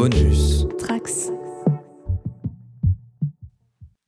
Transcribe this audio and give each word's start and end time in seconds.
Bonus. 0.00 0.64
Trax. 0.78 1.32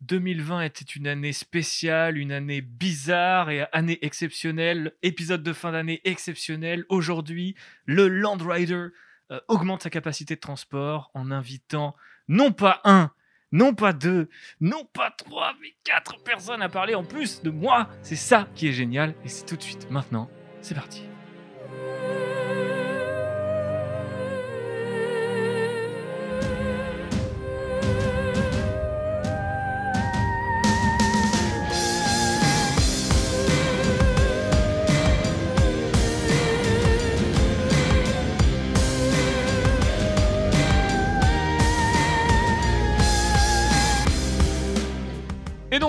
2020 0.02 0.62
était 0.62 0.84
une 0.84 1.08
année 1.08 1.32
spéciale, 1.32 2.16
une 2.16 2.30
année 2.30 2.60
bizarre 2.60 3.50
et 3.50 3.66
année 3.72 3.98
exceptionnelle. 4.02 4.92
Épisode 5.02 5.42
de 5.42 5.52
fin 5.52 5.72
d'année 5.72 6.00
exceptionnel. 6.04 6.84
Aujourd'hui, 6.90 7.56
le 7.86 8.06
Land 8.06 8.38
Rider 8.38 8.86
euh, 9.32 9.40
augmente 9.48 9.82
sa 9.82 9.90
capacité 9.90 10.36
de 10.36 10.40
transport 10.40 11.10
en 11.12 11.32
invitant 11.32 11.96
non 12.28 12.52
pas 12.52 12.80
un, 12.84 13.10
non 13.50 13.74
pas 13.74 13.92
deux, 13.92 14.28
non 14.60 14.84
pas 14.92 15.10
trois, 15.10 15.54
mais 15.60 15.74
quatre 15.82 16.22
personnes 16.22 16.62
à 16.62 16.68
parler 16.68 16.94
en 16.94 17.02
plus 17.02 17.42
de 17.42 17.50
moi. 17.50 17.88
C'est 18.02 18.14
ça 18.14 18.46
qui 18.54 18.68
est 18.68 18.72
génial 18.72 19.16
et 19.24 19.28
c'est 19.28 19.44
tout 19.44 19.56
de 19.56 19.62
suite 19.62 19.90
maintenant. 19.90 20.30
C'est 20.62 20.76
parti. 20.76 21.02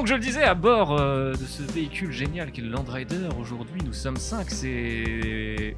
Donc, 0.02 0.08
je 0.08 0.16
le 0.16 0.20
disais, 0.20 0.42
à 0.42 0.56
bord 0.56 1.00
euh, 1.00 1.32
de 1.34 1.46
ce 1.46 1.62
véhicule 1.62 2.12
génial 2.12 2.52
qu'est 2.52 2.64
le 2.64 2.70
Land 2.70 2.86
Rider, 2.88 3.30
aujourd'hui 3.40 3.82
nous 3.86 3.94
sommes 3.94 4.18
5. 4.18 4.50
C'est. 4.50 5.76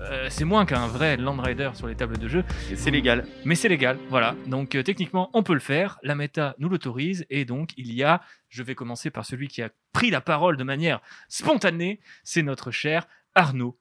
euh, 0.00 0.28
c'est 0.30 0.46
moins 0.46 0.64
qu'un 0.64 0.86
vrai 0.86 1.18
Land 1.18 1.36
Rider 1.42 1.68
sur 1.74 1.86
les 1.86 1.94
tables 1.94 2.16
de 2.16 2.26
jeu, 2.26 2.42
c'est 2.74 2.90
légal. 2.90 3.26
mais 3.44 3.54
c'est 3.54 3.68
légal, 3.68 3.98
voilà. 4.08 4.34
Donc 4.46 4.74
euh, 4.76 4.82
techniquement, 4.82 5.28
on 5.34 5.42
peut 5.42 5.52
le 5.52 5.60
faire, 5.60 5.98
la 6.02 6.14
méta 6.14 6.54
nous 6.58 6.70
l'autorise, 6.70 7.26
et 7.28 7.44
donc 7.44 7.74
il 7.76 7.92
y 7.92 8.02
a, 8.02 8.22
je 8.48 8.62
vais 8.62 8.74
commencer 8.74 9.10
par 9.10 9.26
celui 9.26 9.46
qui 9.48 9.60
a 9.60 9.68
pris 9.92 10.08
la 10.08 10.22
parole 10.22 10.56
de 10.56 10.64
manière 10.64 11.02
spontanée, 11.28 12.00
c'est 12.24 12.42
notre 12.42 12.70
cher 12.70 13.06
Arnaud. 13.34 13.78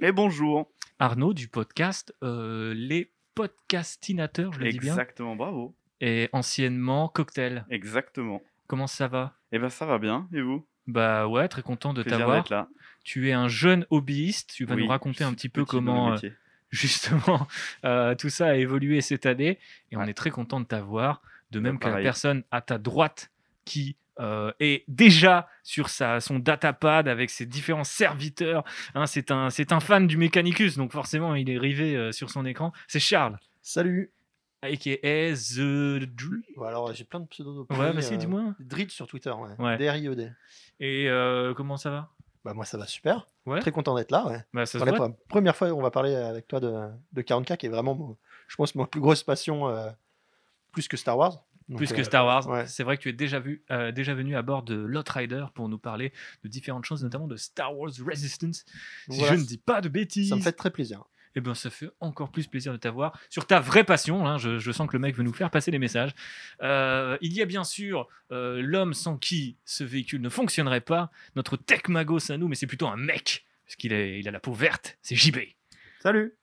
Et 0.00 0.10
bonjour. 0.12 0.70
Arnaud 0.98 1.34
du 1.34 1.48
podcast 1.48 2.14
euh, 2.22 2.72
Les 2.74 3.12
Podcastinateurs, 3.34 4.54
je 4.54 4.60
le 4.60 4.70
dis 4.70 4.78
bien, 4.78 4.92
Exactement, 4.94 5.36
bravo. 5.36 5.76
et 6.00 6.30
anciennement 6.32 7.08
Cocktail. 7.08 7.66
Exactement. 7.68 8.40
Comment 8.66 8.86
ça 8.86 9.08
va? 9.08 9.34
Et 9.54 9.58
ben 9.60 9.70
ça 9.70 9.86
va 9.86 9.98
bien. 9.98 10.28
Et 10.34 10.40
vous? 10.42 10.66
Bah 10.88 11.28
ouais, 11.28 11.46
très 11.48 11.62
content 11.62 11.94
de 11.94 12.02
t'avoir. 12.02 12.44
là. 12.50 12.68
Tu 13.04 13.28
es 13.28 13.32
un 13.32 13.46
jeune 13.48 13.86
hobbyiste, 13.90 14.52
tu 14.54 14.64
vas 14.64 14.74
Oui, 14.74 14.82
nous 14.82 14.88
raconter 14.88 15.22
un 15.22 15.32
petit 15.32 15.48
peu 15.48 15.64
comment 15.64 16.12
euh, 16.14 16.16
justement 16.70 17.46
euh, 17.84 18.14
tout 18.16 18.30
ça 18.30 18.48
a 18.48 18.54
évolué 18.56 19.00
cette 19.00 19.26
année 19.26 19.58
et 19.92 19.96
on 19.96 20.02
est 20.02 20.14
très 20.14 20.30
content 20.30 20.58
de 20.60 20.66
t'avoir 20.66 21.22
de 21.52 21.60
Bah, 21.60 21.68
même 21.68 21.78
que 21.78 21.86
la 21.88 22.02
personne 22.02 22.42
à 22.50 22.60
ta 22.62 22.78
droite 22.78 23.30
qui 23.64 23.96
euh, 24.18 24.52
est 24.58 24.84
déjà 24.88 25.48
sur 25.62 25.88
sa, 25.88 26.18
son 26.20 26.38
datapad 26.38 27.06
avec 27.08 27.30
ses 27.30 27.46
différents 27.46 27.84
serviteurs. 27.84 28.64
hein, 28.94 29.06
c'est 29.06 29.30
un, 29.30 29.50
c'est 29.50 29.70
un 29.72 29.80
fan 29.80 30.06
du 30.06 30.16
Mechanicus, 30.16 30.76
donc 30.76 30.92
forcément 30.92 31.34
il 31.36 31.48
est 31.50 31.58
rivé 31.58 31.96
euh, 31.96 32.10
sur 32.12 32.30
son 32.30 32.44
écran. 32.44 32.72
C'est 32.88 33.00
Charles, 33.00 33.38
Salut 33.62 34.10
a.k.a. 34.64 35.34
The 35.34 36.02
Dr- 36.06 36.42
Bon, 36.56 36.64
alors 36.64 36.92
j'ai 36.92 37.04
plein 37.04 37.20
de 37.20 37.26
pseudos. 37.26 37.66
Ouais, 37.70 37.92
vas-y, 37.92 38.18
dis-moi. 38.18 38.54
Drid 38.60 38.90
sur 38.90 39.06
Twitter, 39.06 39.30
ouais. 39.30 39.64
Ouais. 39.64 39.76
D-R-I-E-D. 39.78 40.30
Et 40.80 41.08
euh, 41.08 41.54
comment 41.54 41.76
ça 41.76 41.90
va? 41.90 42.10
Bah 42.44 42.52
moi 42.52 42.66
ça 42.66 42.76
va 42.76 42.86
super. 42.86 43.26
Ouais. 43.46 43.60
Très 43.60 43.72
content 43.72 43.94
d'être 43.96 44.10
là, 44.10 44.26
ouais. 44.26 44.44
bah, 44.52 44.66
ça 44.66 44.78
se 44.78 44.84
Pour 44.84 44.92
la 44.92 45.08
première 45.28 45.56
fois 45.56 45.68
on 45.72 45.80
va 45.80 45.90
parler 45.90 46.14
avec 46.14 46.46
toi 46.46 46.60
de, 46.60 46.88
de 47.12 47.22
40K 47.22 47.56
qui 47.56 47.66
est 47.66 47.70
vraiment, 47.70 48.18
je 48.48 48.56
pense, 48.56 48.74
ma 48.74 48.86
plus 48.86 49.00
grosse 49.00 49.22
passion, 49.22 49.66
euh, 49.68 49.88
plus 50.72 50.86
que 50.88 50.98
Star 50.98 51.16
Wars. 51.16 51.42
Donc, 51.68 51.78
Plus 51.78 51.92
euh, 51.92 51.96
que 51.96 52.02
Star 52.02 52.26
Wars, 52.26 52.46
ouais. 52.48 52.66
c'est 52.66 52.82
vrai 52.82 52.98
que 52.98 53.02
tu 53.02 53.08
es 53.08 53.14
déjà, 53.14 53.40
vu, 53.40 53.64
euh, 53.70 53.90
déjà 53.90 54.12
venu 54.12 54.36
à 54.36 54.42
bord 54.42 54.62
de 54.62 54.74
Lot 54.74 55.08
Rider 55.08 55.46
pour 55.54 55.70
nous 55.70 55.78
parler 55.78 56.12
de 56.42 56.48
différentes 56.48 56.84
choses, 56.84 57.02
notamment 57.02 57.26
de 57.26 57.36
Star 57.36 57.74
Wars 57.74 57.90
Resistance. 58.06 58.66
Si 59.08 59.18
voilà, 59.18 59.34
je 59.34 59.40
ne 59.40 59.46
dis 59.46 59.56
pas 59.56 59.80
de 59.80 59.88
bêtises, 59.88 60.28
ça 60.28 60.36
me 60.36 60.42
fait 60.42 60.52
très 60.52 60.70
plaisir. 60.70 61.04
Eh 61.36 61.40
bien, 61.40 61.54
ça 61.54 61.70
fait 61.70 61.90
encore 62.00 62.30
plus 62.30 62.46
plaisir 62.46 62.72
de 62.72 62.76
t'avoir 62.78 63.18
sur 63.28 63.46
ta 63.46 63.60
vraie 63.60 63.84
passion. 63.84 64.26
hein. 64.26 64.38
Je, 64.38 64.58
je 64.58 64.72
sens 64.72 64.86
que 64.88 64.92
le 64.92 65.00
mec 65.00 65.16
veut 65.16 65.22
nous 65.24 65.32
faire 65.32 65.50
passer 65.50 65.70
les 65.70 65.78
messages. 65.78 66.14
Euh, 66.62 67.18
il 67.20 67.32
y 67.32 67.42
a 67.42 67.44
bien 67.44 67.64
sûr 67.64 68.08
euh, 68.30 68.60
l'homme 68.62 68.94
sans 68.94 69.16
qui 69.16 69.56
ce 69.64 69.84
véhicule 69.84 70.20
ne 70.20 70.28
fonctionnerait 70.28 70.80
pas, 70.80 71.10
notre 71.36 71.56
tech 71.56 71.88
magos 71.88 72.30
à 72.30 72.36
nous, 72.36 72.48
mais 72.48 72.54
c'est 72.54 72.66
plutôt 72.66 72.86
un 72.88 72.96
mec, 72.96 73.44
parce 73.66 73.76
qu'il 73.76 73.92
il 73.92 74.28
a 74.28 74.30
la 74.30 74.40
peau 74.40 74.52
verte. 74.52 74.96
C'est 75.02 75.16
JB. 75.16 75.38
Salut 76.00 76.34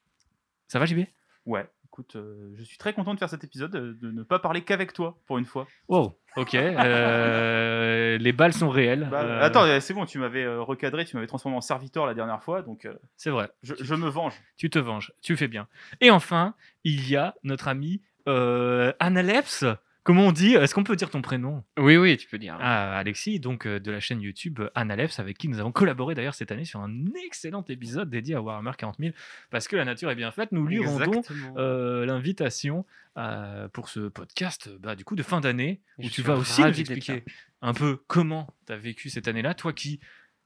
Ça 0.68 0.79
va, 0.79 0.85
JB 0.85 1.06
Ouais, 1.46 1.66
écoute, 1.91 2.16
euh, 2.16 2.53
je 2.56 2.63
suis 2.63 2.78
très 2.78 2.94
content 2.94 3.13
de 3.13 3.19
faire 3.19 3.29
cet 3.29 3.44
épisode, 3.44 3.75
euh, 3.75 3.97
de 4.02 4.12
ne 4.12 4.24
pas 4.24 4.40
parler 4.40 4.62
qu'avec 4.62 4.94
toi, 4.94 5.18
pour 5.28 5.38
une 5.38 5.44
fois. 5.44 5.68
Wow, 5.90 6.18
ok. 6.38 6.56
Euh, 6.56 8.18
les 8.18 8.31
balles 8.31 8.53
sont 8.53 8.69
réelles. 8.69 9.09
Bah, 9.12 9.40
Attends, 9.41 9.66
c'est 9.81 9.94
bon, 9.94 10.06
tu 10.06 10.18
m'avais 10.18 10.47
recadré, 10.47 11.03
tu 11.03 11.18
m'avais 11.18 11.28
transformé 11.28 11.57
en 11.57 11.62
serviteur 11.62 12.06
la 12.06 12.13
dernière 12.13 12.41
fois, 12.41 12.62
donc 12.62 12.88
c'est 13.18 13.29
vrai. 13.29 13.50
je, 13.62 13.75
je 13.78 13.96
me 13.96 14.07
venge. 14.07 14.41
Tu 14.56 14.69
te 14.69 14.79
venges, 14.79 15.12
tu 15.22 15.35
fais 15.35 15.50
bien. 15.50 15.68
Et 16.00 16.12
enfin, 16.12 16.56
il 16.85 17.09
y 17.09 17.18
a 17.18 17.35
notre 17.44 17.68
ami 17.68 18.02
Analeps. 18.25 19.66
Comment 20.03 20.28
on 20.28 20.31
dit 20.31 20.56
Est-ce 20.56 20.73
qu'on 20.73 20.84
peut 20.84 20.95
dire 20.95 21.12
ton 21.12 21.22
prénom? 21.22 21.63
Oui, 21.78 21.95
oui, 21.95 22.17
tu 22.17 22.28
peux 22.28 22.39
dire. 22.39 22.57
Ah, 22.59 22.97
Alexis, 22.97 23.39
donc 23.39 23.67
euh, 23.67 23.79
de 23.79 23.91
la 23.91 24.00
chaîne 24.00 24.19
YouTube 24.19 24.59
euh, 24.59 24.69
Analeps, 24.73 25.19
avec 25.19 25.38
qui 25.38 25.47
nous 25.47 25.59
avons 25.59 25.72
collaboré 25.72 26.16
d'ailleurs 26.16 26.34
cette 26.34 26.51
année 26.51 26.66
sur 26.66 26.79
un 26.79 27.06
excellent 27.23 27.63
épisode 27.69 28.09
dédié 28.09 28.34
à 28.34 28.41
Warhammer 28.41 28.72
40 28.75 28.95
000, 29.00 29.13
parce 29.51 29.67
que 29.67 29.75
la 29.75 29.85
nature 29.85 30.09
est 30.09 30.16
bien 30.16 30.31
faite. 30.31 30.51
Nous 30.51 30.66
lui 30.66 30.84
rendons 30.84 31.22
euh, 31.57 32.06
l'invitation 32.06 32.85
euh, 33.17 33.67
pour 33.67 33.90
ce 33.90 34.07
podcast 34.07 34.69
bah, 34.79 34.95
du 34.95 35.03
coup 35.03 35.16
de 35.16 35.23
fin 35.23 35.40
d'année, 35.40 35.81
Je 36.00 36.07
où 36.07 36.09
tu 36.09 36.22
vas 36.23 36.35
aussi 36.35 36.61
nous 36.61 36.79
expliquer 36.79 37.23
un 37.61 37.73
peu 37.73 38.01
comment 38.07 38.47
tu 38.66 38.73
as 38.73 38.78
vécu 38.78 39.09
cette 39.09 39.28
année-là, 39.28 39.53
toi 39.53 39.72
qui 39.72 40.00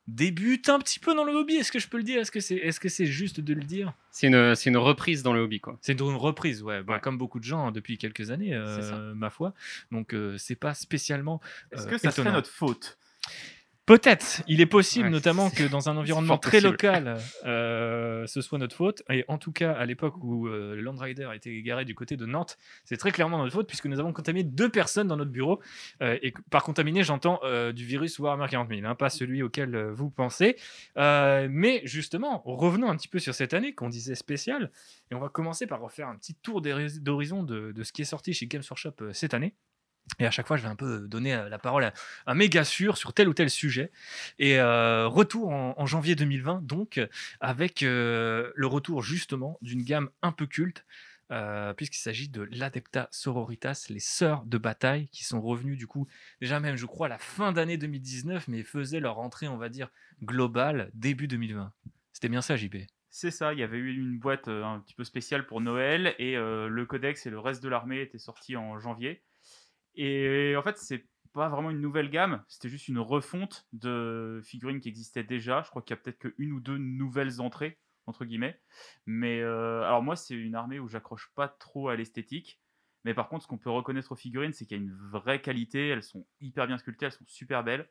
débutes 0.07 0.69
un 0.69 0.79
petit 0.79 0.99
peu 0.99 1.15
dans 1.15 1.23
le 1.23 1.33
hobby, 1.33 1.55
est-ce 1.55 1.71
que 1.71 1.79
je 1.79 1.87
peux 1.87 1.97
le 1.97 2.03
dire? 2.03 2.19
Est-ce 2.21 2.31
que 2.31 2.39
c'est 2.39 2.55
est 2.55 2.69
-ce 2.77 2.89
c'est 2.89 3.05
juste 3.05 3.39
de 3.39 3.53
le 3.53 3.63
dire? 3.63 3.93
C'est 4.11 4.27
une, 4.27 4.55
c'est 4.55 4.69
une 4.69 4.77
reprise 4.77 5.23
dans 5.23 5.33
le 5.33 5.41
hobby, 5.41 5.59
quoi. 5.59 5.77
c'est 5.81 5.99
une 5.99 6.15
reprise, 6.15 6.61
ouais, 6.63 6.83
bah, 6.83 6.93
Ouais. 6.93 6.99
comme 7.01 7.17
beaucoup 7.17 7.39
de 7.39 7.43
gens 7.43 7.67
hein, 7.67 7.71
depuis 7.71 7.97
quelques 7.97 8.29
années, 8.31 8.53
euh, 8.53 9.13
ma 9.15 9.29
foi. 9.29 9.53
Donc, 9.91 10.13
euh, 10.13 10.37
c'est 10.37 10.55
pas 10.55 10.73
spécialement. 10.73 11.41
Est-ce 11.71 11.87
euh, 11.87 11.89
que 11.91 11.97
ça 11.97 12.11
serait 12.11 12.31
notre 12.31 12.49
faute? 12.49 12.97
Peut-être, 13.85 14.41
il 14.47 14.61
est 14.61 14.65
possible, 14.65 15.05
Ouais, 15.05 15.11
notamment 15.11 15.51
que 15.51 15.63
dans 15.67 15.89
un 15.89 15.97
environnement 15.97 16.39
très 16.39 16.53
possible. 16.57 16.71
local, 16.71 17.17
euh, 17.45 18.25
ce 18.25 18.41
soit 18.41 18.57
notre 18.57 18.75
faute. 18.75 19.03
Et 19.11 19.23
en 19.27 19.37
tout 19.37 19.51
cas, 19.51 19.73
à 19.73 19.85
l'époque 19.85 20.15
où 20.23 20.47
euh, 20.47 20.73
le 20.75 20.81
Land 20.81 20.95
Rider 20.97 21.29
était 21.35 21.51
égaré 21.53 21.85
du 21.85 21.93
côté 21.93 22.17
de 22.17 22.25
Nantes, 22.25 22.57
c'est 22.83 22.97
très 22.97 23.11
clairement 23.11 23.37
notre 23.37 23.53
faute, 23.53 23.67
puisque 23.67 23.85
nous 23.85 23.99
avons 23.99 24.11
contaminé 24.11 24.43
deux 24.43 24.69
personnes 24.69 25.07
dans 25.07 25.17
notre 25.17 25.29
bureau. 25.29 25.61
Euh, 26.01 26.17
et 26.23 26.33
par 26.49 26.63
contaminé, 26.63 27.03
j'entends 27.03 27.39
du 27.75 27.85
virus 27.85 28.17
Warhammer 28.17 28.47
40 28.49 28.69
000, 28.69 28.81
hein, 28.85 28.95
pas 28.95 29.09
celui 29.09 29.43
auquel 29.43 29.77
vous 29.91 30.09
pensez. 30.09 30.55
Mais 30.95 31.81
justement, 31.83 32.41
revenons 32.45 32.89
un 32.89 32.95
petit 32.95 33.07
peu 33.07 33.19
sur 33.19 33.35
cette 33.35 33.53
année 33.53 33.73
qu'on 33.75 33.89
disait 33.89 34.15
spéciale. 34.15 34.71
Et 35.11 35.15
on 35.15 35.19
va 35.19 35.29
commencer 35.29 35.67
par 35.67 35.79
refaire 35.81 36.07
un 36.07 36.15
petit 36.15 36.33
tour 36.33 36.61
d'hori- 36.61 36.99
d'horizon 36.99 37.43
de, 37.43 37.71
de 37.71 37.83
ce 37.83 37.93
qui 37.93 38.01
est 38.01 38.05
sorti 38.05 38.33
chez 38.33 38.47
Games 38.47 38.63
Workshop 38.67 39.11
cette 39.13 39.33
année. 39.35 39.53
Et 40.19 40.25
à 40.25 40.31
chaque 40.31 40.47
fois, 40.47 40.57
je 40.57 40.63
vais 40.63 40.69
un 40.69 40.75
peu 40.75 41.07
donner 41.07 41.33
euh, 41.33 41.49
la 41.49 41.59
parole 41.59 41.83
à 41.83 41.93
un 42.25 42.35
méga 42.35 42.63
sûr 42.63 42.97
sur 42.97 43.13
tel 43.13 43.27
ou 43.27 43.33
tel 43.33 43.49
sujet. 43.49 43.91
Et 44.39 44.59
euh, 44.59 45.07
retour 45.07 45.49
en, 45.49 45.85
janvier 45.85 46.15
2020, 46.15 46.63
donc, 46.63 46.99
avec 47.39 47.83
euh, 47.83 48.51
le 48.55 48.67
retour 48.67 49.03
justement 49.03 49.57
d'une 49.61 49.83
gamme 49.83 50.09
un 50.21 50.31
peu 50.31 50.45
culte, 50.45 50.85
puisqu'il 51.75 51.99
s'agit 51.99 52.29
de 52.29 52.47
l'Adepta 52.51 53.07
Sororitas, 53.11 53.87
les 53.89 53.99
sœurs 53.99 54.45
de 54.45 54.57
bataille, 54.57 55.07
qui 55.09 55.23
sont 55.23 55.41
revenues 55.41 55.75
du 55.75 55.87
coup, 55.87 56.07
déjà 56.39 56.59
même, 56.59 56.75
je 56.75 56.85
crois, 56.85 57.07
à 57.07 57.09
la 57.09 57.17
fin 57.17 57.51
d'année 57.51 57.77
2019, 57.77 58.47
mais 58.47 58.63
faisaient 58.63 58.99
leur 58.99 59.19
entrée, 59.19 59.47
on 59.47 59.57
va 59.57 59.69
dire, 59.69 59.89
globale 60.23 60.91
début 60.93 61.27
2020. 61.27 61.73
C'était 62.13 62.29
bien 62.29 62.41
ça, 62.41 62.55
JP. 62.55 62.77
C'est 63.09 63.31
ça, 63.31 63.53
il 63.53 63.59
y 63.59 63.63
avait 63.63 63.77
eu 63.77 63.95
une 63.95 64.19
boîte 64.19 64.47
un 64.47 64.79
petit 64.79 64.93
peu 64.93 65.03
spéciale 65.03 65.47
pour 65.47 65.61
Noël, 65.61 66.13
et 66.19 66.35
le 66.35 66.85
codex 66.85 67.25
et 67.25 67.31
le 67.31 67.39
reste 67.39 67.63
de 67.63 67.69
l'armée 67.69 68.01
étaient 68.01 68.19
sortis 68.19 68.55
en 68.55 68.79
janvier. 68.79 69.23
Et 69.95 70.55
en 70.55 70.61
fait, 70.61 70.77
c'est 70.77 71.05
pas 71.35 71.49
vraiment 71.49 71.69
une 71.69 71.81
nouvelle 71.81 72.09
gamme, 72.09 72.41
c'était 72.47 72.69
juste 72.69 72.87
une 72.87 72.97
refonte 72.97 73.67
de 73.73 74.39
figurines 74.43 74.79
qui 74.79 74.87
existaient 74.87 75.23
déjà. 75.23 75.61
Je 75.63 75.69
crois 75.69 75.81
qu'il 75.81 75.93
y 75.93 75.99
a 75.99 76.01
peut-être 76.01 76.17
qu'une 76.19 76.53
ou 76.53 76.61
deux 76.61 76.77
nouvelles 76.77 77.41
entrées, 77.41 77.77
entre 78.05 78.23
guillemets. 78.23 78.59
Mais 79.05 79.41
euh, 79.41 79.83
alors 79.83 80.01
moi, 80.01 80.15
c'est 80.15 80.33
une 80.33 80.55
armée 80.55 80.79
où 80.79 80.87
j'accroche 80.87 81.29
pas 81.35 81.49
trop 81.49 81.89
à 81.89 81.97
l'esthétique. 81.97 82.61
Mais 83.03 83.13
par 83.13 83.27
contre, 83.27 83.43
ce 83.43 83.47
qu'on 83.49 83.57
peut 83.57 83.69
reconnaître 83.69 84.13
aux 84.13 84.15
figurines, 84.15 84.53
c'est 84.53 84.65
qu'il 84.65 84.77
y 84.77 84.79
a 84.79 84.83
une 84.83 84.95
vraie 85.11 85.41
qualité. 85.41 85.89
Elles 85.89 86.03
sont 86.03 86.25
hyper 86.39 86.67
bien 86.67 86.77
sculptées, 86.77 87.07
elles 87.07 87.11
sont 87.11 87.25
super 87.27 87.65
belles. 87.65 87.89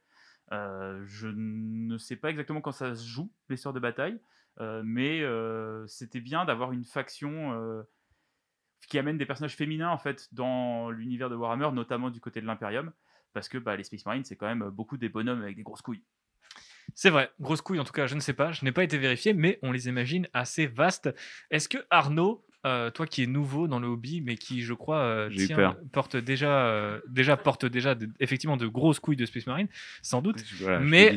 Euh, 0.53 1.05
je 1.06 1.29
ne 1.29 1.99
sais 1.99 2.17
pas 2.17 2.31
exactement 2.31 2.62
quand 2.62 2.73
ça 2.73 2.95
se 2.95 3.06
joue, 3.06 3.31
les 3.51 3.59
sœurs 3.59 3.75
de 3.75 3.81
bataille. 3.81 4.21
Euh, 4.61 4.83
mais 4.85 5.23
c'était 5.87 6.21
bien 6.21 6.47
d'avoir 6.47 6.73
une 6.73 6.87
faction 6.87 7.85
qui 8.87 8.99
amène 8.99 9.19
des 9.19 9.27
personnages 9.27 9.57
féminins 9.57 9.91
en 9.91 9.99
fait 9.99 10.29
dans 10.33 10.91
l'univers 10.91 11.31
de 11.31 11.37
Warhammer, 11.37 11.71
notamment 11.73 12.11
du 12.11 12.21
côté 12.21 12.41
de 12.41 12.47
l'Imperium, 12.47 12.93
parce 13.33 13.49
que 13.49 13.59
bah, 13.59 13.77
les 13.77 13.85
Space 13.85 14.07
Marines 14.07 14.25
c'est 14.25 14.37
quand 14.37 14.47
même 14.47 14.69
beaucoup 14.71 14.97
des 14.97 15.09
bonhommes 15.09 15.43
avec 15.43 15.57
des 15.57 15.63
grosses 15.63 15.83
couilles. 15.83 16.03
C'est 16.95 17.11
vrai, 17.11 17.31
grosse 17.41 17.63
couille 17.63 17.81
en 17.81 17.85
tout 17.85 17.93
cas, 17.93 18.07
je 18.07 18.15
ne 18.15 18.21
sais 18.21 18.35
pas, 18.35 18.53
je 18.53 18.65
n'ai 18.65 18.73
pas 18.73 18.85
été 18.85 18.99
vérifié, 18.99 19.33
mais 19.33 19.59
on 19.63 19.73
les 19.73 19.89
imagine 19.89 20.29
assez 20.33 20.67
vastes. 20.67 21.15
Est-ce 21.51 21.69
que 21.69 21.79
Arnaud, 21.91 22.45
euh, 22.65 22.91
toi 22.91 23.07
qui 23.07 23.23
es 23.23 23.27
nouveau 23.27 23.69
dans 23.69 23.79
le 23.79 23.87
hobby, 23.89 24.21
mais 24.21 24.37
qui, 24.37 24.63
je 24.63 24.73
crois, 24.75 24.99
euh, 24.99 25.29
tient- 25.31 25.57
peur. 25.57 25.77
porte 25.93 26.17
déjà, 26.17 26.67
euh, 26.67 27.01
déjà 27.09 27.37
porte 27.37 27.67
déjà 27.67 27.95
de- 27.95 28.09
effectivement 28.21 28.57
de 28.57 28.67
grosses 28.67 29.01
couilles 29.01 29.17
de 29.17 29.27
Space 29.27 29.47
Marine, 29.47 29.69
sans 30.03 30.23
doute. 30.23 30.43
Voilà, 30.61 30.81
mais 30.81 31.17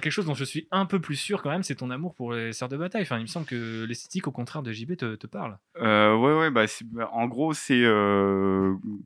quelque 0.00 0.10
chose 0.10 0.26
dont 0.26 0.34
je 0.34 0.44
suis 0.44 0.68
un 0.70 0.86
peu 0.86 1.00
plus 1.00 1.16
sûr 1.16 1.42
quand 1.42 1.50
même, 1.50 1.62
c'est 1.62 1.74
ton 1.76 1.90
amour 1.90 2.14
pour 2.14 2.32
les 2.34 2.52
sœurs 2.52 2.68
de 2.68 2.76
bataille. 2.76 3.02
Enfin, 3.02 3.18
il 3.18 3.22
me 3.22 3.26
semble 3.26 3.46
que 3.46 3.84
l'esthétique, 3.84 4.26
au 4.26 4.32
contraire 4.32 4.62
de 4.62 4.72
JB, 4.72 4.96
te, 4.96 5.14
te 5.14 5.26
parle. 5.26 5.56
Ouais, 5.80 6.38
ouais, 6.38 6.50
bah, 6.50 6.64
bah, 6.92 7.08
en 7.12 7.26
gros, 7.26 7.54
c'est 7.54 7.82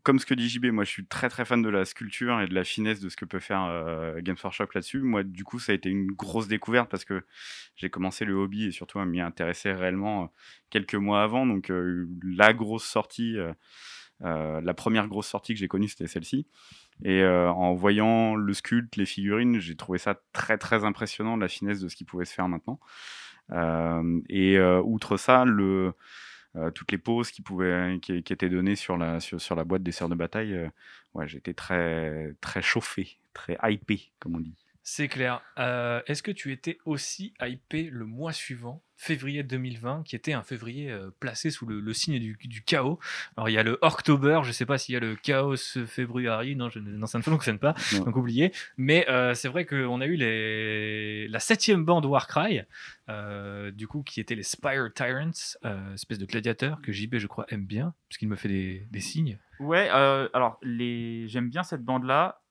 comme 0.03 0.19
ce 0.19 0.27
que 0.27 0.35
dit 0.35 0.49
JB. 0.49 0.67
Moi, 0.67 0.85
je 0.85 0.91
suis 0.91 1.07
très, 1.07 1.29
très 1.29 1.45
fan 1.45 1.63
de 1.63 1.69
la 1.69 1.85
sculpture 1.85 2.41
et 2.41 2.49
de 2.49 2.55
la 2.55 2.65
finesse 2.65 3.01
de 3.01 3.09
ce 3.09 3.17
que 3.17 3.25
peut 3.25 3.41
faire 3.41 4.15
Games 4.23 4.37
Workshop 4.43 4.67
là-dessus. 4.75 5.01
Moi, 5.01 5.23
du 5.23 5.45
coup, 5.45 5.59
ça 5.59 5.73
a 5.73 5.75
été 5.75 5.89
une 5.89 6.13
grosse 6.13 6.49
découverte 6.49 6.91
parce 6.91 7.05
que 7.05 7.23
j'ai 7.77 7.91
commencé 7.91 8.25
le 8.25 8.35
hobby 8.35 8.65
et 8.67 8.71
surtout 8.73 8.99
à 8.99 9.05
m'y 9.05 9.21
intéresser 9.21 9.73
réellement 9.73 10.33
quelques 10.71 10.95
mois 10.97 11.23
avant. 11.23 11.47
Donc, 11.47 11.68
la 11.71 12.53
grosse 12.53 12.85
sortie, 12.85 13.37
euh, 13.37 13.53
euh, 14.23 14.61
la 14.61 14.75
première 14.75 15.09
grosse 15.09 15.29
sortie 15.29 15.55
que 15.55 15.61
j'ai 15.61 15.69
connue, 15.69 15.89
c'était 15.89 16.07
celle-ci. 16.07 16.47
Et 17.05 17.23
euh, 17.23 17.51
en 17.51 17.75
voyant 17.75 18.35
le 18.35 18.53
sculpte, 18.53 18.97
les 18.97 19.07
figurines, 19.07 19.61
j'ai 19.61 19.77
trouvé 19.77 19.99
ça 19.99 20.21
très, 20.33 20.59
très 20.59 20.85
impressionnant, 20.85 21.37
la 21.37 21.49
finesse 21.49 21.81
de 21.81 21.89
ce 21.89 21.97
qui 21.97 22.05
pouvait 22.05 22.25
se 22.25 22.35
faire 22.35 22.49
maintenant. 22.49 22.81
Et 24.29 24.61
outre 24.61 25.17
ça, 25.17 25.45
toutes 26.75 26.93
les 26.93 26.99
poses 26.99 27.31
qui 27.31 27.41
pouvaient 27.41 27.99
étaient 28.09 28.49
données 28.51 28.77
sur 28.77 28.99
la 28.99 29.65
boîte 29.65 29.83
des 29.83 29.93
sœurs 29.93 30.09
de 30.11 30.15
bataille 30.15 30.71
j'étais 31.25 31.55
très 31.55 32.35
très 32.41 32.63
chauffé 32.63 33.19
très 33.35 33.59
hypé 33.65 34.13
comme 34.19 34.37
on 34.37 34.41
dit 34.41 34.55
C'est 34.83 35.09
clair. 35.09 35.43
Est-ce 35.57 36.23
que 36.23 36.31
tu 36.31 36.53
étais 36.53 36.79
aussi 36.85 37.35
hypé 37.41 37.85
le 37.85 38.05
mois 38.05 38.33
suivant, 38.33 38.83
février 39.01 39.45
2020, 39.45 40.03
qui 40.05 40.17
était 40.17 40.33
un 40.33 40.43
février 40.43 40.91
euh, 40.91 41.11
placé 41.21 41.51
sous 41.51 41.65
le, 41.67 41.79
le 41.81 41.93
signe 41.95 42.19
du, 42.19 42.37
du 42.45 42.63
chaos 42.63 42.99
Alors 43.37 43.49
il 43.49 43.53
y 43.53 43.59
a 43.59 43.63
le 43.63 43.79
October, 43.81 44.41
je 44.43 44.51
sais 44.51 44.67
pas 44.67 44.77
s'il 44.77 44.93
y 44.93 44.97
a 44.97 45.01
le 45.01 45.15
Chaos 45.15 45.57
February, 45.87 46.57
non, 46.57 46.69
je, 46.69 46.81
non 46.81 47.07
ça 47.07 47.19
ne 47.19 47.23
fonctionne 47.23 47.59
pas, 47.61 47.75
Non. 47.95 48.01
donc 48.05 48.17
oubliez. 48.17 48.53
Mais 48.77 49.09
euh, 49.09 49.35
c'est 49.35 49.49
vrai 49.49 49.65
qu'on 49.67 50.01
a 50.01 50.07
eu 50.07 50.17
les, 50.17 51.29
la 51.29 51.39
septième 51.39 51.85
bande 51.85 52.05
Warcry, 52.07 52.63
euh, 53.09 53.71
du 53.71 53.87
coup 53.87 54.03
qui 54.03 54.21
était 54.21 54.35
les 54.35 54.43
Spire 54.43 54.89
Tyrants, 54.95 55.31
euh, 55.65 55.95
espèce 55.95 56.19
de 56.19 56.27
gladiateurs 56.27 56.83
que 56.83 56.91
JB 56.93 57.19
je 57.19 57.27
crois 57.29 57.47
aime 57.51 57.65
bien, 57.65 57.95
puisqu'il 58.09 58.29
me 58.29 58.37
fait 58.37 58.49
des, 58.49 58.87
des 58.91 59.01
signes. 59.01 59.39
Ouais, 59.61 59.89
euh, 59.93 60.29
alors 60.35 60.59
les... 60.63 61.29
j'aime 61.29 61.49
bien 61.49 61.63
cette 61.63 61.85
bande-là. 61.85 62.43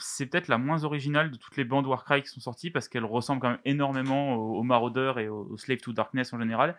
C'est 0.00 0.26
peut-être 0.26 0.48
la 0.48 0.58
moins 0.58 0.84
originale 0.84 1.30
de 1.30 1.36
toutes 1.36 1.56
les 1.56 1.64
bandes 1.64 1.86
Warcry 1.86 2.22
qui 2.22 2.28
sont 2.28 2.40
sorties 2.40 2.70
parce 2.70 2.88
qu'elle 2.88 3.04
ressemble 3.04 3.40
quand 3.40 3.50
même 3.50 3.58
énormément 3.64 4.34
aux, 4.36 4.58
aux 4.58 4.62
Marauders 4.62 5.18
et 5.18 5.28
aux, 5.28 5.48
aux 5.50 5.56
Slave 5.56 5.78
to 5.78 5.92
Darkness 5.92 6.32
en 6.32 6.38
général. 6.38 6.76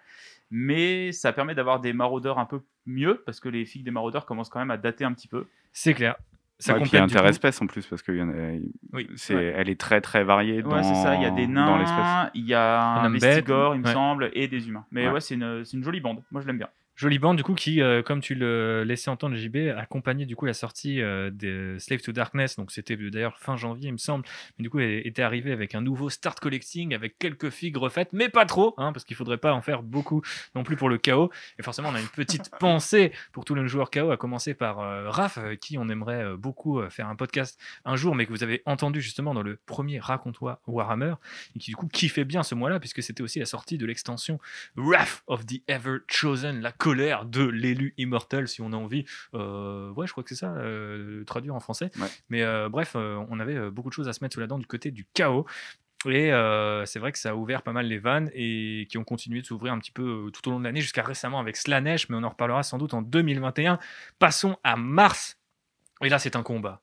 Mais 0.52 1.12
ça 1.12 1.34
permet 1.34 1.54
d'avoir 1.54 1.80
des 1.80 1.94
Marauders 1.94 2.38
un 2.40 2.46
peu 2.46 2.62
mieux 2.86 3.22
parce 3.26 3.40
que 3.40 3.50
les 3.50 3.66
figues 3.66 3.84
des 3.84 3.92
Marauders 3.92 4.26
commencent 4.26 4.50
quand 4.50 4.60
même 4.60 4.72
à 4.72 4.78
dater 4.78 5.04
un 5.04 5.14
petit 5.14 5.28
peu. 5.28 5.48
C'est 5.72 5.94
clair. 5.94 6.16
Ça 6.62 6.74
Ouais, 6.74 6.82
puis 6.82 6.90
il 6.90 6.94
y 6.96 6.98
a 6.98 7.02
complète 7.02 7.18
interespèce 7.18 7.62
en 7.62 7.68
plus 7.68 7.86
parce 7.86 8.02
que 8.02 8.12
y 8.12 8.22
en 8.22 8.30
a- 8.30 8.60
Oui, 8.92 9.08
c'est 9.16 9.34
ouais. 9.36 9.54
elle 9.56 9.70
est 9.70 9.80
très 9.80 10.02
très 10.02 10.26
variée 10.26 10.62
dans 10.62 10.72
Ouais, 10.76 10.84
c'est 10.84 10.96
ça. 10.96 11.16
Il 11.16 11.22
y 11.22 11.26
a 11.26 11.32
des 11.32 11.48
dans 11.48 11.78
l'espèce 11.78 11.98
nains, 11.98 12.30
il 12.34 12.46
y 12.46 12.54
a 12.54 12.82
Un 12.82 13.06
un 13.06 13.14
il 13.16 13.80
me 13.80 13.86
ouais. 13.86 13.94
semble, 13.94 14.30
et 14.34 14.50
des 14.50 14.68
humains. 14.68 14.86
Mais 14.92 15.08
Ouais. 15.08 15.14
ouais, 15.14 15.22
c'est 15.22 15.36
une, 15.36 15.64
c'est 15.64 15.78
une 15.78 15.84
jolie 15.86 16.02
bande. 16.02 16.22
Moi, 16.32 16.42
je 16.42 16.48
l'aime 16.48 16.58
bien. 16.58 16.68
Jolie 17.00 17.18
bande 17.18 17.38
du 17.38 17.44
coup 17.44 17.56
qui, 17.56 17.82
euh, 17.82 18.04
comme 18.04 18.20
tu 18.20 18.36
le 18.36 18.84
laissais 18.84 19.10
entendre 19.10 19.34
JB, 19.38 19.70
accompagnait 19.78 20.26
du 20.26 20.36
coup 20.36 20.46
la 20.46 20.54
sortie 20.54 21.02
euh, 21.02 21.32
de 21.32 21.78
Slave 21.80 22.02
to 22.02 22.12
Darkness. 22.12 22.58
Donc 22.58 22.72
c'était 22.72 22.98
euh, 22.98 23.10
d'ailleurs 23.10 23.38
fin 23.38 23.56
janvier 23.56 23.88
il 23.88 23.94
me 23.94 23.98
semble. 23.98 24.26
Mais 24.58 24.64
du 24.64 24.70
coup 24.70 24.80
elle 24.80 25.08
était 25.08 25.22
arrivé 25.22 25.54
avec 25.54 25.76
un 25.76 25.82
nouveau 25.82 26.10
start 26.10 26.42
collecting 26.42 26.94
avec 26.94 27.18
quelques 27.18 27.52
figues 27.52 27.78
refaites, 27.78 28.10
mais 28.12 28.28
pas 28.28 28.46
trop, 28.46 28.74
hein, 28.76 28.92
parce 28.92 29.06
qu'il 29.06 29.16
faudrait 29.16 29.38
pas 29.38 29.54
en 29.54 29.62
faire 29.62 29.82
beaucoup 29.82 30.22
non 30.56 30.64
plus 30.64 30.76
pour 30.76 30.90
le 30.90 30.98
chaos. 30.98 31.32
Et 31.58 31.64
forcément 31.64 31.88
on 31.88 31.96
a 31.96 32.02
une 32.02 32.10
petite 32.10 32.52
pensée 32.60 33.14
pour 33.32 33.46
tous 33.46 33.56
les 33.56 33.66
joueurs 33.70 33.92
chaos, 33.92 34.12
à 34.12 34.18
commencer 34.18 34.54
par 34.54 34.82
euh, 34.82 35.10
Raph, 35.10 35.38
euh, 35.38 35.56
qui 35.56 35.78
on 35.78 35.88
aimerait 35.88 36.36
beaucoup 36.36 36.82
faire 36.90 37.08
un 37.08 37.16
podcast 37.16 37.58
un 37.86 37.96
jour, 37.96 38.14
mais 38.14 38.26
que 38.26 38.32
vous 38.32 38.44
avez 38.44 38.62
entendu 38.66 39.00
justement 39.00 39.34
dans 39.34 39.42
le 39.42 39.58
premier 39.66 40.00
Raconte-toi 40.00 40.60
Warhammer, 40.68 41.14
et 41.56 41.60
qui 41.60 41.72
du 41.72 41.78
coup 41.78 41.88
kiffait 41.88 42.26
bien 42.26 42.44
ce 42.44 42.56
mois-là, 42.56 42.82
puisque 42.82 43.02
c'était 43.02 43.24
aussi 43.24 43.40
la 43.40 43.46
sortie 43.46 43.78
de 43.78 43.86
l'extension 43.86 44.38
Wrath 44.76 45.24
of 45.28 45.46
the 45.46 45.62
Ever 45.70 46.00
Chosen, 46.10 46.60
la 46.60 46.74
colère 46.90 47.26
de 47.26 47.44
l'élu 47.44 47.94
immortel, 47.98 48.48
si 48.48 48.62
on 48.62 48.74
a 48.74 48.76
envie. 48.76 49.06
Euh, 49.36 49.92
ouais, 49.92 50.08
je 50.08 50.12
crois 50.12 50.24
que 50.24 50.30
c'est 50.30 50.36
ça, 50.36 50.54
euh, 50.56 51.24
traduire 51.26 51.54
en 51.54 51.60
français. 51.60 51.92
Ouais. 52.00 52.08
Mais 52.30 52.42
euh, 52.42 52.68
bref, 52.68 52.96
on 52.96 53.40
avait 53.40 53.70
beaucoup 53.70 53.90
de 53.90 53.94
choses 53.94 54.08
à 54.08 54.14
se 54.14 54.24
mettre 54.24 54.34
sous 54.34 54.40
la 54.40 54.48
dent 54.48 54.58
du 54.58 54.66
côté 54.66 54.90
du 54.90 55.06
chaos. 55.14 55.46
Et 56.06 56.32
euh, 56.32 56.86
c'est 56.86 56.98
vrai 56.98 57.12
que 57.12 57.20
ça 57.20 57.32
a 57.32 57.36
ouvert 57.36 57.62
pas 57.62 57.74
mal 57.74 57.86
les 57.86 58.00
vannes 58.00 58.32
et 58.34 58.88
qui 58.90 58.98
ont 58.98 59.04
continué 59.04 59.42
de 59.42 59.46
s'ouvrir 59.46 59.74
un 59.74 59.80
petit 59.80 59.92
peu 59.92 60.32
tout 60.34 60.48
au 60.48 60.52
long 60.52 60.60
de 60.60 60.64
l'année, 60.64 60.82
jusqu'à 60.82 61.04
récemment 61.04 61.40
avec 61.40 61.58
Slanesh, 61.58 62.10
mais 62.10 62.16
on 62.16 62.24
en 62.24 62.30
reparlera 62.30 62.64
sans 62.64 62.78
doute 62.80 62.94
en 62.96 63.02
2021. 63.02 63.78
Passons 64.18 64.58
à 64.64 64.76
mars. 64.78 65.38
Et 66.02 66.10
là, 66.10 66.18
c'est 66.18 66.36
un 66.36 66.44
combat. 66.44 66.82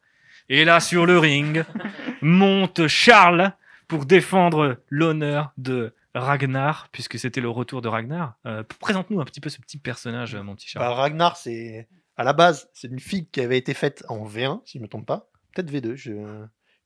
Et 0.49 0.65
là, 0.65 0.79
sur 0.81 1.07
le 1.07 1.19
ring, 1.19 1.65
monte 2.21 2.87
Charles 2.87 3.53
pour 3.89 4.05
défendre 4.05 4.81
l'honneur 4.89 5.53
de 5.57 5.95
Ragnar, 6.19 6.89
puisque 6.93 7.19
c'était 7.19 7.41
le 7.41 7.49
retour 7.49 7.83
de 7.83 7.89
Ragnar. 7.89 8.39
Euh, 8.47 8.63
Présente-nous 8.81 9.21
un 9.21 9.25
petit 9.25 9.41
peu 9.41 9.49
ce 9.49 9.61
petit 9.61 9.79
personnage, 9.79 10.35
euh, 10.35 10.43
mon 10.43 10.55
petit 10.55 10.69
Charles. 10.69 10.87
Bah, 10.87 10.95
Ragnar, 10.95 11.37
c'est 11.37 11.89
à 12.17 12.25
la 12.25 12.33
base, 12.33 12.69
c'est 12.73 12.89
une 12.89 12.99
figue 12.99 13.31
qui 13.31 13.41
avait 13.41 13.59
été 13.59 13.75
faite 13.75 14.05
en 14.09 14.27
V1, 14.27 14.63
si 14.65 14.75
je 14.75 14.79
ne 14.79 14.85
me 14.85 14.89
trompe 14.89 15.07
pas. 15.07 15.29
Peut-être 15.55 15.71
V2, 15.71 15.95
je 15.95 16.01
suis 16.01 16.19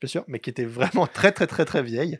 pas 0.00 0.06
sûr, 0.06 0.24
mais 0.26 0.40
qui 0.40 0.50
était 0.50 0.64
vraiment 0.64 1.06
très, 1.12 1.32
très, 1.32 1.46
très, 1.46 1.64
très 1.64 1.82
vieille. 1.82 2.18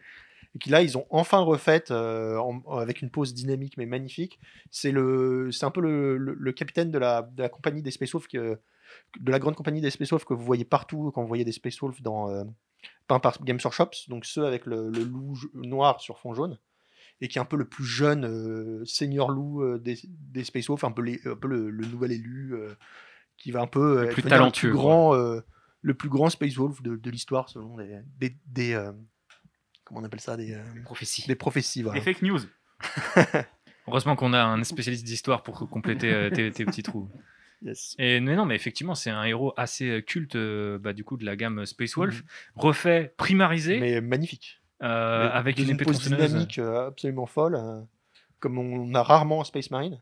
Et 0.55 0.59
qui 0.59 0.71
là, 0.71 0.83
ils 0.83 0.99
ont 0.99 1.07
enfin 1.11 1.39
refaite 1.39 1.91
euh, 1.91 2.41
avec 2.73 3.03
une 3.03 3.11
pose 3.11 3.35
dynamique 3.35 3.77
mais 3.77 3.87
magnifique. 3.87 4.39
C'est 4.71 4.91
le, 4.91 5.51
un 5.63 5.71
peu 5.71 5.81
le, 5.81 6.53
capitaine 6.53 6.91
de 6.91 6.99
la, 6.99 7.29
compagnie 7.53 7.83
des 7.83 7.91
Space 7.91 8.13
que- 8.31 8.59
de 9.21 9.31
la 9.31 9.39
grande 9.39 9.55
compagnie 9.55 9.81
des 9.81 9.91
Space 9.91 10.11
Wolves 10.11 10.25
que 10.25 10.35
vous 10.35 10.45
voyez 10.45 10.65
partout 10.65 11.13
quand 11.15 11.23
vous 11.23 11.29
voyez 11.29 11.45
des 11.45 11.53
Space 11.53 11.81
Wolves 11.81 12.03
dans, 12.03 12.31
euh, 12.31 12.43
peints 13.07 13.21
par 13.21 13.43
Games 13.45 13.61
Workshops. 13.63 14.09
Donc 14.09 14.25
ceux 14.25 14.45
avec 14.45 14.67
le, 14.67 14.91
le 14.91 15.05
loup 15.05 15.37
noir 15.55 16.01
sur 16.01 16.19
fond 16.19 16.35
jaune 16.35 16.59
et 17.21 17.29
qui 17.29 17.39
est 17.39 17.41
un 17.41 17.45
peu 17.45 17.57
le 17.57 17.65
plus 17.67 17.85
jeune 17.85 18.25
euh, 18.25 18.85
senior 18.85 19.31
loup 19.31 19.63
euh, 19.63 19.79
des, 19.79 19.99
des 20.05 20.45
Space 20.45 20.69
Wolves, 20.69 20.85
un 20.85 20.91
peu, 20.93 21.03
les- 21.03 21.21
un 21.27 21.37
peu 21.37 21.49
le, 21.49 21.71
le 21.71 21.87
nouvel 21.87 22.13
élu 22.13 22.55
euh, 22.55 22.75
qui 23.37 23.51
va 23.51 23.61
un 23.61 23.67
peu 23.67 23.99
euh, 23.99 24.03
Le 24.07 24.09
plus 24.11 24.23
talentueux, 24.23 24.69
le 24.69 24.73
plus 24.75 24.79
grand, 24.79 25.15
euh, 25.15 25.41
le 25.83 25.95
plus 25.95 26.09
grand 26.09 26.31
Space 26.31 26.55
Wolf 26.57 26.83
de, 26.83 26.97
de 26.97 27.11
l'histoire 27.11 27.49
selon 27.49 27.77
des, 27.77 27.99
des, 28.19 28.37
des, 28.47 28.73
euh, 28.75 28.93
comment 29.85 30.01
on 30.01 30.05
appelle 30.05 30.21
ça 30.21 30.37
des, 30.37 30.53
euh, 30.55 30.63
Prophétie. 30.85 31.27
des 31.27 31.35
prophéties. 31.35 31.83
Voilà. 31.83 31.99
Les 31.99 32.05
fake 32.05 32.23
news. 32.23 32.41
Heureusement 33.87 34.15
qu'on 34.17 34.33
a 34.33 34.43
un 34.45 34.63
spécialiste 34.65 35.05
d'histoire 35.05 35.43
pour 35.43 35.69
compléter 35.69 36.13
euh, 36.13 36.31
tes, 36.31 36.51
tes 36.51 36.65
petits 36.65 36.83
trous. 36.83 37.11
Yes. 37.63 37.95
Et 37.99 38.21
mais 38.21 38.37
non, 38.37 38.47
mais 38.47 38.55
effectivement, 38.55 38.95
c'est 38.95 39.11
un 39.11 39.25
héros 39.25 39.53
assez 39.57 40.03
culte 40.07 40.37
bah, 40.81 40.93
du 40.95 41.05
coup 41.05 41.17
de 41.19 41.25
la 41.27 41.37
gamme 41.37 41.67
Space 41.67 41.95
Wolf, 41.97 42.23
Mhm. 42.23 42.27
refait, 42.57 43.15
primarisé, 43.19 43.79
Mais 43.81 44.01
magnifique. 44.01 44.60
Euh, 44.83 45.31
avec 45.33 45.59
une 45.59 45.77
pose 45.77 45.99
tronçonneuse. 45.99 46.29
dynamique 46.31 46.59
euh, 46.59 46.89
absolument 46.89 47.27
folle, 47.27 47.55
euh, 47.57 47.81
comme 48.39 48.59
on 48.59 48.95
a 48.95 49.03
rarement 49.03 49.39
en 49.41 49.45
Space 49.45 49.71
Marine. 49.71 50.01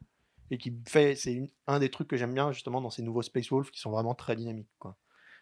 Et 0.50 0.56
qui 0.58 0.72
fait, 0.86 1.14
c'est 1.14 1.32
une- 1.34 1.48
un 1.66 1.78
des 1.78 1.90
trucs 1.90 2.08
que 2.08 2.16
j'aime 2.16 2.32
bien 2.32 2.52
justement 2.52 2.80
dans 2.80 2.88
ces 2.90 3.02
nouveaux 3.02 3.22
Space 3.22 3.50
Wolves 3.50 3.70
qui 3.70 3.80
sont 3.80 3.90
vraiment 3.90 4.14
très 4.14 4.34
dynamiques. 4.34 4.70
Quoi. 4.78 4.96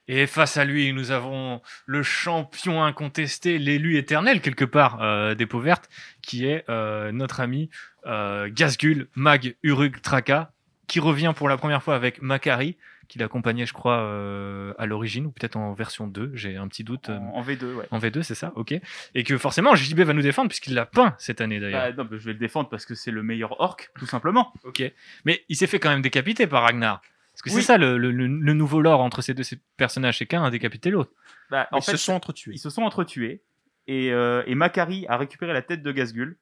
Et 0.08 0.26
face 0.26 0.56
à 0.56 0.64
lui, 0.64 0.92
nous 0.92 1.10
avons 1.10 1.60
le 1.84 2.02
champion 2.02 2.82
incontesté, 2.82 3.58
l'élu 3.58 3.98
éternel 3.98 4.40
quelque 4.40 4.64
part 4.64 5.02
euh, 5.02 5.34
des 5.34 5.46
peaux 5.46 5.60
vertes, 5.60 5.88
qui 6.22 6.46
est 6.46 6.64
euh, 6.68 7.12
notre 7.12 7.40
ami 7.40 7.70
euh, 8.06 8.48
Gazgul 8.52 9.08
Mag 9.14 9.56
Urug 9.62 10.00
Traka, 10.00 10.52
qui 10.86 11.00
revient 11.00 11.32
pour 11.36 11.48
la 11.48 11.56
première 11.56 11.82
fois 11.82 11.94
avec 11.96 12.22
Makari, 12.22 12.76
qui 13.08 13.18
l'accompagnait, 13.18 13.66
je 13.66 13.72
crois, 13.72 13.98
euh, 14.00 14.72
à 14.78 14.86
l'origine, 14.86 15.26
ou 15.26 15.30
peut-être 15.30 15.56
en 15.56 15.72
version 15.72 16.06
2, 16.06 16.30
j'ai 16.34 16.56
un 16.56 16.68
petit 16.68 16.84
doute. 16.84 17.08
euh, 17.10 17.18
En, 17.18 17.38
en 17.38 17.42
V2, 17.42 17.74
ouais. 17.74 17.86
En 17.90 17.98
V2, 17.98 18.22
c'est 18.22 18.34
ça, 18.34 18.52
ok. 18.56 18.74
Et 19.14 19.24
que 19.24 19.38
forcément, 19.38 19.74
JB 19.74 20.00
va 20.00 20.12
nous 20.12 20.22
défendre, 20.22 20.48
puisqu'il 20.48 20.74
l'a 20.74 20.86
peint 20.86 21.14
cette 21.18 21.40
année 21.40 21.60
d'ailleurs. 21.60 21.90
Bah, 21.94 22.02
non, 22.02 22.08
bah, 22.10 22.16
je 22.18 22.24
vais 22.26 22.32
le 22.32 22.38
défendre 22.38 22.68
parce 22.68 22.84
que 22.86 22.94
c'est 22.94 23.10
le 23.10 23.22
meilleur 23.22 23.60
orc, 23.60 23.76
tout 23.98 24.06
simplement. 24.06 24.52
Ok. 24.64 24.82
Mais 25.24 25.44
il 25.48 25.56
s'est 25.56 25.66
fait 25.66 25.78
quand 25.80 25.90
même 25.90 26.02
décapiter 26.02 26.46
par 26.46 26.62
Ragnar. 26.62 27.00
Parce 27.32 27.42
que 27.42 27.50
Oui. 27.50 27.56
c'est 27.56 27.62
ça 27.62 27.76
le, 27.78 27.98
le- 27.98 28.10
nouveau 28.54 28.80
lore 28.80 29.00
entre 29.00 29.20
ces 29.22 29.34
deux 29.34 29.42
personnages, 29.76 30.18
c'est 30.18 30.26
qu'un 30.26 30.42
a 30.42 30.50
décapité 30.50 30.90
l'autre. 30.90 31.10
Bah, 31.50 31.68
en 31.72 31.78
Ils 31.78 31.82
fait, 31.82 31.92
se 31.92 31.96
sont 31.98 32.14
entretués. 32.14 32.52
ils 32.54 32.58
se 32.58 32.70
sont 32.70 32.82
entretués 32.82 33.42
et, 33.86 34.10
euh, 34.12 34.42
et 34.46 34.54
Makari 34.54 35.06
a 35.08 35.16
récupéré 35.16 35.52
la 35.52 35.62
tête 35.62 35.82
de 35.82 35.92
Gazgul. 35.92 36.36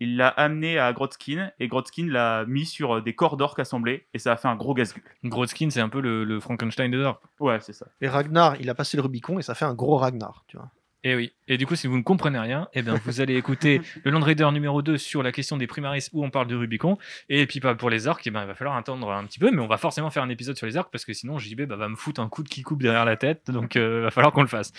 Il 0.00 0.16
l'a 0.16 0.28
amené 0.28 0.78
à 0.78 0.92
Grotskin 0.92 1.50
et 1.60 1.68
Grotskin 1.68 2.06
l'a 2.08 2.44
mis 2.46 2.64
sur 2.64 2.96
euh, 2.96 3.00
des 3.02 3.14
corps 3.14 3.36
d'orques 3.36 3.60
assemblés 3.60 4.06
et 4.14 4.18
ça 4.18 4.32
a 4.32 4.36
fait 4.36 4.48
un 4.48 4.56
gros 4.56 4.72
Gazgul. 4.74 5.02
Grodskin, 5.24 5.68
c'est 5.70 5.80
un 5.80 5.90
peu 5.90 6.00
le, 6.00 6.24
le 6.24 6.40
Frankenstein 6.40 6.90
de 6.90 6.96
l'or. 6.98 7.20
Ouais, 7.38 7.60
c'est 7.60 7.74
ça. 7.74 7.86
Et 8.00 8.08
Ragnar, 8.08 8.56
il 8.60 8.70
a 8.70 8.74
passé 8.74 8.96
le 8.96 9.02
Rubicon 9.02 9.38
et 9.38 9.42
ça 9.42 9.54
fait 9.54 9.66
un 9.66 9.74
gros 9.74 9.98
Ragnar. 9.98 10.44
Tu 10.48 10.56
vois. 10.56 10.70
Et 11.02 11.14
oui. 11.14 11.32
Et 11.48 11.56
du 11.56 11.66
coup, 11.66 11.74
si 11.76 11.86
vous 11.86 11.96
ne 11.96 12.02
comprenez 12.02 12.38
rien, 12.38 12.68
eh 12.74 12.82
bien, 12.82 12.94
vous 13.04 13.20
allez 13.20 13.34
écouter 13.34 13.80
le 14.04 14.10
Land 14.10 14.20
Raider 14.20 14.48
numéro 14.52 14.82
2 14.82 14.98
sur 14.98 15.22
la 15.22 15.32
question 15.32 15.56
des 15.56 15.66
primaris 15.66 16.08
où 16.12 16.24
on 16.24 16.30
parle 16.30 16.46
de 16.46 16.54
Rubicon. 16.54 16.98
Et 17.28 17.46
puis, 17.46 17.58
pas 17.58 17.74
pour 17.74 17.88
les 17.90 18.06
orques, 18.06 18.26
eh 18.26 18.30
ben, 18.30 18.42
il 18.42 18.46
va 18.46 18.54
falloir 18.54 18.76
attendre 18.76 19.10
un 19.10 19.24
petit 19.24 19.38
peu, 19.38 19.50
mais 19.50 19.60
on 19.60 19.66
va 19.66 19.78
forcément 19.78 20.10
faire 20.10 20.22
un 20.22 20.28
épisode 20.28 20.56
sur 20.56 20.66
les 20.66 20.76
orques 20.76 20.92
parce 20.92 21.04
que 21.04 21.12
sinon, 21.12 21.38
JB 21.38 21.62
bah, 21.62 21.76
va 21.76 21.88
me 21.88 21.96
foutre 21.96 22.20
un 22.20 22.28
coup 22.28 22.42
de 22.42 22.48
qui 22.48 22.62
coupe 22.62 22.82
derrière 22.82 23.04
la 23.04 23.16
tête. 23.16 23.50
Donc, 23.50 23.74
il 23.76 23.82
va 23.82 24.10
falloir 24.10 24.32
qu'on 24.32 24.42
le 24.42 24.48
fasse. 24.48 24.72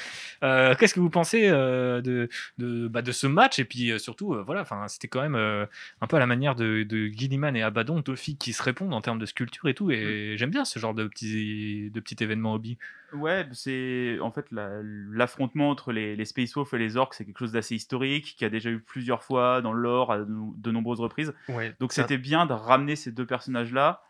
Euh, 0.44 0.76
Qu'est-ce 0.76 0.94
que 0.94 1.00
vous 1.00 1.10
pensez 1.10 1.50
euh, 1.50 2.02
de, 2.02 2.30
de, 2.60 2.88
bah, 2.88 3.02
de 3.02 3.12
ce 3.12 3.26
match? 3.28 3.58
Et 3.60 3.66
puis, 3.66 3.92
euh, 3.92 3.98
surtout, 3.98 4.34
euh, 4.36 4.44
voilà, 4.44 4.62
enfin, 4.62 4.88
c'était 4.88 5.08
quand 5.08 5.22
même 5.22 5.36
euh, 5.36 5.66
un 6.02 6.08
peu 6.08 6.18
à 6.18 6.20
la 6.20 6.28
manière 6.28 6.56
de, 6.56 6.84
de 6.84 7.08
Guilliman 7.08 7.56
et 7.56 7.64
Abaddon, 7.64 8.00
deux 8.00 8.16
filles 8.16 8.38
qui 8.38 8.54
se 8.54 8.62
répondent 8.62 8.94
en 8.94 9.02
termes 9.02 9.20
de 9.20 9.26
sculpture 9.26 9.68
et 9.68 9.74
tout. 9.74 9.92
Et 9.92 10.36
j'aime 10.38 10.52
bien 10.52 10.66
ce 10.66 10.78
genre 10.80 10.94
de 10.94 11.08
petits, 11.08 11.90
de 11.92 12.00
petits 12.00 12.24
événements 12.24 12.54
hobby. 12.54 12.78
Ouais, 13.14 13.48
c'est 13.52 14.18
en 14.22 14.32
fait 14.32 14.50
la- 14.52 14.80
l'affrontement 14.84 15.70
entre 15.70 15.92
les, 15.92 16.16
les 16.16 16.26
Space 16.26 16.54
Wolves 16.56 16.70
et 16.74 16.78
les 16.78 16.96
orques, 16.98 17.14
c'est 17.14 17.26
quelque 17.26 17.40
chose 17.40 17.52
d'assez 17.52 17.76
historique, 17.76 18.36
qui 18.38 18.46
a 18.46 18.50
déjà 18.50 18.70
eu 18.70 18.80
plusieurs 18.80 19.24
fois 19.24 19.62
dans 19.62 19.74
l'or 19.74 20.12
à 20.12 20.20
de, 20.20 20.26
de 20.28 20.72
nombreuses 20.72 21.00
reprises. 21.02 21.34
Ouais. 21.50 21.76
Donc 21.80 21.92
c'était 21.94 22.18
bien 22.18 22.46
de 22.46 22.54
ramener 22.54 22.96
ces 22.96 23.12
deux 23.12 23.26
personnages-là. 23.26 24.02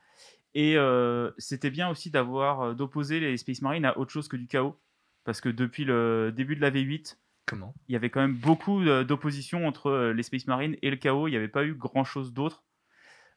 Et 0.53 0.75
euh, 0.77 1.31
c'était 1.38 1.70
bien 1.70 1.89
aussi 1.89 2.12
d'avoir 2.12 2.62
euh, 2.62 2.74
d'opposer 2.74 3.20
les 3.20 3.38
Space 3.38 3.62
Marines 3.62 3.86
à 3.86 3.98
autre 3.98 4.12
chose 4.12 4.27
que 4.27 4.36
du 4.38 4.48
chaos. 4.48 4.77
Parce 5.24 5.39
que 5.39 5.50
depuis 5.50 5.86
le 5.86 6.31
début 6.36 6.55
de 6.55 6.62
la 6.62 6.72
V8, 6.72 7.17
Comment? 7.46 7.74
il 7.88 7.93
y 7.93 7.96
avait 7.96 8.10
quand 8.10 8.22
même 8.22 8.36
beaucoup 8.36 8.81
euh, 8.81 9.03
d'opposition 9.03 9.65
entre 9.65 10.12
les 10.15 10.24
Space 10.24 10.48
Marines 10.48 10.75
et 10.81 10.89
le 10.89 10.98
chaos. 10.98 11.27
Il 11.27 11.31
n'y 11.31 11.38
avait 11.38 11.48
pas 11.48 11.63
eu 11.63 11.74
grand-chose 11.74 12.34
d'autre. 12.34 12.63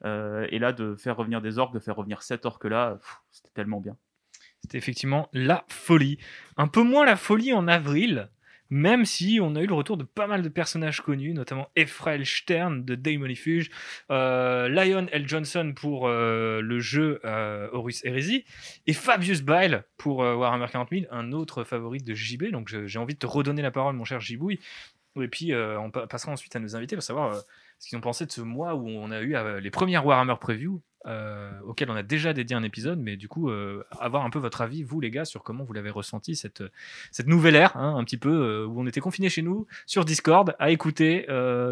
Euh, 0.04 0.47
et 0.50 0.59
là, 0.59 0.73
de 0.73 0.97
faire 0.97 1.16
revenir 1.16 1.40
des 1.40 1.59
orques, 1.59 1.73
de 1.73 1.78
faire 1.78 1.97
revenir 1.97 2.23
cet 2.23 2.44
orque-là, 2.47 2.99
c'était 3.30 3.50
tellement 3.54 3.80
bien. 3.80 3.97
C'était 4.64 4.78
effectivement 4.78 5.28
la 5.35 5.66
folie. 5.68 6.16
Un 6.56 6.68
peu 6.68 6.83
moins 6.83 7.04
la 7.04 7.16
folie 7.16 7.52
en 7.52 7.68
avril, 7.68 8.30
même 8.71 9.04
si 9.04 9.38
on 9.42 9.54
a 9.56 9.61
eu 9.61 9.66
le 9.66 9.75
retour 9.75 9.99
de 9.99 10.04
pas 10.04 10.26
mal 10.26 10.40
de 10.40 10.49
personnages 10.49 11.02
connus, 11.02 11.35
notamment 11.35 11.68
Ephrael 11.76 12.25
Stern 12.25 12.83
de 12.83 12.94
Daemonifuge, 12.94 13.68
euh, 14.11 14.68
Lion 14.71 15.06
L. 15.12 15.28
Johnson 15.28 15.75
pour 15.76 16.09
euh, 16.09 16.62
le 16.62 16.80
jeu 16.80 17.21
euh, 17.26 17.68
Horus 17.73 18.02
Heresy, 18.06 18.47
et 18.87 18.94
Fabius 18.94 19.42
Bile 19.42 19.85
pour 19.99 20.23
euh, 20.25 20.35
Warhammer 20.35 20.64
40 20.73 20.88
000, 20.90 21.02
un 21.11 21.33
autre 21.33 21.62
favori 21.64 21.99
de 21.99 22.14
JB. 22.14 22.44
Donc 22.50 22.75
j'ai 22.87 22.99
envie 22.99 23.12
de 23.14 23.18
te 23.18 23.26
redonner 23.26 23.61
la 23.61 23.71
parole, 23.71 23.94
mon 23.97 24.04
cher 24.04 24.21
Gibouille. 24.21 24.61
Et 25.21 25.28
puis 25.28 25.52
on 25.54 25.90
pa- 25.90 26.06
passera 26.06 26.33
ensuite 26.33 26.56
à 26.56 26.59
nos 26.59 26.75
invités 26.75 26.97
pour 26.97 27.02
savoir 27.02 27.37
ce 27.78 27.88
qu'ils 27.88 27.99
ont 27.99 28.00
pensé 28.00 28.25
de 28.25 28.33
ce 28.33 28.40
mois 28.40 28.75
où 28.75 28.88
on 28.88 29.11
a 29.11 29.21
eu 29.21 29.37
les 29.61 29.71
premières 29.71 30.06
Warhammer 30.06 30.37
Preview, 30.40 30.80
euh, 31.06 31.50
auxquelles 31.64 31.90
on 31.90 31.96
a 31.96 32.02
déjà 32.02 32.32
dédié 32.32 32.56
un 32.56 32.62
épisode, 32.62 32.99
mais 32.99 33.16
du 33.16 33.28
coup, 33.28 33.50
euh, 33.50 33.84
avoir 34.00 34.25
un 34.25 34.30
peu 34.30 34.38
votre 34.38 34.61
avis, 34.62 34.82
vous 34.82 35.00
les 35.00 35.11
gars, 35.11 35.25
sur 35.25 35.42
comment 35.42 35.64
vous 35.64 35.73
l'avez 35.73 35.90
ressenti, 35.90 36.34
cette, 36.37 36.62
cette 37.11 37.26
nouvelle 37.26 37.56
ère, 37.56 37.76
hein, 37.76 37.96
un 37.96 38.04
petit 38.04 38.16
peu, 38.16 38.30
euh, 38.30 38.66
où 38.66 38.80
on 38.80 38.87
était 38.87 39.00
confinés 39.00 39.28
chez 39.28 39.42
nous, 39.42 39.66
sur 39.87 40.04
Discord, 40.04 40.54
à 40.58 40.70
écouter 40.70 41.26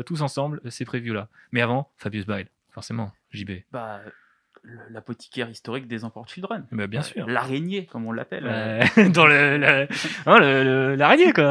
tous 0.06 0.22
ensemble 0.22 0.60
ces 0.68 0.84
previews-là. 0.84 1.28
Mais 1.52 1.60
avant, 1.62 1.90
Fabius 1.96 2.26
Bile, 2.26 2.46
forcément, 2.70 3.12
JB. 3.30 3.50
Bah, 3.72 4.00
l'apothicaire 4.90 5.50
historique 5.50 5.88
des 5.88 6.04
Emperor 6.04 6.28
Children. 6.28 6.66
Bah, 6.70 6.86
bien 6.86 7.02
sûr. 7.02 7.26
L'araignée, 7.26 7.86
comme 7.86 8.06
on 8.06 8.12
l'appelle. 8.12 8.44
Dans 9.12 9.26
le, 9.26 9.56
le- 9.58 9.88
hein, 10.26 10.38
le- 10.38 10.94
l'araignée, 10.94 11.32
quoi. 11.32 11.44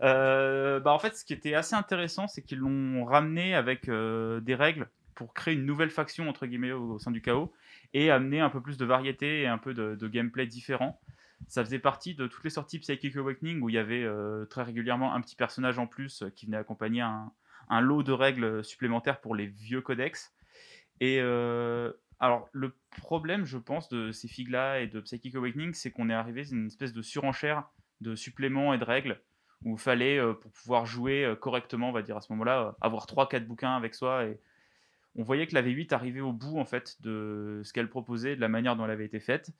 Voilà. 0.00 0.78
Bah 0.80 0.92
en 0.92 0.98
fait, 0.98 1.16
ce 1.16 1.24
qui 1.24 1.32
était 1.32 1.54
assez 1.54 1.74
intéressant, 1.74 2.28
c'est 2.28 2.42
qu'ils 2.42 2.58
l'ont 2.58 3.04
ramené 3.04 3.54
avec 3.54 3.86
des 3.88 4.54
règles 4.54 4.88
pour 5.18 5.34
créer 5.34 5.54
une 5.54 5.66
nouvelle 5.66 5.90
faction 5.90 6.28
entre 6.28 6.46
guillemets 6.46 6.70
au, 6.70 7.00
sein 7.00 7.10
du 7.10 7.20
chaos 7.20 7.52
et 7.92 8.08
amener 8.08 8.38
un 8.38 8.50
peu 8.50 8.62
plus 8.62 8.76
de 8.78 8.84
variété 8.84 9.42
et 9.42 9.48
un 9.48 9.58
peu 9.58 9.74
de, 9.74 10.06
gameplay 10.06 10.46
différent. 10.46 11.00
Ça 11.48 11.64
faisait 11.64 11.80
partie 11.80 12.14
de 12.14 12.28
toutes 12.28 12.44
les 12.44 12.50
sorties 12.50 12.78
Psychic 12.78 13.16
Awakening 13.16 13.60
où 13.60 13.68
il 13.68 13.74
y 13.74 13.78
avait 13.78 14.04
euh, 14.04 14.44
très 14.44 14.62
régulièrement 14.62 15.12
un 15.16 15.20
petit 15.20 15.34
personnage 15.34 15.76
en 15.80 15.88
plus 15.88 16.22
euh, 16.22 16.30
qui 16.30 16.46
venait 16.46 16.56
accompagner 16.56 17.00
un, 17.00 17.80
lot 17.80 18.04
de 18.04 18.12
règles 18.12 18.62
supplémentaires 18.62 19.20
pour 19.20 19.34
les 19.34 19.46
vieux 19.46 19.80
codex. 19.80 20.36
Et 21.00 21.18
euh, 21.20 21.90
alors, 22.20 22.48
le 22.52 22.76
problème, 23.02 23.44
je 23.44 23.58
pense, 23.58 23.88
de 23.88 24.12
ces 24.12 24.28
figues-là 24.28 24.78
et 24.78 24.86
de 24.86 25.00
Psychic 25.00 25.34
Awakening, 25.34 25.74
c'est 25.74 25.90
qu'on 25.90 26.10
est 26.10 26.14
arrivé 26.14 26.42
à 26.42 26.54
une 26.54 26.68
espèce 26.68 26.92
de 26.92 27.02
surenchère 27.02 27.68
de 28.00 28.14
suppléments 28.14 28.72
et 28.72 28.78
de 28.78 28.84
règles 28.84 29.20
où 29.64 29.72
il 29.72 29.80
fallait, 29.80 30.20
pour 30.40 30.52
pouvoir 30.52 30.86
jouer 30.86 31.34
correctement, 31.40 31.88
on 31.88 31.92
va 31.92 32.02
dire 32.02 32.16
à 32.16 32.20
ce 32.20 32.32
moment-là, 32.32 32.76
avoir 32.80 33.06
3-4 33.06 33.44
bouquins 33.44 33.76
avec 33.76 33.96
soi. 33.96 34.24
Et 34.26 34.38
on 35.18 35.24
voyait 35.24 35.48
que 35.48 35.54
la 35.54 35.62
V8 35.62 35.92
arrivait 35.92 36.20
au 36.20 36.32
bout 36.32 36.58
en 36.58 36.64
fait 36.64 36.96
de 37.02 37.60
ce 37.64 37.72
qu'elle 37.72 37.90
proposait, 37.90 38.36
de 38.36 38.40
la 38.40 38.48
manière 38.48 38.76
dont 38.76 38.84
elle 38.84 38.92
avait 38.92 39.04
été 39.04 39.18
faite. 39.18 39.50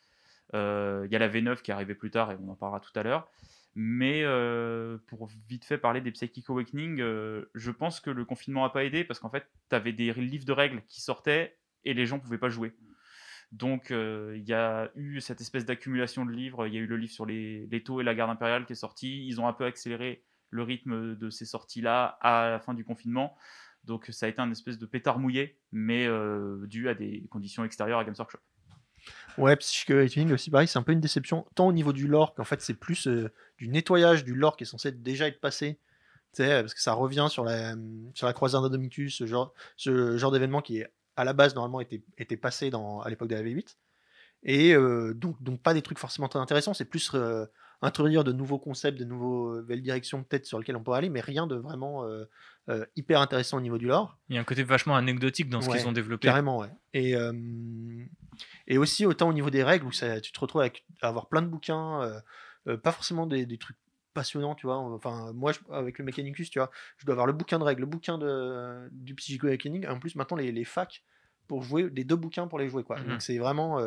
Euh, 0.54 1.02
Il 1.06 1.12
y 1.12 1.16
a 1.16 1.18
la 1.18 1.28
V9 1.28 1.62
qui 1.62 1.72
est 1.72 1.74
arrivée 1.74 1.96
plus 1.96 2.12
tard 2.12 2.30
et 2.30 2.36
on 2.40 2.48
en 2.48 2.54
parlera 2.54 2.78
tout 2.78 2.92
à 2.94 3.02
l'heure. 3.02 3.28
Mais 3.74 4.22
euh, 4.22 4.98
pour 5.08 5.28
vite 5.48 5.64
fait 5.64 5.76
parler 5.76 6.00
des 6.00 6.12
Psychic 6.12 6.48
Awakening, 6.48 7.00
euh, 7.00 7.50
je 7.54 7.72
pense 7.72 7.98
que 7.98 8.10
le 8.10 8.24
confinement 8.24 8.62
n'a 8.62 8.70
pas 8.70 8.84
aidé 8.84 9.02
parce 9.02 9.18
qu'en 9.18 9.30
fait, 9.30 9.50
tu 9.68 9.74
avais 9.74 9.92
des 9.92 10.12
livres 10.14 10.44
de 10.44 10.52
règles 10.52 10.82
qui 10.86 11.00
sortaient 11.00 11.58
et 11.84 11.92
les 11.92 12.06
gens 12.06 12.16
ne 12.16 12.22
pouvaient 12.22 12.38
pas 12.38 12.50
jouer. 12.50 12.72
Donc 13.50 13.90
il 13.90 14.44
y 14.46 14.52
a 14.52 14.90
eu 14.94 15.20
cette 15.20 15.40
espèce 15.40 15.64
d'accumulation 15.64 16.24
de 16.24 16.30
livres. 16.30 16.68
Il 16.68 16.74
y 16.74 16.76
a 16.76 16.80
eu 16.80 16.86
le 16.86 16.96
livre 16.96 17.12
sur 17.12 17.26
les, 17.26 17.66
les 17.66 17.82
taux 17.82 18.00
et 18.00 18.04
la 18.04 18.14
garde 18.14 18.30
impériale 18.30 18.64
qui 18.64 18.74
est 18.74 18.76
sorti. 18.76 19.26
Ils 19.26 19.40
ont 19.40 19.48
un 19.48 19.52
peu 19.52 19.64
accéléré 19.64 20.22
le 20.50 20.62
rythme 20.62 21.16
de 21.16 21.30
ces 21.30 21.46
sorties-là 21.46 22.18
à 22.20 22.50
la 22.50 22.60
fin 22.60 22.74
du 22.74 22.84
confinement. 22.84 23.36
Donc 23.85 24.06
ça 24.11 24.26
a 24.26 24.28
été 24.28 24.40
un 24.40 24.50
espèce 24.50 24.78
de 24.78 24.87
pétard 24.87 25.18
mouillé, 25.18 25.58
mais 25.73 26.06
euh, 26.06 26.66
dû 26.66 26.88
à 26.88 26.94
des 26.94 27.26
conditions 27.30 27.64
extérieures 27.64 27.99
à 27.99 28.04
Games 28.04 28.14
Workshop. 28.18 28.38
Ouais, 29.38 29.56
Psychic 29.56 29.90
Awakening 29.92 30.32
aussi, 30.32 30.50
pareil, 30.50 30.68
c'est 30.68 30.78
un 30.78 30.82
peu 30.82 30.92
une 30.92 31.00
déception, 31.00 31.47
tant 31.54 31.68
au 31.68 31.73
niveau 31.73 31.92
du 31.92 32.06
lore 32.08 32.35
qu'en 32.35 32.44
fait 32.44 32.61
c'est 32.61 32.75
plus 32.75 33.06
euh, 33.06 33.30
du 33.56 33.68
nettoyage 33.68 34.25
du 34.25 34.35
lore 34.35 34.56
qui 34.56 34.64
est 34.64 34.66
censé 34.66 34.92
déjà 34.92 35.28
être 35.28 35.40
passé. 35.40 35.78
Parce 36.37 36.75
que 36.75 36.80
ça 36.80 36.92
revient 36.92 37.26
sur 37.30 37.42
la, 37.42 37.75
sur 38.14 38.26
la 38.26 38.32
d'Adomicus, 38.32 39.16
ce 39.16 39.26
genre, 39.26 39.54
ce 39.76 40.16
genre 40.16 40.30
d'événement 40.30 40.62
qui 40.62 40.78
est 40.78 40.92
à 41.16 41.25
la 41.25 41.32
base 41.32 41.54
normalement 41.56 41.80
était, 41.80 42.02
était 42.16 42.37
passé 42.37 42.70
à 42.73 43.11
l'époque 43.11 43.28
de 43.28 43.35
la 43.35 43.42
V8. 43.42 43.76
Et 44.44 44.73
euh, 44.73 45.14
donc, 45.14 45.42
donc 45.42 45.61
pas 45.61 45.75
des 45.75 45.82
trucs 45.82 45.99
forcément 45.99 46.28
très 46.28 46.38
intéressants, 46.38 46.75
c'est 46.75 46.85
plus 46.85 47.11
introduire 47.82 48.25
de 48.25 48.32
nouveaux 48.32 48.58
concepts, 48.58 48.99
de 48.99 49.04
nouvelles 49.04 49.82
directions 49.82 50.23
peut-être 50.25 50.47
sur 50.47 50.58
lesquelles 50.58 50.76
on 50.76 50.82
peut 50.82 50.92
aller, 50.92 51.08
mais 51.11 51.20
rien 51.20 51.47
de 51.47 51.54
vraiment 51.54 52.04
euh, 52.04 52.25
euh, 52.68 52.85
hyper 52.97 53.20
intéressant 53.20 53.58
au 53.58 53.61
niveau 53.61 53.78
du 53.78 53.87
lore. 53.87 54.18
Il 54.28 54.35
y 54.35 54.38
a 54.38 54.40
un 54.40 54.44
côté 54.44 54.62
vachement 54.64 54.97
anecdotique 54.97 55.49
dans 55.49 55.61
ce 55.61 55.68
Ouais, 55.68 55.78
qu'ils 55.78 55.87
ont 55.87 55.92
développé. 55.92 56.26
Carrément, 56.26 56.58
ouais. 56.58 56.70
Et, 56.92 57.14
euh, 57.14 57.32
et 58.66 58.78
aussi, 58.78 59.06
autant 59.06 59.28
au 59.28 59.32
niveau 59.32 59.50
des 59.50 59.62
règles, 59.62 59.87
où 59.87 59.92
ça, 59.92 60.20
tu 60.20 60.32
te 60.32 60.40
retrouves 60.40 60.62
avec, 60.62 60.85
à 61.02 61.08
avoir 61.08 61.28
plein 61.28 61.42
de 61.42 61.47
bouquins, 61.49 62.20
pas 62.82 62.92
forcément 62.92 63.26
des, 63.26 63.47
des 63.47 63.58
trucs 63.58 63.76
passionnants, 64.14 64.54
tu 64.56 64.66
vois. 64.66 64.78
Enfin, 64.78 65.32
moi, 65.32 65.52
je- 65.52 65.61
avec 65.73 65.99
le 65.99 66.04
Mechanicus, 66.04 66.50
tu 66.50 66.58
vois, 66.58 66.70
je 66.97 67.06
dois 67.06 67.12
avoir 67.12 67.26
le 67.26 67.32
bouquin 67.32 67.58
de 67.58 67.64
règles, 67.64 67.82
le 67.82 67.87
bouquin 67.87 68.18
de, 68.18 68.88
du 68.90 69.14
Psychic 69.14 69.44
Awakening, 69.44 69.85
et 69.85 69.88
en 69.88 69.99
plus, 70.00 70.16
maintenant, 70.16 70.37
les, 70.37 70.50
les 70.50 70.64
facs 70.64 71.04
pour 71.47 71.62
jouer, 71.62 71.88
les 71.94 72.04
deux 72.04 72.16
bouquins 72.16 72.49
pour 72.49 72.58
les 72.58 72.68
jouer, 72.68 72.82
quoi. 72.82 72.99
Mhm. 72.99 73.08
Donc, 73.08 73.23
c'est 73.23 73.38
vraiment. 73.38 73.78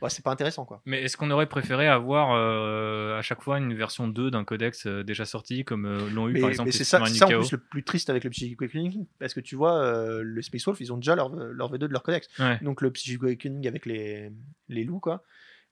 Bah, 0.00 0.08
c'est 0.08 0.24
pas 0.24 0.30
intéressant, 0.30 0.64
quoi. 0.64 0.80
Mais 0.86 1.02
est-ce 1.02 1.16
qu'on 1.16 1.30
aurait 1.30 1.46
préféré 1.48 1.88
avoir 1.88 2.32
euh, 2.34 3.18
à 3.18 3.22
chaque 3.22 3.42
fois 3.42 3.58
une 3.58 3.74
version 3.74 4.08
2 4.08 4.30
d'un 4.30 4.44
codex 4.44 4.86
euh, 4.86 5.02
déjà 5.02 5.24
sorti, 5.24 5.64
comme 5.64 5.86
euh, 5.86 6.08
l'ont 6.10 6.28
eu 6.28 6.32
Mais, 6.34 6.40
par 6.40 6.50
exemple 6.50 6.68
mais 6.68 6.72
c'est 6.72 6.84
ça, 6.84 7.04
ça 7.06 7.26
en 7.26 7.28
plus 7.40 7.52
le 7.52 7.58
plus 7.58 7.82
triste 7.82 8.10
avec 8.10 8.24
le 8.24 8.30
Psychic 8.30 8.60
Awakening, 8.62 9.06
parce 9.18 9.34
que 9.34 9.40
tu 9.40 9.56
vois, 9.56 9.76
euh, 9.82 10.22
le 10.22 10.42
Space 10.42 10.64
Wolf, 10.64 10.80
ils 10.80 10.92
ont 10.92 10.96
déjà 10.96 11.14
leur, 11.16 11.28
leur 11.30 11.72
V2 11.72 11.78
de 11.78 11.86
leur 11.88 12.02
codex. 12.02 12.28
Ouais. 12.38 12.58
Donc 12.62 12.80
le 12.82 12.90
Psychic 12.92 13.22
Awakening 13.22 13.66
avec 13.66 13.86
les, 13.86 14.30
les 14.68 14.84
loups, 14.84 15.00
quoi. 15.00 15.22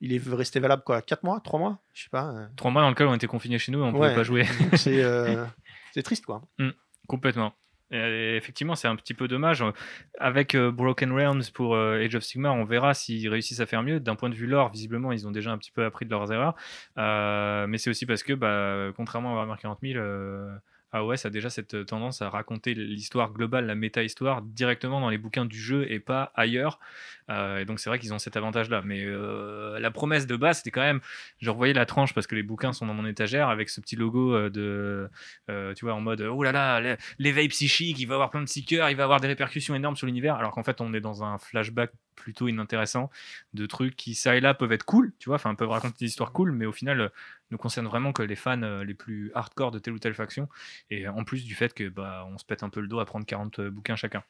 Il 0.02 0.12
est 0.12 0.20
resté 0.28 0.60
valable 0.60 0.82
quoi 0.84 1.00
4 1.00 1.22
mois 1.24 1.40
3 1.40 1.58
mois 1.58 1.78
Je 1.94 2.02
sais 2.02 2.10
pas. 2.10 2.30
euh. 2.30 2.46
Trois 2.56 2.70
mois 2.70 2.82
dans 2.82 2.90
lequel 2.90 3.06
on 3.06 3.14
était 3.14 3.26
confinés 3.26 3.58
chez 3.58 3.72
nous 3.72 3.78
et 3.78 3.82
on 3.82 3.86
Ouais. 3.86 3.92
pouvait 4.10 4.14
pas 4.14 4.24
jouer. 4.24 4.44
C'est 4.74 5.02
c'est 5.94 6.02
triste 6.02 6.26
quoi. 6.26 6.42
Complètement. 7.08 7.54
Et 7.92 8.36
effectivement, 8.36 8.74
c'est 8.74 8.88
un 8.88 8.96
petit 8.96 9.14
peu 9.14 9.28
dommage. 9.28 9.62
Avec 10.18 10.54
euh, 10.54 10.72
Broken 10.72 11.12
Realms 11.12 11.42
pour 11.54 11.76
euh, 11.76 12.02
Age 12.04 12.16
of 12.16 12.24
Sigmar, 12.24 12.54
on 12.54 12.64
verra 12.64 12.94
s'ils 12.94 13.28
réussissent 13.28 13.60
à 13.60 13.66
faire 13.66 13.82
mieux. 13.82 14.00
D'un 14.00 14.16
point 14.16 14.28
de 14.28 14.34
vue 14.34 14.46
lore, 14.46 14.70
visiblement, 14.70 15.12
ils 15.12 15.26
ont 15.26 15.30
déjà 15.30 15.52
un 15.52 15.58
petit 15.58 15.70
peu 15.70 15.84
appris 15.84 16.04
de 16.04 16.10
leurs 16.10 16.32
erreurs. 16.32 16.56
Euh, 16.98 17.66
mais 17.68 17.78
c'est 17.78 17.90
aussi 17.90 18.04
parce 18.06 18.22
que, 18.22 18.32
bah, 18.32 18.92
contrairement 18.96 19.30
à 19.30 19.34
Warhammer 19.34 19.60
40 19.60 19.78
000, 19.82 19.98
euh, 19.98 20.52
AOS 20.92 21.26
a 21.26 21.30
déjà 21.30 21.50
cette 21.50 21.84
tendance 21.86 22.22
à 22.22 22.30
raconter 22.30 22.74
l'histoire 22.74 23.32
globale, 23.32 23.66
la 23.66 23.74
méta-histoire, 23.74 24.42
directement 24.42 25.00
dans 25.00 25.10
les 25.10 25.18
bouquins 25.18 25.44
du 25.44 25.58
jeu 25.58 25.90
et 25.90 26.00
pas 26.00 26.32
ailleurs. 26.34 26.78
Euh, 27.28 27.58
et 27.58 27.64
donc, 27.64 27.80
c'est 27.80 27.90
vrai 27.90 27.98
qu'ils 27.98 28.14
ont 28.14 28.18
cet 28.18 28.36
avantage-là. 28.36 28.82
Mais 28.84 29.04
euh, 29.04 29.78
la 29.78 29.90
promesse 29.90 30.26
de 30.26 30.36
base, 30.36 30.58
c'était 30.58 30.70
quand 30.70 30.80
même. 30.82 31.00
Je 31.38 31.50
revoyais 31.50 31.74
la 31.74 31.86
tranche 31.86 32.14
parce 32.14 32.26
que 32.26 32.34
les 32.34 32.42
bouquins 32.42 32.72
sont 32.72 32.86
dans 32.86 32.94
mon 32.94 33.06
étagère 33.06 33.48
avec 33.48 33.68
ce 33.68 33.80
petit 33.80 33.96
logo 33.96 34.34
euh, 34.34 34.50
de. 34.50 35.10
euh, 35.50 35.74
tu 35.74 35.84
vois, 35.84 35.94
en 35.94 36.00
mode 36.00 36.20
oh 36.22 36.42
là 36.42 36.52
là, 36.52 36.80
l'é- 36.80 36.96
l'éveil 37.18 37.48
psychique, 37.48 37.98
il 37.98 38.06
va 38.06 38.14
avoir 38.14 38.30
plein 38.30 38.42
de 38.42 38.48
seekers, 38.48 38.88
il 38.90 38.96
va 38.96 39.04
avoir 39.04 39.20
des 39.20 39.28
répercussions 39.28 39.74
énormes 39.74 39.96
sur 39.96 40.06
l'univers. 40.06 40.36
Alors 40.36 40.52
qu'en 40.52 40.62
fait, 40.62 40.80
on 40.80 40.94
est 40.94 41.00
dans 41.00 41.24
un 41.24 41.38
flashback 41.38 41.90
plutôt 42.16 42.48
inintéressant 42.48 43.10
de 43.54 43.66
trucs 43.66 43.96
qui, 43.96 44.14
ça 44.14 44.36
et 44.36 44.40
là, 44.40 44.54
peuvent 44.54 44.72
être 44.72 44.84
cool, 44.84 45.12
tu 45.18 45.28
vois, 45.28 45.36
enfin, 45.36 45.54
peuvent 45.54 45.70
raconter 45.70 45.96
des 46.00 46.06
histoires 46.06 46.32
cool, 46.32 46.52
mais 46.52 46.66
au 46.66 46.72
final, 46.72 47.00
euh, 47.00 47.08
ne 47.50 47.56
concernent 47.56 47.86
vraiment 47.86 48.12
que 48.12 48.22
les 48.22 48.36
fans 48.36 48.62
euh, 48.62 48.84
les 48.84 48.94
plus 48.94 49.30
hardcore 49.34 49.70
de 49.70 49.78
telle 49.78 49.94
ou 49.94 49.98
telle 49.98 50.14
faction. 50.14 50.48
Et 50.90 51.08
en 51.08 51.24
plus 51.24 51.44
du 51.44 51.54
fait 51.54 51.74
que 51.74 51.88
bah, 51.88 52.26
on 52.28 52.38
se 52.38 52.44
pète 52.44 52.62
un 52.62 52.70
peu 52.70 52.80
le 52.80 52.88
dos 52.88 52.98
à 53.00 53.04
prendre 53.06 53.26
40 53.26 53.60
bouquins 53.60 53.96
chacun. 53.96 54.24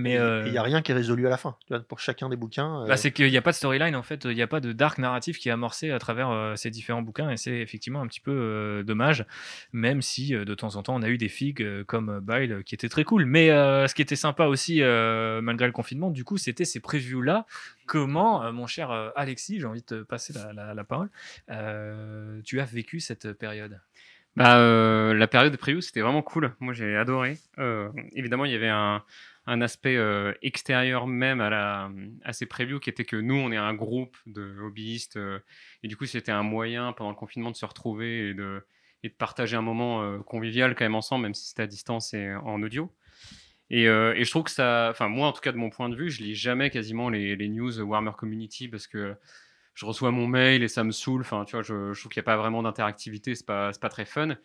Mais 0.00 0.16
euh, 0.18 0.44
il 0.46 0.52
n'y 0.52 0.58
a 0.58 0.62
rien 0.62 0.82
qui 0.82 0.92
est 0.92 0.94
résolu 0.94 1.26
à 1.26 1.30
la 1.30 1.36
fin. 1.36 1.56
Tu 1.66 1.72
vois, 1.74 1.80
pour 1.80 2.00
chacun 2.00 2.28
des 2.28 2.36
bouquins. 2.36 2.82
euh, 2.82 2.86
Bah, 2.86 2.96
c'est 2.96 3.10
qu'il 3.12 3.30
n'y 3.30 3.36
a 3.36 3.42
pas 3.42 3.50
de 3.52 3.56
storyline 3.56 3.94
en 3.96 4.02
fait, 4.02 4.24
il 4.24 4.34
n'y 4.34 4.42
a 4.42 4.46
pas 4.46 4.60
de 4.60 4.72
dark 4.72 4.98
narratif 4.98 5.38
qui 5.38 5.48
est 5.48 5.52
amorcé 5.52 5.90
à 5.90 5.98
travers 5.98 6.30
euh, 6.30 6.56
ces 6.56 6.70
différents 6.70 7.02
bouquins 7.02 7.30
et 7.30 7.36
c'est 7.36 7.58
effectivement 7.58 8.00
un 8.00 8.06
petit 8.06 8.20
peu 8.20 8.30
euh, 8.32 8.82
dommage, 8.82 9.24
même 9.72 10.02
si 10.02 10.34
euh, 10.34 10.44
de 10.44 10.54
temps 10.54 10.76
en 10.76 10.82
temps 10.82 10.94
on 10.94 11.02
a 11.02 11.08
eu 11.08 11.18
des 11.18 11.28
figues 11.28 11.62
euh, 11.62 11.84
comme 11.84 12.08
euh, 12.08 12.20
Bile 12.20 12.52
euh, 12.52 12.62
qui 12.62 12.74
étaient 12.74 12.88
très 12.88 13.04
cool. 13.04 13.24
Mais 13.24 13.50
euh, 13.50 13.86
ce 13.86 13.94
qui 13.94 14.02
était 14.02 14.16
sympa 14.16 14.46
aussi, 14.46 14.82
euh, 14.82 15.40
malgré 15.42 15.66
le 15.66 15.72
confinement, 15.72 16.10
du 16.10 16.24
coup, 16.24 16.36
c'était 16.38 16.64
ces 16.64 16.80
previews 16.80 17.22
là. 17.22 17.46
Comment, 17.86 18.44
euh, 18.44 18.52
mon 18.52 18.66
cher 18.66 18.90
euh, 18.90 19.10
Alexis, 19.16 19.58
j'ai 19.60 19.66
envie 19.66 19.80
de 19.80 19.86
te 19.86 20.02
passer 20.02 20.32
la, 20.32 20.52
la- 20.52 20.74
la 20.74 20.84
parole, 20.84 21.10
euh, 21.50 22.40
tu 22.44 22.60
as 22.60 22.64
vécu 22.64 23.00
cette 23.00 23.32
période? 23.32 23.80
Bah, 24.36 24.58
euh, 24.58 25.12
la 25.12 25.26
période 25.26 25.50
de 25.52 25.56
preview, 25.56 25.80
c'était 25.80 26.00
vraiment 26.02 26.22
cool. 26.22 26.54
Moi, 26.60 26.72
j'ai 26.72 26.96
adoré. 26.96 27.36
Euh, 27.58 27.88
évidemment, 28.14 28.44
il 28.44 28.52
y 28.52 28.54
avait 28.54 28.68
un, 28.68 29.02
un 29.50 29.62
aspect 29.62 29.96
euh, 29.96 30.32
extérieur 30.42 31.08
même 31.08 31.40
à, 31.40 31.50
la, 31.50 31.90
à 32.22 32.32
ces 32.32 32.46
previews 32.46 32.78
qui 32.78 32.88
était 32.88 33.04
que 33.04 33.16
nous, 33.16 33.34
on 33.34 33.50
est 33.50 33.56
un 33.56 33.74
groupe 33.74 34.16
de 34.26 34.56
hobbyistes. 34.60 35.16
euh, 35.16 35.40
et 35.82 35.88
du 35.88 35.96
coup, 35.96 36.06
c'était 36.06 36.30
un 36.30 36.44
moyen 36.44 36.92
pendant 36.92 37.10
le 37.10 37.16
confinement 37.16 37.50
de 37.50 37.56
se 37.56 37.66
retrouver 37.66 38.28
et 38.28 38.34
de, 38.34 38.64
et 39.02 39.08
de 39.08 39.14
partager 39.14 39.56
un 39.56 39.62
moment 39.62 40.04
euh, 40.04 40.18
convivial 40.18 40.76
quand 40.76 40.84
même 40.84 40.94
ensemble, 40.94 41.24
même 41.24 41.34
si 41.34 41.48
c'était 41.48 41.64
à 41.64 41.66
distance 41.66 42.14
et 42.14 42.32
en 42.32 42.62
audio. 42.62 42.94
Et, 43.70 43.84
et 43.84 44.24
je 44.24 44.30
trouve 44.30 44.42
que 44.42 44.50
ça, 44.50 44.88
enfin 44.90 45.08
moi 45.08 45.28
en 45.28 45.32
tout 45.32 45.40
cas 45.40 45.52
de 45.52 45.56
mon 45.56 45.70
point 45.70 45.88
de 45.88 45.94
vue, 45.94 46.10
je 46.10 46.24
lis 46.24 46.34
jamais 46.34 46.70
quasiment 46.70 47.08
les, 47.08 47.36
les 47.36 47.48
news 47.48 47.80
Warhammer 47.80 48.10
Community 48.18 48.66
parce 48.66 48.88
que 48.88 49.14
je 49.74 49.86
reçois 49.86 50.10
mon 50.10 50.26
mail 50.26 50.64
et 50.64 50.68
ça 50.68 50.82
me 50.82 50.90
saoule. 50.90 51.20
Enfin, 51.20 51.44
tu 51.44 51.52
vois, 51.52 51.62
je, 51.62 51.96
trouve 51.98 52.10
qu'il 52.10 52.20
n'y 52.20 52.24
a 52.24 52.30
pas 52.30 52.36
vraiment 52.36 52.64
d'interactivité, 52.64 53.36
c'est 53.36 53.46
pas, 53.46 53.70
pas 53.80 53.88
très 53.88 54.04
fun. 54.04 54.36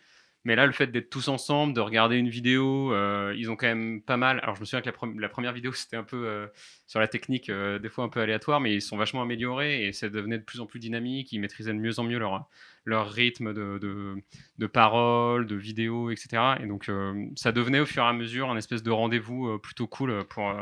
Mais 0.46 0.54
là, 0.54 0.64
le 0.64 0.70
fait 0.72 0.86
d'être 0.86 1.10
tous 1.10 1.26
ensemble, 1.26 1.74
de 1.74 1.80
regarder 1.80 2.18
une 2.18 2.28
vidéo, 2.28 2.92
euh, 2.92 3.34
ils 3.36 3.50
ont 3.50 3.56
quand 3.56 3.66
même 3.66 4.00
pas 4.00 4.16
mal. 4.16 4.38
Alors, 4.44 4.54
je 4.54 4.60
me 4.60 4.64
souviens 4.64 4.80
que 4.80 4.86
la, 4.86 4.92
pre- 4.92 5.18
la 5.18 5.28
première 5.28 5.52
vidéo, 5.52 5.72
c'était 5.74 5.96
un 5.96 6.04
peu 6.04 6.24
euh, 6.24 6.46
sur 6.86 7.00
la 7.00 7.08
technique, 7.08 7.50
euh, 7.50 7.80
des 7.80 7.88
fois 7.88 8.04
un 8.04 8.08
peu 8.08 8.20
aléatoire, 8.20 8.60
mais 8.60 8.72
ils 8.72 8.80
sont 8.80 8.96
vachement 8.96 9.22
améliorés 9.22 9.88
et 9.88 9.92
ça 9.92 10.08
devenait 10.08 10.38
de 10.38 10.44
plus 10.44 10.60
en 10.60 10.66
plus 10.66 10.78
dynamique. 10.78 11.32
Ils 11.32 11.40
maîtrisaient 11.40 11.72
de 11.72 11.78
mieux 11.80 11.98
en 11.98 12.04
mieux 12.04 12.18
leur, 12.18 12.48
rythme 13.10 13.54
de, 13.54 13.78
de, 13.78 14.14
de 14.58 14.66
parole, 14.68 15.46
de 15.48 15.56
vidéo, 15.56 16.10
etc. 16.12 16.54
Et 16.62 16.66
donc, 16.66 16.88
ça 17.34 17.50
devenait 17.50 17.80
au 17.80 17.86
fur 17.86 18.04
et 18.04 18.06
à 18.06 18.12
mesure 18.12 18.48
un 18.48 18.56
espèce 18.56 18.84
de 18.84 18.90
rendez-vous 18.92 19.58
plutôt 19.58 19.88
cool 19.88 20.22
pour, 20.28 20.54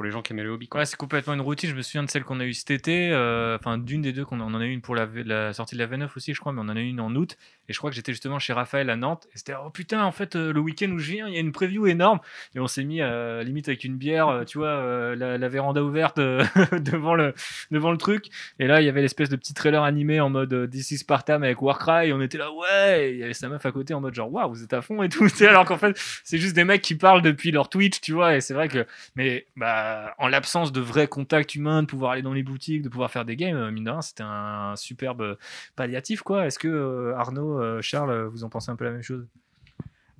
pour 0.00 0.06
les 0.06 0.12
gens 0.12 0.22
qui 0.22 0.32
aimaient 0.32 0.44
le 0.44 0.48
hobby. 0.48 0.66
Quoi. 0.66 0.80
Ouais, 0.80 0.86
c'est 0.86 0.96
complètement 0.96 1.34
une 1.34 1.42
routine. 1.42 1.68
Je 1.68 1.74
me 1.74 1.82
souviens 1.82 2.02
de 2.02 2.08
celle 2.08 2.24
qu'on 2.24 2.40
a 2.40 2.46
eue 2.46 2.54
cet 2.54 2.70
été. 2.70 3.10
euh, 3.12 3.58
Enfin, 3.58 3.76
d'une 3.76 4.00
des 4.00 4.14
deux 4.14 4.24
qu'on 4.24 4.40
en 4.40 4.58
a 4.58 4.64
eu 4.64 4.80
pour 4.80 4.94
la, 4.94 5.52
sortie 5.52 5.74
de 5.74 5.78
la 5.78 5.86
V9 5.86 6.08
aussi, 6.16 6.32
je 6.32 6.40
crois, 6.40 6.54
mais 6.54 6.60
on 6.62 6.70
en 6.70 6.76
a 6.76 6.80
eu 6.80 6.88
une 6.88 7.00
en 7.00 7.14
août. 7.14 7.36
Et 7.68 7.74
je 7.74 7.78
crois 7.78 7.90
que 7.90 7.96
j'étais 7.96 8.12
justement 8.12 8.38
chez 8.38 8.54
Raphaël 8.54 8.88
à 8.88 8.96
Nantes. 8.96 9.26
Et 9.34 9.36
c'était 9.36 9.52
oh 9.62 9.68
putain, 9.68 10.02
en 10.02 10.10
fait, 10.10 10.36
euh, 10.36 10.54
le 10.54 10.60
week-end 10.60 10.90
où 10.90 10.98
je 10.98 11.12
viens, 11.12 11.28
il 11.28 11.34
y 11.34 11.36
a 11.36 11.40
une 11.40 11.52
preview 11.52 11.86
énorme. 11.86 12.18
Et 12.54 12.60
on 12.60 12.66
s'est 12.66 12.82
mis 12.82 13.02
euh, 13.02 13.42
limite 13.42 13.68
avec 13.68 13.84
une 13.84 13.98
bière, 13.98 14.28
euh, 14.28 14.44
tu 14.44 14.56
vois, 14.56 15.14
la, 15.16 15.36
la 15.36 15.48
véranda 15.50 15.84
ouverte 15.84 16.16
devant 16.72 17.14
le 17.14 17.34
devant 17.70 17.90
le 17.90 17.98
truc. 17.98 18.30
Et 18.58 18.66
là, 18.66 18.80
il 18.80 18.86
y 18.86 18.88
avait 18.88 19.02
l'espèce 19.02 19.28
de 19.28 19.36
petit 19.36 19.52
trailer 19.52 19.82
animé 19.82 20.18
en 20.18 20.30
mode 20.30 20.70
is 20.72 20.96
Spartan 20.96 21.42
avec 21.42 21.60
Warcry. 21.60 22.08
Et 22.08 22.12
on 22.14 22.22
était 22.22 22.38
là, 22.38 22.50
ouais. 22.50 23.12
Il 23.12 23.18
y 23.18 23.22
avait 23.22 23.34
sa 23.34 23.50
meuf 23.50 23.66
à 23.66 23.70
côté 23.70 23.92
en 23.92 24.00
mode 24.00 24.14
genre, 24.14 24.32
waouh, 24.32 24.48
vous 24.48 24.64
êtes 24.64 24.72
à 24.72 24.80
fond 24.80 25.02
et 25.02 25.10
tout. 25.10 25.26
Alors 25.42 25.66
qu'en 25.66 25.76
fait, 25.76 25.94
c'est 26.24 26.38
juste 26.38 26.56
des 26.56 26.64
mecs 26.64 26.80
qui 26.80 26.94
parlent 26.94 27.20
depuis 27.20 27.50
leur 27.50 27.68
Twitch, 27.68 28.00
tu 28.00 28.14
vois. 28.14 28.34
Et 28.34 28.40
c'est 28.40 28.54
vrai 28.54 28.68
que 28.68 28.86
mais 29.14 29.44
bah, 29.56 29.89
en 30.18 30.28
l'absence 30.28 30.72
de 30.72 30.80
vrai 30.80 31.08
contact 31.08 31.54
humain, 31.54 31.82
de 31.82 31.86
pouvoir 31.86 32.12
aller 32.12 32.22
dans 32.22 32.32
les 32.32 32.42
boutiques, 32.42 32.82
de 32.82 32.88
pouvoir 32.88 33.10
faire 33.10 33.24
des 33.24 33.36
games, 33.36 33.56
euh, 33.56 33.70
mine 33.70 33.84
de 33.84 33.90
rien, 33.90 34.02
c'était 34.02 34.24
un 34.26 34.74
superbe 34.76 35.38
palliatif. 35.76 36.22
quoi. 36.22 36.46
Est-ce 36.46 36.58
que 36.58 36.68
euh, 36.68 37.14
Arnaud, 37.16 37.60
euh, 37.60 37.80
Charles, 37.82 38.10
euh, 38.10 38.28
vous 38.28 38.44
en 38.44 38.48
pensez 38.48 38.70
un 38.70 38.76
peu 38.76 38.84
la 38.84 38.92
même 38.92 39.02
chose? 39.02 39.26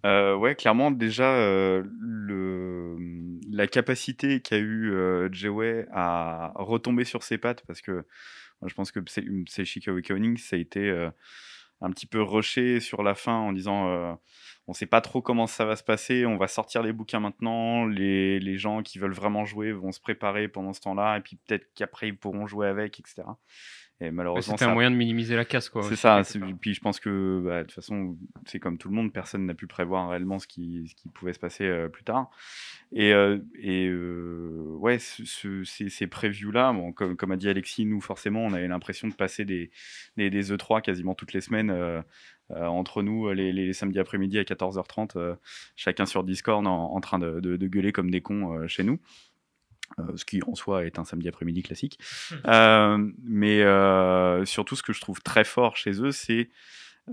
Euh, 0.06 0.34
ouais, 0.34 0.54
clairement, 0.54 0.90
déjà, 0.90 1.34
euh, 1.34 1.84
la 3.50 3.66
capacité 3.66 4.40
qu'a 4.40 4.56
eu 4.56 4.92
euh, 4.92 5.28
à 5.92 6.52
retomber 6.54 7.04
sur 7.04 7.22
ses 7.22 7.36
pattes, 7.38 7.64
parce 7.66 7.82
que 7.82 8.04
je 8.66 8.74
pense 8.74 8.92
que 8.92 9.00
c'est 9.06 9.24
Psychic 9.44 9.88
Awakening, 9.88 10.36
ça 10.36 10.56
a 10.56 10.58
été 10.58 10.88
euh, 10.88 11.10
un 11.82 11.90
petit 11.90 12.06
peu 12.06 12.22
rushé 12.22 12.80
sur 12.80 13.02
la 13.02 13.14
fin 13.14 13.34
en 13.34 13.52
disant 13.52 13.88
euh, 13.88 14.12
on 14.70 14.72
sait 14.72 14.86
pas 14.86 15.00
trop 15.00 15.20
comment 15.20 15.48
ça 15.48 15.64
va 15.64 15.74
se 15.74 15.82
passer, 15.82 16.24
on 16.26 16.36
va 16.36 16.46
sortir 16.46 16.84
les 16.84 16.92
bouquins 16.92 17.18
maintenant, 17.18 17.86
les, 17.86 18.38
les 18.38 18.56
gens 18.56 18.82
qui 18.82 19.00
veulent 19.00 19.12
vraiment 19.12 19.44
jouer 19.44 19.72
vont 19.72 19.90
se 19.90 19.98
préparer 19.98 20.46
pendant 20.46 20.72
ce 20.72 20.80
temps-là, 20.80 21.18
et 21.18 21.20
puis 21.20 21.36
peut-être 21.44 21.66
qu'après 21.74 22.06
ils 22.06 22.16
pourront 22.16 22.46
jouer 22.46 22.68
avec, 22.68 23.00
etc. 23.00 23.22
Et 24.02 24.10
malheureusement, 24.10 24.54
C'était 24.56 24.64
un 24.64 24.72
moyen 24.74 24.90
de 24.90 24.96
minimiser 24.96 25.36
la 25.36 25.44
casse. 25.44 25.68
quoi. 25.68 25.82
c'est 25.82 25.96
ça. 25.96 26.22
Puis 26.60 26.72
je 26.74 26.80
pense 26.80 27.00
que 27.00 27.42
bah, 27.44 27.58
de 27.58 27.62
toute 27.64 27.72
façon, 27.74 28.16
c'est 28.46 28.58
comme 28.58 28.78
tout 28.78 28.88
le 28.88 28.94
monde, 28.94 29.12
personne 29.12 29.44
n'a 29.44 29.54
pu 29.54 29.66
prévoir 29.66 30.08
réellement 30.08 30.38
ce 30.38 30.46
qui, 30.46 30.86
ce 30.88 30.94
qui 30.94 31.08
pouvait 31.10 31.34
se 31.34 31.38
passer 31.38 31.64
euh, 31.64 31.88
plus 31.88 32.02
tard. 32.04 32.30
Et, 32.92 33.12
euh, 33.12 33.38
et 33.60 33.86
euh, 33.88 34.64
ouais, 34.78 34.98
ce- 34.98 35.24
ce- 35.26 35.64
ces, 35.64 35.90
ces 35.90 36.06
previews-là, 36.06 36.72
bon, 36.72 36.92
comme, 36.92 37.14
comme 37.16 37.30
a 37.32 37.36
dit 37.36 37.48
Alexis, 37.50 37.84
nous 37.84 38.00
forcément, 38.00 38.40
on 38.40 38.52
avait 38.54 38.68
l'impression 38.68 39.06
de 39.06 39.14
passer 39.14 39.44
des, 39.44 39.70
des, 40.16 40.30
des 40.30 40.50
E3 40.52 40.80
quasiment 40.80 41.14
toutes 41.14 41.32
les 41.34 41.40
semaines. 41.42 41.70
euh, 41.70 42.00
entre 42.52 43.02
nous, 43.04 43.30
les, 43.30 43.52
les 43.52 43.72
samedis 43.72 44.00
après-midi 44.00 44.36
à 44.36 44.42
14h30, 44.42 45.16
euh, 45.16 45.36
chacun 45.76 46.04
sur 46.04 46.24
Discord 46.24 46.66
en, 46.66 46.92
en 46.94 47.00
train 47.00 47.20
de, 47.20 47.38
de- 47.38 47.56
de 47.56 47.66
gueuler 47.68 47.92
comme 47.92 48.10
des 48.10 48.22
cons 48.22 48.54
euh, 48.58 48.66
chez 48.66 48.82
nous. 48.82 48.98
Euh, 49.98 50.16
ce 50.16 50.24
qui 50.24 50.40
en 50.46 50.54
soi 50.54 50.86
est 50.86 50.98
un 50.98 51.04
samedi 51.04 51.28
après-midi 51.28 51.62
classique. 51.62 51.98
Euh, 52.46 53.10
mais 53.24 53.62
euh, 53.62 54.44
surtout, 54.44 54.76
ce 54.76 54.82
que 54.82 54.92
je 54.92 55.00
trouve 55.00 55.20
très 55.20 55.44
fort 55.44 55.76
chez 55.76 56.00
eux, 56.02 56.12
c'est 56.12 56.48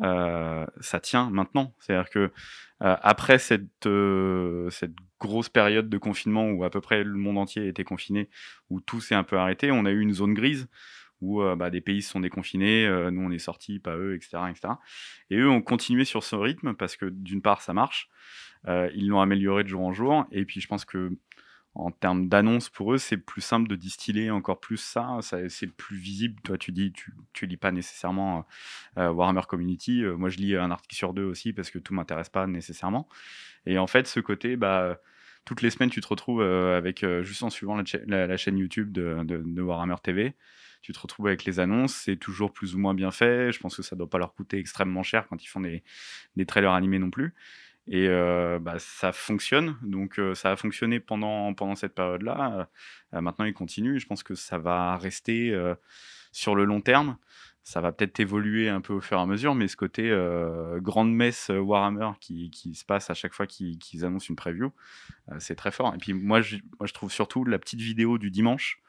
euh, 0.03 0.65
ça 0.79 0.99
tient 0.99 1.29
maintenant. 1.29 1.73
C'est-à-dire 1.79 2.09
que 2.09 2.19
euh, 2.83 2.95
après 3.01 3.39
cette, 3.39 3.87
euh, 3.87 4.69
cette 4.69 4.93
grosse 5.19 5.49
période 5.49 5.89
de 5.89 5.97
confinement 5.97 6.49
où 6.51 6.63
à 6.63 6.69
peu 6.69 6.81
près 6.81 7.03
le 7.03 7.17
monde 7.17 7.37
entier 7.37 7.67
était 7.67 7.83
confiné, 7.83 8.29
où 8.69 8.79
tout 8.79 9.01
s'est 9.01 9.15
un 9.15 9.23
peu 9.23 9.37
arrêté, 9.37 9.71
on 9.71 9.85
a 9.85 9.91
eu 9.91 9.99
une 9.99 10.13
zone 10.13 10.33
grise 10.33 10.67
où 11.19 11.41
bah, 11.55 11.71
des 11.71 11.81
pays 11.81 12.01
se 12.03 12.11
sont 12.11 12.19
déconfinés, 12.19 12.85
euh, 12.85 13.09
nous 13.09 13.21
on 13.21 13.31
est 13.31 13.39
sortis, 13.39 13.79
pas 13.79 13.97
eux, 13.97 14.15
etc., 14.15 14.37
etc. 14.49 14.73
Et 15.31 15.37
eux 15.37 15.49
ont 15.49 15.61
continué 15.61 16.05
sur 16.05 16.23
ce 16.23 16.35
rythme 16.35 16.75
parce 16.75 16.95
que 16.95 17.05
d'une 17.05 17.41
part 17.41 17.61
ça 17.61 17.73
marche, 17.73 18.09
euh, 18.67 18.89
ils 18.93 19.07
l'ont 19.07 19.21
amélioré 19.21 19.63
de 19.63 19.69
jour 19.69 19.81
en 19.81 19.93
jour, 19.93 20.25
et 20.31 20.45
puis 20.45 20.61
je 20.61 20.67
pense 20.67 20.85
que 20.85 21.11
en 21.77 21.91
termes 21.91 22.27
d'annonce 22.27 22.69
pour 22.69 22.93
eux, 22.93 22.97
c'est 22.97 23.17
plus 23.17 23.41
simple 23.41 23.67
de 23.67 23.75
distiller 23.75 24.31
encore 24.31 24.59
plus 24.59 24.77
ça. 24.77 25.19
c'est 25.21 25.67
plus 25.71 25.97
visible. 25.97 26.41
Toi, 26.43 26.57
tu 26.57 26.71
dis, 26.71 26.91
tu, 26.91 27.13
tu 27.33 27.45
lis 27.45 27.57
pas 27.57 27.71
nécessairement 27.71 28.45
euh, 28.97 29.11
Warhammer 29.11 29.43
Community. 29.47 30.03
Euh, 30.03 30.17
moi, 30.17 30.29
je 30.29 30.37
lis 30.37 30.55
un 30.55 30.71
article 30.71 30.95
sur 30.95 31.13
deux 31.13 31.23
aussi 31.23 31.53
parce 31.53 31.69
que 31.69 31.79
tout 31.79 31.93
m'intéresse 31.93 32.29
pas 32.29 32.47
nécessairement. 32.47 33.07
Et 33.65 33.77
en 33.77 33.87
fait, 33.87 34.07
ce 34.07 34.19
côté, 34.19 34.55
bah, 34.55 34.99
toutes 35.45 35.61
les 35.61 35.69
semaines, 35.69 35.89
tu 35.91 36.01
te 36.01 36.07
retrouves 36.07 36.41
euh, 36.41 36.77
avec, 36.77 37.03
euh, 37.03 37.23
juste 37.23 37.43
en 37.43 37.49
suivant 37.49 37.75
la, 37.75 37.85
cha- 37.85 37.99
la- 38.07 38.27
la 38.27 38.37
chaîne 38.37 38.57
YouTube 38.57 38.91
de, 38.91 39.61
Warhammer 39.61 39.95
TV, 40.03 40.35
tu 40.81 40.93
te 40.93 40.99
retrouves 40.99 41.27
avec 41.27 41.45
les 41.45 41.59
annonces. 41.59 41.93
C'est 41.93 42.17
toujours 42.17 42.53
plus 42.53 42.75
ou 42.75 42.79
moins 42.79 42.93
bien 42.95 43.11
fait. 43.11 43.51
Je 43.51 43.59
pense 43.59 43.75
que 43.75 43.83
ça 43.83 43.95
doit 43.95 44.09
pas 44.09 44.17
leur 44.17 44.33
coûter 44.33 44.57
extrêmement 44.57 45.03
cher 45.03 45.27
quand 45.27 45.43
ils 45.43 45.47
font 45.47 45.61
des 45.61 46.45
trailers 46.45 46.73
animés 46.73 46.99
non 46.99 47.09
plus. 47.11 47.33
Et 47.88 48.08
bah, 48.08 48.80
ça 48.80 49.12
fonctionne. 49.12 49.78
Donc 49.82 50.19
ça 50.34 50.52
a 50.52 50.56
fonctionné 50.56 51.00
pendant, 51.00 51.54
pendant 51.54 51.76
cette 51.76 51.95
période-là. 51.95 52.69
Maintenant, 53.13 53.45
il 53.45 53.54
continue. 53.54 54.00
Je 54.00 54.08
pense 54.08 54.23
que 54.23 54.36
ça 54.36 54.58
va 54.58 54.97
rester 54.97 55.58
sur 56.32 56.56
le 56.56 56.65
long 56.65 56.82
terme. 56.82 57.17
Ça 57.63 57.82
va 57.82 57.91
peut-être 57.91 58.19
évoluer 58.21 58.69
un 58.69 58.80
peu 58.80 58.93
au 58.93 59.02
fur 59.02 59.17
et 59.17 59.21
à 59.21 59.26
mesure, 59.26 59.54
mais 59.54 59.67
ce 59.67 59.76
côté 59.76 60.10
grande 60.78 61.13
messe 61.13 61.50
Warhammer 61.50 62.12
qui, 62.21 62.50
qui 62.50 62.76
se 62.76 62.86
passe 62.86 63.10
à 63.10 63.13
chaque 63.13 63.34
fois 63.34 63.45
qu'ils 63.45 63.78
qu'ils 63.78 64.06
annoncent 64.06 64.28
une 64.30 64.38
preview, 64.38 64.71
c'est 65.39 65.56
très 65.56 65.71
fort. 65.71 65.93
Et 65.93 65.97
puis 65.97 66.13
moi 66.13 66.41
je, 66.41 66.58
moi, 66.80 66.88
je 66.88 66.93
trouve 66.93 67.12
surtout 67.12 67.43
la 67.43 67.60
petite 67.60 67.82
vidéo 67.82 68.17
du 68.17 68.32
dimanche 68.32 68.82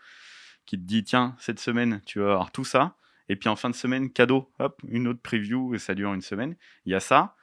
qui 0.65 0.77
te 0.77 0.85
dit 0.85 1.03
tiens, 1.03 1.35
cette 1.39 1.61
semaine, 1.61 2.03
tu 2.05 2.21
vas 2.21 2.33
avoir 2.33 2.53
tout 2.53 2.65
ça. 2.65 2.95
Et 3.31 3.37
puis 3.37 3.49
en 3.49 3.57
fin 3.57 3.69
de 3.71 3.75
semaine, 3.75 4.11
cadeau, 4.11 4.51
hop, 4.59 4.81
une 4.89 5.09
autre 5.09 5.21
preview, 5.23 5.75
et 5.75 5.79
ça 5.79 5.95
dure 5.95 6.15
une 6.15 6.23
semaine. 6.23 6.57
Il 6.87 6.93
y 6.93 6.95
a 6.95 7.01
ça 7.01 7.35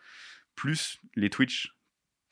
plus 0.56 1.00
les 1.16 1.30
Twitch 1.30 1.76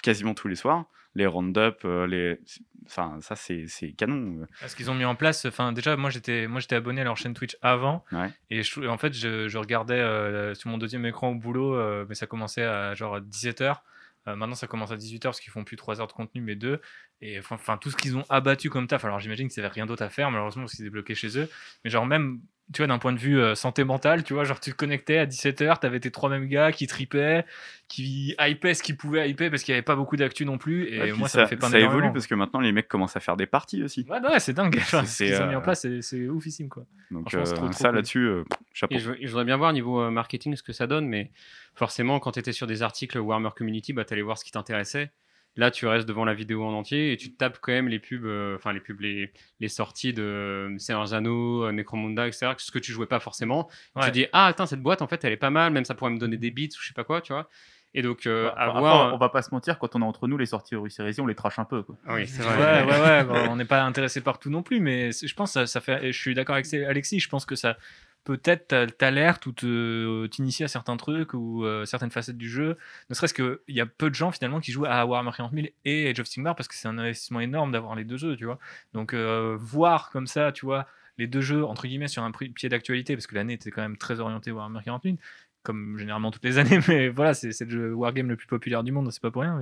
quasiment 0.02 0.34
tous 0.34 0.48
les 0.48 0.56
soirs, 0.56 0.86
les 1.16 1.26
round-up, 1.26 1.82
euh, 1.86 2.08
les... 2.08 2.40
enfin 2.86 3.18
ça 3.22 3.36
c'est 3.36 3.68
canon. 3.98 4.46
Parce 4.60 4.76
qu'ils 4.76 4.90
ont 4.92 4.96
mis 4.96 5.06
en 5.06 5.16
place, 5.16 5.46
enfin 5.46 5.72
déjà 5.72 5.96
moi 5.96 6.10
j'étais 6.10 6.48
moi 6.48 6.60
j'étais 6.60 6.76
abonné 6.76 7.02
à 7.02 7.04
leur 7.04 7.16
chaîne 7.18 7.34
Twitch 7.34 7.56
avant 7.62 8.04
Ouais. 8.12 8.30
et 8.50 8.64
je, 8.64 8.86
en 8.88 8.98
fait 8.98 9.14
je, 9.14 9.48
je 9.48 9.58
regardais 9.58 10.00
euh, 10.00 10.54
sur 10.56 10.70
mon 10.70 10.78
deuxième 10.78 11.06
écran 11.06 11.30
au 11.30 11.36
boulot 11.36 11.76
euh, 11.76 12.06
mais 12.10 12.16
ça 12.16 12.28
commençait 12.28 12.64
à 12.64 12.94
genre 12.96 13.20
17h. 13.20 13.78
maintenant 14.26 14.56
ça 14.56 14.68
commence 14.68 14.92
à 14.92 14.96
18h 14.98 15.22
parce 15.24 15.40
qu'ils 15.40 15.52
font 15.52 15.64
plus 15.64 15.78
3 15.78 16.02
heures 16.02 16.08
de 16.08 16.14
contenu 16.14 16.42
mais 16.42 16.56
2 16.56 16.82
et 17.24 17.40
enfin 17.40 17.78
tout 17.78 17.90
ce 17.90 17.96
qu'ils 17.96 18.18
ont 18.18 18.26
abattu 18.30 18.70
comme 18.70 18.88
taf 18.88 19.06
alors 19.06 19.20
j'imagine 19.20 19.48
qu'ils 19.48 19.64
avaient 19.64 19.74
rien 19.74 19.86
d'autre 19.86 20.04
à 20.04 20.10
faire 20.10 20.30
malheureusement 20.32 20.64
parce 20.64 20.74
qu'ils 20.76 20.86
étaient 20.86 20.92
bloqués 20.92 21.16
chez 21.16 21.40
eux 21.40 21.50
mais 21.84 21.90
genre 21.90 22.06
même 22.06 22.42
tu 22.74 22.80
vois 22.80 22.88
d'un 22.88 22.98
point 22.98 23.14
de 23.14 23.20
vue 23.20 23.40
euh, 23.40 23.56
santé 23.56 23.84
mentale 23.84 24.24
tu 24.24 24.34
vois 24.34 24.44
genre 24.44 24.60
tu 24.60 24.72
te 24.72 24.76
connectais 24.76 25.18
à 25.18 25.26
17h 25.26 25.80
t'avais 25.80 26.00
tes 26.00 26.12
trois 26.12 26.30
mêmes 26.30 26.48
gars 26.48 26.72
qui 26.72 26.88
tripaient 26.88 27.46
qui 27.88 28.36
hypaient 28.40 28.74
ce 28.74 28.84
qu'ils 28.84 28.98
pouvaient 28.98 29.30
hyper 29.30 29.50
parce 29.50 29.64
qu'il 29.64 29.74
n'y 29.74 29.78
avait 29.78 29.84
pas 29.84 29.96
beaucoup 29.96 30.18
d'actu 30.18 30.46
non 30.46 30.58
plus 30.58 30.88
et 30.88 31.00
Ouais, 31.00 31.12
moi 31.14 31.28
ça, 31.28 31.42
me 31.42 31.48
fait 31.48 31.56
ça 31.56 31.62
peindre 31.70 31.76
évolue 31.78 32.12
parce 32.12 32.28
que 32.28 32.36
maintenant 32.36 32.60
les 32.60 32.72
mecs 32.72 32.88
commencent 32.88 33.16
à 33.16 33.20
faire 33.20 33.38
des 33.38 33.46
parties 33.46 33.84
aussi. 33.84 34.06
Ouais, 34.10 34.20
ouais, 34.20 34.40
c'est 34.40 34.54
dingue. 34.54 34.76
Enfin, 34.78 35.06
ce 35.06 35.16
C'est, 35.16 35.26
qu'ils 35.26 35.42
ont 35.42 35.48
mis 35.48 35.56
en 35.56 35.60
euh, 35.60 35.62
place, 35.62 35.86
c'est- 36.02 36.28
oufissime, 36.28 36.70
quoi. 36.70 36.86
Donc 37.12 37.34
euh, 37.34 37.44
trop, 37.44 37.68
trop 37.68 37.72
ça 37.72 37.90
cool. 37.90 37.96
là-dessus, 37.96 38.26
euh, 38.26 38.44
chapeau. 38.74 38.96
Et 38.96 39.00
je, 39.00 39.12
voudrais 39.28 39.46
bien 39.46 39.58
voir 39.58 39.74
niveau 39.74 40.02
euh, 40.02 40.10
marketing 40.10 40.56
ce 40.56 40.64
que 40.64 40.74
ça 40.74 40.88
donne, 40.88 41.08
mais 41.08 41.32
forcément, 41.76 42.20
quand 42.20 42.32
tu 42.32 42.40
étais 42.40 42.52
sur 42.52 42.68
des 42.68 42.82
articles 42.82 43.18
Warhammer 43.20 43.50
Community, 43.56 43.94
bah, 43.94 44.06
tu 44.06 44.14
allais 44.14 44.24
voir 44.24 44.38
ce 44.38 44.46
qui 44.46 44.52
t'intéressait. 44.52 45.12
Là, 45.56 45.70
tu 45.70 45.86
restes 45.86 46.08
devant 46.08 46.26
la 46.26 46.34
vidéo 46.34 46.64
en 46.66 46.74
entier 46.74 47.12
et 47.14 47.18
tu 47.18 47.34
tapes 47.36 47.60
quand 47.62 47.72
même 47.72 47.88
les 47.88 48.00
pubs, 48.00 48.26
euh, 48.26 48.56
enfin 48.56 48.74
les 48.74 48.80
pubs, 48.80 49.00
les, 49.02 49.32
les 49.60 49.68
sorties 49.68 50.12
de 50.12 50.24
euh, 50.24 50.78
Seigneur 50.80 51.14
Anneaux, 51.14 51.66
euh, 51.66 51.72
Necromunda, 51.72 52.26
etc. 52.28 52.54
Ce 52.58 52.72
que 52.72 52.80
tu 52.80 52.92
jouais 52.92 53.06
pas 53.06 53.20
forcément. 53.20 53.66
Tu 53.96 54.00
Ouais. 54.02 54.08
te 54.08 54.12
dis, 54.12 54.26
ah, 54.34 54.48
attends, 54.48 54.66
cette 54.66 54.82
boîte, 54.82 55.02
en 55.04 55.08
fait, 55.08 55.24
elle 55.24 55.34
est 55.34 55.38
pas 55.38 55.52
mal, 55.52 55.72
même 55.72 55.86
ça 55.86 55.94
pourrait 55.94 56.10
me 56.12 56.18
donner 56.18 56.38
des 56.38 56.50
bits 56.50 56.70
ou 56.74 56.82
je 56.82 56.88
sais 56.88 56.94
pas 56.96 57.04
quoi, 57.04 57.22
tu 57.22 57.34
vois. 57.34 57.50
Et 57.94 58.02
donc, 58.02 58.26
euh, 58.26 58.48
Enfin, 58.48 58.58
à 58.60 58.64
après, 58.70 58.80
voir. 58.80 59.14
on 59.14 59.18
va 59.18 59.30
pas 59.30 59.44
se 59.44 59.52
mentir, 59.54 59.78
quand 59.78 59.96
on 59.96 60.02
est 60.02 60.06
entre 60.06 60.28
nous, 60.28 60.36
les 60.40 60.48
sorties 60.48 60.74
Horus 60.74 60.98
Heresy, 61.00 61.22
on 61.22 61.28
les 61.28 61.36
trash 61.36 61.60
un 61.60 61.66
peu. 61.66 61.84
Quoi. 61.84 61.96
Oui, 62.10 62.26
c'est 62.26 62.42
Ouais, 62.42 62.50
vrai. 62.56 62.84
ouais, 62.86 63.02
ouais, 63.02 63.24
bon, 63.46 63.52
on 63.52 63.56
n'est 63.56 63.66
pas 63.66 63.84
intéressé 63.84 64.22
par 64.22 64.40
tout 64.40 64.50
non 64.50 64.64
plus, 64.64 64.80
mais 64.80 65.12
je 65.12 65.34
pense 65.36 65.50
que 65.54 65.54
ça, 65.54 65.68
ça 65.68 65.80
fait. 65.82 66.04
et 66.08 66.12
Je 66.12 66.20
suis 66.20 66.34
d'accord 66.34 66.56
avec 66.56 66.74
Alexis, 66.74 67.20
je 67.20 67.30
pense 67.30 67.46
que 67.46 67.54
ça 67.56 67.78
peut-être 68.24 68.68
t'a- 68.70 68.88
t'alerte 68.88 69.46
ou 69.46 69.52
te- 69.52 70.28
t'initie 70.28 70.64
à 70.64 70.68
certains 70.68 70.98
trucs 70.98 71.34
ou 71.34 71.66
euh, 71.66 71.86
certaines 71.86 72.12
facettes 72.12 72.38
du 72.38 72.50
jeu. 72.50 72.78
Ne 73.10 73.16
serait-ce 73.16 73.34
qu'il 73.34 73.58
y 73.68 73.82
a 73.82 73.86
peu 73.86 74.10
de 74.10 74.16
gens 74.16 74.32
finalement 74.32 74.60
qui 74.60 74.72
jouent 74.72 74.86
à 74.86 75.06
Warhammer 75.06 75.32
40 75.36 75.54
000 75.54 75.68
et 75.86 76.10
Age 76.10 76.20
of 76.20 76.28
Sigmar 76.28 76.56
parce 76.56 76.68
que 76.68 76.76
c'est 76.76 76.88
un 76.88 76.98
investissement 76.98 77.40
énorme 77.42 77.72
d'avoir 77.72 77.96
les 77.96 78.04
deux 78.06 78.18
jeux, 78.18 78.36
tu 78.38 78.46
vois. 78.46 78.60
Donc 78.94 79.14
euh, 79.14 79.58
voir 79.60 80.10
comme 80.12 80.28
ça, 80.28 80.52
tu 80.52 80.66
vois, 80.66 80.88
les 81.18 81.28
deux 81.28 81.42
jeux 81.42 81.66
entre 81.66 81.88
guillemets 81.88 82.08
sur 82.08 82.24
un 82.24 82.32
pied 82.32 82.70
d'actualité 82.70 83.16
parce 83.16 83.28
que 83.28 83.36
l'année 83.36 83.54
était 83.54 83.72
quand 83.72 83.82
même 83.82 83.98
très 83.98 84.20
orientée 84.20 84.52
Warhammer 84.52 84.80
40 84.84 85.04
000 85.04 85.18
comme 85.64 85.98
généralement 85.98 86.32
toutes 86.32 86.44
les 86.44 86.58
années, 86.60 86.80
mais 86.88 87.10
voilà, 87.10 87.34
c'est 87.34 87.60
le 87.62 87.94
wargame 87.94 88.30
le 88.30 88.36
plus 88.36 88.48
populaire 88.48 88.84
du 88.84 88.92
monde, 88.92 89.12
c'est 89.12 89.22
pas 89.22 89.32
pour 89.32 89.42
rien. 89.42 89.62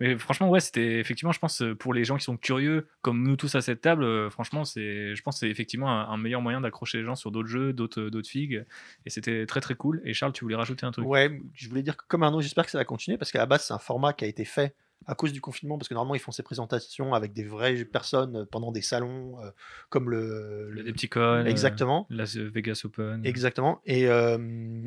Mais, 0.00 0.18
franchement, 0.18 0.50
ouais, 0.50 0.60
c'était 0.60 0.98
effectivement, 0.98 1.32
je 1.32 1.38
pense, 1.38 1.62
pour 1.78 1.94
les 1.94 2.04
gens 2.04 2.16
qui 2.16 2.24
sont 2.24 2.36
curieux, 2.36 2.88
comme 3.02 3.22
nous 3.22 3.36
tous 3.36 3.54
à 3.54 3.60
cette 3.60 3.80
table, 3.80 4.04
euh, 4.04 4.30
franchement, 4.30 4.64
c'est, 4.64 5.14
je 5.14 5.22
pense, 5.22 5.38
c'est 5.38 5.48
effectivement 5.48 5.90
un, 5.90 6.10
un 6.10 6.16
meilleur 6.16 6.42
moyen 6.42 6.60
d'accrocher 6.60 6.98
les 6.98 7.04
gens 7.04 7.14
sur 7.14 7.30
d'autres 7.30 7.48
jeux, 7.48 7.72
d'autres, 7.72 8.02
euh, 8.02 8.10
d'autres 8.10 8.28
figues, 8.28 8.64
et 9.04 9.10
c'était 9.10 9.46
très 9.46 9.60
très 9.60 9.74
cool. 9.74 10.02
Et 10.04 10.12
Charles, 10.12 10.32
tu 10.32 10.44
voulais 10.44 10.56
rajouter 10.56 10.84
un 10.84 10.90
truc? 10.90 11.06
Ouais, 11.06 11.40
je 11.54 11.68
voulais 11.68 11.82
dire 11.82 11.96
que 11.96 12.04
comme 12.08 12.22
Arnaud, 12.22 12.40
j'espère 12.40 12.64
que 12.64 12.70
ça 12.70 12.78
va 12.78 12.84
continuer 12.84 13.16
parce 13.18 13.32
qu'à 13.32 13.38
la 13.38 13.46
base, 13.46 13.64
c'est 13.64 13.74
un 13.74 13.78
format 13.78 14.12
qui 14.12 14.24
a 14.24 14.28
été 14.28 14.44
fait 14.44 14.74
à 15.06 15.14
cause 15.14 15.32
du 15.32 15.40
confinement 15.40 15.78
parce 15.78 15.88
que 15.88 15.94
normalement, 15.94 16.14
ils 16.14 16.20
font 16.20 16.32
ces 16.32 16.42
présentations 16.42 17.14
avec 17.14 17.32
des 17.32 17.44
vraies 17.44 17.84
personnes 17.84 18.36
euh, 18.36 18.44
pendant 18.44 18.72
des 18.72 18.82
salons 18.82 19.40
euh, 19.42 19.50
comme 19.88 20.10
le. 20.10 20.70
Le 20.70 20.82
Depticon, 20.82 21.44
Exactement. 21.46 22.06
euh, 22.10 22.16
Las 22.16 22.36
Vegas 22.36 22.82
Open. 22.84 23.20
Exactement. 23.24 23.80
Et, 23.84 24.08
euh, 24.08 24.38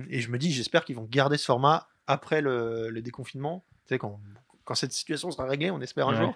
et 0.10 0.20
je 0.20 0.30
me 0.32 0.38
dis, 0.38 0.52
j'espère 0.52 0.84
qu'ils 0.86 0.96
vont 0.96 1.08
garder 1.10 1.38
ce 1.38 1.46
format 1.46 1.88
après 2.08 2.42
le, 2.42 2.90
le 2.90 3.02
déconfinement. 3.02 3.64
Tu 3.86 3.96
sais, 3.96 3.98
quand, 4.00 4.20
quand 4.66 4.76
cette 4.76 4.92
situation 4.94 5.32
sera 5.32 5.46
réglée, 5.48 5.72
on 5.72 5.80
espère 5.82 6.08
un 6.10 6.16
jour. 6.16 6.36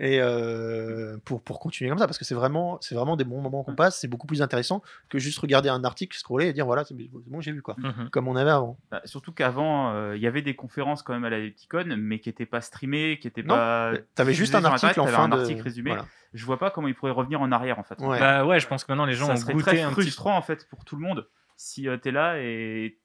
Et 0.00 0.20
euh, 0.20 1.18
pour, 1.24 1.42
pour 1.42 1.58
continuer 1.58 1.90
comme 1.90 1.98
ça, 1.98 2.06
parce 2.06 2.18
que 2.18 2.24
c'est 2.24 2.34
vraiment, 2.34 2.78
c'est 2.80 2.94
vraiment 2.94 3.16
des 3.16 3.24
bons 3.24 3.40
moments 3.40 3.64
qu'on 3.64 3.74
passe. 3.74 3.98
C'est 3.98 4.06
beaucoup 4.06 4.28
plus 4.28 4.42
intéressant 4.42 4.80
que 5.08 5.18
juste 5.18 5.40
regarder 5.40 5.68
un 5.68 5.82
article, 5.82 6.16
scroller 6.16 6.46
et 6.46 6.52
dire 6.52 6.66
voilà, 6.66 6.84
c'est 6.84 6.94
bon, 6.94 7.40
j'ai 7.40 7.50
vu 7.50 7.62
quoi. 7.62 7.74
Mhm. 7.78 8.08
Comme 8.10 8.28
on 8.28 8.36
avait 8.36 8.52
avant. 8.52 8.78
Bah, 8.92 9.02
surtout 9.04 9.32
qu'avant, 9.32 9.92
euh, 9.92 10.16
il 10.16 10.22
y 10.22 10.28
avait 10.28 10.42
des 10.42 10.54
conférences 10.54 11.02
quand 11.02 11.14
même 11.14 11.24
à 11.24 11.30
la 11.30 11.38
Epticon, 11.38 11.96
mais 11.98 12.20
qui 12.20 12.28
n'étaient 12.28 12.46
pas 12.46 12.60
streamées, 12.60 13.18
qui 13.20 13.26
n'étaient 13.26 13.42
Non, 13.42 13.56
pas. 13.56 13.94
T'avais 14.14 14.34
juste 14.34 14.54
un 14.54 14.64
article 14.64 15.00
en 15.00 15.06
fin 15.06 15.28
de. 15.28 15.34
un 15.34 15.38
article 15.40 15.62
résumé. 15.62 15.90
Voilà. 15.90 16.06
Je 16.32 16.44
vois 16.44 16.58
pas 16.58 16.70
comment 16.70 16.86
ils 16.86 16.94
pourraient 16.94 17.10
revenir 17.10 17.40
en 17.40 17.50
arrière 17.50 17.80
en 17.80 17.84
fait. 17.84 17.98
Ouais. 18.00 18.20
Bah 18.20 18.44
ouais, 18.44 18.60
je 18.60 18.68
pense 18.68 18.84
que 18.84 18.92
maintenant 18.92 19.06
les 19.06 19.14
gens 19.14 19.26
ça 19.26 19.32
ont 19.32 19.36
serait 19.36 19.54
goûté 19.54 19.70
très 19.70 19.80
un 19.82 19.88
petit 19.88 20.02
frustrant 20.02 20.36
en 20.36 20.42
fait 20.42 20.68
pour 20.68 20.84
tout 20.84 20.94
le 20.94 21.02
monde 21.02 21.26
si 21.56 21.82
tu 21.82 22.00
t'es 22.00 22.12
là 22.12 22.38
et 22.38 22.98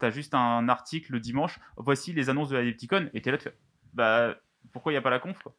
t'as 0.00 0.10
juste 0.10 0.34
un 0.34 0.68
article 0.68 1.12
le 1.12 1.20
dimanche. 1.20 1.60
Voici 1.76 2.12
les 2.12 2.30
annonces 2.30 2.48
de 2.48 2.56
la 2.56 2.62
Epticon 2.64 3.10
et 3.14 3.20
t'es 3.20 3.30
là, 3.30 3.36
tu 3.38 3.44
fais 3.44 3.54
bah 3.94 4.34
pourquoi 4.72 4.90
il 4.90 4.94
y 4.94 4.98
a 4.98 5.02
pas 5.02 5.10
la 5.10 5.18
conf 5.18 5.38
quoi? 5.42 5.54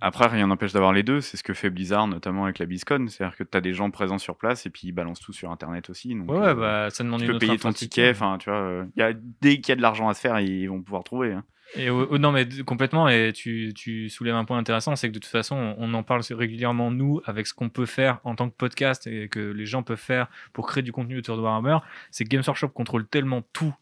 Après, 0.00 0.26
rien 0.26 0.46
n'empêche 0.46 0.72
d'avoir 0.72 0.92
les 0.92 1.02
deux. 1.02 1.20
C'est 1.20 1.36
ce 1.36 1.42
que 1.42 1.54
fait 1.54 1.70
Blizzard, 1.70 2.06
notamment 2.06 2.44
avec 2.44 2.58
la 2.58 2.66
BlizzCon. 2.66 3.06
C'est-à-dire 3.08 3.36
que 3.36 3.44
tu 3.44 3.56
as 3.56 3.60
des 3.60 3.72
gens 3.72 3.90
présents 3.90 4.18
sur 4.18 4.36
place 4.36 4.66
et 4.66 4.70
puis 4.70 4.88
ils 4.88 4.92
balancent 4.92 5.20
tout 5.20 5.32
sur 5.32 5.50
Internet 5.50 5.88
aussi. 5.88 6.14
Donc, 6.14 6.30
Ouais, 6.30 6.48
euh, 6.48 6.54
bah 6.54 6.90
ça 6.90 7.02
demande 7.02 7.20
tu 7.20 7.24
une 7.26 7.30
peux 7.30 7.36
autre 7.36 7.46
payer 7.46 7.58
ton 7.58 7.72
ticket. 7.72 8.10
Enfin, 8.10 8.36
tu 8.38 8.50
vois, 8.50 8.58
euh, 8.58 8.84
y 8.96 9.02
a, 9.02 9.12
dès 9.40 9.56
qu'il 9.60 9.70
y 9.70 9.72
a 9.72 9.76
de 9.76 9.82
l'argent 9.82 10.08
à 10.08 10.14
se 10.14 10.20
faire, 10.20 10.38
ils 10.40 10.66
vont 10.68 10.82
pouvoir 10.82 11.02
trouver. 11.02 11.32
hein. 11.32 11.44
Et 11.74 11.90
non, 11.90 12.30
mais 12.30 12.46
complètement. 12.64 13.08
Et 13.08 13.32
tu, 13.34 13.72
tu 13.74 14.08
soulèves 14.08 14.36
un 14.36 14.44
point 14.44 14.58
intéressant, 14.58 14.94
c'est 14.94 15.08
que 15.08 15.14
de 15.14 15.18
toute 15.18 15.30
façon, 15.30 15.56
on 15.78 15.86
on 15.86 15.94
en 15.94 16.02
parle 16.02 16.22
régulièrement 16.30 16.90
nous 16.90 17.20
avec 17.24 17.46
ce 17.46 17.54
qu'on 17.54 17.70
peut 17.70 17.86
faire 17.86 18.20
en 18.24 18.34
tant 18.36 18.48
que 18.48 18.54
podcast 18.54 19.06
et 19.06 19.28
que 19.28 19.40
les 19.40 19.66
gens 19.66 19.82
peuvent 19.82 19.96
faire 19.98 20.28
pour 20.52 20.66
créer 20.68 20.82
du 20.82 20.92
contenu 20.92 21.18
autour 21.18 21.36
de 21.36 21.42
Warhammer. 21.42 21.78
C'est 22.10 22.24
que 22.24 22.28
Games 22.28 22.44
Workshop 22.46 22.68
contrôle 22.68 23.06
tellement 23.06 23.42
tout. 23.52 23.74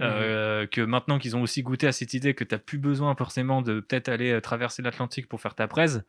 Euh, 0.00 0.66
que 0.66 0.80
maintenant 0.80 1.18
qu'ils 1.18 1.36
ont 1.36 1.42
aussi 1.42 1.62
goûté 1.62 1.86
à 1.86 1.92
cette 1.92 2.14
idée 2.14 2.34
que 2.34 2.42
tu 2.42 2.54
n'as 2.54 2.58
plus 2.58 2.78
besoin 2.78 3.14
forcément 3.14 3.62
de 3.62 3.80
peut-être 3.80 4.08
aller 4.08 4.32
euh, 4.32 4.40
traverser 4.40 4.82
l'Atlantique 4.82 5.28
pour 5.28 5.40
faire 5.40 5.54
ta 5.54 5.68
presse 5.68 6.00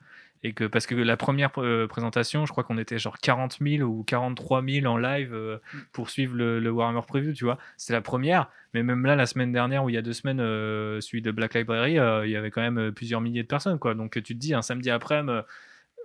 et 0.44 0.54
que 0.54 0.64
parce 0.64 0.86
que 0.86 0.96
la 0.96 1.18
première 1.18 1.52
euh, 1.58 1.88
présentation 1.88 2.46
je 2.46 2.52
crois 2.52 2.64
qu'on 2.64 2.78
était 2.78 3.00
genre 3.00 3.18
40 3.18 3.58
000 3.62 3.88
ou 3.90 4.04
43 4.04 4.64
000 4.64 4.86
en 4.86 4.98
live 4.98 5.34
euh, 5.34 5.58
pour 5.92 6.10
suivre 6.10 6.36
le, 6.36 6.60
le 6.60 6.72
Warhammer 6.72 7.02
Preview 7.08 7.34
tu 7.34 7.46
vois. 7.46 7.58
C'est 7.78 7.94
la 7.94 8.02
première 8.02 8.50
mais 8.74 8.84
même 8.84 9.06
là 9.06 9.16
la 9.16 9.26
semaine 9.26 9.52
dernière 9.52 9.84
ou 9.84 9.90
il 9.90 9.96
y 9.96 9.98
a 9.98 10.02
deux 10.02 10.14
semaines 10.14 10.40
euh, 10.40 11.02
celui 11.02 11.22
de 11.22 11.32
Black 11.32 11.54
Library 11.54 11.94
il 11.94 12.32
y 12.32 12.36
avait 12.36 12.52
quand 12.52 12.62
même 12.62 12.92
plusieurs 12.92 13.22
milliers 13.22 13.44
de 13.44 13.48
personnes 13.48 13.80
quoi. 13.80 13.94
Donc 13.94 14.14
tu 14.14 14.34
te 14.36 14.40
dis 14.40 14.54
un 14.54 14.62
samedi 14.62 14.90
après-midi 14.90 15.42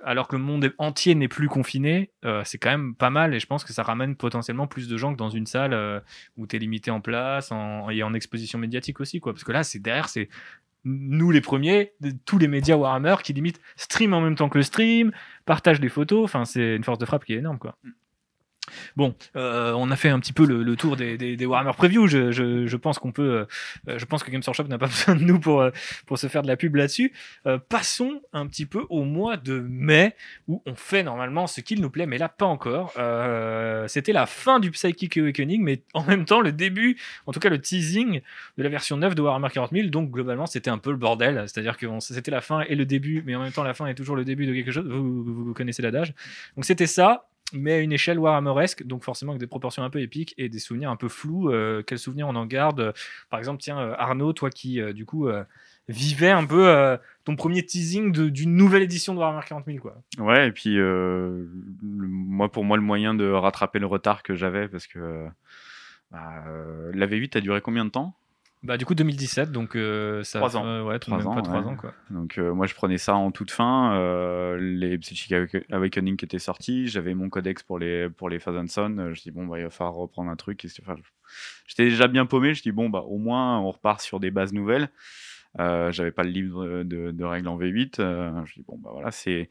alors 0.05 0.29
que 0.29 0.37
le 0.37 0.43
monde 0.43 0.73
entier 0.79 1.15
n'est 1.15 1.29
plus 1.29 1.49
confiné, 1.49 2.11
euh, 2.25 2.43
c'est 2.45 2.59
quand 2.59 2.71
même 2.71 2.95
pas 2.95 3.11
mal 3.11 3.35
et 3.35 3.41
je 3.41 3.47
pense 3.47 3.65
que 3.65 3.73
ça 3.73 3.83
ramène 3.83 4.17
potentiellement 4.17 4.67
plus 4.67 4.89
de 4.89 4.97
gens 4.97 5.13
que 5.13 5.19
dans 5.19 5.31
une 5.31 5.47
salle 5.47 5.73
euh, 5.73 6.01
où 6.37 6.47
tu 6.47 6.57
es 6.57 6.59
limité 6.59 6.91
en 6.91 7.01
place 7.01 7.53
en, 7.53 7.91
et 7.91 8.03
en 8.03 8.15
exposition 8.15 8.59
médiatique 8.59 9.01
aussi. 9.01 9.21
Quoi. 9.21 9.33
Parce 9.33 9.45
que 9.45 9.53
là, 9.53 9.63
c'est 9.63 9.79
derrière, 9.79 10.09
c'est 10.09 10.29
nous 10.85 11.31
les 11.31 11.41
premiers, 11.41 11.93
tous 12.25 12.39
les 12.39 12.49
médias 12.49 12.77
Warhammer 12.77 13.17
qui 13.23 13.33
limite 13.33 13.61
stream 13.77 14.15
en 14.15 14.21
même 14.21 14.35
temps 14.35 14.49
que 14.49 14.59
le 14.59 14.63
stream, 14.63 15.13
partagent 15.45 15.81
des 15.81 15.91
photos, 15.91 16.25
enfin 16.25 16.45
c'est 16.45 16.77
une 16.77 16.85
force 16.85 16.99
de 16.99 17.05
frappe 17.05 17.25
qui 17.25 17.35
est 17.35 17.39
énorme. 17.39 17.59
quoi. 17.59 17.77
Bon, 18.97 19.15
euh, 19.37 19.73
on 19.73 19.91
a 19.91 19.97
fait 19.97 20.09
un 20.09 20.21
petit 20.21 20.33
peu 20.33 20.45
le, 20.47 20.77
tour 20.77 20.97
des, 20.97 21.17
des, 21.17 21.37
des 21.37 21.47
Warhammer 21.47 21.73
Preview. 21.77 22.07
Je, 22.07 22.77
pense 22.77 22.99
qu'on 22.99 23.13
peut, 23.13 23.47
euh, 23.89 23.99
je 23.99 24.05
pense 24.05 24.23
que 24.23 24.31
Games 24.31 24.43
Workshop 24.47 24.65
n'a 24.65 24.79
pas 24.79 24.87
besoin 24.89 25.15
de 25.17 25.23
nous 25.23 25.39
pour, 25.39 25.61
euh, 25.61 25.71
pour 26.07 26.19
se 26.19 26.27
faire 26.27 26.43
de 26.43 26.49
la 26.49 26.57
pub 26.57 26.75
là-dessus. 26.77 27.13
Passons 27.69 28.23
un 28.33 28.47
petit 28.47 28.67
peu 28.67 28.85
au 28.89 29.05
mois 29.05 29.37
de 29.37 29.61
mai 29.61 30.15
où 30.49 30.63
on 30.67 30.75
fait 30.75 31.03
normalement 31.03 31.47
ce 31.47 31.61
qu'il 31.61 31.81
nous 31.81 31.91
plaît, 31.91 32.07
mais 32.07 32.19
là 32.19 32.29
pas 32.29 32.47
encore. 32.47 32.93
C'était 33.89 34.13
la 34.13 34.27
fin 34.27 34.61
du 34.61 34.71
Psychic 34.71 35.17
Awakening, 35.17 35.63
mais 35.63 35.83
en 35.95 36.05
même 36.05 36.25
temps 36.25 36.41
le 36.41 36.53
début, 36.53 36.97
en 37.27 37.33
tout 37.33 37.41
cas 37.41 37.49
le 37.49 37.61
teasing 37.61 38.21
de 38.57 38.63
la 38.63 38.69
version 38.69 38.97
9 38.97 39.15
de 39.15 39.23
Warhammer 39.23 39.49
40 39.53 39.73
000. 39.73 39.89
Donc 39.89 40.11
globalement 40.11 40.47
c'était 40.47 40.71
un 40.71 40.79
peu 40.79 40.91
le 40.91 40.97
bordel, 40.97 41.45
c'est-à-dire 41.47 41.77
que 41.77 41.87
c'était 42.01 42.31
la 42.31 42.41
fin 42.41 42.61
et 42.63 42.75
le 42.75 42.87
début, 42.87 43.23
mais 43.25 43.35
en 43.35 43.43
même 43.43 43.53
temps 43.53 43.65
la 43.65 43.75
fin 43.75 43.87
est 43.87 43.95
toujours 43.95 44.17
le 44.17 44.25
début 44.25 44.47
de 44.47 44.55
quelque 44.55 44.73
chose. 44.73 44.87
Vous, 44.87 45.25
vous, 45.25 45.45
vous 45.45 45.55
connaissez 45.55 45.83
l'adage. 45.83 46.15
Donc 46.57 46.65
c'était 46.65 46.87
ça. 46.87 47.27
Mais 47.53 47.73
à 47.73 47.79
une 47.79 47.93
échelle 47.93 48.19
Warhammeresque, 48.19 48.85
donc 48.85 49.03
forcément 49.03 49.33
avec 49.33 49.41
des 49.41 49.47
proportions 49.47 49.83
un 49.83 49.91
peu 49.91 50.01
épiques 50.01 50.35
et 50.39 50.49
des 50.49 50.59
souvenirs 50.59 50.91
un 50.91 50.97
peu 50.97 51.09
flous. 51.09 51.51
Euh, 51.51 51.83
quels 51.83 51.99
souvenirs 51.99 52.29
on 52.29 52.37
en 52.37 52.47
garde? 52.47 52.95
Par 53.29 53.39
exemple, 53.39 53.61
tiens, 53.61 53.79
euh, 53.79 53.95
Arnaud, 53.99 54.33
toi 54.33 54.51
qui, 54.51 54.81
euh, 54.81 54.93
du 54.93 55.05
coup, 55.05 55.29
vivais 55.89 56.31
un 56.31 56.47
peu 56.47 56.99
ton 57.25 57.35
premier 57.37 57.65
teasing 57.65 58.13
d'une 58.31 58.55
nouvelle 58.55 58.83
édition 58.83 59.15
de 59.15 59.19
Warhammer 59.19 59.45
40 59.47 59.67
000, 59.67 59.79
quoi. 59.79 60.01
Ouais, 60.19 60.49
et 60.49 60.53
puis 60.53 60.79
moi, 61.83 62.51
pour 62.51 62.65
moi, 62.65 62.77
le 62.77 62.83
moyen 62.83 63.15
de 63.15 63.29
rattraper 63.29 63.79
le 63.79 63.87
retard 63.87 64.23
que 64.23 64.35
j'avais, 64.35 64.69
parce 64.69 64.87
que 64.87 65.27
bah, 66.11 66.45
la 66.93 67.07
V8 67.07 67.39
a 67.39 67.41
duré 67.41 67.61
combien 67.61 67.85
de 67.85 67.91
temps? 67.91 68.15
Bah, 68.63 68.77
du 68.77 68.85
coup, 68.85 68.95
2017, 68.95 69.53
donc 69.53 69.75
euh, 69.75 70.23
ça 70.23 70.39
Trois 70.39 70.57
ans. 70.59 70.67
euh, 70.67 70.83
ouais, 70.83 70.99
Trois 70.99 71.27
ans, 71.27 71.35
pas 71.35 71.41
trois 71.41 71.61
ouais. 71.61 71.67
ans, 71.67 71.77
quoi. 71.77 71.95
Donc 72.11 72.37
euh, 72.37 72.53
moi 72.53 72.67
je 72.67 72.75
prenais 72.75 72.99
ça 72.99 73.15
en 73.15 73.31
toute 73.31 73.51
fin, 73.51 73.95
euh, 73.95 74.59
les 74.61 74.99
Psychic 74.99 75.33
Awa- 75.33 75.65
Awakening 75.73 76.17
qui 76.19 76.27
étaient 76.27 76.39
sortis, 76.39 76.87
j'avais 76.87 77.15
mon 77.15 77.31
codex 77.31 77.63
pour 77.63 77.79
les 77.79 78.11
pour 78.11 78.29
les 78.29 78.39
Phase 78.39 78.57
and 78.57 78.67
Son, 78.67 78.99
euh, 78.99 79.15
je 79.15 79.23
dis 79.23 79.31
bon 79.31 79.47
bah 79.47 79.59
il 79.59 79.65
va 79.65 79.71
falloir 79.71 79.95
reprendre 79.95 80.31
un 80.31 80.37
truc, 80.37 80.67
enfin, 80.83 80.95
j'étais 81.67 81.85
déjà 81.85 82.07
bien 82.07 82.27
paumé, 82.27 82.53
je 82.53 82.61
dis 82.63 82.71
bon 82.73 82.91
bah 82.91 83.01
au 83.09 83.17
moins 83.17 83.59
on 83.61 83.71
repart 83.71 84.01
sur 84.03 84.21
des 84.21 84.31
bases 84.31 84.53
nouvelles. 84.53 84.91
Euh, 85.59 85.91
j'avais 85.91 86.13
pas 86.13 86.23
le 86.23 86.31
livre 86.31 86.83
de, 86.85 87.11
de 87.11 87.25
règles 87.25 87.49
en 87.49 87.59
V8, 87.59 87.99
euh, 87.99 88.31
je 88.45 88.55
dis 88.55 88.65
bon 88.69 88.77
bah 88.79 88.91
voilà 88.93 89.11
c'est 89.11 89.49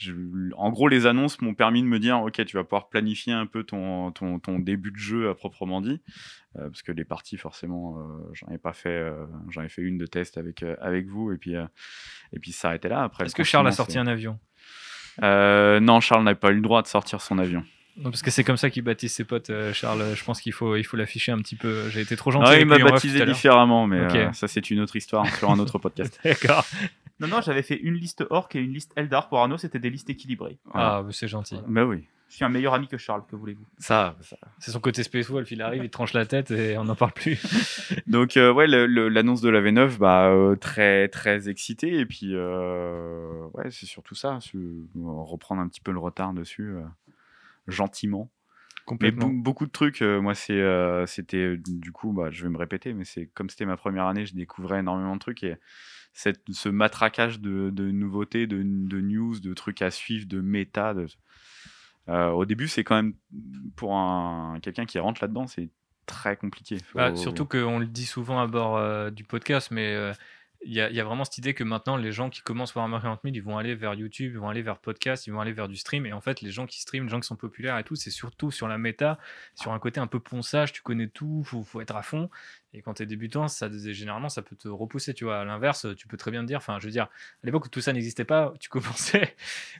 je- 0.00 0.54
en 0.56 0.70
gros, 0.70 0.88
les 0.88 1.06
annonces 1.06 1.40
m'ont 1.40 1.54
permis 1.54 1.82
de 1.82 1.86
me 1.86 1.98
dire, 1.98 2.20
ok, 2.22 2.44
tu 2.44 2.56
vas 2.56 2.64
pouvoir 2.64 2.88
planifier 2.88 3.32
un 3.32 3.46
peu 3.46 3.64
ton, 3.64 4.10
ton, 4.12 4.38
ton 4.38 4.58
début 4.58 4.90
de 4.90 4.96
jeu 4.96 5.28
à 5.30 5.34
proprement 5.34 5.80
dit, 5.80 6.00
Euh, 6.56 6.68
parce 6.68 6.82
que 6.82 6.90
les 6.90 7.04
parties, 7.04 7.36
forcément, 7.36 7.98
euh, 8.00 8.02
j'en 8.32 8.48
ai 8.48 8.58
pas 8.58 8.72
fait, 8.72 8.88
euh, 8.88 9.24
j'en 9.50 9.62
ai 9.62 9.68
fait 9.68 9.82
une 9.82 9.98
de 9.98 10.06
test 10.06 10.36
avec 10.36 10.64
avec 10.80 11.06
vous, 11.06 11.30
et 11.32 11.36
puis 11.38 11.54
et 11.54 12.38
puis 12.40 12.50
ça 12.50 12.62
s'arrêtait 12.62 12.88
là. 12.88 13.04
Après, 13.04 13.24
Est-ce 13.24 13.36
que 13.36 13.44
Charles 13.44 13.68
a 13.68 13.72
sorti 13.72 13.98
un 13.98 14.06
avion? 14.08 14.38
Non, 15.20 16.00
Charles 16.00 16.24
n'a 16.24 16.34
pas 16.34 16.50
eu 16.50 16.54
le 16.56 16.60
droit 16.60 16.82
de 16.82 16.88
sortir 16.88 17.20
son 17.20 17.38
avion. 17.38 17.62
Non, 18.00 18.10
parce 18.10 18.22
que 18.22 18.30
c'est 18.30 18.44
comme 18.44 18.56
ça 18.56 18.70
qu'il 18.70 18.82
baptise 18.82 19.12
ses 19.12 19.24
potes, 19.24 19.50
euh, 19.50 19.72
Charles. 19.72 20.14
Je 20.14 20.24
pense 20.24 20.40
qu'il 20.40 20.52
faut 20.52 20.74
il 20.76 20.84
faut 20.84 20.96
l'afficher 20.96 21.32
un 21.32 21.38
petit 21.38 21.56
peu. 21.56 21.88
J'ai 21.90 22.00
été 22.00 22.16
trop 22.16 22.30
gentil. 22.30 22.46
Ah, 22.50 22.58
il 22.58 22.66
m'a 22.66 22.78
baptisé 22.78 23.24
différemment, 23.26 23.86
mais 23.86 23.98
euh, 23.98 24.32
ça 24.32 24.48
c'est 24.48 24.70
une 24.70 24.80
autre 24.80 24.96
histoire 24.96 25.26
sur 25.36 25.50
un 25.50 25.58
autre 25.58 25.78
podcast. 25.78 26.18
D'accord. 26.24 26.64
Non, 27.20 27.28
non, 27.28 27.42
j'avais 27.42 27.62
fait 27.62 27.76
une 27.76 27.94
liste 27.94 28.24
Orc 28.30 28.48
et 28.54 28.60
une 28.60 28.72
liste 28.72 28.92
Eldar 28.96 29.28
pour 29.28 29.38
Arnaud, 29.40 29.58
c'était 29.58 29.78
des 29.78 29.90
listes 29.90 30.08
équilibrées. 30.08 30.58
Ah, 30.72 31.02
bah, 31.02 31.10
c'est 31.12 31.28
gentil. 31.28 31.58
Bah 31.68 31.84
oui, 31.84 32.04
Je 32.30 32.36
suis 32.36 32.44
un 32.46 32.48
meilleur 32.48 32.72
ami 32.72 32.88
que 32.88 32.96
Charles, 32.96 33.24
que 33.30 33.36
voulez-vous? 33.36 33.66
Ça, 33.78 34.16
ça. 34.22 34.38
C'est 34.58 34.70
son 34.70 34.80
côté 34.80 35.02
Space 35.02 35.28
Wolf. 35.28 35.50
Il 35.50 35.60
arrive, 35.60 35.84
il 35.84 35.90
tranche 35.90 36.14
la 36.14 36.24
tête 36.24 36.50
et 36.50 36.78
on 36.78 36.84
n'en 36.84 36.94
parle 36.94 37.12
plus. 37.12 37.38
Donc 38.06 38.38
euh, 38.38 38.50
ouais, 38.50 38.66
l'annonce 38.66 39.42
de 39.42 39.50
la 39.50 39.60
V9, 39.60 39.98
bah 39.98 40.28
euh, 40.30 40.56
très 40.56 41.08
très 41.08 41.50
excité 41.50 41.98
et 41.98 42.06
puis 42.06 42.30
euh, 42.32 43.44
ouais, 43.52 43.70
c'est 43.70 43.84
surtout 43.86 44.14
ça, 44.14 44.38
reprendre 45.04 45.60
un 45.60 45.68
petit 45.68 45.82
peu 45.82 45.92
le 45.92 45.98
retard 45.98 46.32
dessus, 46.32 46.70
euh, 46.70 46.82
gentiment. 47.70 48.30
Beau- 49.12 49.42
beaucoup 49.42 49.66
de 49.66 49.70
trucs, 49.70 50.02
euh, 50.02 50.20
moi, 50.20 50.34
c'est, 50.34 50.52
euh, 50.60 51.06
c'était 51.06 51.36
euh, 51.54 51.56
du 51.64 51.92
coup, 51.92 52.12
bah, 52.12 52.30
je 52.30 52.42
vais 52.42 52.48
me 52.48 52.58
répéter, 52.58 52.92
mais 52.92 53.04
c'est 53.04 53.26
comme 53.34 53.48
c'était 53.48 53.66
ma 53.66 53.76
première 53.76 54.06
année, 54.06 54.26
je 54.26 54.34
découvrais 54.34 54.80
énormément 54.80 55.14
de 55.14 55.20
trucs 55.20 55.42
et 55.44 55.56
cette, 56.12 56.40
ce 56.50 56.68
matraquage 56.68 57.40
de, 57.40 57.70
de 57.70 57.90
nouveautés, 57.90 58.46
de, 58.48 58.62
de 58.64 59.00
news, 59.00 59.38
de 59.38 59.54
trucs 59.54 59.80
à 59.82 59.90
suivre, 59.92 60.26
de 60.26 60.40
méta. 60.40 60.94
de- 60.94 61.06
euh, 62.08 62.30
au 62.30 62.44
début, 62.44 62.66
c'est 62.66 62.82
quand 62.82 62.96
même 62.96 63.14
pour 63.76 63.94
un, 63.96 64.58
quelqu'un 64.60 64.86
qui 64.86 64.98
rentre 64.98 65.22
là-dedans, 65.22 65.46
c'est 65.46 65.68
très 66.06 66.36
compliqué. 66.36 66.78
Bah, 66.94 67.10
surtout 67.16 67.44
qu'on 67.46 67.78
le 67.78 67.86
dit 67.86 68.06
souvent 68.06 68.40
à 68.40 68.48
bord 68.48 68.76
euh, 68.76 69.10
du 69.10 69.22
podcast, 69.22 69.70
mais 69.70 69.94
euh, 69.94 70.12
il 70.62 70.72
y, 70.74 70.80
a, 70.80 71.04
vraiment 71.04 71.24
cette 71.24 71.38
idée 71.38 71.54
que 71.54 71.64
maintenant, 71.64 71.96
les 71.96 72.12
gens 72.12 72.28
qui 72.28 72.42
commencent 72.42 72.74
Warhammer 72.74 72.98
40 73.00 73.20
000, 73.24 73.34
ils 73.34 73.42
vont 73.42 73.56
aller 73.56 73.74
vers 73.74 73.94
YouTube, 73.94 74.32
ils 74.34 74.38
vont 74.38 74.50
aller 74.50 74.60
vers 74.60 74.78
podcast, 74.78 75.26
ils 75.26 75.32
vont 75.32 75.40
aller 75.40 75.52
vers 75.52 75.68
du 75.68 75.76
stream. 75.76 76.04
Et 76.04 76.12
en 76.12 76.20
fait, 76.20 76.42
les 76.42 76.50
gens 76.50 76.66
qui 76.66 76.80
streament, 76.80 77.04
les 77.04 77.08
gens 77.10 77.20
qui 77.20 77.26
sont 77.26 77.36
populaires 77.36 77.78
et 77.78 77.84
tout, 77.84 77.96
c'est 77.96 78.10
surtout 78.10 78.50
sur 78.50 78.68
la 78.68 78.76
méta, 78.76 79.18
sur 79.54 79.72
un 79.72 79.78
côté 79.78 80.00
un 80.00 80.06
peu 80.06 80.20
ponçage, 80.20 80.72
tu 80.72 80.82
connais 80.82 81.08
tout, 81.08 81.42
faut, 81.44 81.64
faut 81.64 81.80
être 81.80 81.96
à 81.96 82.02
fond. 82.02 82.28
Et 82.72 82.82
quand 82.82 82.94
tu 82.94 83.02
es 83.02 83.06
débutant, 83.06 83.48
ça, 83.48 83.68
généralement, 83.70 84.28
ça 84.28 84.42
peut 84.42 84.54
te 84.54 84.68
repousser, 84.68 85.12
tu 85.12 85.24
vois. 85.24 85.40
À 85.40 85.44
l'inverse, 85.44 85.86
tu 85.96 86.06
peux 86.06 86.16
très 86.16 86.30
bien 86.30 86.42
te 86.42 86.46
dire, 86.46 86.58
enfin, 86.58 86.78
je 86.78 86.84
veux 86.86 86.92
dire, 86.92 87.04
à 87.04 87.46
l'époque 87.46 87.66
où 87.66 87.68
tout 87.68 87.80
ça 87.80 87.92
n'existait 87.92 88.24
pas, 88.24 88.54
tu 88.60 88.68
commençais, 88.70 89.34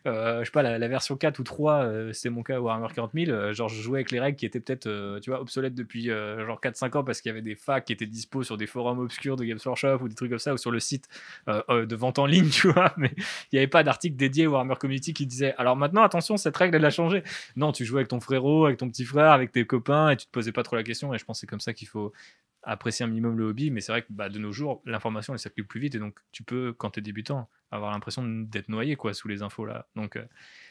euh, 0.07 0.41
je 0.41 0.47
sais 0.47 0.51
pas, 0.51 0.63
la, 0.63 0.89
version 0.89 1.17
4 1.17 1.39
ou 1.39 1.45
3, 1.45 1.85
euh, 1.85 2.13
c'était 2.13 2.31
mon 2.31 2.43
cas 2.43 2.59
Warhammer 2.59 2.89
40 2.93 3.13
000, 3.15 3.31
euh, 3.31 3.53
genre 3.53 3.69
je 3.69 3.81
jouais 3.81 3.99
avec 3.99 4.11
les 4.11 4.19
règles 4.19 4.37
qui 4.37 4.45
étaient 4.45 4.59
peut-être, 4.59 4.89
euh, 4.89 5.21
tu 5.21 5.31
vois, 5.31 5.41
obsolètes 5.41 5.75
depuis 5.75 6.11
euh, 6.11 6.45
genre 6.47 6.61
4-5 6.61 6.97
ans 6.99 7.05
parce 7.05 7.21
qu'il 7.21 7.29
y 7.29 7.33
avait 7.33 7.43
des 7.43 7.55
facs 7.55 7.85
qui 7.85 7.93
étaient 7.93 8.07
dispo 8.07 8.43
sur 8.43 8.57
des 8.57 8.67
forums 8.67 8.99
obscurs 8.99 9.37
de 9.37 9.45
Games 9.45 9.59
Workshop 9.65 9.99
ou 10.03 10.09
des 10.09 10.17
trucs 10.17 10.31
comme 10.31 10.41
ça, 10.41 10.53
ou 10.53 10.57
sur 10.57 10.73
le 10.73 10.81
site 10.81 11.09
de 11.47 11.95
vente 11.95 12.19
en 12.19 12.27
ligne, 12.27 12.49
tu 12.51 12.73
vois, 12.73 12.93
mais 12.97 13.13
il 13.17 13.55
n'y 13.55 13.59
avait 13.59 13.69
pas 13.69 13.85
d'article 13.85 14.17
dédié 14.17 14.49
au 14.49 14.53
Warhammer 14.53 14.75
Community 14.77 15.15
qui 15.15 15.27
disait, 15.27 15.55
alors 15.59 15.77
maintenant, 15.77 16.03
attention, 16.03 16.37
cette 16.37 16.57
règle, 16.57 16.77
elle 16.77 16.85
a 16.85 16.91
changé. 16.91 17.23
Non, 17.55 17.71
tu 17.71 17.85
jouais 17.85 18.01
avec 18.01 18.09
ton 18.09 18.21
frérot, 18.21 18.67
avec 18.67 18.79
ton 18.79 18.89
petit 18.89 19.05
frère, 19.05 19.31
avec 19.31 19.53
tes 19.53 19.65
copains, 19.65 20.11
et 20.11 20.17
tu 20.17 20.27
te 20.27 20.31
posais 20.33 20.53
pas 20.53 20.65
trop 20.65 20.75
la 20.75 20.83
question, 20.83 21.15
et 21.15 21.19
je 21.19 21.25
pense 21.25 21.39
que 21.39 21.41
c'est 21.41 21.47
comme 21.47 21.61
ça 21.61 21.73
qu'il 21.73 21.89
faut 21.89 22.13
apprécier 22.63 23.05
un 23.05 23.09
minimum 23.09 23.39
le 23.39 23.45
hobby, 23.45 23.71
mais 23.71 23.81
c'est 23.81 23.93
vrai 23.93 24.03
que 24.03 24.09
bah, 24.11 24.29
de 24.29 24.39
nos 24.39 24.53
jours, 24.53 24.83
l'information 24.85 25.33
elle 25.33 25.39
circule 25.39 25.67
plus 25.67 25.81
vite 25.81 25.95
et 25.95 25.99
donc 25.99 26.19
tu 26.33 26.43
peux, 26.43 26.73
quand 26.73 26.91
tu 26.91 27.01
es 27.01 27.03
débutant, 27.03 27.49
avoir 27.71 27.91
l'impression 27.91 28.23
d'être 28.27 28.69
noyé 28.69 28.97
quoi 28.97 29.15
sous 29.15 29.29
les 29.29 29.43
infos 29.43 29.65
là. 29.65 29.87
Donc 29.97 30.17
euh, 30.17 30.25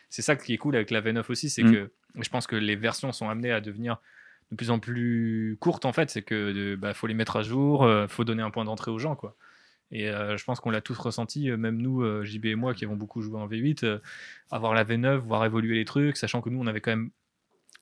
c'est 0.10 0.22
ça 0.22 0.36
qui 0.36 0.54
est 0.54 0.58
cool 0.58 0.76
avec 0.76 0.92
la 0.92 1.02
V9 1.02 1.24
aussi, 1.30 1.50
c'est 1.50 1.64
Mm. 1.64 1.72
que 1.72 1.92
je 2.20 2.30
pense 2.30 2.48
que 2.48 2.56
les 2.56 2.76
versions 2.76 3.12
sont 3.12 3.30
amenées 3.30 3.52
à 3.52 3.62
devenir 3.62 3.98
de 4.52 4.56
plus 4.56 4.72
en 4.72 4.80
plus 4.80 5.58
courtes 5.60 5.86
en 5.86 5.94
fait, 5.94 6.10
c'est 6.10 6.24
que 6.24 6.76
bah, 6.76 6.94
faut 6.94 7.08
les 7.08 7.14
mettre 7.14 7.36
à 7.38 7.42
jour, 7.44 7.84
euh, 7.84 8.08
faut 8.08 8.24
donner 8.24 8.44
un 8.44 8.52
point 8.52 8.66
d'entrée 8.66 8.92
aux 8.92 9.00
gens 9.00 9.16
quoi. 9.16 9.36
Et 9.92 10.08
euh, 10.10 10.38
je 10.38 10.44
pense 10.44 10.60
qu'on 10.60 10.70
l'a 10.70 10.82
tous 10.82 10.98
ressenti, 10.98 11.50
euh, 11.50 11.58
même 11.58 11.78
nous, 11.78 12.24
JB 12.24 12.46
et 12.46 12.56
moi 12.56 12.74
qui 12.74 12.86
avons 12.86 12.96
beaucoup 12.96 13.22
joué 13.22 13.40
en 13.40 13.48
V8, 13.48 13.84
euh, 13.86 14.00
avoir 14.52 14.74
la 14.74 14.84
V9, 14.84 15.18
voir 15.18 15.46
évoluer 15.46 15.76
les 15.76 15.86
trucs, 15.86 16.18
sachant 16.18 16.42
que 16.42 16.50
nous 16.50 16.60
on 16.60 16.68
avait 16.68 16.82
quand 16.82 16.92
même 16.92 17.10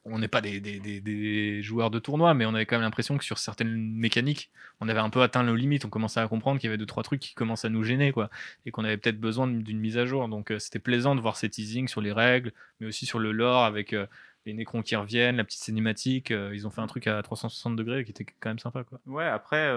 on 0.10 0.20
n'est 0.20 0.28
pas 0.28 0.42
des, 0.42 0.60
des- 0.60 0.80
des- 0.80 1.02
des 1.02 1.62
joueurs 1.62 1.92
de 1.92 2.00
tournoi, 2.00 2.34
mais 2.34 2.46
on 2.46 2.54
avait 2.56 2.66
quand 2.66 2.76
même 2.76 2.84
l'impression 2.84 3.18
que 3.18 3.24
sur 3.24 3.38
certaines 3.38 3.76
mécaniques, 3.76 4.52
on 4.80 4.90
avait 4.90 5.00
un 5.00 5.10
peu 5.10 5.22
atteint 5.22 5.44
nos 5.44 5.56
limites. 5.56 5.86
On 5.86 5.90
commençait 5.90 6.20
à 6.20 6.28
comprendre 6.28 6.60
qu'il 6.60 6.68
y 6.68 6.70
avait 6.72 6.78
deux 6.78 6.86
trois 6.86 7.04
trucs 7.04 7.20
qui 7.20 7.34
commençaient 7.36 7.68
à 7.68 7.70
nous 7.70 7.84
gêner, 7.84 8.12
quoi, 8.12 8.30
et 8.66 8.72
qu'on 8.72 8.84
avait 8.84 8.98
peut-être 8.98 9.20
besoin 9.20 9.48
d'une 9.48 9.80
mise 9.80 9.98
à 9.98 10.06
jour. 10.06 10.28
Donc 10.30 10.52
euh, 10.52 10.60
c'était 10.60 10.80
plaisant 10.80 11.16
de 11.16 11.22
voir 11.22 11.36
ces 11.38 11.50
teasings 11.50 11.88
sur 11.88 12.02
les 12.02 12.12
règles, 12.12 12.52
mais 12.80 12.88
aussi 12.88 13.06
sur 13.06 13.20
le 13.20 13.32
lore 13.32 13.64
avec 13.64 13.94
euh, 13.94 14.06
les 14.46 14.54
nécrons 14.54 14.82
qui 14.82 14.96
reviennent, 14.96 15.36
la 15.38 15.44
petite 15.44 15.62
cinématique. 15.64 16.32
euh, 16.32 16.52
ils 16.54 16.66
ont 16.66 16.70
fait 16.72 16.82
un 16.82 16.88
truc 16.88 17.08
à 17.08 17.22
360 17.22 17.76
degrés 17.76 18.06
qui 18.06 18.12
était 18.12 18.26
quand 18.40 18.50
même 18.50 18.60
sympa, 18.60 18.84
quoi. 18.84 19.00
Ouais, 19.06 19.26
après, 19.26 19.68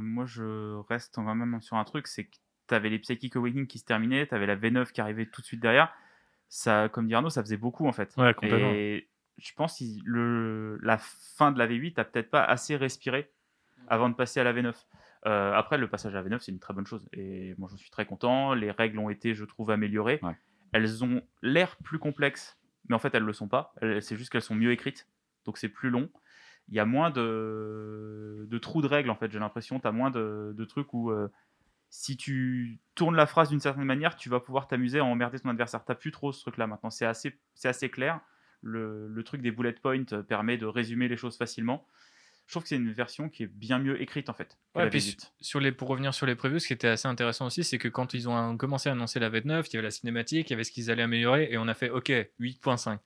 moi 0.00 0.24
je 0.26 0.76
reste 0.88 1.14
quand 1.16 1.34
même 1.34 1.60
sur 1.62 1.76
un 1.76 1.84
truc, 1.84 2.06
c'est 2.08 2.24
que 2.24 2.36
t'avais 2.66 2.88
les 2.90 2.98
Psychic 2.98 3.36
Awakening 3.36 3.66
qui 3.66 3.78
se 3.78 3.84
terminaient, 3.84 4.26
t'avais 4.26 4.46
la 4.46 4.56
V9 4.56 4.92
qui 4.92 5.00
arrivait 5.00 5.26
tout 5.26 5.40
de 5.40 5.46
suite 5.46 5.60
derrière. 5.60 5.92
Ça, 6.48 6.88
comme 6.90 7.06
dit 7.06 7.14
Arnaud, 7.14 7.30
ça 7.30 7.42
faisait 7.42 7.56
beaucoup 7.56 7.86
en 7.86 7.92
fait. 7.92 8.14
Ouais, 8.16 8.34
complètement. 8.34 8.72
Et 8.74 9.08
je 9.38 9.52
pense 9.54 9.78
que 9.78 9.84
le, 10.04 10.78
la 10.82 10.98
fin 10.98 11.52
de 11.52 11.58
la 11.58 11.66
V8 11.66 11.98
a 11.98 12.04
peut-être 12.04 12.30
pas 12.30 12.44
assez 12.44 12.76
respiré 12.76 13.30
avant 13.88 14.08
de 14.08 14.14
passer 14.14 14.40
à 14.40 14.44
la 14.44 14.52
V9. 14.52 14.74
Euh, 15.26 15.52
après, 15.54 15.78
le 15.78 15.88
passage 15.88 16.14
à 16.14 16.22
la 16.22 16.28
V9, 16.28 16.40
c'est 16.40 16.52
une 16.52 16.58
très 16.58 16.74
bonne 16.74 16.86
chose. 16.86 17.08
Et 17.12 17.54
moi, 17.58 17.68
j'en 17.70 17.76
suis 17.76 17.90
très 17.90 18.06
content. 18.06 18.54
Les 18.54 18.70
règles 18.70 18.98
ont 18.98 19.10
été, 19.10 19.34
je 19.34 19.44
trouve, 19.44 19.70
améliorées. 19.70 20.18
Ouais. 20.22 20.36
Elles 20.72 21.04
ont 21.04 21.22
l'air 21.42 21.76
plus 21.76 21.98
complexes, 21.98 22.58
mais 22.88 22.94
en 22.94 22.98
fait, 22.98 23.14
elles 23.14 23.22
le 23.22 23.32
sont 23.32 23.48
pas. 23.48 23.74
C'est 24.00 24.16
juste 24.16 24.30
qu'elles 24.30 24.42
sont 24.42 24.54
mieux 24.54 24.72
écrites. 24.72 25.08
Donc, 25.44 25.58
c'est 25.58 25.68
plus 25.68 25.90
long. 25.90 26.10
Il 26.68 26.74
y 26.74 26.80
a 26.80 26.84
moins 26.84 27.10
de, 27.10 28.46
de 28.48 28.58
trous 28.58 28.82
de 28.82 28.86
règles, 28.86 29.10
en 29.10 29.16
fait, 29.16 29.30
j'ai 29.30 29.38
l'impression. 29.38 29.80
Tu 29.80 29.86
as 29.86 29.92
moins 29.92 30.10
de, 30.10 30.54
de 30.56 30.64
trucs 30.64 30.92
où, 30.94 31.10
euh, 31.10 31.28
si 31.90 32.16
tu 32.16 32.78
tournes 32.94 33.16
la 33.16 33.26
phrase 33.26 33.50
d'une 33.50 33.60
certaine 33.60 33.84
manière, 33.84 34.16
tu 34.16 34.28
vas 34.28 34.40
pouvoir 34.40 34.66
t'amuser 34.66 35.00
à 35.00 35.04
emmerder 35.04 35.38
ton 35.38 35.50
adversaire. 35.50 35.84
Tu 35.84 35.94
plus 35.94 36.10
trop 36.10 36.32
ce 36.32 36.40
truc-là 36.40 36.66
maintenant. 36.66 36.90
C'est 36.90 37.04
assez, 37.04 37.38
c'est 37.54 37.68
assez 37.68 37.90
clair. 37.90 38.20
Le, 38.62 39.08
le 39.08 39.22
truc 39.24 39.42
des 39.42 39.50
bullet 39.50 39.72
points 39.72 40.04
euh, 40.12 40.22
permet 40.22 40.56
de 40.56 40.66
résumer 40.66 41.08
les 41.08 41.16
choses 41.16 41.36
facilement. 41.36 41.86
Je 42.46 42.52
trouve 42.52 42.64
que 42.64 42.68
c'est 42.68 42.76
une 42.76 42.92
version 42.92 43.28
qui 43.28 43.44
est 43.44 43.46
bien 43.46 43.78
mieux 43.78 44.00
écrite, 44.02 44.28
en 44.28 44.34
fait. 44.34 44.58
Ouais, 44.74 44.88
puis 44.90 44.98
V8. 44.98 45.30
sur 45.40 45.60
les, 45.60 45.72
pour 45.72 45.88
revenir 45.88 46.12
sur 46.12 46.26
les 46.26 46.34
previews, 46.34 46.58
ce 46.58 46.66
qui 46.66 46.72
était 46.72 46.88
assez 46.88 47.08
intéressant 47.08 47.46
aussi, 47.46 47.64
c'est 47.64 47.78
que 47.78 47.88
quand 47.88 48.14
ils 48.14 48.28
ont 48.28 48.56
commencé 48.56 48.88
à 48.88 48.92
annoncer 48.92 49.20
la 49.20 49.30
V9, 49.30 49.66
il 49.68 49.74
y 49.74 49.76
avait 49.76 49.82
la 49.82 49.90
cinématique, 49.90 50.50
il 50.50 50.52
y 50.52 50.54
avait 50.54 50.64
ce 50.64 50.72
qu'ils 50.72 50.90
allaient 50.90 51.02
améliorer, 51.02 51.48
et 51.50 51.58
on 51.58 51.68
a 51.68 51.74
fait 51.74 51.90
OK, 51.90 52.10
8.5. 52.40 52.98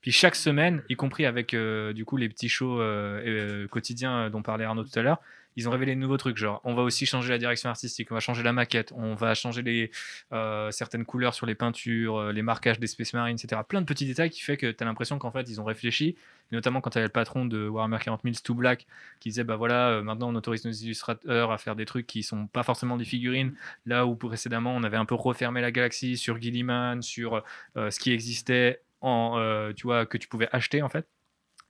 Puis 0.00 0.12
chaque 0.12 0.34
semaine, 0.34 0.82
y 0.88 0.96
compris 0.96 1.26
avec 1.26 1.52
euh, 1.52 1.92
du 1.92 2.04
coup 2.04 2.16
les 2.16 2.28
petits 2.28 2.48
shows 2.48 2.80
euh, 2.80 3.20
euh, 3.24 3.68
quotidiens 3.68 4.30
dont 4.30 4.42
parlait 4.42 4.64
Arnaud 4.64 4.84
tout 4.84 4.98
à 4.98 5.02
l'heure, 5.02 5.20
ils 5.56 5.68
ont 5.68 5.72
révélé 5.72 5.94
de 5.94 6.00
nouveaux 6.00 6.16
trucs. 6.16 6.36
Genre, 6.36 6.60
on 6.64 6.74
va 6.74 6.82
aussi 6.82 7.06
changer 7.06 7.30
la 7.30 7.38
direction 7.38 7.68
artistique, 7.70 8.10
on 8.10 8.14
va 8.14 8.20
changer 8.20 8.42
la 8.42 8.52
maquette, 8.52 8.92
on 8.96 9.14
va 9.14 9.34
changer 9.34 9.62
les, 9.62 9.90
euh, 10.32 10.70
certaines 10.70 11.04
couleurs 11.04 11.34
sur 11.34 11.46
les 11.46 11.54
peintures, 11.54 12.16
euh, 12.16 12.32
les 12.32 12.42
marquages 12.42 12.78
des 12.78 12.86
Space 12.86 13.12
Marines, 13.12 13.36
etc. 13.42 13.60
Plein 13.66 13.80
de 13.80 13.86
petits 13.86 14.06
détails 14.06 14.30
qui 14.30 14.40
fait 14.40 14.56
que 14.56 14.70
tu 14.70 14.82
as 14.82 14.86
l'impression 14.86 15.18
qu'en 15.18 15.30
fait 15.30 15.48
ils 15.48 15.60
ont 15.60 15.64
réfléchi, 15.64 16.16
notamment 16.52 16.80
quand 16.80 16.90
tu 16.90 16.98
avais 16.98 17.06
le 17.06 17.12
patron 17.12 17.44
de 17.44 17.68
Warhammer 17.68 17.98
40 18.02 18.22
000, 18.22 18.34
Stu 18.34 18.54
Black, 18.54 18.86
qui 19.20 19.30
disait 19.30 19.44
bah 19.44 19.56
voilà, 19.56 19.90
euh, 19.90 20.02
maintenant 20.02 20.28
on 20.30 20.34
autorise 20.34 20.64
nos 20.64 20.72
illustrateurs 20.72 21.52
à 21.52 21.58
faire 21.58 21.76
des 21.76 21.86
trucs 21.86 22.06
qui 22.06 22.22
sont 22.22 22.46
pas 22.46 22.62
forcément 22.62 22.96
des 22.96 23.04
figurines, 23.04 23.54
là 23.86 24.06
où 24.06 24.14
précédemment 24.16 24.74
on 24.74 24.82
avait 24.82 24.96
un 24.96 25.06
peu 25.06 25.14
refermé 25.14 25.60
la 25.60 25.72
galaxie 25.72 26.16
sur 26.16 26.40
Gilliman, 26.40 27.02
sur 27.02 27.42
ce 27.76 27.98
qui 27.98 28.12
existait 28.12 28.82
en, 29.00 29.72
tu 29.76 29.84
vois, 29.84 30.06
que 30.06 30.18
tu 30.18 30.28
pouvais 30.28 30.48
acheter 30.52 30.82
en 30.82 30.88
fait. 30.88 31.06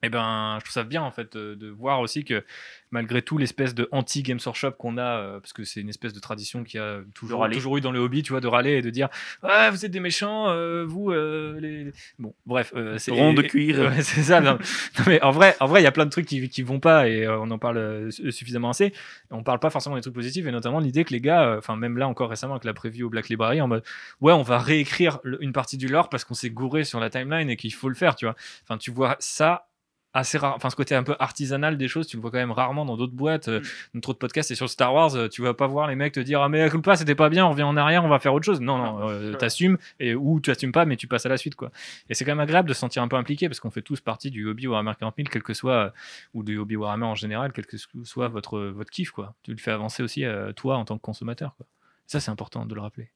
Et 0.02 0.08
ben, 0.08 0.56
je 0.58 0.64
trouve 0.64 0.72
ça 0.72 0.84
bien 0.84 1.02
en 1.02 1.10
fait 1.10 1.36
de, 1.36 1.54
de 1.54 1.68
voir 1.68 2.00
aussi 2.00 2.24
que 2.24 2.42
malgré 2.90 3.20
tout 3.22 3.36
l'espèce 3.38 3.74
de 3.74 3.88
anti 3.92 4.22
Games 4.22 4.40
Workshop 4.44 4.72
qu'on 4.72 4.96
a, 4.96 5.02
euh, 5.02 5.40
parce 5.40 5.52
que 5.52 5.62
c'est 5.62 5.80
une 5.80 5.90
espèce 5.90 6.12
de 6.12 6.20
tradition 6.20 6.64
qui 6.64 6.78
a 6.78 7.00
toujours, 7.14 7.76
eu 7.76 7.80
dans 7.80 7.92
le 7.92 8.00
hobby, 8.00 8.22
tu 8.22 8.32
vois, 8.32 8.40
de 8.40 8.46
râler 8.48 8.72
et 8.72 8.82
de 8.82 8.90
dire 8.90 9.08
ouais 9.42 9.70
vous 9.70 9.84
êtes 9.84 9.90
des 9.90 10.00
méchants, 10.00 10.48
euh, 10.48 10.84
vous 10.86 11.10
euh, 11.10 11.58
les 11.60 11.92
bon 12.18 12.34
bref, 12.46 12.72
euh, 12.74 12.96
c'est 12.98 13.10
Rond 13.10 13.34
de 13.34 13.42
cuir. 13.42 13.92
C'est 14.02 14.22
ça. 14.22 14.40
Non, 14.40 14.52
non, 14.52 15.04
mais 15.06 15.22
en 15.22 15.30
vrai, 15.30 15.54
en 15.60 15.66
vrai, 15.66 15.80
il 15.80 15.84
y 15.84 15.86
a 15.86 15.92
plein 15.92 16.06
de 16.06 16.10
trucs 16.10 16.26
qui, 16.26 16.48
qui 16.48 16.62
vont 16.62 16.80
pas 16.80 17.08
et 17.08 17.26
euh, 17.26 17.38
on 17.38 17.50
en 17.50 17.58
parle 17.58 18.10
su- 18.10 18.32
suffisamment 18.32 18.70
assez. 18.70 18.92
On 19.30 19.42
parle 19.42 19.60
pas 19.60 19.70
forcément 19.70 19.96
des 19.96 20.02
trucs 20.02 20.14
positifs 20.14 20.46
et 20.46 20.50
notamment 20.50 20.80
l'idée 20.80 21.04
que 21.04 21.12
les 21.12 21.20
gars, 21.20 21.56
enfin 21.58 21.76
même 21.76 21.98
là 21.98 22.08
encore 22.08 22.30
récemment 22.30 22.54
avec 22.54 22.64
la 22.64 22.72
preview 22.74 23.06
au 23.06 23.10
Black 23.10 23.28
Library, 23.28 23.60
en 23.60 23.68
mode 23.68 23.84
ouais, 24.20 24.32
on 24.32 24.42
va 24.42 24.58
réécrire 24.58 25.20
une 25.40 25.52
partie 25.52 25.76
du 25.76 25.88
lore 25.88 26.08
parce 26.08 26.24
qu'on 26.24 26.34
s'est 26.34 26.50
gouré 26.50 26.84
sur 26.84 27.00
la 27.00 27.10
timeline 27.10 27.50
et 27.50 27.56
qu'il 27.56 27.72
faut 27.74 27.88
le 27.88 27.94
faire, 27.94 28.16
tu 28.16 28.24
vois. 28.24 28.34
Enfin, 28.64 28.78
tu 28.78 28.90
vois 28.90 29.16
ça 29.18 29.66
assez 30.14 30.38
rare, 30.38 30.54
enfin 30.56 30.70
ce 30.70 30.76
côté 30.76 30.94
un 30.94 31.02
peu 31.02 31.16
artisanal 31.18 31.76
des 31.76 31.88
choses, 31.88 32.06
tu 32.06 32.16
le 32.16 32.22
vois 32.22 32.30
quand 32.30 32.38
même 32.38 32.52
rarement 32.52 32.84
dans 32.84 32.96
d'autres 32.96 33.14
boîtes, 33.14 33.48
euh, 33.48 33.60
dans 33.94 34.00
trop 34.00 34.12
de 34.12 34.18
podcasts 34.18 34.50
et 34.50 34.54
sur 34.54 34.68
Star 34.68 34.92
Wars, 34.92 35.14
euh, 35.14 35.28
tu 35.28 35.42
vas 35.42 35.54
pas 35.54 35.66
voir 35.66 35.88
les 35.88 35.94
mecs 35.94 36.12
te 36.12 36.20
dire 36.20 36.42
ah 36.42 36.48
mais 36.48 36.68
pas 36.82 36.96
c'était 36.96 37.14
pas 37.14 37.28
bien, 37.28 37.46
on 37.46 37.50
revient 37.50 37.62
en 37.62 37.76
arrière, 37.76 38.04
on 38.04 38.08
va 38.08 38.18
faire 38.18 38.34
autre 38.34 38.44
chose. 38.44 38.60
Non 38.60 38.78
non, 38.78 39.08
euh, 39.08 39.34
t'assumes 39.34 39.78
et 39.98 40.14
ou 40.14 40.40
tu 40.40 40.50
assumes 40.50 40.72
pas 40.72 40.84
mais 40.84 40.96
tu 40.96 41.06
passes 41.06 41.26
à 41.26 41.28
la 41.28 41.36
suite 41.36 41.54
quoi. 41.54 41.70
Et 42.08 42.14
c'est 42.14 42.24
quand 42.24 42.32
même 42.32 42.40
agréable 42.40 42.68
de 42.68 42.74
se 42.74 42.80
sentir 42.80 43.02
un 43.02 43.08
peu 43.08 43.16
impliqué 43.16 43.48
parce 43.48 43.60
qu'on 43.60 43.70
fait 43.70 43.82
tous 43.82 44.00
partie 44.00 44.30
du 44.30 44.46
hobby 44.46 44.66
Warhammer 44.66 44.92
40 44.98 45.14
000, 45.16 45.28
quel 45.30 45.42
que 45.42 45.54
soit, 45.54 45.92
ou 46.34 46.42
du 46.42 46.58
hobby 46.58 46.76
Warhammer 46.76 47.06
en 47.06 47.14
général, 47.14 47.52
quel 47.52 47.66
que 47.66 47.76
soit 47.76 48.28
votre, 48.28 48.60
votre 48.60 48.90
kiff, 48.90 49.10
quoi. 49.10 49.34
Tu 49.42 49.52
le 49.52 49.58
fais 49.58 49.70
avancer 49.70 50.02
aussi, 50.02 50.24
euh, 50.24 50.52
toi, 50.52 50.76
en 50.76 50.84
tant 50.84 50.96
que 50.96 51.02
consommateur, 51.02 51.54
quoi. 51.56 51.66
Ça, 52.06 52.18
c'est 52.18 52.30
important 52.30 52.66
de 52.66 52.74
le 52.74 52.80
rappeler. 52.80 53.10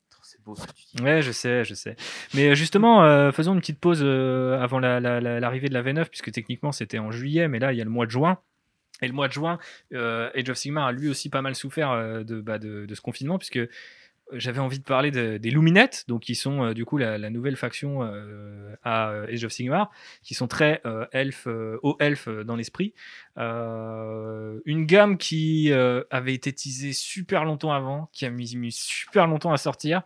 Beau. 0.44 0.54
Ouais, 1.02 1.22
je 1.22 1.32
sais, 1.32 1.64
je 1.64 1.74
sais. 1.74 1.96
Mais 2.34 2.48
euh, 2.50 2.54
justement, 2.54 3.04
euh, 3.04 3.32
faisons 3.32 3.54
une 3.54 3.60
petite 3.60 3.78
pause 3.80 4.00
euh, 4.02 4.60
avant 4.60 4.78
la- 4.78 5.00
la- 5.00 5.20
la- 5.20 5.40
l'arrivée 5.40 5.68
de 5.68 5.74
la 5.74 5.82
V9, 5.82 6.06
puisque 6.10 6.30
techniquement, 6.32 6.72
c'était 6.72 6.98
en 6.98 7.10
juillet, 7.10 7.48
mais 7.48 7.58
là, 7.58 7.72
il 7.72 7.78
y 7.78 7.80
a 7.80 7.84
le 7.84 7.90
mois 7.90 8.06
de 8.06 8.10
juin. 8.10 8.38
Et 9.02 9.08
le 9.08 9.12
mois 9.14 9.26
de 9.28 9.32
juin, 9.32 9.58
Age 9.92 10.48
of 10.50 10.56
Sigmar 10.56 10.86
a 10.86 10.92
lui 10.92 11.08
aussi 11.08 11.28
pas 11.28 11.42
mal 11.42 11.54
souffert 11.54 12.22
bah, 12.24 12.58
de 12.58 12.86
ce 12.94 13.00
confinement, 13.00 13.38
puisque 13.38 13.58
j'avais 14.32 14.60
envie 14.60 14.78
de 14.78 14.84
parler 14.84 15.10
de- 15.10 15.36
des 15.36 15.50
Luminettes, 15.50 16.04
donc 16.08 16.22
qui 16.22 16.34
sont 16.34 16.64
euh, 16.64 16.74
du 16.74 16.84
coup 16.84 16.96
la, 16.96 17.18
nouvelle 17.30 17.56
faction 17.56 18.02
euh, 18.02 18.74
à 18.82 19.10
euh, 19.10 19.26
Age 19.32 19.44
of 19.44 19.52
Sigmar, 19.52 19.90
qui 20.22 20.34
sont 20.34 20.48
très 20.48 20.82
elfes, 21.12 21.46
haut 21.82 21.96
elfes 22.00 22.28
dans 22.28 22.56
l'esprit. 22.56 22.94
Une 23.36 24.86
gamme 24.86 25.18
qui 25.18 25.72
avait 25.72 26.34
été 26.34 26.52
teasée 26.52 26.92
super 26.92 27.44
longtemps 27.44 27.72
avant, 27.72 28.08
qui 28.12 28.26
a 28.26 28.30
mis, 28.30 28.72
super 28.72 29.26
longtemps 29.26 29.52
à 29.52 29.56
sortir. 29.56 30.02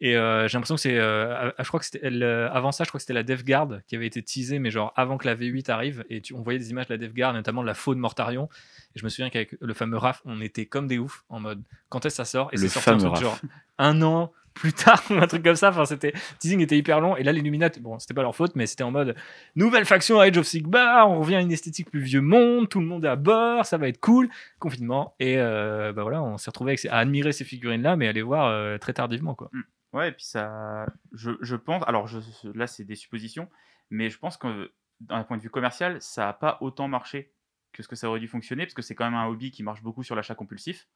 Et 0.00 0.12
j'ai 0.12 0.18
l'impression 0.54 0.76
que 0.76 0.80
c'est. 0.80 0.96
je 0.96 1.68
crois 1.68 1.80
que 1.80 1.86
c'était. 1.86 2.04
euh, 2.04 2.48
avant 2.50 2.72
ça, 2.72 2.84
je 2.84 2.88
crois 2.90 2.98
que 2.98 3.02
c'était 3.02 3.14
la 3.14 3.22
Death 3.22 3.44
Guard 3.44 3.80
qui 3.86 3.96
avait 3.96 4.06
été 4.06 4.22
teasée, 4.22 4.58
mais 4.58 4.70
genre 4.70 4.92
avant 4.96 5.18
que 5.18 5.26
la 5.26 5.34
V8 5.34 5.70
arrive. 5.70 6.04
Et 6.08 6.22
on 6.32 6.42
voyait 6.42 6.58
des 6.58 6.70
images 6.70 6.86
de 6.86 6.94
la 6.94 6.98
Death 6.98 7.14
Guard, 7.14 7.32
notamment 7.32 7.62
de 7.62 7.66
la 7.66 7.74
faune 7.74 7.98
Mortarion. 7.98 8.48
Et 8.94 8.98
je 8.98 9.04
me 9.04 9.08
souviens 9.08 9.30
qu'avec 9.30 9.54
le 9.60 9.74
fameux 9.74 9.96
RAF, 9.98 10.22
on 10.24 10.40
était 10.40 10.66
comme 10.66 10.86
des 10.86 10.98
oufs 10.98 11.24
en 11.28 11.40
mode 11.40 11.62
quand 11.88 12.04
est-ce 12.06 12.14
que 12.14 12.16
ça 12.16 12.24
sort? 12.24 12.48
Et 12.52 12.56
Le 12.56 12.62
c'est 12.62 12.68
sorti 12.68 12.90
un 12.90 12.96
truc 12.98 13.10
RAF. 13.12 13.20
genre 13.20 13.38
un 13.78 14.02
an 14.02 14.32
plus 14.54 14.72
tard 14.72 15.00
ou 15.10 15.14
un 15.14 15.26
truc 15.28 15.44
comme 15.44 15.54
ça. 15.54 15.68
Enfin, 15.70 15.84
c'était 15.84 16.10
le 16.12 16.20
teasing 16.40 16.60
était 16.60 16.76
hyper 16.76 17.00
long 17.00 17.14
et 17.16 17.22
là 17.22 17.30
l'Illuminati, 17.32 17.80
bon, 17.80 17.98
c'était 18.00 18.14
pas 18.14 18.22
leur 18.22 18.34
faute, 18.34 18.56
mais 18.56 18.66
c'était 18.66 18.82
en 18.82 18.90
mode 18.90 19.14
nouvelle 19.54 19.84
faction 19.84 20.18
Age 20.20 20.36
of 20.38 20.46
Sigmar, 20.46 21.08
on 21.10 21.20
revient 21.20 21.36
à 21.36 21.40
une 21.40 21.52
esthétique 21.52 21.90
plus 21.90 22.00
vieux 22.00 22.20
monde, 22.22 22.68
tout 22.68 22.80
le 22.80 22.86
monde 22.86 23.04
est 23.04 23.08
à 23.08 23.14
bord, 23.16 23.64
ça 23.66 23.76
va 23.76 23.86
être 23.88 24.00
cool, 24.00 24.28
confinement 24.58 25.14
et 25.20 25.38
euh, 25.38 25.92
bah 25.92 26.02
voilà, 26.02 26.22
on 26.22 26.38
s'est 26.38 26.50
retrouvé 26.50 26.70
avec, 26.70 26.80
ces- 26.80 26.88
à 26.88 26.96
admirer 26.96 27.30
ces 27.32 27.44
figurines 27.44 27.82
là, 27.82 27.94
mais 27.94 28.08
à 28.08 28.12
les 28.12 28.22
voir 28.22 28.46
euh, 28.46 28.78
très 28.78 28.94
tardivement 28.94 29.34
quoi. 29.34 29.50
Ouais, 29.92 30.08
et 30.08 30.12
puis 30.12 30.24
ça. 30.24 30.86
Je, 31.12 31.30
je 31.40 31.56
pense. 31.56 31.82
Alors 31.86 32.08
je, 32.08 32.18
là, 32.54 32.66
c'est 32.66 32.84
des 32.84 32.94
suppositions, 32.96 33.48
mais 33.90 34.10
je 34.10 34.18
pense 34.18 34.36
que 34.36 34.70
d'un 35.00 35.22
point 35.22 35.36
de 35.38 35.42
vue 35.42 35.48
commercial, 35.50 35.96
ça 36.00 36.26
n'a 36.26 36.32
pas 36.34 36.58
autant 36.60 36.88
marché 36.88 37.30
que 37.72 37.82
ce 37.82 37.88
que 37.88 37.96
ça 37.96 38.08
aurait 38.08 38.20
dû 38.20 38.28
fonctionner, 38.28 38.64
parce 38.64 38.74
que 38.74 38.82
c'est 38.82 38.94
quand 38.94 39.04
même 39.04 39.14
un 39.14 39.26
hobby 39.26 39.50
qui 39.50 39.62
marche 39.62 39.82
beaucoup 39.82 40.02
sur 40.02 40.14
l'achat 40.16 40.34
compulsif. 40.34 40.88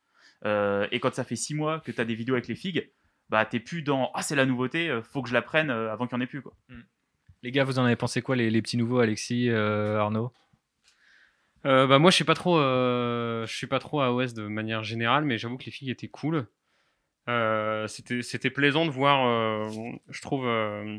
Euh, 0.45 0.87
et 0.91 1.01
quand 1.01 1.15
ça 1.15 1.25
fait 1.25 1.37
six 1.37 1.55
mois 1.55 1.81
que 1.81 1.93
tu 1.93 2.01
as 2.01 2.05
des 2.05 2.15
vidéos 2.15 2.35
avec 2.35 2.49
les 2.49 2.55
figues, 2.57 2.91
bah 3.29 3.45
t'es 3.45 3.61
plus 3.61 3.83
dans 3.83 4.11
Ah, 4.15 4.23
c'est 4.23 4.37
la 4.37 4.47
nouveauté, 4.47 4.89
euh, 4.91 5.03
faut 5.03 5.23
que 5.23 5.29
je 5.29 5.35
la 5.35 5.43
prenne 5.43 5.71
euh, 5.71 5.93
avant 5.93 6.07
qu'il 6.07 6.17
n'y 6.17 6.23
en 6.23 6.25
ait 6.25 6.29
plus. 6.29 6.43
Quoi. 6.43 6.55
Les 7.43 7.51
gars, 7.51 7.65
vous 7.65 7.79
en 7.79 7.85
avez 7.85 7.97
pensé 7.97 8.23
quoi 8.23 8.37
les, 8.37 8.51
les 8.51 8.63
petits 8.63 8.77
nouveaux, 8.77 8.99
Alexis, 8.99 9.49
euh, 9.51 9.99
Arnaud? 9.99 10.33
Euh, 11.65 11.87
bah 11.87 12.01
moi 12.01 12.11
je 12.11 12.17
suis 12.17 12.25
pas 12.25 12.35
trop 12.35 12.59
euh, 12.59 13.47
je 13.47 13.55
suis 13.55 13.69
pas 13.69 13.79
trop 13.79 14.01
AOS 14.01 14.33
de 14.35 14.49
manière 14.49 14.83
générale 14.83 15.25
mais 15.25 15.39
j'avoue 15.39 15.57
que 15.59 15.65
les 15.65 15.71
filles 15.71 15.93
étaient 15.93 16.09
cool 16.09 16.49
Euh, 17.29 17.87
c'était 17.87 18.21
c'était 18.23 18.51
plaisant 18.51 18.85
de 18.85 18.91
voir 18.91 19.25
euh, 19.25 19.69
je 20.09 20.21
trouve 20.23 20.45
euh, 20.45 20.99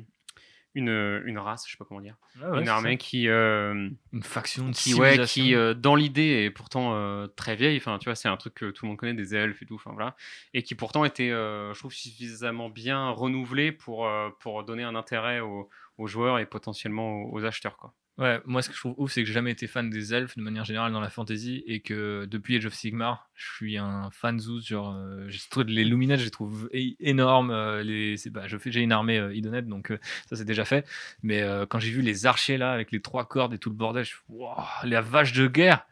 une, 0.75 1.21
une 1.25 1.37
race 1.37 1.65
je 1.67 1.71
sais 1.71 1.77
pas 1.77 1.85
comment 1.85 2.01
dire. 2.01 2.15
Une 2.41 2.67
armée 2.67 2.97
qui 2.97 3.27
euh, 3.27 3.89
une 4.11 4.23
faction, 4.23 4.67
une 4.67 4.73
qui 4.73 4.93
ouais 4.93 5.19
qui 5.25 5.53
euh, 5.55 5.73
dans 5.73 5.95
l'idée 5.95 6.43
est 6.45 6.49
pourtant 6.49 6.93
euh, 6.95 7.27
très 7.27 7.55
vieille. 7.55 7.77
Enfin 7.77 7.99
tu 7.99 8.05
vois 8.09 8.15
c'est 8.15 8.27
un 8.27 8.37
truc 8.37 8.55
que 8.55 8.71
tout 8.71 8.85
le 8.85 8.89
monde 8.89 8.97
connaît 8.97 9.13
des 9.13 9.35
elfes 9.35 9.61
et 9.61 9.65
tout 9.65 9.75
enfin 9.75 9.91
voilà. 9.93 10.15
Et 10.53 10.63
qui 10.63 10.75
pourtant 10.75 11.05
était 11.05 11.29
euh, 11.31 11.73
je 11.73 11.79
trouve 11.79 11.93
suffisamment 11.93 12.69
bien 12.69 13.09
renouvelée 13.09 13.71
pour 13.71 14.07
euh, 14.07 14.29
pour 14.39 14.63
donner 14.63 14.83
un 14.83 14.95
intérêt 14.95 15.39
aux, 15.39 15.69
aux 15.97 16.07
joueurs 16.07 16.39
et 16.39 16.45
potentiellement 16.45 17.21
aux, 17.23 17.33
aux 17.37 17.45
acheteurs 17.45 17.77
quoi 17.77 17.93
Ouais, 18.19 18.39
moi 18.45 18.61
ce 18.61 18.69
que 18.69 18.75
je 18.75 18.79
trouve 18.79 18.93
ouf, 18.97 19.11
c'est 19.11 19.21
que 19.21 19.27
j'ai 19.27 19.33
jamais 19.33 19.49
été 19.49 19.65
fan 19.65 19.89
des 19.89 20.13
elfes 20.13 20.37
de 20.37 20.43
manière 20.43 20.65
générale 20.65 20.91
dans 20.91 20.99
la 20.99 21.09
fantasy 21.09 21.63
et 21.65 21.79
que 21.79 22.25
depuis 22.29 22.57
Age 22.57 22.67
of 22.67 22.73
Sigmar, 22.75 23.27
je 23.33 23.51
suis 23.55 23.77
un 23.79 24.11
fan. 24.11 24.39
Genre, 24.39 24.95
euh, 24.95 25.27
les 25.65 25.83
Luminates, 25.83 26.19
je 26.19 26.25
les 26.25 26.31
trouve 26.31 26.69
énormes. 26.71 27.49
euh, 27.49 28.15
bah, 28.29 28.47
je 28.47 28.57
fais, 28.59 28.71
j'ai 28.71 28.81
une 28.81 28.91
armée 28.91 29.17
euh, 29.17 29.33
idonette, 29.33 29.67
donc 29.67 29.89
euh, 29.89 29.97
ça 30.29 30.35
c'est 30.35 30.45
déjà 30.45 30.63
fait. 30.63 30.87
Mais 31.23 31.41
euh, 31.41 31.65
quand 31.65 31.79
j'ai 31.79 31.89
vu 31.89 32.03
les 32.03 32.27
archers 32.27 32.57
là 32.57 32.71
avec 32.71 32.91
les 32.91 33.01
trois 33.01 33.25
cordes 33.27 33.53
et 33.55 33.57
tout 33.57 33.69
le 33.71 33.75
bordel, 33.75 34.03
je 34.03 34.09
suis, 34.09 34.19
Wouah, 34.29 34.67
la 34.83 35.01
vache 35.01 35.33
de 35.33 35.47
guerre. 35.47 35.83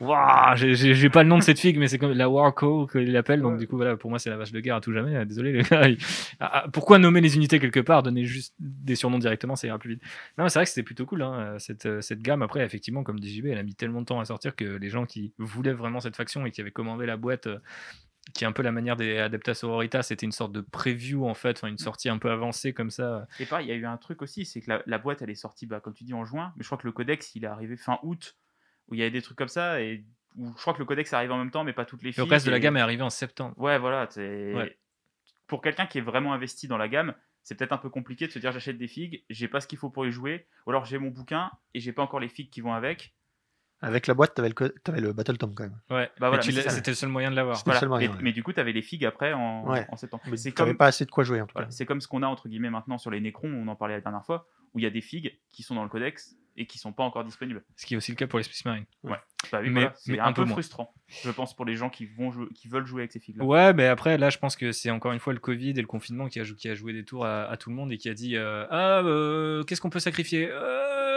Wouah, 0.00 0.54
j'ai- 0.56 1.10
pas 1.10 1.22
le 1.22 1.28
nom 1.28 1.36
de 1.36 1.42
cette 1.42 1.58
figue, 1.58 1.78
mais 1.78 1.86
c'est 1.86 1.98
comme 1.98 2.12
la 2.12 2.28
Warco 2.30 2.86
qu'il 2.86 3.14
appelle. 3.16 3.42
Donc 3.42 3.58
du 3.58 3.66
coup 3.68 3.76
voilà, 3.76 3.96
pour 3.98 4.08
moi 4.08 4.18
c'est 4.18 4.30
la 4.30 4.38
vache 4.38 4.50
de 4.52 4.60
guerre 4.60 4.76
à 4.76 4.80
tout 4.80 4.92
jamais. 4.92 5.26
Désolé 5.26 5.52
les 5.52 5.62
gars. 5.62 5.86
Ah, 6.40 6.62
ah, 6.64 6.68
pourquoi 6.72 6.98
nommer 6.98 7.20
les 7.20 7.36
unités 7.36 7.58
quelque 7.58 7.80
part 7.80 8.02
Donner 8.02 8.24
juste 8.24 8.54
des 8.58 8.94
surnoms 8.94 9.18
directement, 9.18 9.56
ça 9.56 9.66
ira 9.66 9.78
plus 9.78 9.90
vite. 9.90 10.02
Non, 10.38 10.44
mais 10.44 10.50
c'est 10.50 10.58
vrai 10.58 10.64
que 10.64 10.70
c'était 10.70 10.82
plutôt 10.82 11.04
cool, 11.04 11.20
hein, 11.22 11.34
euh, 11.34 11.58
cette, 11.58 12.00
cette 12.00 12.22
gamme. 12.22 12.40
Après, 12.42 12.64
effectivement, 12.64 13.02
comme 13.02 13.20
dit 13.20 13.34
JB, 13.34 13.46
elle 13.46 13.58
a 13.58 13.62
mis 13.62 13.74
tellement 13.74 14.00
de 14.00 14.06
temps 14.06 14.20
à 14.20 14.24
sortir 14.24 14.56
que 14.56 14.64
les 14.64 14.88
gens 14.88 15.04
qui 15.04 15.34
voulaient 15.38 15.74
vraiment 15.74 16.00
cette 16.00 16.16
faction 16.16 16.46
et 16.46 16.50
qui 16.50 16.62
avaient 16.62 16.70
commandé 16.70 17.04
la 17.04 17.18
boîte, 17.18 17.46
euh, 17.48 17.58
qui 18.32 18.44
est 18.44 18.46
un 18.46 18.52
peu 18.52 18.62
la 18.62 18.72
manière 18.72 18.96
des 18.96 19.18
Adeptas 19.18 19.54
Sororitas, 19.54 20.04
c'était 20.04 20.24
une 20.24 20.32
sorte 20.32 20.52
de 20.52 20.60
preview, 20.62 21.26
en 21.26 21.34
fait, 21.34 21.58
enfin, 21.58 21.68
une 21.68 21.78
sortie 21.78 22.08
un 22.08 22.16
peu 22.18 22.30
avancée 22.30 22.72
comme 22.72 22.90
ça. 22.90 23.26
Et 23.38 23.44
pareil, 23.44 23.66
il 23.66 23.70
y 23.70 23.72
a 23.72 23.76
eu 23.76 23.86
un 23.86 23.96
truc 23.98 24.22
aussi, 24.22 24.44
c'est 24.46 24.60
que 24.62 24.70
la, 24.70 24.82
la 24.86 24.98
boîte, 24.98 25.20
elle 25.20 25.30
est 25.30 25.34
sortie, 25.34 25.66
bah, 25.66 25.80
comme 25.80 25.92
tu 25.94 26.04
dis, 26.04 26.14
en 26.14 26.24
juin, 26.24 26.52
mais 26.56 26.62
je 26.62 26.68
crois 26.68 26.78
que 26.78 26.86
le 26.86 26.92
codex, 26.92 27.34
il 27.34 27.44
est 27.44 27.48
arrivé 27.48 27.76
fin 27.76 27.98
août, 28.02 28.36
où 28.90 28.94
il 28.94 28.98
y 28.98 29.02
avait 29.02 29.10
des 29.10 29.22
trucs 29.22 29.38
comme 29.38 29.48
ça, 29.48 29.80
et 29.80 30.04
où 30.36 30.48
je 30.48 30.60
crois 30.60 30.74
que 30.74 30.78
le 30.78 30.84
codex 30.84 31.12
arrive 31.12 31.32
en 31.32 31.38
même 31.38 31.50
temps, 31.50 31.64
mais 31.64 31.72
pas 31.72 31.84
toutes 31.84 32.02
les 32.02 32.10
Le 32.10 32.12
filles. 32.14 32.24
reste 32.24 32.46
de 32.46 32.50
la 32.50 32.60
gamme 32.60 32.76
est 32.76 32.80
arrivé 32.80 33.02
en 33.02 33.10
septembre. 33.10 33.54
Ouais, 33.56 33.78
voilà. 33.78 34.08
Ouais. 34.16 34.78
Pour 35.46 35.60
quelqu'un 35.62 35.86
qui 35.86 35.98
est 35.98 36.02
vraiment 36.02 36.32
investi 36.32 36.68
dans 36.68 36.78
la 36.78 36.88
gamme, 36.88 37.14
c'est 37.42 37.54
peut-être 37.56 37.72
un 37.72 37.78
peu 37.78 37.90
compliqué 37.90 38.26
de 38.26 38.32
se 38.32 38.38
dire 38.38 38.52
j'achète 38.52 38.78
des 38.78 38.86
figues, 38.88 39.24
j'ai 39.30 39.48
pas 39.48 39.60
ce 39.60 39.66
qu'il 39.66 39.78
faut 39.78 39.90
pour 39.90 40.06
y 40.06 40.12
jouer, 40.12 40.46
ou 40.66 40.70
alors 40.70 40.84
j'ai 40.84 40.98
mon 40.98 41.08
bouquin 41.08 41.50
et 41.74 41.80
j'ai 41.80 41.92
pas 41.92 42.02
encore 42.02 42.20
les 42.20 42.28
figues 42.28 42.50
qui 42.50 42.60
vont 42.60 42.74
avec. 42.74 43.14
Avec 43.82 44.06
la 44.06 44.14
boîte, 44.14 44.34
t'avais 44.34 44.50
le, 44.50 44.54
t'avais 44.54 45.00
le 45.00 45.12
Battle 45.12 45.38
Tom 45.38 45.54
quand 45.54 45.62
même. 45.64 45.78
Ouais, 45.90 46.10
Bah 46.20 46.28
voilà, 46.28 46.42
c'était 46.42 46.90
le 46.90 46.94
seul 46.94 47.08
moyen 47.08 47.30
de 47.30 47.36
l'avoir. 47.36 47.56
C'était 47.56 47.70
le 47.72 47.76
seul 47.78 47.88
moyen, 47.88 48.08
mais, 48.10 48.14
ouais. 48.16 48.22
mais 48.22 48.32
du 48.32 48.42
coup, 48.42 48.52
tu 48.52 48.60
avais 48.60 48.72
les 48.72 48.82
figues 48.82 49.04
après 49.06 49.32
en, 49.32 49.66
Ouais. 49.66 49.86
en 49.90 49.96
septembre. 49.96 50.22
Mais 50.30 50.36
c'est 50.36 50.52
t'avais 50.52 50.70
comme, 50.72 50.76
pas 50.78 50.86
assez 50.86 51.04
de 51.06 51.10
quoi 51.10 51.24
jouer 51.24 51.40
en 51.40 51.46
tout 51.46 51.54
cas. 51.54 51.60
voilà, 51.60 51.70
c'est 51.70 51.86
comme 51.86 52.00
ce 52.00 52.08
qu'on 52.08 52.22
a 52.22 52.26
entre 52.26 52.48
guillemets 52.48 52.70
maintenant 52.70 52.98
sur 52.98 53.10
les 53.10 53.20
Necrons, 53.20 53.48
on 53.50 53.66
en 53.68 53.76
parlait 53.76 53.94
la 53.94 54.00
dernière 54.02 54.24
fois, 54.24 54.46
où 54.74 54.78
il 54.78 54.82
y 54.82 54.86
a 54.86 54.90
des 54.90 55.00
figues 55.00 55.38
qui 55.50 55.62
sont 55.62 55.74
dans 55.74 55.82
le 55.82 55.88
codex 55.88 56.36
et 56.56 56.66
qui 56.66 56.76
sont 56.78 56.92
pas 56.92 57.04
encore 57.04 57.24
disponibles. 57.24 57.62
Ce 57.76 57.86
qui 57.86 57.94
est 57.94 57.96
aussi 57.96 58.10
le 58.12 58.16
cas 58.16 58.26
pour 58.26 58.38
les 58.38 58.42
Space 58.42 58.64
Marines. 58.66 58.84
Bah 59.04 59.18
oui, 59.62 59.70
Mais- 59.70 59.70
voilà, 59.80 59.92
c'est 59.96 60.12
mais 60.12 60.18
un, 60.18 60.26
un 60.26 60.32
peu, 60.34 60.42
moins. 60.44 60.52
frustrant, 60.52 60.92
je 61.08 61.30
pense, 61.30 61.56
pour 61.56 61.64
les 61.64 61.74
gens 61.76 61.88
qui, 61.88 62.04
vont 62.06 62.30
jouer, 62.30 62.48
qui 62.54 62.68
veulent 62.68 62.84
jouer 62.84 63.02
avec 63.02 63.12
ces 63.12 63.20
figues-là. 63.20 63.44
Ouais, 63.44 63.72
mais 63.72 63.86
après, 63.86 64.18
là, 64.18 64.28
je 64.28 64.36
pense 64.38 64.56
que 64.56 64.70
c'est 64.72 64.90
encore 64.90 65.12
une 65.12 65.20
fois 65.20 65.32
le 65.32 65.38
Covid 65.38 65.70
et 65.70 65.80
le 65.80 65.86
confinement 65.86 66.28
qui 66.28 66.38
a, 66.38 66.44
jou- 66.44 66.56
qui 66.56 66.68
a 66.68 66.74
joué 66.74 66.92
des 66.92 67.04
tours 67.04 67.24
à, 67.24 67.44
à 67.44 67.56
tout 67.56 67.70
le 67.70 67.76
monde 67.76 67.90
et 67.92 67.96
qui 67.98 68.10
a 68.10 68.14
dit 68.14 68.36
euh, 68.36 68.66
Ah, 68.70 69.00
euh, 69.04 69.62
qu'est-ce 69.62 69.80
qu'on 69.80 69.88
peut 69.90 70.00
sacrifier? 70.00 70.48
Euh, 70.50 71.09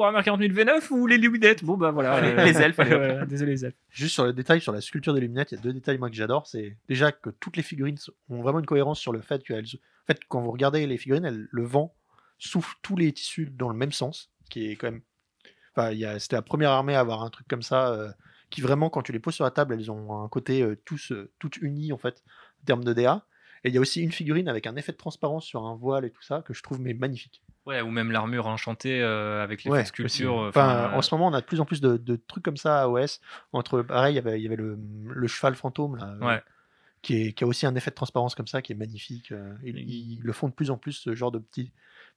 Warhammer 0.00 0.22
40 0.24 0.40
000 0.40 0.52
V9 0.54 0.90
ou 0.90 1.06
les 1.06 1.18
Luminettes 1.18 1.62
Bon, 1.64 1.76
bah 1.76 1.90
voilà. 1.90 2.20
Les- 2.20 2.44
les 2.52 2.60
elfes, 2.60 2.78
allez, 2.80 2.92
hop. 2.94 2.98
Voilà, 2.98 3.26
désolé, 3.26 3.52
les 3.52 3.64
elfes. 3.66 3.76
Juste 3.90 4.14
sur 4.14 4.24
le 4.24 4.32
détail, 4.32 4.60
sur 4.60 4.72
la 4.72 4.80
sculpture 4.80 5.14
des 5.14 5.20
Luminettes, 5.20 5.52
il 5.52 5.56
y 5.56 5.58
a 5.58 5.62
deux 5.62 5.72
détails 5.72 5.98
moi 5.98 6.10
que 6.10 6.16
j'adore. 6.16 6.46
C'est 6.46 6.76
déjà 6.88 7.12
que 7.12 7.30
toutes 7.30 7.56
les 7.56 7.62
figurines 7.62 7.96
ont 8.28 8.42
vraiment 8.42 8.58
une 8.60 8.66
cohérence 8.66 8.98
sur 8.98 9.12
le 9.12 9.20
fait 9.20 9.42
qu'elles. 9.44 9.64
En 9.64 10.06
fait, 10.06 10.20
quand 10.28 10.40
vous 10.40 10.50
regardez 10.50 10.86
les 10.86 10.96
figurines, 10.96 11.24
elles- 11.24 11.48
le 11.50 11.64
vent 11.64 11.94
souffle 12.38 12.74
tous 12.82 12.96
les 12.96 13.12
tissus 13.12 13.46
dans 13.52 13.68
le 13.68 13.76
même 13.76 13.92
sens, 13.92 14.30
qui 14.48 14.70
est 14.70 14.76
quand 14.76 14.90
même. 14.90 15.02
Enfin, 15.76 15.94
a- 16.04 16.18
c'était 16.18 16.36
la 16.36 16.42
première 16.42 16.70
armée 16.70 16.94
à 16.96 17.00
avoir 17.00 17.22
un 17.22 17.30
truc 17.30 17.46
comme 17.46 17.62
ça, 17.62 17.92
euh, 17.92 18.10
qui 18.50 18.60
vraiment, 18.62 18.90
quand 18.90 19.02
tu 19.02 19.12
les 19.12 19.20
poses 19.20 19.34
sur 19.34 19.44
la 19.44 19.50
table, 19.52 19.74
elles 19.74 19.90
ont 19.90 20.22
un 20.24 20.28
côté 20.28 20.62
euh, 20.62 20.76
tous, 20.84 21.12
euh, 21.12 21.30
toutes 21.38 21.58
unies 21.58 21.92
en 21.92 21.98
fait, 21.98 22.22
en 22.62 22.64
termes 22.64 22.82
de 22.84 22.92
DA. 22.92 23.24
Et 23.62 23.68
il 23.68 23.74
y 23.74 23.78
a 23.78 23.80
aussi 23.80 24.00
une 24.02 24.10
figurine 24.10 24.48
avec 24.48 24.66
un 24.66 24.74
effet 24.76 24.90
de 24.92 24.96
transparence 24.96 25.44
sur 25.44 25.66
un 25.66 25.76
voile 25.76 26.06
et 26.06 26.10
tout 26.10 26.22
ça 26.22 26.42
que 26.42 26.54
je 26.54 26.62
trouve 26.62 26.80
mais 26.80 26.94
magnifique. 26.94 27.42
Ouais, 27.66 27.80
ou 27.82 27.90
même 27.90 28.10
l'armure 28.10 28.46
enchantée 28.46 29.00
euh, 29.02 29.42
avec 29.44 29.64
les 29.64 29.70
Ouais, 29.70 29.84
sculptures. 29.84 30.40
euh, 30.40 30.48
Enfin, 30.48 30.86
enfin, 30.86 30.96
en 30.96 31.02
ce 31.02 31.14
moment, 31.14 31.28
on 31.28 31.34
a 31.34 31.40
de 31.40 31.46
plus 31.46 31.60
en 31.60 31.64
plus 31.66 31.80
de, 31.80 31.96
de 31.98 32.16
trucs 32.16 32.42
comme 32.44 32.56
ça 32.56 32.82
à 32.82 32.88
OS. 32.88 33.20
Entre, 33.52 33.82
pareil, 33.82 34.14
il 34.14 34.16
y 34.16 34.18
avait, 34.18 34.40
il 34.40 34.42
y 34.42 34.46
avait 34.46 34.56
le, 34.56 34.78
le 35.06 35.26
cheval 35.28 35.54
fantôme 35.54 35.96
là, 35.96 36.16
euh, 36.20 36.26
Ouais. 36.26 36.42
qui, 37.02 37.22
est, 37.28 37.32
qui 37.32 37.44
a 37.44 37.46
aussi 37.46 37.66
un 37.66 37.74
effet 37.74 37.90
de 37.90 37.94
transparence 37.96 38.34
comme 38.34 38.46
ça, 38.46 38.62
qui 38.62 38.72
est 38.72 38.76
magnifique. 38.76 39.30
euh, 39.32 39.54
ils, 39.62 39.78
ils 39.78 40.20
le 40.22 40.32
font 40.32 40.48
de 40.48 40.54
plus 40.54 40.70
en 40.70 40.78
plus 40.78 40.92
ce 40.92 41.14
genre 41.14 41.30
de 41.30 41.38
petits, 41.38 41.70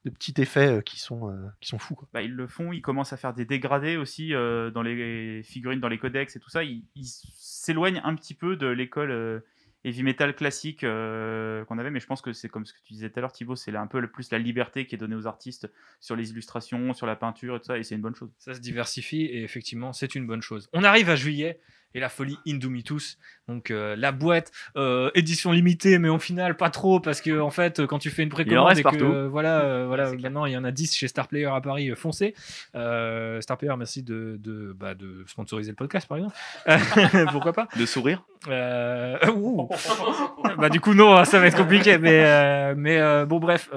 de 0.05 0.09
petits 0.09 0.33
effets 0.37 0.77
euh, 0.77 0.81
qui 0.81 0.97
sont, 0.99 1.29
euh, 1.29 1.35
qui 1.59 1.67
sont 1.69 1.77
fous. 1.77 1.95
Quoi. 1.95 2.07
Bah, 2.13 2.21
ils 2.21 2.33
le 2.33 2.47
font, 2.47 2.71
ils 2.71 2.81
commencent 2.81 3.13
à 3.13 3.17
faire 3.17 3.33
des 3.33 3.45
dégradés 3.45 3.97
aussi 3.97 4.33
euh, 4.33 4.71
dans 4.71 4.81
les 4.81 5.43
figurines, 5.43 5.81
dans 5.81 5.89
les 5.89 5.99
codex 5.99 6.35
et 6.35 6.39
tout 6.39 6.49
ça. 6.49 6.63
Ils 6.63 6.83
ils 6.95 7.05
s'éloignent 7.05 8.01
un 8.05 8.15
petit 8.15 8.33
peu 8.33 8.55
de 8.55 8.67
l'école 8.67 9.11
euh, 9.11 9.39
heavy 9.83 10.03
metal 10.03 10.35
classique 10.35 10.83
euh, 10.83 11.65
qu'on 11.65 11.77
avait, 11.77 11.91
mais 11.91 11.99
je 11.99 12.05
pense 12.07 12.21
que 12.21 12.33
c'est 12.33 12.49
comme 12.49 12.65
ce 12.65 12.73
que 12.73 12.79
tu 12.85 12.93
disais 12.93 13.09
tout 13.09 13.19
à 13.19 13.21
l'heure, 13.21 13.31
Thibaut, 13.33 13.55
c'est 13.55 13.75
un 13.75 13.87
peu 13.87 13.99
le 13.99 14.09
plus 14.09 14.31
la 14.31 14.39
liberté 14.39 14.85
qui 14.85 14.95
est 14.95 14.97
donnée 14.97 15.15
aux 15.15 15.27
artistes 15.27 15.71
sur 15.99 16.15
les 16.15 16.31
illustrations, 16.31 16.93
sur 16.93 17.05
la 17.07 17.15
peinture 17.15 17.55
et 17.55 17.59
tout 17.59 17.65
ça, 17.65 17.77
et 17.77 17.83
c'est 17.83 17.95
une 17.95 18.01
bonne 18.01 18.15
chose. 18.15 18.31
Ça 18.37 18.53
se 18.53 18.59
diversifie 18.59 19.23
et 19.25 19.43
effectivement, 19.43 19.93
c'est 19.93 20.15
une 20.15 20.25
bonne 20.27 20.41
chose. 20.41 20.69
On 20.73 20.83
arrive 20.83 21.09
à 21.09 21.15
juillet 21.15 21.59
et 21.95 21.99
la 21.99 22.09
folie 22.09 22.37
Indomitus. 22.47 23.19
Donc 23.47 23.69
euh, 23.69 23.95
la 23.95 24.11
boîte, 24.11 24.51
euh, 24.77 25.11
édition 25.13 25.51
limitée, 25.51 25.99
mais 25.99 26.09
au 26.09 26.17
final 26.17 26.57
pas 26.57 26.71
trop 26.71 26.99
parce 26.99 27.21
que 27.21 27.39
en 27.39 27.51
fait, 27.51 27.85
quand 27.85 27.99
tu 27.99 28.09
fais 28.09 28.23
une 28.23 28.29
précommande 28.29 28.67
reste 28.67 28.79
et 28.79 28.83
que 28.83 28.89
partout. 28.89 29.05
euh, 29.05 29.27
voilà, 29.27 29.61
euh, 29.61 29.85
voilà, 29.85 30.11
maintenant 30.13 30.45
il 30.47 30.53
y 30.53 30.57
en 30.57 30.63
a 30.63 30.71
10 30.71 30.95
chez 30.95 31.07
Star 31.07 31.27
Player 31.27 31.45
à 31.45 31.61
Paris, 31.61 31.91
euh, 31.91 31.95
foncez. 31.95 32.33
Euh, 32.73 33.39
Star 33.41 33.57
Player, 33.59 33.75
merci 33.77 34.01
de, 34.01 34.37
de, 34.39 34.73
bah, 34.75 34.95
de 34.95 35.23
sponsoriser 35.27 35.69
le 35.71 35.75
podcast 35.75 36.07
par 36.07 36.17
exemple. 36.17 36.35
Pourquoi 37.31 37.53
pas 37.53 37.67
De 37.77 37.85
sourire 37.85 38.23
euh, 38.47 39.17
bah 40.57 40.69
du 40.69 40.79
coup 40.79 40.93
non, 40.93 41.23
ça 41.25 41.39
va 41.39 41.47
être 41.47 41.57
compliqué, 41.57 41.97
mais 41.97 42.23
euh, 42.25 42.73
mais 42.75 42.97
euh, 42.99 43.25
bon 43.25 43.39
bref, 43.39 43.69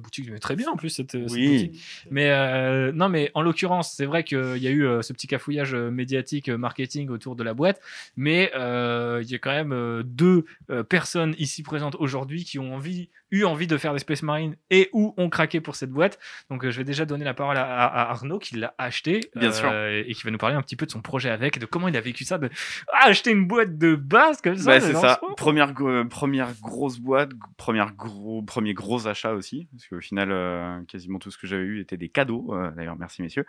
boutique 0.00 0.30
mais 0.30 0.38
très 0.38 0.56
bien 0.56 0.68
en 0.70 0.76
plus 0.76 0.90
cette, 0.90 1.12
cette 1.12 1.30
Oui. 1.30 1.64
boutique. 1.68 1.82
Mais 2.10 2.92
non, 2.92 3.08
mais 3.08 3.30
en 3.34 3.42
l'occurrence, 3.42 3.92
c'est 3.92 4.06
vrai 4.06 4.24
qu'il 4.24 4.58
y 4.58 4.66
a 4.66 4.70
eu 4.70 4.86
ce 5.02 5.12
petit 5.12 5.26
cafouillage 5.26 5.74
médiatique, 5.74 6.48
marketing 6.48 7.08
autour 7.08 7.36
de 7.36 7.42
la 7.42 7.54
boîte, 7.54 7.80
mais 8.16 8.50
il 8.54 9.30
y 9.30 9.34
a 9.34 9.38
quand 9.38 9.52
même 9.52 10.02
deux 10.04 10.44
personnes 10.88 11.34
ici 11.38 11.62
présentes 11.62 11.96
aujourd'hui 11.98 12.44
qui 12.44 12.58
ont 12.58 12.74
envie, 12.74 13.08
eu 13.30 13.44
envie 13.44 13.66
de 13.66 13.76
faire 13.76 13.92
des 13.92 13.98
Space 13.98 14.22
Marines 14.22 14.56
et 14.70 14.88
ou 14.92 15.14
ont 15.16 15.28
craqué 15.28 15.60
pour 15.60 15.76
cette 15.76 15.90
boîte. 15.90 16.18
Donc 16.50 16.64
euh, 16.64 16.70
je 16.70 16.78
vais 16.78 16.84
déjà 16.84 17.04
donner 17.04 17.24
la 17.24 17.34
parole 17.34 17.56
à, 17.56 18.10
Arnaud 18.10 18.38
qui 18.38 18.56
l'a 18.56 18.74
acheté 18.78 19.20
Bien 19.34 19.52
sûr. 19.52 19.72
et 19.72 20.12
qui 20.14 20.22
va 20.22 20.30
nous 20.30 20.38
parler 20.38 20.56
un 20.56 20.62
petit 20.62 20.76
peu 20.76 20.86
de 20.86 20.90
son 20.90 21.02
projet 21.02 21.30
avec, 21.30 21.56
et 21.56 21.60
de 21.60 21.66
comment 21.66 21.88
il 21.88 21.96
a 21.96 22.00
vécu 22.00 22.24
ça, 22.24 22.38
de 22.38 22.50
ah, 22.92 23.08
acheter 23.08 23.30
une 23.30 23.46
boîte 23.46 23.78
de 23.78 23.97
base 23.98 24.40
comme 24.40 24.56
ça. 24.56 24.70
Bah, 24.72 24.80
c'est 24.80 24.94
ça. 24.94 25.20
Première, 25.36 25.72
go- 25.74 26.04
première 26.06 26.48
grosse 26.62 26.98
boîte, 26.98 27.30
première 27.56 27.92
gros, 27.94 28.42
premier 28.42 28.72
gros 28.74 29.06
achat 29.06 29.32
aussi, 29.34 29.68
parce 29.72 29.86
qu'au 29.86 30.00
final, 30.00 30.30
euh, 30.32 30.80
quasiment 30.88 31.18
tout 31.18 31.30
ce 31.30 31.38
que 31.38 31.46
j'avais 31.46 31.62
eu 31.64 31.80
était 31.80 31.96
des 31.96 32.08
cadeaux. 32.08 32.46
euh, 32.54 32.70
D'ailleurs, 32.72 32.96
merci 32.96 33.20
messieurs. 33.22 33.44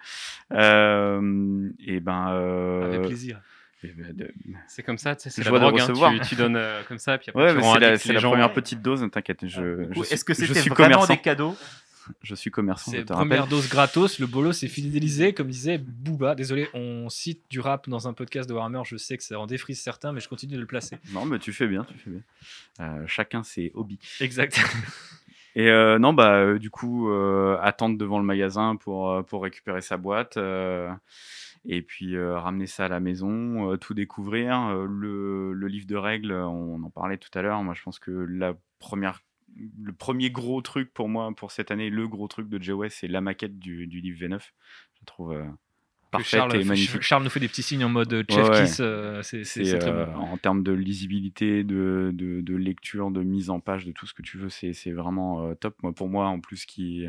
Euh, 0.54 1.70
et 1.80 2.00
ben, 2.00 2.32
euh, 2.32 2.86
Avec 2.86 3.02
plaisir. 3.08 3.40
ben, 3.84 4.14
C'est 4.68 4.84
comme 4.84 4.98
ça, 4.98 5.16
tu 5.16 5.24
sais, 5.24 5.30
c'est 5.30 5.44
la 5.50 5.58
drogue. 5.60 5.80
hein, 5.80 5.84
recevoir. 5.84 6.12
Tu, 6.14 6.20
tu 6.22 6.36
donnes 6.36 6.56
euh, 6.58 6.82
comme 6.88 6.98
ça, 7.00 7.18
puis 7.18 7.30
après 7.30 7.54
Ouais, 7.54 7.62
c'est 8.02 8.14
la, 8.14 8.14
la 8.22 8.28
première 8.28 8.54
petite 8.54 8.82
dose. 8.82 9.06
T'inquiète, 9.12 9.48
je, 9.48 9.86
coup, 9.86 9.94
je 10.00 10.04
suis- 10.04 10.14
Est-ce 10.14 10.26
que 10.26 10.34
c'était 10.34 10.54
vraiment 10.70 10.74
commerçant. 10.96 11.14
des 11.14 11.20
cadeaux 11.20 11.56
Je 12.22 12.36
suis 12.36 12.52
commerçant, 12.52 12.92
je 12.92 12.98
C'est 12.98 13.06
te 13.06 13.14
première 13.14 13.40
rappelle. 13.44 13.50
dose 13.52 13.70
gratos, 13.70 14.20
le 14.20 14.28
bolo 14.28 14.52
s'est 14.52 14.68
fidélisé, 14.68 15.34
comme 15.34 15.48
disait 15.48 15.78
Booba. 15.78 16.36
Désolé, 16.36 16.68
on 16.74 17.10
cite 17.10 17.44
du 17.50 17.60
rap 17.60 17.88
dans 17.90 18.08
un 18.08 18.14
podcast 18.14 18.48
de 18.50 18.54
Warhammer, 18.54 18.82
je 18.86 18.98
sais 18.98 19.18
que 19.18 19.24
ça 19.24 19.40
en 19.40 19.48
défrise 19.48 19.82
certains, 19.82 20.12
mais 20.14 20.20
je 20.20 20.30
continue 20.30 20.56
de 20.56 20.60
le 20.60 20.66
placer. 20.68 20.98
Non, 21.14 21.26
mais 21.26 21.40
tu 21.40 21.54
fais 21.54 21.68
bien, 21.68 21.84
tu 21.86 21.98
fais 21.98 22.10
bien. 22.10 22.22
Euh, 22.82 23.04
chacun 23.08 23.44
ses 23.44 23.72
hobbies. 23.76 24.00
Exact. 24.20 24.60
Et 25.56 25.68
euh, 25.70 25.98
non, 25.98 26.14
bah, 26.14 26.36
euh, 26.36 26.60
du 26.60 26.70
coup, 26.70 27.10
euh, 27.10 27.58
attendre 27.62 27.98
devant 27.98 28.20
le 28.20 28.24
magasin 28.24 28.76
pour, 28.76 29.26
pour 29.26 29.44
récupérer 29.44 29.82
sa 29.82 29.98
boîte. 29.98 30.38
et 31.66 31.82
puis 31.82 32.18
ramener 32.22 32.68
ça 32.68 32.86
à 32.86 32.88
la 32.88 33.00
maison, 33.00 33.76
tout 33.78 33.94
découvrir. 33.94 34.74
Le, 34.88 35.52
le 35.54 35.68
livre 35.68 35.88
de 35.88 35.96
règles, 35.96 36.32
on 36.32 36.82
en 36.84 36.90
parlait 36.90 37.18
tout 37.18 37.32
à 37.38 37.42
l'heure. 37.42 37.62
Moi, 37.64 37.74
je 37.74 37.82
pense 37.82 38.00
que 38.00 38.12
la 38.12 38.54
première, 38.78 39.22
le 39.82 39.94
premier 39.94 40.32
gros 40.32 40.62
truc 40.62 40.94
pour 40.94 41.10
moi, 41.10 41.32
pour 41.36 41.52
cette 41.52 41.72
année, 41.72 41.90
le 41.90 42.08
gros 42.08 42.28
truc 42.28 42.50
de 42.50 42.62
JOS, 42.62 42.90
c'est 42.90 43.08
la 43.08 43.22
maquette 43.22 43.60
du, 43.60 43.88
du 43.88 44.02
livre 44.02 44.20
V9. 44.20 44.40
Je 45.00 45.06
trouve 45.06 45.34
euh, 45.34 45.46
parfaite 46.12 46.40
Charles, 46.40 46.56
et 46.56 46.64
magnifique. 46.64 47.02
Charles 47.02 47.24
nous 47.24 47.30
fait 47.30 47.40
des 47.40 47.48
petits 47.48 47.64
signes 47.64 47.84
en 47.84 47.90
mode 47.90 48.26
chef 48.30 48.50
Ouais, 48.50 48.50
ouais. 48.50 48.66
kiss, 48.66 48.78
euh, 48.80 49.22
c'est 49.22 49.44
très 49.44 49.90
euh, 49.90 50.06
bon. 50.06 50.20
en 50.20 50.38
termes 50.38 50.64
de 50.64 50.72
lisibilité, 50.72 51.64
de, 51.64 52.12
de, 52.14 52.42
de 52.42 52.56
lecture, 52.56 53.12
de 53.12 53.22
mise 53.22 53.50
en 53.50 53.60
page, 53.60 53.86
de 53.86 53.92
tout 53.92 54.06
ce 54.06 54.14
que 54.14 54.22
tu 54.22 54.38
veux, 54.38 54.50
c'est, 54.50 54.92
vraiment 54.92 55.46
euh, 55.46 55.56
top. 55.56 55.76
Moi, 55.84 55.94
pour 55.94 56.10
moi, 56.10 56.28
en 56.28 56.40
plus, 56.40 56.66
qui, 56.66 57.06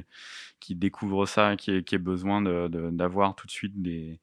qui 0.61 0.75
découvre 0.75 1.27
ça, 1.27 1.57
qui 1.57 1.83
qui 1.85 1.95
ait 1.95 1.99
besoin 1.99 2.43
d'avoir 2.43 3.35
tout 3.35 3.47
de 3.47 3.53
suite 3.53 3.81
des, 3.81 4.21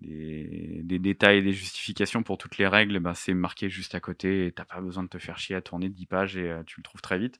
des, 0.00 0.80
des 0.82 0.98
détails, 0.98 1.42
des 1.42 1.52
justifications 1.52 2.22
pour 2.22 2.38
toutes 2.38 2.58
les 2.58 2.66
règles, 2.66 2.98
bah, 3.00 3.14
c'est 3.14 3.34
marqué 3.34 3.68
juste 3.68 3.94
à 3.94 4.00
côté 4.00 4.46
et 4.46 4.52
t'as 4.52 4.64
pas 4.64 4.80
besoin 4.80 5.02
de 5.02 5.08
te 5.08 5.18
faire 5.18 5.38
chier 5.38 5.56
à 5.56 5.60
tourner 5.60 5.88
10 5.88 6.06
pages 6.06 6.36
et 6.36 6.50
euh, 6.50 6.62
tu 6.64 6.80
le 6.80 6.82
trouves 6.82 7.02
très 7.02 7.18
vite. 7.18 7.38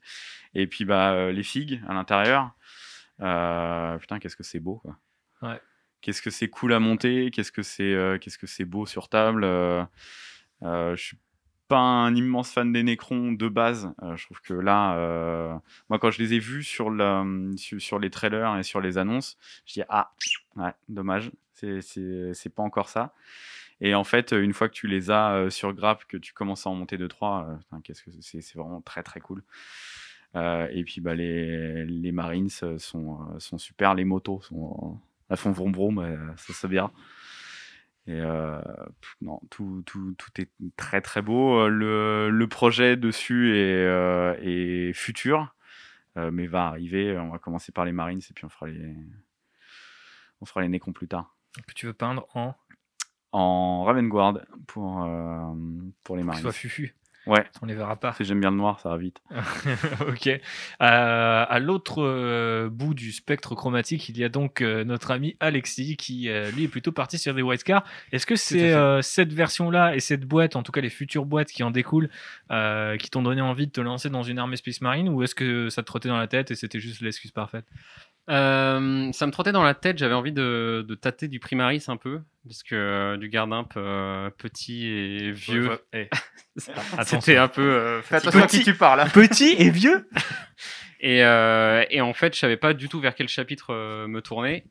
Et 0.53 0.67
puis, 0.67 0.85
bah, 0.85 1.13
euh, 1.13 1.31
les 1.31 1.43
figues 1.43 1.81
à 1.87 1.93
l'intérieur, 1.93 2.51
euh, 3.21 3.97
putain, 3.97 4.19
qu'est-ce 4.19 4.35
que 4.35 4.43
c'est 4.43 4.59
beau, 4.59 4.77
quoi. 4.77 4.97
Ouais. 5.41 5.59
Qu'est-ce 6.01 6.21
que 6.21 6.29
c'est 6.29 6.49
cool 6.49 6.73
à 6.73 6.79
monter, 6.79 7.29
qu'est-ce 7.31 7.51
que 7.51 7.61
c'est 7.61 7.95
qu'est-ce 8.21 8.39
que 8.39 8.47
c'est 8.47 8.65
beau 8.65 8.87
sur 8.87 9.07
table. 9.07 9.43
je 10.63 10.95
suis 10.97 11.17
pas 11.67 11.77
un 11.77 12.15
immense 12.15 12.51
fan 12.51 12.71
des 12.71 12.81
Necrons 12.81 13.31
de 13.33 13.47
base. 13.47 13.93
je 14.15 14.25
trouve 14.25 14.41
que 14.41 14.55
là, 14.55 15.61
moi, 15.89 15.99
quand 15.99 16.09
je 16.09 16.17
les 16.17 16.33
ai 16.33 16.39
vus 16.39 16.63
sur, 16.63 16.89
la, 16.89 17.23
sur, 17.55 17.79
sur 17.79 17.99
les 17.99 18.09
trailers 18.09 18.57
et 18.57 18.63
sur 18.63 18.81
les 18.81 18.97
annonces, 18.97 19.37
je 19.67 19.73
dis 19.73 19.83
ah, 19.89 20.11
ouais, 20.55 20.73
dommage, 20.89 21.29
c'est- 21.81 22.49
pas 22.49 22.63
encore 22.63 22.89
ça. 22.89 23.13
Et 23.81 23.95
en 23.95 24.03
fait, 24.03 24.31
une 24.31 24.53
fois 24.53 24.69
que 24.69 24.73
tu 24.75 24.87
les 24.87 25.09
as 25.11 25.33
euh, 25.33 25.49
sur 25.49 25.73
grappe, 25.73 26.05
que 26.05 26.17
tu 26.17 26.33
commences 26.33 26.67
à 26.67 26.69
en 26.69 26.75
monter 26.75 26.97
2-3, 26.97 27.47
euh, 27.49 27.55
putain, 27.57 27.81
qu'est-ce 27.83 28.03
que 28.03 28.11
c'est 28.21 28.55
vraiment 28.57 28.81
très 28.81 29.03
très 29.03 29.19
cool. 29.19 29.43
Euh, 30.35 30.67
et 30.71 30.83
puis 30.83 31.01
bah, 31.01 31.13
les, 31.15 31.85
les 31.85 32.11
Marines 32.11 32.49
euh, 32.63 32.77
sont, 32.77 33.19
euh, 33.35 33.39
sont 33.39 33.57
super, 33.57 33.95
les 33.95 34.05
motos 34.05 34.41
sont, 34.41 34.97
elles 35.29 35.37
font 35.37 35.51
vroom 35.51 35.73
vroom, 35.73 35.99
euh, 35.99 36.17
ça 36.37 36.53
c'est 36.53 36.67
bien. 36.69 36.91
Euh, 38.09 38.61
non, 39.21 39.39
tout, 39.49 39.83
tout, 39.85 40.15
tout 40.17 40.41
est 40.41 40.49
très 40.75 41.01
très 41.01 41.21
beau. 41.21 41.59
Euh, 41.61 41.67
Le, 41.69 42.29
le 42.29 42.47
projet 42.47 42.97
dessus 42.97 43.55
est, 43.55 43.85
euh, 43.85 44.93
futur, 44.93 45.55
euh, 46.17 46.31
mais 46.31 46.47
va 46.47 46.65
arriver. 46.67 47.17
On 47.17 47.29
va 47.29 47.37
commencer 47.39 47.71
par 47.71 47.85
les 47.85 47.91
Marines 47.91 48.21
et 48.29 48.33
puis 48.33 48.45
on 48.45 48.49
fera 48.49 48.67
les, 48.67 48.95
on 50.41 50.45
fera 50.45 50.61
les 50.61 50.69
Necrons 50.69 50.93
plus 50.93 51.07
tard. 51.07 51.35
Que 51.67 51.73
tu 51.73 51.85
veux 51.85 51.93
peindre 51.93 52.27
en 52.33 52.55
En 53.31 53.83
Ravenguard 53.83 54.39
pour, 54.67 55.03
euh, 55.03 55.53
pour 56.03 56.15
les 56.15 56.23
Marines. 56.23 56.41
soit 56.41 56.51
fufu. 56.51 56.95
Ouais, 57.27 57.45
On 57.61 57.67
les 57.67 57.75
verra 57.75 57.95
pas. 57.97 58.07
parce 58.07 58.17
que 58.17 58.23
j'aime 58.23 58.39
bien 58.39 58.49
le 58.49 58.57
noir, 58.57 58.79
ça 58.79 58.89
va 58.89 58.97
vite. 58.97 59.21
ok. 60.07 60.27
Euh, 60.27 60.39
à 60.79 61.59
l'autre 61.59 62.01
euh, 62.01 62.67
bout 62.67 62.95
du 62.95 63.11
spectre 63.11 63.53
chromatique, 63.53 64.09
il 64.09 64.17
y 64.17 64.23
a 64.23 64.29
donc 64.29 64.61
euh, 64.61 64.83
notre 64.83 65.11
ami 65.11 65.35
Alexis 65.39 65.97
qui, 65.97 66.29
lui, 66.55 66.63
est 66.63 66.67
plutôt 66.67 66.91
parti 66.91 67.19
sur 67.19 67.35
des 67.35 67.43
white 67.43 67.63
cars. 67.63 67.83
Est-ce 68.11 68.25
que 68.25 68.35
c'est 68.35 68.73
cette 69.03 69.33
version-là 69.33 69.95
et 69.95 69.99
cette 69.99 70.25
boîte, 70.25 70.55
en 70.55 70.63
tout 70.63 70.71
cas 70.71 70.81
les 70.81 70.89
futures 70.89 71.25
boîtes 71.25 71.51
qui 71.51 71.61
en 71.61 71.69
découlent, 71.69 72.09
qui 72.49 73.09
t'ont 73.11 73.21
donné 73.21 73.41
envie 73.41 73.67
de 73.67 73.71
te 73.71 73.81
lancer 73.81 74.09
dans 74.09 74.23
une 74.23 74.39
armée 74.39 74.57
Space 74.57 74.81
Marine 74.81 75.09
ou 75.09 75.21
est-ce 75.21 75.35
que 75.35 75.69
ça 75.69 75.83
te 75.83 75.87
trottait 75.87 76.09
dans 76.09 76.17
la 76.17 76.27
tête 76.27 76.49
et 76.49 76.55
c'était 76.55 76.79
juste 76.79 77.01
l'excuse 77.01 77.31
parfaite? 77.31 77.65
Euh, 78.31 79.11
ça 79.11 79.27
me 79.27 79.31
trottait 79.31 79.51
dans 79.51 79.63
la 79.63 79.73
tête, 79.73 79.97
j'avais 79.97 80.13
envie 80.13 80.31
de, 80.31 80.85
de 80.87 80.95
tâter 80.95 81.27
du 81.27 81.39
Primaris 81.39 81.83
un 81.89 81.97
peu, 81.97 82.21
parce 82.47 82.63
que 82.63 82.75
euh, 82.75 83.17
du 83.17 83.27
Gardimp 83.29 83.73
euh, 83.77 84.29
petit 84.37 84.87
et 84.87 85.31
vieux, 85.31 85.69
Ouais, 85.69 85.79
ouais. 85.93 86.09
c'était 87.03 87.35
un 87.37 87.47
peu 87.49 87.61
euh, 87.61 88.01
Fais 88.01 88.15
attention 88.15 88.41
à 88.43 88.47
qui 88.47 88.63
tu 88.63 88.73
parles. 88.73 89.01
hein. 89.01 89.09
Petit 89.13 89.55
et 89.59 89.69
vieux 89.69 90.07
Et, 91.03 91.23
euh, 91.23 91.83
et 91.89 91.99
en 91.99 92.13
fait, 92.13 92.33
je 92.35 92.39
savais 92.39 92.57
pas 92.57 92.73
du 92.75 92.87
tout 92.87 92.99
vers 92.99 93.15
quel 93.15 93.27
chapitre 93.27 93.73
euh, 93.73 94.07
me 94.07 94.21
tourner. 94.21 94.65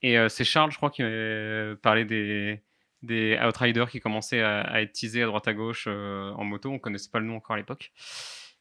Et 0.00 0.16
euh, 0.16 0.28
c'est 0.28 0.44
Charles, 0.44 0.70
je 0.70 0.76
crois, 0.76 0.90
qui 0.90 1.02
m'a 1.02 1.74
parlé 1.82 2.04
des, 2.04 2.60
des 3.02 3.36
Outriders 3.44 3.90
qui 3.90 3.98
commençaient 3.98 4.42
à, 4.42 4.60
à 4.60 4.80
être 4.82 4.92
teasés 4.92 5.24
à 5.24 5.26
droite 5.26 5.48
à 5.48 5.54
gauche 5.54 5.86
euh, 5.88 6.30
en 6.36 6.44
moto. 6.44 6.70
On 6.70 6.78
connaissait 6.78 7.10
pas 7.12 7.18
le 7.18 7.26
nom 7.26 7.36
encore 7.36 7.54
à 7.54 7.58
l'époque. 7.58 7.90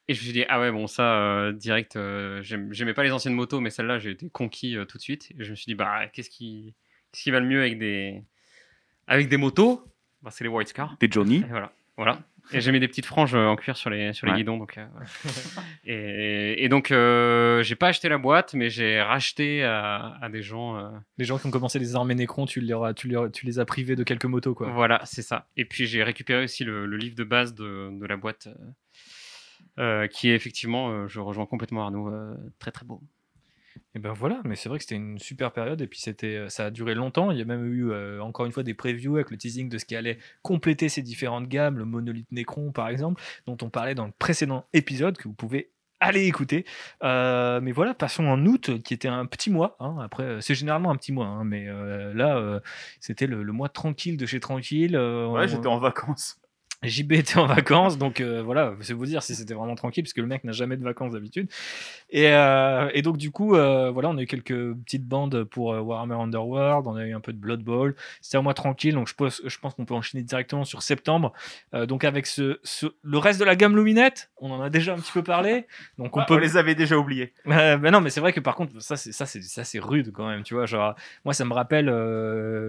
Et 0.08 0.14
je 0.14 0.20
me 0.20 0.24
suis 0.26 0.34
dit, 0.34 0.46
ah 0.50 0.60
ouais, 0.60 0.72
bon, 0.72 0.86
ça, 0.88 1.18
euh, 1.20 1.52
direct, 1.52 1.96
euh, 1.96 2.40
j'aimais 2.44 2.94
pas 2.94 3.04
les 3.04 3.12
anciennes 3.12 3.34
motos, 3.34 3.60
mais 3.60 3.72
celle-là, 3.72 3.98
j'ai 3.98 4.12
été 4.12 4.30
conquis 4.30 4.78
euh, 4.78 4.86
tout 4.86 4.98
de 4.98 5.02
suite. 5.04 5.32
Et 5.40 5.44
je 5.44 5.50
me 5.52 5.56
suis 5.56 5.66
dit, 5.66 5.76
bah, 5.76 6.08
qu'est-ce 6.14 6.30
qui, 6.30 6.76
qu'est-ce 7.12 7.24
qui 7.24 7.32
va 7.32 7.40
le 7.40 7.48
mieux 7.48 7.62
avec 7.62 7.80
des, 7.80 8.22
avec 9.08 9.30
des 9.30 9.38
motos? 9.38 9.84
Bah, 10.22 10.30
C'est 10.32 10.44
les 10.44 10.50
White 10.50 10.74
Cars. 10.74 10.96
T'es 11.00 11.08
Johnny 11.10 11.38
Et 11.38 11.50
voilà. 11.50 11.72
voilà. 11.98 12.20
Et 12.52 12.62
j'ai 12.62 12.72
mis 12.72 12.80
des 12.80 12.88
petites 12.88 13.08
franges 13.08 13.34
en 13.34 13.56
cuir 13.56 13.76
sur 13.76 13.90
les, 13.90 14.14
sur 14.14 14.28
les 14.28 14.34
Ouais. 14.34 14.38
guidons. 14.38 14.58
Donc, 14.60 14.78
euh, 14.78 14.86
et, 15.86 16.64
et 16.64 16.70
donc, 16.70 16.92
euh, 16.92 17.64
j'ai 17.64 17.76
pas 17.76 17.88
acheté 17.88 18.08
la 18.10 18.20
boîte, 18.20 18.54
mais 18.54 18.70
j'ai 18.70 19.02
racheté 19.02 19.64
à, 19.64 20.18
à 20.22 20.30
des 20.30 20.44
gens. 20.44 20.78
euh, 20.78 20.90
Les 21.18 21.26
gens 21.26 21.40
qui 21.40 21.48
ont 21.48 21.52
commencé 21.52 21.80
les 21.80 21.96
armées 21.96 22.14
Necron, 22.16 22.46
tu, 22.46 22.62
les 22.62 22.74
as- 22.74 22.94
tu, 22.94 23.08
les- 23.08 23.32
tu 23.34 23.46
les 23.48 23.58
as 23.58 23.66
privés 23.66 23.96
de 23.96 24.04
quelques 24.04 24.26
motos, 24.26 24.54
quoi. 24.54 24.70
Voilà, 24.70 25.02
c'est 25.06 25.22
ça. 25.24 25.48
Et 25.58 25.66
puis, 25.66 25.88
j'ai 25.88 26.04
récupéré 26.04 26.44
aussi 26.44 26.64
le, 26.64 26.86
le 26.86 26.98
livre 26.98 27.16
de 27.16 27.24
base 27.24 27.56
de, 27.56 27.90
de 28.00 28.06
la 28.06 28.16
boîte, 28.18 28.48
qui 30.08 30.30
est 30.30 30.36
effectivement, 30.36 30.90
euh, 30.92 31.08
je 31.08 31.20
rejoins 31.20 31.46
complètement 31.46 31.84
Arnaud, 31.84 32.10
euh, 32.10 32.36
très 32.60 32.72
très 32.72 32.86
beau. 32.86 33.02
Et 33.94 34.00
ben 34.00 34.14
voilà, 34.14 34.42
mais 34.46 34.56
c'est 34.56 34.68
vrai 34.70 34.78
que 34.78 34.84
c'était 34.84 34.96
une 34.96 35.20
super 35.20 35.52
période 35.52 35.82
et 35.82 35.88
puis 35.88 36.00
c'était, 36.00 36.36
euh, 36.38 36.50
ça 36.50 36.66
a 36.66 36.72
duré 36.72 36.96
longtemps. 36.96 37.32
Il 37.32 37.38
y 37.38 37.42
a 37.42 37.46
même 37.46 37.66
eu 37.66 37.92
euh, 37.92 38.22
encore 38.22 38.46
une 38.46 38.52
fois 38.52 38.64
des 38.64 38.74
previews 38.74 39.16
avec 39.16 39.32
le 39.32 39.38
teasing 39.38 39.68
de 39.70 39.78
ce 39.78 39.86
qui 39.86 39.96
allait 39.96 40.18
compléter 40.42 40.88
ces 40.90 41.02
différentes 41.02 41.48
gammes, 41.48 41.78
le 41.78 41.86
monolithe 41.86 42.32
Necron 42.32 42.72
par 42.72 42.88
exemple, 42.90 43.22
dont 43.48 43.58
on 43.62 43.70
parlait 43.70 43.96
dans 43.96 44.06
le 44.06 44.14
précédent 44.18 44.66
épisode 44.74 45.18
que 45.18 45.28
vous 45.28 45.34
pouvez 45.34 45.72
aller 46.02 46.26
écouter. 46.26 46.66
Euh, 47.04 47.60
mais 47.62 47.72
voilà, 47.72 47.94
passons 47.94 48.26
en 48.26 48.46
août 48.46 48.82
qui 48.84 48.94
était 48.94 49.08
un 49.08 49.26
petit 49.26 49.50
mois. 49.50 49.78
hein. 49.80 49.98
Après, 50.02 50.24
euh, 50.24 50.42
c'est 50.42 50.56
généralement 50.56 50.92
un 50.92 50.98
petit 50.98 51.14
mois, 51.14 51.28
hein, 51.28 51.44
mais 51.46 51.68
euh, 51.70 52.14
là 52.14 52.38
euh, 52.38 52.60
c'était 53.00 53.28
le, 53.28 53.44
le 53.44 53.52
mois 53.54 53.70
tranquille 53.70 54.18
de 54.18 54.26
chez 54.26 54.40
tranquille. 54.42 54.96
euh, 54.98 55.26
Ouais, 55.28 55.44
on- 55.46 55.48
j'étais 55.48 55.68
en 55.68 55.80
vacances. 55.80 56.38
JB 56.84 57.14
était 57.14 57.38
en 57.38 57.48
vacances, 57.48 57.98
donc 57.98 58.22
euh, 58.22 58.44
voilà, 58.44 58.74
c'est 58.82 58.94
vous 58.94 59.06
dire 59.06 59.24
si 59.24 59.34
c'était 59.36 59.54
vraiment 59.54 59.76
tranquille, 59.76 60.04
parce 60.04 60.14
que 60.14 60.22
le 60.22 60.28
mec 60.28 60.44
n'a 60.44 60.52
jamais 60.52 60.78
de 60.78 60.84
vacances 60.84 61.14
d'habitude. 61.14 61.50
Et, 62.12 62.30
euh, 62.30 62.90
et 62.94 63.02
donc 63.02 63.18
du 63.18 63.32
coup, 63.32 63.56
euh, 63.56 63.90
voilà, 63.92 64.10
on 64.10 64.18
a 64.18 64.22
eu 64.22 64.28
quelques 64.28 64.74
petites 64.84 65.08
bandes 65.08 65.44
pour 65.46 65.68
Warhammer 65.70 66.16
Underworld, 66.16 66.86
on 66.88 66.96
a 66.96 67.06
eu 67.06 67.14
un 67.16 67.20
peu 67.20 67.34
de 67.34 67.38
Blood 67.40 67.64
Bowl. 67.64 67.96
C'était 68.22 68.38
un 68.38 68.42
mois 68.44 68.54
tranquille, 68.54 68.94
donc 68.94 69.08
je 69.08 69.16
pense, 69.16 69.42
je 69.44 69.58
pense 69.58 69.74
qu'on 69.74 69.86
peut 69.86 69.96
enchaîner 69.96 70.24
directement 70.24 70.64
sur 70.66 70.82
septembre. 70.84 71.34
Donc 71.74 72.04
avec 72.04 72.28
ce, 72.28 72.60
ce- 72.64 72.88
le 73.04 73.18
reste 73.18 73.40
de 73.40 73.46
la 73.46 73.56
gamme 73.56 73.76
Luminette, 73.76 74.30
on 74.38 74.52
en 74.52 74.62
a 74.62 74.70
déjà 74.70 74.94
un 74.94 74.98
petit 74.98 75.12
peu 75.12 75.24
parlé. 75.24 75.66
Donc 75.98 76.16
on 76.16 76.20
peut 76.26 76.36
on 76.36 76.38
les 76.38 76.58
avait 76.58 76.76
déjà 76.76 76.98
oubliés. 76.98 77.34
ben 77.46 77.90
non, 77.92 78.02
mais 78.02 78.10
c'est 78.12 78.20
vrai 78.22 78.34
que 78.34 78.40
par 78.40 78.56
contre, 78.56 78.80
ça 78.82 78.96
c'est 78.98 79.12
ça 79.12 79.26
c'est 79.26 79.42
ça 79.42 79.64
c'est 79.64 79.80
rude 79.80 80.12
quand 80.14 80.28
même, 80.28 80.44
tu 80.44 80.54
vois. 80.54 80.66
Genre, 80.68 80.96
moi 81.24 81.34
ça 81.34 81.46
me 81.46 81.54
rappelle 81.54 81.90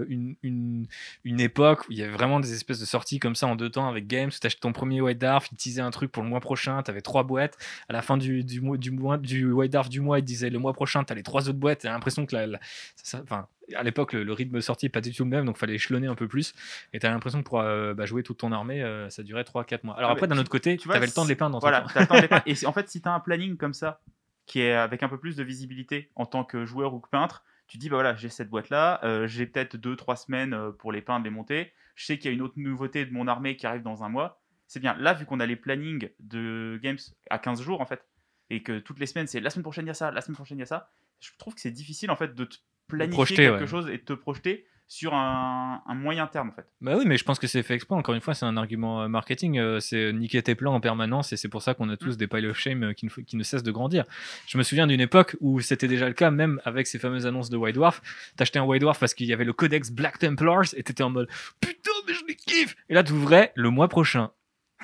une, 0.09 0.37
une 0.43 0.87
une 1.25 1.41
époque 1.41 1.83
où 1.89 1.93
il 1.93 1.99
y 1.99 2.03
avait 2.03 2.13
vraiment 2.13 2.41
des 2.41 2.53
espèces 2.55 2.81
de 2.81 2.85
sorties 2.87 3.19
comme 3.19 3.35
ça 3.35 3.47
en 3.47 3.57
deux 3.57 3.71
temps 3.71 3.89
avec 3.89 3.96
Games. 4.05 4.31
Tu 4.31 4.47
achètes 4.47 4.61
ton 4.61 4.73
premier 4.73 5.01
White 5.01 5.19
Dwarf, 5.19 5.49
ils 5.53 5.57
teasaient 5.57 5.81
un 5.81 5.91
truc 5.91 6.13
pour 6.13 6.23
le 6.23 6.29
mois 6.29 6.41
prochain, 6.41 6.83
t'avais 6.83 7.01
trois 7.01 7.23
boîtes. 7.23 7.57
À 7.89 7.93
la 7.93 8.03
fin 8.03 8.17
du 8.17 8.45
du 8.45 8.61
mois 8.61 8.77
du 8.77 8.91
mois 8.91 9.17
du 9.19 9.51
White 9.51 9.73
Dwarf 9.73 9.89
du 9.89 10.01
mois, 10.01 10.19
ils 10.19 10.25
disaient 10.25 10.51
le 10.51 10.59
mois 10.59 10.73
prochain 10.75 11.05
t'as 11.05 11.15
les 11.15 11.23
trois 11.23 11.49
autres 11.49 11.59
boîtes. 11.59 11.81
T'as 11.81 11.91
l'impression 11.93 12.27
que 12.27 12.35
la, 12.37 12.47
la- 12.47 12.59
ça- 12.97 13.19
ça- 13.19 13.21
enfin 13.23 13.49
à 13.75 13.83
l'époque 13.83 14.13
le, 14.13 14.23
le 14.23 14.33
rythme 14.33 14.55
de 14.57 14.61
sortie 14.61 14.87
est 14.87 14.91
pas 14.91 15.01
du 15.01 15.13
tout 15.13 15.25
le 15.25 15.31
même, 15.31 15.45
donc 15.45 15.57
fallait 15.59 15.75
échelonner 15.75 16.07
un 16.07 16.15
peu 16.15 16.29
plus. 16.29 16.55
Et 16.93 16.99
t'as 17.01 17.11
l'impression 17.11 17.41
que 17.43 17.49
pour 17.49 17.61
euh, 17.61 17.95
bah, 17.95 18.07
jouer 18.07 18.23
toute 18.23 18.39
ton 18.39 18.53
armée, 18.53 18.83
euh, 18.83 19.09
ça 19.11 19.23
durait 19.25 19.43
3-4 19.43 19.81
mois. 19.85 19.97
Alors 19.97 20.11
Ah, 20.11 20.13
après 20.13 20.29
d'un 20.29 20.39
autre 20.39 20.51
côté, 20.51 20.77
tu 20.77 20.87
vois, 20.87 20.97
avais 20.97 21.07
le 21.07 21.13
temps 21.13 21.25
de 21.25 21.29
les 21.29 21.35
peindre. 21.37 21.59
Voilà, 21.61 21.85
t'as 21.93 22.01
le 22.03 22.07
temps 22.07 22.15
de 22.17 22.21
les 22.21 22.29
peindre. 22.29 22.43
Et 22.47 22.67
en 22.67 22.73
fait, 22.73 22.89
si 22.89 23.01
tu 23.03 23.09
as 23.09 23.13
un 23.13 23.21
planning 23.21 23.57
comme 23.57 23.75
ça, 23.75 24.01
qui 24.47 24.61
est 24.61 24.73
avec 24.73 25.03
un 25.03 25.09
peu 25.09 25.19
plus 25.19 25.35
de 25.35 25.43
visibilité 25.43 26.11
en 26.15 26.27
tant 26.27 26.45
que 26.45 26.65
joueur 26.65 26.95
ou 26.95 27.01
que 27.01 27.09
peintre, 27.09 27.43
tu 27.67 27.79
dis, 27.79 27.89
bah 27.89 27.97
voilà, 27.97 28.15
j'ai 28.15 28.29
cette 28.29 28.49
boîte-là, 28.49 29.01
euh, 29.03 29.27
j'ai 29.27 29.45
peut-être 29.47 29.77
2-3 29.77 30.15
semaines 30.15 30.55
euh, 30.55 30.71
pour 30.71 30.93
les 30.93 31.03
peindre, 31.03 31.25
les 31.25 31.31
monter. 31.31 31.73
Je 31.97 32.05
sais 32.07 32.19
qu'il 32.19 32.31
y 32.31 32.33
a 32.33 32.35
une 32.35 32.43
autre 32.43 32.55
nouveauté 32.57 33.05
de 33.05 33.13
mon 33.13 33.27
armée 33.27 33.57
qui 33.57 33.67
arrive 33.67 33.83
dans 33.83 34.05
un 34.05 34.09
mois. 34.09 34.41
C'est 34.69 34.79
bien. 34.81 34.95
Là, 34.99 35.13
vu 35.15 35.25
qu'on 35.27 35.41
a 35.41 35.47
les 35.47 35.57
plannings 35.57 36.11
de 36.21 36.79
Games 36.83 36.99
à 37.31 37.39
15 37.39 37.61
jours, 37.63 37.81
en 37.81 37.87
fait, 37.87 38.05
et 38.51 38.63
que 38.63 38.79
toutes 38.79 39.01
les 39.01 39.07
semaines, 39.07 39.27
c'est 39.27 39.41
la 39.41 39.51
semaine 39.51 39.63
prochaine, 39.65 39.85
il 39.87 39.89
y 39.89 39.91
a 39.91 39.95
ça, 39.95 40.11
la 40.13 40.21
semaine 40.21 40.37
prochaine, 40.37 40.59
il 40.59 40.61
y 40.61 40.65
a 40.65 40.67
ça, 40.67 40.91
je 41.21 41.31
trouve 41.39 41.55
que 41.55 41.61
c'est 41.61 41.71
difficile, 41.73 42.11
en 42.13 42.17
fait, 42.17 42.35
de 42.35 42.45
te 42.45 42.57
planifier 42.87 43.15
projeter, 43.17 43.37
quelque 43.45 43.61
ouais. 43.63 43.67
chose 43.67 43.89
et 43.89 43.99
de 43.99 44.03
te 44.05 44.13
projeter 44.13 44.67
sur 44.89 45.15
un, 45.15 45.83
un 45.85 45.95
moyen 45.97 46.29
terme 46.29 46.51
en 46.51 46.53
fait. 46.53 46.65
Bah 46.81 46.95
oui, 46.97 47.03
mais 47.09 47.17
je 47.19 47.25
pense 47.25 47.41
que 47.41 47.49
c'est 47.49 47.65
fait 47.65 47.75
exprès. 47.75 47.97
Encore 47.97 48.15
une 48.15 48.21
fois, 48.21 48.35
c'est 48.35 48.47
un 48.47 48.57
argument 48.57 49.03
euh, 49.03 49.09
marketing. 49.09 49.59
euh, 49.59 49.81
C'est 49.81 50.13
niquer 50.13 50.41
tes 50.45 50.55
plans 50.55 50.75
en 50.75 50.81
permanence 50.81 51.33
et 51.33 51.37
c'est 51.37 51.49
pour 51.49 51.61
ça 51.61 51.75
qu'on 51.75 51.89
a 51.89 51.97
tous 51.97 52.17
des 52.17 52.29
piles 52.29 52.47
of 52.47 52.57
shame 52.57 52.85
euh, 52.85 52.93
qui 52.93 53.05
ne, 53.07 53.11
f- 53.11 53.25
qui 53.25 53.37
ne 53.37 53.43
cessent 53.43 53.65
de 53.65 53.73
grandir. 53.73 54.05
Je 54.47 54.57
me 54.59 54.63
souviens 54.63 54.87
d'une 54.87 55.01
époque 55.01 55.37
où 55.41 55.59
c'était 55.59 55.89
déjà 55.89 56.07
le 56.07 56.15
cas, 56.15 56.31
même 56.31 56.61
avec 56.65 56.87
ces 56.87 57.01
fameuses 57.01 57.27
annonces 57.27 57.51
de 57.51 57.57
White 57.57 57.75
Dwarf. 57.75 58.01
T'achetais 58.37 58.61
un 58.61 58.63
White 58.65 58.81
Dwarf 58.83 59.01
parce 59.01 59.13
qu'il 59.15 59.27
y 59.27 59.33
avait 59.33 59.45
le 59.45 59.53
codex 59.53 59.91
Black 59.91 60.21
Templars 60.21 60.67
et 60.77 60.85
t'étais 60.85 61.03
en 61.03 61.11
mode 61.11 61.29
putain, 61.61 61.86
mais 62.07 62.15
je 62.15 62.25
les 62.27 62.35
kiffe. 62.37 62.77
Et 62.89 62.95
là, 62.95 63.03
t'ouvrais 63.03 63.53
le 63.55 63.71
mois 63.71 63.89
prochain 63.89 64.31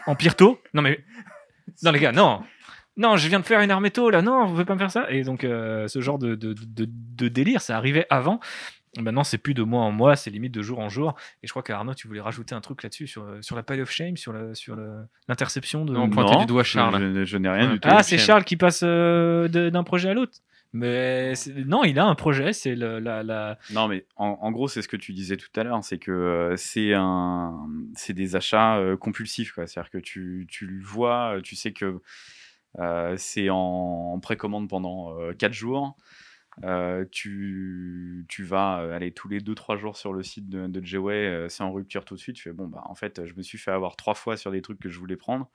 en 0.06 0.14
Pyrto. 0.14 0.60
Non, 0.74 0.82
mais 0.82 1.04
non, 1.82 1.90
les 1.92 2.00
gars, 2.00 2.12
non. 2.12 2.42
Non, 2.96 3.16
je 3.16 3.26
viens 3.28 3.40
de 3.40 3.44
faire 3.46 3.60
une 3.60 3.70
arméto 3.70 4.10
là, 4.10 4.20
non, 4.20 4.44
vous 4.44 4.52
pouvez 4.52 4.64
pas 4.66 4.74
me 4.74 4.78
faire 4.78 4.90
ça. 4.90 5.10
Et 5.10 5.22
donc, 5.22 5.44
euh, 5.44 5.88
ce 5.88 6.00
genre 6.02 6.18
de, 6.18 6.34
de, 6.34 6.52
de- 6.52 6.86
de 6.88 7.28
délire, 7.28 7.60
ça 7.62 7.76
arrivait 7.76 8.06
avant. 8.10 8.38
Maintenant, 9.00 9.24
c'est 9.24 9.38
plus 9.38 9.54
de 9.54 9.62
mois 9.62 9.80
en 9.80 9.90
mois, 9.90 10.16
c'est 10.16 10.28
limite 10.28 10.52
de 10.52 10.60
jour 10.60 10.78
en 10.78 10.90
jour. 10.90 11.14
Et 11.42 11.46
je 11.46 11.52
crois 11.52 11.62
qu'Arnaud, 11.62 11.94
tu 11.94 12.06
voulais 12.06 12.20
rajouter 12.20 12.54
un 12.54 12.60
truc 12.60 12.82
là-dessus, 12.82 13.06
sur, 13.06 13.26
sur 13.40 13.56
la 13.56 13.62
pile 13.62 13.80
of 13.80 13.90
shame, 13.90 14.18
sur 14.18 14.34
la- 14.34 14.54
sur 14.54 14.76
le- 14.76 15.06
l'interception 15.28 15.86
de. 15.86 15.94
Non, 15.94 16.10
pointer 16.10 16.36
du 16.36 16.44
doigt 16.44 16.62
Charles. 16.64 17.00
Je, 17.14 17.24
je 17.24 17.36
n'ai 17.38 17.48
rien 17.48 17.68
Ouais. 17.68 17.72
du 17.72 17.80
tout. 17.80 17.88
Ah, 17.90 18.02
c'est. 18.02 18.18
Charles 18.18 18.44
qui 18.44 18.58
passe 18.58 18.82
euh, 18.84 19.48
d'un 19.48 19.82
projet 19.84 20.10
à 20.10 20.14
l'autre. 20.14 20.34
Mais 20.72 21.34
non, 21.66 21.84
il 21.84 21.98
a 21.98 22.06
un 22.06 22.14
projet, 22.14 22.52
c'est 22.52 22.74
Non, 23.72 23.88
mais 23.88 24.06
en, 24.16 24.50
gros, 24.52 24.68
c'est 24.68 24.80
ce 24.80 24.88
que 24.88 24.96
tu 24.96 25.12
disais 25.12 25.36
tout 25.36 25.50
à 25.56 25.64
l'heure, 25.64 25.84
c'est 25.84 25.98
que 25.98 26.10
euh, 26.10 26.56
c'est 26.56 26.94
un, 26.94 27.68
c'est 27.94 28.14
des 28.14 28.36
achats 28.36 28.78
euh, 28.78 28.96
compulsifs, 28.96 29.52
quoi. 29.52 29.66
C'est-à-dire 29.66 29.90
que 29.90 29.98
tu, 29.98 30.46
tu 30.48 30.66
le 30.66 30.82
vois, 30.82 31.38
tu 31.42 31.56
sais 31.56 31.72
que 31.72 32.00
euh, 32.78 33.14
c'est 33.18 33.50
en, 33.50 34.18
précommande 34.20 34.68
pendant 34.68 35.14
4 35.38 35.52
jours. 35.52 35.96
Euh, 36.64 37.04
tu, 37.10 38.26
tu 38.28 38.44
vas 38.44 38.80
euh, 38.80 38.94
aller 38.94 39.12
tous 39.12 39.28
les 39.28 39.40
2-3 39.40 39.78
jours 39.78 39.96
sur 39.96 40.12
le 40.12 40.22
site 40.22 40.48
de, 40.48 40.66
de 40.66 40.98
euh, 41.08 41.48
c'est 41.48 41.62
en 41.62 41.72
rupture 41.72 42.04
tout 42.04 42.14
de 42.14 42.20
suite. 42.20 42.36
Tu 42.36 42.42
fais 42.42 42.52
bon, 42.52 42.68
bah 42.68 42.82
en 42.84 42.94
fait, 42.94 43.24
je 43.24 43.34
me 43.34 43.42
suis 43.42 43.58
fait 43.58 43.70
avoir 43.70 43.96
trois 43.96 44.14
fois 44.14 44.36
sur 44.36 44.50
des 44.50 44.60
trucs 44.60 44.78
que 44.78 44.90
je 44.90 44.98
voulais 44.98 45.16
prendre. 45.16 45.50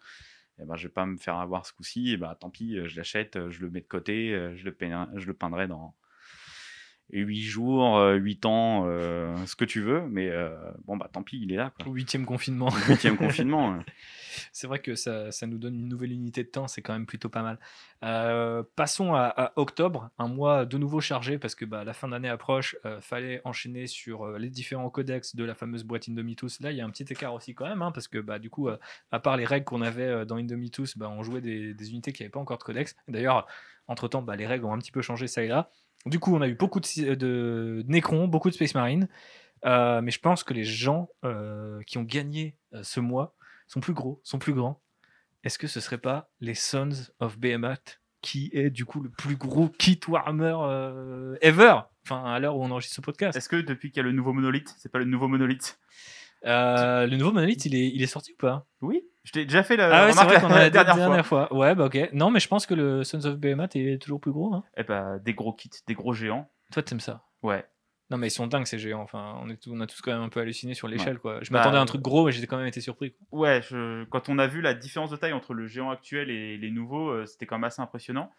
Et 0.60 0.66
ben, 0.66 0.76
je 0.76 0.88
vais 0.88 0.94
pas 0.94 1.06
me 1.06 1.18
faire 1.18 1.36
avoir 1.38 1.66
ce 1.66 1.74
coup-ci. 1.74 2.12
Et 2.12 2.18
bah, 2.18 2.36
tant 2.40 2.50
pis, 2.50 2.78
euh, 2.78 2.88
je 2.88 2.98
l'achète, 2.98 3.36
euh, 3.36 3.52
je 3.52 3.62
le 3.62 3.70
mets 3.70 3.82
de 3.82 3.88
côté, 3.88 4.34
euh, 4.34 4.56
je 4.56 4.66
le, 4.66 4.76
je 5.16 5.28
le 5.28 5.34
peindrai 5.34 5.68
dans 5.68 5.96
8 7.12 7.42
jours, 7.42 8.00
8 8.14 8.46
ans, 8.46 8.86
euh, 8.88 9.36
ce 9.46 9.56
que 9.56 9.66
tu 9.66 9.82
veux. 9.82 10.02
Mais 10.10 10.30
euh, 10.30 10.50
bon, 10.86 10.98
bah 10.98 11.10
tant 11.12 11.24
pis, 11.24 11.40
il 11.42 11.52
est 11.54 11.58
là. 11.58 11.72
Quoi. 11.82 11.92
huitième 11.92 12.26
confinement. 12.26 12.70
Huitième 12.88 13.18
confinement. 13.18 13.74
euh. 13.76 13.80
C'est 14.52 14.68
vrai 14.68 14.78
que 14.78 14.94
ça, 14.94 15.32
ça 15.32 15.48
nous 15.48 15.58
donne 15.58 15.74
une 15.74 15.88
nouvelle 15.88 16.12
unité 16.12 16.44
de 16.44 16.50
temps, 16.50 16.68
c'est 16.68 16.84
quand 16.84 16.94
même 16.94 17.08
plutôt 17.08 17.28
pas 17.28 17.42
mal. 17.42 17.58
Euh, 18.04 18.62
passons 18.76 19.16
à, 19.16 19.24
à 19.36 19.52
octobre, 19.56 20.12
un 20.20 20.28
mois 20.28 20.66
de 20.68 20.78
nouveau 20.78 21.02
chargé 21.02 21.40
parce 21.40 21.56
que 21.56 21.66
bah, 21.66 21.84
la 21.84 21.94
fin 21.94 22.08
d'année 22.08 22.30
approche, 22.30 22.76
euh, 22.86 23.02
fallait 23.02 23.42
enchaîner 23.46 23.88
sur 23.88 24.28
euh, 24.28 24.38
les 24.38 24.52
différents 24.52 24.92
codex 24.92 25.36
de 25.36 25.44
la 25.44 25.56
fameuse 25.56 25.84
boîte 25.84 26.08
Indomitus. 26.08 26.60
Là, 26.62 26.72
il 26.72 26.78
y 26.78 26.82
a 26.82 26.86
un 26.86 26.90
petit 26.92 27.06
écart 27.12 27.34
aussi 27.34 27.56
quand 27.56 27.68
même, 27.68 27.82
hein, 27.82 27.92
parce 27.92 28.08
que 28.08 28.20
bah, 28.20 28.38
du 28.38 28.52
coup, 28.52 28.68
euh, 28.70 28.78
à 29.12 29.20
part 29.20 29.38
les 29.38 29.46
règles 29.46 29.66
qu'on 29.66 29.82
avait 29.82 30.04
euh, 30.04 30.24
dans 30.26 30.36
Indomitus, 30.36 31.00
bah, 31.00 31.10
on 31.10 31.24
jouait 31.24 31.42
des, 31.42 31.74
des 31.74 31.90
unités 31.90 32.14
qui 32.14 32.22
n'avaient 32.22 32.30
pas 32.30 32.40
encore 32.40 32.60
de 32.60 32.64
codex. 32.64 32.96
D'ailleurs, 33.08 33.48
entre-temps, 33.88 34.22
bah, 34.22 34.36
les 34.36 34.46
règles 34.46 34.66
ont 34.66 34.74
un 34.74 34.78
petit 34.78 34.92
peu 34.92 35.02
changé 35.02 35.26
ça 35.26 35.42
et 35.44 35.48
là. 35.48 35.72
Du 36.08 36.20
coup, 36.20 36.36
on 36.36 36.42
a 36.42 36.48
eu 36.48 36.56
beaucoup 36.56 36.80
de, 36.80 37.16
de 37.16 37.84
Necron, 37.88 38.28
beaucoup 38.28 38.50
de 38.50 38.56
Space 38.56 38.76
Marine. 38.76 39.08
Euh, 39.66 40.02
mais 40.02 40.12
je 40.12 40.20
pense 40.20 40.44
que 40.44 40.54
les 40.54 40.64
gens 40.64 41.10
euh, 41.26 41.82
qui 41.88 41.98
ont 41.98 42.04
gagné 42.04 42.56
euh, 42.74 42.84
ce 42.84 43.00
mois 43.00 43.36
sont 43.68 43.80
plus 43.80 43.94
gros, 43.94 44.22
sont 44.24 44.40
plus 44.40 44.54
grands. 44.54 44.82
Est-ce 45.44 45.58
que 45.58 45.68
ce 45.68 45.80
serait 45.80 45.98
pas 45.98 46.30
les 46.40 46.54
Sons 46.54 47.12
of 47.20 47.40
Behemoth 47.40 48.00
qui 48.22 48.50
est 48.54 48.70
du 48.70 48.86
coup 48.86 49.02
le 49.02 49.10
plus 49.10 49.36
gros 49.36 49.70
kit 49.70 50.00
Warhammer 50.08 50.56
euh, 50.62 51.38
ever? 51.42 51.80
Enfin, 52.06 52.24
à 52.24 52.40
l'heure 52.40 52.56
où 52.56 52.64
on 52.64 52.72
enregistre 52.72 52.96
ce 52.96 53.02
podcast. 53.02 53.38
Est-ce 53.38 53.50
que 53.50 53.58
depuis 53.58 53.92
qu'il 53.92 53.98
y 53.98 54.00
a 54.02 54.04
le 54.04 54.12
nouveau 54.12 54.32
monolithe, 54.32 54.74
c'est 54.78 54.92
pas 54.92 55.00
le 55.00 55.06
nouveau 55.06 55.28
monolithe? 55.28 55.80
Euh, 56.46 57.08
le 57.08 57.18
nouveau 57.18 57.32
monolithe, 57.32 57.66
il 57.66 57.76
est, 57.76 57.90
il 57.90 58.02
est 58.04 58.08
sorti 58.08 58.34
ou 58.34 58.38
pas? 58.38 58.68
Oui, 58.82 59.04
je 59.28 59.32
t'ai 59.34 59.44
déjà 59.46 59.62
fait 59.64 59.76
la 59.78 59.86
Ah 59.88 60.06
ouais, 60.06 60.14
c'est 60.14 60.20
remarque 60.20 60.30
vrai 60.30 60.40
qu'on 60.42 60.48
a 60.54 60.58
la 60.58 60.64
la 60.64 60.70
dernière, 60.70 60.96
dernière, 60.96 61.26
fois. 61.26 61.48
fois. 61.48 61.58
Ouais, 61.58 61.76
bah 61.76 61.86
ok. 61.86 62.10
Non, 62.14 62.32
mais 62.32 62.40
je 62.40 62.48
pense 62.48 62.66
que 62.66 62.74
le 62.74 63.04
Sons 63.04 63.26
of 63.26 63.36
Behemoth 63.38 63.76
est 63.76 64.02
toujours 64.02 64.20
plus 64.22 64.32
gros. 64.32 64.54
hein. 64.54 64.64
Eh 64.78 64.84
bah, 64.84 65.20
des 65.20 65.34
gros 65.34 65.54
kits, 65.54 65.70
des 65.86 65.94
gros 65.94 66.14
géants. 66.14 66.50
Toi, 66.72 66.82
t'aimes 66.84 67.00
ça 67.02 67.24
Ouais. 67.44 67.66
Non, 68.10 68.18
mais 68.18 68.28
ils 68.28 68.32
sont 68.32 68.48
dingues 68.48 68.66
ces 68.66 68.80
géants. 68.80 69.02
Enfin, 69.02 69.38
on, 69.44 69.50
est 69.50 69.68
on 69.68 69.82
a 69.82 69.86
tous 69.88 70.00
quand 70.02 70.14
même 70.14 70.22
un 70.22 70.30
peu 70.30 70.40
halluciné 70.40 70.74
sur 70.74 70.88
l'échelle, 70.88 71.20
quoi. 71.20 71.40
Je 71.42 71.52
Bah, 71.52 71.60
m'attendais 71.60 71.76
à 71.78 71.82
un 71.82 71.84
euh, 71.84 71.88
truc 71.88 72.02
gros, 72.02 72.26
mais 72.26 72.32
j'ai 72.32 72.48
quand 72.48 72.56
même 72.58 72.66
été 72.68 72.80
surpris. 72.80 73.12
quoi. 73.30 73.40
Ouais, 73.40 73.62
je- 73.64 74.06
quand 74.06 74.30
on 74.30 74.40
a 74.40 74.48
vu 74.48 74.62
la 74.62 74.74
différence 74.74 75.10
de 75.10 75.18
taille 75.18 75.34
entre 75.34 75.54
le 75.54 75.68
géant 75.68 75.90
actuel 75.92 76.30
et 76.30 76.58
les 76.58 76.72
nouveaux, 76.72 77.10
euh, 77.10 77.26
c'était 77.26 77.46
quand 77.46 77.58
même 77.58 77.66
assez 77.66 77.82
impressionnant. 77.82 78.32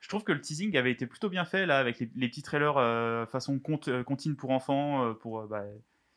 Je 0.00 0.08
trouve 0.08 0.24
que 0.24 0.32
le 0.32 0.40
teasing 0.40 0.76
avait 0.76 0.90
été 0.90 1.06
plutôt 1.06 1.28
bien 1.28 1.44
fait 1.44 1.66
là, 1.66 1.78
avec 1.78 2.00
les, 2.00 2.10
les 2.16 2.28
petits 2.28 2.42
trailers 2.42 2.76
euh, 2.78 3.24
façon 3.26 3.60
conte, 3.60 3.86
euh, 3.86 4.02
comptine 4.02 4.34
pour 4.34 4.50
enfants, 4.50 5.14
pour 5.20 5.46
bah, 5.46 5.62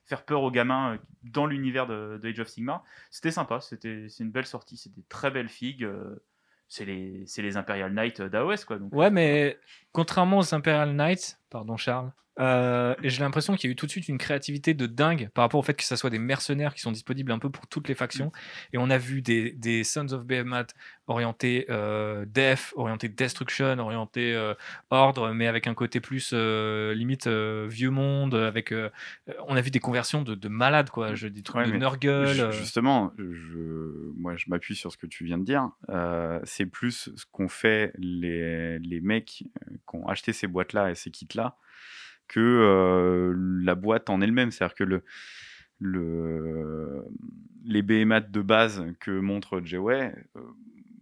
faire 0.05 0.23
peur 0.23 0.41
aux 0.43 0.51
gamins 0.51 0.93
euh, 0.93 0.97
dans 1.23 1.45
l'univers 1.45 1.87
de, 1.87 2.19
de 2.21 2.29
Age 2.29 2.39
of 2.39 2.47
Sigmar. 2.47 2.83
C'était 3.11 3.31
sympa, 3.31 3.59
c'était 3.59 4.07
c'est 4.09 4.23
une 4.23 4.31
belle 4.31 4.45
sortie, 4.45 4.77
c'est 4.77 4.93
des 4.93 5.03
très 5.09 5.31
belles 5.31 5.49
figues. 5.49 5.83
euh, 5.83 6.23
c'est 6.67 6.85
les, 6.85 7.23
c'est 7.27 7.43
les 7.43 7.57
Imperial 7.57 7.93
Knights 7.93 8.21
d'AOS 8.23 8.65
quoi. 8.65 8.79
Donc, 8.79 8.93
Ouais, 8.93 9.11
mais 9.11 9.59
contrairement 9.91 10.39
aux 10.39 10.55
Imperial 10.55 10.93
Knights, 10.95 11.39
pardon 11.51 11.77
Charles, 11.77 12.11
euh, 12.39 12.95
j'ai 13.03 13.21
l'impression 13.21 13.55
qu'il 13.55 13.69
y 13.69 13.71
a 13.71 13.73
eu 13.73 13.75
tout 13.75 13.85
de 13.85 13.91
suite 13.91 14.09
une 14.09 14.17
créativité 14.17 14.73
de 14.73 14.87
dingue 14.87 15.29
par 15.33 15.43
rapport 15.43 15.59
au 15.59 15.63
fait 15.63 15.73
que 15.73 15.83
ça 15.83 15.95
soit 15.95 16.09
des 16.09 16.19
mercenaires 16.19 16.73
qui 16.73 16.81
sont 16.81 16.91
disponibles 16.91 17.31
un 17.31 17.39
peu 17.39 17.49
pour 17.49 17.67
toutes 17.67 17.87
les 17.87 17.95
factions. 17.95 18.31
Et 18.73 18.77
on 18.77 18.89
a 18.89 18.97
vu 18.97 19.21
des, 19.21 19.51
des 19.51 19.83
Sons 19.83 20.11
of 20.11 20.25
Behemoth 20.25 20.73
orientés 21.07 21.65
euh, 21.69 22.25
Death, 22.25 22.73
orientés 22.75 23.09
Destruction, 23.09 23.77
orientés 23.79 24.33
euh, 24.33 24.53
Ordre, 24.89 25.31
mais 25.31 25.47
avec 25.47 25.67
un 25.67 25.73
côté 25.73 25.99
plus 25.99 26.31
euh, 26.33 26.93
limite 26.93 27.27
vieux 27.27 27.89
monde. 27.89 28.35
Avec, 28.35 28.73
on 29.47 29.55
a 29.55 29.61
vu 29.61 29.71
des 29.71 29.79
conversions 29.79 30.21
de, 30.21 30.35
de 30.35 30.47
malades, 30.47 30.89
quoi. 30.89 31.15
Je, 31.15 31.27
des 31.27 31.41
trucs 31.41 31.55
Ouais, 31.55 31.71
de 31.71 31.77
Nurgle. 31.77 32.27
Ju-. 32.27 32.51
Justement, 32.51 33.13
je, 33.17 34.11
moi 34.17 34.35
je 34.35 34.45
m'appuie 34.47 34.75
sur 34.75 34.91
ce 34.91 34.97
que 34.97 35.07
tu 35.07 35.23
viens 35.25 35.37
de 35.37 35.45
dire. 35.45 35.69
C'est 36.43 36.65
plus 36.65 37.11
ce 37.15 37.25
qu'ont 37.31 37.47
fait 37.47 37.93
les, 37.97 38.79
les 38.79 38.99
mecs 38.99 39.25
qui 39.25 39.51
ont 39.93 40.07
acheté 40.07 40.33
ces 40.33 40.47
boîtes-là 40.47 40.91
et 40.91 40.95
ces 40.95 41.11
kits-là 41.11 41.55
que 42.27 42.39
euh, 42.39 43.33
la 43.63 43.75
boîte 43.75 44.09
en 44.09 44.21
elle-même. 44.21 44.51
C'est-à-dire 44.51 44.75
que 44.75 44.83
le, 44.83 45.03
le, 45.79 47.05
les 47.65 47.81
BMAT 47.81 48.21
de 48.21 48.41
base 48.41 48.85
que 48.99 49.11
montre 49.11 49.61
Jeway, 49.63 50.13
euh, 50.35 50.41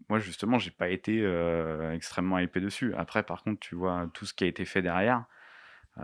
moi 0.09 0.19
justement, 0.19 0.59
j'ai 0.59 0.71
pas 0.71 0.89
été 0.89 1.21
euh, 1.21 1.91
extrêmement 1.93 2.38
épais 2.38 2.61
dessus. 2.61 2.93
Après, 2.95 3.24
par 3.24 3.43
contre, 3.43 3.59
tu 3.59 3.76
vois 3.76 4.09
tout 4.13 4.26
ce 4.26 4.34
qui 4.34 4.43
a 4.43 4.47
été 4.47 4.65
fait 4.65 4.82
derrière. 4.82 5.26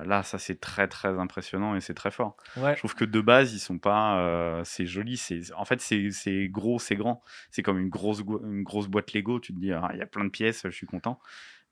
Là, 0.05 0.21
ça 0.21 0.37
c'est 0.37 0.59
très 0.59 0.87
très 0.87 1.17
impressionnant 1.17 1.75
et 1.75 1.81
c'est 1.81 1.95
très 1.95 2.11
fort. 2.11 2.37
Ouais. 2.57 2.73
Je 2.75 2.77
trouve 2.77 2.93
que 2.93 3.05
de 3.05 3.21
base, 3.21 3.53
ils 3.55 3.59
sont 3.59 3.79
pas. 3.79 4.19
euh, 4.19 4.61
c'est 4.63 4.85
joli. 4.85 5.17
C'est 5.17 5.41
en 5.55 5.65
fait 5.65 5.81
c'est 5.81 6.47
gros, 6.47 6.77
c'est 6.77 6.95
grand. 6.95 7.23
C'est 7.49 7.63
comme 7.63 7.79
une 7.79 7.89
grosse 7.89 8.19
une 8.43 8.61
grosse 8.61 8.87
boîte 8.87 9.13
Lego. 9.13 9.39
Tu 9.39 9.51
te 9.51 9.59
dis, 9.59 9.71
ah, 9.73 9.89
il 9.93 9.97
y 9.97 10.03
a 10.03 10.05
plein 10.05 10.25
de 10.25 10.29
pièces, 10.29 10.61
je 10.65 10.69
suis 10.69 10.85
content. 10.85 11.19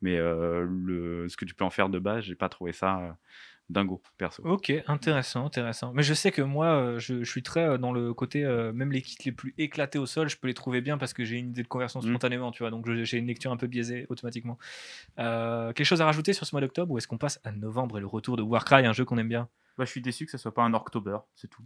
Mais 0.02 0.18
euh, 0.18 0.66
le 0.70 1.28
ce 1.30 1.38
que 1.38 1.46
tu 1.46 1.54
peux 1.56 1.66
en 1.66 1.70
faire 1.70 1.90
de 1.90 2.00
base, 2.00 2.24
j'ai 2.24 2.36
pas 2.36 2.50
trouvé 2.50 2.72
ça 2.72 3.00
euh, 3.00 3.12
dingo 3.70 4.02
perso. 4.18 4.44
Ok, 4.46 4.72
intéressant, 4.88 5.46
intéressant. 5.46 5.92
Mais 5.94 6.04
je 6.04 6.14
sais 6.14 6.32
que 6.32 6.42
moi, 6.42 6.94
je, 7.00 7.24
je 7.24 7.30
suis 7.30 7.44
très 7.44 7.78
dans 7.78 7.92
le 7.92 8.14
côté, 8.14 8.46
euh, 8.46 8.72
même 8.72 8.92
les 8.92 9.02
kits 9.02 9.18
les 9.26 9.32
plus 9.32 9.54
éclatés 9.58 10.00
au 10.00 10.06
sol, 10.06 10.30
je 10.30 10.38
peux 10.38 10.48
les 10.48 10.54
trouver 10.54 10.82
bien 10.82 10.98
parce 10.98 11.14
que 11.14 11.26
j'ai 11.26 11.38
une 11.38 11.50
idée 11.50 11.64
de 11.64 11.68
conversion 11.68 12.00
Mm. 12.00 12.10
spontanément, 12.10 12.52
tu 12.52 12.64
vois. 12.64 12.70
Donc 12.70 12.90
j'ai 12.90 13.18
une 13.18 13.28
lecture 13.28 13.52
un 13.52 13.58
peu 13.58 13.68
biaisée 13.68 14.06
automatiquement. 14.10 14.58
Euh, 15.20 15.74
quelque 15.74 15.86
chose 15.86 16.02
à 16.02 16.06
rajouter 16.06 16.34
sur 16.34 16.46
ce 16.46 16.54
mois 16.56 16.62
d'octobre 16.62 16.92
ou 16.94 16.98
est-ce 16.98 17.08
qu'on 17.08 17.18
passe 17.18 17.40
à 17.44 17.52
novembre 17.52 17.98
et 17.98 18.02
le 18.02 18.08
retour 18.08 18.38
de 18.38 18.42
Warcry, 18.44 18.86
un 18.86 18.94
jeu 18.94 19.04
qu'on 19.04 19.18
aime 19.18 19.30
bien? 19.30 19.50
Bah, 19.78 19.86
je 19.86 19.92
suis 19.92 20.02
déçu 20.02 20.26
que 20.26 20.32
ça 20.32 20.38
soit 20.40 20.54
pas 20.54 20.64
un 20.64 20.74
October, 20.74 21.18
c'est 21.36 21.48
tout. 21.50 21.62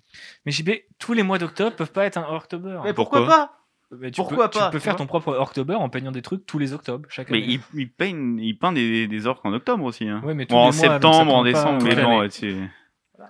Mais 0.45 0.51
JB, 0.51 0.69
tous 0.99 1.13
les 1.13 1.23
mois 1.23 1.38
d'octobre 1.38 1.75
peuvent 1.75 1.91
pas 1.93 2.05
être 2.05 2.17
un 2.17 2.36
October. 2.36 2.79
Mais 2.84 2.93
pourquoi 2.93 3.19
pourquoi 3.19 3.36
pas? 3.38 3.57
Mais 3.99 4.11
tu 4.11 4.15
pourquoi 4.21 4.49
peux, 4.49 4.59
pas, 4.59 4.65
Tu 4.67 4.71
peux 4.71 4.77
tu 4.79 4.83
faire 4.85 4.95
ton 4.95 5.05
propre 5.05 5.35
October 5.37 5.75
en 5.75 5.89
peignant 5.89 6.11
des 6.11 6.21
trucs 6.21 6.45
tous 6.45 6.57
les 6.59 6.73
octobres, 6.73 7.07
chaque 7.09 7.29
Mais 7.29 7.39
il, 7.39 7.59
il 7.73 7.91
peint, 7.91 8.37
il 8.39 8.57
peint 8.57 8.71
des, 8.71 9.07
des 9.07 9.27
orques 9.27 9.45
en 9.45 9.53
octobre 9.53 9.83
aussi. 9.83 10.07
Hein. 10.07 10.21
Ouais, 10.23 10.33
mais 10.33 10.45
tous 10.45 10.53
Bon, 10.53 10.59
en 10.59 10.63
mois, 10.65 10.71
septembre, 10.71 11.33
en 11.33 11.43
pas 11.43 11.49
décembre, 11.49 11.83
mais 11.83 11.95
bon, 11.95 12.21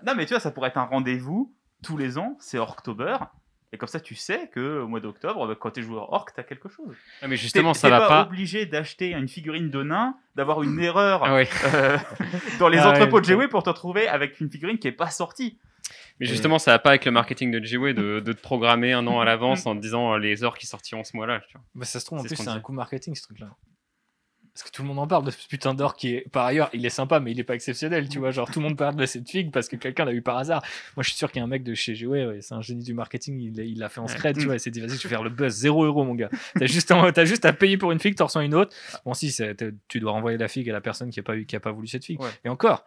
Non, 0.05 0.13
mais 0.15 0.25
tu 0.25 0.33
vois, 0.33 0.39
ça 0.39 0.51
pourrait 0.51 0.69
être 0.69 0.77
un 0.77 0.85
rendez-vous 0.85 1.53
tous 1.83 1.97
les 1.97 2.17
ans, 2.17 2.37
c'est 2.39 2.59
October. 2.59 3.17
Et 3.73 3.77
comme 3.77 3.87
ça, 3.87 4.01
tu 4.01 4.15
sais 4.15 4.49
que 4.53 4.81
au 4.81 4.87
mois 4.87 4.99
d'octobre, 4.99 5.47
bah, 5.47 5.55
quand 5.57 5.71
tu 5.71 5.79
es 5.79 5.83
joueur 5.83 6.11
orc, 6.11 6.25
t'as 6.35 6.43
quelque 6.43 6.67
chose. 6.67 6.93
Ah, 7.21 7.27
mais 7.29 7.37
justement, 7.37 7.71
T'es- 7.71 7.79
ça 7.79 7.87
t'es 7.87 7.97
va 7.97 8.07
pas. 8.07 8.21
obligé 8.23 8.65
d'acheter 8.65 9.13
une 9.13 9.29
figurine 9.29 9.69
de 9.69 9.81
nain, 9.81 10.15
d'avoir 10.35 10.61
une 10.61 10.77
erreur 10.81 11.21
Ah 11.23 11.33
euh, 11.73 11.97
dans 12.59 12.67
les 12.67 12.79
Ah 12.79 12.89
entrepôts 12.89 13.21
de. 13.21 13.33
GW 13.33 13.47
pour 13.47 13.63
te 13.63 13.69
retrouver 13.69 14.07
avec 14.09 14.39
une 14.41 14.51
figurine 14.51 14.77
qui 14.77 14.89
est 14.89 14.91
pas 14.91 15.09
sortie. 15.09 15.57
Mais 16.19 16.25
justement, 16.25 16.59
ça 16.59 16.71
va 16.71 16.79
pas 16.79 16.89
avec 16.91 17.05
le 17.05 17.11
marketing 17.11 17.51
de 17.51 17.63
G-Way 17.63 17.93
de, 17.93 18.19
de 18.25 18.33
te 18.33 18.41
programmer 18.41 18.93
un 18.93 19.05
an 19.07 19.19
à 19.19 19.25
l'avance 19.25 19.65
en 19.65 19.75
te 19.75 19.81
disant 19.81 20.13
euh, 20.13 20.17
les 20.19 20.43
heures 20.43 20.57
qui 20.57 20.67
sortiront 20.67 21.03
ce 21.03 21.15
mois-là. 21.15 21.41
Bah, 21.75 21.85
ça 21.85 21.99
se 21.99 22.05
trouve, 22.05 22.19
en 22.19 22.21
C'est 22.23 22.29
plus, 22.29 22.37
ce 22.37 22.43
c'est 22.43 22.49
un 22.49 22.59
coup 22.59 22.73
marketing 22.73 23.15
ce 23.15 23.23
truc-là. 23.23 23.49
Parce 24.53 24.63
que 24.69 24.75
tout 24.75 24.81
le 24.81 24.89
monde 24.89 24.99
en 24.99 25.07
parle 25.07 25.23
de 25.23 25.31
ce 25.31 25.47
putain 25.47 25.73
d'or 25.73 25.95
qui 25.95 26.13
est, 26.13 26.29
par 26.29 26.45
ailleurs, 26.45 26.69
il 26.73 26.85
est 26.85 26.89
sympa, 26.89 27.21
mais 27.21 27.31
il 27.31 27.39
est 27.39 27.43
pas 27.45 27.55
exceptionnel, 27.55 28.09
tu 28.09 28.19
vois. 28.19 28.31
Genre, 28.31 28.51
tout 28.51 28.59
le 28.59 28.65
monde 28.67 28.75
parle 28.77 28.97
de 28.97 29.05
cette 29.05 29.29
figue 29.29 29.49
parce 29.49 29.69
que 29.69 29.77
quelqu'un 29.77 30.03
l'a 30.03 30.11
eu 30.11 30.21
par 30.21 30.37
hasard. 30.37 30.61
Moi, 30.97 31.03
je 31.03 31.09
suis 31.09 31.17
sûr 31.17 31.31
qu'il 31.31 31.39
y 31.39 31.41
a 31.41 31.45
un 31.45 31.47
mec 31.47 31.63
de 31.63 31.73
chez 31.73 31.93
GW, 31.93 32.07
ouais, 32.09 32.39
c'est 32.41 32.53
un 32.53 32.61
génie 32.61 32.83
du 32.83 32.93
marketing, 32.93 33.39
il 33.39 33.55
l'a- 33.55 33.63
il 33.63 33.79
l'a 33.79 33.87
fait 33.87 34.01
en 34.01 34.07
scred, 34.07 34.37
tu 34.37 34.47
vois. 34.47 34.55
Il 34.55 34.59
s'est 34.59 34.69
dit, 34.69 34.81
vas-y, 34.81 34.97
je 34.97 35.03
vais 35.03 35.07
faire 35.09 35.23
le 35.23 35.29
buzz, 35.29 35.53
0 35.55 35.85
euro, 35.85 36.03
mon 36.03 36.15
gars. 36.15 36.29
T'as 36.59 36.65
juste, 36.65 36.89
t'as 37.13 37.23
juste 37.25 37.45
à 37.45 37.53
payer 37.53 37.77
pour 37.77 37.93
une 37.93 37.99
figue, 37.99 38.15
t'en 38.15 38.25
reçois 38.25 38.43
une 38.43 38.53
autre. 38.53 38.75
Bon, 39.05 39.13
si, 39.13 39.33
tu 39.87 39.99
dois 40.01 40.11
renvoyer 40.11 40.37
la 40.37 40.49
figue 40.49 40.69
à 40.69 40.73
la 40.73 40.81
personne 40.81 41.11
qui 41.11 41.21
a 41.21 41.23
pas, 41.23 41.37
eu, 41.37 41.45
qui 41.45 41.55
a 41.55 41.61
pas 41.61 41.71
voulu 41.71 41.87
cette 41.87 42.03
figue. 42.03 42.19
Ouais. 42.19 42.29
Et 42.43 42.49
encore, 42.49 42.83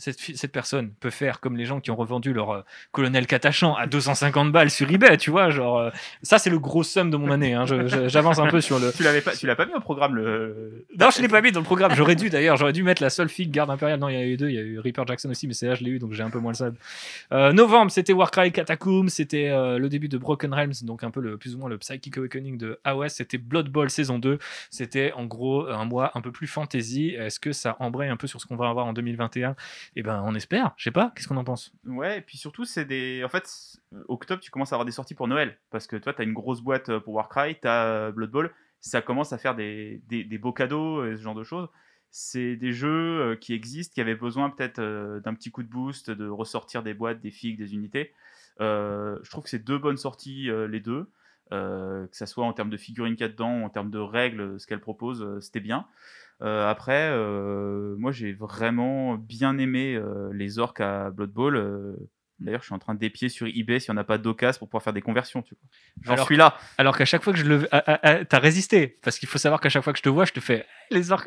cette, 0.00 0.18
cette 0.18 0.52
personne 0.52 0.90
peut 1.00 1.10
faire 1.10 1.40
comme 1.40 1.56
les 1.56 1.64
gens 1.66 1.80
qui 1.80 1.90
ont 1.90 1.96
revendu 1.96 2.32
leur 2.32 2.50
euh, 2.50 2.60
colonel 2.92 3.26
Katachan 3.26 3.74
à 3.76 3.86
250 3.86 4.50
balles 4.50 4.70
sur 4.70 4.90
eBay, 4.90 5.16
tu 5.16 5.30
vois, 5.30 5.50
genre 5.50 5.78
euh, 5.78 5.90
ça 6.22 6.38
c'est 6.38 6.50
le 6.50 6.58
gros 6.58 6.82
somme 6.82 7.10
de 7.10 7.16
mon 7.16 7.30
année. 7.32 7.54
hein. 7.54 7.64
J'avance 8.08 8.38
un 8.38 8.48
peu 8.48 8.60
sur 8.60 8.78
le. 8.78 8.92
Tu 8.92 9.02
l'avais 9.02 9.20
pas, 9.20 9.32
tu 9.36 9.46
l'as 9.46 9.56
pas 9.56 9.66
mis 9.66 9.74
au 9.74 9.80
programme 9.80 10.16
le. 10.16 10.84
Non, 10.98 11.10
je 11.10 11.22
l'ai 11.22 11.28
pas 11.28 11.40
mis 11.42 11.52
dans 11.52 11.60
le 11.60 11.64
programme. 11.64 11.94
J'aurais 11.94 12.16
dû 12.16 12.30
d'ailleurs. 12.30 12.56
J'aurais 12.56 12.72
dû 12.72 12.82
mettre 12.82 13.02
la 13.02 13.10
seule 13.10 13.28
fille 13.28 13.46
garde 13.46 13.70
impériale. 13.70 14.00
Non, 14.00 14.08
il 14.08 14.14
y 14.14 14.18
en 14.18 14.20
a 14.20 14.24
eu 14.24 14.36
deux. 14.36 14.48
Il 14.48 14.54
y 14.54 14.58
a 14.58 14.62
eu 14.62 14.78
Reaper 14.80 15.06
Jackson 15.06 15.30
aussi, 15.30 15.46
mais 15.46 15.54
c'est 15.54 15.66
là 15.68 15.74
je 15.74 15.84
l'ai 15.84 15.90
eu, 15.90 15.98
donc 15.98 16.12
j'ai 16.12 16.22
un 16.22 16.30
peu 16.30 16.38
moins 16.38 16.52
le 16.52 16.56
sable. 16.56 16.76
Euh, 17.32 17.52
novembre, 17.52 17.90
c'était 17.90 18.12
Warcry 18.12 18.52
Catacomb. 18.52 19.08
C'était 19.08 19.50
le 19.50 19.88
début 19.88 20.08
de 20.08 20.18
Broken 20.18 20.52
Realms, 20.52 20.72
donc 20.82 21.04
un 21.04 21.10
peu 21.10 21.20
le 21.20 21.36
plus 21.36 21.54
ou 21.54 21.58
moins 21.58 21.68
le 21.68 21.78
Psychic 21.78 22.16
Awakening 22.18 22.58
de 22.58 22.80
AOS. 22.84 23.08
C'était 23.10 23.38
Blood 23.38 23.68
Bowl 23.68 23.90
saison 23.90 24.18
2. 24.18 24.38
C'était 24.70 25.12
en 25.12 25.26
gros 25.26 25.66
un 25.68 25.84
mois 25.84 26.12
un 26.14 26.20
peu 26.20 26.32
plus 26.32 26.46
fantasy. 26.46 27.10
Est-ce 27.18 27.38
que 27.38 27.52
ça 27.52 27.76
embraye 27.80 28.08
un 28.10 28.16
peu 28.16 28.26
sur 28.26 28.40
ce 28.40 28.46
qu'on 28.46 28.56
va 28.56 28.68
avoir 28.68 28.86
en 28.86 28.92
2021 28.92 29.54
Eh 29.96 30.02
ben, 30.02 30.22
on 30.24 30.34
espère. 30.34 30.72
Je 30.76 30.84
sais 30.84 30.90
pas. 30.90 31.12
Qu'est-ce 31.14 31.28
qu'on 31.28 31.36
en 31.36 31.44
pense? 31.44 31.72
Ouais, 31.84 32.18
et 32.18 32.20
puis 32.20 32.38
surtout, 32.38 32.64
c'est 32.64 32.84
des. 32.84 33.22
En 33.24 33.28
fait, 33.28 33.50
octobre, 34.08 34.40
tu 34.40 34.50
commences 34.50 34.72
à 34.72 34.76
avoir 34.76 34.86
des 34.86 34.92
sorties 34.92 35.14
pour 35.14 35.28
Noël. 35.28 35.58
Parce 35.70 35.86
que 35.86 35.96
toi, 35.96 36.12
tu 36.14 36.20
as 36.22 36.24
une 36.24 36.32
grosse 36.32 36.60
boîte 36.60 36.88
euh, 36.88 37.00
pour 37.00 37.14
Warcry, 37.14 37.56
tu 37.60 37.68
as 37.68 38.12
Blood 38.12 38.30
Bowl. 38.30 38.54
Ça 38.80 39.02
commence 39.02 39.32
à 39.32 39.38
faire 39.38 39.54
des, 39.54 40.02
des, 40.08 40.38
beaux 40.38 40.52
cadeaux 40.52 41.04
et 41.04 41.16
ce 41.16 41.22
genre 41.22 41.34
de 41.34 41.44
choses. 41.44 41.68
C'est 42.10 42.56
des 42.56 42.72
jeux 42.72 43.20
euh, 43.20 43.36
qui 43.36 43.52
existent, 43.52 43.92
qui 43.92 44.00
avaient 44.00 44.14
besoin 44.14 44.50
peut-être 44.50 44.78
euh, 44.78 45.20
d'un 45.20 45.34
petit 45.34 45.50
coup 45.50 45.62
de 45.62 45.68
boost, 45.68 46.10
de 46.10 46.28
ressortir 46.28 46.82
des 46.82 46.94
boîtes, 46.94 47.20
des 47.20 47.30
figues, 47.30 47.58
des 47.58 47.74
unités. 47.74 48.14
Euh, 48.60 49.18
je 49.22 49.30
trouve 49.30 49.44
que 49.44 49.50
c'est 49.50 49.64
deux 49.64 49.78
bonnes 49.78 49.96
sorties, 49.96 50.50
euh, 50.50 50.66
les 50.66 50.80
deux. 50.80 51.10
Euh, 51.52 52.06
que 52.06 52.16
ça 52.16 52.26
soit 52.26 52.44
en 52.44 52.52
termes 52.52 52.70
de 52.70 52.76
figurines 52.76 53.16
qu'il 53.16 53.26
y 53.26 53.28
a 53.28 53.32
dedans, 53.32 53.62
en 53.62 53.70
termes 53.70 53.90
de 53.90 53.98
règles, 53.98 54.60
ce 54.60 54.68
qu'elle 54.68 54.80
propose, 54.80 55.22
euh, 55.22 55.40
c'était 55.40 55.60
bien. 55.60 55.86
Euh, 56.42 56.68
après, 56.70 57.10
euh, 57.10 57.94
moi 57.98 58.12
j'ai 58.12 58.32
vraiment 58.32 59.14
bien 59.16 59.58
aimé 59.58 59.94
euh, 59.94 60.30
les 60.32 60.58
orques 60.58 60.80
à 60.80 61.10
Blood 61.10 61.30
Bowl. 61.30 61.56
euh, 61.56 61.96
D'ailleurs, 62.38 62.60
je 62.62 62.66
suis 62.68 62.74
en 62.74 62.78
train 62.78 62.94
d'épier 62.94 63.28
sur 63.28 63.46
eBay 63.46 63.80
s'il 63.80 63.92
n'y 63.92 63.98
en 63.98 64.00
a 64.00 64.04
pas 64.04 64.16
d'occasion 64.16 64.60
pour 64.60 64.68
pouvoir 64.70 64.82
faire 64.82 64.94
des 64.94 65.02
conversions. 65.02 65.42
Tu 65.42 65.54
vois. 65.54 65.68
J'en 66.06 66.12
Alors 66.14 66.24
suis 66.24 66.36
là. 66.38 66.56
Alors 66.78 66.96
qu'à 66.96 67.04
chaque 67.04 67.22
fois 67.22 67.34
que 67.34 67.38
je 67.38 67.44
le. 67.44 67.68
ah, 67.70 67.84
ah, 67.86 68.00
ah, 68.02 68.24
T'as 68.24 68.38
résisté. 68.38 68.96
Parce 69.02 69.18
qu'il 69.18 69.28
faut 69.28 69.36
savoir 69.36 69.60
qu'à 69.60 69.68
chaque 69.68 69.84
fois 69.84 69.92
que 69.92 69.98
je 69.98 70.02
te 70.02 70.08
vois, 70.08 70.24
je 70.24 70.32
te 70.32 70.40
fais 70.40 70.64
les 70.90 71.12
orques 71.12 71.26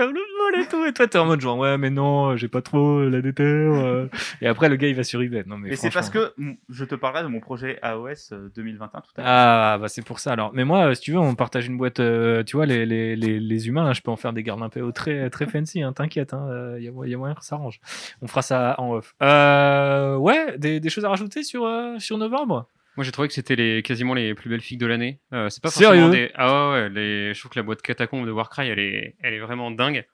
et 0.59 0.65
tout. 0.67 0.85
Et 0.85 0.93
toi, 0.93 1.07
t'es 1.07 1.17
en 1.17 1.25
mode 1.25 1.41
genre, 1.41 1.57
ouais, 1.57 1.77
mais 1.77 1.89
non, 1.89 2.35
j'ai 2.37 2.47
pas 2.47 2.61
trop 2.61 2.99
euh, 2.99 3.09
la 3.09 3.21
déter. 3.21 3.43
euh. 3.43 4.07
Et 4.41 4.47
après, 4.47 4.69
le 4.69 4.75
gars, 4.75 4.87
il 4.87 4.95
va 4.95 5.03
sur 5.03 5.21
eBay. 5.21 5.43
Non, 5.45 5.57
mais 5.57 5.69
Et 5.71 5.75
c'est 5.75 5.89
parce 5.89 6.09
que 6.09 6.33
je 6.69 6.85
te 6.85 6.95
parlerai 6.95 7.23
de 7.23 7.27
mon 7.27 7.39
projet 7.39 7.79
AOS 7.81 8.31
euh, 8.33 8.49
2021 8.55 9.01
tout 9.01 9.07
à 9.17 9.21
l'heure. 9.21 9.25
Ah, 9.25 9.77
bah 9.79 9.87
c'est 9.87 10.03
pour 10.05 10.19
ça 10.19 10.33
alors. 10.33 10.51
Mais 10.53 10.63
moi, 10.65 10.87
euh, 10.89 10.93
si 10.93 11.01
tu 11.01 11.11
veux, 11.11 11.19
on 11.19 11.35
partage 11.35 11.67
une 11.67 11.77
boîte. 11.77 11.99
euh, 11.99 12.43
tu 12.43 12.55
vois, 12.55 12.65
les, 12.65 12.85
les, 12.85 13.15
les, 13.15 13.39
les 13.39 13.67
humains, 13.67 13.85
là, 13.85 13.93
je 13.93 14.01
peux 14.01 14.11
en 14.11 14.15
faire 14.17 14.33
des 14.33 14.43
gardes 14.43 14.61
impéo 14.61 14.91
très, 14.91 15.29
très 15.29 15.45
fancy, 15.45 15.81
hein, 15.81 15.93
t'inquiète. 15.93 16.31
Il 16.33 16.35
hein, 16.35 16.47
euh, 16.49 16.79
y, 16.79 16.87
a, 16.87 17.07
y 17.07 17.13
a 17.13 17.17
moyen 17.17 17.35
que 17.35 17.43
ça 17.45 17.55
arrange. 17.55 17.79
On 18.21 18.27
fera 18.27 18.41
ça 18.41 18.75
en 18.77 18.91
off. 18.93 19.15
Euh, 19.21 20.15
ouais, 20.17 20.57
des, 20.57 20.79
des 20.79 20.89
choses 20.89 21.05
à 21.05 21.09
rajouter 21.09 21.43
sur, 21.43 21.65
euh, 21.65 21.97
sur 21.99 22.17
novembre? 22.17 22.67
Moi, 22.95 23.03
j'ai 23.03 23.11
trouvé 23.11 23.27
que 23.27 23.33
c'était 23.33 23.55
les, 23.55 23.81
quasiment 23.81 24.13
les 24.13 24.35
plus 24.35 24.49
belles 24.51 24.61
figues 24.61 24.79
de 24.79 24.85
l'année. 24.85 25.19
Euh, 25.33 25.49
c'est 25.49 25.63
pas 25.63 25.69
Sérieux? 25.69 26.11
des. 26.11 26.29
Ah 26.35 26.69
ouais, 26.69 26.73
ouais, 26.83 26.89
les... 26.89 27.33
je 27.33 27.39
trouve 27.39 27.49
que 27.51 27.57
la 27.57 27.63
boîte 27.63 27.81
catacombe 27.81 28.25
de 28.27 28.31
Warcry, 28.31 28.67
elle 28.69 28.77
est, 28.77 29.15
elle 29.23 29.33
est 29.33 29.39
vraiment 29.39 29.71
dingue. 29.71 30.05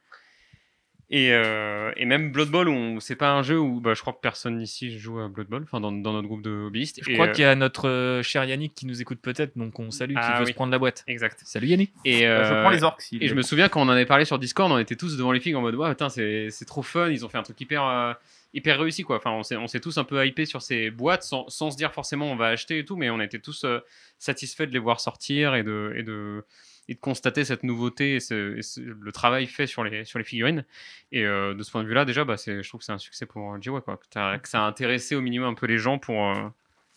Et, 1.12 1.34
euh, 1.34 1.92
et 1.98 2.06
même 2.06 2.32
Blood 2.32 2.50
Bowl, 2.50 2.70
c'est 3.02 3.16
pas 3.16 3.32
un 3.32 3.42
jeu 3.42 3.58
où 3.60 3.80
bah, 3.82 3.96
je 3.96 4.02
crois 4.02 4.14
que 4.14 4.20
personne 4.22 4.62
ici 4.62 5.00
joue 5.00 5.20
à 5.20 5.28
Blood 5.28 5.48
Bowl, 5.48 5.64
enfin 5.64 5.80
dans, 5.82 5.92
dans 5.92 6.14
notre 6.14 6.28
groupe 6.28 6.44
de 6.44 6.52
hobbyistes. 6.52 7.00
Je 7.04 7.10
Et, 7.10 7.14
crois 7.16 7.28
euh, 7.28 7.32
qu'il 7.32 7.42
y 7.42 7.48
a 7.48 7.56
notre 7.56 7.90
euh, 7.90 8.22
cher 8.22 8.46
Yannick 8.46 8.76
qui 8.76 8.86
nous 8.86 9.02
écoute 9.02 9.20
peut-être, 9.20 9.58
donc 9.58 9.80
on 9.80 9.90
salue, 9.90 10.12
qui 10.14 10.20
Ah 10.22 10.38
veut 10.38 10.46
oui. 10.46 10.52
se 10.52 10.56
prendre 10.56 10.72
la 10.72 10.78
boîte. 10.78 11.04
Exact. 11.08 11.40
Salut 11.44 11.66
Yannick. 11.68 11.94
Et, 12.06 12.28
Euh, 12.28 12.44
je 12.46 12.62
prends 12.62 12.70
les 12.70 12.84
orques. 12.84 13.04
Et 13.20 13.28
je 13.28 13.34
me 13.34 13.42
souviens 13.42 13.70
quand 13.70 13.82
on 13.82 13.86
en 13.86 13.90
avait 13.90 14.06
parlé 14.06 14.24
sur 14.24 14.38
Discord, 14.38 14.72
on 14.72 14.78
était 14.78 14.96
tous 14.96 15.18
devant 15.18 15.32
les 15.32 15.40
figues 15.40 15.56
en 15.56 15.62
mode 15.62 15.74
ouais, 15.76 15.90
putain, 15.90 16.10
c'est 16.10 16.50
c'est 16.52 16.66
trop 16.66 16.84
fun, 16.84 17.10
ils 17.10 17.26
ont 17.26 17.30
fait 17.30 17.40
un 17.40 17.44
truc 17.44 17.60
hyper, 17.60 17.84
euh, 17.86 18.14
hyper 18.54 18.80
réussi 18.80 19.02
quoi. 19.02 19.18
Enfin, 19.18 19.32
on 19.32 19.42
s'est 19.42 19.58
on 19.58 19.66
s'est 19.68 19.80
tous 19.80 19.98
un 19.98 20.04
peu 20.04 20.24
hypés 20.28 20.46
sur 20.46 20.62
ces 20.62 20.92
boîtes 20.92 21.24
sans, 21.24 21.50
sans 21.50 21.72
se 21.72 21.78
dire 21.78 21.92
forcément 21.92 22.32
on 22.32 22.36
va 22.36 22.50
acheter 22.50 22.78
et 22.78 22.86
tout, 22.86 22.98
mais 22.98 23.10
on 23.10 23.20
était 23.20 23.40
tous 23.40 23.64
euh, 23.64 23.80
satisfaits 24.20 24.66
de 24.68 24.74
les 24.74 24.80
voir 24.80 25.00
sortir 25.00 25.56
et 25.56 25.64
de, 25.64 25.94
et 25.98 26.04
de, 26.04 26.44
et 26.90 26.96
de 26.96 27.00
constater 27.00 27.46
cette 27.46 27.64
nouveauté 27.64 28.16
et, 28.16 28.20
ce- 28.20 28.58
et 28.58 28.62
ce- 28.62 28.82
le 28.82 29.12
travail 29.12 29.46
fait 29.46 29.68
sur 29.68 29.84
les, 29.84 30.04
sur 30.06 30.18
les 30.20 30.26
figurines. 30.26 30.66
Et 31.12 31.24
euh, 31.26 31.54
de 31.54 31.64
ce 31.64 31.72
point 31.72 31.84
de 31.84 31.88
vue-là, 31.88 32.04
déjà, 32.04 32.26
bah, 32.26 32.36
je 32.38 32.68
trouve 32.68 32.80
que 32.80 32.86
c'est 32.86 32.92
un 32.92 32.98
succès 32.98 33.26
pour 33.26 33.62
Jiwa 33.62 33.82
quoi. 33.82 33.98
Que, 33.98 34.06
ça 34.50 34.64
a 34.64 34.68
intéressé 34.68 35.16
au 35.16 35.22
minimum 35.22 35.50
un 35.50 35.54
peu 35.54 35.66
les 35.68 35.78
gens 35.78 36.00
pour, 36.00 36.30
euh, 36.30 36.50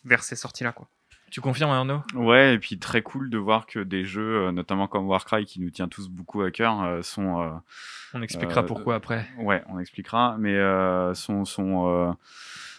vers 0.05 0.23
ces 0.25 0.35
sorties-là 0.37 0.73
quoi. 0.73 0.89
Tu 1.31 1.41
confirmes 1.41 1.71
Arnaud? 1.71 2.01
Ouais, 2.15 2.55
et 2.55 2.59
puis 2.59 2.79
très 2.79 3.01
cool 3.01 3.31
de 3.31 3.39
voir 3.39 3.65
que 3.67 3.79
des 3.79 4.05
jeux, 4.05 4.49
euh, 4.49 4.53
notamment 4.53 4.87
comme 4.87 5.07
Warcry, 5.09 5.47
qui 5.47 5.61
nous 5.63 5.71
tient 5.71 5.89
tous 5.89 6.09
beaucoup 6.11 6.43
à 6.43 6.51
cœur, 6.51 6.83
euh, 6.83 7.01
sont. 7.01 7.41
euh, 7.41 7.49
On 8.13 8.21
expliquera 8.21 8.61
Euh, 8.63 8.67
pourquoi 8.67 8.97
après. 8.97 9.27
ouais, 9.39 9.63
on 9.69 9.79
expliquera, 9.79 10.37
mais 10.39 10.55
euh, 10.55 11.15
sont, 11.15 11.47
sont 11.47 12.15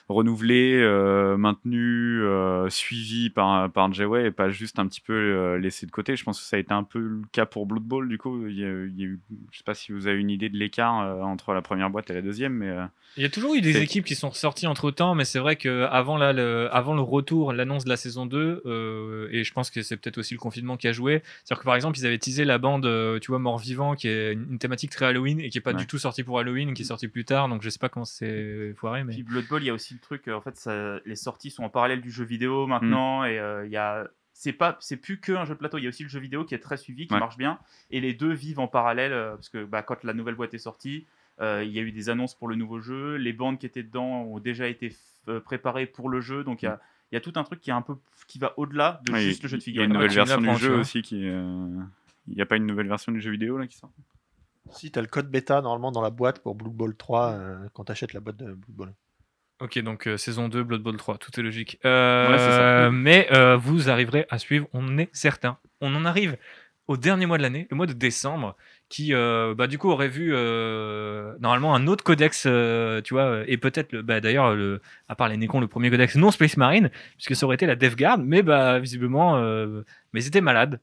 renouvelés, 0.10 0.80
euh, 0.82 1.38
maintenus, 1.38 2.22
euh, 2.24 2.70
suivis 2.70 3.30
par, 3.30 3.72
par 3.72 3.89
et 4.26 4.32
pas 4.32 4.49
juste 4.49 4.80
un 4.80 4.88
petit 4.88 5.01
peu 5.01 5.14
euh, 5.14 5.58
laissés 5.58 5.86
de 5.86 5.91
côté. 5.91 6.16
Je 6.16 6.24
pense 6.24 6.39
que 6.39 6.45
ça 6.45 6.58
a 6.58 6.60
été 6.60 6.74
un 6.74 6.84
peu 6.84 6.99
le 6.99 7.22
cas 7.32 7.45
pour 7.45 7.66
Blood 7.66 7.84
Bowl, 7.84 8.10
du 8.10 8.18
coup. 8.18 8.47
Il 8.47 8.60
y 8.60 9.20
je 9.51 9.58
sais 9.58 9.64
pas 9.64 9.74
si 9.74 9.91
vous 9.91 10.08
avez 10.08 10.20
une 10.20 10.30
idée 10.30 10.49
de 10.49 10.58
l'écart 10.58 10.93
entre 11.26 11.54
la 11.54 11.62
première 11.62 11.89
boîte 11.89 12.10
et 12.10 12.14
la 12.14 12.22
deuxième, 12.22 12.54
mais. 12.54 12.76
Il 13.16 13.22
y 13.24 13.26
a 13.26 13.30
toujours 13.30 13.53
eu 13.53 13.61
des 13.61 13.78
équipes 13.78 14.05
qui 14.05 14.16
sont 14.16 14.30
ressorties 14.30 14.66
entre 14.66 14.89
temps, 14.89 15.14
mais 15.14 15.24
c'est 15.24 15.38
vrai 15.38 15.55
que 15.55 15.84
avant 15.91 16.18
là, 16.18 16.34
le, 16.34 16.68
avant 16.74 16.95
le 16.95 17.01
retour, 17.01 17.53
l'annonce 17.53 17.84
de 17.84 17.89
la 17.89 17.95
saison 17.97 18.26
2, 18.26 18.64
euh, 18.66 19.28
et 19.32 19.43
je 19.43 19.53
pense 19.53 19.70
que 19.70 19.84
c'est 19.84 19.97
peut-être 19.97 20.18
aussi 20.18 20.34
le 20.34 20.39
confinement 20.39 20.78
qui 20.78 20.88
a 20.88 20.93
joué. 20.93 21.22
C'est-à-dire 21.43 21.59
que 21.59 21.66
par 21.66 21.76
exemple, 21.76 21.99
ils 21.99 22.07
avaient 22.07 22.18
teasé 22.18 22.43
la 22.43 22.57
bande, 22.57 22.86
euh, 22.88 23.20
tu 23.20 23.28
vois, 23.32 23.38
Mort-Vivant, 23.39 23.93
qui 23.95 24.07
est 24.07 24.34
une 24.34 24.57
thématique 24.57 24.89
très 24.91 25.05
Halloween 25.05 25.39
et 25.39 25.49
qui 25.49 25.59
est 25.59 25.61
pas 25.61 25.72
Ouais. 25.74 25.78
du 25.78 25.86
tout 25.86 25.99
sortie 25.99 26.24
pour 26.24 26.39
Halloween, 26.39 26.74
qui 26.74 26.82
est 26.82 26.86
sortie 26.86 27.07
plus 27.07 27.24
tard, 27.24 27.49
donc 27.49 27.61
je 27.61 27.70
sais 27.70 27.78
pas 27.80 27.89
comment 27.89 28.05
c'est 28.05 28.74
foiré, 28.78 29.03
mais. 29.03 29.14
Puis 29.14 29.22
Blood 29.24 29.45
Bowl, 29.47 29.61
il 29.61 29.68
y 29.68 29.70
a 29.70 29.74
aussi 29.76 29.93
le 29.93 29.99
truc, 29.99 30.28
euh, 30.28 30.34
en 30.34 30.41
fait, 30.41 30.57
ça- 30.57 30.99
les 31.05 31.16
sorties 31.16 31.51
sont 31.51 31.64
en 31.64 31.70
parallèle 31.70 32.01
du 32.01 32.09
jeu 32.11 32.24
vidéo 32.26 32.66
maintenant, 32.66 33.24
et 33.26 33.38
euh, 33.38 33.66
il 33.66 33.72
y 33.72 33.78
a. 33.78 34.07
C'est 34.36 34.53
pas, 34.53 34.76
c'est 34.80 34.97
plus 34.97 35.20
qu'un 35.20 35.45
jeu 35.45 35.53
de 35.53 35.59
plateau. 35.59 35.78
Il 35.78 35.84
y 35.84 35.86
a 35.86 35.89
aussi 35.89 36.01
le 36.01 36.09
jeu 36.09 36.20
vidéo 36.20 36.43
qui 36.43 36.55
est 36.55 36.59
très 36.59 36.76
suivi, 36.78 37.05
qui 37.05 37.14
Ouais. 37.14 37.20
marche 37.20 37.38
bien, 37.38 37.59
et 37.91 38.01
les 38.01 38.16
deux 38.16 38.34
vivent 38.34 38.59
en 38.59 38.68
parallèle 38.68 39.11
parce 39.36 39.49
que 39.49 39.64
bah, 39.64 39.84
quand 39.84 40.03
la 40.03 40.14
nouvelle 40.16 40.34
boîte 40.34 40.55
est 40.55 40.57
sortie, 40.57 41.05
il 41.41 41.69
y 41.71 41.79
a 41.79 41.81
eu 41.81 41.91
des 41.91 42.09
annonces 42.09 42.36
pour 42.36 42.47
le 42.47 42.55
nouveau 42.55 42.79
jeu, 42.79 43.15
les 43.15 43.34
bandes 43.34 43.59
qui 43.59 43.65
étaient 43.65 43.84
dedans 43.84 44.23
ont 44.23 44.39
déjà 44.39 44.67
été 44.67 44.95
euh, 45.27 45.39
préparées 45.39 45.86
pour 45.86 46.09
le 46.09 46.21
jeu, 46.21 46.43
donc 46.43 46.61
il 46.61 46.65
y 46.65 46.69
a, 46.69 46.79
il 47.11 47.15
y 47.15 47.17
a 47.17 47.21
tout 47.21 47.34
un 47.36 47.43
truc 47.43 47.59
qui 47.61 47.69
est 47.69 47.73
un 47.73 47.81
peu 47.81 47.95
qui 48.27 48.39
va 48.39 48.53
au-delà 48.57 49.01
de 49.05 49.11
ouais, 49.13 49.21
juste 49.21 49.43
le 49.43 49.49
jeu 49.49 49.57
de 49.57 49.63
Il 49.63 49.75
y 49.75 49.79
a 49.79 49.84
figurines. 49.84 49.89
une 49.91 49.93
nouvelle 49.95 50.11
version 50.15 50.41
du 50.41 50.55
jeu 50.57 50.75
aussi 50.77 51.01
qui. 51.01 51.27
euh, 51.27 51.67
Il 52.27 52.36
n'y 52.36 52.41
a 52.41 52.45
pas 52.45 52.55
une 52.55 52.65
nouvelle 52.65 52.88
version 52.88 53.11
du 53.11 53.19
jeu 53.21 53.31
vidéo 53.31 53.57
là 53.57 53.67
qui 53.67 53.75
sort 53.77 53.91
Si, 54.71 54.91
tu 54.91 54.97
as 54.99 55.01
le 55.01 55.07
code 55.07 55.29
bêta 55.29 55.61
normalement 55.61 55.91
dans 55.91 56.01
la 56.01 56.09
boîte 56.09 56.39
pour 56.41 56.55
Blue 56.55 56.69
Ball 56.71 56.95
3 56.95 57.31
euh, 57.34 57.57
quand 57.73 57.86
tu 57.86 57.91
achètes 57.91 58.13
la 58.13 58.19
boîte 58.21 58.38
de 58.38 58.53
Blue 58.53 58.73
Ball. 58.73 58.93
Ok, 59.59 59.77
donc 59.79 60.07
euh, 60.07 60.17
saison 60.17 60.49
2, 60.49 60.63
Blood 60.63 60.81
Bowl 60.81 60.97
3, 60.97 61.17
tout 61.19 61.39
est 61.39 61.43
logique. 61.43 61.79
Euh, 61.86 62.29
Ouais, 62.31 62.38
c'est 62.38 62.49
ça. 62.49 62.89
Mais 62.91 63.27
euh, 63.31 63.55
vous 63.55 63.89
arriverez 63.89 64.25
à 64.29 64.38
suivre, 64.39 64.67
on 64.73 64.97
est 64.97 65.09
certain. 65.13 65.57
On 65.79 65.93
en 65.95 66.03
arrive 66.05 66.38
au 66.88 66.97
dernier 66.97 67.25
mois 67.25 67.38
de 67.38 67.43
l'année, 67.43 67.67
le 67.71 67.77
mois 67.77 67.86
de 67.86 67.93
décembre, 67.93 68.55
qui 68.89 69.13
euh, 69.13 69.53
bah, 69.55 69.67
du 69.67 69.77
coup 69.77 69.89
aurait 69.89 70.09
vu 70.09 70.31
euh, 70.36 71.34
normalement 71.39 71.73
un 71.75 71.88
autre 71.88 72.03
codex, 72.03 72.43
euh, 72.45 73.01
tu 73.01 73.13
vois, 73.13 73.43
et 73.47 73.57
peut-être, 73.57 73.95
bah, 73.97 74.19
d'ailleurs, 74.19 74.53
le, 74.55 74.81
à 75.07 75.15
part 75.15 75.29
les 75.29 75.38
Nécons, 75.38 75.59
le 75.61 75.67
premier 75.67 75.89
codex 75.89 76.15
non 76.15 76.29
Space 76.31 76.57
Marine, 76.57 76.89
puisque 77.15 77.36
ça 77.36 77.45
aurait 77.45 77.55
été 77.55 77.65
la 77.65 77.75
Death 77.75 77.95
Guard, 77.95 78.17
mais 78.19 78.41
bah, 78.43 78.79
visiblement, 78.79 79.38
mais 80.13 80.21
ils 80.21 80.27
étaient 80.27 80.41
malades. 80.41 80.79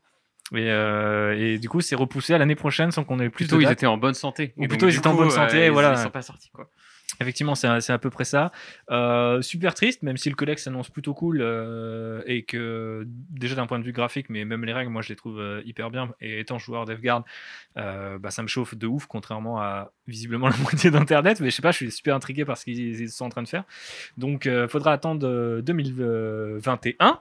Et, 0.52 0.68
euh, 0.68 1.36
et 1.38 1.58
du 1.58 1.68
coup, 1.68 1.80
c'est 1.80 1.94
repoussé 1.94 2.34
à 2.34 2.38
l'année 2.38 2.56
prochaine 2.56 2.90
sans 2.90 3.04
qu'on 3.04 3.20
ait 3.20 3.28
plus 3.28 3.44
Plutôt, 3.44 3.56
de 3.56 3.60
ils 3.60 3.64
date. 3.66 3.74
étaient 3.74 3.86
en 3.86 3.96
bonne 3.98 4.14
santé. 4.14 4.52
Ou 4.56 4.66
plutôt, 4.66 4.86
donc, 4.86 4.94
ils 4.94 4.98
étaient 4.98 5.06
en 5.06 5.14
bonne 5.14 5.30
santé, 5.30 5.66
ils- 5.66 5.70
voilà. 5.70 5.92
Ils 5.92 5.98
sont 5.98 6.10
pas 6.10 6.22
sortis 6.22 6.50
quoi. 6.50 6.68
Effectivement, 7.18 7.54
c'est 7.54 7.66
à, 7.68 7.98
peu 7.98 8.10
près 8.10 8.24
ça. 8.24 8.52
Euh, 8.90 9.42
super 9.42 9.74
triste, 9.74 10.02
même 10.02 10.16
si 10.16 10.28
le 10.28 10.34
codex 10.36 10.64
s'annonce 10.64 10.90
plutôt 10.90 11.14
cool 11.14 11.40
euh, 11.40 12.22
et 12.26 12.44
que 12.44 13.04
déjà 13.06 13.54
d'un 13.54 13.66
point 13.66 13.78
de 13.78 13.84
vue 13.84 13.92
graphique, 13.92 14.26
mais 14.28 14.44
même 14.44 14.64
les 14.64 14.72
règles, 14.72 14.90
moi 14.90 15.02
je 15.02 15.08
les 15.08 15.16
trouve 15.16 15.40
euh, 15.40 15.62
hyper 15.64 15.90
bien. 15.90 16.14
Et 16.20 16.40
étant 16.40 16.58
joueur 16.58 16.84
d'Evgard, 16.84 17.24
bah, 17.76 18.30
ça 18.30 18.42
me 18.42 18.48
chauffe 18.48 18.74
de 18.74 18.86
ouf, 18.86 19.06
contrairement 19.06 19.60
à 19.60 19.92
visiblement 20.06 20.48
la 20.50 20.56
moitié 20.58 20.90
d'Internet. 20.90 21.40
Mais 21.40 21.50
je 21.50 21.56
sais 21.56 21.62
pas, 21.62 21.72
je 21.72 21.78
suis 21.78 21.90
super 21.90 22.14
intrigué 22.14 22.44
par 22.44 22.56
ce 22.56 22.64
qu'ils 22.64 23.00
ils 23.00 23.10
sont 23.10 23.24
en 23.24 23.30
train 23.30 23.42
de 23.42 23.48
faire. 23.48 23.64
Donc, 24.16 24.48
faudra 24.68 24.92
attendre 24.92 25.26
euh, 25.26 25.62
2021. 25.62 27.20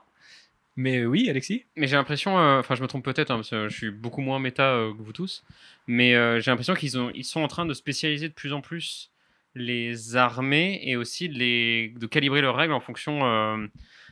Mais 0.76 1.06
oui, 1.06 1.30
Alexis 1.30 1.66
Mais 1.76 1.88
j'ai 1.88 1.98
l'impression, 1.98 2.38
enfin 2.38 2.76
je 2.76 2.82
me 2.82 2.88
trompe 2.88 3.04
peut-être, 3.04 3.32
hein, 3.32 3.36
parce 3.36 3.50
que 3.50 3.68
je 3.68 3.76
suis 3.76 3.92
beaucoup 3.92 4.22
moins 4.22 4.40
méta 4.40 4.78
que 4.98 5.02
vous 5.02 5.12
tous, 5.12 5.44
mais 5.88 6.12
j'ai 6.40 6.52
l'impression 6.52 6.74
qu'ils 6.74 6.92
ils 7.16 7.26
sont 7.26 7.42
en 7.42 7.50
train 7.50 7.66
de 7.66 7.74
spécialiser 7.74 8.30
de 8.30 8.34
plus 8.34 8.54
en 8.54 8.62
plus 8.62 9.12
les 9.64 10.16
armées 10.16 10.80
et 10.84 10.95
aussi 10.95 11.30
de, 11.30 11.38
les, 11.38 11.93
de 11.97 12.07
calibrer 12.07 12.41
leurs 12.41 12.55
règles 12.55 12.74
en 12.74 12.80
fonction 12.80 13.26
euh, 13.26 13.68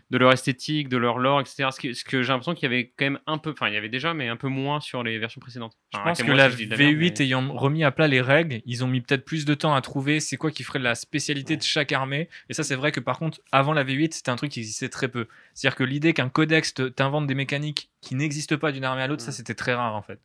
de 0.09 0.17
leur 0.17 0.31
esthétique, 0.31 0.87
de 0.87 0.95
leur 0.95 1.17
lore, 1.19 1.41
etc. 1.41 1.67
Ce 1.71 1.79
que, 1.81 1.93
ce 1.93 2.05
que 2.05 2.21
j'ai 2.23 2.29
l'impression 2.29 2.53
qu'il 2.53 2.63
y 2.63 2.73
avait 2.73 2.93
quand 2.97 3.03
même 3.05 3.19
un 3.27 3.37
peu, 3.37 3.51
enfin 3.51 3.67
il 3.67 3.73
y 3.73 3.77
avait 3.77 3.89
déjà, 3.89 4.13
mais 4.13 4.29
un 4.29 4.37
peu 4.37 4.47
moins 4.47 4.79
sur 4.79 5.03
les 5.03 5.17
versions 5.19 5.41
précédentes. 5.41 5.73
Je 5.93 5.97
Enfin, 5.99 6.09
pense 6.09 6.23
que 6.23 6.31
la 6.31 6.45
si 6.49 6.51
je 6.53 6.57
dis 6.63 6.67
de 6.67 6.75
merde, 6.77 6.93
V8 6.93 7.15
mais- 7.19 7.25
ayant 7.25 7.53
remis 7.53 7.83
à 7.83 7.91
plat 7.91 8.07
les 8.07 8.21
règles, 8.21 8.61
ils 8.65 8.85
ont 8.85 8.87
mis 8.87 9.01
peut-être 9.01 9.25
plus 9.25 9.43
de 9.43 9.53
temps 9.53 9.75
à 9.75 9.81
trouver 9.81 10.19
c'est 10.21 10.37
quoi 10.37 10.49
qui 10.49 10.63
ferait 10.63 10.79
la 10.79 10.95
spécialité 10.95 11.57
de 11.57 11.63
chaque 11.63 11.91
armée. 11.91 12.29
Et 12.49 12.53
ça, 12.53 12.63
c'est 12.63 12.75
vrai 12.75 12.93
que 12.93 13.01
par 13.01 13.19
contre, 13.19 13.41
avant 13.51 13.73
la 13.73 13.83
V8, 13.83 14.13
c'était 14.13 14.29
un 14.31 14.37
truc 14.37 14.51
qui 14.51 14.59
existait 14.61 14.87
très 14.89 15.09
peu. 15.09 15.27
C'est-à-dire 15.53 15.75
que 15.75 15.83
l'idée 15.83 16.13
qu'un 16.13 16.29
codex 16.29 16.73
te- 16.73 16.87
t'invente 16.87 17.27
des 17.27 17.35
mécaniques 17.35 17.89
qui 17.99 18.15
n'existent 18.15 18.57
pas 18.57 18.71
d'une 18.71 18.85
armée 18.85 19.01
à 19.01 19.07
l'autre, 19.07 19.23
ça, 19.23 19.33
c'était 19.33 19.55
très 19.55 19.73
rare 19.73 19.95
en 19.95 20.01
fait. 20.01 20.19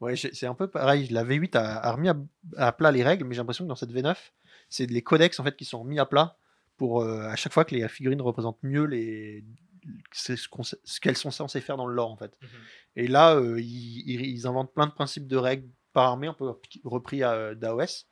Ouais, 0.00 0.16
c'est 0.16 0.46
un 0.46 0.54
peu 0.54 0.66
pareil. 0.66 1.06
La 1.10 1.22
V8 1.24 1.56
a, 1.56 1.76
a 1.86 1.92
remis 1.92 2.08
à, 2.08 2.16
à 2.56 2.72
plat 2.72 2.90
les 2.90 3.02
règles, 3.04 3.26
mais 3.26 3.34
j'ai 3.34 3.40
l'impression 3.42 3.64
que 3.64 3.68
dans 3.68 3.74
cette 3.76 3.92
V9, 3.92 4.16
c'est 4.70 4.86
les 4.86 5.02
codex 5.02 5.38
en 5.38 5.44
fait 5.44 5.56
qui 5.56 5.64
sont 5.66 5.84
mis 5.84 5.98
à 5.98 6.06
plat 6.06 6.38
pour 6.76 7.02
euh, 7.02 7.28
à 7.28 7.36
chaque 7.36 7.52
fois 7.52 7.66
que 7.66 7.74
les 7.74 7.86
figurines 7.88 8.22
représentent 8.22 8.62
mieux 8.62 8.84
les 8.84 9.44
ce 10.12 11.00
qu'elles 11.00 11.16
sont 11.16 11.30
censées 11.30 11.60
faire 11.60 11.76
dans 11.76 11.86
le 11.86 11.94
lore 11.94 12.10
en 12.10 12.16
fait. 12.16 12.38
Et 12.96 13.06
là, 13.06 13.34
euh, 13.34 13.60
ils, 13.60 14.46
inventent 14.46 14.72
plein 14.74 14.86
de 14.86 14.92
principes 14.92 15.26
de 15.26 15.36
règles 15.36 15.68
par 15.92 16.04
armée, 16.04 16.26
un 16.26 16.34
peu 16.34 16.52
repris 16.84 17.22
à- 17.22 17.54
d'AOS, 17.54 18.06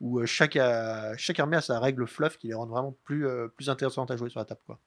où 0.00 0.20
euh, 0.20 0.26
chaque, 0.26 0.58
chaque 1.16 1.40
armée 1.40 1.56
a 1.56 1.62
sa 1.62 1.80
règle 1.80 2.06
fluff 2.06 2.36
qui 2.36 2.48
les 2.48 2.54
rend 2.54 2.66
vraiment 2.66 2.96
plus, 3.04 3.26
plus 3.56 3.70
intéressantes 3.70 4.10
à 4.10 4.16
jouer 4.16 4.28
sur 4.28 4.40
la 4.40 4.44
table. 4.44 4.60
Quoi. 4.66 4.78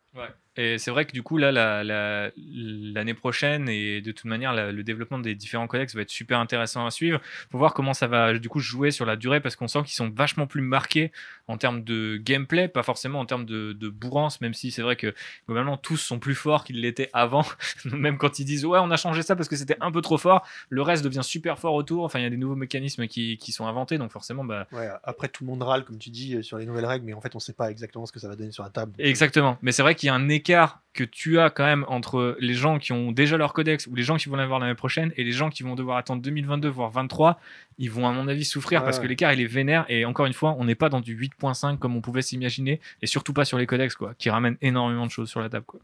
Et 0.60 0.80
c'est 0.80 0.90
vrai 0.90 1.06
que 1.06 1.12
du 1.12 1.22
coup, 1.22 1.38
là, 1.38 1.52
la- 1.52 1.84
la- 1.84 2.32
l'année 2.36 3.14
prochaine, 3.14 3.70
et 3.70 4.02
de 4.02 4.12
toute 4.12 4.26
manière, 4.26 4.54
la- 4.54 4.72
le 4.72 4.84
développement 4.84 5.20
des 5.20 5.36
différents 5.36 5.68
codex 5.68 5.94
va 5.94 6.02
être 6.02 6.10
super 6.10 6.40
intéressant 6.40 6.84
à 6.88 6.90
suivre. 6.90 7.22
faut 7.52 7.60
voir 7.60 7.76
comment 7.76 7.94
ça 7.94 8.08
va 8.08 8.34
du 8.40 8.50
coup 8.50 8.60
jouer 8.60 8.90
sur 8.90 9.06
la 9.06 9.16
durée, 9.16 9.40
parce 9.40 9.56
qu'on 9.56 9.68
sent 9.68 9.84
qu'ils 9.84 9.94
sont 9.94 10.10
vachement 10.10 10.48
plus 10.48 10.64
marqués 10.64 11.12
en 11.48 11.58
termes 11.58 11.84
de 11.84 12.18
gameplay, 12.18 12.68
pas 12.68 12.82
forcément 12.82 13.20
en 13.20 13.26
termes 13.28 13.46
de, 13.46 13.74
de 13.74 13.90
bourrance, 13.90 14.42
même 14.42 14.56
si 14.56 14.72
c'est 14.72 14.82
vrai 14.82 14.96
que 14.96 15.14
globalement, 15.48 15.78
tous 15.78 15.98
sont 15.98 16.18
plus 16.18 16.34
forts 16.34 16.64
qu'ils 16.64 16.82
l'étaient 16.82 17.12
avant. 17.14 17.46
même 17.86 18.18
quand 18.18 18.40
ils 18.40 18.46
disent, 18.46 18.66
ouais, 18.66 18.80
on 18.82 18.90
a 18.90 18.98
changé 18.98 19.22
ça 19.22 19.36
parce 19.36 19.48
que 19.50 19.56
c'était 19.56 19.78
un 19.80 19.92
peu 19.92 20.02
trop 20.02 20.18
fort, 20.18 20.44
le 20.70 20.82
reste 20.82 21.04
devient 21.04 21.22
super 21.24 21.60
fort 21.60 21.76
autour. 21.76 22.04
Enfin, 22.04 22.18
il 22.18 22.24
y 22.24 22.26
a 22.26 22.32
des 22.32 22.38
nouveaux 22.38 22.56
mécanismes 22.56 23.06
qui, 23.08 23.38
qui 23.38 23.52
sont 23.52 23.68
inventés, 23.68 24.00
donc 24.00 24.12
forcément, 24.12 24.44
bah, 24.44 24.66
Ouais, 24.72 24.90
après, 25.04 25.28
tout 25.28 25.44
le 25.44 25.52
monde 25.52 25.62
râle, 25.62 25.86
comme 25.86 26.00
tu 26.00 26.10
dis, 26.10 26.34
euh, 26.36 26.42
sur 26.42 26.58
les 26.58 26.66
nouvelles 26.66 26.86
règles, 26.86 27.06
mais 27.06 27.14
en 27.14 27.22
fait, 27.22 27.36
on 27.36 27.40
sait 27.40 27.54
pas 27.54 27.70
exactement 27.70 28.08
ce 28.08 28.12
que 28.12 28.20
ça 28.20 28.28
va 28.28 28.36
donner 28.36 28.52
sur 28.52 28.64
la 28.64 28.72
table. 28.72 28.94
Donc, 28.94 29.02
euh, 29.06 29.08
Exactement. 29.08 29.60
Mais 29.62 29.72
c'est 29.72 29.84
vrai 29.84 29.94
qu'il 29.94 30.07
y 30.08 30.10
a 30.10 30.16
un 30.16 30.30
écart 30.30 30.82
que 30.94 31.04
tu 31.04 31.38
as 31.38 31.52
quand 31.52 31.64
même 31.66 31.86
entre 31.90 32.36
les 32.40 32.56
gens 32.56 32.80
qui 32.80 32.92
ont 32.92 33.12
déjà 33.12 33.38
leur 33.38 33.54
codex 33.54 33.86
ou 33.86 33.94
les 33.94 34.02
gens 34.02 34.18
qui 34.18 34.30
vont 34.30 34.36
l'avoir 34.36 34.60
l'année 34.60 34.74
prochaine 34.74 35.14
et 35.16 35.24
les 35.24 35.32
gens 35.32 35.52
qui 35.52 35.62
vont 35.62 35.76
devoir 35.76 35.98
attendre 35.98 36.24
2022 36.24 36.68
voire 36.70 36.90
23. 36.90 37.40
Ils 37.78 37.92
vont 37.92 38.08
à 38.08 38.12
mon 38.12 38.28
avis 38.28 38.46
souffrir 38.46 38.80
Ouais, 38.82 38.86
parce 38.86 39.00
que 39.00 39.06
l'écart 39.06 39.32
il 39.32 39.40
est 39.42 39.46
vénère 39.46 39.86
et 39.90 40.06
encore 40.06 40.26
une 40.26 40.34
fois 40.34 40.56
on 40.58 40.66
n'est 40.66 40.74
pas 40.74 40.90
dans 40.90 41.00
du 41.02 41.16
8.5 41.16 41.78
comme 41.78 41.96
on 41.96 42.02
pouvait 42.02 42.24
s'imaginer 42.24 42.82
et 43.04 43.06
surtout 43.06 43.32
pas 43.34 43.46
sur 43.46 43.60
les 43.60 43.68
codex 43.68 43.96
quoi 43.96 44.16
qui 44.16 44.32
ramènent 44.32 44.58
énormément 44.62 45.06
de 45.06 45.12
choses 45.12 45.30
sur 45.30 45.40
la 45.40 45.50
table 45.50 45.66
quoi. 45.68 45.80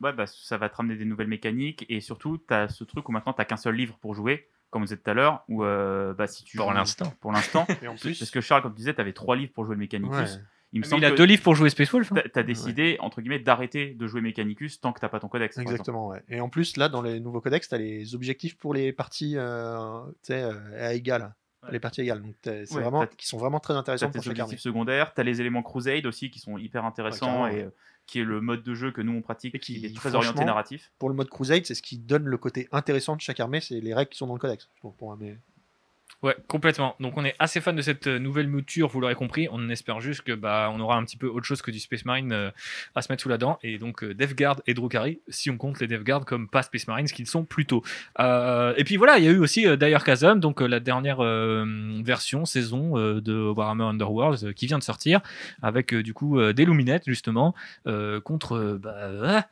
Ouais, 0.00 0.12
bah, 0.14 0.24
ça 0.26 0.56
va 0.56 0.70
te 0.70 0.76
ramener 0.76 0.96
des 0.96 1.04
nouvelles 1.04 1.28
mécaniques 1.28 1.84
et 1.90 2.00
surtout, 2.00 2.38
tu 2.48 2.52
as 2.54 2.68
ce 2.68 2.84
truc 2.84 3.06
où 3.08 3.12
maintenant, 3.12 3.32
tu 3.34 3.44
qu'un 3.44 3.56
seul 3.56 3.74
livre 3.74 3.96
pour 4.00 4.14
jouer, 4.14 4.48
comme 4.70 4.84
vous 4.84 4.92
êtes 4.92 5.02
tout 5.02 5.10
à 5.10 5.14
l'heure, 5.14 5.44
où 5.48 5.64
euh, 5.64 6.12
bah, 6.14 6.26
si 6.26 6.44
tu 6.44 6.56
Pour 6.58 6.70
joues- 6.70 6.74
l'instant. 6.76 7.14
Pour 7.20 7.32
l'instant. 7.32 7.66
Et 7.82 7.88
en 7.88 7.94
plus, 7.96 8.18
Parce 8.18 8.30
que 8.30 8.40
Charles, 8.42 8.60
comme 8.62 8.72
tu 8.72 8.78
disais, 8.78 8.92
tu 8.94 9.00
avais 9.00 9.12
trois 9.14 9.34
livres 9.36 9.52
pour 9.54 9.64
jouer 9.64 9.76
le 9.76 9.80
Mechanicus. 9.80 10.18
ouais. 10.18 10.42
Il 10.74 10.80
me 10.80 10.84
Mais 10.84 10.88
semble 10.90 11.02
il 11.02 11.06
a 11.06 11.10
que 11.12 11.16
deux 11.16 11.24
livres 11.24 11.42
pour 11.42 11.54
jouer 11.54 11.70
Space 11.70 11.88
Wolf. 11.92 12.10
hein. 12.12 12.16
t'as- 12.16 12.28
t'as 12.28 12.42
décidé, 12.42 12.96
entre 13.00 13.20
guillemets, 13.20 13.38
d'arrêter 13.38 13.94
de 13.94 14.06
jouer 14.08 14.20
Mechanicus 14.20 14.80
tant 14.80 14.92
que 14.92 14.98
t'as 15.00 15.08
pas 15.08 15.20
ton 15.20 15.28
codex. 15.28 15.56
Exactement, 15.56 16.08
ouais. 16.08 16.22
Et 16.28 16.40
en 16.40 16.48
plus, 16.48 16.76
là, 16.76 16.88
dans 16.88 17.00
les 17.00 17.20
nouveaux 17.20 17.40
codex, 17.40 17.68
tu 17.68 17.74
as 17.74 17.78
les 17.78 18.14
objectifs 18.16 18.58
pour 18.58 18.74
les 18.74 18.92
parties 18.92 19.34
euh, 19.36 20.00
euh, 20.30 20.52
à 20.88 20.92
égal. 20.94 21.32
Ouais. 21.62 21.70
Les 21.72 21.78
parties 21.80 22.02
égales. 22.02 22.20
Donc, 22.22 22.34
t'as- 22.42 22.66
c'est 22.66 22.74
Ouais, 22.74 22.82
vraiment, 22.82 23.00
t'as- 23.06 23.14
qui 23.14 23.26
sont 23.26 23.38
vraiment 23.38 23.60
très 23.60 23.72
T'as 23.72 23.82
tes 23.82 24.18
pour 24.18 24.28
armée. 24.28 24.30
objectifs 24.42 24.60
secondaires, 24.60 25.14
t'as 25.14 25.22
les 25.22 25.40
éléments 25.40 25.62
Crusade 25.62 26.04
aussi 26.06 26.28
qui 26.30 26.38
sont 26.40 26.58
hyper 26.58 26.84
intéressants 26.84 27.46
et 27.46 27.62
euh, 27.62 27.70
qui 28.06 28.18
est 28.20 28.24
le 28.24 28.40
mode 28.42 28.62
de 28.62 28.74
jeu 28.74 28.90
que 28.90 29.00
nous 29.00 29.12
on 29.12 29.22
pratique 29.22 29.54
Et 29.54 29.58
qui, 29.60 29.86
est 29.86 29.94
très 29.96 30.14
orienté 30.14 30.44
narratif. 30.44 30.92
Pour 30.98 31.08
le 31.08 31.14
mode 31.14 31.30
Crusade, 31.30 31.64
c'est 31.64 31.74
ce 31.74 31.80
qui 31.82 31.96
donne 31.98 32.24
le 32.26 32.36
côté 32.36 32.68
intéressant 32.72 33.16
de 33.16 33.20
chaque 33.22 33.40
armée, 33.40 33.60
c'est 33.62 33.80
les 33.80 33.94
règles 33.94 34.10
qui 34.10 34.18
sont 34.18 34.26
dans 34.26 34.34
le 34.34 34.40
codex. 34.40 34.68
je 34.74 34.80
trouve, 34.80 34.94
pour 34.96 35.16
mais- 35.16 35.38
Ouais, 36.22 36.36
complètement. 36.48 36.96
Donc 37.00 37.16
on 37.16 37.24
est 37.24 37.34
assez 37.38 37.60
fan 37.60 37.76
de 37.76 37.82
cette 37.82 38.06
euh, 38.06 38.18
nouvelle 38.18 38.48
mouture, 38.48 38.88
vous 38.88 39.00
l'aurez 39.00 39.14
compris. 39.14 39.48
On 39.50 39.68
espère 39.68 40.00
juste 40.00 40.22
que 40.22 40.32
bah 40.32 40.70
on 40.72 40.80
aura 40.80 40.96
un 40.96 41.04
petit 41.04 41.16
peu 41.16 41.26
autre 41.26 41.44
chose 41.44 41.60
que 41.60 41.70
du 41.70 41.78
Space 41.80 42.04
Marine 42.04 42.32
euh, 42.32 42.50
à 42.94 43.02
se 43.02 43.12
mettre 43.12 43.22
sous 43.22 43.28
la 43.28 43.38
dent. 43.38 43.58
Et 43.62 43.78
donc 43.78 44.02
euh, 44.02 44.14
Death 44.14 44.34
Guard 44.34 44.62
et 44.66 44.74
Drukhari, 44.74 45.20
si 45.28 45.50
on 45.50 45.56
compte 45.56 45.80
les 45.80 45.86
Death 45.86 46.24
comme 46.24 46.48
pas 46.48 46.62
Space 46.62 46.86
Marines, 46.88 47.06
qu'ils 47.06 47.26
sont 47.26 47.44
plutôt. 47.44 47.82
Euh, 48.20 48.74
et 48.76 48.84
puis 48.84 48.96
voilà, 48.96 49.18
il 49.18 49.24
y 49.24 49.28
a 49.28 49.30
eu 49.30 49.38
aussi 49.38 49.64
Dire 49.76 50.04
Chasm, 50.04 50.40
donc 50.40 50.60
la 50.60 50.80
dernière 50.80 51.22
version, 52.02 52.44
saison 52.44 52.94
de 52.96 53.50
Warhammer 53.50 53.84
Underworlds 53.84 54.44
euh, 54.44 54.52
qui 54.52 54.66
vient 54.66 54.78
de 54.78 54.82
sortir, 54.82 55.20
avec 55.62 55.94
du 55.94 56.14
coup 56.14 56.40
des 56.52 56.64
Luminettes 56.64 57.04
justement, 57.06 57.54
contre... 58.24 58.78
bah, 58.80 58.94
ah, 59.22 59.46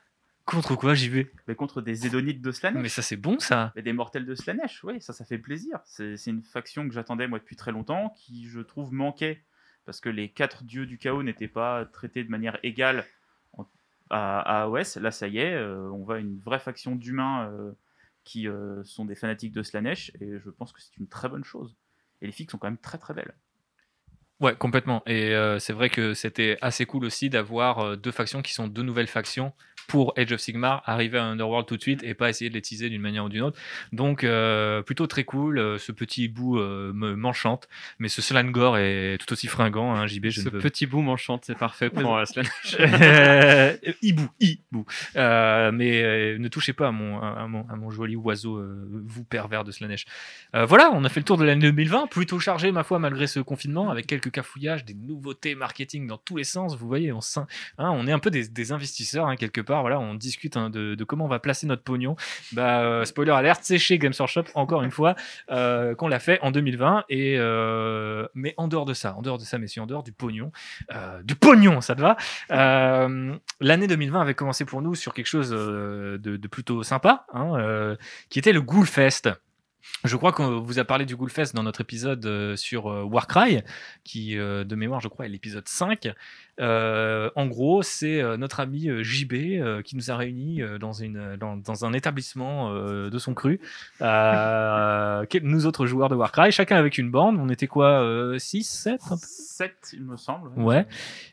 contre 0.44 0.74
quoi 0.76 0.94
j'y 0.94 1.08
vais 1.08 1.30
Mais 1.48 1.54
contre 1.54 1.80
des 1.82 1.94
Zédonites 1.94 2.42
de 2.42 2.50
Slanesh. 2.52 2.82
Mais 2.82 2.88
ça 2.88 3.02
c'est 3.02 3.16
bon 3.16 3.38
ça 3.38 3.72
Et 3.76 3.82
des 3.82 3.92
mortels 3.92 4.26
de 4.26 4.34
Slanesh, 4.34 4.82
oui, 4.84 5.00
ça, 5.00 5.12
ça 5.12 5.24
fait 5.24 5.38
plaisir. 5.38 5.78
C'est 5.84 6.16
une 6.26 6.42
faction 6.42 6.86
que 6.88 6.94
j'attendais 6.94 7.26
moi 7.28 7.38
depuis 7.38 7.56
très 7.56 7.72
longtemps, 7.72 8.10
qui 8.16 8.48
je 8.48 8.60
trouve 8.60 8.92
manquait, 8.92 9.44
parce 9.84 10.00
que 10.00 10.08
les 10.08 10.28
quatre 10.28 10.64
dieux 10.64 10.86
du 10.86 10.98
chaos 10.98 11.22
n'étaient 11.22 11.48
pas 11.48 11.84
traités 11.86 12.24
de 12.24 12.30
manière 12.30 12.58
égale 12.62 13.04
en- 13.54 13.66
à, 14.10 14.40
à 14.40 14.62
AOS. 14.64 14.98
Là, 15.00 15.10
ça 15.10 15.28
y 15.28 15.38
est, 15.38 15.54
euh, 15.54 15.90
on 15.92 16.04
voit 16.04 16.18
une 16.18 16.38
vraie 16.38 16.58
faction 16.60 16.96
d'humains 16.96 17.48
euh, 17.50 17.72
qui 18.24 18.46
euh, 18.48 18.82
sont 18.84 19.04
des 19.04 19.14
fanatiques 19.16 19.52
de 19.52 19.62
Slanesh, 19.62 20.12
et 20.20 20.38
je 20.38 20.50
pense 20.50 20.72
que 20.72 20.80
c'est 20.80 20.96
une 20.98 21.08
très 21.08 21.28
bonne 21.28 21.44
chose. 21.44 21.76
Et 22.20 22.26
les 22.26 22.32
filles 22.32 22.46
sont 22.50 22.58
quand 22.58 22.68
même 22.68 22.78
très 22.78 22.98
très 22.98 23.14
belles. 23.14 23.34
Ouais, 24.40 24.56
complètement. 24.56 25.02
Et 25.06 25.34
euh, 25.36 25.60
c'est 25.60 25.72
vrai 25.72 25.88
que 25.88 26.14
c'était 26.14 26.58
assez 26.62 26.84
cool 26.84 27.04
aussi 27.04 27.30
d'avoir 27.30 27.78
euh, 27.78 27.96
deux 27.96 28.10
factions 28.10 28.42
qui 28.42 28.52
sont 28.52 28.66
deux 28.66 28.82
nouvelles 28.82 29.06
factions 29.06 29.52
pour 29.88 30.12
Age 30.16 30.32
of 30.32 30.40
Sigmar, 30.40 30.82
arriver 30.86 31.18
à 31.18 31.24
Underworld 31.24 31.66
tout 31.66 31.76
de 31.76 31.82
suite 31.82 32.02
et 32.02 32.14
pas 32.14 32.28
essayer 32.30 32.48
de 32.48 32.54
les 32.54 32.62
teaser 32.62 32.88
d'une 32.90 33.00
manière 33.02 33.24
ou 33.24 33.28
d'une 33.28 33.42
autre. 33.42 33.58
Donc, 33.92 34.24
euh, 34.24 34.82
plutôt 34.82 35.06
très 35.06 35.24
cool. 35.24 35.58
Euh, 35.58 35.78
ce 35.78 35.92
petit 35.92 36.28
bout 36.28 36.58
euh, 36.58 36.92
me- 36.94 37.14
m'enchante, 37.16 37.68
mais 37.98 38.08
ce 38.08 38.22
Slangor 38.22 38.78
est 38.78 39.18
tout 39.18 39.32
aussi 39.32 39.46
fringant, 39.48 39.94
hein, 39.94 40.06
JB. 40.06 40.26
Je 40.28 40.40
Ce 40.40 40.44
ne 40.46 40.50
peux 40.50 40.58
petit 40.58 40.86
bout 40.86 41.02
m'enchante, 41.02 41.44
c'est 41.46 41.56
parfait 41.58 41.90
pour 41.90 42.18
Slanesh. 42.26 42.76
euh, 42.80 43.76
hibou, 44.02 44.28
hibou. 44.40 44.84
Mais 45.16 46.38
ne 46.38 46.48
touchez 46.48 46.72
pas 46.72 46.88
à 46.88 46.92
mon, 46.92 47.20
à 47.20 47.46
mon, 47.46 47.66
à 47.68 47.76
mon 47.76 47.90
joli 47.90 48.16
oiseau, 48.16 48.62
vous 49.06 49.24
pervers 49.24 49.64
de 49.64 49.70
Slanesh. 49.72 50.04
Voilà, 50.54 50.90
on 50.92 51.04
a 51.04 51.08
fait 51.08 51.20
le 51.20 51.24
tour 51.24 51.36
de 51.36 51.44
l'année 51.44 51.60
2020, 51.62 52.06
plutôt 52.08 52.38
chargé, 52.38 52.72
ma 52.72 52.82
foi, 52.84 52.98
malgré 52.98 53.26
ce 53.26 53.40
confinement, 53.40 53.90
avec 53.90 54.06
quelques 54.06 54.30
cafouillages, 54.30 54.84
des 54.84 54.94
nouveautés 54.94 55.54
marketing 55.54 56.06
dans 56.06 56.18
tous 56.18 56.36
les 56.36 56.44
sens. 56.44 56.76
Vous 56.76 56.86
voyez, 56.86 57.12
on, 57.12 57.20
hein, 57.38 57.46
on 57.78 58.06
est 58.06 58.12
un 58.12 58.18
peu 58.18 58.30
des, 58.30 58.48
des 58.48 58.72
investisseurs, 58.72 59.26
hein, 59.26 59.36
quelque 59.36 59.60
part. 59.60 59.71
Voilà, 59.80 59.98
on 59.98 60.14
discute 60.14 60.56
hein, 60.56 60.70
de, 60.70 60.94
de 60.94 61.04
comment 61.04 61.24
on 61.24 61.28
va 61.28 61.38
placer 61.38 61.66
notre 61.66 61.82
pognon. 61.82 62.16
Bah, 62.52 62.82
euh, 62.82 63.04
spoiler 63.04 63.32
alert, 63.32 63.60
c'est 63.62 63.78
chez 63.78 63.98
Games 63.98 64.12
Workshop, 64.18 64.44
encore 64.54 64.82
une 64.82 64.90
fois, 64.92 65.14
euh, 65.50 65.94
qu'on 65.94 66.08
l'a 66.08 66.18
fait 66.18 66.38
en 66.42 66.50
2020. 66.50 67.04
Et, 67.08 67.36
euh, 67.38 68.26
mais 68.34 68.54
en 68.56 68.68
dehors 68.68 68.84
de 68.84 68.94
ça, 68.94 69.14
en 69.16 69.22
dehors 69.22 69.38
de 69.38 69.44
ça, 69.44 69.58
messieurs, 69.58 69.82
en 69.82 69.86
dehors 69.86 70.02
du 70.02 70.12
pognon, 70.12 70.52
du 71.24 71.34
pognon, 71.34 71.80
ça 71.80 71.94
te 71.94 72.00
va 72.00 72.16
L'année 73.60 73.86
2020 73.86 74.20
avait 74.20 74.34
commencé 74.34 74.64
pour 74.64 74.82
nous 74.82 74.94
sur 74.94 75.14
quelque 75.14 75.26
chose 75.26 75.50
de, 75.50 76.18
de 76.18 76.48
plutôt 76.48 76.82
sympa, 76.82 77.26
hein, 77.32 77.96
qui 78.28 78.38
était 78.38 78.52
le 78.52 78.62
Ghoulfest. 78.62 79.30
Je 80.04 80.16
crois 80.16 80.32
qu'on 80.32 80.60
vous 80.60 80.78
a 80.78 80.84
parlé 80.84 81.04
du 81.04 81.16
Ghoulfest 81.16 81.54
dans 81.54 81.62
notre 81.62 81.80
épisode 81.80 82.24
euh, 82.26 82.56
sur 82.56 82.90
euh, 82.90 83.02
Warcry, 83.02 83.60
qui, 84.04 84.38
euh, 84.38 84.64
de 84.64 84.74
mémoire, 84.74 85.00
je 85.00 85.08
crois, 85.08 85.26
est 85.26 85.28
l'épisode 85.28 85.68
5. 85.68 86.12
Euh, 86.60 87.30
en 87.34 87.46
gros, 87.46 87.82
c'est 87.82 88.22
notre 88.36 88.60
ami 88.60 88.88
JB 89.02 89.82
qui 89.84 89.96
nous 89.96 90.10
a 90.10 90.16
réunis 90.16 90.62
dans, 90.78 90.92
une, 90.92 91.36
dans, 91.36 91.56
dans 91.56 91.84
un 91.84 91.92
établissement 91.92 92.72
de 92.74 93.18
son 93.18 93.34
cru. 93.34 93.60
Euh, 94.00 95.24
nous 95.42 95.66
autres 95.66 95.86
joueurs 95.86 96.08
de 96.08 96.14
Warcry, 96.14 96.52
chacun 96.52 96.76
avec 96.76 96.98
une 96.98 97.10
bande. 97.10 97.38
On 97.38 97.48
était 97.48 97.66
quoi 97.66 98.34
6, 98.38 98.64
7 98.64 99.00
un 99.06 99.16
peu? 99.16 99.16
7, 99.22 99.74
il 99.94 100.04
me 100.04 100.16
semble. 100.16 100.50
Ouais. 100.56 100.86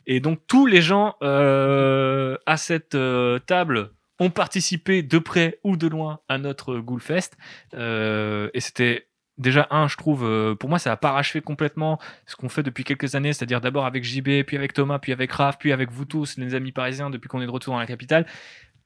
Et 0.07 0.19
donc 0.19 0.39
tous 0.47 0.65
les 0.65 0.81
gens 0.81 1.15
euh, 1.21 2.37
à 2.45 2.57
cette 2.57 2.97
table 3.45 3.91
ont 4.19 4.29
participé 4.29 5.01
de 5.01 5.17
près 5.19 5.59
ou 5.63 5.77
de 5.77 5.87
loin 5.87 6.19
à 6.27 6.37
notre 6.37 6.77
Ghoulfest. 6.79 7.31
Euh, 7.73 8.49
et 8.53 8.59
c'était 8.59 9.07
déjà 9.37 9.67
un, 9.71 9.87
je 9.87 9.95
trouve, 9.95 10.25
euh, 10.25 10.53
pour 10.53 10.69
moi, 10.69 10.79
ça 10.79 10.91
a 10.91 10.97
parachevé 10.97 11.41
complètement 11.41 11.97
ce 12.25 12.35
qu'on 12.35 12.49
fait 12.49 12.61
depuis 12.61 12.83
quelques 12.83 13.15
années, 13.15 13.33
c'est-à-dire 13.33 13.61
d'abord 13.61 13.85
avec 13.85 14.03
JB, 14.03 14.43
puis 14.45 14.57
avec 14.57 14.73
Thomas, 14.73 14.99
puis 14.99 15.13
avec 15.13 15.31
Raph, 15.31 15.57
puis 15.57 15.71
avec 15.71 15.91
vous 15.91 16.05
tous, 16.05 16.37
les 16.37 16.53
amis 16.53 16.71
parisiens, 16.71 17.09
depuis 17.09 17.29
qu'on 17.29 17.41
est 17.41 17.45
de 17.45 17.51
retour 17.51 17.73
dans 17.73 17.79
la 17.79 17.87
capitale. 17.87 18.25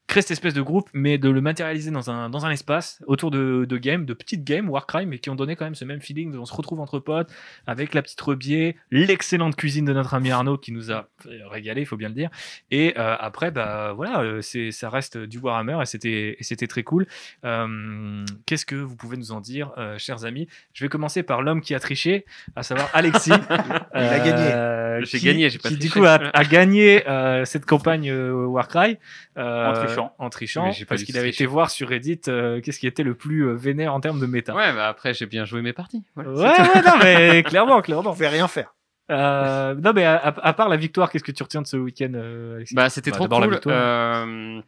Créer 0.06 0.22
cette 0.22 0.32
espèce 0.32 0.54
de 0.54 0.62
groupe, 0.62 0.90
mais 0.94 1.18
de 1.18 1.30
le 1.30 1.40
matérialiser 1.40 1.90
dans 1.90 2.12
un, 2.12 2.30
dans 2.30 2.46
un 2.46 2.52
espace 2.52 3.02
autour 3.08 3.32
de, 3.32 3.66
de 3.68 3.78
games, 3.78 4.06
de 4.06 4.14
petites 4.14 4.44
games, 4.44 4.70
Warcry, 4.70 5.06
mais 5.06 5.18
qui 5.18 5.30
ont 5.30 5.36
donné 5.36 5.56
quand 5.56 5.64
même 5.64 5.76
ce 5.76 5.86
même 5.86 6.02
feeling 6.02 6.32
de 6.34 6.38
on 6.38 6.46
se 6.46 6.54
retrouve 6.54 6.82
entre 6.82 7.00
potes, 7.00 7.32
avec 7.68 7.94
la 7.94 8.02
petite 8.02 8.20
rebier, 8.20 8.76
l'excellente 8.92 9.56
cuisine 9.56 9.86
de 9.86 9.94
notre 9.94 10.14
ami 10.14 10.30
Arnaud 10.30 10.58
qui 10.58 10.72
nous 10.74 10.92
a 10.92 11.08
régalé, 11.50 11.82
il 11.82 11.86
faut 11.88 11.96
bien 11.96 12.10
le 12.10 12.16
dire. 12.16 12.30
Et 12.70 12.94
euh, 12.98 13.16
après, 13.18 13.50
bah 13.52 13.94
voilà, 13.96 14.20
euh, 14.20 14.42
c'est 14.42 14.72
ça 14.72 14.90
reste 14.90 15.18
du 15.18 15.38
Warhammer 15.40 15.78
et 15.82 15.86
c'était 15.86 16.36
et 16.38 16.44
c'était 16.44 16.68
très 16.68 16.84
cool. 16.84 17.08
Euh, 17.46 18.26
Qu'est-ce 18.46 18.66
que 18.66 18.76
vous 18.76 18.96
pouvez 18.98 19.16
nous 19.18 19.32
en 19.32 19.40
dire, 19.42 19.72
euh, 19.78 19.98
chers 19.98 20.26
amis? 20.26 20.48
Je 20.74 20.84
vais 20.84 20.90
commencer 20.90 21.24
par 21.24 21.42
l'homme 21.42 21.62
qui 21.62 21.74
a 21.76 21.80
triché, 21.80 22.26
à 22.58 22.64
savoir 22.64 22.90
Alexis. 22.94 23.32
Il 23.96 24.00
a 24.02 24.20
gagné. 24.20 25.06
J'ai 25.06 25.18
qui- 25.20 25.26
gagné, 25.26 25.50
j'ai 25.50 25.60
pas 25.60 25.70
qui 25.70 25.78
du 25.78 25.90
coup 25.90 26.04
a, 26.06 26.16
a 26.34 26.44
gagné 26.44 27.08
euh, 27.10 27.46
cette 27.46 27.66
campagne 27.66 28.10
euh, 28.12 28.46
Warcry 28.46 28.98
euh, 29.38 29.72
En 29.72 29.76
trichant. 29.94 30.16
en 30.18 30.30
trichant, 30.30 30.64
pas 30.72 30.86
parce 30.90 31.04
qu'il 31.04 31.18
avait 31.18 31.30
été 31.30 31.46
voir 31.46 31.70
sur 31.72 31.90
Reddit 31.90 32.22
euh, 32.28 32.62
qu'est-ce 32.62 32.80
qui 32.80 32.88
était 32.88 33.04
le 33.04 33.16
plus 33.16 33.48
euh, 33.48 33.54
vénère 33.54 33.94
en 33.94 34.00
termes 34.00 34.20
de 34.20 34.26
méta. 34.26 34.54
Ouais, 34.56 34.74
bah 34.74 34.88
après, 34.88 35.14
j'ai 35.14 35.26
bien 35.26 35.46
joué 35.46 35.62
mes 35.62 35.74
parties. 35.74 36.04
Voilà. 36.16 36.32
Ouais, 36.32 36.62
ouais, 36.62 36.82
non, 36.86 36.94
mais 37.02 37.44
clairement, 37.48 37.82
clairement. 37.82 38.12
On 38.12 38.16
fait 38.16 38.28
rien 38.28 38.48
faire. 38.48 38.74
Euh, 39.12 39.76
non, 39.76 39.92
mais 39.94 40.06
à, 40.06 40.54
part 40.54 40.70
la 40.70 40.78
victoire, 40.78 41.12
qu'est-ce 41.12 41.24
que 41.24 41.32
tu 41.32 41.44
retiens 41.44 41.62
de 41.62 41.68
ce 41.68 41.78
week-end, 41.78 42.12
euh, 42.16 42.56
Alexis? 42.56 42.74
Bah, 42.76 42.90
c'était 42.90 43.12
Bah, 43.12 43.18
trop 43.18 43.28
cool. 43.28 43.60
euh, 43.68 44.62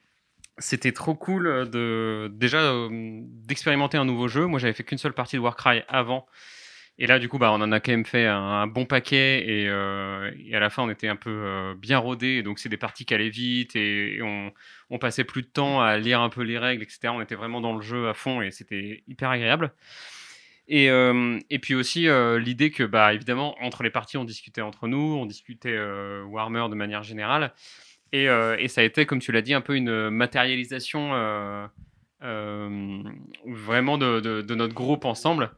c'était 0.57 0.91
trop 0.91 1.15
cool 1.15 1.69
de 1.69 2.30
déjà 2.34 2.59
euh, 2.59 2.89
d'expérimenter 3.45 3.97
un 3.97 4.05
nouveau 4.05 4.28
jeu. 4.28 4.45
Moi, 4.45 4.59
j'avais 4.59 4.73
fait 4.73 4.84
qu'une 4.84 4.97
seule 4.97 5.13
partie 5.13 5.36
de 5.38 5.41
Warcry 5.41 5.84
avant, 5.88 6.26
Et 6.98 7.08
là, 7.08 7.20
du 7.20 7.28
coup, 7.28 7.38
bah, 7.38 7.52
on 7.52 7.56
en 7.56 7.72
a 7.74 7.80
quand 7.82 7.91
même 7.91 8.06
fait 8.06 8.26
un, 8.26 8.68
bon 8.68 8.86
paquet 8.86 9.43
et, 9.46 9.68
euh, 9.68 10.32
et 10.46 10.56
à 10.56 10.62
la 10.62 10.70
fin, 10.70 10.84
on 10.84 10.89
était 10.89 11.10
un 11.10 11.18
peu 11.18 11.30
euh, 11.30 11.74
bien 11.76 11.98
rodé. 11.98 12.41
Donc, 12.41 12.58
c'est 12.58 12.70
des 12.70 12.78
parties 12.78 13.06
qui 13.06 13.14
allaient 13.14 13.30
vite 13.30 13.76
et, 13.76 14.20
on, 14.22 14.98
passait 14.98 15.26
plus 15.26 15.41
de 15.41 15.48
temps 15.48 15.82
à 15.82 15.98
lire 15.98 16.22
un 16.22 16.30
peu 16.30 16.41
les 16.41 16.58
règles, 16.58 16.84
etc. 16.84 17.10
On 17.10 17.22
était 17.22 17.36
vraiment 17.36 17.60
dans 17.60 17.76
le 17.76 17.82
jeu 17.82 18.08
à 18.08 18.14
fond 18.14 18.41
et 18.41 18.52
c'était 18.52 19.04
hyper 19.08 19.30
agréable. 19.30 19.74
Et, 20.70 20.89
euh, 20.89 21.38
puis 21.62 21.76
aussi 21.76 22.08
l'idée 22.39 22.72
que, 22.72 22.84
bah, 22.84 23.14
évidemment, 23.14 23.62
entre 23.62 23.84
les 23.84 23.89
parties, 23.89 24.18
on 24.18 24.24
discutait 24.24 24.62
entre 24.62 24.88
nous, 24.88 25.18
on 25.20 25.26
discutait 25.26 25.78
Warhammer 26.24 26.70
de 26.70 26.76
manière 26.76 27.04
générale. 27.04 27.54
Et, 28.14 28.28
ça 28.70 28.82
a 28.82 28.84
été, 28.86 29.06
comme 29.06 29.20
tu 29.20 29.34
l'as 29.34 29.41
dit, 29.41 29.54
un 29.54 29.60
peu 29.62 29.76
une 29.76 30.10
matérialisation 30.12 31.10
vraiment 32.22 33.98
de 33.98 34.54
notre 34.56 34.74
groupe 34.74 35.04
ensemble. 35.04 35.52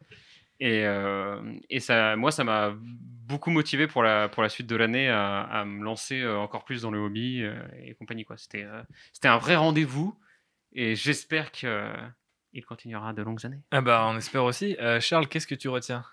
Et, 0.59 0.85
euh, 0.85 1.39
et 1.69 1.79
ça, 1.79 2.15
moi, 2.15 2.31
ça 2.31 2.43
m'a 2.43 2.73
beaucoup 2.79 3.51
motivé 3.51 3.87
pour 3.87 4.03
la, 4.03 4.29
pour 4.29 4.41
la 4.41 4.49
suite 4.49 4.67
de 4.67 4.75
l'année 4.75 5.09
à, 5.09 5.41
à 5.41 5.65
me 5.65 5.83
lancer 5.83 6.21
euh, 6.21 6.37
encore 6.37 6.65
plus 6.65 6.81
dans 6.81 6.91
le 6.91 6.99
hobby 6.99 7.43
euh, 7.43 7.55
et 7.83 7.93
compagnie. 7.93 8.25
quoi. 8.25 8.37
C'était 8.37 8.63
euh, 8.63 8.81
c'était 9.13 9.27
un 9.27 9.37
vrai 9.37 9.55
rendez-vous 9.55 10.17
et 10.73 10.95
j'espère 10.95 11.51
qu'il 11.51 11.69
continuera 12.65 13.13
de 13.13 13.21
longues 13.21 13.45
années. 13.45 13.61
Ah 13.71 13.81
bah, 13.81 14.07
on 14.09 14.17
espère 14.17 14.43
aussi. 14.43 14.75
Euh, 14.79 14.99
Charles, 14.99 15.27
qu'est-ce 15.27 15.47
que 15.47 15.55
tu 15.55 15.69
retiens? 15.69 16.03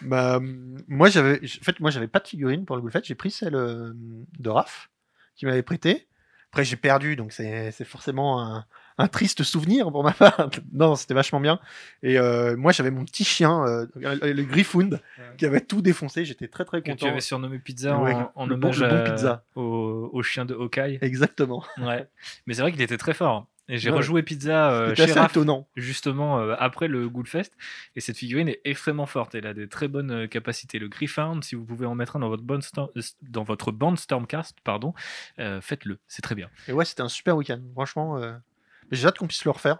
Bah, 0.00 0.38
hum, 0.38 0.82
moi, 0.88 1.08
j'avais, 1.08 1.40
en 1.42 1.64
fait, 1.64 1.78
moi, 1.80 1.90
j'avais 1.90 2.08
pas 2.08 2.20
de 2.20 2.28
figurine 2.28 2.64
pour 2.64 2.76
le 2.76 2.82
Goulfest. 2.82 3.04
J'ai 3.04 3.14
pris 3.14 3.30
celle 3.30 3.52
de 3.52 4.48
Raph 4.48 4.90
qui 5.36 5.46
m'avait 5.46 5.62
prêté. 5.62 6.08
Après, 6.50 6.64
j'ai 6.64 6.76
perdu, 6.76 7.14
donc 7.14 7.32
c'est, 7.32 7.70
c'est 7.72 7.84
forcément 7.84 8.42
un, 8.42 8.64
un 8.98 9.08
triste 9.08 9.42
souvenir 9.44 9.90
pour 9.90 10.02
ma 10.04 10.12
part. 10.12 10.50
non, 10.72 10.96
c'était 10.96 11.14
vachement 11.14 11.40
bien. 11.40 11.58
Et 12.02 12.18
euh, 12.18 12.56
moi, 12.56 12.72
j'avais 12.72 12.90
mon 12.90 13.04
petit 13.04 13.24
chien, 13.24 13.64
euh, 13.66 13.86
le 13.96 14.42
Griffound, 14.42 15.00
qui 15.36 15.46
avait 15.46 15.60
tout 15.60 15.80
défoncé. 15.82 16.24
J'étais 16.24 16.48
très 16.48 16.64
très 16.64 16.82
Que 16.82 16.90
tu 16.90 16.96
content. 16.98 17.08
avais 17.12 17.20
surnommé 17.20 17.58
Pizza 17.58 17.98
Ouais, 17.98 18.12
en, 18.14 18.32
en 18.34 18.46
bon- 18.46 18.54
hommage 18.54 18.80
bon 18.80 18.86
à- 18.86 19.00
Pizza. 19.10 19.44
Au, 19.54 20.10
au 20.12 20.22
chien 20.22 20.44
de 20.44 20.54
Hawkeye. 20.54 20.98
Exactement. 21.00 21.64
Ouais. 21.78 22.06
Mais 22.46 22.54
c'est 22.54 22.62
vrai 22.62 22.72
qu'il 22.72 22.82
était 22.82 22.98
très 22.98 23.14
fort. 23.14 23.46
Et 23.70 23.76
j'ai 23.76 23.90
Ouais. 23.90 23.98
rejoué 23.98 24.22
Pizza 24.22 24.70
euh, 24.70 24.94
chez 24.94 25.12
Raph, 25.12 25.36
justement 25.76 26.38
euh, 26.40 26.54
après 26.58 26.88
le 26.88 27.06
Ghoulfest. 27.08 27.50
Et 27.96 28.00
cette 28.00 28.16
figurine 28.16 28.48
est 28.48 28.60
extrêmement 28.64 29.04
forte. 29.04 29.34
Elle 29.34 29.46
a 29.46 29.52
des 29.54 29.68
très 29.68 29.88
bonnes 29.88 30.10
euh, 30.10 30.26
capacités. 30.26 30.78
Le 30.78 30.88
Griffound, 30.88 31.44
si 31.44 31.54
vous 31.54 31.64
pouvez 31.66 31.84
en 31.86 31.94
mettre 31.94 32.16
un 32.16 32.20
dans 32.20 32.30
votre, 32.30 32.42
bonne 32.42 32.62
dans 33.22 33.42
votre 33.44 33.70
bande 33.70 33.98
Stormcast, 33.98 34.56
pardon, 34.64 34.94
faites-le. 35.60 35.98
C'est 36.08 36.22
très 36.22 36.34
bien. 36.34 36.48
Et 36.66 36.72
ouais, 36.72 36.84
c'était 36.86 37.02
un 37.02 37.08
super 37.10 37.36
week-end. 37.36 37.60
Franchement, 37.74 38.18
j'ai 38.90 39.06
hâte 39.06 39.18
qu'on 39.18 39.26
puisse 39.26 39.44
le 39.44 39.50
refaire. 39.50 39.78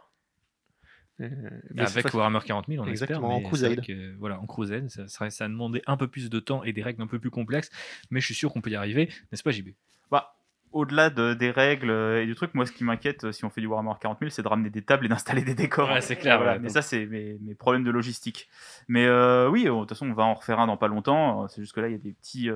Euh, 1.21 1.29
mais 1.75 1.83
Avec 1.83 2.15
Warhammer 2.15 2.39
40 2.45 2.67
000, 2.69 2.85
on 2.85 2.87
Exactement, 2.89 3.31
espère. 3.33 3.47
en 3.47 3.49
crusade. 3.49 3.85
que, 3.85 4.15
voilà, 4.19 4.39
en 4.41 4.47
crusade, 4.47 4.89
ça, 4.89 5.09
serait, 5.09 5.31
ça 5.31 5.47
a 5.47 5.49
demandé 5.49 5.83
un 5.87 5.97
peu 5.97 6.07
plus 6.07 6.31
de 6.31 6.39
temps 6.39 6.63
et 6.63 6.73
des 6.73 6.83
règles 6.83 7.03
un 7.03 7.09
peu 7.09 7.19
plus 7.19 7.31
complexes. 7.31 7.71
Mais 8.11 8.21
je 8.21 8.27
suis 8.27 8.35
sûr 8.37 8.53
qu'on 8.53 8.61
peut 8.61 8.71
y 8.71 8.77
arriver, 8.77 9.11
n'est-ce 9.33 9.43
pas, 9.43 9.51
JB 9.51 9.71
Bah, 10.13 10.38
au-delà 10.79 11.11
de- 11.11 11.35
des 11.35 11.51
règles 11.51 11.91
euh, 11.91 12.23
et 12.23 12.27
du 12.27 12.35
truc, 12.35 12.55
moi, 12.55 12.65
ce 12.67 12.73
qui 12.73 12.85
m'inquiète 12.85 13.25
euh, 13.25 13.33
si 13.33 13.45
on 13.45 13.51
fait 13.51 13.61
du 13.61 13.67
Warhammer 13.67 13.93
40 14.01 14.19
000, 14.21 14.31
c'est 14.31 14.43
de 14.43 14.49
ramener 14.49 14.71
des 14.71 14.83
tables 14.83 15.05
et 15.05 15.09
d'installer 15.09 15.43
des 15.43 15.55
décors. 15.55 15.91
Ouais, 15.91 16.01
c'est 16.01 16.17
clair, 16.17 16.37
Voilà, 16.39 16.53
ouais, 16.55 16.59
mais 16.59 16.69
ça, 16.69 16.83
c'est 16.83 17.07
mes, 17.07 17.37
mes 17.41 17.55
problèmes 17.55 17.85
de 17.85 17.91
logistique. 17.91 18.49
Mais 18.89 19.07
euh, 19.07 19.49
oui, 19.49 19.65
de 19.65 19.71
toute 19.71 19.89
façon, 19.91 20.09
on 20.09 20.15
va 20.15 20.25
en 20.25 20.35
refaire 20.35 20.59
un 20.61 20.67
dans 20.67 20.77
pas 20.77 20.89
longtemps. 20.89 21.47
C'est 21.49 21.61
juste 21.61 21.75
que 21.75 21.81
là, 21.81 21.89
il 21.89 21.93
y 21.93 21.95
a 21.95 21.99
des 21.99 22.13
petites 22.13 22.51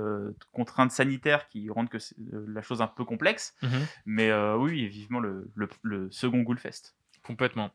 contraintes 0.53 0.91
sanitaires 0.93 1.49
qui 1.49 1.69
rendent 1.71 1.89
que 1.91 1.99
la 2.49 2.63
chose 2.63 2.81
un 2.83 2.87
peu 2.87 3.05
complexe. 3.05 3.55
Mais 4.07 4.31
euh, 4.31 4.57
oui, 4.57 4.87
vivement 4.89 5.21
le, 5.21 5.51
le, 5.55 5.69
le 5.83 6.11
second 6.11 6.41
Ghoulfest. 6.43 6.95
Complètement. 7.25 7.71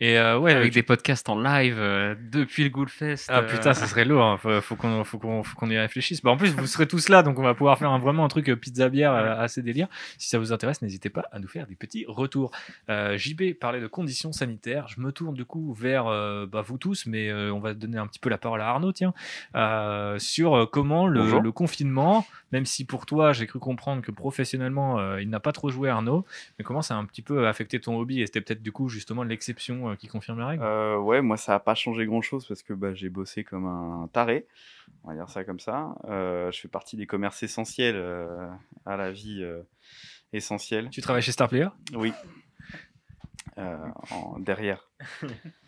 Et 0.00 0.18
euh, 0.18 0.38
ouais, 0.38 0.52
Avec 0.52 0.72
des 0.72 0.82
podcasts 0.82 1.28
en 1.28 1.40
live 1.40 1.76
euh, 1.78 2.16
depuis 2.18 2.64
le 2.64 2.70
Ghoulfest. 2.70 3.26
Ah 3.28 3.38
euh, 3.38 3.42
putain, 3.42 3.74
ça 3.74 3.86
serait 3.86 4.04
lourd. 4.04 4.24
hein. 4.24 4.38
Faut, 4.38 4.60
faut 4.60 4.74
qu'on 4.74 5.04
faut 5.04 5.18
qu'on 5.18 5.44
faut 5.44 5.56
qu'on 5.56 5.70
y 5.70 5.78
réfléchisse. 5.78 6.20
Bah, 6.20 6.30
en 6.30 6.36
plus, 6.36 6.50
vous 6.50 6.66
serez 6.66 6.88
tous 6.88 7.08
là, 7.08 7.22
donc 7.22 7.38
on 7.38 7.42
va 7.42 7.54
pouvoir 7.54 7.78
faire 7.78 7.90
un, 7.90 8.00
vraiment 8.00 8.24
un 8.24 8.28
truc 8.28 8.52
pizza 8.56 8.88
bière 8.88 9.12
assez 9.12 9.62
délire. 9.62 9.86
Si 10.18 10.28
ça 10.28 10.38
vous 10.38 10.52
intéresse, 10.52 10.82
n'hésitez 10.82 11.10
pas 11.10 11.24
à 11.30 11.38
nous 11.38 11.46
faire 11.46 11.68
des 11.68 11.76
petits 11.76 12.04
retours. 12.08 12.50
JB 12.88 13.54
parlait 13.60 13.80
de 13.80 13.86
conditions 13.86 14.32
sanitaires. 14.32 14.88
Je 14.88 15.00
me 15.00 15.12
tourne 15.12 15.34
du 15.34 15.44
coup 15.44 15.72
vers 15.74 16.04
bah, 16.46 16.62
vous 16.62 16.76
tous, 16.76 17.06
mais 17.06 17.32
on 17.32 17.60
va 17.60 17.72
donner 17.74 17.98
un 17.98 18.08
petit 18.08 18.18
peu 18.18 18.28
la 18.28 18.38
parole 18.38 18.62
à 18.62 18.68
Arnaud, 18.68 18.92
tiens, 18.92 19.14
sur 20.18 20.68
comment 20.72 21.06
le, 21.06 21.52
confinement, 21.52 22.26
même 22.52 22.66
si 22.66 22.84
pour 22.84 23.06
toi 23.06 23.32
j'ai 23.32 23.46
cru 23.46 23.60
comprendre 23.60 24.02
que 24.02 24.10
professionnellement 24.10 25.16
il 25.18 25.30
n'a 25.30 25.40
pas 25.40 25.52
trop 25.52 25.68
joué 25.68 25.88
Arnaud, 25.88 26.26
mais 26.58 26.64
comment 26.64 26.82
ça 26.82 26.94
a 26.94 26.98
un 26.98 27.04
petit 27.04 27.22
peu 27.22 27.46
affecté 27.46 27.80
ton 27.80 27.96
hobby? 27.96 28.20
Et 28.20 28.26
c'était 28.26 28.40
peut-être 28.40 28.62
du 28.62 28.72
coup 28.72 28.83
justement 28.88 29.22
l'exception 29.22 29.90
euh, 29.90 29.94
qui 29.96 30.08
confirme 30.08 30.38
la 30.38 30.46
règle. 30.48 30.62
Euh, 30.62 30.98
ouais, 30.98 31.20
moi 31.22 31.36
ça 31.36 31.54
a 31.54 31.60
pas 31.60 31.74
changé 31.74 32.06
grand 32.06 32.22
chose 32.22 32.46
parce 32.46 32.62
que 32.62 32.72
bah, 32.72 32.94
j'ai 32.94 33.08
bossé 33.08 33.44
comme 33.44 33.66
un 33.66 34.08
taré, 34.12 34.46
on 35.02 35.08
va 35.08 35.14
dire 35.14 35.28
ça 35.28 35.44
comme 35.44 35.60
ça. 35.60 35.94
Euh, 36.04 36.50
je 36.52 36.60
fais 36.60 36.68
partie 36.68 36.96
des 36.96 37.06
commerces 37.06 37.42
essentiels 37.42 37.96
euh, 37.96 38.48
à 38.86 38.96
la 38.96 39.10
vie 39.12 39.44
essentielle. 40.32 40.90
Tu 40.90 41.00
travailles 41.00 41.22
chez 41.22 41.32
Star 41.32 41.48
Player 41.48 41.68
Oui. 41.94 42.12
En- 43.56 44.38
derrière. 44.40 44.90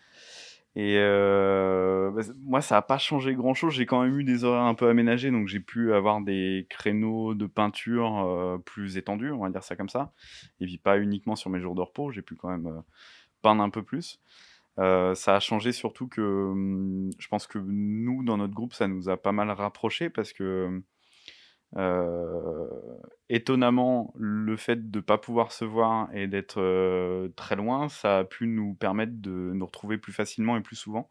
Et 0.76 0.98
euh, 0.98 2.10
bah, 2.10 2.20
moi, 2.44 2.60
ça 2.60 2.74
n'a 2.74 2.82
pas 2.82 2.98
changé 2.98 3.34
grand-chose. 3.34 3.72
J'ai 3.72 3.86
quand 3.86 4.02
même 4.02 4.18
eu 4.20 4.24
des 4.24 4.44
horaires 4.44 4.64
un 4.64 4.74
peu 4.74 4.88
aménagés, 4.90 5.30
donc 5.30 5.48
j'ai 5.48 5.58
pu 5.58 5.94
avoir 5.94 6.20
des 6.20 6.66
créneaux 6.68 7.34
de 7.34 7.46
peinture 7.46 8.18
euh, 8.18 8.58
plus 8.58 8.98
étendus, 8.98 9.32
on 9.32 9.38
va 9.38 9.48
dire 9.48 9.64
ça 9.64 9.74
comme 9.74 9.88
ça. 9.88 10.12
Et 10.60 10.66
puis 10.66 10.76
pas 10.76 10.98
uniquement 10.98 11.34
sur 11.34 11.48
mes 11.48 11.60
jours 11.60 11.74
de 11.74 11.80
repos, 11.80 12.10
j'ai 12.12 12.20
pu 12.20 12.36
quand 12.36 12.50
même 12.50 12.66
euh, 12.66 12.80
peindre 13.40 13.62
un 13.62 13.70
peu 13.70 13.82
plus. 13.82 14.20
Ça 14.76 15.36
a 15.36 15.40
changé 15.40 15.72
surtout 15.72 16.08
que 16.08 16.20
hum, 16.20 17.10
je 17.18 17.28
pense 17.28 17.46
que 17.46 17.58
nous, 17.58 18.22
dans 18.22 18.36
notre 18.36 18.52
groupe, 18.52 18.74
ça 18.74 18.86
nous 18.86 19.08
a 19.08 19.16
pas 19.16 19.32
mal 19.32 19.50
rapprochés 19.50 20.10
parce 20.10 20.34
que 20.34 20.82
euh, 21.74 22.68
étonnamment, 23.28 24.14
le 24.16 24.56
fait 24.56 24.90
de 24.90 24.98
ne 24.98 25.02
pas 25.02 25.18
pouvoir 25.18 25.52
se 25.52 25.64
voir 25.64 26.08
et 26.14 26.26
d'être 26.26 26.60
euh, 26.60 27.28
très 27.36 27.56
loin, 27.56 27.88
ça 27.88 28.18
a 28.18 28.24
pu 28.24 28.46
nous 28.46 28.74
permettre 28.74 29.12
de 29.16 29.52
nous 29.54 29.66
retrouver 29.66 29.98
plus 29.98 30.12
facilement 30.12 30.56
et 30.56 30.60
plus 30.60 30.76
souvent 30.76 31.10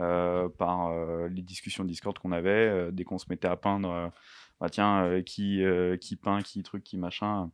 euh, 0.00 0.48
par 0.48 0.92
les 1.28 1.42
discussions 1.42 1.84
Discord 1.84 2.18
qu'on 2.18 2.32
avait. 2.32 2.92
dès 2.92 3.04
qu'on 3.04 3.18
se 3.18 3.26
mettait 3.28 3.48
à 3.48 3.56
peindre, 3.56 4.12
bah 4.60 4.68
tiens, 4.68 5.22
qui, 5.24 5.62
qui 6.00 6.16
peint, 6.16 6.42
qui 6.42 6.62
truc, 6.62 6.84
qui 6.84 6.98
machin. 6.98 7.50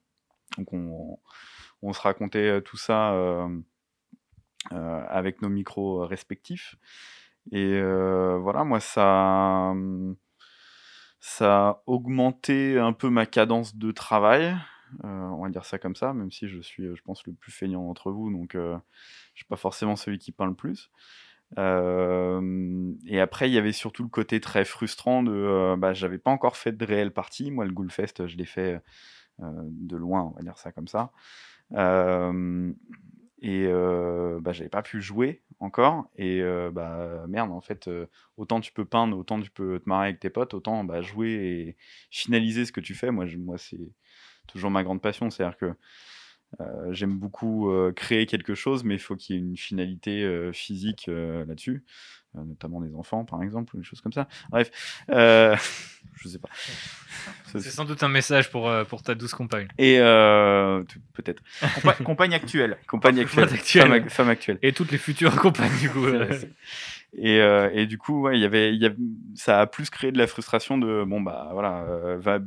Donc 0.57 0.73
on, 0.73 1.19
on 1.83 1.93
se 1.93 2.01
racontait 2.01 2.61
tout 2.63 2.77
ça 2.77 3.49
avec 4.71 5.41
nos 5.43 5.49
micros 5.49 6.07
respectifs. 6.07 6.77
Et 7.53 7.81
voilà, 7.81 8.65
moi, 8.65 8.81
ça, 8.81 9.73
ça 11.21 11.69
a 11.69 11.83
augmenté 11.87 12.79
un 12.79 12.93
peu 12.93 13.11
ma 13.11 13.27
cadence 13.27 13.77
de 13.77 13.91
travail. 13.93 14.57
euh, 15.05 15.09
on 15.09 15.43
va 15.43 15.51
dire 15.51 15.65
ça 15.65 15.79
comme 15.79 15.97
ça, 15.97 16.15
même 16.15 16.31
si 16.31 16.49
je 16.49 16.61
suis, 16.61 16.85
euh, 16.85 16.95
je 16.97 17.03
pense, 17.03 17.27
le 17.27 17.33
plus 17.35 17.53
feignant 17.53 17.85
d'entre 17.85 18.11
vous, 18.11 18.31
donc 18.33 18.55
euh, 18.55 18.77
je 19.35 19.41
suis 19.41 19.47
pas 19.47 19.57
forcément 19.57 19.97
celui 19.97 20.19
qui 20.19 20.33
peint 20.33 20.47
le 20.47 20.55
plus. 20.55 20.91
Et 21.57 23.21
après, 23.21 23.49
il 23.49 23.55
y 23.55 23.59
avait 23.59 23.73
surtout 23.73 24.03
le 24.03 24.09
côté 24.09 24.41
très 24.41 24.65
frustrant 24.65 25.23
de, 25.23 25.77
bah, 25.79 25.95
j'avais 25.95 26.19
pas 26.19 26.31
encore 26.31 26.57
fait 26.57 26.73
de 26.73 26.85
réelle 26.85 27.13
partie. 27.13 27.51
Moi, 27.51 27.65
le 27.65 27.73
Ghoulfest, 27.73 28.27
je 28.27 28.37
l'ai 28.37 28.45
fait 28.45 28.83
de 29.41 29.97
loin, 29.97 30.25
on 30.25 30.31
va 30.37 30.43
dire 30.43 30.59
ça 30.59 30.73
comme 30.73 30.89
ça. 30.89 31.11
Et 33.41 33.67
euh, 33.67 34.41
bah, 34.41 34.53
j'avais 34.53 34.69
pas 34.69 34.83
pu 34.83 35.01
jouer 35.01 35.43
encore. 35.61 36.11
Et 36.17 36.41
euh, 36.43 36.71
bah 36.73 37.25
merde, 37.29 37.53
en 37.53 37.61
fait, 37.61 37.89
euh, 37.89 38.07
autant 38.37 38.61
tu 38.61 38.73
peux 38.73 38.85
peindre, 38.85 39.17
autant 39.17 39.41
tu 39.41 39.51
peux 39.51 39.79
te 39.79 39.89
marrer 39.89 40.09
avec 40.09 40.21
tes 40.21 40.31
potes, 40.31 40.55
autant 40.55 40.85
bah, 40.85 41.03
jouer 41.03 41.31
et 41.31 41.77
finaliser 42.11 42.65
ce 42.65 42.73
que 42.73 42.81
tu 42.81 42.95
fais. 42.95 43.11
Moi, 43.11 43.27
moi 43.39 43.59
c'est 43.59 43.79
toujours 44.49 44.71
ma 44.71 44.83
grande 44.83 45.01
passion. 45.03 45.31
C'est-à-dire 45.31 45.57
que 45.59 45.75
j'aime 46.91 47.19
beaucoup 47.19 47.71
créer 47.95 48.25
quelque 48.27 48.55
chose, 48.55 48.83
mais 48.83 48.95
il 48.95 48.99
faut 48.99 49.17
qu'il 49.17 49.37
y 49.37 49.39
ait 49.39 49.43
une 49.43 49.57
finalité 49.57 50.51
physique 50.55 51.09
là-dessus, 51.09 51.85
notamment 52.45 52.81
des 52.81 52.95
enfants, 52.95 53.25
par 53.25 53.43
exemple, 53.43 53.75
ou 53.77 53.79
des 53.79 53.85
choses 53.85 54.01
comme 54.01 54.13
ça. 54.13 54.29
Bref, 54.51 54.71
euh, 55.11 55.57
je 56.17 56.29
sais 56.29 56.39
pas. 56.39 56.49
C'est 57.47 57.61
sans 57.63 57.85
doute 57.85 58.03
un 58.03 58.09
message 58.09 58.51
pour, 58.51 58.69
euh, 58.69 58.85
pour 58.85 59.03
ta 59.03 59.15
douce 59.15 59.33
compagne. 59.35 59.69
Et 59.79 59.99
euh, 60.01 60.83
peut-être. 61.15 61.43
Compa- 61.63 62.03
compagne 62.03 62.35
actuelle. 62.35 62.77
Compagne 62.87 63.21
actuelle. 63.21 63.45
Actuelle. 63.53 63.83
Femme, 63.89 63.93
ac- 63.93 64.09
femme 64.11 64.29
actuelle. 64.29 64.59
Et 64.63 64.73
toutes 64.73 64.91
les 64.93 64.99
futures 64.99 65.35
compagnes, 65.41 65.77
du 65.81 65.89
coup. 65.91 66.07
Euh. 67.15 67.19
Et, 67.21 67.41
euh, 67.41 67.71
et 67.73 67.87
du 67.87 67.97
coup, 67.99 68.23
ouais, 68.23 68.37
il 68.39 68.43
y 68.43 68.45
avait, 68.45 68.75
il 68.75 68.81
y 68.81 68.87
a- 68.87 68.93
ça 69.35 69.61
a 69.61 69.67
plus 69.67 69.89
créé 69.91 70.13
de 70.13 70.19
la 70.19 70.27
frustration 70.27 70.77
de 70.79 71.05
bon 71.05 71.21
bah 71.21 71.49
voilà, 71.53 71.83
euh, 71.89 72.19
va 72.19 72.39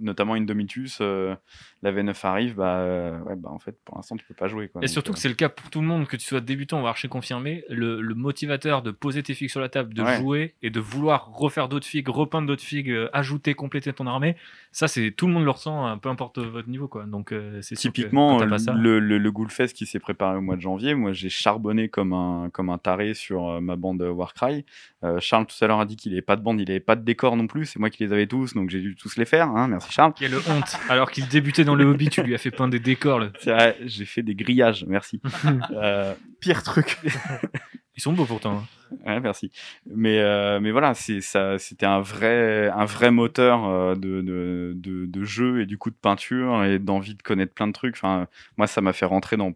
notamment 0.00 0.34
Indomitus, 0.34 0.98
euh, 1.00 1.34
la 1.82 1.92
V9 1.92 2.24
arrive, 2.24 2.54
bah 2.56 2.82
ouais 3.26 3.36
bah 3.36 3.50
en 3.50 3.58
fait 3.58 3.76
pour 3.84 3.96
l'instant 3.96 4.16
tu 4.16 4.24
peux 4.24 4.34
pas 4.34 4.48
jouer 4.48 4.68
quoi. 4.68 4.80
Et 4.80 4.86
Donc, 4.86 4.90
surtout 4.92 5.12
que 5.12 5.18
c'est 5.18 5.28
le 5.28 5.34
cas 5.34 5.48
pour 5.48 5.68
tout 5.70 5.80
le 5.80 5.86
monde, 5.86 6.06
que 6.06 6.16
tu 6.16 6.24
sois 6.26 6.40
débutant 6.40 6.82
ou 6.82 6.86
archi 6.86 7.08
confirmé, 7.08 7.64
le, 7.68 8.00
le 8.00 8.14
motivateur 8.14 8.82
de 8.82 8.90
poser 8.90 9.22
tes 9.22 9.34
figues 9.34 9.50
sur 9.50 9.60
la 9.60 9.68
table, 9.68 9.92
de 9.92 10.02
Ouais. 10.02 10.16
jouer 10.16 10.54
et 10.62 10.70
de 10.70 10.80
vouloir 10.80 11.32
refaire 11.32 11.68
d'autres 11.68 11.86
figues, 11.86 12.08
repeindre 12.08 12.46
d'autres 12.48 12.62
figues, 12.64 12.94
ajouter, 13.12 13.54
compléter 13.54 13.92
ton 13.92 14.06
armée, 14.06 14.36
ça 14.72 14.88
c'est 14.88 15.10
tout 15.10 15.26
le 15.26 15.32
monde 15.34 15.44
le 15.44 15.50
ressent, 15.50 15.84
hein, 15.86 15.98
peu 15.98 16.08
importe 16.08 16.38
votre 16.38 16.68
niveau 16.68 16.88
quoi. 16.88 17.04
Donc 17.04 17.34
c'est 17.60 17.74
que 17.74 17.80
Typiquement, 17.80 18.38
pas 18.38 18.58
ça- 18.58 18.72
le, 18.72 18.98
le, 19.00 19.18
le 19.18 19.32
Ghoulfest 19.32 19.68
qui 19.74 19.84
s'est 19.86 19.98
préparé 20.00 20.36
au 20.38 20.40
mois 20.40 20.56
de 20.56 20.60
janvier, 20.62 20.94
moi 20.94 21.12
j'ai 21.12 21.28
charbonné 21.28 21.88
comme 21.88 22.12
un, 22.12 22.48
comme 22.50 22.70
un 22.70 22.78
taré 22.78 23.12
sur 23.14 23.60
ma 23.60 23.76
bande 23.76 24.05
Warcry. 24.10 24.64
Euh, 25.04 25.18
Charles 25.20 25.46
tout 25.46 25.64
à 25.64 25.68
l'heure 25.68 25.80
a 25.80 25.84
dit 25.86 25.96
qu'il 25.96 26.12
n'avait 26.12 26.22
pas 26.22 26.36
de 26.36 26.42
bande, 26.42 26.60
il 26.60 26.66
n'avait 26.68 26.80
pas 26.80 26.96
de 26.96 27.02
décor 27.04 27.36
non 27.36 27.46
plus. 27.46 27.66
C'est 27.66 27.78
moi 27.78 27.90
qui 27.90 28.04
les 28.04 28.12
avais 28.12 28.26
tous, 28.26 28.54
donc 28.54 28.70
j'ai 28.70 28.80
dû 28.80 28.94
tous 28.96 29.16
les 29.16 29.24
faire. 29.24 29.48
hein. 29.48 29.68
Merci 29.68 29.92
Charles. 29.92 30.12
Quelle 30.18 30.34
honte. 30.36 30.76
Alors 30.88 31.10
qu'il 31.10 31.26
débutait 31.28 31.64
dans 31.64 31.74
le 31.74 31.84
hobby, 31.84 32.08
tu 32.08 32.22
lui 32.22 32.34
as 32.34 32.38
fait 32.38 32.50
peindre 32.50 32.70
des 32.72 32.80
décors. 32.80 33.18
là. 33.20 33.28
C'est 33.40 33.52
vrai, 33.52 33.76
j'ai 33.84 34.04
fait 34.04 34.22
des 34.22 34.34
grillages. 34.34 34.84
Merci. 34.86 35.20
Euh, 35.72 36.14
Pire 36.40 36.62
truc. 36.62 36.98
Ils 37.96 38.02
sont 38.02 38.12
beaux 38.12 38.24
pourtant. 38.26 38.58
hein. 38.58 38.64
Ouais, 39.04 39.18
merci. 39.18 39.50
Mais, 39.86 40.20
euh, 40.20 40.60
mais 40.60 40.70
voilà, 40.70 40.94
c'était 40.94 41.86
un 41.86 42.00
vrai, 42.00 42.68
un 42.68 42.84
vrai 42.84 43.10
moteur 43.10 43.66
euh, 43.66 43.94
de, 43.96 44.20
de, 44.20 44.74
de, 44.76 45.06
de 45.06 45.24
jeu 45.24 45.60
et 45.60 45.66
du 45.66 45.76
coup 45.76 45.90
de 45.90 45.96
peinture 45.96 46.62
et 46.62 46.78
d'envie 46.78 47.16
de 47.16 47.22
connaître 47.22 47.52
plein 47.52 47.66
de 47.66 47.72
trucs. 47.72 47.96
Enfin, 47.96 48.28
moi, 48.56 48.68
ça 48.68 48.80
m'a 48.82 48.92
fait 48.92 49.04
rentrer 49.06 49.36
dans 49.36 49.54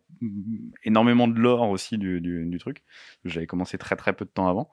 énormément 0.82 1.28
de 1.28 1.38
lore 1.38 1.68
aussi 1.70 1.97
du, 1.97 2.20
du, 2.20 2.45
du 2.45 2.59
truc. 2.59 2.82
J'avais 3.24 3.47
commencé 3.47 3.78
très 3.78 3.95
très 3.95 4.12
peu 4.14 4.24
de 4.24 4.30
temps 4.30 4.49
avant. 4.49 4.68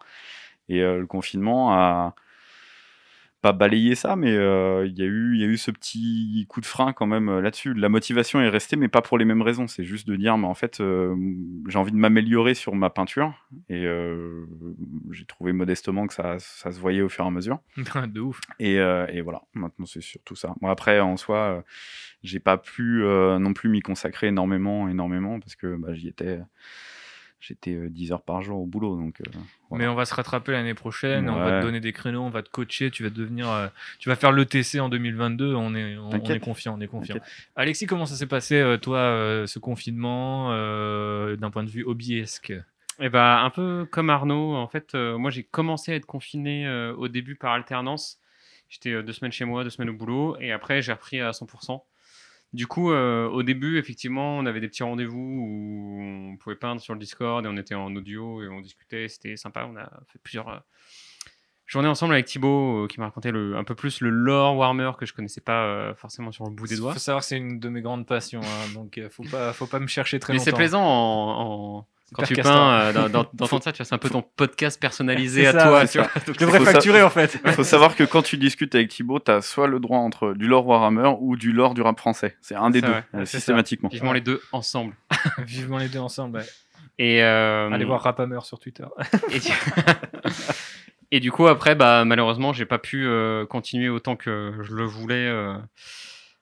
Et 0.70 0.82
euh, 0.82 1.00
le 1.00 1.08
confinement 1.08 1.74
a 1.74 2.16
pas 3.48 3.54
balayé 3.54 3.96
ça, 3.96 4.18
mais 4.18 4.32
euh, 4.32 4.86
il 4.86 4.98
y, 4.98 5.02
a 5.02 5.06
eu- 5.06 5.38
y 5.38 5.44
a 5.44 5.48
eu 5.48 5.56
ce 5.58 5.72
petit 5.72 6.46
coup 6.50 6.60
de 6.60 6.66
frein 6.66 6.92
quand 6.92 7.06
même 7.08 7.30
euh, 7.30 7.40
là-dessus. 7.42 7.74
La 7.74 7.88
motivation 7.88 8.42
est 8.42 8.50
restée, 8.50 8.76
mais 8.76 8.90
pas 8.90 9.02
pour 9.02 9.18
les 9.18 9.24
mêmes 9.24 9.42
raisons. 9.42 9.68
C'est 9.68 9.86
juste 9.86 10.06
de 10.06 10.18
dire, 10.18 10.38
mais 10.38 10.48
en 10.48 10.54
fait, 10.54 10.82
euh, 10.82 11.16
j'ai 11.70 11.78
envie 11.80 11.94
de 11.94 11.98
m'améliorer 11.98 12.56
sur 12.56 12.76
ma 12.76 12.90
peinture. 12.90 13.34
Et 13.70 13.86
j'ai 15.12 15.26
trouvé 15.26 15.54
modestement 15.54 16.08
que 16.08 16.14
ça, 16.14 16.36
ça 16.40 16.72
se 16.72 16.80
voyait 16.80 17.02
au 17.02 17.08
fur 17.10 17.24
et 17.24 17.28
à 17.28 17.32
mesure. 17.32 17.60
de 18.14 18.20
ouf. 18.20 18.42
Et, 18.60 18.76
et 18.76 19.22
voilà, 19.22 19.42
maintenant 19.54 19.86
c'est 19.86 20.02
surtout 20.02 20.36
ça. 20.36 20.54
Bon, 20.62 20.68
après, 20.68 21.00
en 21.00 21.16
soi, 21.16 21.64
j'ai 22.24 22.40
pas 22.40 22.58
pu 22.58 23.04
non 23.04 23.54
plus 23.54 23.70
m'y 23.70 23.80
consacrer 23.82 24.28
énormément, 24.28 24.90
énormément, 24.90 25.40
parce 25.40 25.56
que 25.56 25.76
bah, 25.78 25.94
j'y 25.94 26.10
étais. 26.10 26.40
J'étais 27.40 27.76
euh, 27.76 27.90
10 27.90 28.14
heures 28.14 28.22
par 28.22 28.42
jour 28.42 28.60
au 28.60 28.66
boulot, 28.66 28.96
donc 28.96 29.22
euh, 29.22 29.26
voilà. 29.70 29.86
Mais 29.86 29.90
on 29.90 29.96
va 29.96 30.06
se 30.06 30.14
rattraper 30.16 30.54
l'année 30.54 30.74
prochaine, 30.74 31.30
on 31.30 31.40
va 31.40 31.60
te 31.60 31.66
donner 31.66 31.80
des 31.80 31.94
créneaux, 31.94 32.24
on 32.24 32.30
va 32.30 32.42
te 32.42 32.50
coacher, 32.50 32.90
tu 32.90 33.04
vas 33.04 33.10
devenir, 33.10 33.50
euh, 33.50 33.68
tu 34.00 34.10
vas 34.10 34.16
faire 34.16 34.32
l'ETC 34.32 34.80
en 34.80 34.90
2022, 34.90 35.54
on 35.54 35.76
est, 35.76 35.98
on, 35.98 36.12
est 36.12 36.40
confiant, 36.40 36.76
on 36.78 36.82
est 36.82 36.88
confiant. 36.88 37.16
T'inquiète. 37.16 37.32
Alexis, 37.56 37.86
comment 37.86 38.08
ça 38.08 38.16
s'est 38.16 38.26
passé, 38.26 38.56
euh, 38.56 38.78
toi, 38.78 38.98
euh, 38.98 39.46
ce 39.46 39.60
confinement, 39.60 40.50
euh, 40.52 41.36
d'un 41.36 41.52
point 41.52 41.64
de 41.64 41.70
vue 41.70 41.84
hobbyesque? 41.84 42.54
Et 43.00 43.10
bah, 43.10 43.42
un 43.42 43.50
peu 43.50 43.88
comme 43.92 44.10
Arnaud, 44.10 44.56
en 44.56 44.68
fait, 44.68 44.96
euh, 44.96 45.18
moi 45.18 45.30
j'ai 45.30 45.44
commencé 45.44 45.92
à 45.92 45.96
être 45.96 46.06
confiné 46.06 46.66
euh, 46.66 46.94
au 46.96 47.08
début 47.08 47.36
par 47.36 47.54
alternance. 47.54 48.20
J'étais 48.70 48.92
euh, 48.92 49.04
deux 49.04 49.14
semaines 49.14 49.32
chez 49.32 49.46
moi, 49.46 49.64
deux 49.64 49.70
semaines 49.70 49.92
au 49.92 49.94
boulot, 49.94 50.36
et 50.40 50.52
après 50.52 50.82
j'ai 50.82 50.94
repris 50.94 51.22
à 51.22 51.32
100%. 51.32 51.82
Du 52.54 52.66
coup, 52.66 52.92
euh, 52.92 53.28
au 53.28 53.44
début, 53.44 53.78
effectivement, 53.78 54.38
on 54.38 54.46
avait 54.46 54.62
des 54.62 54.70
petits 54.70 54.84
rendez-vous 54.84 55.18
où 55.20 56.02
on 56.02 56.38
pouvait 56.38 56.56
peindre 56.56 56.80
sur 56.82 56.94
le 56.94 57.00
Discord 57.00 57.46
et 57.46 57.50
on 57.50 57.58
était 57.58 57.76
en 57.76 57.94
audio 57.96 58.42
et 58.42 58.48
on 58.48 58.62
discutait, 58.62 59.08
c'était 59.10 59.36
sympa. 59.36 59.68
On 59.72 59.76
a 59.76 59.84
fait 60.08 60.20
plusieurs 60.24 60.48
euh, 60.48 60.58
journées 61.66 61.90
ensemble 61.90 62.14
avec 62.14 62.26
Thibaut 62.26 62.86
euh, 62.86 62.88
qui 62.88 63.00
m'a 63.02 63.08
raconté 63.08 63.32
le, 63.32 63.58
un 63.58 63.66
peu 63.66 63.76
plus 63.76 64.00
le 64.00 64.10
lore 64.10 64.56
Warhammer 64.56 64.92
que 64.98 65.06
je 65.06 65.14
connaissais 65.14 65.42
pas 65.42 65.94
forcément 65.96 66.32
sur 66.32 66.46
le 66.46 66.52
bout 66.52 66.68
des 66.68 66.76
Il 66.76 66.80
doigts. 66.80 66.94
faut 66.94 67.00
savoir 67.00 67.22
que 67.22 67.28
c'est 67.28 67.38
une 67.38 67.60
de 67.60 67.68
mes 67.70 67.82
grandes 67.82 68.08
passions, 68.08 68.42
hein, 68.42 68.74
donc 68.74 69.00
faut 69.12 69.24
pas, 69.24 69.52
faut 69.52 69.68
pas 69.68 69.80
me 69.80 69.88
chercher 69.88 70.20
très 70.20 70.32
Mais 70.34 70.38
longtemps. 70.40 70.52
c'est 70.52 70.56
plaisant 70.56 70.82
en, 70.84 71.78
en- 71.80 71.88
quand 72.14 72.24
tu 72.24 72.36
castor. 72.36 72.54
peins, 72.56 72.80
euh, 72.80 72.94
dans- 72.94 73.10
dans- 73.10 73.30
d'entendre 73.34 73.64
ça, 73.64 73.72
tu 73.72 73.78
vois, 73.78 73.86
c'est 73.86 73.96
un 73.96 73.98
peu 73.98 74.10
ton 74.10 74.22
podcast 74.22 74.80
personnalisé 74.80 75.48
à 75.48 75.52
ça, 75.52 75.64
toi. 75.66 75.88
tu 75.88 75.98
vois. 75.98 76.08
Donc, 76.26 76.36
Je 76.40 76.46
devrais 76.46 76.60
facturer 76.62 77.02
en 77.04 77.10
fait. 77.10 77.40
Il 77.46 77.52
faut 77.54 77.64
savoir 77.64 77.96
que 77.96 78.04
quand 78.04 78.22
tu 78.22 78.38
discutes 78.38 78.74
avec 78.76 78.90
Thibaut, 78.90 79.20
tu 79.20 79.32
as 79.32 79.42
soit 79.42 79.68
le 79.68 79.80
droit 79.80 80.00
entre 80.00 80.34
du 80.34 80.48
lore 80.48 80.66
Warhammer 80.68 81.12
ou 81.20 81.36
du 81.36 81.52
lore 81.52 81.74
du 81.74 81.82
rap 81.82 82.00
français. 82.00 82.38
C'est 82.42 82.56
un 82.56 82.70
des 82.70 82.80
Ça, 82.82 82.88
deux, 82.88 82.94
ouais. 82.94 83.04
euh, 83.16 83.26
systématiquement. 83.26 83.90
Vivement 83.90 84.14
les 84.14 84.22
deux 84.22 84.42
ensemble. 84.52 84.96
Vivement 85.40 85.78
les 85.78 85.90
deux 85.90 86.00
ensemble. 86.00 86.38
ouais. 86.40 86.46
Et, 87.00 87.22
euh, 87.24 87.70
Allez 87.72 87.86
voir 87.86 88.02
Raphammer 88.02 88.40
sur 88.42 88.58
Twitter. 88.60 88.86
Et 89.32 89.40
du... 89.40 89.50
et 91.12 91.20
du 91.20 91.32
coup, 91.32 91.48
après, 91.48 91.76
bah, 91.76 92.06
malheureusement, 92.06 92.54
j'ai 92.54 92.66
pas 92.66 92.80
pu 92.80 93.06
euh, 93.06 93.46
continuer 93.46 93.90
autant 93.90 94.16
que 94.16 94.54
je 94.64 94.74
le 94.74 94.84
voulais 94.84 95.28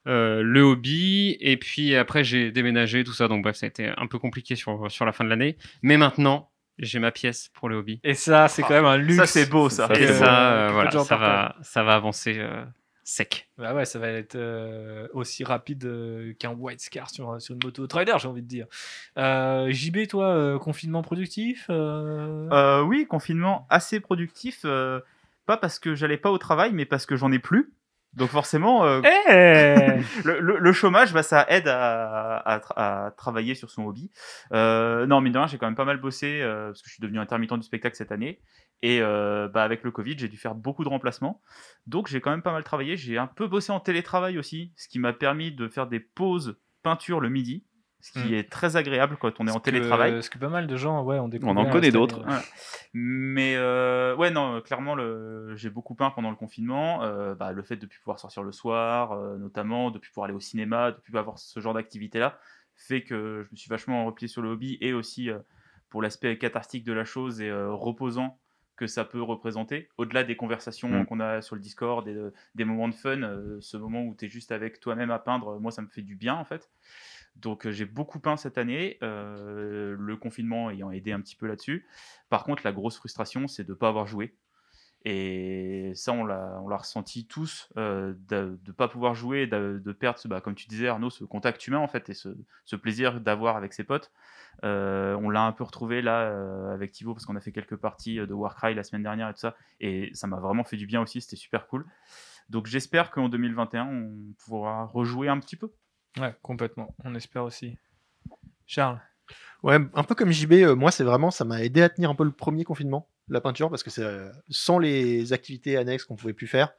euh, 0.08 0.40
euh, 0.40 0.42
le 0.44 0.62
hobby. 0.62 1.38
Et 1.40 1.58
puis 1.58 1.96
après, 1.96 2.24
j'ai 2.24 2.52
déménagé, 2.52 3.04
tout 3.04 3.14
ça. 3.14 3.28
Donc, 3.28 3.44
bref, 3.44 3.56
ça 3.56 3.66
a 3.66 3.70
été 3.70 3.92
un 3.98 4.08
peu 4.08 4.20
compliqué 4.20 4.56
sur, 4.56 4.90
sur 4.92 5.06
la 5.06 5.12
fin 5.12 5.24
de 5.24 5.30
l'année. 5.30 5.58
Mais 5.82 5.98
maintenant, 5.98 6.50
j'ai 6.80 7.00
ma 7.00 7.12
pièce 7.12 7.50
pour 7.54 7.70
le 7.70 7.78
hobby. 7.78 8.00
Et 8.04 8.14
ça, 8.14 8.48
c'est 8.48 8.62
quand 8.62 8.70
même 8.74 8.86
un 8.86 8.98
luxe. 8.98 9.16
Ça, 9.18 9.26
c'est 9.28 9.50
beau, 9.50 9.70
ça. 9.70 9.88
Ça, 9.88 9.96
Et 9.96 10.00
que- 10.06 10.14
ça, 10.14 10.52
euh, 10.52 10.70
voilà, 10.72 10.92
ça 10.92 11.16
va, 11.18 11.56
ça 11.62 11.84
va 11.84 11.96
avancer 11.96 12.36
euh, 12.40 12.64
sec. 13.04 13.50
Bah 13.58 13.74
ouais, 13.74 13.86
ça 13.86 14.00
va 14.00 14.10
être 14.10 14.36
euh, 14.36 15.08
aussi 15.14 15.44
rapide 15.44 15.86
euh, 15.86 16.34
qu'un 16.40 16.52
White 16.52 16.82
Scar 16.82 17.10
sur, 17.10 17.40
sur 17.42 17.54
une 17.56 17.62
moto 17.64 17.86
trader, 17.88 18.16
j'ai 18.20 18.28
envie 18.28 18.42
de 18.42 18.48
dire. 18.48 18.66
Euh, 19.18 19.70
JB, 19.72 20.08
toi, 20.08 20.26
euh, 20.28 20.60
confinement 20.60 21.02
productif 21.04 21.68
euh, 21.70 22.50
Euh, 22.52 22.82
oui, 22.82 23.06
confinement 23.08 23.66
assez 23.70 24.00
productif. 24.00 24.62
euh, 24.66 25.00
pas 25.46 25.58
parce 25.58 25.78
que 25.80 25.94
j'allais 25.94 26.18
pas 26.18 26.32
au 26.32 26.38
travail, 26.40 26.72
mais 26.74 26.86
parce 26.86 27.06
que 27.06 27.16
j'en 27.16 27.32
ai 27.32 27.40
plus. 27.40 27.72
Donc 28.16 28.30
forcément, 28.30 28.86
euh, 28.86 29.02
Eh 29.04 30.02
le, 30.26 30.40
le- 30.40 30.58
le 30.60 30.74
chômage, 30.74 31.14
bah, 31.14 31.24
ça 31.24 31.46
aide 31.50 31.68
à, 31.68 32.38
à 32.38 32.60
tra- 32.60 32.74
à 32.76 33.12
travailler 33.18 33.56
sur 33.56 33.70
son 33.70 33.86
hobby. 33.86 34.10
Euh, 34.54 35.06
non, 35.06 35.20
mine 35.22 35.34
de 35.34 35.38
rien, 35.38 35.48
j'ai 35.48 35.58
quand 35.58 35.66
même 35.68 35.76
pas 35.76 35.86
mal 35.86 35.98
bossé 35.98 36.42
euh, 36.42 36.68
parce 36.68 36.82
que 36.82 36.88
je 36.88 36.94
suis 36.94 37.02
devenu 37.02 37.20
intermittent 37.20 37.54
du 37.56 37.64
spectacle 37.64 37.96
cette 37.96 38.12
année. 38.12 38.42
Et 38.82 39.00
bah, 39.02 39.64
avec 39.64 39.84
le 39.84 39.92
Covid, 39.92 40.16
j'ai 40.18 40.28
dû 40.28 40.38
faire 40.38 40.54
beaucoup 40.54 40.84
de 40.84 40.90
remplacements. 40.90 41.42
Donc 41.88 42.08
j'ai 42.08 42.22
quand 42.22 42.30
même 42.32 42.42
pas 42.44 42.52
mal 42.52 42.64
travaillé. 42.64 42.98
J'ai 42.98 43.18
un 43.18 43.26
peu 43.28 43.48
bossé 43.48 43.72
en 43.72 43.80
télétravail 43.80 44.38
aussi, 44.38 44.74
ce 44.76 44.88
qui 44.88 45.00
m'a 45.00 45.14
permis 45.14 45.52
de 45.52 45.68
faire 45.68 45.88
des 45.88 46.00
pauses 46.00 46.60
peinture 46.84 47.20
le 47.20 47.30
midi, 47.30 47.66
ce 48.06 48.12
qui 48.12 48.32
Mm. 48.32 48.34
est 48.36 48.52
très 48.52 48.76
agréable 48.76 49.18
quand 49.20 49.40
on 49.40 49.48
est 49.48 49.52
en 49.52 49.58
que- 49.58 49.64
télétravail. 49.64 50.12
Parce 50.14 50.30
que 50.30 50.38
pas 50.38 50.48
mal 50.48 50.68
de 50.68 50.76
gens, 50.76 51.02
ouais, 51.04 51.18
ont 51.18 51.28
découvert. 51.28 51.56
On 51.56 51.58
en 51.58 51.68
connaît 51.72 51.90
d'autres. 51.90 52.22
Mais 52.94 53.56
euh, 53.56 54.16
ouais, 54.16 54.30
non, 54.30 54.62
clairement, 54.62 54.96
j'ai 55.56 55.72
beaucoup 55.72 55.96
peint 55.96 56.12
pendant 56.12 56.30
le 56.30 56.36
confinement. 56.36 57.02
Euh, 57.04 57.34
bah, 57.34 57.52
le 57.52 57.64
fait 57.64 57.78
de 57.78 57.86
ne 57.86 57.90
plus 57.90 58.00
pouvoir 58.00 58.20
sortir 58.20 58.44
le 58.44 58.52
soir, 58.52 59.14
euh, 59.14 59.38
notamment, 59.38 59.90
de 59.90 59.96
ne 59.96 60.00
plus 60.00 60.12
pouvoir 60.12 60.26
aller 60.26 60.36
au 60.36 60.40
cinéma, 60.40 60.92
de 60.92 60.98
ne 60.98 61.02
plus 61.02 61.18
avoir 61.18 61.40
ce 61.40 61.60
genre 61.60 61.74
d'activité-là, 61.74 62.38
fait 62.76 63.02
que 63.02 63.44
je 63.44 63.52
me 63.52 63.56
suis 63.56 63.70
vachement 63.70 64.06
replié 64.06 64.28
sur 64.28 64.44
le 64.44 64.50
hobby 64.50 64.78
et 64.82 64.94
aussi 64.94 65.30
pour 65.90 66.04
l'aspect 66.04 66.38
cathartique 66.38 66.84
de 66.84 66.94
la 66.94 67.06
chose 67.06 67.42
et 67.42 67.52
reposant 67.52 68.38
que 68.76 68.86
ça 68.88 69.04
peut 69.06 69.22
représenter. 69.22 69.88
Au-delà 69.98 70.24
des 70.26 70.36
conversations 70.36 70.90
Mm. 70.90 71.06
qu'on 71.06 71.22
a 71.22 71.42
sur 71.42 71.56
le 71.56 71.62
Discord, 71.62 72.08
des 72.56 72.66
moments 72.66 72.90
de 72.90 72.94
fun, 72.94 73.22
euh, 73.24 73.58
ce 73.62 73.78
moment 73.78 74.04
où 74.04 74.14
tu 74.16 74.26
es 74.26 74.30
juste 74.30 74.52
avec 74.52 74.80
toi-même 74.82 75.10
à 75.12 75.18
peindre, 75.20 75.60
moi, 75.60 75.72
ça 75.72 75.82
me 75.82 75.88
fait 75.88 76.02
du 76.02 76.16
bien 76.16 76.36
en 76.36 76.44
fait. 76.46 76.70
Donc 77.36 77.66
euh, 77.66 77.72
j'ai 77.72 77.86
beaucoup 77.86 78.20
peint 78.20 78.38
cette 78.38 78.58
année, 78.58 78.98
euh, 79.04 79.96
le 79.98 80.18
confinement 80.18 80.70
ayant 80.70 80.92
aidé 80.92 81.12
un 81.12 81.22
petit 81.22 81.36
peu 81.36 81.48
là-dessus. 81.48 81.86
Par 82.30 82.44
contre, 82.44 82.64
la 82.66 82.72
grosse 82.72 82.98
frustration, 82.98 83.48
c'est 83.48 83.64
de 83.64 83.72
ne 83.72 83.78
pas 83.78 83.90
avoir 83.90 84.08
joué. 84.08 84.36
Et 85.08 85.92
ça, 85.94 86.14
on 86.14 86.26
l'a, 86.26 86.60
ressenti 86.78 87.28
tous, 87.28 87.70
euh, 87.78 88.16
de 88.28 88.58
ne 88.66 88.72
pas 88.72 88.88
pouvoir 88.88 89.14
jouer, 89.14 89.46
de, 89.46 89.92
perdre, 89.92 90.20
bah, 90.26 90.42
comme 90.42 90.56
tu 90.56 90.68
disais 90.68 90.88
Arnaud, 90.88 91.12
ce 91.12 91.24
contact 91.24 91.68
humain 91.68 91.78
en 91.78 91.88
fait, 91.88 92.10
et 92.10 92.16
ce, 92.16 92.76
plaisir 92.76 93.22
d'avoir 93.22 93.56
avec 93.56 93.74
ses 93.74 93.84
potes. 93.84 94.12
On 94.64 95.30
l'a 95.30 95.44
un 95.44 95.52
peu 95.52 95.64
retrouvé 95.64 96.02
là 96.02 96.72
avec 96.74 96.92
Thibaut, 96.92 97.14
parce 97.14 97.28
qu'on 97.28 97.36
a 97.36 97.40
fait 97.40 97.52
quelques 97.52 97.76
parties 97.76 98.16
de 98.16 98.34
Warcry 98.34 98.74
la 98.74 98.82
semaine 98.82 99.04
dernière 99.04 99.30
et 99.30 99.34
tout 99.34 99.42
ça, 99.42 99.56
et 99.80 100.10
ça 100.16 100.26
m'a 100.26 100.40
vraiment 100.40 100.64
fait 100.64 100.78
du 100.78 100.88
bien 100.88 101.04
aussi, 101.04 101.22
c'était 101.22 101.36
super 101.36 101.68
cool. 101.68 101.86
Donc 102.50 102.66
j'espère 102.66 103.12
qu'en 103.12 103.30
2021, 103.30 103.86
on 103.86 104.34
pourra 104.44 104.86
rejouer 104.86 105.28
un 105.28 105.40
petit 105.40 105.56
peu. 105.56 105.72
Ouais, 106.18 106.34
complètement. 106.42 106.94
On 107.04 107.16
espère 107.16 107.44
aussi. 107.44 107.78
Charles 108.66 109.00
Ouais, 109.64 109.80
un 109.96 110.04
peu 110.04 110.14
comme 110.14 110.32
JB, 110.32 110.54
euh, 110.54 110.76
moi 110.76 110.92
c'est 110.92 111.04
vraiment, 111.04 111.32
ça 111.32 111.44
m'a 111.44 111.64
aidé 111.64 111.82
à 111.82 111.90
tenir 111.90 112.12
un 112.12 112.16
peu 112.16 112.24
le 112.24 112.32
premier 112.32 112.64
confinement, 112.64 113.10
la 113.30 113.42
peinture, 113.42 113.72
parce 113.72 113.82
que 113.82 113.90
c'est 113.90 114.04
euh, 114.04 114.30
sans 114.50 114.78
les 114.78 115.34
activités 115.34 115.76
annexes 115.76 116.04
qu'on 116.06 116.16
pouvait 116.16 116.34
plus 116.34 116.46
faire, 116.46 116.74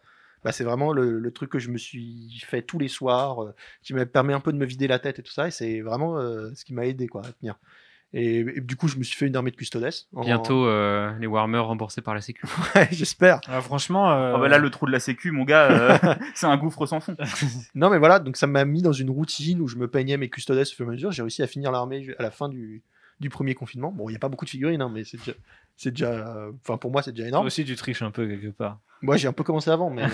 bah, 0.45 0.53
c'est 0.53 0.63
vraiment 0.63 0.93
le, 0.93 1.31
truc 1.33 1.51
que 1.51 1.59
je 1.59 1.69
me 1.71 1.79
suis 1.79 2.41
fait 2.47 2.63
tous 2.63 2.79
les 2.79 2.87
soirs, 2.87 3.43
euh, 3.43 3.55
qui 3.83 3.93
me 3.93 4.07
permet 4.07 4.35
un 4.35 4.41
peu 4.41 4.53
de 4.53 4.59
me 4.59 4.67
vider 4.67 4.87
la 4.87 5.01
tête 5.01 5.19
et 5.19 5.23
tout 5.25 5.33
ça, 5.33 5.49
et 5.49 5.51
c'est 5.51 5.81
vraiment 5.81 6.21
ce 6.55 6.65
qui 6.65 6.75
m'a 6.75 6.87
aidé 6.87 7.09
quoi, 7.09 7.23
à 7.27 7.33
tenir. 7.33 7.59
Et, 8.13 8.39
et 8.39 8.61
du 8.61 8.77
coup, 8.77 8.89
je 8.89 8.97
me 8.97 9.03
suis 9.03 9.17
fait 9.17 9.27
une 9.27 9.37
armée 9.37 9.51
de 9.51 9.57
custodes. 9.57 9.89
en- 10.15 10.23
Bientôt, 10.23 10.67
euh, 10.67 11.13
les 11.19 11.27
Warmer 11.27 11.59
remboursés 11.59 12.01
par 12.03 12.15
la 12.15 12.21
Sécu. 12.21 12.47
Ouais, 12.75 12.89
j'espère. 12.91 13.41
Ah, 13.49 13.61
Franchement. 13.61 14.11
euh, 14.13 14.35
Oh, 14.37 14.41
bah 14.41 14.49
là, 14.49 14.59
le 14.59 14.71
trou 14.71 14.87
de 14.87 14.93
la 14.93 15.01
sécu, 15.01 15.33
mon 15.33 15.45
gars, 15.45 15.71
euh, 15.71 16.15
c'est 16.35 16.47
un 16.47 16.57
gouffre 16.57 16.87
sans 16.87 17.01
fond. 17.01 17.17
Non, 17.75 17.91
mais 17.91 17.99
voilà, 17.99 18.19
donc 18.19 18.37
ça 18.37 18.47
m'a 18.47 18.65
mis 18.65 18.81
dans 18.83 18.93
une 18.93 19.11
routine 19.11 19.61
où 19.61 19.69
je 19.69 19.77
me 19.77 19.89
peignais 19.89 20.17
mes 20.17 20.31
custodes 20.31 20.59
au 20.59 20.65
fur 20.65 20.87
et 20.87 20.89
à 20.89 20.93
mesure. 20.93 21.11
J'ai 21.13 21.23
réussi 21.23 21.43
à 21.43 21.47
finir 21.47 21.71
l'armée 21.73 22.15
à 22.19 22.23
la 22.23 22.31
fin 22.31 22.49
du, 22.49 22.83
du 23.21 23.29
premier 23.29 23.55
confinement. 23.55 23.93
Bon, 23.93 24.09
il 24.09 24.13
n'y 24.13 24.17
a 24.17 24.21
pas 24.21 24.29
beaucoup 24.29 24.45
de 24.45 24.51
figurines, 24.51 24.81
hein, 24.83 24.91
mais 24.93 25.05
c'est 25.05 25.19
déjà. 25.19 25.33
C'est 25.79 25.91
déjà, 25.91 26.11
euh, 26.11 26.53
enfin 26.63 26.79
pour 26.79 26.91
moi 26.91 27.03
c'est 27.03 27.11
déjà 27.13 27.25
toi 27.25 27.29
énorme. 27.29 27.47
aussi, 27.49 27.63
tu 27.67 27.77
triches 27.77 28.01
un 28.01 28.11
peu 28.11 28.27
quelque 28.27 28.49
part. 28.51 28.79
Moi 29.03 29.19
j'ai 29.19 29.29
un 29.29 29.35
peu 29.35 29.45
commencé 29.45 29.69
avant, 29.71 29.91
mais, 29.91 30.05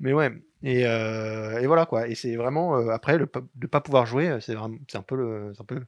mais 0.00 0.12
ouais. 0.12 0.32
Et, 0.62 0.86
euh, 0.86 1.58
et 1.60 1.66
voilà 1.66 1.86
quoi. 1.86 2.08
Et 2.08 2.14
c'est 2.14 2.36
vraiment 2.36 2.76
euh, 2.76 2.90
après 2.90 3.16
le 3.18 3.30
de 3.54 3.66
pas 3.66 3.80
pouvoir 3.80 4.06
jouer, 4.06 4.28
euh, 4.28 4.40
c'est 4.40 4.54
un 4.56 5.02
peu 5.02 5.16
le, 5.16 5.52
c'est 5.54 5.62
un 5.62 5.64
peu, 5.64 5.84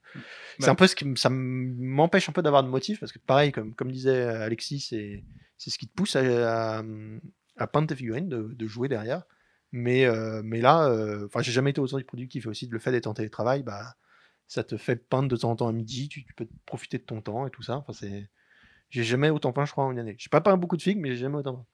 c'est 0.60 0.66
Bah. 0.66 0.72
un 0.72 0.74
peu 0.76 0.86
ce 0.86 0.96
qui 0.96 1.06
ça 1.16 1.28
m'empêche 1.30 2.28
un 2.28 2.32
peu 2.32 2.42
d'avoir 2.42 2.62
de 2.64 2.68
motif 2.68 3.00
parce 3.00 3.12
que 3.12 3.18
pareil 3.18 3.52
comme 3.52 3.74
comme 3.74 3.92
disait 3.92 4.22
Alexis, 4.22 4.80
c'est 4.80 5.24
c'est 5.58 5.70
ce 5.70 5.78
qui 5.78 5.88
te 5.88 5.94
pousse 5.94 6.16
à, 6.16 6.78
à, 6.78 6.82
à 7.58 7.66
peindre 7.66 7.88
tes 7.88 7.96
figurines, 7.96 8.28
de, 8.28 8.42
de 8.54 8.66
jouer 8.66 8.88
derrière. 8.88 9.24
Mais 9.72 10.06
mais 10.06 10.42
mais 10.42 10.60
là, 10.60 10.88
euh, 10.88 11.26
enfin 11.26 11.42
j'ai 11.42 11.52
jamais 11.52 11.70
été 11.70 11.80
autant 11.80 12.00
productif 12.06 12.46
et 12.46 12.48
aussi 12.48 12.66
le 12.68 12.78
fait 12.78 12.92
d'être 12.92 13.06
en 13.06 13.14
télétravail, 13.14 13.62
bah 13.62 13.94
ça 14.48 14.64
te 14.64 14.76
fait 14.76 14.96
peindre 14.96 15.28
de 15.28 15.36
temps 15.36 15.50
en 15.50 15.56
temps 15.56 15.68
à 15.68 15.72
midi, 15.72 16.08
tu, 16.08 16.24
tu 16.24 16.34
peux 16.34 16.46
profiter 16.66 16.98
de 16.98 17.04
ton 17.04 17.22
temps 17.22 17.46
et 17.46 17.50
tout 17.50 17.62
ça. 17.62 17.76
Enfin 17.78 17.92
c'est 17.94 18.28
J'ai 18.90 19.04
jamais 19.04 19.30
autant 19.30 19.52
peint, 19.52 19.64
je 19.66 19.72
crois, 19.72 19.84
en 19.84 19.92
une 19.92 19.98
année. 20.00 20.16
J'ai 20.18 20.28
pas 20.30 20.40
peint 20.42 20.56
beaucoup 20.58 20.76
de 20.76 20.82
figues, 20.82 20.98
mais 21.00 21.10
j'ai 21.10 21.16
jamais 21.18 21.38
autant 21.38 21.54
peint. 21.56 21.66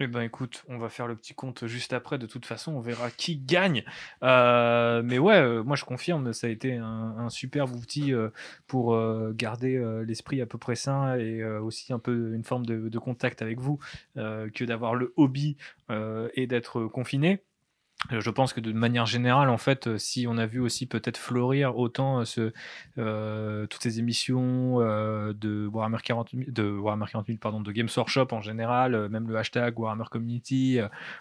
Eh 0.00 0.06
ben 0.06 0.20
écoute, 0.20 0.64
on 0.68 0.78
va 0.78 0.88
faire 0.90 1.08
le 1.08 1.16
petit 1.16 1.34
compte 1.34 1.66
juste 1.66 1.92
après. 1.92 2.18
De 2.18 2.26
toute 2.26 2.46
façon, 2.46 2.72
on 2.72 2.80
verra 2.80 3.10
qui 3.10 3.36
gagne. 3.36 3.82
Euh, 4.22 5.02
mais 5.04 5.18
ouais, 5.18 5.40
euh, 5.40 5.64
moi 5.64 5.74
je 5.74 5.84
confirme, 5.84 6.32
ça 6.32 6.46
a 6.46 6.50
été 6.50 6.76
un, 6.76 7.28
superbe 7.30 7.74
outil 7.74 8.14
euh, 8.14 8.28
pour 8.68 8.96
garder 9.34 9.78
l'esprit 10.06 10.40
à 10.40 10.46
peu 10.46 10.56
près 10.56 10.76
sain 10.76 11.16
et 11.16 11.44
aussi 11.44 11.92
un 11.92 11.98
peu 11.98 12.32
une 12.34 12.44
forme 12.44 12.64
de, 12.64 12.98
contact 12.98 13.42
avec 13.42 13.60
vous 13.60 13.78
que 14.16 14.64
d'avoir 14.64 14.94
le 14.94 15.12
hobby 15.16 15.56
et 15.90 16.46
d'être 16.46 16.86
confiné. 16.86 17.42
Euh, 18.12 18.20
Je 18.20 18.30
pense 18.30 18.52
que 18.52 18.60
de 18.60 18.72
manière 18.72 19.06
générale, 19.06 19.48
en 19.48 19.58
fait, 19.58 19.88
euh, 19.88 19.98
si 19.98 20.26
on 20.28 20.38
a 20.38 20.46
vu 20.46 20.60
aussi 20.60 20.86
peut-être 20.86 21.16
fleurir 21.16 21.76
autant 21.76 22.22
euh, 22.96 23.66
toutes 23.66 23.82
ces 23.82 23.98
émissions 23.98 24.78
de 24.78 25.66
Warhammer 25.66 25.98
40 26.02 26.30
000, 26.32 26.44
de 26.48 26.70
Warhammer 26.70 27.06
40 27.10 27.26
000, 27.26 27.38
pardon, 27.38 27.60
de 27.60 27.72
Games 27.72 27.88
Workshop 27.96 28.28
en 28.32 28.40
général, 28.40 29.08
même 29.08 29.28
le 29.28 29.36
hashtag 29.36 29.78
Warhammer 29.78 30.04
Community, 30.10 30.78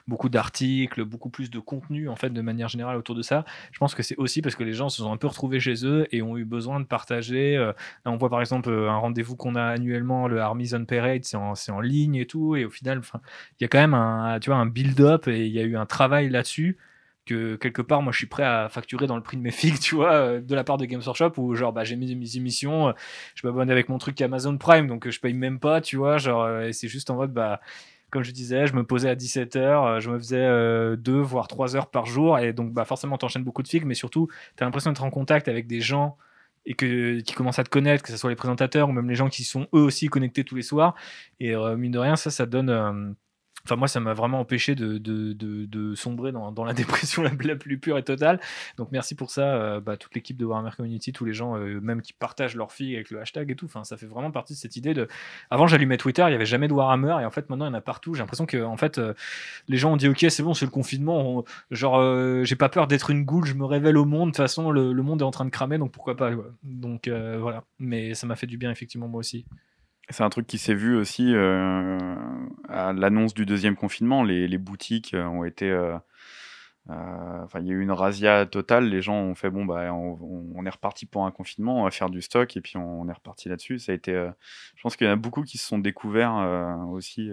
beaucoup 0.07 0.29
d'articles, 0.29 1.03
beaucoup 1.03 1.29
plus 1.29 1.49
de 1.49 1.59
contenu 1.59 2.09
en 2.09 2.15
fait 2.15 2.29
de 2.29 2.41
manière 2.41 2.67
générale 2.67 2.97
autour 2.97 3.15
de 3.15 3.21
ça. 3.21 3.45
Je 3.71 3.79
pense 3.79 3.95
que 3.95 4.03
c'est 4.03 4.15
aussi 4.17 4.41
parce 4.41 4.55
que 4.55 4.63
les 4.63 4.73
gens 4.73 4.89
se 4.89 5.01
sont 5.01 5.11
un 5.11 5.17
peu 5.17 5.27
retrouvés 5.27 5.59
chez 5.59 5.85
eux 5.85 6.07
et 6.11 6.21
ont 6.21 6.37
eu 6.37 6.45
besoin 6.45 6.79
de 6.79 6.85
partager. 6.85 7.71
on 8.05 8.17
voit 8.17 8.29
par 8.29 8.39
exemple 8.39 8.69
un 8.71 8.97
rendez-vous 8.97 9.35
qu'on 9.35 9.55
a 9.55 9.63
annuellement, 9.63 10.27
le 10.27 10.39
Army 10.39 10.67
Zone 10.67 10.85
Parade, 10.85 11.23
c'est 11.23 11.37
en, 11.37 11.79
ligne 11.81 12.15
et 12.15 12.25
tout, 12.25 12.55
et 12.55 12.65
au 12.65 12.69
final, 12.69 13.01
il 13.59 13.63
y 13.63 13.65
a 13.65 13.67
quand 13.67 13.79
même 13.79 13.93
un 13.93 14.65
build-up 14.65 15.27
et 15.27 15.45
il 15.45 15.51
y 15.51 15.59
a 15.59 15.63
eu 15.63 15.75
un 15.75 15.85
travail 15.85 16.29
là-dessus 16.29 16.76
que 17.27 17.55
quelque 17.57 17.81
part 17.81 18.01
moi 18.01 18.11
je 18.11 18.17
suis 18.17 18.27
prêt 18.27 18.43
à 18.43 18.69
facturer 18.69 19.05
dans 19.05 19.15
le 19.15 19.21
prix 19.21 19.37
de 19.37 19.41
mes 19.41 19.51
figues 19.61 19.79
tu 19.79 19.95
vois 19.95 20.13
euh, 20.13 20.41
de 20.41 20.55
la 20.55 20.63
part 20.63 20.77
de 20.77 20.85
Games 20.85 21.01
Workshop 21.05 21.33
où 21.37 21.53
genre 21.53 21.73
bah 21.73 21.83
j'ai 21.83 21.95
mis 21.95 22.15
mes 22.15 22.37
émissions 22.37 22.89
euh, 22.89 22.91
je 23.35 23.45
m'abonne 23.45 23.69
avec 23.69 23.89
mon 23.89 23.99
truc 23.99 24.19
Amazon 24.21 24.57
Prime 24.57 24.87
donc 24.87 25.05
euh, 25.05 25.11
je 25.11 25.19
paye 25.19 25.33
même 25.33 25.59
pas 25.59 25.81
tu 25.81 25.97
vois 25.97 26.17
genre 26.17 26.61
et 26.61 26.73
c'est 26.73 26.87
juste 26.87 27.09
en 27.09 27.15
mode 27.15 27.33
bah 27.33 27.61
comme 28.09 28.23
je 28.23 28.31
disais 28.31 28.65
je 28.65 28.73
me 28.73 28.83
posais 28.83 29.09
à 29.09 29.15
17h 29.15 29.99
je 29.99 30.09
me 30.09 30.17
faisais 30.17 30.37
euh, 30.37 30.95
deux 30.95 31.19
voire 31.19 31.47
trois 31.47 31.75
heures 31.75 31.91
par 31.91 32.05
jour 32.05 32.39
et 32.39 32.53
donc 32.53 32.73
bah 32.73 32.85
forcément 32.85 33.17
t'enchaînes 33.17 33.43
beaucoup 33.43 33.63
de 33.63 33.67
figues 33.67 33.85
mais 33.85 33.95
surtout 33.95 34.27
t'as 34.55 34.65
l'impression 34.65 34.91
d'être 34.91 35.03
en 35.03 35.11
contact 35.11 35.47
avec 35.47 35.67
des 35.67 35.81
gens 35.81 36.17
et 36.69 36.73
que, 36.73 37.21
qui 37.21 37.33
commencent 37.33 37.59
à 37.59 37.63
te 37.63 37.69
connaître, 37.69 38.03
que 38.03 38.11
ce 38.11 38.17
soit 38.17 38.29
les 38.29 38.35
présentateurs 38.35 38.89
ou 38.89 38.91
même 38.91 39.07
les 39.07 39.15
gens 39.15 39.29
qui 39.29 39.45
sont 39.45 39.67
eux 39.73 39.79
aussi 39.79 40.07
connectés 40.07 40.43
tous 40.43 40.55
les 40.55 40.63
soirs. 40.63 40.95
Et 41.39 41.55
mine 41.55 41.93
de 41.93 41.97
rien, 41.97 42.17
ça, 42.17 42.29
ça 42.29 42.45
donne. 42.45 43.15
Enfin, 43.67 43.75
moi, 43.75 43.89
ça 43.89 43.99
m'a 43.99 44.13
vraiment 44.13 44.39
empêché 44.39 44.75
de, 44.75 45.93
sombrer 45.95 46.31
dans, 46.31 46.63
la 46.63 46.73
dépression 46.73 47.21
la, 47.21 47.31
plus 47.57 47.77
pure 47.77 47.97
et 47.97 48.03
totale. 48.03 48.39
Donc, 48.77 48.93
merci 48.93 49.13
pour 49.13 49.29
ça, 49.29 49.55
euh, 49.55 49.81
bah, 49.81 49.97
toute 49.97 50.15
l'équipe 50.15 50.37
de 50.37 50.45
Warhammer 50.45 50.69
Community, 50.77 51.11
tous 51.11 51.25
les 51.25 51.33
gens, 51.33 51.57
euh, 51.57 51.81
même 51.81 52.01
qui 52.01 52.13
partagent 52.13 52.55
leur 52.55 52.71
fille 52.71 52.95
avec 52.95 53.11
le 53.11 53.19
hashtag 53.19 53.51
et 53.51 53.55
tout. 53.55 53.65
Enfin, 53.65 53.83
ça 53.83 53.97
fait 53.97 54.05
vraiment 54.05 54.31
partie 54.31 54.53
de 54.53 54.57
cette 54.57 54.77
idée 54.77 54.93
de. 54.93 55.09
Avant, 55.49 55.67
j'allumais 55.67 55.97
Twitter, 55.97 56.21
il 56.23 56.29
n'y 56.29 56.35
avait 56.35 56.45
jamais 56.45 56.69
de 56.69 56.73
Warhammer, 56.73 57.17
et 57.21 57.25
en 57.25 57.31
fait, 57.31 57.49
maintenant, 57.49 57.65
il 57.65 57.69
y 57.69 57.71
en 57.71 57.73
a 57.73 57.81
partout. 57.81 58.13
J'ai 58.13 58.21
l'impression 58.21 58.45
que, 58.45 58.63
en 58.63 58.77
fait, 58.77 58.99
euh, 58.99 59.13
les 59.67 59.75
gens 59.75 59.91
ont 59.91 59.97
dit, 59.97 60.07
ok, 60.07 60.25
c'est 60.29 60.43
bon, 60.43 60.53
c'est 60.53 60.65
le 60.65 60.71
confinement. 60.71 61.39
on- 61.39 61.43
genre, 61.71 62.45
j'ai 62.45 62.55
pas 62.55 62.69
peur 62.69 62.87
d'être 62.87 63.09
une 63.09 63.25
goule, 63.25 63.45
je 63.45 63.53
me 63.53 63.65
révèle 63.65 63.97
au 63.97 64.05
monde. 64.05 64.29
De 64.29 64.31
toute 64.31 64.37
façon, 64.37 64.71
le, 64.71 64.93
monde 64.93 65.21
est 65.21 65.25
en 65.25 65.31
train 65.31 65.45
de 65.45 65.49
cramer, 65.49 65.77
donc 65.77 65.91
pourquoi 65.91 66.15
pas. 66.15 66.31
Donc, 66.63 67.09
voilà. 67.09 67.65
Mais 67.79 68.13
ça 68.13 68.27
m'a 68.27 68.37
fait 68.37 68.47
du 68.47 68.57
bien, 68.57 68.71
effectivement, 68.71 69.09
moi 69.09 69.19
aussi. 69.19 69.45
C'est 70.09 70.23
un 70.23 70.29
truc 70.29 70.47
qui 70.47 70.57
s'est 70.57 70.73
vu 70.73 70.95
aussi 70.95 71.33
euh, 71.35 72.15
à 72.69 72.93
l'annonce 72.93 73.33
du 73.33 73.45
deuxième 73.45 73.75
confinement. 73.75 74.23
Les, 74.23 74.57
boutiques 74.57 75.13
euh, 75.13 75.25
ont 75.25 75.43
été. 75.43 75.69
euh, 75.69 75.97
euh, 76.89 77.45
il 77.59 77.65
y 77.67 77.71
a 77.71 77.73
eu 77.73 77.81
une 77.81 77.91
razzia 77.91 78.45
totale. 78.45 78.85
Les 78.89 79.01
gens 79.01 79.15
ont 79.15 79.35
fait 79.35 79.49
bon, 79.49 79.65
bah, 79.65 79.93
on, 79.93 80.17
on 80.55 80.65
est 80.65 80.69
reparti 80.69 81.05
pour 81.05 81.25
un 81.25 81.31
confinement, 81.31 81.81
on 81.81 81.83
va 81.83 81.91
faire 81.91 82.09
du 82.09 82.21
stock 82.21 82.55
et 82.55 82.61
puis 82.61 82.77
on, 82.77 83.07
est 83.09 83.13
reparti 83.13 83.49
là-dessus. 83.49 83.79
Ça 83.79 83.91
a 83.91 83.95
été. 83.95 84.13
euh, 84.13 84.31
je 84.75 84.81
pense 84.81 84.95
qu'il 84.95 85.07
y 85.07 85.09
en 85.09 85.13
a 85.13 85.17
beaucoup 85.17 85.43
qui 85.43 85.57
se 85.57 85.67
sont 85.67 85.79
découverts 85.79 86.37
euh, 86.37 86.75
aussi 86.85 87.29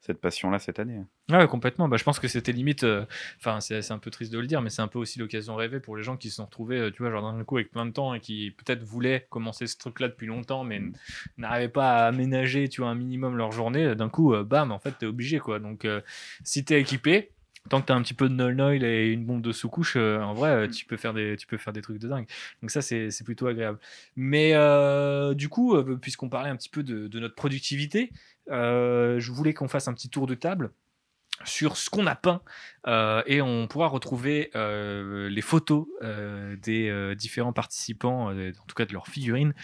cette 0.00 0.20
passion-là 0.20 0.58
cette 0.58 0.78
année. 0.78 1.00
Ouais, 1.28 1.46
complètement. 1.48 1.88
Bah, 1.88 1.96
je 1.96 2.04
pense 2.04 2.18
que 2.20 2.28
c'était 2.28 2.52
limite. 2.52 2.84
euh, 2.84 3.04
Enfin, 3.38 3.60
c'est 3.60 3.82
c'est 3.82 3.92
un 3.92 3.98
peu 3.98 4.10
triste 4.10 4.32
de 4.32 4.38
le 4.38 4.46
dire, 4.46 4.62
mais 4.62 4.70
c'est 4.70 4.80
un 4.82 4.88
peu 4.88 4.98
aussi 4.98 5.18
l'occasion 5.18 5.56
rêvée 5.56 5.80
pour 5.80 5.96
les 5.96 6.02
gens 6.02 6.16
qui 6.16 6.30
se 6.30 6.36
sont 6.36 6.44
retrouvés, 6.46 6.78
euh, 6.78 6.90
tu 6.90 7.02
vois, 7.02 7.10
genre 7.10 7.32
d'un 7.32 7.44
coup 7.44 7.56
avec 7.56 7.70
plein 7.70 7.84
de 7.86 7.90
temps 7.92 8.14
et 8.14 8.20
qui 8.20 8.52
peut-être 8.52 8.82
voulaient 8.84 9.26
commencer 9.28 9.66
ce 9.66 9.76
truc-là 9.76 10.08
depuis 10.08 10.26
longtemps, 10.26 10.64
mais 10.64 10.78
Mm. 10.80 10.92
n'arrivaient 11.38 11.68
pas 11.68 12.04
à 12.04 12.06
aménager, 12.06 12.68
tu 12.68 12.80
vois, 12.80 12.90
un 12.90 12.94
minimum 12.94 13.36
leur 13.36 13.52
journée. 13.52 13.94
D'un 13.94 14.08
coup, 14.08 14.32
euh, 14.34 14.44
bam, 14.44 14.70
en 14.72 14.78
fait, 14.78 14.92
t'es 14.98 15.06
obligé, 15.06 15.38
quoi. 15.38 15.58
Donc, 15.58 15.84
euh, 15.84 16.00
si 16.44 16.64
t'es 16.64 16.80
équipé. 16.80 17.30
Tant 17.70 17.82
que 17.82 17.86
t'as 17.86 17.94
un 17.94 18.00
petit 18.00 18.14
peu 18.14 18.30
de 18.30 18.34
null 18.34 18.58
oil 18.62 18.82
et 18.82 19.12
une 19.12 19.26
bombe 19.26 19.42
de 19.42 19.52
sous-couche, 19.52 19.96
euh, 19.96 20.22
en 20.22 20.32
vrai, 20.32 20.48
euh, 20.50 20.68
tu 20.68 20.86
peux 20.86 20.96
faire 20.96 21.12
des, 21.12 21.36
tu 21.36 21.46
peux 21.46 21.58
faire 21.58 21.74
des 21.74 21.82
trucs 21.82 21.98
de 21.98 22.08
dingue. 22.08 22.26
Donc 22.62 22.70
ça, 22.70 22.80
c'est 22.80 23.10
plutôt 23.26 23.46
agréable. 23.46 23.78
Mais 24.16 24.52
euh, 24.54 25.34
du 25.34 25.50
coup, 25.50 25.76
euh, 25.76 25.98
puisqu'on 26.00 26.30
parlait 26.30 26.48
un 26.48 26.56
petit 26.56 26.70
peu 26.70 26.82
de, 26.82 27.08
de 27.08 27.20
notre 27.20 27.34
productivité, 27.34 28.10
euh, 28.10 28.37
je 28.50 29.32
voulais 29.32 29.54
qu'on 29.54 29.68
fasse 29.68 29.88
un 29.88 29.94
petit 29.94 30.10
tour 30.10 30.26
de 30.26 30.34
table 30.34 30.72
sur 31.44 31.76
ce 31.76 31.90
qu'on 31.90 32.06
a 32.06 32.14
peint 32.14 32.42
euh, 32.86 33.22
et 33.26 33.42
on 33.42 33.66
pourra 33.66 33.88
retrouver 33.88 34.50
euh, 34.54 35.28
les 35.28 35.42
photos 35.42 35.86
euh, 36.02 36.56
des 36.56 37.14
différents 37.16 37.52
participants, 37.52 38.30
en 38.30 38.66
tout 38.66 38.74
cas 38.74 38.86
de 38.86 38.92
leurs 38.92 39.08
figurines, 39.08 39.54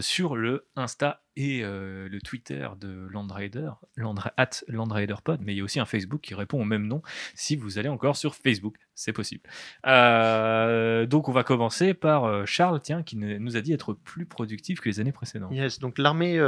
sur 0.00 0.36
le 0.36 0.66
Insta 0.76 1.22
et 1.36 1.62
le 1.62 2.18
Twitter 2.24 2.68
de 2.80 3.06
Landrider, 3.10 3.70
Landra, 3.96 4.32
at 4.36 4.50
LandriderPod, 4.66 5.40
mais 5.42 5.54
il 5.54 5.58
y 5.58 5.60
a 5.60 5.64
aussi 5.64 5.78
un 5.78 5.86
Facebook 5.86 6.20
qui 6.20 6.34
répond 6.34 6.60
au 6.60 6.64
même 6.64 6.86
nom 6.86 7.02
si 7.34 7.54
vous 7.56 7.78
allez 7.78 7.88
encore 7.88 8.16
sur 8.16 8.34
Facebook, 8.34 8.76
c'est 8.94 9.12
possible. 9.12 9.42
Donc 9.84 11.28
on 11.28 11.32
va 11.32 11.44
commencer 11.44 11.94
par 11.94 12.46
Charles, 12.46 12.80
tiens, 12.80 13.02
qui 13.02 13.16
nous 13.16 13.56
a 13.56 13.60
dit 13.60 13.72
être 13.72 13.92
plus 13.92 14.26
productif 14.26 14.80
que 14.80 14.88
les 14.88 15.00
années 15.00 15.12
précédentes. 15.12 15.52
Yes, 15.52 15.78
donc 15.78 15.98
l'armée 15.98 16.40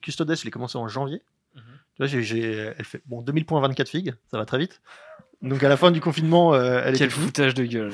Custodes, 0.00 0.34
je 0.34 0.44
l'ai 0.44 0.50
commencé 0.50 0.78
en 0.78 0.88
janvier. 0.88 1.22
Vois, 2.00 2.06
j'ai, 2.08 2.22
j'ai- 2.22 2.72
elle 2.78 2.84
fait 2.84 3.02
bon 3.06 3.22
2000 3.22 3.44
points 3.46 3.60
24 3.60 3.88
figues, 3.88 4.14
ça 4.30 4.38
va 4.38 4.44
très 4.46 4.58
vite. 4.58 4.80
Donc 5.42 5.62
à 5.62 5.68
la 5.68 5.76
fin 5.76 5.90
du 5.90 6.00
confinement, 6.00 6.54
euh, 6.54 6.78
elle 6.84 6.96
Quel 6.96 7.06
était 7.06 7.14
finie. 7.14 7.26
foutage 7.26 7.54
de 7.54 7.64
gueule. 7.64 7.92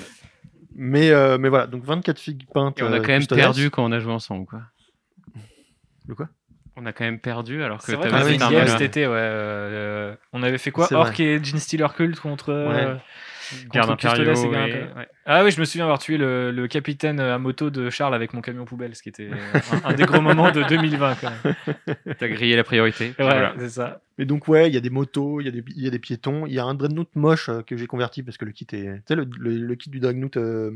Mais, 0.75 1.11
euh, 1.11 1.39
mais 1.39 1.49
voilà, 1.49 1.67
donc 1.67 1.85
24 1.85 2.19
figues 2.19 2.45
peintes. 2.53 2.79
Et 2.79 2.83
on 2.83 2.93
a 2.93 2.97
euh, 2.97 3.01
quand 3.01 3.09
même 3.09 3.27
perdu 3.27 3.71
quand 3.71 3.85
on 3.85 3.93
a 3.93 3.99
joué 3.99 4.13
ensemble, 4.13 4.47
quoi. 4.47 4.63
Le 6.07 6.15
quoi? 6.15 6.29
On 6.77 6.85
a 6.87 6.93
quand 6.93 7.05
même 7.05 7.19
perdu 7.21 7.63
alors 7.63 7.79
que 7.79 7.87
C'est 7.87 7.95
vrai 7.97 8.09
t'avais 8.11 8.37
fait 8.39 8.43
un 8.43 8.67
cet 8.67 8.81
été, 8.83 9.07
ouais. 9.07 9.13
euh, 9.17 10.15
on 10.33 10.43
avait 10.43 10.59
fait 10.59 10.71
quoi? 10.71 10.93
Orc 10.93 11.19
et 11.21 11.43
Gene 11.43 11.59
Stealer 11.59 11.93
Cult 11.95 12.21
contre. 12.21 12.51
euh, 12.53 12.95
Garde 13.73 13.91
Imperiaux 13.91 14.25
et 14.35 14.73
ouais. 14.97 15.09
Ah 15.27 15.45
oui, 15.45 15.51
je 15.51 15.61
me 15.61 15.65
souviens 15.65 15.85
avoir 15.85 15.99
tué 15.99 16.17
le, 16.19 16.51
le 16.51 16.69
capitaine 16.69 17.21
à 17.21 17.39
moto 17.39 17.71
de 17.71 17.91
Charles 17.91 18.15
avec 18.15 18.33
mon 18.35 18.41
camion 18.41 18.65
poubelle, 18.65 18.95
ce 18.95 19.03
qui 19.03 19.09
était 19.09 19.31
un, 19.85 19.91
un 19.91 19.95
des 19.95 20.05
gros 20.05 20.21
moments 20.21 20.51
de 20.51 20.63
2020 20.63 21.15
quand 21.21 21.31
même. 21.45 21.97
T'as 22.19 22.29
grillé 22.29 22.57
la 22.57 22.65
priorité. 22.65 23.07
Ouais, 23.19 23.25
voilà. 23.25 23.55
c'est 23.59 23.69
ça. 23.71 24.01
Mais 24.19 24.25
donc 24.25 24.49
ouais, 24.49 24.69
il 24.69 24.75
y 24.75 24.77
a 24.77 24.81
des 24.81 24.91
motos, 24.91 25.41
il 25.41 25.45
y, 25.45 25.49
a 25.49 25.53
des- 25.53 25.65
il 25.77 25.83
y 25.83 25.87
a 25.87 25.91
des 25.91 25.99
piétons, 25.99 26.47
il 26.47 26.53
y 26.55 26.59
a 26.59 26.65
un 26.65 26.75
Dreadnought 26.75 27.15
moche 27.17 27.49
euh, 27.49 27.63
que 27.63 27.77
j'ai 27.77 27.87
converti 27.87 28.23
parce 28.23 28.37
que 28.39 28.45
le 28.45 28.53
kit 28.53 28.67
est, 28.73 28.85
tu 28.97 29.03
sais 29.09 29.15
le, 29.17 29.27
le- 29.39 29.59
le 29.59 29.75
kit 29.75 29.91
du 29.91 30.01
Dreadnought 30.01 30.37
euh, 30.37 30.71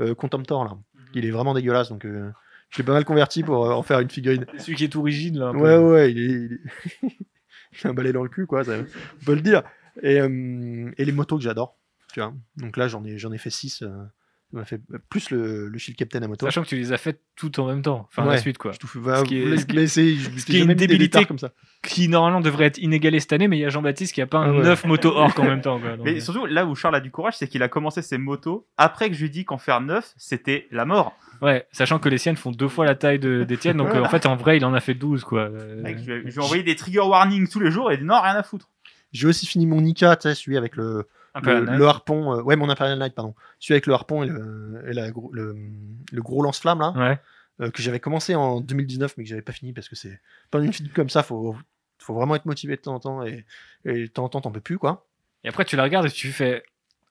euh, 0.00 0.14
Contemptor 0.14 0.64
là, 0.64 0.72
il 1.14 1.24
est 1.24 1.30
vraiment 1.30 1.54
dégueulasse 1.54 1.88
donc 1.88 2.04
euh, 2.04 2.30
je 2.70 2.78
l'ai 2.78 2.84
pas 2.84 2.92
mal 2.92 3.04
converti 3.06 3.42
pour 3.42 3.66
euh, 3.66 3.72
en 3.72 3.82
faire 3.82 3.98
une 4.00 4.10
figurine. 4.10 4.44
Celui 4.58 4.76
qui 4.76 4.84
est 4.84 4.88
tout 4.88 5.00
rigide 5.02 5.36
là. 5.36 5.46
un 5.48 5.52
peu. 5.52 5.58
Ouais 5.60 5.76
ouais, 5.78 6.12
il 6.12 6.18
est, 6.18 6.24
il 6.24 6.52
est- 6.52 7.16
il 7.82 7.86
a 7.86 7.90
un 7.90 7.94
balai 7.94 8.12
dans 8.12 8.22
le 8.22 8.28
cul 8.28 8.46
quoi, 8.46 8.62
ça, 8.64 8.72
on 8.78 9.24
peut 9.24 9.34
le 9.34 9.40
dire. 9.40 9.62
Et, 10.02 10.20
euh, 10.20 10.90
et 10.98 11.04
les 11.04 11.12
motos 11.12 11.38
que 11.38 11.42
j'adore, 11.42 11.76
tu 12.12 12.20
vois. 12.20 12.32
Donc 12.56 12.76
là 12.76 12.88
j'en 12.88 13.04
ai 13.04 13.18
j'en 13.18 13.32
ai 13.32 13.38
fait 13.38 13.50
6 13.50 13.78
ça 14.50 14.56
m'a 14.56 14.64
fait 14.64 14.80
plus 15.10 15.28
le, 15.30 15.68
le 15.68 15.78
Shield 15.78 15.98
Captain 15.98 16.22
à 16.22 16.26
moto. 16.26 16.46
Sachant 16.46 16.62
que 16.62 16.68
tu 16.68 16.76
les 16.76 16.94
as 16.94 16.96
faites 16.96 17.20
toutes 17.36 17.58
en 17.58 17.66
même 17.66 17.82
temps, 17.82 18.06
enfin 18.08 18.24
Ouais. 18.24 18.32
la 18.36 18.38
suite 18.38 18.56
quoi. 18.56 18.72
Je 18.72 18.78
tout 18.78 18.86
fais- 18.86 18.98
bah, 18.98 19.16
Ce 19.18 19.24
qui 19.24 19.36
est- 19.36 19.56
ce 19.58 19.66
qui- 20.38 20.44
qui 20.46 20.60
une 20.60 20.72
débilité 20.72 21.26
comme 21.26 21.38
ça. 21.38 21.50
Qui 21.82 22.08
normalement 22.08 22.40
devrait 22.40 22.64
être 22.64 22.78
inégalé 22.78 23.20
cette 23.20 23.34
année, 23.34 23.46
mais 23.46 23.58
il 23.58 23.60
y 23.60 23.66
a 23.66 23.68
Jean-Baptiste 23.68 24.14
qui 24.14 24.22
a 24.22 24.26
peint 24.26 24.44
Ah 24.46 24.50
ouais. 24.52 24.62
9 24.62 24.86
motos 24.86 25.10
orc 25.16 25.38
en 25.38 25.44
même 25.44 25.60
temps. 25.60 25.78
Quoi. 25.78 25.96
Donc, 25.98 26.06
Mais 26.06 26.16
euh, 26.16 26.20
surtout, 26.20 26.46
là 26.46 26.64
où 26.64 26.74
Charles 26.74 26.94
a 26.96 27.00
du 27.00 27.10
courage, 27.10 27.36
c'est 27.36 27.46
qu'il 27.46 27.62
a 27.62 27.68
commencé 27.68 28.00
ses 28.00 28.16
motos 28.16 28.66
après 28.78 29.10
que 29.10 29.14
je 29.14 29.20
lui 29.20 29.26
ai 29.26 29.30
dit 29.30 29.44
qu'en 29.44 29.58
faire 29.58 29.82
9, 29.82 30.14
c'était 30.16 30.66
la 30.70 30.86
mort. 30.86 31.14
Ouais, 31.42 31.66
sachant 31.70 31.98
que 31.98 32.08
les 32.08 32.16
siennes 32.16 32.36
font 32.38 32.50
deux 32.50 32.68
fois 32.68 32.86
la 32.86 32.94
taille 32.94 33.18
de- 33.18 33.44
des 33.44 33.58
tiennes, 33.58 33.76
donc 33.76 33.88
euh, 33.94 34.02
en 34.02 34.08
fait 34.08 34.24
en 34.24 34.34
vrai 34.36 34.56
il 34.56 34.64
en 34.64 34.72
a 34.72 34.80
fait 34.80 34.94
12 34.94 35.24
quoi. 35.24 35.42
Euh, 35.42 35.82
Mec, 35.82 35.98
je, 35.98 36.10
lui 36.10 36.32
ai- 36.32 36.38
envoyé 36.38 36.62
des 36.62 36.74
trigger 36.74 37.00
warnings 37.00 37.48
tous 37.50 37.60
les 37.60 37.70
jours 37.70 37.90
et 37.90 37.94
il 37.96 37.98
a 37.98 38.00
dit 38.00 38.06
non, 38.06 38.18
rien 38.18 38.34
à 38.34 38.42
foutre. 38.42 38.70
J'ai 39.12 39.26
aussi 39.26 39.46
fini 39.46 39.66
mon 39.66 39.82
Nika, 39.82 40.16
tu 40.16 40.22
sais, 40.22 40.34
celui 40.34 40.56
avec 40.56 40.74
le, 40.74 41.06
le, 41.42 41.86
harpon, 41.86 42.34
euh, 42.38 42.42
ouais, 42.42 42.56
mon 42.56 42.68
Imperial 42.70 42.98
Knight, 42.98 43.14
pardon. 43.14 43.34
Celui 43.58 43.74
avec 43.74 43.86
le 43.86 43.94
harpon 43.94 44.22
et 44.22 44.26
le, 44.28 44.84
et 44.88 44.92
la 44.92 45.10
gros- 45.10 45.30
le, 45.32 45.56
le 46.12 46.22
gros 46.22 46.42
lance-flamme, 46.42 46.80
là, 46.80 46.92
Ouais. 46.96 47.18
euh, 47.60 47.70
que 47.70 47.82
j'avais 47.82 48.00
commencé 48.00 48.34
en 48.34 48.60
2019, 48.60 49.14
mais 49.16 49.24
que 49.24 49.30
j'avais 49.30 49.42
pas 49.42 49.52
fini 49.52 49.72
parce 49.72 49.88
que 49.88 49.96
c'est. 49.96 50.20
Dans 50.52 50.62
une 50.62 50.72
fille 50.72 50.88
comme 50.90 51.10
ça, 51.10 51.22
faut, 51.22 51.56
faut 51.98 52.14
vraiment 52.14 52.34
être 52.36 52.46
motivé 52.46 52.76
de 52.76 52.80
temps 52.82 52.94
en 52.94 53.00
temps, 53.00 53.22
et, 53.26 53.44
et 53.84 54.02
de 54.02 54.06
temps 54.06 54.24
en 54.24 54.28
temps, 54.28 54.40
t'en 54.40 54.50
peux 54.52 54.60
plus, 54.60 54.78
quoi. 54.78 55.06
Et 55.44 55.48
après 55.48 55.64
tu 55.64 55.76
la 55.76 55.82
regardes 55.84 56.06
et 56.06 56.10
tu 56.10 56.32
fais. 56.32 56.62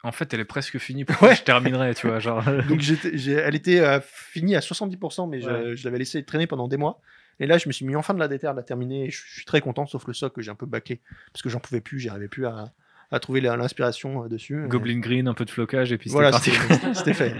En 0.04 0.12
fait, 0.12 0.32
elle 0.34 0.40
est 0.40 0.46
presque 0.46 0.78
finie. 0.78 1.06
Pourquoi 1.06 1.30
Ouais. 1.30 1.36
je 1.36 1.44
terminerai, 1.44 1.96
tu 1.96 2.08
vois, 2.08 2.20
genre. 2.20 2.44
Donc, 2.70 2.80
j'ai- 2.82 3.34
elle 3.34 3.56
était 3.56 3.80
euh, 3.80 4.00
finie 4.02 4.56
à 4.56 4.60
70%, 4.62 5.28
mais 5.28 5.42
je, 5.42 5.50
Ouais. 5.50 5.76
je 5.76 5.84
l'avais 5.86 5.98
laissé 5.98 6.24
traîner 6.24 6.46
pendant 6.46 6.68
des 6.68 6.78
mois. 6.78 7.02
Et 7.40 7.48
là, 7.48 7.58
je 7.58 7.68
me 7.68 7.74
suis 7.74 7.86
mis 7.86 7.96
enfin 7.96 8.14
de 8.14 8.20
la 8.20 8.28
déterre 8.28 8.52
de 8.54 8.58
la 8.58 8.64
terminer, 8.64 9.06
et 9.06 9.10
je, 9.12 9.22
je 9.26 9.34
suis 9.34 9.46
très 9.46 9.60
content, 9.62 9.86
sauf 9.88 10.06
le 10.08 10.14
soc 10.14 10.34
que 10.34 10.42
j'ai 10.42 10.52
un 10.52 10.56
peu 10.56 10.66
bâclé, 10.68 11.02
parce 11.34 11.42
que 11.42 11.50
j'en 11.50 11.60
pouvais 11.60 11.82
plus, 11.82 12.00
j'arrivais 12.00 12.28
plus 12.28 12.46
à, 12.46 12.72
à 13.12 13.20
trouver 13.20 13.42
l'inspiration 13.42 14.24
euh, 14.24 14.28
dessus. 14.28 14.68
Goblin 14.68 15.00
Green, 15.00 15.28
un 15.28 15.34
peu 15.34 15.46
de 15.46 15.50
flocage 15.50 15.92
et 15.92 15.98
puis 15.98 16.10
Voilà, 16.10 16.32
c'était 16.34 16.58
parti. 16.58 16.86
c'était 16.94 17.14
fait. 17.14 17.36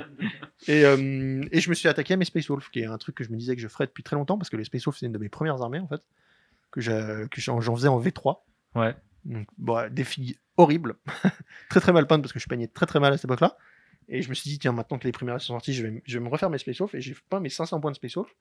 Et, 0.68 0.86
euh, 0.86 1.42
et 1.52 1.60
je 1.60 1.70
me 1.70 1.76
suis 1.76 1.88
attaqué 1.88 2.14
à 2.14 2.18
mes 2.18 2.26
Space 2.26 2.48
Wolf, 2.48 2.70
qui 2.70 2.80
est 2.80 2.86
un 2.86 2.98
truc 2.98 3.16
que 3.16 3.24
je 3.24 3.32
me 3.32 3.38
disais 3.38 3.56
que 3.56 3.62
je 3.62 3.68
ferais 3.68 3.86
depuis 3.86 4.04
très 4.04 4.16
longtemps, 4.16 4.38
parce 4.38 4.50
que 4.50 4.58
les 4.58 4.64
Space 4.64 4.86
Wolf, 4.86 4.98
c'est 4.98 5.06
une 5.06 5.12
de 5.12 5.18
mes 5.18 5.30
premières 5.30 5.62
armées, 5.62 5.80
en 5.80 5.88
fait, 5.88 6.02
que 6.72 6.82
j'en 6.82 7.76
faisais 7.76 7.88
en 7.88 8.00
V3. 8.00 8.38
Ouais. 8.76 8.96
Donc, 9.26 9.48
bon, 9.58 9.92
des 9.92 10.04
filles 10.04 10.38
horribles, 10.56 10.96
très 11.70 11.82
très 11.82 11.92
mal 11.92 12.08
peintes, 12.08 12.22
parce 12.22 12.34
que 12.34 12.40
je 12.40 12.48
peignais 12.48 12.68
très 12.68 12.86
très 12.86 13.00
mal 13.00 13.14
à 13.14 13.18
cette 13.18 13.26
époque-là. 13.26 13.58
Et 14.10 14.22
je 14.22 14.30
me 14.30 14.34
suis 14.34 14.50
dit, 14.50 14.58
tiens, 14.58 14.72
maintenant 14.72 14.98
que 14.98 15.04
les 15.04 15.12
premières 15.12 15.40
sont 15.42 15.54
sorties, 15.54 15.74
je 15.74 15.86
vais, 15.86 16.02
je 16.06 16.18
vais 16.18 16.24
me 16.24 16.30
refaire 16.30 16.50
mes 16.50 16.58
Space 16.58 16.78
Wolf, 16.80 16.96
et 16.96 17.02
j'ai 17.02 17.16
peint 17.30 17.42
mes 17.42 17.50
500 17.50 17.82
points 17.82 17.92
de 17.92 17.98
Space 17.98 18.16
Wolf. 18.16 18.34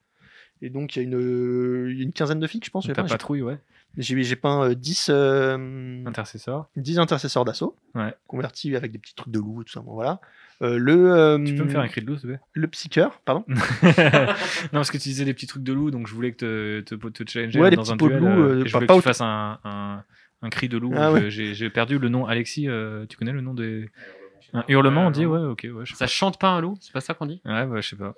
Et 0.61 0.69
donc, 0.69 0.95
il 0.95 0.99
y, 0.99 1.01
a 1.01 1.03
une- 1.05 1.87
il 1.91 1.97
y 1.97 2.01
a 2.01 2.03
une 2.03 2.13
quinzaine 2.13 2.39
de 2.39 2.47
filles, 2.47 2.61
je 2.63 2.69
pense. 2.71 2.85
j'ai 2.85 2.93
Ta 2.93 3.03
peint. 3.03 3.09
patrouille, 3.09 3.41
ouais. 3.41 3.57
J'ai 3.97 4.35
peint 4.35 4.63
euh, 4.69 4.75
10, 4.75 5.09
euh, 5.11 6.03
Intercesseur. 6.05 6.67
10 6.75 6.99
intercesseurs 6.99 7.45
d'assaut, 7.45 7.75
Ouais. 7.95 8.13
convertis 8.27 8.75
avec 8.75 8.91
des 8.91 8.99
petits 8.99 9.15
trucs 9.15 9.33
de 9.33 9.39
loup 9.39 9.61
et 9.61 9.65
tout 9.65 9.71
ça. 9.71 9.79
Bon, 9.81 9.93
voilà. 9.93 10.19
Euh, 10.61 10.77
le, 10.77 11.11
euh, 11.13 11.43
Tu 11.43 11.55
peux 11.55 11.63
me 11.63 11.69
faire 11.69 11.81
un 11.81 11.87
cri 11.87 12.01
de 12.01 12.07
loup, 12.07 12.13
s'il 12.15 12.23
te 12.23 12.27
plaît? 12.27 12.39
le 12.53 12.67
psycheur, 12.67 13.21
pardon. 13.25 13.43
non, 13.47 13.55
parce 14.73 14.91
que 14.91 14.97
tu 14.97 15.09
disais 15.09 15.25
des 15.25 15.33
petits 15.33 15.47
trucs 15.47 15.63
de 15.63 15.73
loup, 15.73 15.91
donc 15.91 16.07
je 16.07 16.13
voulais 16.13 16.31
que 16.31 16.81
te, 16.81 16.95
te, 16.95 17.23
te 17.23 17.29
challenger 17.29 17.59
Ouais, 17.59 17.69
dans 17.71 17.81
petits 17.83 17.91
un 17.93 17.97
pots 17.97 18.09
de 18.09 18.17
duel. 18.17 18.21
loup, 18.21 18.27
euh, 18.27 18.55
euh, 18.59 18.65
et 18.65 18.67
je 18.67 18.73
voulais 18.73 18.85
pas 18.87 18.93
que 18.95 18.99
tu 18.99 19.03
fasses 19.03 19.21
un, 19.21 19.59
un, 19.63 20.03
un 20.41 20.49
cri 20.49 20.67
de 20.69 20.77
loup. 20.77 20.91
Ah 20.95 21.11
ouais. 21.11 21.29
J'ai 21.31 21.69
perdu 21.69 21.97
le 21.99 22.09
nom. 22.09 22.25
Alexis, 22.25 22.67
euh, 22.67 23.05
tu 23.07 23.17
connais 23.17 23.31
le 23.31 23.41
nom 23.41 23.53
des. 23.53 23.89
Un 24.53 24.63
hurlement, 24.67 25.07
on 25.07 25.11
dit 25.11 25.25
Ouais, 25.25 25.39
ok. 25.39 25.67
Ouais, 25.73 25.83
Ça 25.93 26.07
chante 26.07 26.39
pas 26.39 26.49
un 26.49 26.61
loup 26.61 26.77
C'est 26.79 26.93
pas 26.93 27.01
ça 27.01 27.13
qu'on 27.13 27.25
dit? 27.25 27.41
Ouais, 27.45 27.63
ouais, 27.65 27.81
je 27.81 27.89
sais 27.89 27.95
pas. 27.95 28.13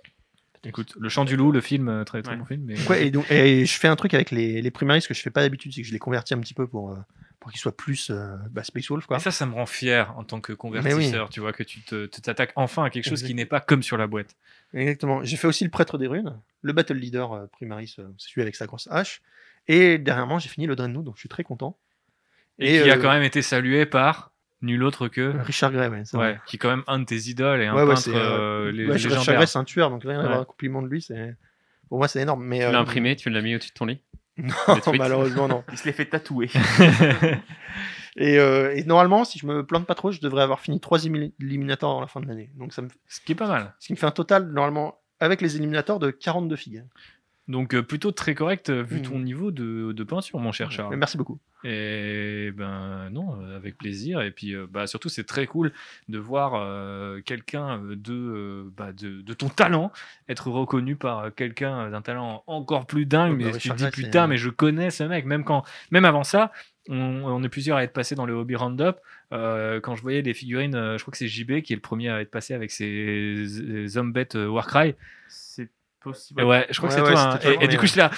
Écoute, 0.65 0.93
Le 0.99 1.09
Chant 1.09 1.25
du 1.25 1.37
Loup, 1.37 1.51
le 1.51 1.61
film, 1.61 1.87
euh, 1.87 2.03
très 2.03 2.21
très 2.21 2.33
Ouais. 2.33 2.37
bon 2.37 2.45
film. 2.45 2.63
Mais... 2.65 2.87
Ouais, 2.87 3.07
et, 3.07 3.11
donc, 3.11 3.29
et 3.31 3.65
je 3.65 3.79
fais 3.79 3.87
un 3.87 3.95
truc 3.95 4.13
avec 4.13 4.31
les, 4.31 4.61
les 4.61 4.71
primaries, 4.71 5.01
ce 5.01 5.07
que 5.07 5.13
je 5.13 5.21
fais 5.21 5.29
pas 5.29 5.41
d'habitude, 5.41 5.73
c'est 5.73 5.81
que 5.81 5.87
je 5.87 5.93
les 5.93 5.99
convertis 5.99 6.33
un 6.33 6.39
petit 6.39 6.53
peu 6.53 6.67
pour, 6.67 6.91
euh, 6.91 6.97
pour 7.39 7.51
qu'ils 7.51 7.59
soient 7.59 7.75
plus 7.75 8.09
euh, 8.09 8.35
bah, 8.51 8.63
Space 8.63 8.87
Wolf. 8.89 9.05
Quoi. 9.05 9.17
Et 9.17 9.19
ça, 9.19 9.31
ça 9.31 9.45
me 9.45 9.53
rend 9.53 9.65
fier 9.65 10.13
en 10.17 10.23
tant 10.23 10.41
que 10.41 10.53
convertisseur, 10.53 11.29
tu 11.29 11.39
vois, 11.39 11.53
que 11.53 11.63
tu 11.63 11.81
t'attaques 11.81 12.51
enfin 12.55 12.83
à 12.83 12.89
quelque 12.89 13.07
chose 13.07 13.23
qui 13.23 13.33
n'est 13.33 13.45
pas 13.45 13.61
comme 13.61 13.83
sur 13.83 13.97
la 13.97 14.07
boîte. 14.07 14.35
Exactement. 14.73 15.23
J'ai 15.23 15.37
fait 15.37 15.47
aussi 15.47 15.63
le 15.63 15.69
prêtre 15.69 15.97
des 15.97 16.07
runes, 16.07 16.37
le 16.61 16.73
Battle 16.73 16.95
Leader 16.95 17.33
euh, 17.33 17.45
Primaris, 17.47 17.95
euh, 17.99 18.07
c'est 18.17 18.29
celui 18.29 18.41
avec 18.41 18.55
sa 18.55 18.67
grosse 18.67 18.87
hache. 18.91 19.21
Et 19.67 19.97
dernièrement, 19.97 20.39
j'ai 20.39 20.49
fini 20.49 20.67
le 20.67 20.75
Dreadnought, 20.75 21.05
donc 21.05 21.15
je 21.15 21.21
suis 21.21 21.29
très 21.29 21.43
content. 21.43 21.77
Et, 22.59 22.81
qui 22.81 22.91
a 22.91 22.97
quand 22.97 23.09
même 23.09 23.23
été 23.23 23.41
salué 23.41 23.85
par 23.85 24.31
nul 24.61 24.83
autre 24.83 25.07
que. 25.07 25.33
Richard 25.43 25.71
Gray, 25.71 25.87
ouais. 25.89 26.01
c'est 26.05 26.17
Ouais, 26.17 26.39
qui 26.45 26.55
est 26.55 26.59
quand 26.59 26.69
même 26.69 26.83
un 26.87 26.99
de 26.99 27.05
tes 27.05 27.29
idoles 27.29 27.61
et 27.61 27.67
un 27.67 27.73
Ouais, 27.75 27.81
ouais, 27.83 27.87
peintre 27.89 28.01
c'est, 28.01 28.15
euh, 28.15 28.71
euh, 28.71 28.87
Ouais, 28.87 28.93
Richard. 28.93 29.23
Gray, 29.35 29.47
c'est 29.47 29.57
un 29.59 29.63
tueur, 29.63 29.89
donc 29.89 30.03
rien 30.03 30.19
à 30.19 30.23
Ouais. 30.23 30.27
voir 30.27 30.39
un 30.41 30.45
compliment 30.45 30.81
de 30.81 30.87
lui, 30.87 31.01
c'est. 31.01 31.35
Pour 31.87 31.97
moi, 31.97 32.07
c'est 32.07 32.21
énorme. 32.21 32.43
Mais, 32.45 32.59
Tu 32.59 32.65
euh, 32.65 32.71
l'as 32.71 32.79
imprimé, 32.79 33.15
tu 33.15 33.29
l'as 33.29 33.41
mis 33.41 33.55
au-dessus 33.55 33.69
de 33.69 33.73
ton 33.73 33.85
lit 33.85 34.01
Non, 34.37 34.53
malheureusement, 34.97 35.47
non. 35.47 35.63
Il 35.71 35.77
se 35.77 35.85
les 35.85 35.91
fait 35.93 36.05
tatouer. 36.05 36.49
Et, 38.15 38.37
euh, 38.37 38.75
et 38.75 38.83
normalement, 38.83 39.23
si 39.23 39.39
je 39.39 39.45
me 39.45 39.65
plante 39.65 39.85
pas 39.85 39.95
trop, 39.95 40.11
je 40.11 40.19
devrais 40.19 40.43
avoir 40.43 40.59
fini 40.59 40.79
trois 40.81 41.05
éliminators 41.05 41.91
avant 41.91 42.01
la 42.01 42.07
fin 42.07 42.19
de 42.19 42.27
l'année. 42.27 42.49
Donc 42.55 42.73
ça 42.73 42.81
me... 42.81 42.89
Ce 43.07 43.21
qui 43.21 43.31
est 43.31 43.35
pas 43.35 43.47
mal. 43.47 43.73
Ce 43.79 43.87
qui 43.87 43.93
me 43.93 43.97
fait 43.97 44.07
un 44.07 44.11
total, 44.11 44.47
normalement, 44.51 44.99
avec 45.21 45.41
les 45.41 45.55
éliminators, 45.55 45.99
de 45.99 46.11
42 46.11 46.55
figues. 46.57 46.83
Donc 47.49 47.73
euh, 47.73 47.81
plutôt 47.81 48.11
très 48.11 48.35
correct 48.35 48.69
euh, 48.69 48.83
vu 48.83 49.01
ton 49.01 49.17
niveau 49.19 49.49
de, 49.49 49.91
de 49.91 50.03
peinture, 50.03 50.39
mon 50.39 50.51
cher 50.51 50.71
Charles. 50.71 50.95
Merci 50.95 51.17
beaucoup. 51.17 51.39
Et 51.63 52.51
ben 52.55 53.09
non, 53.11 53.41
euh, 53.41 53.57
avec 53.57 53.75
plaisir. 53.75 54.21
Et 54.21 54.29
puis 54.29 54.53
bah, 54.69 54.85
surtout, 54.85 55.09
c'est 55.09 55.23
très 55.23 55.47
cool 55.47 55.73
de 56.09 56.19
voir 56.19 56.51
quelqu'un 57.23 57.81
de, 57.89 58.71
bah, 58.77 58.93
de, 58.93 59.21
de 59.21 59.33
ton 59.33 59.49
talent 59.49 59.91
être 60.29 60.47
reconnu 60.49 60.95
par 60.95 61.33
quelqu'un 61.33 61.89
d'un 61.89 62.03
talent 62.03 62.43
encore 62.45 62.85
plus 62.85 63.07
dingue. 63.07 63.31
Ouais, 63.31 63.45
mais 63.45 63.51
bah, 63.51 63.57
tu 63.57 63.69
te 63.69 63.75
dis 63.75 63.89
putain, 63.89 64.27
mais 64.27 64.37
je 64.37 64.49
connais 64.49 64.91
ce 64.91 65.03
mec. 65.03 65.25
Même, 65.25 65.43
quand, 65.43 65.63
même 65.89 66.05
avant 66.05 66.23
ça, 66.23 66.51
on, 66.87 66.95
on 66.95 67.43
est 67.43 67.49
plusieurs 67.49 67.77
à 67.77 67.83
être 67.83 67.93
passés 67.93 68.13
dans 68.13 68.27
le 68.27 68.33
hobby 68.33 68.55
roundup. 68.55 68.97
Euh, 69.31 69.79
quand 69.79 69.95
je 69.95 70.01
voyais 70.01 70.21
les 70.21 70.33
figurines, 70.33 70.75
euh, 70.75 70.97
je 70.97 71.03
crois 71.03 71.11
que 71.11 71.17
c'est 71.17 71.27
JB 71.27 71.61
qui 71.61 71.73
est 71.73 71.75
le 71.75 71.81
premier 71.81 72.09
à 72.09 72.21
être 72.21 72.31
passé 72.31 72.53
avec 72.53 72.71
ses, 72.71 73.45
ses 73.47 73.87
Zombet 73.87 74.35
euh, 74.35 74.47
Warcry. 74.47 74.95
Possible. 76.01 76.43
Ouais, 76.43 76.65
je 76.69 76.77
crois 76.77 76.89
Ouais, 76.89 76.95
que 76.95 77.01
c'est 77.01 77.07
ouais, 77.07 77.13
toi. 77.13 77.21
hein. 77.33 77.39
Et, 77.43 77.53
toi, 77.55 77.63
et 77.63 77.67
du 77.67 77.77
coup, 77.77 77.85
j'étais 77.85 77.99
là, 77.99 78.11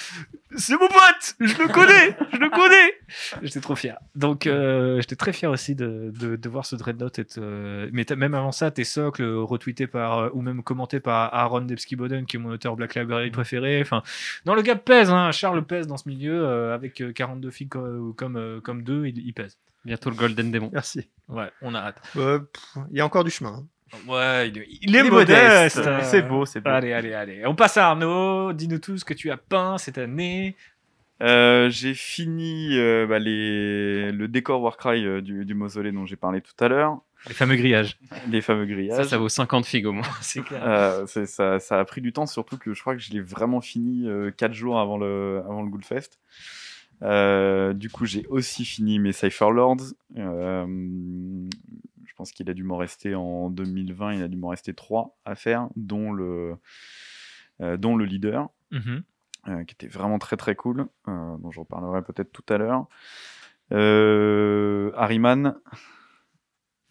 c'est 0.56 0.74
mon 0.74 0.86
pote, 0.86 1.34
je 1.40 1.58
le 1.58 1.66
connais, 1.68 2.16
je 2.32 2.36
le 2.38 2.48
connais. 2.50 2.92
J'étais 3.42 3.60
trop 3.60 3.74
fier. 3.74 3.98
Donc, 4.14 4.46
euh, 4.46 5.00
j'étais 5.00 5.16
très 5.16 5.32
fier 5.32 5.50
aussi 5.50 5.74
de, 5.74 6.12
de, 6.18 6.36
de 6.36 6.48
voir 6.48 6.64
ce 6.64 6.76
Dreadnought 6.76 7.18
être. 7.18 7.38
euh, 7.38 7.88
mais 7.92 8.04
même 8.16 8.34
avant 8.34 8.52
ça, 8.52 8.70
tes 8.70 8.84
socles 8.84 9.22
euh, 9.22 9.42
retweetés 9.42 9.86
par 9.86 10.34
ou 10.36 10.42
même 10.42 10.62
commentés 10.62 11.00
par 11.00 11.34
Aaron 11.34 11.62
Debski-Boden, 11.62 12.24
qui 12.26 12.36
est 12.36 12.38
mon 12.38 12.50
auteur 12.50 12.76
Black 12.76 12.94
Library 12.94 13.30
préféré. 13.30 13.80
Enfin, 13.80 14.02
non, 14.46 14.54
le 14.54 14.62
gars 14.62 14.76
pèse. 14.76 15.10
Hein. 15.10 15.32
Charles 15.32 15.64
pèse 15.64 15.86
dans 15.86 15.96
ce 15.96 16.08
milieu 16.08 16.44
euh, 16.44 16.74
avec 16.74 17.00
euh, 17.00 17.12
42 17.12 17.50
filles 17.50 17.68
co- 17.68 18.12
comme 18.16 18.60
comme 18.62 18.82
deux, 18.84 19.06
il, 19.06 19.18
il 19.18 19.32
pèse. 19.34 19.58
Bientôt 19.84 20.10
le 20.10 20.16
Golden 20.16 20.52
Demon. 20.52 20.70
Merci. 20.72 21.08
Ouais, 21.28 21.50
on 21.62 21.74
a 21.74 21.80
hâte. 21.80 22.00
Euh, 22.16 22.38
Il 22.92 22.98
y 22.98 23.00
a 23.00 23.04
encore 23.06 23.24
du 23.24 23.30
chemin. 23.32 23.54
hein. 23.54 23.66
Ouais, 24.08 24.48
il, 24.48 24.58
est- 24.58 24.66
il 24.70 24.78
Il 24.90 24.96
est 24.96 25.00
est 25.00 25.10
modeste. 25.10 25.76
modeste. 25.76 26.04
C'est 26.10 26.22
beau, 26.22 26.44
c'est 26.46 26.60
beau. 26.60 26.70
Allez, 26.70 26.92
allez, 26.92 27.12
allez. 27.14 27.46
On 27.46 27.54
passe 27.54 27.76
à 27.76 27.88
Arnaud. 27.88 28.52
Dis-nous 28.52 28.78
tout 28.78 28.96
ce 28.98 29.04
que 29.04 29.14
tu 29.14 29.30
as 29.30 29.36
peint 29.36 29.78
cette 29.78 29.98
année. 29.98 30.56
Euh, 31.22 31.70
j'ai 31.70 31.94
fini 31.94 32.76
euh, 32.78 33.06
bah, 33.06 33.18
les... 33.20 34.10
le 34.10 34.26
décor 34.26 34.60
Warcry 34.60 35.06
euh, 35.06 35.20
du, 35.20 35.44
du 35.44 35.54
mausolée 35.54 35.92
dont 35.92 36.04
j'ai 36.04 36.16
parlé 36.16 36.40
tout 36.40 36.52
à 36.64 36.66
l'heure, 36.66 36.98
Les 37.28 37.34
fameux 37.34 37.54
grillages. 37.54 37.96
les 38.28 38.40
fameux 38.40 38.66
Ça, 38.66 38.72
grillages. 38.72 39.06
ça 39.06 39.18
vaut 39.18 39.28
50 39.28 39.64
figues 39.64 39.86
au 39.86 39.92
moins. 39.92 40.02
C'est 40.20 40.42
clair. 40.42 40.60
Euh, 40.66 41.06
ça, 41.06 41.60
ça 41.60 41.78
a 41.78 41.84
pris 41.84 42.00
du 42.00 42.12
temps, 42.12 42.26
surtout 42.26 42.58
que 42.58 42.74
je 42.74 42.80
crois 42.80 42.96
que 42.96 43.00
je 43.00 43.12
l'ai 43.12 43.20
vraiment 43.20 43.60
fini 43.60 44.08
4 44.36 44.52
jours 44.52 44.80
avant 44.80 44.98
le, 44.98 45.42
avant 45.44 45.62
le 45.62 45.68
Ghoulfest. 45.70 46.18
Euh, 47.02 47.72
du 47.72 47.88
coup, 47.88 48.04
j'ai 48.06 48.26
aussi 48.28 48.64
fini 48.64 48.98
mes 48.98 49.12
Cypher 49.12 49.50
Lords. 49.52 49.92
Je 52.12 52.16
pense 52.16 52.30
qu'il 52.30 52.50
a 52.50 52.52
dû 52.54 52.62
m'en 52.62 52.76
rester 52.76 53.14
en 53.14 53.48
2020, 53.48 54.12
il 54.16 54.22
a 54.22 54.28
dû 54.28 54.36
m'en 54.36 54.48
rester 54.48 54.74
3 54.74 55.16
à 55.24 55.34
faire, 55.34 55.68
dont 55.76 56.12
le, 56.12 56.56
euh, 57.62 57.78
dont 57.78 57.96
le 57.96 58.04
leader, 58.04 58.50
Mhm. 58.70 59.02
euh, 59.48 59.64
qui 59.64 59.72
était 59.74 59.86
vraiment 59.88 60.18
très 60.18 60.36
très 60.36 60.54
cool, 60.54 60.88
euh, 61.08 61.36
dont 61.38 61.50
je 61.50 61.60
reparlerai 61.60 62.02
peut-être 62.02 62.30
tout 62.30 62.44
à 62.52 62.58
l'heure. 62.58 62.86
Harryman, 64.94 65.54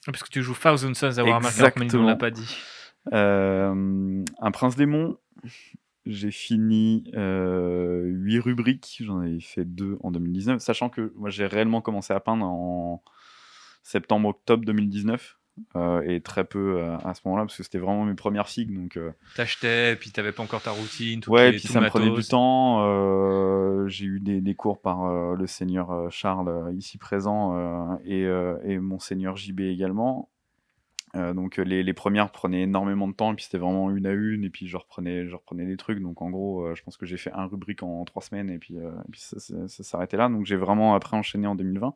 Parce 0.07 0.23
que 0.23 0.29
tu 0.29 0.41
joues 0.41 0.55
Thousand 0.55 0.95
Sons 0.95 1.19
à 1.19 1.23
Warhammer 1.23 1.49
40 1.55 1.91
000, 1.91 2.03
on 2.03 2.07
l'a 2.07 2.15
pas 2.15 2.31
dit. 2.31 2.57
Un 3.11 4.51
prince 4.51 4.75
démon. 4.75 5.19
J'ai 6.07 6.31
fini 6.31 7.03
8 7.13 8.39
rubriques, 8.39 8.97
j'en 9.05 9.21
ai 9.21 9.39
fait 9.39 9.65
2 9.65 9.99
en 10.01 10.09
2019, 10.09 10.59
sachant 10.63 10.89
que 10.89 11.13
moi 11.15 11.29
j'ai 11.29 11.45
réellement 11.45 11.81
commencé 11.81 12.11
à 12.11 12.19
peindre 12.19 12.43
en 12.45 13.03
septembre-octobre 13.83 14.63
2019, 14.65 15.37
euh, 15.75 16.01
et 16.07 16.21
très 16.21 16.43
peu 16.45 16.77
euh, 16.79 16.97
à 17.03 17.13
ce 17.13 17.21
moment-là, 17.25 17.43
parce 17.45 17.57
que 17.57 17.63
c'était 17.63 17.77
vraiment 17.77 18.05
mes 18.05 18.13
premières 18.15 18.47
figues, 18.47 18.73
donc 18.73 18.95
euh, 18.97 19.11
T'achetais, 19.35 19.95
puis 19.97 20.11
t'avais 20.11 20.31
pas 20.31 20.43
encore 20.43 20.61
ta 20.61 20.71
routine. 20.71 21.19
tout 21.19 21.29
ouais, 21.31 21.51
les- 21.51 21.57
puis 21.57 21.67
tout 21.67 21.73
ça 21.73 21.81
me 21.81 21.87
prenait 21.89 22.05
du 22.09 22.23
temps, 22.29 22.85
euh, 22.85 23.87
j'ai 23.87 24.05
eu 24.05 24.19
des, 24.19 24.41
des 24.41 24.55
cours 24.55 24.79
par 24.81 25.05
euh, 25.05 25.35
le 25.35 25.47
seigneur 25.47 26.09
Charles, 26.11 26.73
ici 26.77 26.97
présent, 26.97 27.57
euh, 27.57 27.95
et, 28.05 28.23
euh, 28.25 28.57
et 28.63 28.79
mon 28.79 28.99
seigneur 28.99 29.35
JB 29.35 29.59
également, 29.61 30.29
euh, 31.15 31.33
donc 31.33 31.59
euh, 31.59 31.63
les, 31.63 31.93
premières 31.93 32.31
prenaient 32.31 32.63
énormément 32.63 33.07
de 33.07 33.13
temps, 33.13 33.33
et 33.33 33.35
puis 33.35 33.45
c'était 33.45 33.57
vraiment 33.57 33.91
une 33.91 34.05
à 34.05 34.11
une, 34.11 34.43
et 34.43 34.49
puis 34.49 34.67
je 34.67 34.77
reprenais, 34.77 35.27
je 35.27 35.35
reprenais 35.35 35.65
des 35.65 35.77
trucs. 35.77 35.99
Donc 35.99 36.21
en 36.21 36.29
gros, 36.29 36.65
euh, 36.65 36.75
je 36.75 36.83
pense 36.83 36.97
que 36.97 37.05
j'ai 37.05 37.17
fait 37.17 37.31
un 37.33 37.45
rubrique 37.45 37.83
en, 37.83 38.05
trois 38.05 38.21
semaines, 38.21 38.49
et 38.49 38.59
puis, 38.59 38.75
ça, 39.15 39.83
s'arrêtait 39.83 40.17
là. 40.17 40.29
Donc 40.29 40.45
j'ai 40.45 40.55
vraiment 40.55 40.95
après 40.95 41.17
enchaîné 41.17 41.47
en 41.47 41.55
2020. 41.55 41.93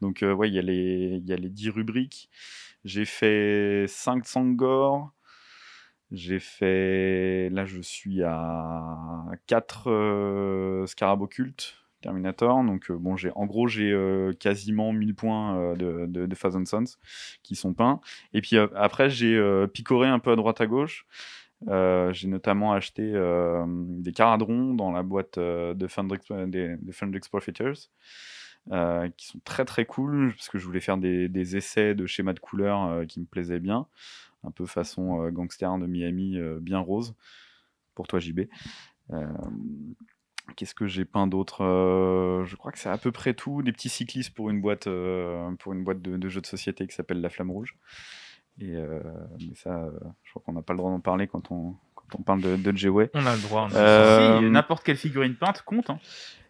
Donc 0.00 0.22
ouais, 0.22 0.48
il 0.48 0.54
y, 0.54 0.58
a 0.58 0.62
les- 0.62 1.22
y 1.24 1.32
a 1.32 1.36
les 1.36 1.50
10 1.50 1.70
rubriques. 1.70 2.30
J'ai 2.84 3.04
fait 3.06 3.86
5 3.88 4.26
Sangor. 4.26 5.12
J'ai 6.12 6.38
fait. 6.38 7.48
Là, 7.50 7.64
je 7.64 7.80
suis 7.80 8.22
à 8.22 9.24
4 9.46 9.90
euh, 9.90 10.86
Scarab 10.86 11.22
Occulte 11.22 11.83
Terminator. 12.04 12.62
Donc, 12.64 12.90
euh, 12.90 12.96
bon, 12.98 13.16
j'ai 13.16 13.30
en 13.34 13.46
gros, 13.46 13.66
j'ai 13.66 13.90
euh, 13.90 14.32
quasiment 14.34 14.92
1000 14.92 15.14
points 15.14 15.56
euh, 15.56 15.74
de, 15.74 16.06
de, 16.06 16.26
de 16.26 16.34
Sons 16.66 16.84
qui 17.42 17.56
sont 17.56 17.72
peints. 17.72 18.00
Et 18.34 18.42
puis 18.42 18.58
après, 18.58 19.08
j'ai 19.08 19.40
picoré 19.72 20.08
un 20.08 20.18
peu 20.18 20.30
à 20.32 20.36
droite 20.36 20.60
à 20.60 20.66
gauche. 20.66 21.06
J'ai 21.66 22.28
notamment 22.28 22.74
acheté 22.74 23.12
des 23.66 24.12
caradrons 24.12 24.74
dans 24.74 24.92
la 24.92 25.02
boîte 25.02 25.38
de 25.38 25.86
Fund 25.86 26.10
Exp- 26.12 26.50
des, 26.50 26.76
qui 29.16 29.26
sont 29.26 29.40
très 29.44 29.64
très 29.64 29.86
cool 29.86 30.32
parce 30.34 30.48
que 30.48 30.58
je 30.58 30.66
voulais 30.66 30.80
faire 30.80 30.98
des, 30.98 31.56
essais 31.56 31.94
de 31.94 32.06
schémas 32.06 32.34
de 32.34 32.40
couleurs 32.40 33.06
qui 33.06 33.20
me 33.20 33.24
plaisaient 33.24 33.60
bien 33.60 33.86
un 34.42 34.50
peu 34.50 34.66
façon 34.66 35.26
gangster 35.30 35.78
de 35.78 35.86
Miami 35.86 36.38
bien 36.60 36.80
rose 36.80 37.14
pour 37.94 38.06
toi 38.08 38.18
JB 38.20 38.40
Qu'est-ce 40.56 40.74
que 40.74 40.86
j'ai 40.86 41.04
peint 41.04 41.26
d'autre 41.26 41.64
Euh, 41.64 42.44
Je 42.44 42.54
crois 42.56 42.70
que 42.70 42.78
c'est 42.78 42.88
à 42.90 42.98
peu 42.98 43.10
près 43.12 43.34
tout. 43.34 43.62
Des 43.62 43.72
petits 43.72 43.88
cyclistes 43.88 44.34
pour 44.34 44.50
une 44.50 44.60
boîte, 44.60 44.86
euh, 44.86 45.50
pour 45.58 45.72
une 45.72 45.82
boîte 45.84 46.02
de, 46.02 46.16
de 46.16 46.28
jeux 46.28 46.40
de 46.40 46.46
société 46.46 46.86
qui 46.86 46.94
s'appelle 46.94 47.20
La 47.20 47.30
Flamme 47.30 47.50
Rouge. 47.50 47.74
Et 48.60 48.76
euh, 48.76 49.00
mais 49.40 49.54
ça, 49.56 49.88
je 50.22 50.30
crois 50.30 50.42
qu'on 50.44 50.52
n'a 50.52 50.62
pas 50.62 50.74
le 50.74 50.78
droit 50.78 50.90
d'en 50.90 51.00
parler 51.00 51.26
quand 51.26 51.50
on, 51.50 51.74
quand 51.96 52.06
on 52.18 52.22
parle 52.22 52.40
de, 52.40 52.56
de 52.56 52.76
J-Way. 52.76 53.10
On 53.14 53.26
a 53.26 53.34
le 53.34 53.42
droit. 53.42 53.68
Si, 53.70 54.50
n'importe 54.50 54.84
quelle 54.84 54.96
figurine 54.96 55.34
peinte 55.34 55.62
compte. 55.62 55.90
hein. 55.90 55.98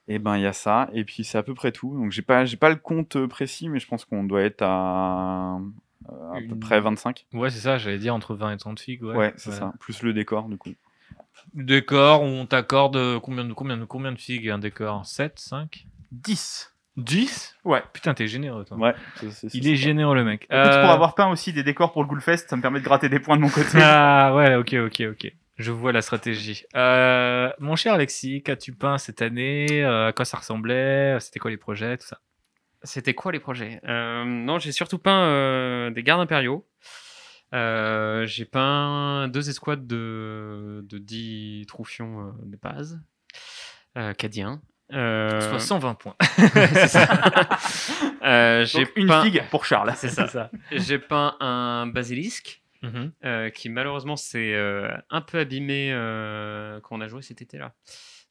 Et 0.07 0.19
ben 0.19 0.37
il 0.37 0.43
y 0.43 0.47
a 0.47 0.53
ça. 0.53 0.91
Et 0.93 1.05
puis 1.05 1.25
c'est 1.25 1.39
à 1.39 1.43
peu 1.43 1.55
près 1.55 1.73
tout. 1.73 1.97
Donc 1.97 2.11
j'ai 2.12 2.21
pas, 2.21 2.45
j'ai 2.45 2.59
pas 2.59 2.69
le 2.69 2.77
compte 2.77 3.25
précis, 3.27 3.71
mais 3.71 3.79
je 3.79 3.87
pense 3.89 4.05
qu'on 4.05 4.23
doit 4.25 4.43
être 4.43 4.61
à, 4.61 5.59
à 6.07 6.39
peu 6.47 6.59
près 6.59 6.79
25. 6.79 7.25
Ouais, 7.33 7.49
c'est 7.49 7.61
ça, 7.61 7.79
j'allais 7.79 7.97
dire 7.99 8.15
entre 8.15 8.35
20 8.35 8.53
et 8.53 8.57
30 8.59 8.79
figues. 8.81 9.03
Ouais, 9.03 9.16
Ouais, 9.16 9.33
c'est 9.37 9.49
Ouais. 9.51 9.57
ça. 9.57 9.73
Plus 9.81 10.03
le 10.03 10.12
décor, 10.12 10.51
du 10.51 10.59
coup. 10.59 10.69
Décor, 11.55 12.23
on 12.23 12.47
t'accorde 12.47 12.97
euh, 12.97 13.20
combien 13.20 13.44
de, 13.44 13.52
combien, 13.52 13.77
de, 13.77 13.85
combien 13.85 14.12
de 14.12 14.19
figues 14.19 14.51
un 14.51 14.59
décor 14.59 15.05
7, 15.06 15.39
5 15.39 15.86
10. 16.12 16.73
10 16.97 17.56
Ouais. 17.65 17.82
Putain, 17.93 18.15
t'es 18.15 18.27
généreux, 18.28 18.65
toi. 18.65 18.77
Ouais. 18.77 18.94
c'est- 19.16 19.31
c'est- 19.31 19.48
c'est 19.48 19.59
Il 19.59 19.65
ça. 19.65 19.70
est 19.70 19.77
généreux, 19.77 20.15
le 20.15 20.24
mec. 20.24 20.43
Écoute, 20.44 20.55
Euh, 20.55 20.81
pour 20.82 20.90
avoir 20.90 21.15
peint 21.15 21.28
aussi 21.31 21.52
des 21.52 21.62
décors 21.65 21.93
pour 21.93 22.02
le 22.02 22.09
Ghoulfest, 22.09 22.48
ça 22.48 22.56
me 22.56 22.62
permet 22.62 22.78
de 22.81 22.85
gratter 22.85 23.09
des 23.09 23.19
points 23.20 23.36
de 23.36 23.43
mon 23.43 23.48
côté. 23.48 23.78
Ah 23.82 24.32
ouais, 24.35 24.55
ok, 24.55 24.74
ok, 24.86 25.02
ok. 25.11 25.32
Je 25.56 25.70
vois 25.70 25.93
la 25.93 26.02
stratégie. 26.02 26.65
Euh, 26.74 27.51
mon 27.61 27.77
cher 27.77 27.94
Alexis, 27.94 28.43
qu'as-tu 28.43 28.73
peint 28.73 28.98
cette 28.98 29.23
année? 29.23 29.82
Euh, 29.85 30.09
À 30.09 30.12
quoi 30.12 30.24
ça 30.24 30.39
ressemblait? 30.39 31.16
C'était 31.20 31.39
quoi 31.39 31.51
les 31.51 31.56
projets? 31.56 31.97
Tout 31.98 32.06
ça. 32.06 32.19
C'était 32.82 33.15
quoi 33.15 33.32
les 33.32 33.39
projets? 33.40 33.81
Euh, 33.89 34.24
Non, 34.24 34.59
j'ai 34.59 34.73
surtout 34.73 34.98
peint 34.98 35.24
euh, 35.27 35.90
des 35.90 36.02
gardes 36.02 36.20
impériaux. 36.20 36.66
Euh, 37.55 38.26
j'ai 38.26 38.44
peint 38.44 39.28
deux 39.28 39.48
escouades 39.48 39.86
de, 39.86 40.85
de 40.89 40.98
10 40.98 41.64
troufions 41.66 42.28
euh, 42.28 42.32
de 42.44 42.56
base, 42.56 43.01
euh, 43.97 44.12
cadiens. 44.12 44.60
Euh, 44.93 45.40
Soit 45.48 45.60
120 45.60 45.94
points. 45.94 46.16
Euh, 48.24 48.64
j'ai 48.64 48.86
une 48.97 49.06
peint- 49.09 49.22
figue 49.22 49.43
pour 49.51 49.66
Charles. 49.66 49.93
C'est 49.97 50.09
ça. 50.09 50.51
J'ai 50.72 50.98
peint 50.98 51.36
un 51.40 51.86
basilisque 51.86 52.60
Mhm. 52.82 53.12
qui 53.55 53.70
malheureusement 53.70 54.16
s'est 54.16 54.55
un 55.10 55.20
peu 55.22 55.39
abîmé 55.39 55.90
quand 56.82 56.97
on 56.97 57.01
a 57.01 57.09
joué 57.09 57.22
cet 57.22 57.40
été-là. 57.43 57.72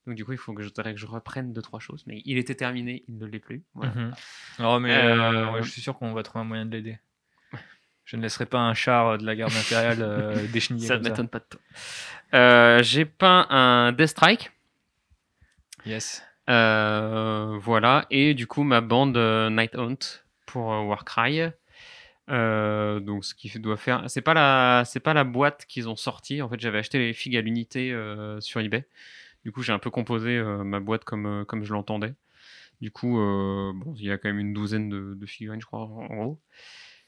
Donc 0.06 0.16
du 0.16 0.24
coup, 0.24 0.32
il 0.32 0.38
faut 0.38 0.52
que 0.52 0.62
je, 0.62 0.68
que 0.68 0.96
je 0.96 1.06
reprenne 1.06 1.52
deux 1.52 1.62
trois 1.62 1.80
choses, 1.80 2.04
mais 2.06 2.22
il 2.24 2.38
était 2.38 2.54
terminé, 2.54 3.04
il 3.08 3.18
ne 3.18 3.26
l'est 3.26 3.38
plus. 3.40 3.64
Voilà. 3.74 3.92
Mhm. 3.94 4.14
Oh, 4.60 4.78
mais 4.78 4.94
Euh, 4.94 5.32
euh, 5.32 5.52
ouais, 5.52 5.62
je 5.62 5.70
suis 5.70 5.80
sûr 5.80 5.96
qu'on 5.98 6.12
va 6.12 6.22
trouver 6.22 6.42
un 6.42 6.48
moyen 6.48 6.66
de 6.66 6.72
l'aider. 6.72 6.98
Je 8.04 8.16
ne 8.16 8.22
laisserai 8.22 8.46
pas 8.46 8.58
un 8.58 8.74
char 8.74 9.18
de 9.18 9.24
la 9.24 9.34
garde 9.34 9.54
impériale 9.54 10.02
euh, 10.02 10.46
Ça 10.78 10.98
ne 10.98 11.02
m'étonne 11.02 11.28
pas 11.28 11.38
de 11.38 11.44
toi. 11.48 11.60
Euh, 12.34 12.82
j'ai 12.82 13.04
peint 13.04 13.46
un 13.48 13.92
Death 13.92 14.08
Strike. 14.08 14.50
Yes. 15.86 16.22
Euh, 16.50 17.56
voilà, 17.60 18.06
et 18.10 18.34
du 18.34 18.46
coup 18.46 18.64
ma 18.64 18.82
bande 18.82 19.16
euh, 19.16 19.48
Night 19.48 19.74
Hunt 19.76 20.22
pour 20.44 20.66
Warcry. 20.66 21.40
Donc 22.28 23.24
ce 23.24 23.34
qui 23.34 23.50
doit 23.58 23.76
faire, 23.76 24.04
c'est 24.08 24.20
pas 24.20 24.34
la, 24.34 24.82
c'est 24.84 25.00
pas 25.00 25.14
la 25.14 25.24
boîte 25.24 25.64
qu'ils 25.66 25.88
ont 25.88 25.96
sortie. 25.96 26.42
En 26.42 26.48
fait, 26.48 26.60
j'avais 26.60 26.78
acheté 26.78 26.98
les 26.98 27.12
figues 27.12 27.36
à 27.36 27.40
l'unité 27.40 27.96
sur 28.40 28.60
eBay. 28.60 28.86
Du 29.44 29.52
coup, 29.52 29.62
j'ai 29.62 29.72
un 29.72 29.78
peu 29.78 29.90
composé 29.90 30.42
ma 30.42 30.80
boîte 30.80 31.04
comme 31.04 31.44
comme 31.46 31.64
je 31.64 31.72
l'entendais. 31.72 32.14
Du 32.80 32.90
coup, 32.90 33.16
bon, 33.16 33.94
il 33.96 34.04
y 34.04 34.10
a 34.10 34.18
quand 34.18 34.28
même 34.28 34.38
une 34.38 34.54
douzaine 34.54 34.88
de, 34.88 35.14
de 35.14 35.26
figurines, 35.26 35.60
je 35.60 35.66
crois, 35.66 35.80
en 35.80 36.06
en 36.10 36.16
gros. 36.16 36.40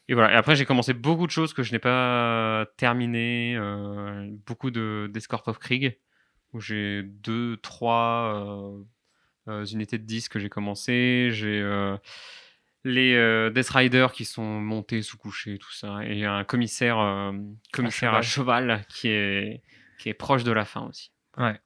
Et 0.08 0.14
voilà. 0.14 0.32
Et 0.32 0.36
après, 0.36 0.56
j'ai 0.56 0.64
commencé 0.64 0.94
beaucoup 0.94 1.26
de 1.26 1.32
choses 1.32 1.52
que 1.52 1.62
je 1.62 1.72
n'ai 1.72 1.78
pas 1.78 2.66
terminées. 2.76 3.56
euh, 3.56 4.28
beaucoup 4.46 4.70
de 4.70 5.10
d'Escort 5.12 5.42
of 5.46 5.58
Krieg 5.58 5.98
où 6.52 6.60
j'ai 6.60 7.02
deux, 7.02 7.56
trois 7.58 8.84
euh, 9.48 9.52
euh, 9.52 9.64
unités 9.66 9.98
de 9.98 10.04
10 10.04 10.28
que 10.28 10.38
j'ai 10.38 10.48
commencé. 10.48 11.28
J'ai 11.32 11.60
euh, 11.60 11.96
les 12.84 13.50
Death 13.52 13.68
Riders 13.70 14.12
qui 14.12 14.24
sont 14.24 14.60
montés 14.60 15.02
sous 15.02 15.18
coucher, 15.18 15.58
tout 15.58 15.72
ça. 15.72 16.04
Et 16.04 16.24
un 16.24 16.44
commissaire, 16.44 17.32
commissaire 17.72 18.14
à 18.14 18.22
cheval, 18.22 18.84
qui, 18.88 19.08
est, 19.08 19.62
qui 19.98 20.08
est 20.08 20.14
proche 20.14 20.44
de 20.44 20.52
la 20.52 20.64
fin 20.64 20.82
aussi. 20.82 21.10
Ouais. 21.36 21.60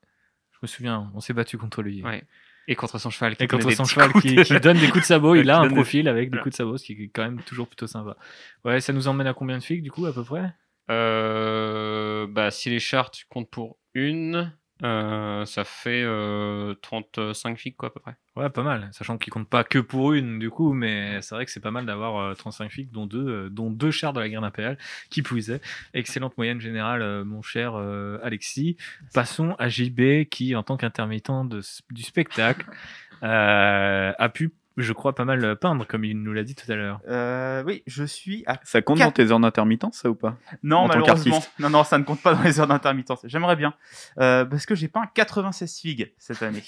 Je 0.53 0.59
me 0.63 0.67
souviens, 0.67 1.11
on 1.15 1.21
s'est 1.21 1.33
battu 1.35 1.57
contre 1.59 1.83
lui. 1.83 2.03
Ouais. 2.03 2.25
Et 2.69 2.77
contre 2.77 2.99
son 2.99 3.11
cheval. 3.11 3.37
Qui 3.37 3.45
Et 3.45 3.47
contre 3.49 3.71
son 3.71 3.85
cheval 3.85 4.13
qui, 4.13 4.61
donne 4.61 4.79
des 4.79 4.89
coups 4.89 5.03
de 5.03 5.07
sabot, 5.07 5.35
il 5.35 5.51
a 5.51 5.59
un 5.59 5.67
des- 5.67 5.75
profil 5.75 6.09
avec 6.09 6.31
des 6.31 6.39
coups 6.39 6.53
de 6.53 6.57
sabot, 6.57 6.77
ce 6.77 6.85
qui 6.85 6.93
est 6.93 7.09
quand 7.09 7.23
même 7.23 7.41
toujours 7.43 7.67
plutôt 7.67 7.87
sympa. 7.87 8.17
Ouais, 8.65 8.81
ça 8.81 8.93
nous 8.93 9.09
emmène 9.09 9.27
à 9.27 9.35
combien 9.35 9.59
de 9.59 9.63
figues 9.63 9.83
du 9.83 9.91
coup 9.91 10.07
à 10.07 10.13
peu 10.13 10.23
près? 10.23 10.55
Euh, 10.91 12.27
bah, 12.29 12.51
si 12.51 12.71
les 12.71 12.81
charts 12.81 13.11
tu 13.11 13.25
comptes 13.29 13.51
pour 13.51 13.79
une, 13.95 14.53
euh, 14.83 15.45
ça 15.45 15.65
fait 15.65 16.03
euh, 16.05 16.75
35 16.83 17.59
figues 17.59 17.77
quoi 17.77 17.89
à 17.89 17.93
peu 17.93 18.01
près. 18.01 18.15
Ouais, 18.37 18.49
pas 18.49 18.63
mal. 18.63 18.89
Sachant 18.93 19.19
qu'il 19.19 19.33
compte 19.33 19.49
pas 19.49 19.65
que 19.65 19.79
pour 19.79 20.13
une 20.13 20.39
du 20.39 20.51
coup, 20.51 20.73
mais 20.73 21.21
c'est 21.21 21.35
vrai 21.35 21.45
que 21.45 21.51
c'est 21.51 21.61
pas 21.61 21.71
mal 21.71 21.85
d'avoir 21.85 22.17
euh, 22.19 22.35
35 22.35 22.71
figues, 22.71 22.91
dont 22.91 23.07
deux, 23.07 23.27
euh, 23.29 23.49
dont 23.51 23.71
deux 23.71 23.91
chars 23.91 24.13
de 24.13 24.21
la 24.21 24.29
guerre 24.29 24.45
impériale, 24.45 24.79
qui 25.11 25.23
est. 25.51 25.61
Excellente 25.95 26.37
moyenne 26.39 26.61
générale, 26.61 27.03
euh, 27.03 27.25
mon 27.25 27.43
cher 27.43 27.75
euh, 27.75 28.19
Alexis. 28.23 28.77
Passons 29.13 29.55
à 29.59 29.69
JB 29.69 30.25
qui, 30.31 30.55
en 30.57 30.63
tant 30.63 30.77
qu'intermittent 30.77 31.31
de- 31.49 31.63
du 31.91 32.03
spectacle, 32.03 32.67
euh, 33.23 34.13
a 34.19 34.29
pu, 34.29 34.53
je 34.77 34.93
crois, 34.93 35.15
pas 35.15 35.25
mal 35.25 35.57
peindre, 35.57 35.87
comme 35.87 36.05
il 36.05 36.23
nous 36.23 36.33
l'a 36.33 36.43
dit 36.45 36.55
tout 36.55 36.71
à 36.71 36.75
l'heure. 36.75 37.01
Euh, 37.09 37.63
oui, 37.65 37.83
je 37.87 38.05
suis 38.05 38.45
à. 38.47 38.59
Ça 38.65 38.83
compte 38.83 38.99
dans 38.99 39.11
tes 39.13 39.31
heures 39.31 39.41
d'intermittence, 39.41 39.99
ça 39.99 40.11
ou 40.11 40.15
pas? 40.15 40.37
Non, 40.63 40.79
En 40.79 40.89
malheureusement. 40.89 41.43
Non, 41.59 41.71
non, 41.71 41.85
ça 41.85 41.99
ne 41.99 42.05
compte 42.05 42.23
pas 42.23 42.35
dans 42.35 42.43
les 42.43 42.61
heures 42.61 42.67
d'intermittence. 42.67 43.21
J'aimerais 43.25 43.57
bien. 43.57 43.75
Euh, 44.19 44.45
parce 44.45 44.67
que 44.67 44.75
j'ai 44.75 44.89
peint 44.89 45.07
96 45.15 45.79
figues 45.81 46.13
cette 46.19 46.43
année. 46.43 46.63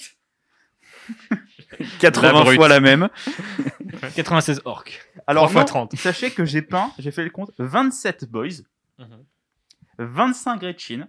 80 2.01 2.43
brute. 2.45 2.57
fois 2.57 2.69
la 2.69 2.81
même. 2.81 3.09
96 4.17 4.63
orques. 4.65 5.09
Alors, 5.27 5.45
3 5.45 5.53
fois 5.53 5.61
non, 5.63 5.67
30. 5.87 5.97
sachez 5.97 6.31
que 6.31 6.45
j'ai 6.45 6.63
peint, 6.63 6.93
j'ai 6.99 7.11
fait 7.11 7.25
le 7.25 7.31
compte, 7.31 7.51
27 7.59 8.31
boys, 8.31 8.49
25 9.99 10.61
Gretchen. 10.61 11.09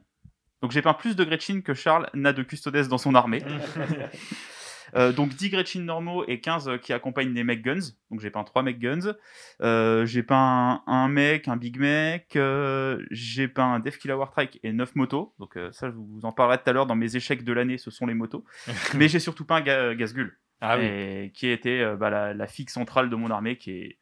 Donc 0.61 0.71
j'ai 0.71 0.81
peint 0.81 0.93
plus 0.93 1.15
de 1.15 1.23
Gretchen 1.25 1.61
que 1.61 1.73
Charles 1.73 2.09
n'a 2.13 2.31
de 2.31 2.41
custodes 2.41 2.87
dans 2.87 2.97
son 2.97 3.15
armée. 3.15 3.43
Euh, 4.95 5.11
donc 5.11 5.29
10 5.35 5.49
Gretchen 5.49 5.85
normaux 5.85 6.23
et 6.27 6.39
15 6.39 6.67
euh, 6.67 6.77
qui 6.77 6.93
accompagnent 6.93 7.33
des 7.33 7.43
mech 7.43 7.61
guns. 7.61 7.79
Donc 8.11 8.19
j'ai 8.19 8.29
peint 8.29 8.43
3 8.43 8.63
mech 8.63 8.79
guns. 8.79 9.13
Euh, 9.61 10.05
j'ai 10.05 10.23
peint 10.23 10.83
un, 10.87 10.93
un 10.93 11.07
mech, 11.07 11.47
un 11.47 11.57
big 11.57 11.79
mech. 11.79 12.27
j'ai 13.11 13.47
peint 13.47 13.73
un 13.73 13.79
Def 13.79 13.97
Killer 13.97 14.13
Wartrike 14.13 14.59
et 14.63 14.71
9 14.73 14.95
motos. 14.95 15.33
Donc 15.39 15.57
ça, 15.71 15.89
je 15.89 15.95
vous 15.95 16.19
en 16.23 16.31
parlerai 16.31 16.57
tout 16.57 16.69
à 16.69 16.73
l'heure 16.73 16.85
dans 16.85 16.95
mes 16.95 17.15
échecs 17.15 17.43
de 17.43 17.53
l'année, 17.53 17.77
ce 17.77 17.91
sont 17.91 18.05
les 18.05 18.13
motos. 18.13 18.45
Mais 18.95 19.07
j'ai 19.07 19.19
surtout 19.19 19.45
peint 19.45 19.61
Ga- 19.61 19.95
Gazgul. 19.95 20.37
Ah 20.65 20.77
oui. 20.77 20.85
et 20.85 21.31
qui 21.33 21.47
était 21.49 21.81
euh, 21.81 21.97
bah, 21.97 22.09
la, 22.09 22.33
la 22.33 22.47
figue 22.47 22.69
centrale 22.69 23.09
de 23.09 23.15
mon 23.17 23.29
armée, 23.31 23.57
qui 23.57 23.71
est 23.71 23.97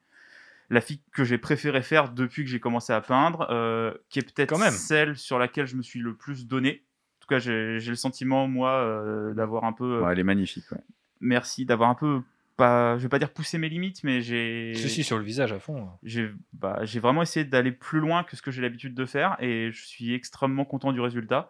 la 0.70 0.80
figue 0.80 1.02
que 1.12 1.24
j'ai 1.24 1.40
préféré 1.40 1.82
faire 1.82 2.12
depuis 2.12 2.44
que 2.44 2.50
j'ai 2.52 2.60
commencé 2.60 2.94
à 2.94 3.02
peindre, 3.02 3.48
euh, 3.50 3.94
qui 4.10 4.20
est 4.20 4.22
peut-être 4.22 4.50
celle 4.72 5.18
sur 5.18 5.40
laquelle 5.40 5.66
je 5.66 5.76
me 5.76 5.82
suis 5.82 6.00
le 6.00 6.16
plus 6.16 6.46
donné. 6.48 6.84
En 7.32 7.38
tout 7.38 7.44
cas, 7.44 7.80
j'ai 7.80 7.90
le 7.90 7.96
sentiment, 7.96 8.48
moi, 8.48 8.72
euh, 8.72 9.34
d'avoir 9.34 9.64
un 9.64 9.74
peu. 9.74 10.02
Ouais, 10.02 10.12
elle 10.12 10.20
est 10.20 10.24
magnifique. 10.24 10.70
ouais. 10.72 10.82
Merci, 11.22 11.66
d'avoir 11.66 11.90
un 11.90 11.96
peu. 11.96 12.22
Pas, 12.58 12.98
je 12.98 13.04
vais 13.04 13.10
pas 13.10 13.20
dire 13.20 13.32
pousser 13.32 13.58
mes 13.58 13.70
limites, 13.70 14.04
mais 14.04 14.22
j'ai. 14.22 14.74
Si, 14.76 15.04
sur 15.04 15.18
le 15.18 15.24
visage 15.24 15.54
à 15.54 15.60
fond. 15.60 15.88
J'ai 16.04 16.30
bah, 16.54 16.80
j'ai 16.84 17.00
vraiment 17.00 17.22
essayé 17.22 17.46
d'aller 17.46 17.72
plus 17.72 18.00
loin 18.00 18.24
que 18.24 18.36
ce 18.36 18.42
que 18.42 18.52
j'ai 18.52 18.62
l'habitude 18.62 18.94
de 18.94 19.06
faire 19.06 19.38
et 19.40 19.72
je 19.72 19.86
suis 19.86 20.14
extrêmement 20.14 20.66
content 20.66 20.92
du 20.92 21.00
résultat. 21.00 21.50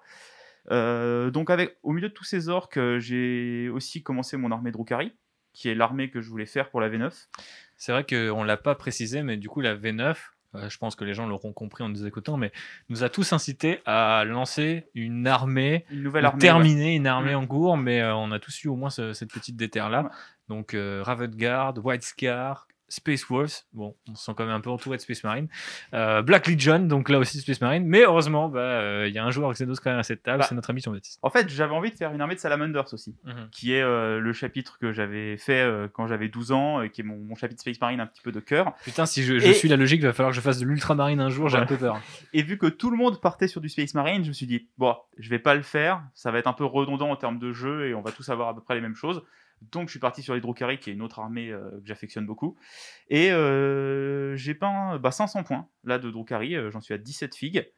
Euh, 0.70 1.32
donc 1.32 1.50
avec, 1.50 1.78
au 1.82 1.92
milieu 1.92 2.10
de 2.10 2.14
tous 2.14 2.24
ces 2.24 2.50
orques, 2.50 2.78
euh, 2.78 3.00
j'ai 3.00 3.70
aussi 3.70 4.04
commencé 4.04 4.38
mon 4.38 4.52
armée 4.52 4.72
Drukari, 4.72 5.12
qui 5.54 5.70
est 5.70 5.76
l'armée 5.76 6.12
que 6.12 6.22
je 6.22 6.30
voulais 6.30 6.46
faire 6.46 6.70
pour 6.70 6.82
la 6.82 6.90
V9. 6.90 7.28
C'est 7.78 7.92
vrai 7.92 8.06
qu'on 8.06 8.44
ne 8.44 8.46
l'a 8.46 8.58
pas 8.58 8.76
précisé, 8.76 9.24
mais 9.24 9.38
du 9.38 9.50
coup, 9.50 9.62
la 9.62 9.76
V9, 9.76 10.16
euh, 10.56 10.70
je 10.70 10.78
pense 10.78 10.96
que 10.96 11.04
les 11.04 11.14
gens 11.14 11.28
l'auront 11.28 11.54
compris 11.54 11.84
en 11.84 11.90
nous 11.90 12.06
écoutant, 12.06 12.38
mais 12.38 12.52
nous 12.90 13.04
a 13.04 13.10
tous 13.10 13.32
incité 13.34 13.80
à 13.86 14.24
lancer 14.26 14.88
une 14.96 15.28
armée, 15.28 15.86
Une 15.92 16.04
nouvelle 16.04 16.24
ou 16.24 16.28
armée. 16.28 16.40
terminer 16.40 16.96
une 16.96 17.08
armée 17.08 17.34
Mm. 17.34 17.38
en 17.40 17.48
cours, 17.48 17.78
mais 17.78 18.02
euh, 18.02 18.16
on 18.16 18.32
a 18.32 18.40
tous 18.40 18.64
eu 18.64 18.68
au 18.68 18.76
moins 18.76 18.90
ce- 18.90 19.14
cette 19.14 19.32
petite 19.32 19.56
déterre-là. 19.56 20.04
Ouais. 20.04 20.10
Donc, 20.50 20.74
euh, 20.74 21.02
Raven 21.06 21.32
Guard, 21.34 21.76
White 21.84 22.04
Scar, 22.04 22.68
Space 22.92 23.26
Wolves, 23.30 23.64
bon, 23.74 23.96
on 24.10 24.16
se 24.16 24.26
sent 24.26 24.34
quand 24.36 24.46
même 24.46 24.54
un 24.54 24.60
peu 24.60 24.70
entouré 24.70 24.98
de 24.98 25.02
Space 25.02 25.24
Marine, 25.24 25.48
euh, 25.94 26.22
Black 26.22 26.48
Legion, 26.48 26.80
donc 26.80 27.08
là 27.10 27.20
aussi 27.20 27.40
Space 27.40 27.62
Marine, 27.62 27.86
mais 27.86 28.02
heureusement, 28.04 28.50
bah, 28.50 28.60
euh, 28.60 29.06
il 29.08 29.14
y 29.14 29.18
a 29.18 29.24
un 29.24 29.32
joueur 29.32 29.52
Xenos 29.54 29.80
quand 29.80 29.90
même 29.92 30.00
à 30.00 30.04
cette 30.04 30.24
table, 30.24 30.40
Bah. 30.40 30.46
c'est 30.50 30.56
notre 30.56 30.70
ami 30.72 30.82
Jean-Baptiste. 30.82 31.20
En 31.22 31.30
fait, 31.30 31.48
j'avais 31.50 31.74
envie 31.74 31.90
de 31.92 31.96
faire 31.96 32.12
une 32.14 32.20
armée 32.22 32.36
de 32.36 32.40
Salamanders 32.40 32.94
aussi, 32.94 33.16
Mhm. 33.24 33.50
qui 33.52 33.74
est 33.74 33.82
euh, 33.82 34.20
le 34.20 34.34
chapitre 34.34 34.78
que 34.78 34.92
j'avais 34.92 35.38
fait 35.38 35.62
euh, 35.62 35.88
quand 35.92 36.08
j'avais 36.08 36.28
12 36.28 36.52
ans, 36.52 36.82
et 36.82 36.90
qui 36.90 37.02
est 37.02 37.04
mon, 37.06 37.18
mon 37.18 37.36
chapitre 37.36 37.62
Space 37.62 37.80
Marine 37.80 38.00
un 38.02 38.08
petit 38.08 38.22
peu 38.22 38.32
de 38.34 38.40
cœur. 38.42 38.74
Putain, 38.84 39.06
si 39.06 39.24
je, 39.24 39.40
je 39.40 39.48
Et- 39.48 39.54
suis 39.54 39.70
la 39.70 39.78
logique, 39.78 40.02
il 40.02 40.06
va 40.06 40.14
falloir 40.14 40.32
que 40.32 40.36
je 40.36 40.42
fasse 40.42 40.60
de 40.60 40.66
l'ultramarine 40.66 41.22
un 41.22 41.30
jour, 41.30 41.48
j'ai 41.50 41.58
un 41.58 41.66
peu 41.66 41.78
peur. 41.78 42.00
Et 42.34 42.44
vu 42.44 42.58
que 42.58 42.68
tout 42.68 42.92
le 42.92 42.98
monde 42.98 43.22
partait 43.22 43.48
sur 43.48 43.62
du 43.62 43.70
Space 43.70 43.94
Marine, 43.94 44.24
je 44.24 44.30
me 44.30 44.34
suis 44.34 44.48
dit, 44.48 44.68
bon, 44.78 44.96
je 45.18 45.30
vais 45.30 45.40
pas 45.40 45.56
le 45.56 45.62
faire, 45.62 46.04
ça 46.14 46.32
va 46.32 46.40
être 46.40 46.48
un 46.48 46.54
peu 46.54 46.66
redondant 46.66 47.10
en 47.10 47.16
termes 47.16 47.40
de 47.40 47.54
jeu 47.54 47.88
et 47.88 47.94
on 47.94 48.02
va 48.02 48.12
tous 48.12 48.28
avoir 48.30 48.50
à 48.50 48.56
peu 48.56 48.62
près 48.62 48.76
les 48.76 48.82
mêmes 48.82 48.96
choses. 48.96 49.24
Donc 49.62 49.88
je 49.88 49.92
suis 49.92 50.00
parti 50.00 50.24
sur 50.24 50.34
les 50.34 50.42
Drukari, 50.42 50.80
qui 50.80 50.90
est 50.90 50.94
une 50.94 51.02
autre 51.02 51.20
armée 51.20 51.52
euh, 51.52 51.70
que 51.72 51.86
j'affectionne 51.86 52.26
beaucoup. 52.26 52.58
Et 53.10 53.32
euh, 53.32 54.36
j'ai 54.36 54.56
peint 54.56 54.98
bah, 54.98 55.12
500 55.12 55.44
points 55.44 55.68
là 55.84 56.00
de 56.00 56.10
Drukari, 56.10 56.56
euh, 56.56 56.72
j'en 56.72 56.82
suis 56.82 56.94
à 56.94 56.98
17 56.98 57.36
figues. 57.36 57.72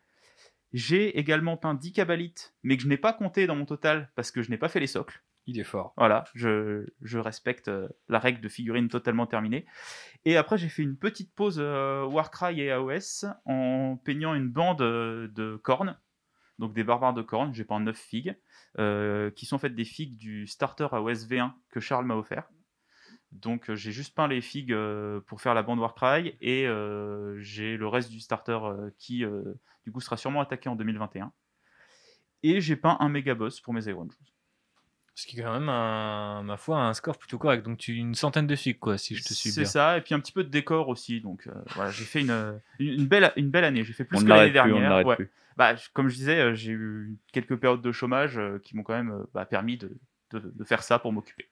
J'ai 0.71 1.19
également 1.19 1.57
peint 1.57 1.75
10 1.75 1.93
Kabalites, 1.93 2.55
mais 2.63 2.77
que 2.77 2.83
je 2.83 2.87
n'ai 2.87 2.97
pas 2.97 3.13
compté 3.13 3.45
dans 3.45 3.55
mon 3.55 3.65
total 3.65 4.11
parce 4.15 4.31
que 4.31 4.41
je 4.41 4.49
n'ai 4.49 4.57
pas 4.57 4.69
fait 4.69 4.79
les 4.79 4.87
socles. 4.87 5.23
Il 5.45 5.59
est 5.59 5.65
fort. 5.65 5.93
Voilà, 5.97 6.23
je, 6.33 6.87
je 7.01 7.19
respecte 7.19 7.69
la 8.07 8.17
règle 8.17 8.39
de 8.39 8.47
figurine 8.47 8.87
totalement 8.87 9.27
terminée. 9.27 9.65
Et 10.23 10.37
après, 10.37 10.57
j'ai 10.57 10.69
fait 10.69 10.83
une 10.83 10.97
petite 10.97 11.35
pause 11.35 11.59
Warcry 11.59 12.61
et 12.61 12.71
AOS 12.71 13.25
en 13.43 13.97
peignant 13.97 14.33
une 14.33 14.47
bande 14.47 14.79
de 14.79 15.59
cornes, 15.61 15.99
donc 16.63 16.73
des 16.73 16.85
barbares 16.85 17.13
de 17.13 17.21
cornes. 17.21 17.53
J'ai 17.53 17.65
peint 17.65 17.81
9 17.81 17.95
figues, 17.95 18.35
euh, 18.79 19.29
qui 19.31 19.45
sont 19.45 19.57
en 19.57 19.59
fait 19.59 19.75
des 19.75 19.83
figues 19.83 20.17
du 20.17 20.47
starter 20.47 20.87
AOS 20.91 21.27
V1 21.27 21.51
que 21.69 21.81
Charles 21.81 22.05
m'a 22.05 22.15
offert. 22.15 22.49
Donc 23.33 23.69
euh, 23.69 23.75
j'ai 23.75 23.91
juste 23.91 24.15
peint 24.15 24.29
les 24.29 24.39
figues 24.39 24.71
euh, 24.71 25.19
pour 25.27 25.41
faire 25.41 25.53
la 25.53 25.61
bande 25.63 25.79
Warcry 25.79 26.37
et 26.39 26.65
j'ai 27.39 27.75
le 27.75 27.87
reste 27.87 28.11
du 28.11 28.21
starter 28.21 28.59
qui 28.97 29.25
du 29.83 29.91
coup 29.91 29.99
sera 29.99 30.15
sûrement 30.15 30.39
attaqué 30.39 30.69
en 30.69 30.75
2021. 30.77 31.33
Et 32.43 32.61
j'ai 32.61 32.77
peint 32.77 32.95
un 33.01 33.09
méga 33.09 33.35
boss 33.35 33.59
pour 33.59 33.73
mes 33.73 33.85
Iron. 33.87 34.07
Ce 35.15 35.27
qui 35.27 35.39
est 35.39 35.43
quand 35.43 35.53
même, 35.53 35.69
un, 35.69 36.41
ma 36.43 36.57
foi, 36.57 36.79
un 36.81 36.93
score 36.93 37.17
plutôt 37.19 37.37
correct. 37.37 37.63
Donc, 37.63 37.77
tu, 37.77 37.93
une 37.93 38.15
centaine 38.15 38.47
de 38.47 38.55
figues, 38.55 38.79
quoi, 38.79 38.97
si 38.97 39.15
je 39.15 39.23
te 39.23 39.33
suis 39.33 39.51
C'est 39.51 39.61
bien. 39.61 39.69
ça, 39.69 39.97
et 39.97 40.01
puis 40.01 40.15
un 40.15 40.19
petit 40.19 40.31
peu 40.31 40.43
de 40.43 40.49
décor 40.49 40.89
aussi. 40.89 41.21
Donc 41.21 41.45
euh, 41.47 41.51
voilà, 41.75 41.91
j'ai 41.91 42.03
fait 42.03 42.21
une, 42.21 42.59
une, 42.79 43.05
belle, 43.05 43.31
une 43.35 43.49
belle 43.51 43.63
année. 43.63 43.83
J'ai 43.83 43.93
fait 43.93 44.05
plus 44.05 44.17
On 44.17 44.21
que 44.23 44.25
l'année 44.27 44.49
on 44.49 44.53
dernière. 44.53 44.89
l'arrête 44.89 45.05
Ouais. 45.07 45.15
plus. 45.15 45.31
Bah, 45.55 45.75
comme 45.93 46.09
je 46.09 46.15
disais, 46.15 46.39
euh, 46.39 46.55
j'ai 46.55 46.71
eu 46.71 47.15
quelques 47.31 47.55
périodes 47.57 47.81
de 47.83 47.91
chômage 47.91 48.39
euh, 48.39 48.57
qui 48.63 48.75
m'ont 48.75 48.81
quand 48.81 48.95
même 48.95 49.23
bah, 49.35 49.45
permis 49.45 49.77
de, 49.77 49.95
de, 50.31 50.39
de 50.39 50.63
faire 50.63 50.81
ça 50.81 50.97
pour 50.97 51.13
m'occuper. 51.13 51.47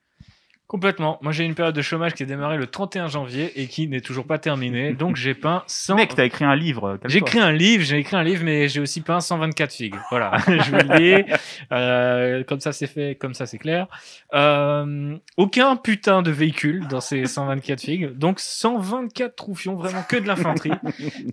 Complètement. 0.72 1.18
Moi, 1.20 1.32
j'ai 1.32 1.44
une 1.44 1.54
période 1.54 1.74
de 1.74 1.82
chômage 1.82 2.14
qui 2.14 2.22
a 2.22 2.26
démarré 2.26 2.56
le 2.56 2.66
31 2.66 3.06
janvier 3.06 3.60
et 3.60 3.66
qui 3.66 3.88
n'est 3.88 4.00
toujours 4.00 4.24
pas 4.26 4.38
terminée. 4.38 4.92
Donc, 4.98 5.16
j'ai 5.16 5.34
peint 5.34 5.64
100. 5.66 5.96
Mec, 5.96 6.14
t'as 6.14 6.24
écrit 6.24 6.46
un 6.46 6.56
livre. 6.56 6.98
J'ai 7.04 7.18
écrit 7.18 7.40
un 7.40 7.52
livre, 7.52 7.84
j'ai 7.84 7.98
écrit 7.98 8.16
un 8.16 8.22
livre, 8.22 8.42
mais 8.42 8.68
j'ai 8.68 8.80
aussi 8.80 9.02
peint 9.02 9.20
124 9.20 9.70
figues. 9.70 9.96
Voilà, 10.08 10.38
je 10.46 10.70
vous 10.70 10.76
le 10.78 10.96
dis. 11.24 11.32
Euh, 11.72 12.42
comme 12.44 12.60
ça, 12.60 12.72
c'est 12.72 12.86
fait, 12.86 13.16
comme 13.20 13.34
ça, 13.34 13.44
c'est 13.44 13.58
clair. 13.58 13.86
Euh, 14.32 15.14
aucun 15.36 15.76
putain 15.76 16.22
de 16.22 16.30
véhicule 16.30 16.88
dans 16.88 17.02
ces 17.02 17.26
124 17.26 17.78
figues. 17.82 18.06
Donc, 18.16 18.40
124 18.40 19.36
troufions, 19.36 19.74
vraiment 19.74 20.02
que 20.08 20.16
de 20.16 20.26
l'infanterie. 20.26 20.72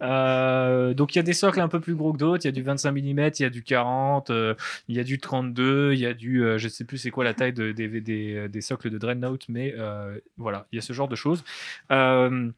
Euh, 0.02 0.94
donc, 0.94 1.16
il 1.16 1.18
y 1.18 1.22
a 1.22 1.24
des 1.24 1.34
socles 1.34 1.60
un 1.60 1.68
peu 1.68 1.80
plus 1.80 1.96
gros 1.96 2.14
que 2.14 2.18
d'autres. 2.18 2.46
Il 2.46 2.48
y 2.48 2.50
a 2.50 2.52
du 2.52 2.62
25 2.62 2.92
mm, 2.92 3.30
il 3.40 3.42
y 3.42 3.46
a 3.46 3.50
du 3.50 3.64
40, 3.64 4.30
euh, 4.30 4.54
il 4.88 4.96
y 4.96 5.00
a 5.00 5.04
du 5.04 5.20
32, 5.20 5.94
il 5.94 6.00
y 6.00 6.06
a 6.06 6.14
du, 6.14 6.44
je 6.58 6.68
sais 6.68 6.84
plus 6.86 6.98
c'est 6.98 7.12
quoi 7.12 7.24
la 7.24 7.34
taille 7.34 7.54
de- 7.54 7.72
des, 7.72 7.88
des, 8.02 8.48
des 8.48 8.62
socles 8.62 8.90
de 8.90 8.98
Dreadnought, 8.98 9.29
mais 9.48 9.74
euh, 9.78 10.20
voilà, 10.38 10.68
il 10.72 10.78
y 10.78 10.80
a 10.80 10.82
ce 10.82 10.94
genre 10.94 11.08
de 11.08 11.16
choses. 11.16 11.44
Euh, 11.92 12.52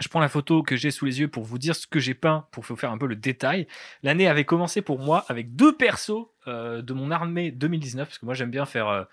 je 0.00 0.08
prends 0.08 0.20
la 0.20 0.28
photo 0.28 0.62
que 0.62 0.76
j'ai 0.76 0.90
sous 0.90 1.04
les 1.04 1.20
yeux 1.20 1.28
pour 1.28 1.44
vous 1.44 1.58
dire 1.58 1.76
ce 1.76 1.86
que 1.86 2.00
j'ai 2.00 2.14
peint, 2.14 2.46
pour 2.52 2.64
faire 2.64 2.90
un 2.90 2.98
peu 2.98 3.06
le 3.06 3.16
détail. 3.16 3.66
L'année 4.02 4.28
avait 4.28 4.44
commencé 4.44 4.80
pour 4.80 4.98
moi 4.98 5.24
avec 5.28 5.54
deux 5.54 5.76
persos 5.76 6.26
euh, 6.46 6.80
de 6.80 6.92
mon 6.94 7.10
armée 7.10 7.50
2019, 7.50 8.08
parce 8.08 8.18
que 8.18 8.24
moi 8.24 8.34
j'aime 8.34 8.50
bien 8.50 8.64
faire 8.64 9.06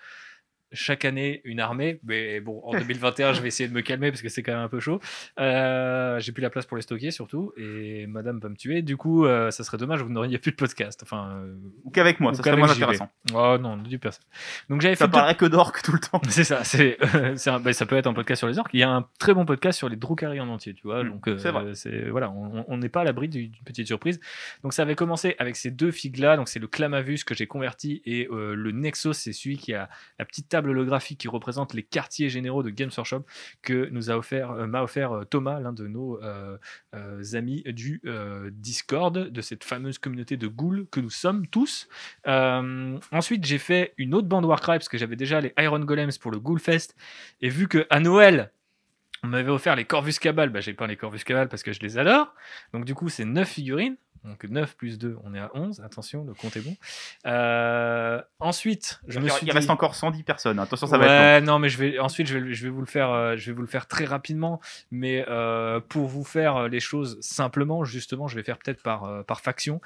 chaque 0.72 1.04
année 1.04 1.40
une 1.44 1.60
armée, 1.60 2.00
mais 2.04 2.40
bon, 2.40 2.60
en 2.64 2.72
2021 2.78 3.32
je 3.32 3.40
vais 3.40 3.48
essayer 3.48 3.68
de 3.68 3.74
me 3.74 3.80
calmer 3.80 4.10
parce 4.10 4.22
que 4.22 4.28
c'est 4.28 4.42
quand 4.42 4.52
même 4.52 4.60
un 4.62 4.68
peu 4.68 4.80
chaud. 4.80 5.00
Euh, 5.38 6.18
j'ai 6.20 6.32
plus 6.32 6.42
la 6.42 6.50
place 6.50 6.66
pour 6.66 6.76
les 6.76 6.82
stocker 6.82 7.10
surtout, 7.10 7.52
et 7.56 8.06
madame 8.06 8.38
va 8.40 8.48
me 8.48 8.56
tuer. 8.56 8.82
Du 8.82 8.96
coup, 8.96 9.24
euh, 9.26 9.50
ça 9.50 9.64
serait 9.64 9.78
dommage, 9.78 10.02
vous 10.02 10.10
n'auriez 10.10 10.38
plus 10.38 10.50
de 10.52 10.56
podcast. 10.56 11.00
Enfin, 11.02 11.30
euh, 11.42 11.54
Ou 11.84 11.90
qu'avec 11.90 12.20
moi, 12.20 12.32
Ou 12.32 12.34
ça 12.34 12.42
serait 12.42 12.56
moins 12.56 12.70
intéressant. 12.70 13.08
oh 13.34 13.56
non, 13.60 13.76
du 13.76 13.98
personne. 13.98 14.24
Donc 14.68 14.80
j'avais 14.80 14.94
fait 14.94 15.00
Ça 15.00 15.06
deux 15.06 15.12
parlerait 15.12 15.36
que 15.36 15.46
d'orques 15.46 15.82
tout 15.82 15.92
le 15.92 16.00
temps. 16.00 16.20
c'est 16.28 16.44
ça, 16.44 16.64
c'est, 16.64 16.98
un- 17.48 17.60
bah, 17.60 17.72
ça 17.72 17.86
peut 17.86 17.96
être 17.96 18.06
un 18.06 18.14
podcast 18.14 18.40
sur 18.40 18.48
les 18.48 18.58
orques. 18.58 18.70
Il 18.74 18.80
y 18.80 18.82
a 18.84 18.90
un 18.90 19.06
très 19.18 19.34
bon 19.34 19.44
podcast 19.44 19.78
sur 19.78 19.88
les 19.88 19.96
Drukhari 19.96 20.40
en 20.40 20.48
entier, 20.48 20.74
tu 20.74 20.82
vois. 20.86 21.04
Mm, 21.04 21.08
donc, 21.10 21.28
euh, 21.28 21.38
c'est 21.38 21.50
vrai. 21.50 21.74
c'est, 21.74 22.08
voilà, 22.08 22.30
on 22.30 22.76
n'est 22.76 22.88
pas 22.88 23.02
à 23.02 23.04
l'abri 23.04 23.28
d'une 23.28 23.52
petite 23.64 23.86
surprise. 23.86 24.20
Donc, 24.62 24.72
ça 24.72 24.82
avait 24.82 24.94
commencé 24.96 25.34
avec 25.38 25.56
ces 25.56 25.70
deux 25.70 25.90
figues-là. 25.90 26.36
Donc, 26.36 26.48
c'est 26.48 26.58
le 26.58 26.66
Clamavus 26.66 27.18
que 27.24 27.34
j'ai 27.34 27.46
converti 27.46 28.02
et 28.04 28.28
euh, 28.30 28.54
le 28.54 28.72
Nexus, 28.72 29.14
c'est 29.14 29.32
celui 29.32 29.56
qui 29.56 29.74
a 29.74 29.88
la 30.18 30.24
petite 30.24 30.48
table 30.48 30.57
holographique 30.66 31.20
qui 31.20 31.28
représente 31.28 31.74
les 31.74 31.82
quartiers 31.82 32.28
généraux 32.28 32.62
de 32.62 32.70
Games 32.70 32.90
Workshop 32.96 33.24
que 33.62 33.88
nous 33.90 34.10
a 34.10 34.16
offert, 34.16 34.50
euh, 34.50 34.66
m'a 34.66 34.82
offert 34.82 35.12
euh, 35.12 35.24
Thomas, 35.24 35.60
l'un 35.60 35.72
de 35.72 35.86
nos 35.86 36.20
euh, 36.22 36.58
amis 37.34 37.62
du 37.66 38.02
Discord, 38.52 39.16
de 39.16 39.40
cette 39.40 39.64
fameuse 39.64 39.98
communauté 39.98 40.36
de 40.36 40.46
ghouls 40.46 40.86
que 40.90 41.00
nous 41.00 41.10
sommes 41.10 41.46
tous. 41.46 41.88
Ensuite, 42.24 43.44
j'ai 43.44 43.58
fait 43.58 43.94
une 43.98 44.14
autre 44.14 44.28
bande 44.28 44.44
Warcry 44.44 44.78
parce 44.78 44.88
que 44.88 44.98
j'avais 44.98 45.16
déjà 45.16 45.40
les 45.40 45.52
Iron 45.58 45.80
Golems 45.80 46.10
pour 46.20 46.30
le 46.30 46.38
Ghoul 46.38 46.60
Fest. 46.60 46.94
Et 47.40 47.48
vu 47.48 47.68
que 47.68 47.86
à 47.90 48.00
Noël, 48.00 48.50
on 49.22 49.28
m'avait 49.28 49.50
offert 49.50 49.76
les 49.76 49.84
Corvus 49.84 50.14
Cabal, 50.20 50.50
bah, 50.50 50.60
j'ai 50.60 50.72
peint 50.74 50.86
les 50.86 50.96
Corvus 50.96 51.20
Cabal 51.24 51.48
parce 51.48 51.62
que 51.62 51.72
je 51.72 51.80
les 51.80 51.98
adore. 51.98 52.34
Donc, 52.72 52.84
du 52.84 52.94
coup, 52.94 53.08
c'est 53.08 53.24
9 53.24 53.48
figurines. 53.48 53.96
Donc 54.24 54.42
9 54.42 54.76
plus 54.76 54.98
2, 54.98 55.16
on 55.22 55.32
est 55.32 55.38
à 55.38 55.48
11. 55.54 55.80
Attention, 55.80 56.24
le 56.24 56.34
compte 56.34 56.56
est 56.56 56.60
bon. 56.60 56.76
Euh, 57.24 58.20
ensuite, 58.40 59.00
je 59.06 59.20
me 59.20 59.28
suis 59.28 59.46
il 59.46 59.52
reste 59.52 59.68
dit- 59.68 59.72
encore 59.72 59.94
110 59.94 60.24
personnes. 60.24 60.58
Attention, 60.58 60.88
ça 60.88 60.98
va 60.98 61.36
être 61.36 61.40
long. 61.44 61.52
non, 61.52 61.58
mais 61.60 61.68
je 61.68 61.78
vais 61.78 61.98
ensuite 62.00 62.26
je 62.26 62.36
vais, 62.36 62.52
je 62.52 62.64
vais 62.64 62.68
vous 62.68 62.80
le 62.80 62.86
faire, 62.86 63.10
euh, 63.10 63.36
je 63.36 63.46
vais 63.46 63.54
vous 63.54 63.62
le 63.62 63.68
faire 63.68 63.86
très 63.86 64.04
rapidement, 64.04 64.60
mais 64.90 65.24
euh, 65.28 65.78
pour 65.88 66.08
vous 66.08 66.24
faire 66.24 66.68
les 66.68 66.80
choses 66.80 67.16
simplement, 67.20 67.84
justement, 67.84 68.26
je 68.26 68.34
vais 68.34 68.42
faire 68.42 68.58
peut-être 68.58 68.82
par 68.82 69.24
par 69.24 69.40
faction. 69.40 69.80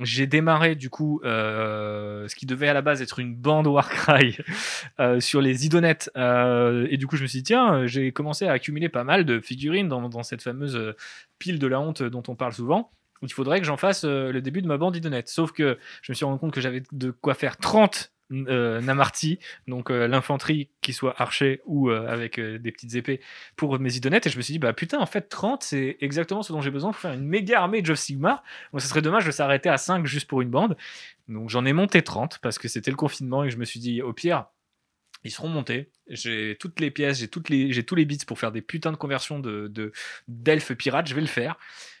J'ai 0.00 0.26
démarré 0.26 0.74
du 0.74 0.88
coup 0.88 1.20
ce 1.22 2.34
qui 2.34 2.46
devait 2.46 2.68
à 2.68 2.74
la 2.74 2.82
base 2.82 3.02
être 3.02 3.18
une 3.18 3.34
bande 3.34 3.66
Warcry 3.66 4.38
sur 5.20 5.42
les 5.42 5.66
idonettes, 5.66 6.10
et 6.16 6.96
du 6.96 7.06
coup 7.06 7.16
je 7.16 7.22
me 7.22 7.28
suis 7.28 7.40
dit 7.40 7.44
tiens, 7.44 7.74
euh, 7.82 7.86
commencé 8.12 8.46
à 8.46 8.52
accumuler 8.52 8.88
pas 8.88 9.04
mal 9.04 9.24
de 9.24 9.40
figurines 9.40 9.88
dans, 9.88 10.22
cette 10.22 10.42
fameuse 10.42 10.76
euh, 10.76 10.96
pile 11.38 11.58
de 11.58 11.66
la 11.66 11.80
honte 11.80 12.02
dont 12.02 12.22
on 12.28 12.34
parle 12.34 12.52
souvent. 12.52 12.90
Il 13.22 13.32
faudrait 13.32 13.60
que 13.60 13.66
j'en 13.66 13.76
fasse 13.76 14.04
euh, 14.04 14.32
le 14.32 14.40
début 14.40 14.62
de 14.62 14.68
ma 14.68 14.78
bande 14.78 14.96
idonette. 14.96 15.28
Sauf 15.28 15.52
que 15.52 15.78
je 16.02 16.12
me 16.12 16.14
suis 16.14 16.24
rendu 16.24 16.38
compte 16.38 16.52
que 16.52 16.60
j'avais 16.60 16.82
de 16.92 17.10
quoi 17.10 17.34
faire 17.34 17.56
30 17.56 18.12
euh, 18.32 18.80
Namarti, 18.80 19.40
donc 19.66 19.90
euh, 19.90 20.06
l'infanterie 20.06 20.70
qui 20.82 20.92
soit 20.92 21.20
archer 21.20 21.60
ou 21.66 21.90
avec 21.90 22.38
des 22.38 22.70
petites 22.70 22.94
épées 22.94 23.20
pour 23.56 23.76
mes 23.80 23.96
idonettes 23.96 24.28
et 24.28 24.30
je 24.30 24.36
me 24.36 24.42
suis 24.42 24.52
dit 24.52 24.60
bah 24.60 24.72
putain 24.72 25.00
en 25.00 25.06
fait 25.06 25.22
30 25.28 25.64
c'est 25.64 25.96
exactement 26.00 26.44
ce 26.44 26.52
dont 26.52 26.60
j'ai 26.60 26.70
besoin 26.70 26.92
pour 26.92 27.00
faire 27.00 27.12
une 27.12 27.26
méga 27.26 27.58
armée 27.58 27.82
de 27.82 27.90
of 27.90 27.98
Sigmar 27.98 28.44
donc 28.72 28.82
ce 28.82 28.86
serait 28.86 29.02
dommage 29.02 29.26
de 29.26 29.32
s'arrêter 29.32 29.68
à 29.68 29.78
5 29.78 30.06
juste 30.06 30.28
pour 30.28 30.42
une 30.42 30.48
bande 30.48 30.76
donc 31.26 31.50
j'en 31.50 31.64
ai 31.64 31.72
monté 31.72 32.02
30 32.02 32.38
parce 32.38 32.60
que 32.60 32.68
c'était 32.68 32.92
le 32.92 32.96
confinement 32.96 33.42
et 33.42 33.50
je 33.50 33.56
me 33.56 33.64
suis 33.64 33.80
dit 33.80 34.00
au 34.00 34.12
pire 34.12 34.44
ils 35.24 35.30
seront 35.30 35.48
montés. 35.48 35.90
J'ai 36.08 36.56
toutes 36.58 36.80
les 36.80 36.90
pièces, 36.90 37.18
j'ai 37.18 37.28
tous 37.28 37.94
les 37.94 38.04
bits 38.04 38.18
pour 38.26 38.38
faire 38.38 38.52
des 38.52 38.62
putains 38.62 38.92
de 38.92 38.96
conversions 38.96 39.38
de, 39.38 39.68
de 39.68 39.92
d'elfes 40.28 40.72
pirates. 40.74 41.06
Je 41.06 41.14
vais 41.14 41.20
le 41.20 41.26
faire. 41.26 41.56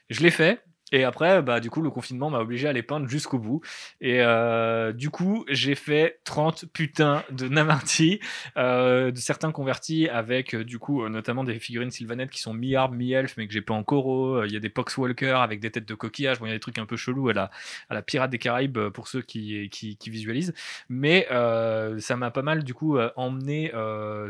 Je 0.08 0.22
l'ai 0.22 0.30
fait. 0.30 0.62
Et 0.92 1.04
après, 1.04 1.42
bah, 1.42 1.60
du 1.60 1.70
coup, 1.70 1.82
le 1.82 1.90
confinement 1.90 2.30
m'a 2.30 2.40
obligé 2.40 2.68
à 2.68 2.72
les 2.72 2.82
peindre 2.82 3.08
jusqu'au 3.08 3.38
bout. 3.38 3.60
Et 4.00 4.20
euh, 4.20 4.92
du 4.92 5.10
coup, 5.10 5.44
j'ai 5.48 5.74
fait 5.74 6.20
30 6.24 6.66
putains 6.72 7.22
de 7.30 7.48
Namarti, 7.48 8.20
euh, 8.56 9.10
de 9.10 9.16
certains 9.18 9.52
convertis 9.52 10.08
avec, 10.08 10.54
euh, 10.54 10.64
du 10.64 10.78
coup, 10.78 11.02
euh, 11.04 11.08
notamment 11.08 11.44
des 11.44 11.58
figurines 11.58 11.90
sylvanettes 11.90 12.30
qui 12.30 12.40
sont 12.40 12.54
mi-arbre, 12.54 12.94
mi-elfe, 12.94 13.36
mais 13.36 13.46
que 13.46 13.52
j'ai 13.52 13.62
pas 13.62 13.74
en 13.74 13.84
coraux. 13.84 14.36
Euh, 14.36 14.46
Il 14.46 14.52
y 14.52 14.56
a 14.56 14.60
des 14.60 14.68
Poxwalkers 14.68 15.40
avec 15.40 15.60
des 15.60 15.70
têtes 15.70 15.88
de 15.88 15.94
coquillage. 15.94 16.38
Bon, 16.40 16.46
il 16.46 16.48
y 16.48 16.52
a 16.52 16.56
des 16.56 16.60
trucs 16.60 16.78
un 16.78 16.86
peu 16.86 16.96
chelous 16.96 17.28
à 17.28 17.34
la, 17.34 17.50
à 17.88 17.94
la 17.94 18.02
Pirate 18.02 18.30
des 18.30 18.38
Caraïbes 18.38 18.88
pour 18.88 19.08
ceux 19.08 19.22
qui, 19.22 19.68
qui, 19.70 19.96
qui 19.96 20.10
visualisent. 20.10 20.54
Mais 20.88 21.26
ça 21.30 22.16
m'a 22.16 22.30
pas 22.30 22.42
mal, 22.42 22.64
du 22.64 22.74
coup, 22.74 22.98
emmené 23.16 23.72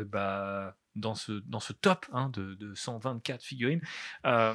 bah, 0.07 0.75
dans, 1.01 1.15
ce, 1.15 1.33
dans 1.47 1.61
ce 1.61 1.73
top 1.73 2.07
hein, 2.13 2.31
de, 2.33 2.55
de 2.55 2.75
124 2.75 3.43
figurines. 3.43 3.81
Euh, 4.27 4.55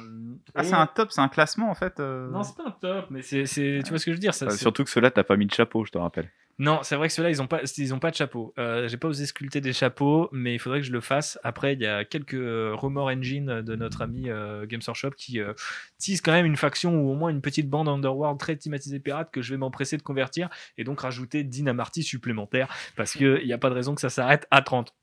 Ah, 0.54 0.62
et- 0.62 0.64
c'est 0.64 0.74
un 0.74 0.86
top, 0.86 1.12
c'est 1.12 1.20
un 1.20 1.28
classement 1.28 1.70
en 1.70 1.74
fait. 1.74 2.00
euh. 2.00 2.30
non, 2.30 2.42
c'est 2.42 2.56
pas 2.56 2.68
un 2.68 2.70
top, 2.70 3.06
mais 3.10 3.22
c'est, 3.22 3.46
c'est- 3.46 3.80
tu 3.84 3.90
vois 3.90 3.98
ce 3.98 4.04
que 4.06 4.12
je 4.12 4.16
veux 4.16 4.20
dire. 4.20 4.34
Ça, 4.34 4.48
c'est- 4.50 4.56
surtout 4.58 4.84
que 4.84 4.90
ceux-là, 4.90 5.10
t'as 5.10 5.24
pas 5.24 5.36
mis 5.36 5.46
de 5.46 5.52
chapeau, 5.54 5.84
je 5.84 5.90
te 5.92 5.98
rappelle. 5.98 6.30
Non, 6.58 6.80
c'est 6.82 6.96
vrai 6.96 7.08
que 7.08 7.12
ceux-là, 7.12 7.28
ils 7.28 7.42
ont 7.42 7.46
pas, 7.46 7.60
ils 7.76 7.92
ont 7.92 7.98
pas 7.98 8.10
de 8.10 8.16
chapeau. 8.16 8.54
Euh, 8.58 8.88
j'ai 8.88 8.96
pas 8.96 9.08
osé 9.08 9.26
sculpter 9.26 9.60
des 9.60 9.74
chapeaux, 9.74 10.30
mais 10.32 10.54
il 10.54 10.58
faudrait 10.58 10.80
que 10.80 10.86
je 10.86 10.92
le 10.92 11.02
fasse. 11.02 11.38
Après, 11.44 11.74
il 11.74 11.82
y 11.82 11.86
a 11.86 12.06
quelques 12.06 12.32
euh, 12.32 12.72
rumors 12.74 13.08
engine 13.08 13.60
de 13.60 13.76
notre 13.76 14.00
ami 14.00 14.30
euh, 14.30 14.64
Games 14.64 14.80
Workshop 14.86 15.10
qui 15.18 15.38
euh, 15.38 15.52
tease 15.98 16.22
quand 16.22 16.32
même 16.32 16.46
une 16.46 16.56
faction 16.56 16.98
ou 16.98 17.10
au 17.10 17.14
moins 17.14 17.28
une 17.28 17.42
petite 17.42 17.68
bande 17.68 17.88
underworld 17.90 18.40
très 18.40 18.56
thématisée 18.56 19.00
pirate 19.00 19.28
que 19.30 19.42
je 19.42 19.50
vais 19.52 19.58
m'empresser 19.58 19.98
de 19.98 20.02
convertir 20.02 20.48
et 20.78 20.84
donc 20.84 21.00
rajouter 21.02 21.44
Dynamarty 21.44 22.02
supplémentaire 22.02 22.74
parce 22.96 23.12
qu'il 23.12 23.44
n'y 23.44 23.52
a 23.52 23.58
pas 23.58 23.68
de 23.68 23.74
raison 23.74 23.94
que 23.94 24.00
ça 24.00 24.08
s'arrête 24.08 24.46
à 24.50 24.62
30. 24.62 24.94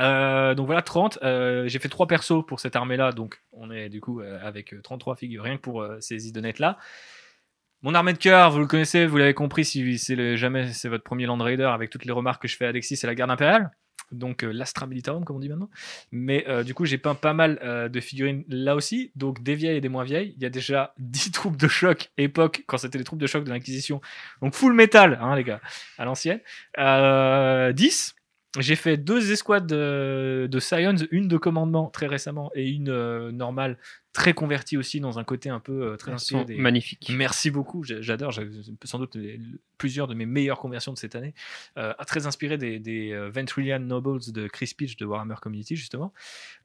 Euh, 0.00 0.54
donc 0.54 0.66
voilà 0.66 0.82
30 0.82 1.18
Euh, 1.22 1.66
j'ai 1.66 1.78
fait 1.78 1.88
trois 1.88 2.06
persos 2.06 2.44
pour 2.46 2.60
cette 2.60 2.76
armée 2.76 2.96
là 2.96 3.10
donc 3.10 3.42
on 3.52 3.70
est 3.70 3.88
du 3.88 4.00
coup 4.00 4.20
euh, 4.20 4.38
avec 4.42 4.72
euh, 4.72 4.80
33 4.80 5.16
figures 5.16 5.42
rien 5.42 5.56
que 5.56 5.62
pour 5.62 5.82
euh, 5.82 5.96
ces 6.00 6.28
idonettes 6.28 6.60
là 6.60 6.78
mon 7.82 7.94
armée 7.94 8.12
de 8.12 8.18
cœur, 8.18 8.50
vous 8.50 8.58
le 8.58 8.66
connaissez, 8.66 9.06
vous 9.06 9.18
l'avez 9.18 9.34
compris 9.34 9.64
si 9.64 9.98
c'est 9.98 10.36
jamais 10.36 10.72
c'est 10.72 10.88
votre 10.88 11.04
premier 11.04 11.26
Land 11.26 11.38
Raider 11.38 11.62
avec 11.62 11.90
toutes 11.90 12.04
les 12.04 12.12
remarques 12.12 12.42
que 12.42 12.48
je 12.48 12.56
fais 12.56 12.66
à 12.66 12.70
Alexis, 12.70 12.96
c'est 12.96 13.06
la 13.06 13.14
garde 13.14 13.30
impériale. 13.30 13.70
Donc 14.10 14.42
euh, 14.42 14.50
l'Astra 14.52 14.86
Militarum 14.86 15.24
comme 15.24 15.36
on 15.36 15.38
dit 15.40 15.48
maintenant. 15.48 15.68
Mais 16.10 16.44
euh, 16.48 16.64
du 16.64 16.74
coup 16.74 16.86
j'ai 16.86 16.98
peint 16.98 17.14
pas 17.14 17.34
mal 17.34 17.58
euh, 17.62 17.88
de 17.88 18.00
figurines 18.00 18.44
là 18.48 18.74
aussi, 18.74 19.12
donc 19.16 19.42
des 19.42 19.54
vieilles 19.54 19.76
et 19.76 19.80
des 19.80 19.88
moins 19.88 20.04
vieilles. 20.04 20.34
Il 20.36 20.42
y 20.42 20.46
a 20.46 20.50
déjà 20.50 20.94
10 20.98 21.30
troupes 21.32 21.56
de 21.56 21.68
choc 21.68 22.10
époque 22.16 22.64
quand 22.66 22.78
c'était 22.78 22.98
les 22.98 23.04
troupes 23.04 23.20
de 23.20 23.26
choc 23.26 23.44
de 23.44 23.50
l'Inquisition. 23.50 24.00
Donc 24.42 24.54
full 24.54 24.72
metal 24.72 25.18
hein 25.20 25.36
les 25.36 25.44
gars, 25.44 25.60
à 25.98 26.04
l'ancienne. 26.04 26.40
Euh, 26.78 27.72
10. 27.72 28.16
J'ai 28.58 28.76
fait 28.76 28.96
deux 28.96 29.30
escouades 29.30 29.66
de, 29.66 30.48
de 30.50 30.58
Scions, 30.58 30.96
une 31.10 31.28
de 31.28 31.36
commandement 31.36 31.90
très 31.90 32.06
récemment 32.06 32.50
et 32.54 32.66
une 32.68 32.88
euh, 32.88 33.30
normale 33.30 33.76
très 34.14 34.32
convertie 34.32 34.78
aussi 34.78 35.00
dans 35.00 35.18
un 35.18 35.24
côté 35.24 35.50
un 35.50 35.60
peu 35.60 35.82
euh, 35.82 35.96
très 35.96 36.12
inspiré 36.12 36.44
des, 36.46 36.56
magnifiques. 36.56 37.12
Merci 37.14 37.50
beaucoup, 37.50 37.84
j'a- 37.84 38.00
j'adore, 38.00 38.32
j'ai 38.32 38.48
sans 38.84 38.98
doute 38.98 39.16
plusieurs 39.76 40.06
de 40.08 40.14
mes 40.14 40.24
meilleures 40.24 40.58
conversions 40.58 40.94
de 40.94 40.98
cette 40.98 41.14
année, 41.14 41.34
euh, 41.76 41.92
très 42.06 42.26
inspiré 42.26 42.56
des, 42.56 42.78
des 42.78 43.12
euh, 43.12 43.28
Ventrilian 43.30 43.80
Nobles 43.80 44.20
de 44.32 44.48
Chris 44.48 44.72
Pitch 44.76 44.96
de 44.96 45.04
Warhammer 45.04 45.36
Community 45.42 45.76
justement. 45.76 46.14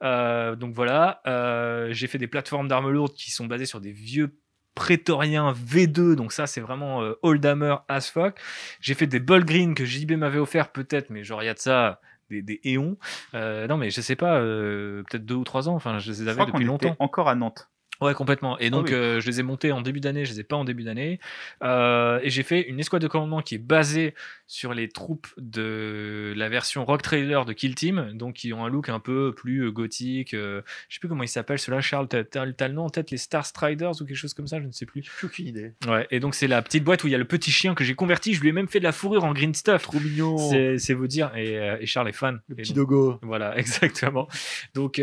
Euh, 0.04 0.56
donc 0.56 0.74
voilà, 0.74 1.22
euh, 1.28 1.92
j'ai 1.92 2.08
fait 2.08 2.18
des 2.18 2.28
plateformes 2.28 2.70
d'armes 2.70 2.90
lourdes 2.90 3.14
qui 3.14 3.30
sont 3.30 3.46
basées 3.46 3.66
sur 3.66 3.82
des 3.82 3.92
vieux 3.92 4.34
prétoriens 4.76 5.54
V2, 5.54 6.16
donc 6.16 6.32
ça 6.32 6.48
c'est 6.48 6.62
vraiment 6.62 7.02
euh, 7.04 7.14
Oldhammer 7.22 7.76
as 7.88 8.10
fuck. 8.10 8.40
J'ai 8.82 8.94
fait 8.94 9.08
des 9.08 9.20
Ball 9.20 9.46
Green 9.46 9.76
que 9.76 9.86
JB 9.86 10.14
m'avait 10.14 10.40
offert 10.40 10.70
peut-être, 10.72 11.10
mais 11.10 11.24
genre 11.24 11.44
il 11.44 11.48
y 11.48 11.50
a 11.50 11.54
de 11.54 11.60
ça 11.60 12.00
des, 12.30 12.42
des 12.42 12.60
éons. 12.64 12.98
Euh, 13.34 13.68
non, 13.68 13.78
mais 13.78 13.90
je 13.90 14.02
sais 14.02 14.16
pas, 14.16 14.38
euh, 14.40 15.04
peut-être 15.10 15.26
deux 15.26 15.36
ou 15.36 15.44
trois 15.44 15.70
ans. 15.70 15.76
Enfin, 15.76 16.00
je 16.00 16.12
les 16.12 16.18
Je 16.18 16.22
avais 16.24 16.34
crois 16.34 16.46
qu'on 16.46 16.52
depuis 16.60 16.64
était 16.64 16.88
longtemps. 16.88 16.96
encore 17.00 17.30
à 17.30 17.36
Nantes. 17.36 17.70
Ouais, 18.02 18.14
complètement. 18.14 18.60
Et 18.60 18.70
donc, 18.70 18.88
oui. 18.88 18.94
euh, 18.96 19.22
je 19.22 19.28
les 19.28 19.40
ai 19.40 19.44
montés 19.44 19.72
en 19.72 19.80
début 19.82 20.02
d'année, 20.02 20.26
je 20.26 20.32
les 20.34 20.40
ai 20.42 20.44
pas 20.44 20.56
en 20.58 20.66
début 20.66 20.84
d'année. 20.84 21.20
Euh, 21.64 22.20
et 22.22 22.30
j'ai 22.30 22.44
fait 22.44 22.62
une 22.68 22.80
escouade 22.80 23.02
de 23.02 23.08
commandement 23.08 23.42
qui 23.42 23.56
est 23.56 23.60
basée 23.60 24.14
sur 24.48 24.74
les 24.74 24.90
troupes 24.90 25.28
de 25.38 26.34
la 26.36 26.50
version 26.50 26.84
Rock 26.86 27.02
Trader 27.02 27.42
de 27.48 27.54
Kill 27.54 27.76
Team, 27.76 28.12
donc 28.14 28.34
qui 28.36 28.52
ont 28.52 28.66
un 28.66 28.70
look 28.70 28.90
un 28.90 29.00
peu 29.00 29.34
plus 29.34 29.62
euh, 29.68 29.72
gothique. 29.72 30.34
euh, 30.34 30.62
je 30.90 30.96
sais 30.96 31.00
plus 31.00 31.08
comment 31.08 31.24
ils 31.24 31.28
s'appellent, 31.30 31.60
ceux-là, 31.60 31.80
Charles, 31.82 32.08
t'as 32.10 32.46
le 32.46 32.74
nom 32.74 32.86
en 32.86 32.90
tête, 32.90 33.10
les 33.10 33.18
Star 33.18 33.46
Striders 33.46 33.92
ou 34.02 34.06
quelque 34.06 34.16
chose 34.18 34.34
comme 34.34 34.48
ça, 34.48 34.60
je 34.60 34.66
ne 34.68 34.72
sais 34.72 34.86
plus. 34.86 35.04
Aucune 35.24 35.48
idée. 35.48 35.74
Ouais, 35.88 36.06
et 36.12 36.20
donc 36.20 36.36
c'est 36.36 36.48
la 36.48 36.62
petite 36.62 36.84
boîte 36.84 37.04
où 37.04 37.08
il 37.08 37.12
y 37.12 37.16
a 37.16 37.20
le 37.20 37.26
petit 37.26 37.52
chien 37.52 37.74
que 37.74 37.84
j'ai 37.86 37.96
converti, 37.96 38.34
je 38.34 38.42
lui 38.42 38.50
ai 38.50 38.54
même 38.54 38.68
fait 38.68 38.80
de 38.80 38.84
la 38.84 38.92
fourrure 38.92 39.24
en 39.24 39.34
green 39.34 39.54
stuff. 39.54 39.84
Trop 39.84 40.00
mignon. 40.00 40.38
C'est 40.78 40.94
vous 40.94 41.08
dire, 41.08 41.32
et, 41.38 41.78
et 41.80 41.86
Charles 41.86 42.10
est 42.10 42.14
fan. 42.14 42.42
Le 42.50 42.56
Et 42.56 42.64
petit 42.64 42.74
donc- 42.74 42.90
dogo. 42.90 43.20
voilà, 43.22 43.58
exactement. 43.58 44.28
Donc 44.76 45.02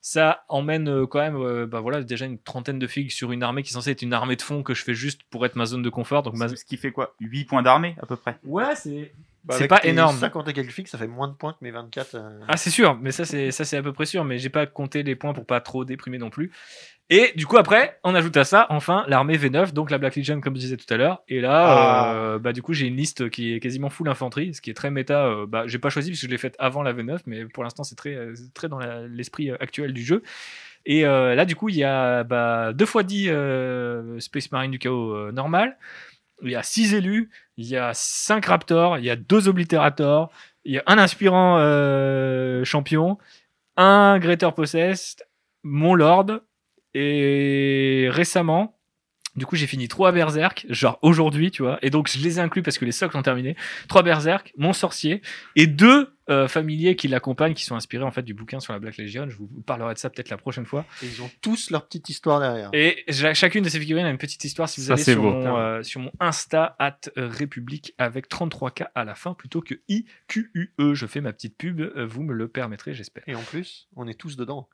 ça 0.00 0.44
emmène 0.48 1.06
quand 1.06 1.20
même, 1.20 1.66
bah 1.66 1.80
voilà, 1.80 2.02
déjà 2.14 2.26
une 2.26 2.38
trentaine 2.38 2.78
de 2.78 2.86
figues 2.86 3.10
sur 3.10 3.32
une 3.32 3.42
armée 3.42 3.62
qui 3.62 3.70
est 3.70 3.72
censée 3.74 3.90
être 3.90 4.02
une 4.02 4.12
armée 4.14 4.36
de 4.36 4.42
fond 4.42 4.62
que 4.62 4.74
je 4.74 4.82
fais 4.82 4.94
juste 4.94 5.22
pour 5.30 5.44
être 5.46 5.56
ma 5.56 5.66
zone 5.66 5.82
de 5.82 5.90
confort. 5.90 6.22
Donc 6.22 6.34
ma... 6.36 6.48
Ce 6.48 6.64
qui 6.64 6.76
fait 6.76 6.90
quoi? 6.92 7.14
8 7.20 7.44
points 7.44 7.62
d'armée 7.62 7.96
à 8.02 8.06
peu 8.06 8.16
près. 8.16 8.38
ouais, 8.44 8.74
c'est 8.76 9.12
Bah, 9.44 9.54
c'est 9.58 9.68
pas 9.68 9.80
énorme. 9.84 10.16
50 10.16 10.48
et 10.48 10.52
quelques 10.54 10.70
fixes, 10.70 10.90
ça 10.92 10.98
fait 10.98 11.06
moins 11.06 11.28
de 11.28 11.34
points 11.34 11.52
que 11.52 11.58
mes 11.60 11.70
24. 11.70 12.14
euh. 12.14 12.40
Ah 12.48 12.56
c'est 12.56 12.70
sûr, 12.70 12.96
mais 13.00 13.12
ça 13.12 13.24
c'est 13.24 13.50
ça 13.50 13.64
c'est 13.64 13.76
à 13.76 13.82
peu 13.82 13.92
près 13.92 14.06
sûr. 14.06 14.24
Mais 14.24 14.38
j'ai 14.38 14.48
pas 14.48 14.64
compté 14.66 15.02
les 15.02 15.16
points 15.16 15.32
pour 15.34 15.44
pas 15.46 15.60
trop 15.60 15.84
déprimer 15.84 16.16
non 16.18 16.30
plus. 16.30 16.50
Et 17.10 17.32
du 17.36 17.44
coup 17.46 17.58
après, 17.58 17.98
on 18.02 18.14
ajoute 18.14 18.34
à 18.38 18.44
ça 18.44 18.66
enfin 18.70 19.04
l'armée 19.08 19.36
V9, 19.36 19.74
donc 19.74 19.90
la 19.90 19.98
Black 19.98 20.16
Legion 20.16 20.40
comme 20.40 20.54
je 20.54 20.60
disais 20.60 20.78
tout 20.78 20.86
à 20.92 20.96
l'heure. 20.96 21.22
Et 21.28 21.42
là, 21.42 21.66
Ah. 21.66 22.14
euh, 22.14 22.38
bah 22.38 22.54
du 22.54 22.62
coup 22.62 22.72
j'ai 22.72 22.86
une 22.86 22.96
liste 22.96 23.28
qui 23.28 23.52
est 23.52 23.60
quasiment 23.60 23.90
full 23.90 24.08
infanterie, 24.08 24.54
ce 24.54 24.62
qui 24.62 24.70
est 24.70 24.74
très 24.74 24.90
méta. 24.90 25.26
euh, 25.26 25.44
bah 25.46 25.64
j'ai 25.66 25.78
pas 25.78 25.90
choisi 25.90 26.10
parce 26.10 26.20
que 26.22 26.26
je 26.26 26.30
l'ai 26.30 26.38
faite 26.38 26.56
avant 26.58 26.82
la 26.82 26.94
V9, 26.94 27.18
mais 27.26 27.44
pour 27.44 27.62
l'instant 27.62 27.84
c'est 27.84 27.96
très 27.96 28.14
euh, 28.14 28.32
très 28.54 28.68
dans 28.70 28.78
l'esprit 28.78 29.50
euh, 29.50 29.56
actuel 29.60 29.92
du 29.92 30.02
jeu. 30.02 30.22
Et 30.86 31.06
euh, 31.06 31.34
là 31.34 31.44
du 31.44 31.56
coup 31.56 31.68
il 31.68 31.76
y 31.76 31.84
a 31.84 32.24
bah, 32.24 32.72
2 32.74 32.84
x 32.84 32.96
10 33.04 33.28
euh, 33.30 34.20
Space 34.20 34.52
Marine 34.52 34.70
du 34.70 34.78
chaos 34.78 35.14
euh, 35.14 35.32
normal. 35.32 35.78
Il 36.42 36.50
y 36.50 36.56
a 36.56 36.62
6 36.62 36.94
élus, 36.94 37.30
il 37.56 37.66
y 37.66 37.76
a 37.76 37.92
5 37.94 38.44
raptors, 38.44 38.98
il 38.98 39.04
y 39.04 39.10
a 39.10 39.16
2 39.16 39.48
oblitérators, 39.48 40.30
il 40.64 40.74
y 40.74 40.78
a 40.78 40.82
un 40.86 40.98
inspirant 40.98 41.58
euh, 41.58 42.64
champion, 42.64 43.18
un 43.76 44.18
Greater 44.18 44.52
Possessed, 44.54 45.24
mon 45.62 45.94
Lord, 45.94 46.40
et 46.92 48.08
récemment, 48.10 48.73
du 49.36 49.46
coup, 49.46 49.56
j'ai 49.56 49.66
fini 49.66 49.88
trois 49.88 50.12
Berserk, 50.12 50.66
genre 50.68 50.98
aujourd'hui, 51.02 51.50
tu 51.50 51.62
vois, 51.62 51.78
et 51.82 51.90
donc 51.90 52.08
je 52.08 52.18
les 52.18 52.38
ai 52.38 52.40
inclus 52.40 52.62
parce 52.62 52.78
que 52.78 52.84
les 52.84 52.92
socles 52.92 53.16
ont 53.16 53.22
terminé. 53.22 53.56
Trois 53.88 54.02
Berserk, 54.02 54.52
mon 54.56 54.72
sorcier, 54.72 55.22
et 55.56 55.66
deux 55.66 56.14
euh, 56.30 56.48
familiers 56.48 56.96
qui 56.96 57.08
l'accompagnent, 57.08 57.52
qui 57.54 57.64
sont 57.64 57.74
inspirés 57.74 58.04
en 58.04 58.10
fait 58.10 58.22
du 58.22 58.32
bouquin 58.32 58.60
sur 58.60 58.72
la 58.72 58.78
Black 58.78 58.96
Legion. 58.96 59.28
Je 59.28 59.36
vous 59.36 59.46
parlerai 59.66 59.92
de 59.94 59.98
ça 59.98 60.08
peut-être 60.08 60.30
la 60.30 60.36
prochaine 60.38 60.64
fois. 60.64 60.86
Et 61.02 61.06
ils 61.06 61.20
ont 61.20 61.30
tous 61.42 61.70
leur 61.70 61.84
petite 61.86 62.08
histoire 62.08 62.40
derrière. 62.40 62.70
Et 62.72 63.04
chacune 63.34 63.62
de 63.64 63.68
ces 63.68 63.78
figurines 63.80 64.06
a 64.06 64.10
une 64.10 64.18
petite 64.18 64.42
histoire. 64.44 64.68
Si 64.68 64.80
vous 64.80 64.86
Ça, 64.86 64.94
allez 64.94 65.02
c'est 65.02 65.12
sur 65.12 65.22
beau. 65.22 65.32
mon, 65.32 65.56
euh, 65.58 65.82
sur 65.82 66.00
mon 66.00 66.12
Insta, 66.20 66.76
at 66.78 66.98
euh, 67.18 67.28
République, 67.28 67.92
avec 67.98 68.30
33K 68.30 68.86
à 68.94 69.04
la 69.04 69.14
fin, 69.14 69.34
plutôt 69.34 69.60
que 69.60 69.74
IQUE, 69.88 70.70
je 70.94 71.06
fais 71.06 71.20
ma 71.20 71.32
petite 71.32 71.58
pub, 71.58 71.82
vous 71.96 72.22
me 72.22 72.32
le 72.32 72.48
permettrez, 72.48 72.94
j'espère. 72.94 73.24
Et 73.26 73.34
en 73.34 73.42
plus, 73.42 73.88
on 73.96 74.06
est 74.08 74.14
tous 74.18 74.36
dedans. 74.36 74.68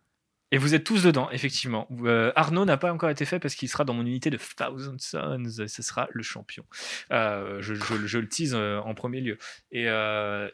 Et 0.52 0.58
vous 0.58 0.74
êtes 0.74 0.84
tous 0.84 1.04
dedans, 1.04 1.30
effectivement. 1.30 1.86
Euh, 2.02 2.32
Arnaud 2.34 2.64
n'a 2.64 2.76
pas 2.76 2.92
encore 2.92 3.10
été 3.10 3.24
fait 3.24 3.38
parce 3.38 3.54
qu'il 3.54 3.68
sera 3.68 3.84
dans 3.84 3.94
mon 3.94 4.04
unité 4.04 4.30
de 4.30 4.38
Thousand 4.38 4.98
Sons. 4.98 5.66
Ce 5.68 5.82
sera 5.82 6.08
le 6.10 6.22
champion. 6.22 6.64
Euh, 7.12 7.60
je, 7.60 7.74
le 7.74 8.28
tease 8.28 8.54
euh, 8.54 8.80
en 8.80 8.94
premier 8.94 9.20
lieu. 9.20 9.38
Et 9.70 9.84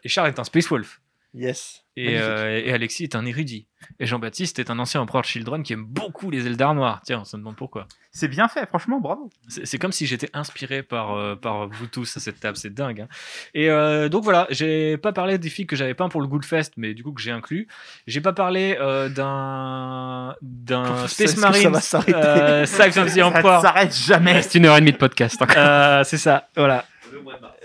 Charles 0.05 0.29
est 0.29 0.39
un 0.39 0.43
Space 0.43 0.69
Wolf. 0.69 1.01
Yes. 1.33 1.86
Et, 1.99 2.19
euh, 2.19 2.61
et 2.63 2.71
Alexis 2.71 3.03
est 3.05 3.15
un 3.15 3.25
érudit. 3.25 3.65
Et 3.99 4.05
Jean-Baptiste 4.05 4.59
est 4.59 4.69
un 4.69 4.77
ancien 4.79 5.01
empereur 5.01 5.21
de 5.23 5.27
Children 5.27 5.63
qui 5.63 5.73
aime 5.73 5.83
beaucoup 5.83 6.29
les 6.29 6.45
Eldar 6.45 6.75
noirs. 6.75 7.01
Tiens, 7.05 7.19
on 7.21 7.25
se 7.25 7.35
demande 7.37 7.55
pourquoi. 7.55 7.87
C'est 8.11 8.27
bien 8.27 8.47
fait, 8.47 8.67
franchement, 8.67 8.99
bravo. 8.99 9.29
C'est 9.47 9.77
comme 9.79 9.91
si 9.91 10.05
j'étais 10.05 10.29
inspiré 10.33 10.83
par, 10.83 11.15
euh, 11.15 11.35
par 11.35 11.67
vous 11.67 11.87
tous 11.87 12.15
à 12.17 12.19
cette 12.19 12.39
table, 12.39 12.55
c'est 12.57 12.73
dingue. 12.73 13.01
hein. 13.01 13.07
Et 13.55 13.69
euh, 13.69 14.09
donc 14.09 14.23
voilà, 14.23 14.45
j'ai 14.51 14.97
pas 14.97 15.11
parlé 15.11 15.37
des 15.39 15.49
filles 15.49 15.65
que 15.67 15.75
j'avais 15.75 15.93
peint 15.95 16.09
pour 16.09 16.21
le 16.21 16.27
Goodfest, 16.27 16.71
mais 16.77 16.93
du 16.93 17.03
coup 17.03 17.11
que 17.13 17.21
j'ai 17.21 17.31
inclus. 17.31 17.67
J'ai 18.07 18.21
pas 18.21 18.33
parlé 18.33 18.77
euh, 18.79 19.09
d'un 19.09 20.35
d'un 20.41 21.07
Space 21.07 21.33
que 21.35 21.39
ça 21.41 21.47
Marine, 21.49 21.69
va 21.69 21.81
s'arrêter? 21.81 22.13
euh, 22.15 22.65
Ça 22.65 22.87
ne 22.87 23.21
Emperor. 23.23 23.61
s'arrête 23.61 23.95
jamais. 23.95 24.41
C'est 24.43 24.57
une 24.59 24.65
heure 24.65 24.77
et 24.77 24.81
demie 24.81 24.91
de 24.93 24.97
podcast. 24.97 25.41
encore. 25.41 25.55
Euh, 25.57 26.03
c'est 26.03 26.17
ça, 26.17 26.47
voilà. 26.55 26.85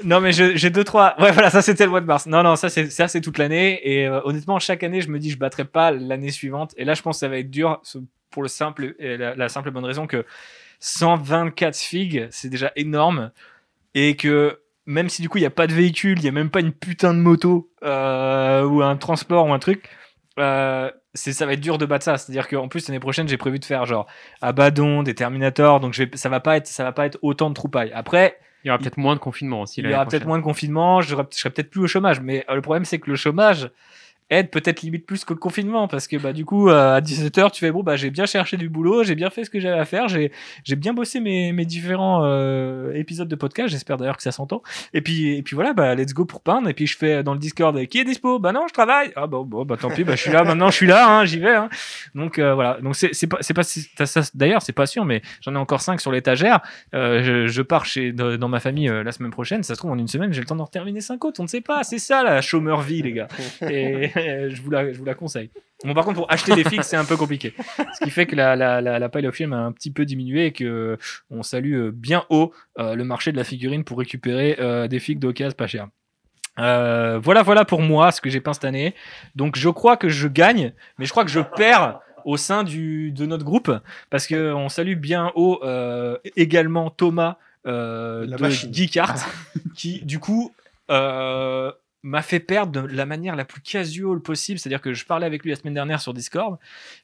Non 0.04 0.20
mais 0.20 0.32
j'ai 0.32 0.70
deux 0.70 0.84
trois. 0.84 1.14
Ouais 1.20 1.32
voilà, 1.32 1.50
ça 1.50 1.62
c'était 1.62 1.84
le 1.84 1.90
mois 1.90 2.00
de 2.00 2.06
mars. 2.06 2.26
Non 2.26 2.42
non, 2.42 2.56
ça 2.56 2.68
c'est 2.68 3.20
toute 3.20 3.38
l'année 3.38 3.80
et 3.82 4.06
euh, 4.06 4.20
honnêtement 4.24 4.58
chaque 4.58 4.82
année 4.82 5.00
je 5.00 5.08
me 5.08 5.18
dis 5.18 5.30
je 5.30 5.38
battrai 5.38 5.64
pas 5.64 5.90
l'année 5.90 6.30
suivante 6.30 6.74
et 6.76 6.84
là 6.84 6.94
je 6.94 7.02
pense 7.02 7.16
que 7.16 7.20
ça 7.20 7.28
va 7.28 7.38
être 7.38 7.50
dur 7.50 7.80
pour 8.30 8.42
le 8.42 8.48
simple 8.48 8.94
la, 8.98 9.34
la 9.34 9.48
simple 9.48 9.70
bonne 9.70 9.84
raison 9.84 10.06
que 10.06 10.24
124 10.80 11.76
figues 11.76 12.28
c'est 12.30 12.48
déjà 12.48 12.72
énorme 12.76 13.30
et 13.94 14.16
que 14.16 14.58
même 14.86 15.08
si 15.08 15.22
du 15.22 15.28
coup 15.28 15.38
il 15.38 15.42
y 15.42 15.46
a 15.46 15.50
pas 15.50 15.66
de 15.66 15.74
véhicule, 15.74 16.18
il 16.18 16.24
y 16.24 16.28
a 16.28 16.32
même 16.32 16.50
pas 16.50 16.60
une 16.60 16.72
putain 16.72 17.14
de 17.14 17.18
moto 17.18 17.70
euh, 17.84 18.64
ou 18.64 18.82
un 18.82 18.96
transport 18.96 19.46
ou 19.46 19.52
un 19.52 19.58
truc. 19.58 19.88
Euh, 20.38 20.90
ça 21.14 21.44
va 21.46 21.52
être 21.52 21.60
dur 21.60 21.76
de 21.76 21.84
battre 21.84 22.06
ça 22.06 22.16
c'est 22.16 22.30
à 22.30 22.32
dire 22.32 22.48
qu'en 22.48 22.68
plus 22.68 22.88
l'année 22.88 22.98
prochaine 22.98 23.28
j'ai 23.28 23.36
prévu 23.36 23.58
de 23.58 23.66
faire 23.66 23.84
genre 23.84 24.06
Abaddon 24.40 25.02
des 25.02 25.14
Terminators 25.14 25.78
donc 25.78 25.94
ça 26.14 26.28
va 26.30 26.40
pas 26.40 26.56
être 26.56 26.66
ça 26.66 26.84
va 26.84 26.92
pas 26.92 27.04
être 27.04 27.18
autant 27.20 27.50
de 27.50 27.54
troupailles 27.54 27.92
après 27.94 28.38
Il 28.64 28.68
y 28.68 28.70
aura 28.70 28.78
peut-être 28.78 28.96
moins 28.96 29.14
de 29.14 29.20
confinement 29.20 29.62
aussi. 29.62 29.80
il 29.80 29.90
y 29.90 29.94
aura 29.94 30.06
peut-être 30.06 30.26
moins 30.26 30.38
de 30.38 30.44
confinement, 30.44 31.00
je 31.00 31.10
serai, 31.10 31.24
je 31.32 31.38
serai 31.38 31.50
peut-être 31.50 31.70
plus 31.70 31.82
au 31.82 31.86
chômage. 31.86 32.20
Mais 32.20 32.44
euh, 32.48 32.54
le 32.54 32.60
problème, 32.62 32.84
c'est 32.84 32.98
que 32.98 33.10
le 33.10 33.16
chômage 33.16 33.70
aide 34.32 34.50
peut-être 34.50 34.82
limite 34.82 35.06
plus 35.06 35.24
que 35.24 35.32
le 35.32 35.38
confinement. 35.38 35.88
Parce 35.88 36.08
que 36.08 36.16
bah, 36.16 36.32
du 36.32 36.44
coup, 36.44 36.68
euh, 36.68 36.96
à 36.96 37.00
17h, 37.00 37.52
tu 37.52 37.60
fais 37.60 37.70
bon, 37.70 37.82
bah, 37.82 37.96
j'ai 37.96 38.10
bien 38.10 38.26
cherché 38.26 38.56
du 38.56 38.68
boulot, 38.68 39.04
j'ai 39.04 39.14
bien 39.14 39.30
fait 39.30 39.44
ce 39.44 39.50
que 39.50 39.60
j'avais 39.60 39.78
à 39.78 39.84
faire, 39.84 40.08
j'ai 40.08 40.32
j'ai 40.64 40.76
bien 40.76 40.92
bossé 40.92 41.20
mes, 41.20 41.52
mes 41.52 41.64
différents 41.64 42.22
euh, 42.24 42.92
épisodes 42.94 43.28
de 43.28 43.36
podcast. 43.36 43.68
J'espère 43.68 43.96
d'ailleurs 43.96 44.16
que 44.16 44.22
ça 44.22 44.32
s'entend. 44.32 44.62
Et 44.94 45.00
puis, 45.00 45.36
et 45.36 45.42
puis 45.42 45.54
voilà, 45.54 45.72
bah, 45.72 45.94
let's 45.94 46.14
go 46.14 46.24
pour 46.24 46.40
peindre. 46.40 46.68
Et 46.68 46.74
puis 46.74 46.86
je 46.86 46.96
fais 46.96 47.22
dans 47.22 47.34
le 47.34 47.38
Discord 47.38 47.76
qui 47.86 47.98
est 47.98 48.04
dispo? 48.04 48.38
Bah 48.38 48.52
non, 48.52 48.66
je 48.68 48.72
travaille. 48.72 49.12
Ah 49.16 49.26
bon, 49.26 49.44
bon 49.44 49.64
bah 49.64 49.76
tant 49.76 49.90
pis, 49.90 50.04
bah, 50.04 50.16
je 50.16 50.22
suis 50.22 50.32
là 50.32 50.44
maintenant, 50.44 50.70
je 50.70 50.76
suis 50.76 50.86
là, 50.86 51.08
hein, 51.08 51.24
j'y 51.24 51.38
vais. 51.38 51.54
Hein. 51.54 51.68
Donc 52.14 52.38
euh, 52.38 52.54
voilà, 52.54 52.78
donc 52.80 52.96
c'est 52.96 53.10
c'est 53.12 53.26
pas, 53.26 53.38
c'est 53.40 53.54
pas 53.54 53.62
d'ailleurs, 54.34 54.62
c'est 54.62 54.72
pas 54.72 54.86
sûr, 54.86 55.04
mais 55.04 55.22
j'en 55.40 55.54
ai 55.54 55.58
encore 55.58 55.80
5 55.80 56.00
sur 56.00 56.12
l'étagère. 56.12 56.60
Euh, 56.94 57.22
je, 57.22 57.46
je 57.46 57.62
pars 57.62 57.84
chez, 57.84 58.12
dans 58.12 58.48
ma 58.48 58.60
famille 58.60 58.88
euh, 58.88 59.02
la 59.02 59.12
semaine 59.12 59.30
prochaine. 59.30 59.62
Ça 59.62 59.74
se 59.74 59.78
trouve, 59.78 59.90
en 59.90 59.98
une 59.98 60.08
semaine, 60.08 60.32
j'ai 60.32 60.40
le 60.40 60.46
temps 60.46 60.56
d'en 60.56 60.66
terminer 60.66 61.00
5 61.00 61.24
autres. 61.24 61.40
On 61.40 61.44
ne 61.44 61.48
sait 61.48 61.60
pas. 61.60 61.84
C'est 61.84 61.98
ça, 61.98 62.22
la 62.22 62.40
chômeur 62.40 62.80
vie, 62.80 63.02
les 63.02 63.12
gars. 63.12 63.28
Je, 64.50 64.62
vous 64.62 64.70
la, 64.70 64.92
je 64.92 64.98
vous 64.98 65.04
la 65.04 65.14
conseille. 65.14 65.50
Bon, 65.84 65.94
par 65.94 66.04
contre, 66.04 66.18
pour 66.18 66.30
acheter 66.30 66.54
des 66.54 66.64
fixes, 66.64 66.88
c'est 66.88 66.96
un 66.96 67.04
peu 67.04 67.16
compliqué. 67.16 67.54
Ce 67.94 68.04
qui 68.04 68.10
fait 68.10 68.26
que 68.26 68.36
la, 68.36 68.54
la, 68.56 68.80
la, 68.80 68.98
la 68.98 69.08
pile 69.08 69.26
of 69.26 69.34
shame 69.34 69.52
a 69.52 69.58
un 69.58 69.72
petit 69.72 69.90
peu 69.90 70.04
diminué 70.04 70.46
et 70.46 70.52
que 70.52 70.96
on 71.30 71.42
salue 71.42 71.74
euh, 71.74 71.90
bien 71.92 72.24
haut 72.30 72.52
euh, 72.78 72.94
le 72.94 73.04
marché 73.04 73.32
de 73.32 73.36
la 73.36 73.44
figurine 73.44 73.84
pour 73.84 73.98
récupérer 73.98 74.56
euh, 74.60 74.86
des 74.86 75.00
figues 75.00 75.18
d'occasion 75.18 75.56
pas 75.56 75.66
chères. 75.66 75.88
Euh, 76.58 77.18
voilà, 77.18 77.42
voilà 77.42 77.64
pour 77.64 77.80
moi 77.80 78.12
ce 78.12 78.20
que 78.20 78.30
j'ai 78.30 78.40
peint 78.40 78.52
cette 78.52 78.64
année. 78.64 78.94
Donc, 79.34 79.56
je 79.56 79.68
crois 79.68 79.96
que 79.96 80.08
je 80.08 80.28
gagne, 80.28 80.72
mais 80.98 81.06
je 81.06 81.10
crois 81.10 81.24
que 81.24 81.30
je 81.30 81.40
perds 81.40 82.00
au 82.24 82.36
sein 82.36 82.62
du, 82.62 83.10
de 83.10 83.26
notre 83.26 83.44
groupe 83.44 83.72
parce 84.10 84.26
que 84.26 84.52
on 84.52 84.68
salue 84.68 84.94
bien 84.94 85.32
haut 85.34 85.60
euh, 85.64 86.18
également 86.36 86.90
Thomas 86.90 87.36
euh, 87.66 88.26
de 88.26 89.74
qui 89.74 90.04
du 90.04 90.18
coup 90.18 90.52
euh, 90.90 91.72
m'a 92.04 92.20
fait 92.22 92.40
perdre 92.40 92.82
de 92.82 92.96
la 92.96 93.06
manière 93.06 93.36
la 93.36 93.44
plus 93.44 93.60
casual 93.60 94.20
possible. 94.20 94.58
C'est 94.58 94.68
à 94.68 94.70
dire 94.70 94.80
que 94.80 94.92
je 94.92 95.04
parlais 95.06 95.24
avec 95.26 95.42
lui 95.44 95.50
la 95.50 95.56
semaine 95.56 95.74
dernière 95.74 96.00
sur 96.00 96.12
Discord 96.12 96.58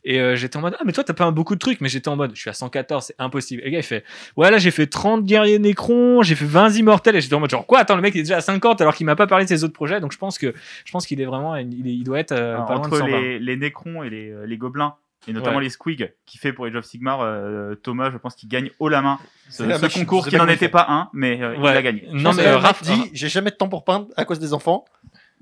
et 0.04 0.20
euh, 0.20 0.34
j'étais 0.34 0.56
en 0.56 0.60
mode 0.60 0.76
ah 0.78 0.82
mais 0.84 0.92
toi 0.92 1.04
t'as 1.04 1.14
pas 1.14 1.30
beaucoup 1.30 1.54
de 1.54 1.60
trucs. 1.60 1.80
Mais 1.80 1.88
j'étais 1.88 2.08
en 2.08 2.16
mode 2.16 2.32
je 2.34 2.40
suis 2.40 2.50
à 2.50 2.52
114 2.52 3.04
c'est 3.06 3.14
impossible. 3.18 3.62
Et 3.62 3.66
le 3.66 3.70
gars 3.70 3.78
il 3.78 3.84
fait 3.84 4.04
ouais 4.36 4.50
là 4.50 4.58
j'ai 4.58 4.70
fait 4.72 4.86
30 4.88 5.24
guerriers 5.24 5.58
nécrons 5.60 6.22
j'ai 6.22 6.34
fait 6.34 6.44
20 6.44 6.70
immortels. 6.78 7.14
Et 7.16 7.20
j'étais 7.20 7.34
en 7.34 7.40
mode 7.40 7.50
genre 7.50 7.66
quoi? 7.66 7.78
Attends 7.78 7.96
le 7.96 8.02
mec 8.02 8.14
il 8.14 8.18
est 8.18 8.22
déjà 8.22 8.38
à 8.38 8.40
50 8.40 8.80
alors 8.80 8.94
qu'il 8.94 9.06
m'a 9.06 9.14
pas 9.16 9.26
parlé 9.28 9.44
de 9.44 9.48
ses 9.48 9.62
autres 9.64 9.72
projets. 9.74 10.00
Donc 10.00 10.12
je 10.12 10.18
pense 10.18 10.36
que 10.38 10.52
je 10.84 10.90
pense 10.92 11.06
qu'il 11.06 11.20
est 11.20 11.26
vraiment 11.26 11.54
il, 11.56 11.86
est- 11.86 11.94
il 11.94 12.02
doit 12.04 12.18
être 12.18 12.32
euh, 12.32 12.56
pas 12.62 12.74
loin 12.74 12.82
de 12.82 12.86
Entre 12.88 12.98
120 12.98 13.20
les, 13.20 13.38
les 13.38 13.56
Necrons 13.56 14.02
et 14.02 14.10
les, 14.10 14.30
euh, 14.32 14.46
les 14.46 14.56
Gobelins, 14.56 14.94
et 15.28 15.32
notamment 15.32 15.58
Ouais. 15.58 15.64
les 15.64 15.70
Squig, 15.70 16.12
qui 16.26 16.38
fait 16.38 16.52
pour 16.52 16.64
Age 16.66 16.74
of 16.74 16.84
Sigmar, 16.84 17.20
euh, 17.20 17.74
Thomas, 17.74 18.10
je 18.10 18.16
pense 18.18 18.34
qu'il 18.34 18.48
gagne 18.48 18.70
haut 18.78 18.88
la 18.88 19.02
main 19.02 19.18
ce, 19.48 19.62
concours 19.98 20.26
qui 20.26 20.36
n'en 20.36 20.48
était 20.48 20.68
pas 20.68 20.86
un, 20.88 21.10
mais 21.12 21.42
euh, 21.42 21.54
il 21.56 21.62
l'a 21.62 21.82
gagné. 21.82 22.08
non 22.12 22.32
mais 22.34 22.50
Raph 22.50 22.82
dit 22.82 23.10
j'ai 23.12 23.28
jamais 23.28 23.50
de 23.50 23.56
temps 23.56 23.68
pour 23.68 23.84
peindre 23.84 24.08
à 24.16 24.24
cause 24.24 24.38
des 24.38 24.52
enfants. 24.54 24.84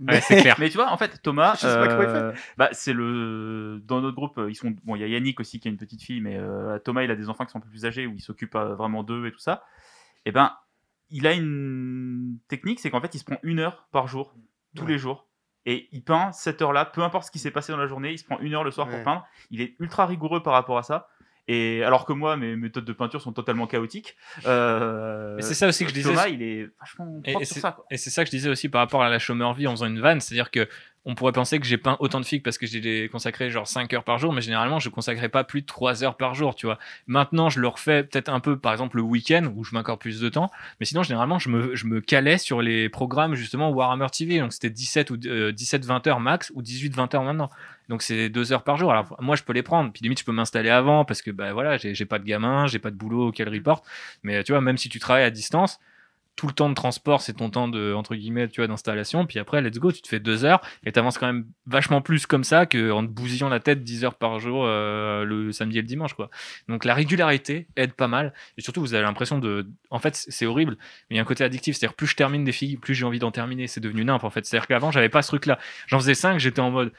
Ouais, 0.07 0.21
c'est 0.21 0.43
clair. 0.43 0.57
Mais 0.59 0.69
tu 0.69 0.77
vois, 0.77 0.93
en 0.93 0.99
fait, 0.99 1.23
Thomas, 1.23 1.55
Je 1.55 1.61
sais 1.61 1.67
pas 1.75 1.89
comment 1.89 2.03
il 2.03 2.09
euh, 2.09 2.33
bah, 2.59 2.69
c'est 2.73 2.93
le 2.93 3.81
dans 3.87 4.03
notre 4.03 4.15
groupe, 4.15 4.39
ils 4.47 4.55
sont 4.55 4.75
bon, 4.85 4.95
il 4.95 5.01
y 5.01 5.05
a 5.05 5.07
Yannick 5.07 5.41
aussi 5.41 5.59
qui 5.59 5.69
a 5.69 5.71
une 5.71 5.79
petite 5.79 6.03
fille, 6.03 6.21
mais 6.21 6.37
euh, 6.37 6.79
Thomas, 6.81 7.03
il 7.03 7.11
a 7.11 7.17
des 7.17 7.31
enfants 7.31 7.47
qui 7.47 7.53
sont 7.53 7.59
un 7.59 7.63
peu 7.63 7.71
plus 7.71 7.87
âgés 7.87 8.07
où 8.07 8.13
il 8.15 8.21
s'occupe 8.21 8.55
euh, 8.57 8.75
vraiment 8.75 9.03
d'eux 9.03 9.27
et 9.27 9.33
tout 9.33 9.39
ça. 9.39 9.65
Et 10.27 10.33
ben, 10.33 10.53
il 11.11 11.27
a 11.27 11.33
une 11.33 12.37
technique, 12.49 12.81
c'est 12.81 12.91
qu'en 12.91 13.01
fait, 13.01 13.15
il 13.15 13.19
se 13.19 13.25
prend 13.25 13.39
une 13.43 13.59
heure 13.59 13.87
par 13.91 14.07
jour, 14.07 14.35
tous 14.75 14.85
Ouais. 14.85 14.93
les 14.93 14.99
jours, 14.99 15.26
et 15.67 15.89
il 15.93 16.03
peint 16.03 16.33
cette 16.33 16.63
heure-là, 16.63 16.85
peu 16.87 17.03
importe 17.03 17.27
ce 17.27 17.31
qui 17.31 17.39
s'est 17.39 17.51
passé 17.51 17.73
dans 17.73 17.79
la 17.79 17.87
journée, 17.89 18.13
il 18.13 18.19
se 18.19 18.25
prend 18.25 18.39
une 18.39 18.55
heure 18.55 18.65
le 18.65 18.71
soir 18.71 18.87
Ouais. 18.87 18.95
pour 18.95 19.03
peindre. 19.03 19.27
Il 19.51 19.61
est 19.61 19.75
ultra 19.81 20.07
rigoureux 20.07 20.43
par 20.43 20.53
rapport 20.55 20.79
à 20.79 20.83
ça. 20.83 21.09
Et 21.49 21.85
alors 21.85 22.07
que 22.07 22.13
moi, 22.13 22.37
mes 22.37 22.57
méthodes 22.57 22.85
de 22.85 22.93
peinture 22.93 23.21
sont 23.23 23.33
totalement 23.33 23.67
chaotiques. 23.69 24.17
Euh, 24.47 25.37
c'est 25.41 25.55
ça 25.55 25.69
aussi 25.69 25.85
que 25.85 25.91
je 25.91 25.95
disais. 25.95 26.11
Thomas, 26.11 26.27
il 26.29 26.43
est 26.43 26.69
vachement 26.81 27.21
Et- 27.25 27.31
propre 27.33 27.43
et 27.43 27.45
sur 27.45 27.55
c'est- 27.55 27.61
ça. 27.61 27.73
Quoi. 27.73 27.85
Et 27.91 27.97
c'est 27.97 28.11
ça 28.11 28.25
que 28.25 28.27
je 28.31 28.37
disais 28.37 28.49
aussi 28.51 28.69
par 28.69 28.81
rapport 28.81 29.03
à 29.03 29.09
la 29.09 29.19
chômeur 29.19 29.55
vie 29.55 29.67
en 29.67 29.73
faisant 29.73 29.87
une 29.87 30.01
vanne, 30.01 30.21
c'est-à-dire 30.21 30.51
que 30.51 30.69
on 31.07 31.15
pourrait 31.15 31.33
penser 31.33 31.61
que 31.61 31.67
j'ai 31.67 31.79
peint 31.79 31.97
autant 32.01 32.21
de 32.21 32.27
figues 32.27 32.43
parce 32.43 32.59
que 32.59 32.67
j'ai 32.67 33.09
consacré 33.09 33.49
genre 33.49 33.69
5 33.69 33.93
heures 33.95 34.03
par 34.03 34.19
jour, 34.19 34.33
mais 34.33 34.41
généralement, 34.41 34.81
je 34.81 34.89
consacrais 34.89 35.29
pas 35.29 35.45
plus 35.45 35.63
de 35.63 35.67
3 35.67 36.03
heures 36.03 36.17
par 36.17 36.35
jour, 36.35 36.57
tu 36.57 36.67
vois. 36.67 36.79
Maintenant, 37.07 37.49
je 37.49 37.61
le 37.61 37.69
refais 37.69 38.03
peut-être 38.03 38.29
un 38.29 38.41
peu, 38.41 38.59
par 38.59 38.73
exemple, 38.73 38.97
le 38.97 39.03
week-end 39.03 39.53
où 39.55 39.63
je 39.63 39.77
encore 39.77 39.99
plus 39.99 40.21
de 40.21 40.29
temps, 40.29 40.51
mais 40.81 40.87
sinon, 40.87 41.03
généralement, 41.03 41.39
je 41.39 41.49
me, 41.49 41.77
je 41.77 41.87
me 41.87 42.01
calais 42.01 42.39
sur 42.39 42.63
les 42.63 42.89
programmes 42.89 43.35
justement 43.35 43.71
Warhammer 43.71 44.07
TV, 44.11 44.41
donc 44.41 44.53
c'était 44.53 44.71
17 44.71 45.11
ou 45.11 45.17
17-20 45.17 46.09
heures 46.09 46.19
max 46.19 46.51
ou 46.55 46.63
18-20 46.63 47.15
heures 47.15 47.23
maintenant. 47.23 47.51
Donc 47.89 48.03
c'est 48.03 48.29
2 48.29 48.53
heures 48.53 48.65
par 48.65 48.77
jour. 48.77 48.91
Alors 48.91 49.17
moi, 49.21 49.37
je 49.37 49.45
peux 49.45 49.53
les 49.53 49.63
prendre, 49.63 49.93
puis 49.93 50.03
limite, 50.03 50.19
je 50.19 50.25
peux 50.25 50.33
m'installer 50.33 50.71
avant 50.71 51.05
parce 51.05 51.23
que 51.23 51.31
bah 51.31 51.53
voilà, 51.53 51.77
j'ai 51.77 52.05
pas 52.07 52.19
de 52.19 52.25
gamin, 52.25 52.67
j'ai 52.67 52.79
pas 52.79 52.91
de 52.91 52.97
boulot 52.97 53.29
auquel 53.29 53.49
report, 53.49 53.85
mais 54.25 54.43
tu 54.43 54.53
vois, 54.53 54.61
même 54.61 54.79
si 54.79 54.89
tu 54.89 54.99
travailles 54.99 55.25
à 55.25 55.31
distance, 55.31 55.79
tout 56.37 56.47
le 56.47 56.53
temps 56.53 56.69
de 56.69 56.75
transport, 56.75 57.23
c'est 57.23 57.33
ton 57.33 57.51
temps 57.51 57.67
de 57.67 57.95
entre 57.95 58.15
guillemets, 58.15 58.49
tu 58.49 58.61
vois, 58.61 58.69
d'installation. 58.69 59.27
Puis 59.27 59.39
après, 59.39 59.63
let's 59.63 59.79
go, 59.79 59.91
tu 59.91 60.03
te 60.03 60.09
fais 60.09 60.21
deux 60.21 60.45
heures 60.45 60.61
et 60.85 60.93
t'avances 60.93 61.17
quand 61.19 61.27
même 61.27 61.47
vachement 61.67 62.03
plus 62.03 62.27
comme 62.27 62.45
ça 62.45 62.67
qu'en 62.67 63.03
te 63.03 63.11
bousillant 63.11 63.49
la 63.49 63.59
tête 63.59 63.83
10 63.83 64.05
heures 64.05 64.15
par 64.15 64.39
jour 64.39 64.65
euh, 64.65 65.25
le 65.25 65.51
samedi 65.53 65.79
et 65.79 65.81
le 65.81 65.87
dimanche, 65.87 66.15
quoi. 66.15 66.31
Donc 66.69 66.85
la 66.85 66.95
régularité 66.95 67.69
aide 67.77 67.95
pas 67.95 68.09
mal 68.09 68.35
et 68.59 68.61
surtout 68.61 68.81
vous 68.81 68.95
avez 68.95 69.05
l'impression 69.05 69.39
de, 69.39 69.67
en 69.91 69.99
fait, 69.99 70.15
c'est 70.15 70.47
horrible, 70.47 70.77
mais 71.09 71.15
il 71.15 71.17
y 71.17 71.19
a 71.19 71.23
un 71.23 71.27
côté 71.27 71.43
addictif, 71.43 71.77
c'est-à-dire 71.77 71.97
plus 71.97 72.07
je 72.07 72.17
termine 72.17 72.45
des 72.45 72.53
filles, 72.53 72.77
plus 72.77 72.95
j'ai 72.95 73.05
envie 73.05 73.19
d'en 73.19 73.31
terminer. 73.31 73.67
C'est 73.67 73.81
devenu 73.81 74.05
nimp 74.05 74.23
en 74.23 74.31
fait. 74.31 74.45
C'est-à-dire 74.45 74.67
qu'avant 74.67 74.91
j'avais 74.91 75.09
pas 75.09 75.23
ce 75.23 75.29
truc-là. 75.29 75.59
J'en 75.87 75.99
faisais 75.99 76.15
5, 76.15 76.39
j'étais 76.39 76.61
en 76.61 76.71
mode 76.71 76.93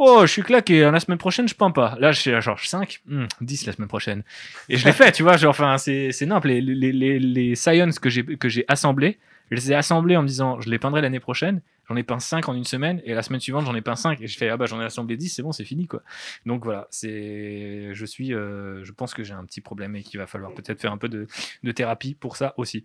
Oh, 0.00 0.20
je 0.22 0.30
suis 0.30 0.42
claqué, 0.42 0.80
la 0.80 1.00
semaine 1.00 1.18
prochaine, 1.18 1.48
je 1.48 1.54
peins 1.54 1.72
pas. 1.72 1.96
Là, 1.98 2.12
je 2.12 2.20
suis 2.20 2.40
genre 2.40 2.58
5, 2.58 3.02
10 3.40 3.66
la 3.66 3.72
semaine 3.72 3.88
prochaine. 3.88 4.22
Et 4.68 4.76
je 4.76 4.84
l'ai 4.84 4.92
fait, 4.92 5.10
tu 5.10 5.24
vois, 5.24 5.36
genre, 5.36 5.50
enfin, 5.50 5.76
c'est, 5.76 6.12
c'est 6.12 6.24
nimp. 6.24 6.44
Les, 6.44 6.60
les, 6.60 6.92
les, 6.92 7.18
les 7.18 7.54
science 7.56 7.98
que 7.98 8.08
j'ai 8.08 8.64
assemblés, 8.68 9.18
je 9.50 9.56
les 9.56 9.72
ai 9.72 9.74
assemblés 9.74 10.16
en 10.16 10.22
me 10.22 10.28
disant, 10.28 10.60
je 10.60 10.70
les 10.70 10.78
peindrai 10.78 11.00
l'année 11.02 11.20
prochaine. 11.20 11.60
J'en 11.88 11.96
ai 11.96 12.02
peint 12.02 12.18
5 12.18 12.48
en 12.50 12.54
une 12.54 12.64
semaine, 12.64 13.00
et 13.04 13.14
la 13.14 13.22
semaine 13.22 13.40
suivante, 13.40 13.64
j'en 13.64 13.74
ai 13.74 13.80
peint 13.80 13.96
5. 13.96 14.20
Et 14.20 14.26
je 14.26 14.36
fais, 14.36 14.50
ah 14.50 14.56
bah, 14.58 14.66
j'en 14.66 14.80
ai 14.80 14.84
assemblé 14.84 15.16
10, 15.16 15.30
c'est 15.30 15.42
bon, 15.42 15.52
c'est 15.52 15.64
fini, 15.64 15.86
quoi. 15.86 16.02
Donc 16.44 16.62
voilà, 16.64 16.86
c'est, 16.90 17.94
je 17.94 18.04
suis, 18.04 18.34
euh, 18.34 18.84
je 18.84 18.92
pense 18.92 19.14
que 19.14 19.24
j'ai 19.24 19.32
un 19.32 19.44
petit 19.46 19.62
problème 19.62 19.96
et 19.96 20.02
qu'il 20.02 20.20
va 20.20 20.26
falloir 20.26 20.52
peut-être 20.52 20.80
faire 20.80 20.92
un 20.92 20.98
peu 20.98 21.08
de, 21.08 21.26
de 21.62 21.72
thérapie 21.72 22.14
pour 22.14 22.36
ça 22.36 22.52
aussi. 22.58 22.84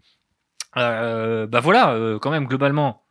Euh, 0.78 1.46
bah 1.48 1.60
voilà, 1.60 1.94
euh, 1.94 2.18
quand 2.18 2.32
même, 2.32 2.46
globalement, 2.48 3.03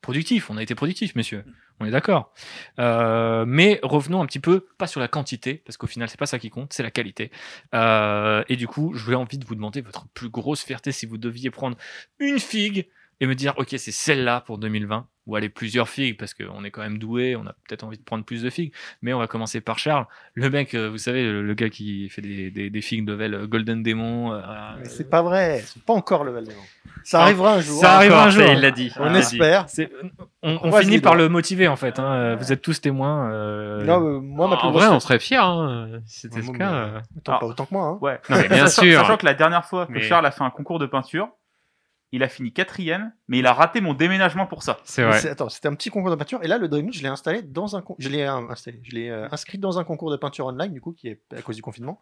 productif. 0.00 0.50
On 0.50 0.56
a 0.56 0.62
été 0.62 0.74
productif, 0.74 1.14
messieurs. 1.14 1.44
On 1.80 1.86
est 1.86 1.90
d'accord. 1.90 2.32
Euh, 2.78 3.44
mais 3.46 3.80
revenons 3.82 4.22
un 4.22 4.26
petit 4.26 4.38
peu, 4.38 4.66
pas 4.76 4.86
sur 4.86 5.00
la 5.00 5.08
quantité, 5.08 5.62
parce 5.64 5.78
qu'au 5.78 5.86
final, 5.86 6.08
c'est 6.08 6.18
pas 6.18 6.26
ça 6.26 6.38
qui 6.38 6.50
compte, 6.50 6.72
c'est 6.72 6.82
la 6.82 6.90
qualité. 6.90 7.30
Euh, 7.74 8.44
et 8.48 8.56
du 8.56 8.66
coup, 8.66 8.92
je 8.94 9.06
vais 9.06 9.14
envie 9.14 9.38
de 9.38 9.46
vous 9.46 9.54
demander 9.54 9.80
votre 9.80 10.06
plus 10.08 10.28
grosse 10.28 10.62
fierté 10.62 10.92
si 10.92 11.06
vous 11.06 11.16
deviez 11.16 11.50
prendre 11.50 11.76
une 12.18 12.38
figue 12.38 12.86
et 13.20 13.26
me 13.26 13.34
dire, 13.34 13.54
ok, 13.58 13.68
c'est 13.70 13.92
celle-là 13.92 14.40
pour 14.40 14.58
2020 14.58 15.06
ou 15.26 15.36
aller 15.36 15.50
plusieurs 15.50 15.88
figues 15.88 16.16
parce 16.18 16.32
qu'on 16.32 16.64
est 16.64 16.70
quand 16.70 16.80
même 16.80 16.98
doué, 16.98 17.36
on 17.36 17.46
a 17.46 17.54
peut-être 17.68 17.84
envie 17.84 17.98
de 17.98 18.02
prendre 18.02 18.24
plus 18.24 18.42
de 18.42 18.48
figues. 18.48 18.72
Mais 19.02 19.12
on 19.12 19.18
va 19.18 19.26
commencer 19.26 19.60
par 19.60 19.78
Charles, 19.78 20.06
le 20.34 20.48
mec, 20.48 20.74
euh, 20.74 20.88
vous 20.88 20.98
savez, 20.98 21.22
le, 21.30 21.54
gars 21.54 21.68
qui 21.68 22.08
fait 22.08 22.22
des, 22.22 22.50
des, 22.50 22.70
des 22.70 22.80
figues 22.80 23.06
level 23.06 23.34
euh, 23.34 23.46
Golden 23.46 23.82
Demon. 23.82 24.32
Euh, 24.32 24.40
c'est 24.84 25.10
pas 25.10 25.20
vrai, 25.20 25.62
c'est 25.66 25.84
pas 25.84 25.92
encore 25.92 26.24
level 26.24 26.44
Demon. 26.44 26.62
Ça 27.04 27.22
arrivera 27.22 27.54
un 27.54 27.60
jour. 27.60 27.80
Ça 27.80 27.96
arrivera 27.96 28.24
un 28.24 28.30
jour. 28.30 28.44
il 28.50 28.60
l'a 28.60 28.70
dit. 28.70 28.92
On 28.98 29.14
espère. 29.14 29.66
On, 30.42 30.58
on, 30.62 30.72
finit 30.72 31.00
par 31.00 31.14
le 31.14 31.28
motiver 31.28 31.68
en 31.68 31.76
fait. 31.76 31.98
Hein. 31.98 32.36
Vous 32.36 32.52
êtes 32.52 32.62
tous 32.62 32.80
témoins. 32.80 33.84
Non, 33.84 34.20
moi, 34.20 34.48
ma 34.48 34.56
plus 34.56 34.66
en 34.66 34.72
vrai, 34.72 34.88
on 34.88 35.00
serait 35.00 35.18
fiers. 35.18 35.36
Hein, 35.36 36.00
si 36.06 36.20
c'était 36.20 36.40
le 36.40 36.56
cas. 36.56 37.02
Attends, 37.18 37.38
pas 37.38 37.46
autant 37.46 37.66
que 37.66 37.74
moi. 37.74 37.86
Hein. 37.86 37.98
Ouais. 38.00 38.20
Non, 38.30 38.36
mais 38.38 38.48
bien 38.48 38.66
sachant, 38.66 38.82
sûr. 38.82 39.00
Sachant 39.00 39.16
que 39.18 39.26
la 39.26 39.34
dernière 39.34 39.64
fois 39.64 39.86
que 39.86 39.92
Mais- 39.92 40.00
Charles 40.00 40.26
a 40.26 40.30
fait 40.30 40.42
un 40.42 40.50
concours 40.50 40.78
de 40.78 40.86
peinture, 40.86 41.28
il 42.12 42.22
a 42.22 42.28
fini 42.28 42.52
quatrième, 42.52 43.12
mais 43.28 43.38
il 43.38 43.46
a 43.46 43.52
raté 43.52 43.80
mon 43.80 43.94
déménagement 43.94 44.46
pour 44.46 44.62
ça. 44.62 44.78
C'est 44.84 45.02
vrai. 45.04 45.26
Attends, 45.28 45.48
c'était 45.48 45.68
un 45.68 45.74
petit 45.74 45.90
concours 45.90 46.10
de 46.10 46.16
peinture. 46.16 46.40
Et 46.42 46.48
là, 46.48 46.58
le 46.58 46.68
Dreamwood, 46.68 46.92
je 46.94 47.02
l'ai 47.02 47.08
installé 47.08 47.42
dans 47.42 47.76
un, 47.76 47.84
je 47.98 48.08
l'ai 48.08 48.22
euh, 48.22 48.48
installé, 48.48 48.80
je 48.82 48.92
l'ai 48.92 49.08
euh, 49.10 49.28
inscrit 49.30 49.58
dans 49.58 49.78
un 49.78 49.84
concours 49.84 50.10
de 50.10 50.16
peinture 50.16 50.46
online, 50.46 50.72
du 50.72 50.80
coup, 50.80 50.92
qui 50.92 51.08
est 51.08 51.20
à 51.36 51.42
cause 51.42 51.56
du 51.56 51.62
confinement. 51.62 52.00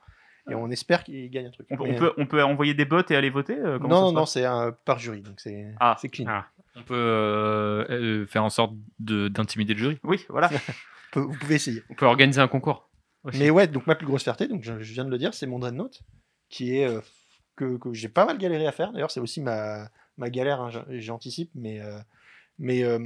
Et 0.50 0.54
on 0.54 0.70
espère 0.70 1.04
qu'il 1.04 1.28
gagne 1.30 1.46
un 1.46 1.50
truc. 1.50 1.66
On, 1.70 1.76
peut- 1.76 1.84
Mais, 1.84 1.94
on 1.94 1.98
peut, 1.98 2.12
on 2.16 2.26
peut 2.26 2.42
envoyer 2.42 2.72
des 2.72 2.86
bots 2.86 3.02
et 3.10 3.14
aller 3.16 3.28
voter 3.28 3.58
euh, 3.58 3.78
non, 3.78 3.88
ça 3.88 3.88
non, 3.88 4.12
non, 4.12 4.26
c'est 4.26 4.44
par 4.86 4.98
jury, 4.98 5.20
donc 5.20 5.40
c'est 5.40 5.74
Ah. 5.78 5.96
c'est 6.00 6.08
clean. 6.08 6.24
Ah. 6.26 6.46
On 6.74 6.82
peut 6.84 6.94
euh, 6.94 7.84
euh, 7.90 8.26
faire 8.26 8.44
en 8.44 8.48
sorte 8.50 8.72
de- 8.98 9.28
d'intimider 9.28 9.74
le 9.74 9.78
jury. 9.78 9.98
Oui, 10.04 10.24
voilà. 10.30 10.48
Vous 11.14 11.32
pouvez 11.38 11.56
essayer. 11.56 11.82
On 11.90 11.94
peut 11.94 12.06
organiser 12.06 12.40
un 12.40 12.48
concours. 12.48 12.88
aussi. 13.24 13.38
Mais 13.38 13.50
ouais, 13.50 13.66
donc 13.66 13.86
ma 13.86 13.94
plus 13.94 14.06
grosse 14.06 14.22
fierté, 14.22 14.48
donc 14.48 14.62
je, 14.62 14.80
je 14.80 14.92
viens 14.94 15.04
de 15.04 15.10
le 15.10 15.18
dire, 15.18 15.34
c'est 15.34 15.46
mon 15.46 15.58
Dreadnought, 15.58 16.00
qui 16.48 16.76
est 16.78 16.86
euh, 16.88 17.00
que, 17.58 17.92
j'ai 17.92 18.08
pas 18.08 18.24
mal 18.26 18.38
galéré 18.38 18.66
à 18.66 18.72
faire. 18.72 18.92
D'ailleurs, 18.92 19.10
c'est 19.10 19.20
aussi 19.20 19.40
ma, 19.40 19.90
ma 20.16 20.30
galère, 20.30 20.60
hein, 20.60 20.70
j'an- 20.70 20.84
j'anticipe, 20.90 21.50
mais 21.54 21.80
euh, 21.80 21.98
mais 22.58 22.84
euh, 22.84 22.98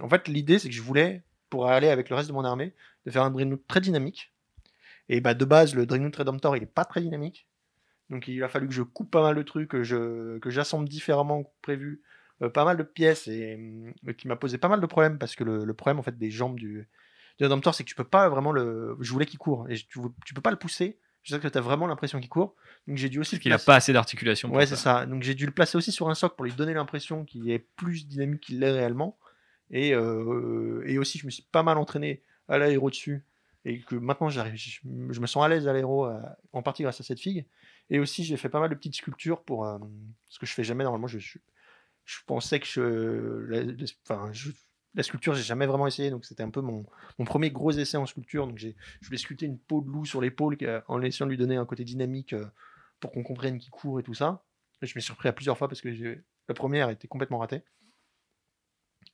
en 0.00 0.08
fait, 0.08 0.28
l'idée, 0.28 0.58
c'est 0.58 0.68
que 0.68 0.74
je 0.74 0.82
voulais, 0.82 1.22
pour 1.50 1.68
aller 1.68 1.88
avec 1.88 2.10
le 2.10 2.16
reste 2.16 2.28
de 2.28 2.34
mon 2.34 2.44
armée, 2.44 2.74
de 3.06 3.10
faire 3.10 3.22
un 3.24 3.30
Dreadnought 3.30 3.66
très 3.66 3.80
dynamique. 3.80 4.32
Et 5.08 5.20
bah 5.20 5.34
de 5.34 5.44
base, 5.44 5.74
le 5.74 5.86
Dreadnought 5.86 6.16
Redemptor, 6.16 6.56
il 6.56 6.62
est 6.62 6.66
pas 6.66 6.84
très 6.84 7.00
dynamique. 7.00 7.48
Donc 8.10 8.28
il 8.28 8.42
a 8.42 8.48
fallu 8.48 8.68
que 8.68 8.74
je 8.74 8.82
coupe 8.82 9.10
pas 9.10 9.22
mal 9.22 9.34
de 9.36 9.42
trucs, 9.42 9.70
que 9.70 9.82
j'assemble 10.46 10.88
différemment 10.88 11.52
prévu, 11.62 12.02
euh, 12.42 12.48
pas 12.48 12.64
mal 12.64 12.76
de 12.76 12.82
pièces 12.82 13.28
et 13.28 13.58
qui 14.18 14.28
m'a 14.28 14.36
posé 14.36 14.58
pas 14.58 14.68
mal 14.68 14.80
de 14.80 14.86
problèmes 14.86 15.18
parce 15.18 15.36
que 15.36 15.44
le, 15.44 15.74
problème 15.74 15.98
en 15.98 16.02
fait 16.02 16.18
des 16.18 16.30
jambes 16.30 16.58
du, 16.58 16.88
du 17.38 17.44
Redemptor, 17.44 17.74
c'est 17.74 17.84
que 17.84 17.88
tu 17.88 17.94
peux 17.94 18.04
pas 18.04 18.28
vraiment 18.28 18.52
le. 18.52 18.96
Je 19.00 19.12
voulais 19.12 19.26
qu'il 19.26 19.38
court 19.38 19.66
et 19.70 19.76
tu, 19.76 19.98
tu 20.24 20.34
peux 20.34 20.40
pas 20.42 20.50
le 20.50 20.56
pousser. 20.56 20.98
Je 21.24 21.34
sais 21.34 21.40
que 21.40 21.48
tu 21.48 21.58
as 21.58 21.60
vraiment 21.60 21.86
l'impression 21.88 22.20
qu'il 22.20 22.28
court. 22.28 22.54
Donc 22.86 22.96
j'ai 22.98 23.08
dû 23.08 23.18
aussi. 23.18 23.36
Parce 23.36 23.42
qu'il 23.42 23.52
a 23.52 23.56
placer- 23.56 23.66
pas 23.66 23.76
assez 23.76 23.92
d'articulation. 23.92 24.50
Ouais, 24.52 24.66
c'est 24.66 24.76
ça. 24.76 25.06
Donc 25.06 25.22
j'ai 25.24 25.34
dû 25.34 25.46
le 25.46 25.52
placer 25.52 25.76
aussi 25.76 25.90
sur 25.90 26.08
un 26.08 26.14
socle 26.14 26.36
pour 26.36 26.44
lui 26.44 26.52
donner 26.52 26.74
l'impression 26.74 27.24
qu'il 27.24 27.50
est 27.50 27.58
plus 27.58 28.06
dynamique 28.06 28.42
qu'il 28.42 28.60
l'est 28.60 28.70
réellement. 28.70 29.18
Et, 29.70 29.94
euh, 29.94 30.84
et 30.86 30.98
aussi, 30.98 31.18
je 31.18 31.24
me 31.26 31.30
suis 31.30 31.42
pas 31.50 31.62
mal 31.62 31.78
entraîné 31.78 32.22
à 32.48 32.58
l'aéro 32.58 32.90
dessus. 32.90 33.24
Et 33.64 33.80
que 33.80 33.94
maintenant, 33.96 34.28
j'arrive, 34.28 34.56
je, 34.56 34.80
je 34.84 35.20
me 35.20 35.26
sens 35.26 35.42
à 35.42 35.48
l'aise 35.48 35.66
à 35.66 35.72
l'aéro, 35.72 36.06
euh, 36.06 36.20
en 36.52 36.62
partie 36.62 36.82
grâce 36.82 37.00
à 37.00 37.02
cette 37.02 37.18
figue. 37.18 37.46
Et 37.88 37.98
aussi, 37.98 38.22
j'ai 38.22 38.36
fait 38.36 38.50
pas 38.50 38.60
mal 38.60 38.68
de 38.68 38.74
petites 38.74 38.94
sculptures 38.94 39.42
pour. 39.42 39.66
euh, 39.66 39.78
ce 40.28 40.38
que 40.38 40.44
je 40.44 40.52
fais 40.52 40.64
jamais 40.64 40.84
normalement. 40.84 41.06
Je, 41.06 41.18
je, 41.18 41.38
je 42.04 42.16
pensais 42.26 42.60
que 42.60 42.66
je. 42.66 42.82
La, 43.48 43.62
la- 43.62 43.72
enfin, 44.06 44.30
je- 44.32 44.50
la 44.94 45.02
sculpture, 45.02 45.34
j'ai 45.34 45.42
jamais 45.42 45.66
vraiment 45.66 45.86
essayé. 45.86 46.10
Donc 46.10 46.24
c'était 46.24 46.42
un 46.42 46.50
peu 46.50 46.60
mon, 46.60 46.84
premier 47.24 47.50
gros 47.50 47.72
essai 47.72 47.96
en 47.96 48.06
sculpture. 48.06 48.46
Donc 48.46 48.58
j'ai, 48.58 48.76
je 49.00 49.06
voulais 49.06 49.18
sculpter 49.18 49.46
une 49.46 49.58
peau 49.58 49.80
de 49.80 49.88
loup 49.88 50.04
sur 50.04 50.20
l'épaule 50.20 50.56
en 50.88 51.02
essayant 51.02 51.26
de 51.26 51.30
lui 51.30 51.38
donner 51.38 51.56
un 51.56 51.66
côté 51.66 51.84
dynamique 51.84 52.32
euh, 52.32 52.46
pour 53.00 53.12
qu'on 53.12 53.22
comprenne 53.22 53.58
qu'il 53.58 53.70
court 53.70 54.00
et 54.00 54.02
tout 54.02 54.14
ça. 54.14 54.44
Je 54.82 54.92
m'ai 54.94 55.00
surpris 55.00 55.28
à 55.28 55.32
plusieurs 55.32 55.56
fois 55.58 55.68
parce 55.68 55.80
que 55.80 55.88
la 56.48 56.54
première 56.54 56.90
était 56.90 57.08
complètement 57.08 57.38
ratée. 57.38 57.62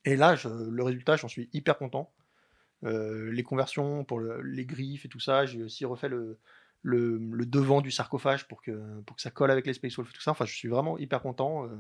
Et 0.05 0.17
là, 0.17 0.37
le 0.45 0.83
résultat, 0.83 1.17
j'en 1.17 1.29
suis 1.29 1.49
hyper 1.53 1.79
content. 1.79 2.13
Euh, 2.85 3.31
les 3.31 3.43
conversions 3.43 4.05
pour 4.05 4.19
le- 4.21 4.41
les 4.41 4.65
griffes 4.65 5.05
et 5.05 5.09
tout 5.09 5.21
ça, 5.21 5.45
j'ai 5.45 5.63
aussi 5.63 5.85
refait 5.85 6.09
le, 6.09 6.39
devant 6.83 7.83
du 7.83 7.91
sarcophage 7.91 8.49
pour 8.49 8.63
que, 8.63 9.01
pour 9.03 9.17
que 9.17 9.23
ça 9.23 9.31
colle 9.31 9.51
avec 9.51 9.67
les 9.67 9.75
Space 9.75 9.97
Wolf 9.97 10.11
et 10.11 10.13
tout 10.15 10.23
ça. 10.23 10.31
Enfin, 10.31 10.47
je 10.47 10.55
suis 10.55 10.69
vraiment 10.69 10.99
hyper 10.99 11.21
content. 11.23 11.67
Euh, 11.67 11.77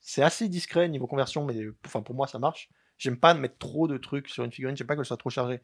c'est 0.00 0.22
assez 0.22 0.48
discret 0.48 0.88
niveau 0.88 1.06
conversion, 1.06 1.44
mais 1.44 1.54
enfin, 1.86 2.02
pour 2.02 2.14
moi, 2.14 2.26
ça 2.26 2.38
marche. 2.38 2.68
J'aime 2.98 3.16
pas 3.18 3.34
mettre 3.34 3.58
trop 3.58 3.88
de 3.88 3.98
trucs 3.98 4.28
sur 4.28 4.44
une 4.44 4.52
figurine, 4.52 4.76
j'aime 4.76 4.86
pas 4.86 4.94
qu'elle 4.96 5.04
soit 5.04 5.16
trop 5.16 5.30
chargée. 5.30 5.60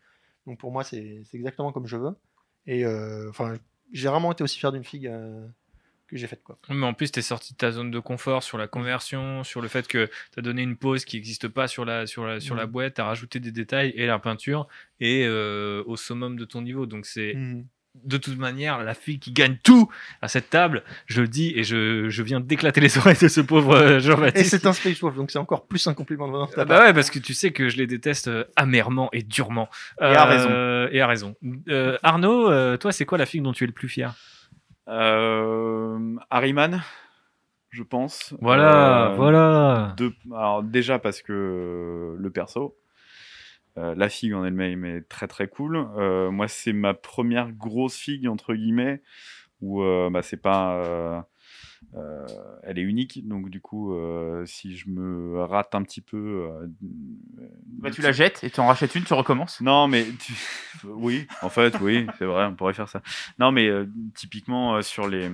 Donc 0.46 0.58
pour 0.58 0.72
moi, 0.72 0.84
c'est 0.84 1.22
exactement 1.32 1.72
comme 1.72 1.86
je 1.86 1.96
veux. 1.96 2.12
Et 2.66 2.84
euh, 2.84 3.28
enfin, 3.30 3.56
j'ai 3.92 4.08
vraiment 4.08 4.32
été 4.32 4.42
aussi 4.44 4.58
fier 4.58 4.72
d'une 4.72 4.84
figue 4.84 5.06
euh, 5.06 5.46
que 6.08 6.16
j'ai 6.16 6.26
faite. 6.26 6.42
Quoi. 6.42 6.58
Mais 6.68 6.84
en 6.84 6.92
plus, 6.92 7.10
tu 7.12 7.20
es 7.20 7.22
sorti 7.22 7.52
de 7.52 7.56
ta 7.58 7.70
zone 7.70 7.90
de 7.90 8.00
confort 8.00 8.42
sur 8.42 8.58
la 8.58 8.66
conversion, 8.66 9.44
sur 9.44 9.60
le 9.60 9.68
fait 9.68 9.86
que 9.86 10.06
tu 10.32 10.38
as 10.38 10.42
donné 10.42 10.62
une 10.62 10.76
pose 10.76 11.04
qui 11.04 11.16
n'existe 11.16 11.46
pas 11.48 11.68
sur 11.68 11.84
la, 11.84 12.06
sur 12.06 12.24
la, 12.26 12.40
sur 12.40 12.54
la 12.56 12.66
Mhm. 12.66 12.72
boîte, 12.72 12.94
tu 12.94 13.00
as 13.00 13.04
rajouté 13.04 13.38
des 13.40 13.52
détails 13.52 13.90
et 13.94 14.06
la 14.06 14.18
peinture 14.18 14.66
est 14.98 15.24
euh, 15.24 15.84
au 15.86 15.96
summum 15.96 16.36
de 16.36 16.44
ton 16.44 16.62
niveau. 16.62 16.86
Donc, 16.86 17.06
c'est 17.06 17.34
de 18.04 18.16
toute 18.16 18.38
manière 18.38 18.82
la 18.82 18.94
fille 18.94 19.18
qui 19.18 19.32
gagne 19.32 19.56
tout 19.64 19.88
à 20.22 20.28
cette 20.28 20.48
table. 20.50 20.84
Je 21.06 21.20
le 21.22 21.28
dis 21.28 21.52
et 21.56 21.64
je, 21.64 22.08
je 22.08 22.22
viens 22.22 22.40
d'éclater 22.40 22.80
les 22.80 22.96
oreilles 22.98 23.18
de 23.20 23.28
ce 23.28 23.40
pauvre 23.40 23.74
euh, 23.74 23.96
Et 23.98 24.00
Jean-Baptiste. 24.00 24.50
c'est 24.50 24.66
un 24.66 24.72
Space 24.72 25.00
Wolf, 25.00 25.16
donc 25.16 25.30
c'est 25.30 25.38
encore 25.38 25.66
plus 25.66 25.86
un 25.88 25.94
compliment 25.94 26.26
de 26.28 26.32
votre 26.32 26.52
Ah 26.52 26.64
part. 26.64 26.66
bah 26.66 26.84
ouais, 26.84 26.92
parce 26.94 27.10
que 27.10 27.18
tu 27.18 27.34
sais 27.34 27.50
que 27.52 27.68
je 27.68 27.76
les 27.76 27.86
déteste 27.86 28.28
euh, 28.28 28.44
amèrement 28.56 29.08
et 29.12 29.22
durement. 29.22 29.68
Et 30.00 30.04
à 30.04 30.24
raison. 30.24 30.48
Euh, 30.50 30.88
Et 30.92 31.00
à 31.00 31.06
raison. 31.06 31.34
Euh, 31.68 31.98
Arnaud, 32.02 32.76
toi, 32.78 32.92
c'est 32.92 33.04
quoi 33.04 33.18
la 33.18 33.26
fille 33.26 33.40
dont 33.40 33.52
tu 33.52 33.64
es 33.64 33.66
le 33.66 33.72
plus 33.72 33.88
fier? 33.88 34.14
Euh, 34.88 36.16
Harryman, 36.30 36.82
je 37.70 37.82
pense. 37.82 38.34
Voilà, 38.40 39.10
Euh, 39.12 39.14
voilà. 39.16 39.94
de- 39.96 40.12
alors 40.34 40.62
déjà 40.62 40.98
parce 40.98 41.22
que 41.22 42.16
le 42.18 42.30
perso, 42.30 42.76
euh, 43.80 43.94
la 43.96 44.08
figue 44.08 44.34
en 44.34 44.44
elle-même 44.44 44.84
est 44.84 45.02
très 45.08 45.26
très 45.28 45.48
cool. 45.48 45.76
Euh, 45.96 46.30
moi, 46.30 46.48
c'est 46.48 46.72
ma 46.72 46.94
première 46.94 47.50
grosse 47.52 47.96
figue 47.96 48.26
entre 48.28 48.54
guillemets 48.54 49.02
où 49.60 49.82
euh, 49.82 50.08
bah, 50.10 50.22
c'est 50.22 50.36
pas, 50.40 51.26
elle 52.62 52.78
est 52.78 52.82
unique. 52.82 53.26
Donc 53.26 53.50
du 53.50 53.60
coup, 53.60 53.94
si 54.46 54.76
je 54.76 54.88
me 54.88 55.42
rate 55.42 55.74
un 55.74 55.82
petit 55.82 56.00
peu, 56.00 56.48
Bah, 57.78 57.90
tu 57.90 58.00
la 58.02 58.12
jettes 58.12 58.42
et 58.44 58.50
tu 58.50 58.60
en 58.60 58.66
rachètes 58.66 58.94
une, 58.94 59.04
tu 59.04 59.12
recommences. 59.14 59.60
non, 59.60 59.86
mais 59.88 60.04
tu- 60.18 60.32
oui, 60.84 61.26
en 61.42 61.48
fait, 61.48 61.78
oui, 61.80 62.06
c'est 62.18 62.24
vrai, 62.26 62.44
on 62.46 62.54
pourrait 62.54 62.74
faire 62.74 62.88
ça. 62.88 63.02
Non, 63.38 63.52
mais 63.52 63.70
typiquement 64.14 64.80
sur 64.82 65.08
les 65.08 65.30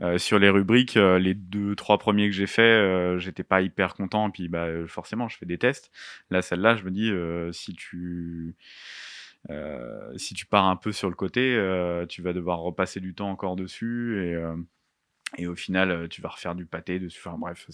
Euh, 0.00 0.18
sur 0.18 0.38
les 0.38 0.48
rubriques, 0.50 0.96
euh, 0.96 1.18
les 1.18 1.34
deux, 1.34 1.76
trois 1.76 1.98
premiers 1.98 2.26
que 2.26 2.34
j'ai 2.34 2.46
fait, 2.46 2.62
euh, 2.62 3.18
j'étais 3.18 3.44
pas 3.44 3.60
hyper 3.60 3.94
content. 3.94 4.30
Puis, 4.30 4.48
bah, 4.48 4.64
euh, 4.64 4.86
forcément, 4.86 5.28
je 5.28 5.36
fais 5.36 5.46
des 5.46 5.58
tests. 5.58 5.90
Là, 6.30 6.42
celle-là, 6.42 6.76
je 6.76 6.84
me 6.84 6.90
dis, 6.90 7.12
si 7.54 7.74
tu. 7.74 8.56
si 10.16 10.34
tu 10.34 10.46
pars 10.46 10.64
un 10.66 10.76
peu 10.76 10.92
sur 10.92 11.08
le 11.08 11.16
côté, 11.16 11.56
tu 12.08 12.22
vas 12.22 12.32
devoir 12.32 12.60
repasser 12.60 13.00
du 13.00 13.14
temps 13.14 13.30
encore 13.30 13.56
dessus 13.56 14.36
et, 15.38 15.46
au 15.46 15.54
final, 15.54 16.08
tu 16.10 16.20
vas 16.20 16.28
refaire 16.28 16.54
du 16.54 16.66
pâté 16.66 16.98
dessus. 16.98 17.20
Enfin 17.24 17.38
bref, 17.38 17.68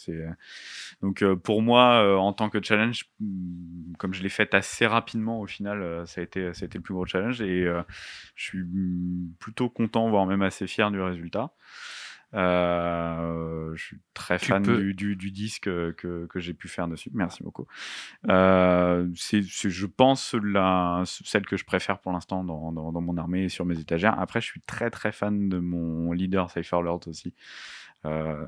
donc 1.03 1.25
pour 1.43 1.63
moi, 1.63 2.19
en 2.19 2.33
tant 2.33 2.51
que 2.51 2.63
challenge, 2.63 3.07
mm, 3.21 3.95
comme 3.99 4.15
je 4.15 4.23
l'ai 4.23 4.29
fait 4.29 4.55
assez 4.55 4.87
rapidement, 4.87 5.41
au 5.41 5.47
final, 5.47 6.07
ça 6.07 6.21
a 6.21 6.25
été 6.25 6.53
ça 6.55 6.65
a 6.65 6.67
été 6.67 6.79
le 6.79 6.83
plus 6.83 6.95
gros 6.95 7.07
challenge 7.07 7.41
et 7.43 7.65
je 8.35 8.45
suis 8.45 8.65
plutôt 9.39 9.69
content, 9.69 10.09
voire 10.09 10.27
même 10.27 10.43
assez 10.43 10.67
fier 10.67 10.91
du 10.91 11.01
résultat. 11.01 11.53
Euh, 12.35 13.75
je 13.75 13.83
suis 13.83 13.99
très 14.13 14.39
Tu 14.39 14.47
fan 14.47 14.63
peux- 14.63 14.77
du, 14.79 14.95
du, 14.95 15.17
du 15.17 15.31
disque 15.31 15.67
euh, 15.67 15.93
que, 15.93 16.27
que 16.27 16.41
j'ai 16.41 16.53
pu 16.55 16.69
faire 16.69 16.87
dessus. 16.89 17.11
Merci 17.15 17.43
beaucoup. 17.43 17.67
Euh, 18.29 19.09
c'est, 19.17 19.43
je 19.43 19.87
pense, 19.87 20.35
la, 20.35 21.03
celle 21.07 21.47
que 21.47 21.57
je 21.57 21.65
préfère 21.65 21.99
pour 22.01 22.13
l'instant 22.13 22.45
dans, 22.45 22.73
dans, 22.73 22.93
dans 22.93 23.01
mon 23.01 23.17
armée 23.17 23.45
et 23.45 23.49
sur 23.49 23.65
mes 23.65 23.79
étagères. 23.79 24.19
Après, 24.21 24.41
je 24.41 24.47
suis 24.47 24.61
très 24.61 24.91
très 24.91 25.13
fan 25.13 25.49
de 25.49 25.59
mon 25.59 26.13
leader 26.13 26.51
Cypher 26.51 26.83
Lord 26.83 27.01
aussi. 27.07 27.35
Euh, 28.05 28.45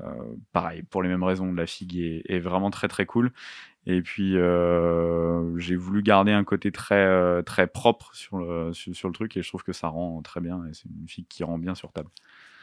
pareil, 0.53 0.83
pour 0.83 1.03
les 1.03 1.09
mêmes 1.09 1.23
raisons, 1.23 1.51
la 1.53 1.65
figue 1.65 1.97
est, 1.97 2.21
est 2.29 2.39
vraiment 2.39 2.69
très 2.71 2.87
très 2.87 3.05
cool. 3.05 3.31
Et 3.87 4.01
puis, 4.03 4.37
euh, 4.37 5.57
j'ai 5.57 5.75
voulu 5.75 6.03
garder 6.03 6.31
un 6.31 6.43
côté 6.43 6.71
très, 6.71 7.41
très 7.43 7.65
propre 7.67 8.13
sur 8.13 8.37
le, 8.37 8.73
sur, 8.73 8.95
sur 8.95 9.07
le 9.07 9.13
truc 9.13 9.35
et 9.37 9.41
je 9.41 9.47
trouve 9.47 9.63
que 9.63 9.73
ça 9.73 9.87
rend 9.87 10.21
très 10.21 10.39
bien. 10.39 10.63
Et 10.67 10.73
c'est 10.73 10.87
une 10.87 11.07
figue 11.07 11.27
qui 11.27 11.43
rend 11.43 11.57
bien 11.57 11.73
sur 11.73 11.91
table. 11.91 12.09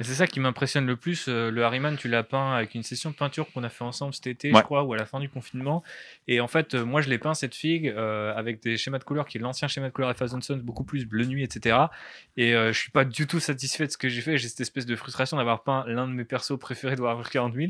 C'est 0.00 0.14
ça 0.14 0.26
qui 0.26 0.38
m'impressionne 0.40 0.86
le 0.86 0.96
plus. 0.96 1.26
euh, 1.28 1.50
le 1.50 1.64
Harryman, 1.64 1.96
tu 1.96 2.08
l'as 2.08 2.22
peint 2.22 2.54
avec 2.54 2.74
une 2.74 2.82
session 2.82 3.10
de 3.10 3.16
peinture 3.16 3.50
qu'on 3.52 3.64
a 3.64 3.68
fait 3.68 3.84
ensemble 3.84 4.14
cet 4.14 4.26
été, 4.28 4.50
je 4.50 4.60
crois, 4.62 4.84
ou 4.84 4.92
à 4.92 4.96
la 4.96 5.06
fin 5.06 5.18
du 5.18 5.28
confinement. 5.28 5.82
Et 6.28 6.40
en 6.40 6.46
fait, 6.46 6.74
euh, 6.74 6.84
moi, 6.84 7.00
je 7.00 7.08
l'ai 7.08 7.18
peint 7.18 7.34
cette 7.34 7.54
figue 7.54 7.88
euh, 7.88 8.32
avec 8.36 8.62
des 8.62 8.76
schémas 8.76 8.98
de 8.98 9.04
couleurs 9.04 9.26
qui 9.26 9.38
est 9.38 9.40
l'ancien 9.40 9.66
schéma 9.66 9.88
de 9.88 9.92
couleur 9.92 10.14
F 10.16 10.24
Sons, 10.26 10.56
beaucoup 10.62 10.84
plus 10.84 11.04
bleu 11.04 11.24
nuit, 11.24 11.42
etc. 11.42 11.76
Et 12.36 12.54
euh, 12.54 12.72
je 12.72 12.78
suis 12.78 12.90
pas 12.90 13.04
du 13.04 13.26
tout 13.26 13.40
satisfait 13.40 13.86
de 13.86 13.90
ce 13.90 13.98
que 13.98 14.08
j'ai 14.08 14.20
fait. 14.20 14.38
J'ai 14.38 14.48
cette 14.48 14.60
espèce 14.60 14.86
de 14.86 14.94
frustration 14.94 15.36
d'avoir 15.36 15.62
peint 15.64 15.84
l'un 15.88 16.06
de 16.06 16.12
mes 16.12 16.24
persos 16.24 16.58
préférés 16.58 16.94
de 16.94 17.00
Warhammer 17.00 17.24
40 17.28 17.54
000. 17.54 17.66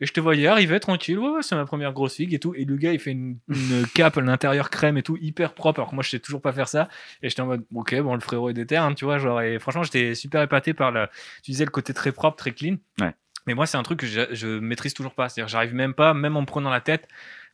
Et 0.00 0.06
je 0.06 0.12
te 0.12 0.20
voyais 0.20 0.46
arriver 0.48 0.78
tranquille, 0.80 1.18
ouais, 1.18 1.30
ouais, 1.30 1.42
c'est 1.42 1.54
ma 1.54 1.64
première 1.64 1.92
grosse 1.92 2.16
figue 2.16 2.34
et 2.34 2.38
tout. 2.38 2.54
Et 2.54 2.64
le 2.66 2.76
gars, 2.76 2.92
il 2.92 2.98
fait 3.00 3.12
une, 3.12 3.38
une 3.48 3.86
cape 3.94 4.18
à 4.18 4.20
l'intérieur 4.20 4.68
crème 4.68 4.98
et 4.98 5.02
tout, 5.02 5.16
hyper 5.20 5.54
propre, 5.54 5.80
alors 5.80 5.90
que 5.90 5.94
moi, 5.94 6.04
je 6.04 6.10
sais 6.10 6.18
toujours 6.18 6.42
pas 6.42 6.52
faire 6.52 6.68
ça. 6.68 6.88
Et 7.22 7.30
j'étais 7.30 7.40
en 7.40 7.46
mode, 7.46 7.64
ok, 7.74 7.98
bon, 8.00 8.14
le 8.14 8.20
frérot 8.20 8.50
est 8.50 8.54
déter, 8.54 8.76
hein, 8.76 8.92
tu 8.94 9.06
vois, 9.06 9.18
genre, 9.18 9.40
et 9.40 9.58
franchement, 9.58 9.82
j'étais 9.82 10.14
super 10.14 10.42
épaté 10.42 10.74
par 10.74 10.90
la, 10.92 11.08
tu 11.42 11.52
disais 11.52 11.66
le 11.70 11.72
côté 11.72 11.94
très 11.94 12.12
propre, 12.12 12.36
très 12.36 12.52
clean. 12.52 12.76
Ouais. 13.00 13.14
Mais 13.46 13.54
moi, 13.54 13.66
c'est 13.66 13.78
un 13.78 13.82
truc 13.82 14.00
que 14.00 14.06
je, 14.06 14.20
je 14.32 14.58
maîtrise 14.58 14.92
toujours 14.92 15.14
pas. 15.14 15.28
C'est-à-dire, 15.28 15.48
j'arrive 15.48 15.74
même 15.74 15.94
pas, 15.94 16.12
même 16.12 16.36
en 16.36 16.42
me 16.42 16.46
prenant 16.46 16.68
la 16.70 16.80
tête, 16.82 17.08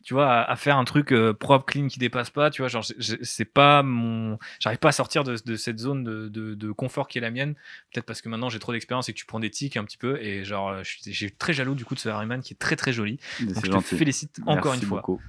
tu 0.05 0.15
vois, 0.15 0.31
à, 0.33 0.51
à 0.51 0.57
faire 0.57 0.77
un 0.79 0.85
truc 0.85 1.13
euh, 1.13 1.33
propre, 1.33 1.65
clean, 1.65 1.87
qui 1.87 1.99
dépasse 2.01 2.31
pas. 2.31 2.51
Tu 2.51 2.61
vois, 2.63 2.69
genre, 2.69 2.85
c'est 3.23 3.45
pas 3.45 3.83
mon. 3.85 4.37
J'arrive 4.59 4.79
pas 4.81 4.89
à 4.89 4.93
sortir 4.93 5.23
de, 5.23 5.37
de 5.45 5.57
cette 5.57 5.79
zone 5.79 6.03
de, 6.03 6.29
de- 6.29 6.55
de 6.55 6.73
confort 6.73 7.07
qui 7.07 7.19
est 7.19 7.21
la 7.21 7.31
mienne. 7.31 7.55
Peut-être 7.93 8.05
parce 8.05 8.21
que 8.21 8.29
maintenant 8.29 8.49
j'ai 8.49 8.59
trop 8.59 8.73
d'expérience 8.73 9.09
et 9.09 9.13
que 9.13 9.19
tu 9.19 9.27
prends 9.27 9.41
des 9.41 9.51
tics 9.51 9.77
un 9.77 9.85
petit 9.85 9.97
peu. 9.97 10.21
Et 10.21 10.45
genre, 10.45 10.83
je 10.83 11.11
suis 11.13 11.33
très 11.33 11.53
jaloux 11.53 11.75
du 11.77 11.85
coup 11.85 11.95
de 11.95 12.01
ce 12.01 12.09
Harryman 12.09 12.41
qui 12.43 12.53
est 12.55 12.59
très 12.59 12.77
très 12.77 12.93
joli. 12.93 13.19
Donc, 13.41 13.65
je 13.65 13.71
te 13.71 13.81
félicite 13.81 14.41
encore 14.45 14.73
Merci 14.73 14.83
une 14.83 14.89
fois. 14.89 14.99
beaucoup. 14.99 15.21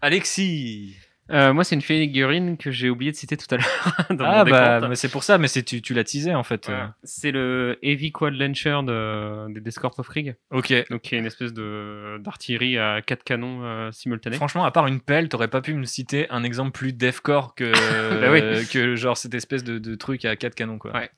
Alexis 0.00 0.96
Euh, 1.30 1.52
moi, 1.52 1.64
c'est 1.64 1.74
une 1.74 1.82
figurine 1.82 2.56
que 2.56 2.70
j'ai 2.70 2.88
oublié 2.88 3.10
de 3.10 3.16
citer 3.16 3.36
tout 3.36 3.52
à 3.52 3.58
l'heure. 3.58 3.66
Ah, 4.20 4.44
bah, 4.44 4.94
c'est 4.94 5.10
pour 5.10 5.24
ça, 5.24 5.38
mais 5.38 5.48
c'est 5.48 5.62
tu, 5.62 5.82
tu 5.82 5.92
l'as 5.94 6.04
teasé 6.04 6.34
en 6.34 6.42
fait. 6.42 6.70
C'est 7.02 7.30
le 7.30 7.78
Heavy 7.82 8.12
Quad 8.12 8.34
Launcher 8.34 8.78
de, 8.84 9.52
des 9.52 9.60
Descorp 9.60 9.98
of. 9.98 10.08
Euh, 10.16 10.32
Ok. 10.50 10.72
Donc, 10.90 11.02
qui 11.02 11.14
est 11.14 11.18
une 11.18 11.26
espèce 11.26 11.52
d'artillerie 11.52 12.78
à 12.78 13.02
quatre 13.02 13.24
canons 13.24 13.64
euh, 13.64 13.90
simultanés. 13.92 14.36
Franchement, 14.36 14.64
à 14.64 14.70
part 14.70 14.86
une 14.86 15.00
pelle, 15.00 15.28
t'aurais 15.28 15.48
pas 15.48 15.60
pu 15.60 15.74
me 15.74 15.84
citer 15.84 16.28
un 16.30 16.44
exemple 16.44 16.70
plus 16.72 16.92
deathcore 16.92 17.54
que, 17.54 17.72
Bah 18.20 18.30
oui. 18.30 18.66
que 18.72 18.94
genre 18.96 19.16
cette 19.16 19.34
espèce 19.34 19.64
de, 19.64 19.78
de 19.78 19.94
truc 19.94 20.24
à 20.24 20.36
quatre 20.36 20.54
canons 20.54 20.78
quoi. 20.78 20.92
Ouais. 20.92 21.10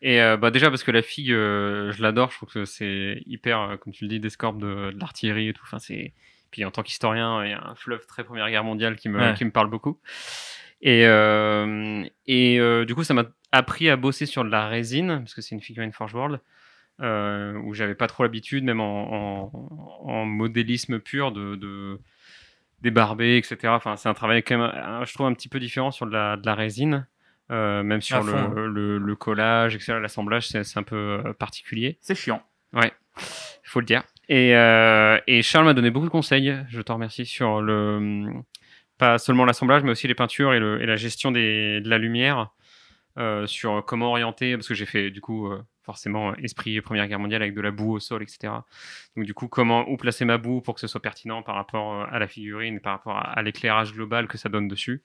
Et 0.00 0.20
euh, 0.20 0.36
bah 0.36 0.50
déjà 0.50 0.70
parce 0.70 0.82
que 0.82 0.90
la 0.90 1.02
figue, 1.02 1.30
euh, 1.30 1.92
je 1.92 2.02
l'adore, 2.02 2.30
je 2.30 2.36
trouve 2.38 2.48
que 2.48 2.64
c'est 2.64 3.22
hyper, 3.26 3.76
comme 3.80 3.92
tu 3.92 4.04
le 4.04 4.08
dis, 4.08 4.18
Descorp 4.20 4.58
de, 4.58 4.90
de 4.92 4.98
l'artillerie 4.98 5.48
et 5.48 5.52
tout. 5.52 5.62
Enfin, 5.64 5.78
c'est 5.78 6.12
puis 6.52 6.64
en 6.64 6.70
tant 6.70 6.82
qu'historien, 6.84 7.44
il 7.44 7.50
y 7.50 7.54
a 7.54 7.64
un 7.66 7.74
fleuve 7.74 8.06
très 8.06 8.22
Première 8.22 8.48
Guerre 8.48 8.62
mondiale 8.62 8.94
qui 8.94 9.08
me, 9.08 9.18
Ouais. 9.18 9.34
qui 9.34 9.44
me 9.44 9.50
parle 9.50 9.68
beaucoup. 9.68 9.98
Et, 10.82 11.06
euh, 11.06 12.04
et 12.26 12.60
euh, 12.60 12.84
du 12.84 12.94
coup, 12.94 13.02
ça 13.04 13.14
m'a 13.14 13.24
appris 13.50 13.88
à 13.90 13.96
bosser 13.96 14.26
sur 14.26 14.44
de 14.44 14.50
la 14.50 14.68
résine, 14.68 15.18
parce 15.18 15.34
que 15.34 15.40
c'est 15.42 15.54
une 15.54 15.60
figurine 15.60 15.92
Forge 15.92 16.14
World, 16.14 16.40
euh, 17.00 17.54
où 17.64 17.74
j'avais 17.74 17.94
pas 17.94 18.06
trop 18.06 18.22
l'habitude, 18.22 18.62
même 18.64 18.80
en, 18.80 19.50
en, 19.52 20.08
en 20.10 20.24
modélisme 20.24 20.98
pur, 21.00 21.32
de, 21.32 21.56
de 21.56 21.98
débarber, 22.80 23.36
etc. 23.36 23.56
Enfin, 23.68 23.96
c'est 23.96 24.08
un 24.08 24.14
travail 24.14 24.42
quand 24.42 24.58
même, 24.58 25.04
je 25.06 25.14
trouve, 25.14 25.26
un 25.26 25.34
petit 25.34 25.48
peu 25.48 25.60
différent 25.60 25.90
sur 25.90 26.06
de 26.06 26.12
la, 26.12 26.36
de 26.36 26.44
la 26.46 26.54
résine. 26.54 27.06
euh, 27.50 27.82
même 27.82 28.00
sur 28.00 28.22
le, 28.22 28.66
le, 28.68 28.98
le 28.98 29.16
collage, 29.16 29.74
etc. 29.74 29.98
L'assemblage, 30.00 30.48
c'est 30.48 30.78
un 30.78 30.82
peu 30.82 31.22
particulier. 31.38 31.98
C'est 32.00 32.14
chiant. 32.14 32.42
Ouais, 32.72 32.92
il 33.18 33.68
faut 33.68 33.80
le 33.80 33.86
dire. 33.86 34.02
Et, 34.32 34.56
euh, 34.56 35.18
et 35.26 35.42
Charles 35.42 35.66
m'a 35.66 35.74
donné 35.74 35.90
beaucoup 35.90 36.06
de 36.06 36.10
conseils, 36.10 36.56
je 36.70 36.80
t'en 36.80 36.94
remercie, 36.94 37.26
sur 37.26 37.62
pas 38.96 39.18
seulement 39.18 39.44
l'assemblage, 39.44 39.82
mais 39.82 39.90
aussi 39.90 40.08
les 40.08 40.14
peintures 40.14 40.54
et, 40.54 40.86
la 40.86 40.96
gestion 40.96 41.30
de 41.32 41.86
la 41.86 41.98
lumière, 41.98 42.50
euh, 43.18 43.46
sur 43.46 43.84
comment 43.84 44.08
orienter, 44.08 44.56
parce 44.56 44.66
que 44.66 44.72
j'ai 44.72 44.86
fait 44.86 45.10
du 45.10 45.20
coup 45.20 45.48
euh, 45.48 45.62
forcément 45.82 46.34
esprit 46.36 46.80
Première 46.80 47.08
Guerre 47.08 47.18
mondiale 47.18 47.42
avec 47.42 47.54
de 47.54 47.60
la 47.60 47.70
boue 47.70 47.92
au 47.92 48.00
sol, 48.00 48.22
etc. 48.22 48.54
Donc 49.18 49.26
du 49.26 49.34
coup, 49.34 49.48
comment, 49.48 49.86
où 49.86 49.98
placer 49.98 50.24
ma 50.24 50.38
boue 50.38 50.62
pour 50.62 50.76
que 50.76 50.80
ce 50.80 50.86
soit 50.86 51.02
pertinent 51.02 51.42
par 51.42 51.54
rapport 51.54 52.04
à 52.10 52.18
la 52.18 52.26
figurine, 52.26 52.80
par 52.80 52.92
rapport 52.92 53.18
à, 53.18 53.42
l'éclairage 53.42 53.92
global 53.92 54.28
que 54.28 54.38
ça 54.38 54.48
donne 54.48 54.66
dessus. 54.66 55.02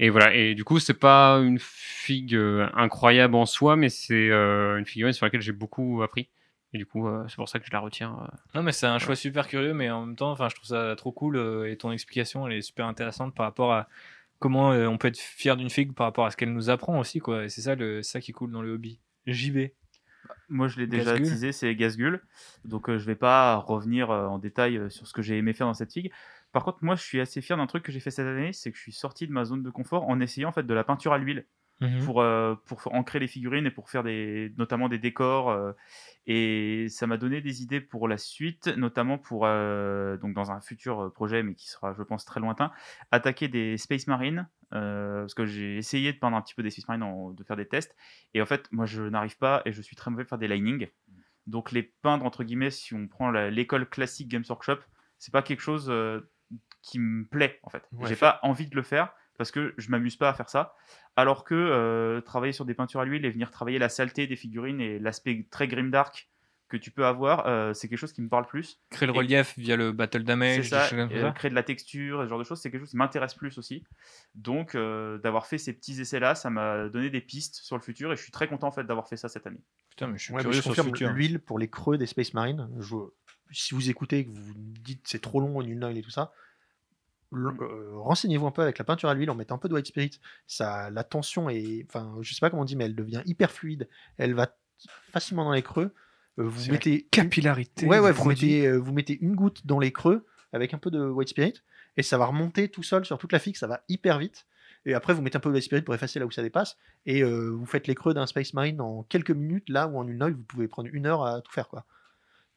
Et 0.00 0.10
voilà, 0.10 0.34
et 0.34 0.56
du 0.56 0.64
coup, 0.64 0.80
c'est 0.80 0.98
pas 0.98 1.36
une 1.36 1.60
figue 1.60 2.36
incroyable 2.74 3.36
en 3.36 3.46
soi, 3.46 3.76
mais 3.76 3.88
c'est 3.88 4.32
une 4.32 4.84
figurine 4.84 5.12
sur 5.12 5.26
laquelle 5.26 5.42
j'ai 5.42 5.52
beaucoup 5.52 6.02
appris. 6.02 6.28
Et 6.74 6.78
du 6.78 6.86
coup, 6.86 7.08
euh, 7.08 7.24
c'est 7.28 7.36
pour 7.36 7.48
ça 7.48 7.58
que 7.58 7.66
je 7.66 7.72
la 7.72 7.80
retiens. 7.80 8.18
euh. 8.22 8.36
Non 8.54 8.62
mais 8.62 8.72
c'est 8.72 8.86
un 8.86 8.98
choix 8.98 9.16
super 9.16 9.48
curieux, 9.48 9.72
mais 9.72 9.90
en 9.90 10.04
même 10.04 10.16
temps, 10.16 10.30
enfin, 10.30 10.48
je 10.48 10.54
trouve 10.54 10.68
ça 10.68 10.94
trop 10.96 11.12
cool 11.12 11.36
euh, 11.36 11.70
et 11.70 11.76
ton 11.76 11.90
explication 11.92 12.46
elle 12.46 12.54
est 12.54 12.62
super 12.62 12.86
intéressante 12.86 13.34
par 13.34 13.46
rapport 13.46 13.72
à 13.72 13.88
comment 14.38 14.72
euh, 14.72 14.86
on 14.86 14.98
peut 14.98 15.08
être 15.08 15.18
fier 15.18 15.56
d'une 15.56 15.70
figue 15.70 15.94
par 15.94 16.06
rapport 16.06 16.26
à 16.26 16.30
ce 16.30 16.36
qu'elle 16.36 16.52
nous 16.52 16.68
apprend 16.70 16.98
aussi 16.98 17.20
quoi. 17.20 17.44
Et 17.44 17.48
c'est 17.48 17.62
ça 17.62 17.74
le 17.74 18.02
ça 18.02 18.20
qui 18.20 18.32
est 18.32 18.34
cool 18.34 18.52
dans 18.52 18.62
le 18.62 18.72
hobby. 18.72 19.00
JB. 19.26 19.70
Moi, 20.48 20.68
je 20.68 20.78
l'ai 20.78 20.86
déjà 20.86 21.12
Gazgul. 21.12 21.28
teasé, 21.28 21.52
c'est 21.52 21.74
Gazgul. 21.74 22.22
Donc, 22.64 22.88
euh, 22.88 22.98
je 22.98 23.04
vais 23.04 23.14
pas 23.14 23.56
revenir 23.56 24.10
euh, 24.10 24.26
en 24.26 24.38
détail 24.38 24.76
euh, 24.78 24.88
sur 24.88 25.06
ce 25.06 25.12
que 25.12 25.22
j'ai 25.22 25.36
aimé 25.36 25.52
faire 25.52 25.66
dans 25.66 25.74
cette 25.74 25.92
figue. 25.92 26.10
Par 26.52 26.64
contre, 26.64 26.78
moi, 26.82 26.96
je 26.96 27.02
suis 27.02 27.20
assez 27.20 27.40
fier 27.42 27.56
d'un 27.56 27.66
truc 27.66 27.82
que 27.82 27.92
j'ai 27.92 28.00
fait 28.00 28.10
cette 28.10 28.26
année, 28.26 28.52
c'est 28.52 28.70
que 28.70 28.76
je 28.76 28.82
suis 28.82 28.92
sorti 28.92 29.26
de 29.26 29.32
ma 29.32 29.44
zone 29.44 29.62
de 29.62 29.70
confort 29.70 30.08
en 30.08 30.20
essayant 30.20 30.48
en 30.48 30.52
fait 30.52 30.66
de 30.66 30.74
la 30.74 30.84
peinture 30.84 31.12
à 31.12 31.18
l'huile 31.18 31.46
Mhm. 31.80 32.04
pour, 32.04 32.20
euh, 32.20 32.54
pour 32.66 32.92
ancrer 32.94 33.18
les 33.20 33.28
figurines 33.28 33.66
et 33.66 33.70
pour 33.70 33.88
faire 33.90 34.02
des, 34.02 34.52
notamment 34.58 34.88
des 34.88 34.98
décors. 34.98 35.50
euh, 35.50 35.72
et 36.26 36.88
ça 36.90 37.06
m'a 37.06 37.16
donné 37.16 37.40
des 37.40 37.62
idées 37.62 37.80
pour 37.80 38.06
la 38.08 38.18
suite, 38.18 38.66
notamment 38.76 39.16
pour, 39.18 39.46
euh, 39.46 40.16
donc 40.18 40.34
dans 40.34 40.50
un 40.50 40.60
futur 40.60 41.12
projet, 41.14 41.42
mais 41.42 41.54
qui 41.54 41.68
sera, 41.68 41.94
je 41.94 42.02
pense, 42.02 42.24
très 42.24 42.40
lointain, 42.40 42.70
attaquer 43.10 43.48
des 43.48 43.76
Space 43.78 44.06
Marines. 44.06 44.48
parce 44.70 45.32
que 45.32 45.46
j'ai 45.46 45.78
essayé 45.78 46.12
de 46.12 46.18
peindre 46.18 46.36
un 46.36 46.42
petit 46.42 46.54
peu 46.54 46.62
des 46.62 46.68
Space 46.70 46.86
Marines, 46.88 47.02
en- 47.04 47.30
de 47.30 47.42
faire 47.44 47.56
des 47.56 47.66
tests. 47.66 47.96
Et 48.34 48.42
en 48.42 48.46
fait, 48.46 48.68
moi, 48.70 48.84
je 48.84 49.02
n'arrive 49.02 49.38
pas 49.38 49.62
et 49.64 49.72
je 49.72 49.80
suis 49.80 49.96
très 49.96 50.10
mauvais 50.10 50.24
pour 50.24 50.28
faire 50.30 50.38
des 50.38 50.48
linings. 50.48 50.88
Donc, 51.46 51.72
les 51.72 51.82
peindre, 51.82 52.26
entre 52.26 52.44
guillemets, 52.44 52.70
si 52.70 52.92
on 52.92 53.08
prend 53.08 53.30
l'école 53.30 53.88
classique 53.88 54.28
Games 54.28 54.44
Workshop, 54.46 54.80
c'est 55.18 55.32
pas 55.32 55.40
quelque 55.40 55.60
chose 55.62 55.90
qui 56.82 56.98
me 56.98 57.24
plaît, 57.24 57.58
en 57.62 57.70
fait. 57.70 57.82
Ouais, 57.92 58.08
j'ai 58.08 58.16
pas 58.16 58.40
envie 58.42 58.66
de 58.66 58.76
le 58.76 58.82
faire 58.82 59.14
parce 59.38 59.50
que 59.50 59.72
je 59.78 59.90
m'amuse 59.90 60.16
pas 60.16 60.28
à 60.28 60.34
faire 60.34 60.50
ça. 60.50 60.74
Alors 61.16 61.44
que 61.44 61.54
euh, 61.54 62.20
travailler 62.20 62.52
sur 62.52 62.66
des 62.66 62.74
peintures 62.74 63.00
à 63.00 63.04
l'huile 63.06 63.24
et 63.24 63.30
venir 63.30 63.50
travailler 63.50 63.78
la 63.78 63.88
saleté 63.88 64.26
des 64.26 64.36
figurines 64.36 64.80
et 64.80 64.98
l'aspect 64.98 65.46
très 65.50 65.66
grimdark 65.68 66.28
que 66.68 66.76
tu 66.76 66.90
peux 66.90 67.06
avoir, 67.06 67.46
euh, 67.46 67.72
c'est 67.72 67.88
quelque 67.88 67.98
chose 67.98 68.12
qui 68.12 68.20
me 68.20 68.28
parle 68.28 68.46
plus. 68.46 68.78
Créer 68.90 69.06
le 69.06 69.14
Et- 69.14 69.18
relief 69.18 69.54
via 69.58 69.74
le 69.74 69.90
battle 69.90 70.22
damage, 70.22 70.68
ça, 70.68 70.86
euh, 70.92 71.30
créer 71.32 71.48
de 71.48 71.54
la 71.54 71.62
texture, 71.62 72.22
ce 72.22 72.28
genre 72.28 72.38
de 72.38 72.44
choses, 72.44 72.60
c'est 72.60 72.70
quelque 72.70 72.82
chose 72.82 72.90
qui 72.90 72.98
m'intéresse 72.98 73.32
plus 73.32 73.56
aussi. 73.56 73.84
Donc, 74.34 74.74
euh, 74.74 75.16
d'avoir 75.18 75.46
fait 75.46 75.56
ces 75.56 75.72
petits 75.72 75.98
essais-là, 75.98 76.34
ça 76.34 76.50
m'a 76.50 76.90
donné 76.90 77.08
des 77.08 77.22
pistes 77.22 77.54
sur 77.54 77.74
le 77.76 77.82
futur 77.82 78.12
et 78.12 78.16
je 78.16 78.22
suis 78.22 78.32
très 78.32 78.48
content 78.48 78.66
en 78.68 78.72
fait 78.72 78.84
d'avoir 78.84 79.08
fait 79.08 79.16
ça 79.16 79.30
cette 79.30 79.46
année. 79.46 79.62
Putain, 79.88 80.08
mais 80.08 80.18
je 80.18 80.24
suis 80.24 80.34
Ouais, 80.34 80.42
curieux 80.42 80.56
je 80.60 80.60
sur 80.72 80.84
futur. 80.84 81.10
l'huile 81.10 81.38
pour 81.40 81.58
les 81.58 81.70
creux 81.70 81.96
des 81.96 82.04
Space 82.06 82.34
Marines. 82.34 82.68
je- 82.80 82.96
si 83.50 83.74
vous 83.74 83.88
écoutez 83.88 84.18
et 84.18 84.24
que 84.26 84.30
vous 84.30 84.52
dites 84.54 85.00
c'est 85.08 85.22
trop 85.22 85.40
long, 85.40 85.62
nul 85.62 85.82
et 85.96 86.02
tout 86.02 86.10
ça, 86.10 86.32
renseignez-vous 87.32 88.46
un 88.46 88.50
peu 88.50 88.62
avec 88.62 88.78
la 88.78 88.84
peinture 88.84 89.08
à 89.08 89.14
l'huile 89.14 89.30
en 89.30 89.34
mettant 89.34 89.56
un 89.56 89.58
peu 89.58 89.68
de 89.68 89.74
white 89.74 89.86
spirit. 89.86 90.18
Ça, 90.46 90.90
la 90.90 91.04
tension 91.04 91.50
est, 91.50 91.84
enfin, 91.88 92.16
je 92.20 92.32
sais 92.32 92.40
pas 92.40 92.50
comment 92.50 92.62
on 92.62 92.66
dit, 92.66 92.76
mais 92.76 92.84
elle 92.84 92.94
devient 92.94 93.22
hyper 93.26 93.50
fluide. 93.50 93.88
Elle 94.16 94.34
va 94.34 94.56
facilement 95.12 95.44
dans 95.44 95.52
les 95.52 95.62
creux. 95.62 95.92
Euh, 96.38 96.44
vous 96.44 96.66
la 96.66 96.72
mettez 96.72 97.02
Capillarité. 97.10 97.86
Ouais, 97.86 97.98
ouais, 97.98 98.12
vous 98.12 98.28
mettez, 98.28 98.66
euh, 98.66 98.76
vous 98.76 98.92
mettez 98.92 99.18
une 99.20 99.34
goutte 99.34 99.66
dans 99.66 99.78
les 99.78 99.92
creux 99.92 100.26
avec 100.52 100.72
un 100.72 100.78
peu 100.78 100.90
de 100.90 101.00
white 101.00 101.28
spirit 101.28 101.62
et 101.96 102.02
ça 102.02 102.16
va 102.16 102.26
remonter 102.26 102.68
tout 102.68 102.82
seul 102.82 103.04
sur 103.04 103.18
toute 103.18 103.32
la 103.32 103.38
figue, 103.38 103.56
ça 103.56 103.66
va 103.66 103.82
hyper 103.88 104.18
vite. 104.18 104.46
Et 104.86 104.94
après, 104.94 105.12
vous 105.12 105.20
mettez 105.20 105.36
un 105.36 105.40
peu 105.40 105.50
de 105.50 105.54
white 105.54 105.64
spirit 105.64 105.82
pour 105.82 105.94
effacer 105.94 106.18
là 106.18 106.26
où 106.26 106.30
ça 106.30 106.42
dépasse 106.42 106.76
et 107.04 107.22
euh, 107.22 107.50
vous 107.50 107.66
faites 107.66 107.86
les 107.88 107.94
creux 107.94 108.14
d'un 108.14 108.26
Space 108.26 108.54
Marine 108.54 108.80
en 108.80 109.02
quelques 109.02 109.32
minutes, 109.32 109.68
là 109.68 109.88
où 109.88 109.98
en 109.98 110.06
une 110.06 110.22
oil, 110.22 110.32
vous 110.32 110.44
pouvez 110.44 110.68
prendre 110.68 110.88
une 110.92 111.06
heure 111.06 111.24
à 111.24 111.42
tout 111.42 111.52
faire. 111.52 111.68
quoi. 111.68 111.84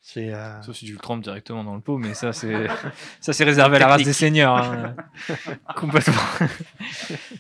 C'est 0.04 0.34
euh, 0.34 0.60
Sauf 0.64 0.76
si 0.76 0.86
tu 0.86 0.94
le 0.94 0.98
trempes 0.98 1.22
directement 1.22 1.64
dans 1.64 1.76
le 1.76 1.80
pot, 1.82 1.98
mais 2.00 2.16
ça, 2.16 2.34
c'est 2.34 2.68
ça 3.22 3.34
c'est 3.34 3.44
réservé 3.44 3.76
à 3.76 3.80
la 3.80 3.88
race 3.88 4.04
des 4.04 4.14
seigneurs. 4.14 4.56
hein. 4.56 4.96
Complètement. 5.76 6.14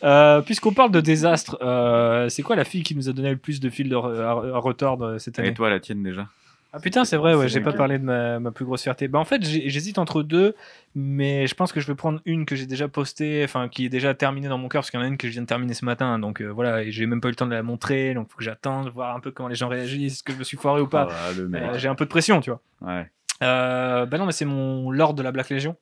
Euh, 0.03 0.41
Puisqu'on 0.41 0.71
parle 0.73 0.91
de 0.91 1.01
désastre, 1.01 1.57
euh, 1.61 2.29
c'est 2.29 2.43
quoi 2.43 2.55
la 2.55 2.63
fille 2.63 2.83
qui 2.83 2.95
nous 2.95 3.09
a 3.09 3.13
donné 3.13 3.31
le 3.31 3.38
plus 3.38 3.59
de 3.59 3.69
fil 3.69 3.89
de 3.89 3.95
re- 3.95 4.19
à, 4.21 4.55
à 4.55 4.59
retordre 4.59 5.17
cette 5.17 5.39
année? 5.39 5.49
Et 5.49 5.53
toi, 5.53 5.69
la 5.69 5.79
tienne 5.79 6.03
déjà? 6.03 6.27
Ah 6.73 6.80
putain, 6.80 7.03
c'est 7.03 7.18
vrai, 7.18 7.35
ouais, 7.35 7.49
j'ai 7.49 7.60
pas 7.60 7.73
parlé 7.73 7.99
de 7.99 8.03
ma, 8.03 8.39
ma 8.39 8.52
plus 8.52 8.64
grosse 8.64 8.84
fierté. 8.84 9.10
Bah 9.10 9.19
en 9.19 9.26
fait, 9.26 9.43
j'hésite 9.43 9.98
entre 9.98 10.23
deux, 10.23 10.56
mais 10.95 11.45
je 11.45 11.53
pense 11.53 11.73
que 11.73 11.81
je 11.81 11.88
vais 11.88 11.95
prendre 11.95 12.22
une 12.23 12.45
que 12.45 12.56
j'ai 12.56 12.65
déjà 12.65 12.88
postée, 12.88 13.41
enfin 13.43 13.68
qui 13.68 13.85
est 13.85 13.89
déjà 13.89 14.14
terminée 14.14 14.48
dans 14.48 14.57
mon 14.57 14.69
cœur, 14.69 14.80
parce 14.80 14.89
qu'il 14.89 14.98
y 14.98 15.03
en 15.03 15.06
a 15.06 15.10
une 15.10 15.18
que 15.18 15.27
je 15.27 15.34
viens 15.34 15.41
de 15.41 15.48
terminer 15.48 15.73
ce 15.73 15.84
matin, 15.84 16.18
donc 16.18 16.41
euh, 16.41 16.48
voilà, 16.48 16.84
et 16.84 16.91
j'ai 16.91 17.06
même 17.07 17.19
pas 17.19 17.27
eu 17.27 17.31
le 17.31 17.35
temps 17.35 17.45
de 17.45 17.52
la 17.52 17.61
montrer, 17.61 18.14
donc 18.14 18.30
faut 18.30 18.38
que 18.38 18.43
j'attende, 18.45 18.88
voir 18.89 19.14
un 19.14 19.19
peu 19.19 19.31
comment 19.31 19.49
les 19.49 19.56
gens 19.56 19.68
réagissent, 19.68 20.14
est-ce 20.14 20.23
que 20.23 20.31
je 20.31 20.38
me 20.38 20.45
suis 20.45 20.56
foiré 20.56 20.80
ou 20.80 20.88
pas. 20.88 21.10
Ah. 21.11 21.31
Euh, 21.38 21.77
j'ai 21.77 21.89
un 21.89 21.95
peu 21.95 22.06
de 22.06 22.10
pression, 22.10 22.39
tu 22.39 22.52
vois. 22.52 22.61
Ouais. 22.80 23.11
Euh, 23.43 24.06
bah 24.06 24.18
non, 24.18 24.26
mais 24.26 24.31
c'est 24.31 24.45
mon 24.45 24.91
Lord 24.91 25.15
de 25.15 25.23
la 25.23 25.34
Black 25.34 25.49
Legion 25.49 25.76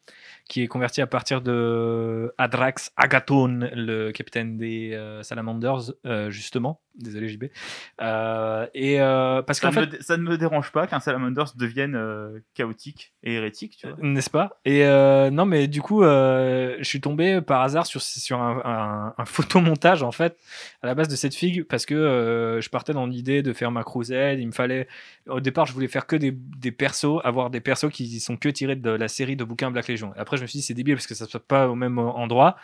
qui 0.48 0.64
est 0.64 0.68
converti 0.68 1.02
à 1.02 1.08
partir 1.08 1.42
de 1.42 2.34
Adrax 2.40 2.92
Agathon, 2.98 3.70
le 3.76 4.12
capitaine 4.12 4.58
des 4.58 5.00
Salamanders, 5.22 5.92
justement. 6.30 6.82
Désolé, 7.00 7.30
JB. 7.30 7.46
Euh, 8.02 8.68
et 8.74 9.00
euh, 9.02 9.42
parce 9.42 9.60
Ça, 9.60 9.72
fait, 9.72 9.86
me, 9.98 10.02
ça 10.02 10.18
ne 10.18 10.24
me 10.24 10.38
dérange 10.38 10.72
pas 10.72 10.86
qu'un 10.86 11.00
Salamanders 11.00 11.54
devienne 11.56 11.96
euh, 11.96 12.40
chaotique 12.54 13.14
et 13.24 13.36
hérétique, 13.36 13.78
tu 13.80 13.88
vois. 13.88 13.98
N'est-ce 14.02 14.30
pas? 14.30 14.60
Et 14.66 14.84
non, 15.32 15.46
mais 15.46 15.68
du 15.68 15.82
coup, 15.82 16.04
je 16.04 16.78
suis 16.84 17.02
tombé 17.02 17.42
par 17.42 17.62
hasard 17.62 17.86
sur, 17.86 18.02
sur 18.02 18.40
un, 18.42 18.62
un- 18.66 19.14
un 19.18 19.26
photomontage, 19.26 20.04
en 20.04 20.12
fait, 20.12 20.38
à 20.82 20.88
la 20.88 20.96
base 20.96 21.08
de 21.08 21.16
cette 21.16 21.36
figue, 21.36 21.64
parce 21.64 21.86
que 21.86 22.60
je 22.62 22.70
partais 22.70 22.94
dans 22.94 23.06
l'idée 23.06 23.42
de 23.42 23.54
faire 23.54 23.72
ma 23.72 23.84
crusade. 23.84 24.40
Il 24.40 24.48
me 24.48 24.52
fallait. 24.52 24.88
Au 25.28 25.40
départ, 25.40 25.66
je 25.66 25.74
voulais 25.74 25.88
faire 25.88 26.06
que 26.08 26.16
des, 26.16 26.32
des 26.32 26.72
persos, 26.72 27.20
avoir 27.24 27.50
des 27.50 27.62
persos 27.62 27.90
qui 27.92 28.20
sont 28.20 28.36
que 28.38 28.50
tirés 28.50 28.76
de 28.76 28.90
la 28.90 29.08
série 29.08 29.36
de 29.36 29.44
bouquins 29.44 29.72
Black 29.72 29.88
Legion. 29.88 30.12
Après, 30.18 30.38
je 30.38 30.42
me 30.42 30.48
suis 30.48 30.60
dit, 30.60 30.64
c'est 30.64 30.74
débile 30.74 30.96
parce 30.96 31.08
que 31.08 31.16
ça 31.16 31.26
se 31.26 31.32
passe 31.32 31.42
pas 31.48 31.68
au 31.70 31.76
même 31.76 31.98
endroit. 32.00 32.58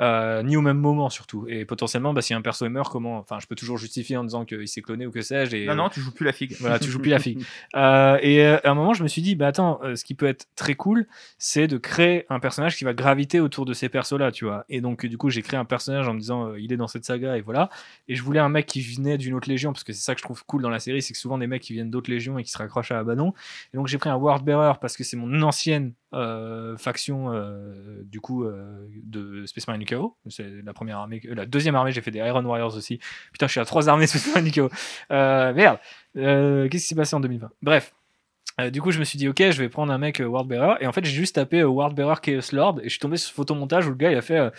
Euh, 0.00 0.42
ni 0.42 0.56
au 0.56 0.60
même 0.60 0.78
moment 0.78 1.08
surtout 1.08 1.46
et 1.48 1.64
potentiellement 1.64 2.12
bah, 2.12 2.22
si 2.22 2.34
un 2.34 2.42
perso 2.42 2.68
meurt 2.68 2.90
comment 2.90 3.18
enfin 3.18 3.38
je 3.40 3.46
peux 3.46 3.54
toujours 3.54 3.78
justifier 3.78 4.16
en 4.16 4.24
disant 4.24 4.44
qu'il 4.44 4.66
s'est 4.68 4.82
cloné 4.82 5.06
ou 5.06 5.10
que 5.10 5.20
sais-je 5.20 5.56
et 5.56 5.66
Non, 5.66 5.74
non, 5.74 5.88
tu 5.88 6.00
joues 6.00 6.12
plus 6.12 6.26
la 6.26 6.32
figue. 6.32 6.54
voilà, 6.60 6.78
tu 6.78 6.90
joues 6.90 7.00
plus 7.00 7.10
la 7.10 7.18
fille. 7.18 7.38
Euh, 7.76 8.18
et 8.22 8.44
euh, 8.44 8.58
à 8.62 8.70
un 8.70 8.74
moment, 8.74 8.94
je 8.94 9.02
me 9.02 9.08
suis 9.08 9.22
dit, 9.22 9.34
bah 9.34 9.48
attends, 9.48 9.80
ce 9.96 10.04
qui 10.04 10.14
peut 10.14 10.26
être 10.26 10.46
très 10.54 10.74
cool, 10.74 11.06
c'est 11.38 11.66
de 11.66 11.76
créer 11.76 12.24
un 12.28 12.38
personnage 12.38 12.76
qui 12.76 12.84
va 12.84 12.94
graviter 12.94 13.40
autour 13.40 13.64
de 13.64 13.72
ces 13.72 13.88
persos-là, 13.88 14.30
tu 14.30 14.44
vois. 14.44 14.64
Et 14.68 14.80
donc, 14.80 15.06
du 15.06 15.18
coup, 15.18 15.30
j'ai 15.30 15.42
créé 15.42 15.58
un 15.58 15.64
personnage 15.64 16.06
en 16.08 16.14
me 16.14 16.20
disant, 16.20 16.50
euh, 16.50 16.60
il 16.60 16.72
est 16.72 16.76
dans 16.76 16.86
cette 16.86 17.04
saga, 17.04 17.36
et 17.36 17.40
voilà. 17.40 17.70
Et 18.06 18.14
je 18.14 18.22
voulais 18.22 18.40
un 18.40 18.48
mec 18.48 18.66
qui 18.66 18.80
venait 18.80 19.18
d'une 19.18 19.34
autre 19.34 19.48
légion, 19.48 19.72
parce 19.72 19.84
que 19.84 19.92
c'est 19.92 20.02
ça 20.02 20.14
que 20.14 20.20
je 20.20 20.24
trouve 20.24 20.44
cool 20.44 20.62
dans 20.62 20.70
la 20.70 20.78
série, 20.78 21.02
c'est 21.02 21.12
que 21.12 21.18
souvent 21.18 21.38
des 21.38 21.46
mecs 21.46 21.62
qui 21.62 21.72
viennent 21.72 21.90
d'autres 21.90 22.10
légions 22.10 22.38
et 22.38 22.44
qui 22.44 22.50
se 22.50 22.58
raccrochent 22.58 22.92
à 22.92 22.98
Abaddon. 22.98 23.34
Et 23.72 23.76
donc, 23.76 23.88
j'ai 23.88 23.98
pris 23.98 24.10
un 24.10 24.16
Wordbearer 24.16 24.74
parce 24.80 24.96
que 24.96 25.04
c'est 25.04 25.16
mon 25.16 25.42
ancienne 25.42 25.94
faction, 26.78 27.32
du 28.04 28.20
coup, 28.20 28.46
de 29.02 29.46
Space 29.46 29.66
Marine 29.66 29.83
UKO. 29.84 30.16
C'est 30.28 30.46
la 30.64 30.72
première 30.72 30.98
armée, 30.98 31.20
euh, 31.26 31.34
la 31.34 31.46
deuxième 31.46 31.74
armée, 31.76 31.92
j'ai 31.92 32.00
fait 32.00 32.10
des 32.10 32.18
Iron 32.18 32.44
Warriors 32.44 32.76
aussi. 32.76 32.98
Putain, 33.32 33.46
je 33.46 33.52
suis 33.52 33.60
à 33.60 33.64
trois 33.64 33.88
armées 33.88 34.06
Space 34.06 34.26
Marine 34.34 34.48
UKO. 34.48 34.70
Euh, 35.10 35.52
merde. 35.54 35.78
Euh, 36.16 36.68
Qu'est-ce 36.68 36.82
qui 36.84 36.88
s'est 36.88 36.94
passé 36.94 37.14
en 37.16 37.20
2020 37.20 37.50
Bref. 37.62 37.94
Euh, 38.60 38.70
du 38.70 38.80
coup, 38.80 38.92
je 38.92 39.00
me 39.00 39.04
suis 39.04 39.18
dit, 39.18 39.26
ok, 39.28 39.38
je 39.38 39.60
vais 39.62 39.68
prendre 39.68 39.92
un 39.92 39.98
mec 39.98 40.20
euh, 40.20 40.26
Wordbearer. 40.26 40.76
Et 40.80 40.86
en 40.86 40.92
fait, 40.92 41.04
j'ai 41.04 41.10
juste 41.10 41.34
tapé 41.34 41.64
Wordbearer 41.64 42.20
Chaos 42.22 42.52
Lord. 42.52 42.78
Et 42.80 42.84
je 42.84 42.90
suis 42.90 43.00
tombé 43.00 43.16
sur 43.16 43.28
ce 43.28 43.34
photomontage 43.34 43.86
où 43.86 43.90
le 43.90 43.96
gars, 43.96 44.12
il 44.12 44.16
a 44.16 44.22
fait. 44.22 44.50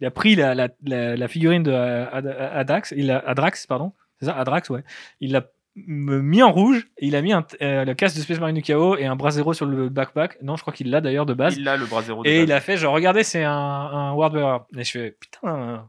il 0.00 0.06
a 0.06 0.10
pris 0.10 0.34
la, 0.34 0.54
la, 0.54 1.28
figurine 1.28 1.62
de 1.62 1.70
euh, 1.70 2.04
Ad- 2.10 2.26
Adax. 2.26 2.92
Il 2.96 3.10
a, 3.10 3.18
Adrax, 3.18 3.66
pardon. 3.66 3.92
C'est 4.18 4.26
ça 4.26 4.36
Adrax, 4.36 4.70
ouais. 4.70 4.82
Il 5.20 5.32
l'a 5.32 5.46
mis 5.76 6.42
en 6.42 6.52
rouge. 6.52 6.86
Et 6.98 7.06
il 7.06 7.16
a 7.16 7.22
mis 7.22 7.32
un, 7.32 7.44
euh, 7.62 7.84
le 7.84 7.94
casque 7.94 8.16
de 8.16 8.20
Space 8.22 8.38
Marine 8.40 8.56
du 8.56 8.62
Chaos 8.62 8.96
et 8.96 9.06
un 9.06 9.16
bras 9.16 9.30
zéro 9.30 9.52
sur 9.54 9.66
le 9.66 9.88
backpack. 9.88 10.38
Non, 10.42 10.56
je 10.56 10.62
crois 10.62 10.72
qu'il 10.72 10.90
l'a 10.90 11.00
d'ailleurs 11.00 11.26
de 11.26 11.34
base. 11.34 11.56
Il 11.56 11.68
a 11.68 11.76
le 11.76 11.86
bras 11.86 12.02
zéro 12.02 12.22
de 12.22 12.28
Et 12.28 12.38
base. 12.38 12.44
il 12.48 12.52
a 12.52 12.60
fait, 12.60 12.76
genre, 12.76 12.94
regardez, 12.94 13.24
c'est 13.24 13.44
un, 13.44 13.52
un. 13.52 14.66
Et 14.76 14.84
je 14.84 14.90
fais, 14.90 15.16
putain, 15.18 15.88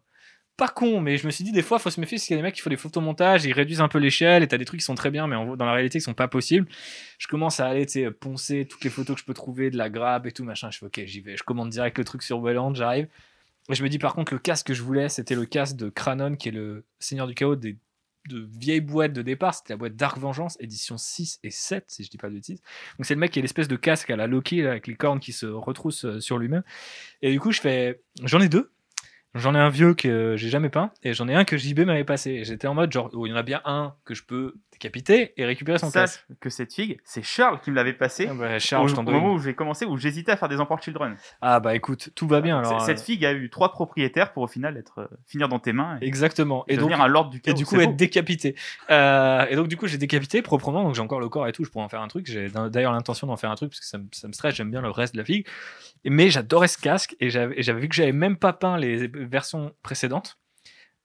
pas 0.58 0.70
con, 0.70 1.02
mais 1.02 1.18
je 1.18 1.26
me 1.26 1.32
suis 1.32 1.44
dit, 1.44 1.52
des 1.52 1.62
fois, 1.62 1.80
faut 1.80 1.90
se 1.90 2.00
méfier 2.00 2.16
parce 2.18 2.26
qu'il 2.28 2.34
y 2.34 2.40
a 2.40 2.42
des 2.42 2.44
mecs 2.44 2.56
qui 2.56 2.62
font 2.62 2.70
des 2.70 2.78
photomontages, 2.78 3.44
ils 3.44 3.52
réduisent 3.52 3.82
un 3.82 3.90
peu 3.90 4.00
l'échelle, 4.00 4.42
et 4.42 4.48
t'as 4.48 4.58
des 4.58 4.64
trucs 4.64 4.80
qui 4.80 4.86
sont 4.86 4.96
très 4.96 5.12
bien, 5.12 5.28
mais 5.28 5.36
en- 5.36 5.58
dans 5.58 5.66
la 5.66 5.74
réalité, 5.74 6.00
qui 6.00 6.04
sont 6.04 6.14
pas 6.14 6.30
possibles. 6.30 6.66
Je 7.20 7.28
commence 7.28 7.60
à 7.60 7.68
aller, 7.68 7.86
tu 7.86 8.10
poncer 8.12 8.66
toutes 8.66 8.84
les 8.86 8.90
photos 8.90 9.16
que 9.16 9.20
je 9.22 9.26
peux 9.26 9.34
trouver, 9.34 9.70
de 9.70 9.78
la 9.78 9.90
grab 9.90 10.26
et 10.28 10.32
tout, 10.32 10.46
machin. 10.46 10.72
Je 10.72 10.78
fais, 10.78 10.86
ok, 10.86 11.02
j'y 11.06 11.20
vais. 11.20 11.36
Je 11.36 11.44
commande 11.44 11.70
direct 11.72 11.98
le 11.98 12.06
truc 12.06 12.24
sur 12.24 12.40
Wayland, 12.40 12.74
j'arrive. 12.74 13.08
Et 13.70 13.76
je 13.76 13.84
me 13.84 13.90
dis, 13.90 14.00
par 14.00 14.14
contre, 14.14 14.32
le 14.34 14.40
casque 14.40 14.68
que 14.68 14.74
je 14.74 14.82
voulais, 14.84 15.10
c'était 15.10 15.36
le 15.36 15.46
casque 15.46 15.76
de 15.76 15.90
Kranon, 15.90 16.36
qui 16.38 16.48
est 16.50 16.52
le 16.54 16.86
seigneur 17.00 17.28
du 17.28 17.34
chaos 17.36 17.56
des 17.58 17.76
de 18.28 18.48
vieilles 18.52 18.82
boîtes 18.82 19.14
de 19.14 19.22
départ, 19.22 19.54
c'était 19.54 19.74
la 19.74 19.78
boîte 19.78 19.96
Dark 19.96 20.18
Vengeance, 20.18 20.58
édition 20.60 20.98
6 20.98 21.40
et 21.44 21.52
7, 21.52 21.86
si 21.88 22.04
je 22.04 22.10
dis 22.10 22.18
pas 22.18 22.30
de 22.30 22.36
bêtises. 22.36 22.62
Donc 22.98 23.06
c'est 23.06 23.14
le 23.14 23.20
mec 23.20 23.32
qui 23.32 23.40
a 23.40 23.42
l'espèce 23.42 23.68
de 23.68 23.76
casque 23.76 24.10
à 24.10 24.16
la 24.16 24.28
Loki, 24.28 24.62
là, 24.62 24.72
avec 24.72 24.88
les 24.88 24.96
cornes 24.96 25.20
qui 25.20 25.34
se 25.34 25.46
retroussent 25.46 26.06
euh, 26.06 26.20
sur 26.20 26.38
lui-même. 26.38 26.64
Et 27.22 27.32
du 27.32 27.40
coup, 27.40 27.52
je 27.52 27.62
fais, 27.62 28.02
j'en 28.24 28.40
ai 28.40 28.50
deux. 28.50 28.72
J'en 29.36 29.54
ai 29.54 29.60
un 29.60 29.70
vieux 29.70 29.94
que 29.94 30.36
j'ai 30.38 30.50
jamais 30.50 30.70
peint, 30.70 30.92
et 31.04 31.14
j'en 31.14 31.28
ai 31.28 31.36
un 31.36 31.44
que 31.44 31.58
JB 31.58 31.82
m'avait 31.82 32.04
passé. 32.06 32.32
Et 32.32 32.44
J'étais 32.46 32.68
en 32.68 32.74
mode, 32.74 32.92
genre, 32.92 33.10
oh, 33.14 33.26
il 33.26 33.30
y 33.30 33.34
en 33.34 33.36
a 33.36 33.44
bien 33.44 33.62
un 33.66 33.94
que 34.06 34.14
je 34.14 34.24
peux 34.24 34.56
décapiter 34.72 35.34
et 35.38 35.46
récupérer 35.46 35.78
son 35.78 35.92
casque. 35.92 36.26
Que 36.42 36.50
cette 36.50 36.74
figue, 36.74 37.00
c'est 37.04 37.24
Charles 37.24 37.60
qui 37.62 37.70
me 37.72 37.76
l'avait 37.76 37.94
passé 37.94 38.28
Ah 38.30 38.34
bah, 38.34 38.60
Charles, 38.60 38.90
au, 38.90 38.98
au 39.00 39.02
moment 39.04 39.34
où 39.34 39.40
j'ai 39.40 39.54
commencé, 39.54 39.86
où 39.86 39.98
j'hésitais 39.98 40.32
à 40.32 40.38
faire 40.38 40.50
des 40.50 40.60
Emport 40.60 40.82
Children. 40.82 41.16
Ah 41.42 41.60
bah 41.60 41.76
écoute, 41.76 42.10
tout 42.16 42.28
va 42.28 42.42
bien 42.42 42.60
alors. 42.60 42.82
Cette 42.82 43.00
euh, 43.00 43.02
figue 43.04 43.26
a 43.26 43.34
eu 43.34 43.50
trois 43.50 43.72
propriétaires 43.72 44.32
pour 44.34 44.44
au 44.44 44.48
final 44.48 44.78
être, 44.78 45.00
euh, 45.00 45.08
finir 45.28 45.48
dans 45.50 45.60
tes 45.60 45.74
mains 45.74 45.98
et, 46.02 46.08
Exactement. 46.08 46.64
et 46.68 46.74
Et 46.74 46.78
donc, 46.78 46.90
devenir 46.90 47.04
un 47.04 47.08
lord 47.08 47.30
du 47.30 47.38
et 47.38 47.42
chaos. 47.42 47.56
du 47.58 47.66
coup 47.66 47.80
être 47.80 47.90
beau. 47.90 47.96
décapité. 47.96 48.56
Euh, 48.90 49.46
et 49.50 49.56
donc 49.56 49.68
du 49.68 49.78
coup 49.78 49.88
j'ai 49.88 49.98
décapité 49.98 50.42
proprement, 50.42 50.84
donc 50.84 50.96
j'ai 50.96 51.02
encore 51.02 51.20
le 51.20 51.30
corps 51.30 51.48
et 51.48 51.52
tout, 51.52 51.64
je 51.64 51.70
pourrais 51.70 51.86
en 51.86 51.90
faire 51.90 52.02
un 52.02 52.08
truc. 52.08 52.26
J'ai 52.28 52.50
d'ailleurs 52.70 52.92
l'intention 52.94 53.28
d'en 53.28 53.38
faire 53.38 53.52
un 53.52 53.56
truc 53.56 53.72
parce 53.72 53.80
que 53.82 53.86
ça 53.86 53.98
me, 53.98 54.06
ça 54.12 54.28
me 54.28 54.34
stresse, 54.34 54.56
j'aime 54.56 54.72
bien 54.72 54.82
le 54.82 54.90
reste 54.90 55.14
de 55.14 55.20
la 55.20 55.26
figue. 55.26 55.46
Et- 56.04 56.10
Mais 56.10 56.30
j'adorais 56.30 56.68
ce 56.68 56.78
casque 56.78 57.16
et 57.20 57.28
et 57.28 57.30
j'avais 57.64 57.80
vu 57.82 57.90
que 57.90 57.96
j'avais 57.96 58.12
même 58.12 58.38
pas 58.38 58.54
peint 58.54 58.78
les 58.78 59.08
versions 59.26 59.74
précédentes. 59.82 60.38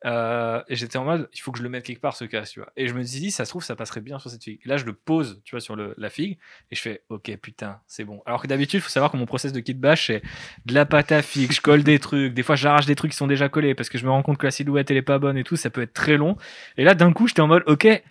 Euh, 0.07 0.63
et 0.69 0.77
j'étais 0.77 0.97
en 0.97 1.05
mode, 1.05 1.29
il 1.35 1.41
faut 1.41 1.53
que 1.53 1.59
je 1.59 1.63
le 1.63 1.69
mette 1.69 1.85
quelque 1.85 2.01
part 2.01 2.17
ce 2.17 2.25
casque, 2.25 2.55
tu 2.55 2.61
vois. 2.61 2.73
Et 2.77 2.89
je 2.89 2.95
me 2.95 3.03
suis 3.03 3.21
dit, 3.21 3.31
ça 3.31 3.45
se 3.45 3.51
trouve, 3.51 3.63
ça 3.63 3.77
passerait 3.77 4.01
bien 4.01 4.19
sur 4.19 4.31
cette 4.31 4.43
figue. 4.43 4.61
Là, 4.65 4.79
je 4.79 4.87
le 4.87 4.95
pose, 4.95 5.43
tu 5.45 5.55
vois, 5.55 5.61
sur 5.61 5.77
la 5.77 6.11
figue, 6.11 6.39
et 6.71 6.77
je 6.77 6.81
fais, 6.81 7.03
ok, 7.11 7.37
putain, 7.37 7.81
c'est 7.87 8.05
bon. 8.05 8.23
Alors 8.25 8.41
que 8.41 8.47
d'habitude, 8.47 8.79
il 8.79 8.83
faut 8.83 8.89
savoir 8.89 9.13
que 9.13 9.19
mon 9.19 9.27
process 9.27 9.53
de 9.53 9.61
kit 9.61 9.75
bash, 9.75 10.07
c'est 10.07 10.23
de 10.65 10.75
la 10.75 10.87
pâte 10.87 11.13
à 11.13 11.21
figue, 11.21 11.53
je 11.53 11.61
colle 11.61 11.83
des 11.83 11.99
trucs, 11.99 12.33
des 12.33 12.43
fois 12.43 12.57
j'arrache 12.57 12.87
des 12.87 12.95
trucs 12.95 13.11
qui 13.11 13.17
sont 13.17 13.27
déjà 13.27 13.49
collés 13.49 13.75
parce 13.75 13.89
que 13.89 13.99
je 13.99 14.07
me 14.07 14.11
rends 14.11 14.23
compte 14.23 14.39
que 14.39 14.47
la 14.47 14.51
silhouette 14.51 14.91
elle 14.91 14.97
est 14.97 15.03
pas 15.03 15.19
bonne 15.19 15.37
et 15.37 15.45
tout, 15.45 15.57
ça 15.57 15.69
peut 15.69 15.83
être 15.83 15.93
très 15.93 16.17
long. 16.17 16.37
Et 16.79 16.85
là, 16.85 16.95
d'un 16.95 17.13
coup, 17.13 17.29
j'étais 17.29 17.43
en 17.43 17.49
mode, 17.49 17.65
ok, 17.67 18.03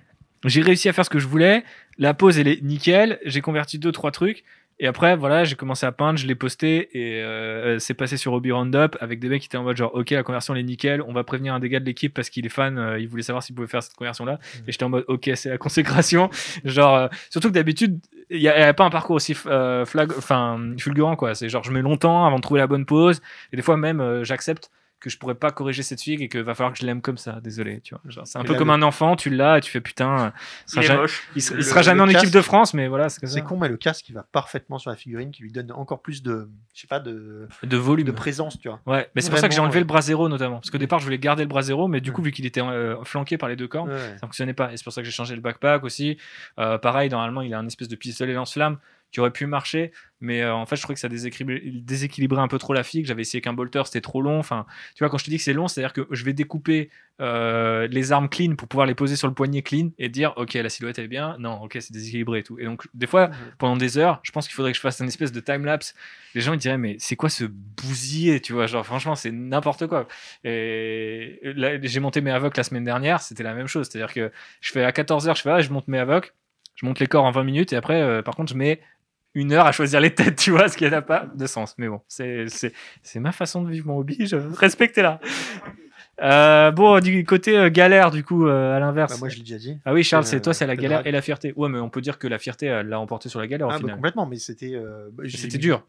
j'ai 0.46 0.62
réussi 0.62 0.90
à 0.90 0.94
faire 0.94 1.06
ce 1.06 1.10
que 1.10 1.20
je 1.20 1.28
voulais, 1.28 1.64
la 1.98 2.14
pose 2.14 2.38
elle 2.38 2.48
est 2.48 2.62
nickel, 2.62 3.20
j'ai 3.26 3.42
converti 3.42 3.80
deux 3.80 3.92
trois 3.92 4.12
trucs. 4.12 4.44
Et 4.82 4.88
après, 4.88 5.18
voilà, 5.18 5.44
j'ai 5.44 5.56
commencé 5.56 5.86
à 5.86 5.92
peindre, 5.92 6.18
je 6.18 6.26
l'ai 6.26 6.36
posté 6.36 6.90
et 6.98 7.22
euh, 7.22 7.80
c'est 7.80 7.94
passé 7.94 8.16
sur 8.16 8.32
Hobby 8.32 8.52
Roundup 8.52 8.96
avec 9.02 9.20
des 9.20 9.28
mecs 9.28 9.42
qui 9.42 9.48
étaient 9.48 9.58
en 9.58 9.64
mode 9.64 9.76
genre, 9.76 9.94
ok, 9.94 10.12
la 10.12 10.24
conversion 10.24 10.54
elle 10.54 10.62
est 10.62 10.64
nickel, 10.64 11.02
on 11.02 11.12
va 11.12 11.26
prévenir 11.26 11.54
un 11.54 11.60
gars 11.60 11.82
de 11.82 11.86
l'équipe 11.86 12.14
parce 12.14 12.30
qu'il 12.30 12.46
est 12.46 12.50
fan, 12.50 12.78
euh, 12.78 12.98
il 12.98 13.10
voulait 13.10 13.24
savoir 13.24 13.44
s'il 13.44 13.56
pouvait 13.56 13.68
faire 13.68 13.84
cette 13.84 13.96
conversion 13.96 14.24
là. 14.24 14.40
Et 14.68 14.72
j'étais 14.72 14.86
en 14.86 14.90
mode, 14.90 15.04
ok, 15.08 15.30
c'est 15.36 15.50
la 15.50 15.58
consécration. 15.58 16.30
genre, 16.64 16.96
euh, 16.96 17.08
surtout 17.30 17.50
que 17.50 17.54
d'habitude, 17.54 18.00
il 18.30 18.40
n'y 18.40 18.48
a, 18.48 18.58
il 18.58 18.62
y 18.62 18.64
a 18.64 18.74
pas 18.74 18.86
un 18.86 18.90
parcours 18.90 19.16
aussi 19.16 19.36
euh, 19.48 19.86
flag, 19.86 20.12
enfin, 20.18 20.60
fulgurant 20.78 21.16
quoi. 21.16 21.36
C'est 21.36 21.50
genre, 21.50 21.64
je 21.64 21.72
mets 21.72 21.82
longtemps 21.82 22.26
avant 22.26 22.38
de 22.38 22.42
trouver 22.42 22.60
la 22.60 22.68
bonne 22.68 22.86
pose 22.86 23.22
et 23.52 23.58
des 23.58 23.62
fois 23.62 23.76
même, 23.76 24.00
euh, 24.00 24.24
j'accepte 24.24 24.72
que 25.00 25.10
je 25.10 25.18
pourrais 25.18 25.36
pas 25.36 25.52
corriger 25.52 25.82
cette 25.82 26.02
figue 26.02 26.22
et 26.22 26.28
que 26.28 26.38
va 26.38 26.54
falloir 26.56 26.74
que 26.74 26.80
je 26.80 26.86
l'aime 26.86 27.02
comme 27.02 27.18
ça. 27.18 27.40
Désolé, 27.42 27.80
tu 27.82 27.94
vois. 27.96 28.02
Genre, 28.12 28.28
c'est 28.28 28.38
un 28.38 28.42
Et 28.42 28.46
peu 28.46 28.54
là, 28.54 28.60
comme 28.60 28.68
le- 28.68 28.74
un 28.74 28.82
enfant, 28.82 29.16
tu 29.16 29.30
l'as 29.30 29.58
et 29.58 29.62
tu 29.62 29.72
fais 29.72 29.80
putain. 29.82 30.34
Il 30.68 30.72
sera, 30.72 30.82
Il 30.82 30.86
est 30.86 30.88
ja- 30.88 30.98
moche. 30.98 31.28
il 31.36 31.42
sera- 31.42 31.56
il 31.56 31.58
Le- 31.58 31.64
sera 31.64 31.82
jamais 31.82 31.98
le 32.00 32.04
en 32.04 32.20
équipe 32.20 32.32
de 32.32 32.42
France, 32.42 32.74
mais 32.74 32.88
voilà, 32.88 33.08
c'est 33.10 33.22
que 33.22 33.28
ça. 33.28 33.34
C'est 33.36 33.42
con, 33.42 33.58
mais 33.58 33.70
le 33.70 33.78
casque, 33.78 34.10
il 34.10 34.14
va 34.14 34.24
parfaitement 34.32 34.78
sur 34.78 34.90
la 34.90 34.96
figurine, 34.98 35.32
qui 35.32 35.42
lui 35.44 35.52
donne 35.52 35.72
encore 35.72 36.02
plus 36.02 36.22
de, 36.22 36.50
je 36.76 36.82
sais 36.82 36.88
pas, 36.88 37.00
de, 37.00 37.48
De 37.64 37.78
volume. 37.78 38.06
de 38.08 38.12
présence, 38.12 38.60
tu 38.60 38.68
vois. 38.68 38.80
Ouais, 38.86 39.10
mais 39.16 39.22
c'est 39.22 39.30
pour 39.30 39.40
ça 39.40 39.48
que 39.48 39.54
j'ai 39.56 39.62
enlevé 39.62 39.76
ouais. 39.76 39.80
le 39.80 39.86
bras 39.86 40.02
zéro 40.02 40.28
notamment. 40.30 40.56
Parce 40.58 40.70
qu'au 40.70 40.78
départ, 40.78 41.00
je 41.00 41.06
voulais 41.06 41.18
garder 41.20 41.44
le 41.44 41.50
bras 41.50 41.62
zéro, 41.62 41.88
mais 41.88 42.02
du 42.02 42.12
coup, 42.12 42.22
vu 42.22 42.32
qu'il 42.32 42.46
était 42.46 42.62
euh, 42.62 43.02
flanqué 43.06 43.38
par 43.38 43.48
les 43.50 43.56
deux 43.56 43.68
cornes, 43.68 43.90
Ouais. 43.92 43.98
ça 44.16 44.20
fonctionnait 44.28 44.54
pas. 44.54 44.74
Et 44.74 44.78
c'est 44.78 44.84
pour 44.84 44.92
ça 44.94 45.02
que 45.02 45.06
j'ai 45.06 45.12
changé 45.14 45.34
le 45.36 45.42
backpack 45.42 45.84
aussi. 45.84 46.18
Euh, 46.60 46.78
pareil, 46.78 47.10
normalement, 47.10 47.42
il 47.42 47.54
a 47.54 47.60
un 47.60 47.66
espèce 47.68 47.88
de 47.88 47.96
pistolet 47.96 48.34
lance-flamme 48.34 48.78
qui 49.12 49.20
aurait 49.20 49.32
pu 49.32 49.46
marcher, 49.46 49.92
mais 50.22 50.42
euh, 50.42 50.54
en 50.54 50.66
fait, 50.66 50.76
je 50.76 50.82
trouvais 50.82 50.94
que 50.96 51.00
ça 51.00 51.10
déséquilibrait, 51.10 52.42
un 52.42 52.48
peu 52.48 52.58
trop 52.60 52.74
la 52.74 52.84
figue. 52.84 53.06
J'avais 53.06 53.22
essayé 53.22 53.42
qu'un 53.42 53.54
bolter, 53.54 53.82
c'était 53.86 54.02
trop 54.02 54.22
long. 54.22 54.38
Enfin, 54.40 54.66
tu 54.96 55.04
vois, 55.04 55.10
quand 55.10 55.18
je 55.18 55.24
te 55.26 55.30
dis 55.30 55.38
que 55.38 55.44
c'est 55.44 55.54
long, 55.54 55.68
c'est-à-dire 55.68 55.94
que 55.94 56.08
je 56.12 56.24
vais 56.26 56.34
découper 56.34 56.90
euh, 57.22 57.88
les 57.90 58.12
armes 58.12 58.30
clean 58.30 58.56
pour 58.56 58.68
pouvoir 58.68 58.86
les 58.86 58.96
poser 58.96 59.16
sur 59.16 59.28
le 59.28 59.34
poignet 59.34 59.62
clean 59.62 59.90
et 59.98 60.10
dire, 60.10 60.34
ok, 60.38 60.54
la 60.56 60.70
silhouette 60.70 61.00
est 61.00 61.08
bien. 61.08 61.38
Non, 61.40 61.62
ok, 61.64 61.78
c'est 61.80 61.92
déséquilibré 61.92 62.40
et 62.40 62.44
tout. 62.44 62.60
Et 62.60 62.66
donc, 62.66 62.84
des 62.94 63.08
fois, 63.08 63.28
Mhm. 63.28 63.34
pendant 63.58 63.78
des 63.78 63.98
heures, 63.98 64.20
je 64.24 64.32
pense 64.32 64.48
qu'il 64.48 64.56
faudrait 64.56 64.72
que 64.72 64.78
je 64.78 64.82
fasse 64.82 65.00
une 65.00 65.08
espèce 65.08 65.32
de 65.32 65.40
time 65.40 65.66
lapse. 65.66 65.96
Les 66.36 66.42
gens 66.42 66.54
ils 66.54 66.60
diraient 66.60 66.78
mais 66.78 66.96
c'est 67.00 67.16
quoi 67.16 67.30
ce 67.30 67.46
bousillé, 67.46 68.40
tu 68.40 68.54
vois? 68.54 68.68
Genre 68.68 68.86
franchement 68.86 69.16
c'est 69.16 69.32
n'importe 69.32 69.88
quoi. 69.88 70.08
Et 70.44 71.40
j'ai 71.84 72.00
monté 72.00 72.22
mes 72.22 72.32
avocs 72.32 72.56
la 72.56 72.64
semaine 72.64 72.84
dernière, 72.84 73.22
c'était 73.22 73.44
la 73.44 73.54
même 73.54 73.68
chose. 73.68 73.88
C'est-à-dire 73.90 74.14
que 74.14 74.32
je 74.62 74.72
fais 74.72 74.84
à 74.84 74.92
14h, 74.92 75.36
je 75.36 75.42
fais 75.42 75.50
ah, 75.50 75.62
je 75.62 75.72
monte 75.72 75.88
mes 75.88 75.98
avocs, 75.98 76.34
je 76.76 76.86
monte 76.86 77.00
les 77.00 77.08
corps 77.08 77.24
en 77.26 77.32
20 77.32 77.44
minutes 77.44 77.74
et 77.74 77.76
après 77.76 78.02
euh, 78.02 78.22
par 78.22 78.36
contre 78.36 78.52
je 78.52 78.58
mets 78.58 78.80
une 79.36 79.52
heure 79.54 79.66
à 79.66 79.72
choisir 79.72 80.00
les 80.02 80.14
têtes, 80.14 80.36
tu 80.38 80.52
vois, 80.52 80.68
ce 80.68 80.78
qui 80.78 80.90
n'a 80.90 81.02
pas 81.02 81.28
de 81.36 81.46
sens. 81.46 81.76
Mais 81.78 81.88
bon, 81.88 82.02
c'est 82.08 82.46
ma 83.16 83.32
façon 83.32 83.62
de 83.64 83.70
vivre 83.72 83.88
mon 83.88 83.98
hobby, 83.98 84.26
je 84.26 84.36
respectez-la. 84.58 85.20
Euh, 86.22 86.72
bon, 86.72 87.00
du 87.00 87.24
côté 87.24 87.58
euh, 87.58 87.70
galère, 87.70 88.12
du 88.12 88.24
coup, 88.26 88.46
euh, 88.48 88.76
à 88.76 88.80
l'inverse. 88.80 89.14
Bah, 89.14 89.18
moi, 89.20 89.30
je 89.30 89.36
l'ai 89.38 89.44
déjà 89.44 89.58
dit. 89.58 89.78
Ah 89.86 89.94
oui, 89.94 90.04
Charles, 90.04 90.24
Euh, 90.26 90.28
c'est 90.28 90.42
toi, 90.42 90.54
c'est 90.54 90.68
la 90.68 90.76
galère 90.76 91.08
et 91.08 91.12
la 91.12 91.22
fierté. 91.22 91.54
Ouais, 91.56 91.70
mais 91.70 91.80
on 91.80 91.90
peut 91.90 92.02
dire 92.02 92.20
que 92.20 92.28
la 92.28 92.38
fierté, 92.38 92.66
elle 92.66 92.88
l'a 92.90 93.00
emporté 93.00 93.30
sur 93.30 93.40
la 93.40 93.48
galère 93.48 93.68
au 93.68 93.70
Ah, 93.70 93.76
bah, 93.76 93.80
final. 93.80 93.96
complètement, 93.96 94.26
mais 94.26 94.36
c'était. 94.38 94.74
bah, 95.14 95.24
C'était 95.28 95.58
dur. 95.58 95.86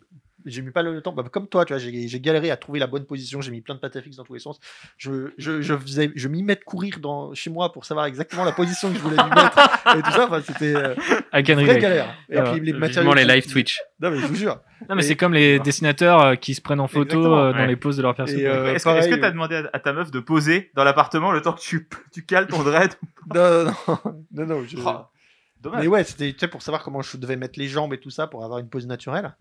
J'ai 0.46 0.62
mis 0.62 0.70
pas 0.70 0.82
le 0.82 1.00
temps. 1.02 1.12
Bah, 1.12 1.22
comme 1.30 1.48
toi, 1.48 1.64
tu 1.64 1.72
vois, 1.72 1.78
j'ai 1.78 2.20
galéré 2.20 2.50
à 2.50 2.56
trouver 2.56 2.78
la 2.78 2.86
bonne 2.86 3.04
position. 3.04 3.40
J'ai 3.40 3.50
mis 3.50 3.60
plein 3.60 3.74
de 3.74 3.80
pâtes 3.80 3.96
à 3.96 4.02
fixe 4.02 4.16
dans 4.16 4.24
tous 4.24 4.34
les 4.34 4.40
sens. 4.40 4.58
Je, 4.96 5.32
je, 5.38 5.60
je 5.62 5.76
faisais, 5.76 6.10
je 6.14 6.28
m'y 6.28 6.42
mettre 6.42 6.64
courir 6.64 6.98
dans, 7.00 7.34
chez 7.34 7.50
moi 7.50 7.72
pour 7.72 7.84
savoir 7.84 8.06
exactement 8.06 8.44
la 8.44 8.52
position 8.52 8.88
que 8.90 8.96
je 8.96 9.00
voulais 9.00 9.16
lui 9.16 9.30
mettre 9.30 9.58
et 9.98 10.02
tout 10.02 10.10
ça. 10.12 10.26
Enfin, 10.26 10.40
c'était 10.40 10.74
euh, 10.74 10.94
relate. 11.32 11.78
galère. 11.78 12.14
Et 12.28 12.36
Ah, 12.38 12.52
puis 12.52 12.60
les 12.60 12.72
matériaux. 12.72 13.14
les 13.14 13.24
live 13.24 13.46
Twitch. 13.50 13.80
Non, 14.00 14.10
mais 14.10 14.18
je 14.18 14.26
vous 14.26 14.34
jure. 14.34 14.60
Non, 14.88 14.94
mais 14.96 15.02
c'est 15.02 15.16
comme 15.16 15.34
les 15.34 15.58
dessinateurs 15.60 16.20
euh, 16.22 16.34
qui 16.36 16.54
se 16.54 16.60
prennent 16.60 16.80
en 16.80 16.88
photo 16.88 17.18
euh, 17.36 17.52
dans 17.52 17.58
ouais. 17.58 17.66
les 17.66 17.76
poses 17.76 17.96
de 17.98 18.02
leur 18.02 18.14
perso. 18.14 18.34
Et, 18.34 18.46
euh, 18.46 18.74
Est-ce 18.74 18.84
que- 18.84 19.14
tu 19.16 19.24
as 19.24 19.30
demandé 19.30 19.56
à, 19.56 19.70
à 19.72 19.78
ta 19.78 19.92
meuf 19.92 20.10
de 20.10 20.20
poser 20.20 20.70
dans 20.74 20.84
l'appartement 20.84 21.32
le 21.32 21.42
temps 21.42 21.52
que 21.52 21.60
tu, 21.60 21.86
tu 22.12 22.24
cales 22.24 22.46
ton 22.46 22.62
dread 22.62 22.92
Non, 23.34 23.64
non, 23.64 23.72
non, 23.88 23.98
non, 24.32 24.46
non, 24.46 24.64
je- 24.66 24.76
Oh, 24.84 25.00
Dommage. 25.60 25.82
Mais 25.82 25.88
ouais, 25.88 26.04
c'était 26.04 26.32
tu 26.32 26.38
sais, 26.38 26.48
pour 26.48 26.62
savoir 26.62 26.82
comment 26.82 27.02
je 27.02 27.18
devais 27.18 27.36
mettre 27.36 27.58
les 27.58 27.68
jambes 27.68 27.92
et 27.92 28.00
tout 28.00 28.08
ça 28.08 28.26
pour 28.26 28.42
avoir 28.44 28.60
une 28.60 28.70
pose 28.70 28.86
naturelle. 28.86 29.36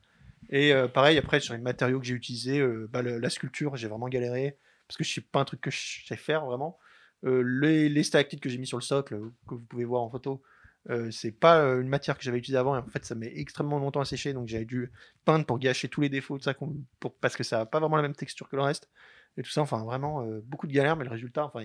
Et 0.49 0.73
euh, 0.73 0.87
pareil, 0.87 1.17
après, 1.17 1.39
sur 1.39 1.53
les 1.53 1.59
matériaux 1.59 1.99
que 1.99 2.05
j'ai 2.05 2.13
utilisés, 2.13 2.59
euh, 2.59 2.87
bah, 2.91 3.01
la 3.01 3.29
sculpture, 3.29 3.75
j'ai 3.75 3.87
vraiment 3.87 4.09
galéré 4.09 4.57
parce 4.87 4.97
que 4.97 5.03
c'est 5.03 5.21
pas 5.21 5.39
un 5.39 5.45
truc 5.45 5.61
que 5.61 5.69
je 5.69 6.05
sais 6.07 6.15
faire 6.15 6.45
vraiment. 6.45 6.79
Euh, 7.25 7.43
les, 7.45 7.89
les 7.89 8.03
stalactites 8.03 8.41
que 8.41 8.49
j'ai 8.49 8.57
mis 8.57 8.65
sur 8.65 8.77
le 8.77 8.83
socle, 8.83 9.19
que 9.47 9.55
vous 9.55 9.65
pouvez 9.65 9.85
voir 9.85 10.01
en 10.01 10.09
photo, 10.09 10.41
euh, 10.89 11.11
c'est 11.11 11.31
pas 11.31 11.59
une 11.59 11.89
matière 11.89 12.17
que 12.17 12.23
j'avais 12.23 12.39
utilisée 12.39 12.57
avant. 12.57 12.75
Et 12.75 12.79
en 12.79 12.87
fait, 12.87 13.05
ça 13.05 13.13
met 13.13 13.31
extrêmement 13.35 13.77
longtemps 13.77 14.01
à 14.01 14.05
sécher, 14.05 14.33
donc 14.33 14.47
j'avais 14.47 14.65
dû 14.65 14.91
peindre 15.25 15.45
pour 15.45 15.59
gâcher 15.59 15.89
tous 15.89 16.01
les 16.01 16.09
défauts 16.09 16.37
de 16.37 16.43
ça, 16.43 16.55
pour, 16.99 17.13
parce 17.15 17.35
que 17.35 17.43
ça 17.43 17.61
a 17.61 17.65
pas 17.65 17.79
vraiment 17.79 17.97
la 17.97 18.01
même 18.01 18.15
texture 18.15 18.49
que 18.49 18.55
le 18.55 18.63
reste. 18.63 18.89
Et 19.37 19.43
tout 19.43 19.51
ça, 19.51 19.61
enfin, 19.61 19.83
vraiment, 19.83 20.25
beaucoup 20.43 20.65
de 20.65 20.73
galères, 20.73 20.97
mais 20.97 21.03
le 21.05 21.11
résultat, 21.11 21.45
enfin, 21.45 21.63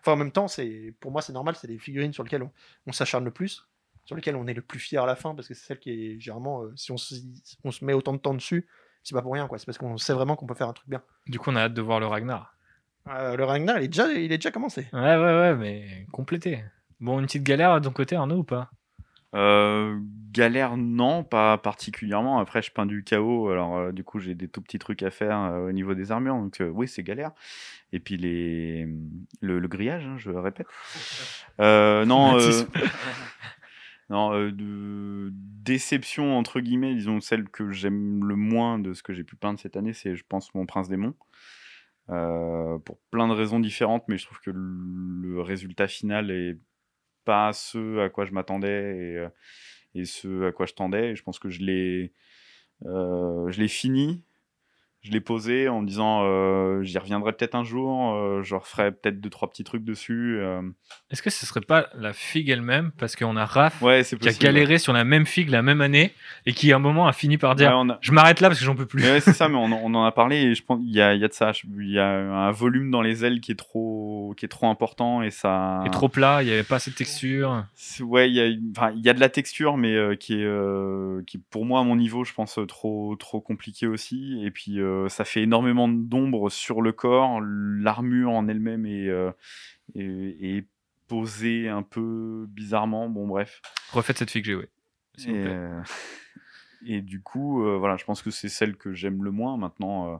enfin 0.00 0.12
en 0.12 0.16
même 0.16 0.32
temps, 0.32 0.46
pour 0.98 1.12
moi, 1.12 1.22
c'est 1.22 1.32
normal, 1.32 1.54
c'est 1.54 1.68
les 1.68 1.78
figurines 1.78 2.12
sur 2.12 2.24
lesquelles 2.24 2.48
on 2.86 2.92
s'acharne 2.92 3.24
le 3.24 3.30
plus 3.30 3.68
sur 4.04 4.16
lesquelles 4.16 4.36
on 4.36 4.46
est 4.46 4.54
le 4.54 4.62
plus 4.62 4.78
fier 4.78 5.02
à 5.02 5.06
la 5.06 5.16
fin, 5.16 5.34
parce 5.34 5.48
que 5.48 5.54
c'est 5.54 5.66
celle 5.66 5.78
qui 5.78 5.90
est 5.90 6.20
généralement, 6.20 6.62
euh, 6.62 6.72
si 6.76 6.92
on 6.92 6.96
se, 6.96 7.14
on 7.64 7.70
se 7.70 7.84
met 7.84 7.92
autant 7.92 8.12
de 8.12 8.18
temps 8.18 8.34
dessus, 8.34 8.66
c'est 9.02 9.14
pas 9.14 9.22
pour 9.22 9.32
rien, 9.32 9.46
quoi. 9.46 9.58
C'est 9.58 9.66
parce 9.66 9.78
qu'on 9.78 9.96
sait 9.98 10.12
vraiment 10.14 10.36
qu'on 10.36 10.46
peut 10.46 10.54
faire 10.54 10.68
un 10.68 10.72
truc 10.72 10.88
bien. 10.88 11.02
Du 11.26 11.38
coup, 11.38 11.50
on 11.50 11.56
a 11.56 11.62
hâte 11.62 11.74
de 11.74 11.82
voir 11.82 12.00
le 12.00 12.06
Ragnar. 12.06 12.54
Euh, 13.08 13.36
le 13.36 13.44
Ragnar, 13.44 13.78
il 13.78 13.84
est 13.84 13.88
déjà, 13.88 14.12
il 14.12 14.32
est 14.32 14.38
déjà 14.38 14.50
commencé. 14.50 14.86
Ouais, 14.92 15.00
ouais, 15.00 15.16
ouais, 15.16 15.54
mais 15.54 16.06
complété. 16.12 16.64
Bon, 17.00 17.18
une 17.18 17.26
petite 17.26 17.42
galère 17.42 17.78
de 17.80 17.86
ton 17.86 17.92
côté, 17.92 18.16
Arnaud, 18.16 18.38
ou 18.38 18.44
pas? 18.44 18.70
Euh, 19.34 19.98
galère, 20.30 20.76
non, 20.76 21.24
pas 21.24 21.58
particulièrement. 21.58 22.38
Après, 22.38 22.62
je 22.62 22.70
peins 22.70 22.86
du 22.86 23.02
chaos, 23.02 23.48
alors 23.50 23.76
euh, 23.76 23.92
du 23.92 24.04
coup, 24.04 24.20
j'ai 24.20 24.34
des 24.34 24.48
tout 24.48 24.62
petits 24.62 24.78
trucs 24.78 25.02
à 25.02 25.10
faire 25.10 25.38
euh, 25.38 25.68
au 25.68 25.72
niveau 25.72 25.94
des 25.94 26.12
armures, 26.12 26.36
donc 26.36 26.60
euh, 26.60 26.68
oui, 26.68 26.86
c'est 26.86 27.02
galère. 27.02 27.32
Et 27.92 28.00
puis 28.00 28.16
les... 28.16 28.88
le, 29.40 29.58
le 29.58 29.68
grillage, 29.68 30.06
hein, 30.06 30.16
je 30.18 30.30
répète. 30.30 30.66
Euh, 31.60 32.04
non, 32.04 32.38
euh. 32.38 32.62
non 34.10 34.34
euh, 34.34 34.52
de 34.52 35.30
déception, 35.32 36.36
entre 36.36 36.60
guillemets, 36.60 36.94
disons 36.94 37.20
celle 37.20 37.48
que 37.48 37.70
j'aime 37.70 38.24
le 38.24 38.36
moins 38.36 38.78
de 38.78 38.92
ce 38.92 39.02
que 39.02 39.12
j'ai 39.12 39.24
pu 39.24 39.36
peindre 39.36 39.58
cette 39.58 39.76
année, 39.76 39.92
c'est, 39.92 40.14
je 40.14 40.24
pense, 40.28 40.54
Mon 40.54 40.66
Prince 40.66 40.88
Démon. 40.88 41.14
Euh, 42.10 42.78
pour 42.80 42.98
plein 43.10 43.28
de 43.28 43.32
raisons 43.32 43.60
différentes, 43.60 44.04
mais 44.08 44.18
je 44.18 44.26
trouve 44.26 44.40
que 44.40 44.50
le 44.52 45.40
résultat 45.40 45.88
final 45.88 46.30
est 46.30 46.58
pas 47.24 47.54
ce 47.54 48.00
à 48.00 48.10
quoi 48.10 48.26
je 48.26 48.32
m'attendais 48.32 48.96
et, 49.94 50.00
euh, 50.00 50.04
ce 50.04 50.48
à 50.48 50.52
quoi 50.52 50.66
je 50.66 50.74
tendais. 50.74 51.16
Je 51.16 51.22
pense 51.22 51.38
que 51.38 51.48
je 51.48 51.62
l'ai, 51.62 52.12
je 52.82 53.58
l'ai 53.58 53.68
fini, 53.68 54.22
je 55.04 55.10
l'ai 55.12 55.20
posé 55.20 55.68
en 55.68 55.82
me 55.82 55.86
disant 55.86 56.22
euh, 56.24 56.82
j'y 56.82 56.96
reviendrai 56.98 57.32
peut-être 57.32 57.54
un 57.54 57.62
jour, 57.62 58.14
euh, 58.14 58.42
je 58.42 58.54
referai 58.54 58.90
peut-être 58.90 59.20
deux 59.20 59.28
trois 59.30 59.48
petits 59.50 59.62
trucs 59.62 59.84
dessus. 59.84 60.38
euh. 60.40 60.62
Est-ce 61.10 61.22
que 61.22 61.30
ce 61.30 61.44
serait 61.46 61.60
pas 61.60 61.88
la 61.94 62.12
figue 62.12 62.48
elle-même? 62.48 62.90
Parce 62.98 63.14
qu'on 63.14 63.36
a 63.36 63.44
Raph 63.44 63.80
Ouais, 63.82 64.02
c'est 64.02 64.16
qui 64.18 64.24
a 64.26 64.30
possible. 64.30 64.44
galéré 64.44 64.78
sur 64.78 64.92
la 64.94 65.04
même 65.04 65.26
figue 65.26 65.50
la 65.50 65.62
même 65.62 65.80
année 65.82 66.12
et 66.46 66.52
qui 66.54 66.72
à 66.72 66.76
un 66.76 66.78
moment 66.78 67.06
a 67.06 67.12
fini 67.12 67.36
par 67.38 67.54
dire 67.54 67.68
Ouais, 67.68 67.74
on 67.76 67.90
a- 67.90 67.98
Je 68.00 68.12
m'arrête 68.12 68.40
là 68.40 68.48
parce 68.48 68.58
que 68.58 68.64
j'en 68.64 68.74
peux 68.74 68.86
plus. 68.86 69.02
Ouais, 69.02 69.20
c'est 69.20 69.34
ça, 69.34 69.48
mais 69.50 69.56
on, 69.56 69.64
en- 69.66 69.80
on 69.84 69.94
en 69.94 70.04
a 70.04 70.12
parlé 70.12 70.36
et 70.36 70.54
je 70.54 70.64
pense 70.64 70.78
qu'il 70.80 70.90
y 70.94 71.00
a, 71.02 71.14
il 71.14 71.20
y 71.20 71.24
a 71.24 71.28
de 71.28 71.32
ça. 71.34 71.52
Je- 71.52 71.66
Il 71.78 71.90
y 71.90 71.98
a 71.98 72.08
un 72.08 72.50
volume 72.50 72.90
dans 72.90 73.02
les 73.02 73.24
ailes 73.26 73.40
qui 73.40 73.52
est 73.52 73.56
trop, 73.56 74.32
qui 74.38 74.46
est 74.46 74.48
trop 74.48 74.68
important 74.68 75.20
et 75.22 75.30
ça. 75.30 75.82
Et 75.86 75.90
trop 75.90 76.08
plat, 76.08 76.42
il 76.42 76.46
n'y 76.46 76.52
avait 76.52 76.62
pas 76.62 76.76
assez 76.76 76.90
de 76.90 76.96
texture. 76.96 77.64
C'est- 77.74 78.02
Ouais, 78.02 78.30
il 78.30 78.34
y, 78.34 78.40
a, 78.40 78.46
enfin, 78.76 78.92
il 78.96 79.04
y 79.04 79.08
a 79.10 79.12
de 79.12 79.20
la 79.20 79.28
texture, 79.28 79.76
mais 79.76 79.94
euh, 79.94 80.14
qui, 80.16 80.34
est, 80.34 80.44
euh, 80.44 81.22
qui 81.26 81.36
est 81.36 81.40
pour 81.50 81.64
moi 81.66 81.80
à 81.80 81.84
mon 81.84 81.96
niveau, 81.96 82.24
je 82.24 82.32
pense, 82.32 82.58
euh, 82.58 82.64
trop, 82.66 83.14
trop 83.16 83.40
compliqué 83.40 83.86
aussi. 83.86 84.40
Et 84.44 84.50
puis 84.50 84.80
euh, 84.80 84.93
ça 85.08 85.24
fait 85.24 85.42
énormément 85.42 85.88
d'ombre 85.88 86.50
sur 86.50 86.82
le 86.82 86.92
corps. 86.92 87.40
L'armure 87.40 88.30
en 88.30 88.48
elle-même 88.48 88.86
est, 88.86 89.08
euh, 89.08 89.30
est, 89.94 90.56
est 90.58 90.66
posée 91.08 91.68
un 91.68 91.82
peu 91.82 92.46
bizarrement. 92.48 93.08
Bon, 93.08 93.26
bref. 93.26 93.60
Refaites 93.92 94.18
cette 94.18 94.30
figue, 94.30 94.44
j'ai 94.44 94.54
ouais. 94.54 94.68
vous 95.18 95.24
Et, 95.30 95.32
plaît. 95.32 95.46
euh, 95.46 95.82
et 96.86 97.00
du 97.02 97.20
coup, 97.22 97.64
euh, 97.64 97.76
voilà, 97.78 97.96
je 97.96 98.04
pense 98.04 98.22
que 98.22 98.30
c'est 98.30 98.48
celle 98.48 98.76
que 98.76 98.92
j'aime 98.94 99.22
le 99.24 99.30
moins. 99.30 99.56
Maintenant, 99.56 100.14
euh, 100.14 100.16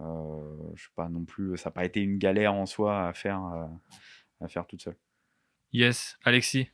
euh, 0.00 0.72
je 0.74 0.82
sais 0.84 0.90
pas 0.94 1.08
non 1.08 1.24
plus, 1.24 1.56
ça 1.56 1.70
n'a 1.70 1.74
pas 1.74 1.84
été 1.84 2.00
une 2.00 2.18
galère 2.18 2.54
en 2.54 2.66
soi 2.66 3.06
à 3.08 3.12
faire, 3.12 3.44
euh, 3.46 4.44
à 4.44 4.48
faire 4.48 4.66
toute 4.66 4.82
seule. 4.82 4.96
Yes, 5.72 6.16
Alexis. 6.24 6.68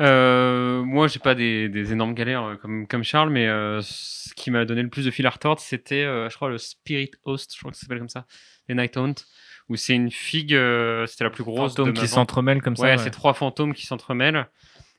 Euh, 0.00 0.82
moi, 0.82 1.06
j'ai 1.06 1.18
pas 1.18 1.34
des, 1.34 1.68
des 1.68 1.92
énormes 1.92 2.14
galères 2.14 2.44
euh, 2.44 2.56
comme, 2.56 2.86
comme 2.86 3.04
Charles, 3.04 3.30
mais 3.30 3.46
euh, 3.46 3.80
ce 3.82 4.32
qui 4.34 4.50
m'a 4.50 4.64
donné 4.64 4.82
le 4.82 4.88
plus 4.88 5.04
de 5.04 5.10
fil 5.10 5.26
à 5.26 5.30
retordre, 5.30 5.60
c'était, 5.60 6.04
euh, 6.04 6.28
je 6.30 6.34
crois, 6.36 6.48
le 6.48 6.58
Spirit 6.58 7.10
Host, 7.24 7.52
je 7.54 7.58
crois 7.58 7.70
que 7.70 7.76
ça 7.76 7.82
s'appelle 7.82 7.98
comme 7.98 8.08
ça, 8.08 8.26
les 8.68 8.74
Night 8.74 8.96
Haunt, 8.96 9.14
où 9.68 9.76
c'est 9.76 9.94
une 9.94 10.10
figue, 10.10 10.58
c'était 11.06 11.24
la 11.24 11.30
plus 11.30 11.44
grosse 11.44 11.72
Fantôme 11.72 11.92
de 11.92 12.00
qui 12.00 12.08
s'entremêlent 12.08 12.62
comme 12.62 12.76
ça. 12.76 12.82
Ouais, 12.84 12.90
ouais. 12.92 12.98
c'est 12.98 13.10
trois 13.10 13.34
fantômes 13.34 13.74
qui 13.74 13.86
s'entremêlent. 13.86 14.46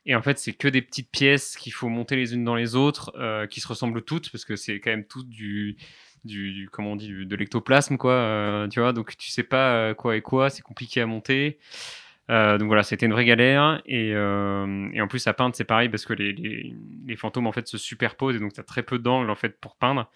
Et 0.05 0.15
en 0.15 0.21
fait, 0.21 0.37
c'est 0.37 0.53
que 0.53 0.67
des 0.67 0.81
petites 0.81 1.09
pièces 1.09 1.55
qu'il 1.57 1.71
faut 1.73 1.87
monter 1.89 2.15
les 2.17 2.33
unes 2.33 2.43
dans 2.43 2.55
les 2.55 2.75
autres, 2.75 3.11
qui 3.47 3.61
se 3.61 3.67
ressemblent 3.67 4.01
toutes, 4.03 4.31
parce 4.31 4.45
que 4.45 4.55
c'est 4.55 4.79
quand 4.79 4.91
même 4.91 5.05
tout 5.05 5.23
du, 5.23 5.77
du, 6.25 6.51
du- 6.53 6.69
comment 6.69 6.91
on 6.91 6.95
dit, 6.97 7.07
du- 7.07 7.25
de 7.25 7.35
l'ectoplasme, 7.35 7.97
quoi. 7.97 8.67
tu 8.69 8.79
vois, 8.79 8.93
donc 8.93 9.15
tu 9.17 9.29
sais 9.31 9.43
pas 9.43 9.93
quoi 9.95 10.15
et 10.17 10.21
quoi, 10.21 10.49
c'est 10.49 10.61
compliqué 10.61 11.01
à 11.01 11.05
monter. 11.05 11.57
Euh, 12.31 12.57
donc 12.57 12.67
voilà, 12.67 12.83
c'était 12.83 13.05
une 13.05 13.11
vraie 13.11 13.25
galère. 13.25 13.81
Et, 13.85 14.11
euh, 14.13 14.89
et 14.93 15.01
en 15.01 15.07
plus, 15.07 15.25
à 15.27 15.33
peindre, 15.33 15.55
c'est 15.55 15.65
pareil, 15.65 15.89
parce 15.89 16.05
que 16.05 16.13
les, 16.13 16.33
les, 16.33 16.73
les 17.05 17.15
fantômes, 17.15 17.47
en 17.47 17.51
fait, 17.51 17.67
se 17.67 17.77
superposent, 17.77 18.35
et 18.35 18.39
donc 18.39 18.53
tu 18.53 18.59
as 18.59 18.63
très 18.63 18.83
peu 18.83 18.97
d'angles, 18.99 19.29
en 19.29 19.35
fait, 19.35 19.59
pour 19.59 19.75
peindre. 19.75 20.09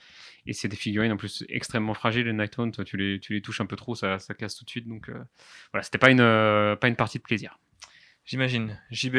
Et 0.46 0.54
c'est 0.54 0.70
des 0.70 0.78
figurines, 0.78 1.12
en 1.12 1.18
plus, 1.18 1.44
extrêmement 1.50 1.94
fragiles, 1.94 2.26
les 2.26 2.34
Night. 2.34 2.56
Tu 2.86 2.96
les, 2.98 3.20
tu 3.20 3.34
les 3.34 3.42
touches 3.42 3.60
un 3.60 3.66
peu 3.66 3.76
trop, 3.76 3.96
ça, 3.96 4.20
ça 4.20 4.34
casse 4.34 4.56
tout 4.56 4.64
de 4.64 4.70
suite. 4.70 4.88
Donc 4.88 5.10
euh, 5.10 5.22
voilà, 5.74 5.84
c'était 5.84 5.98
pas 5.98 6.10
une, 6.10 6.22
euh, 6.22 6.78
pas 6.78 6.88
une 6.88 6.96
partie 6.96 7.18
de 7.18 7.24
plaisir. 7.24 7.60
J'imagine. 8.24 8.80
JB. 8.90 9.18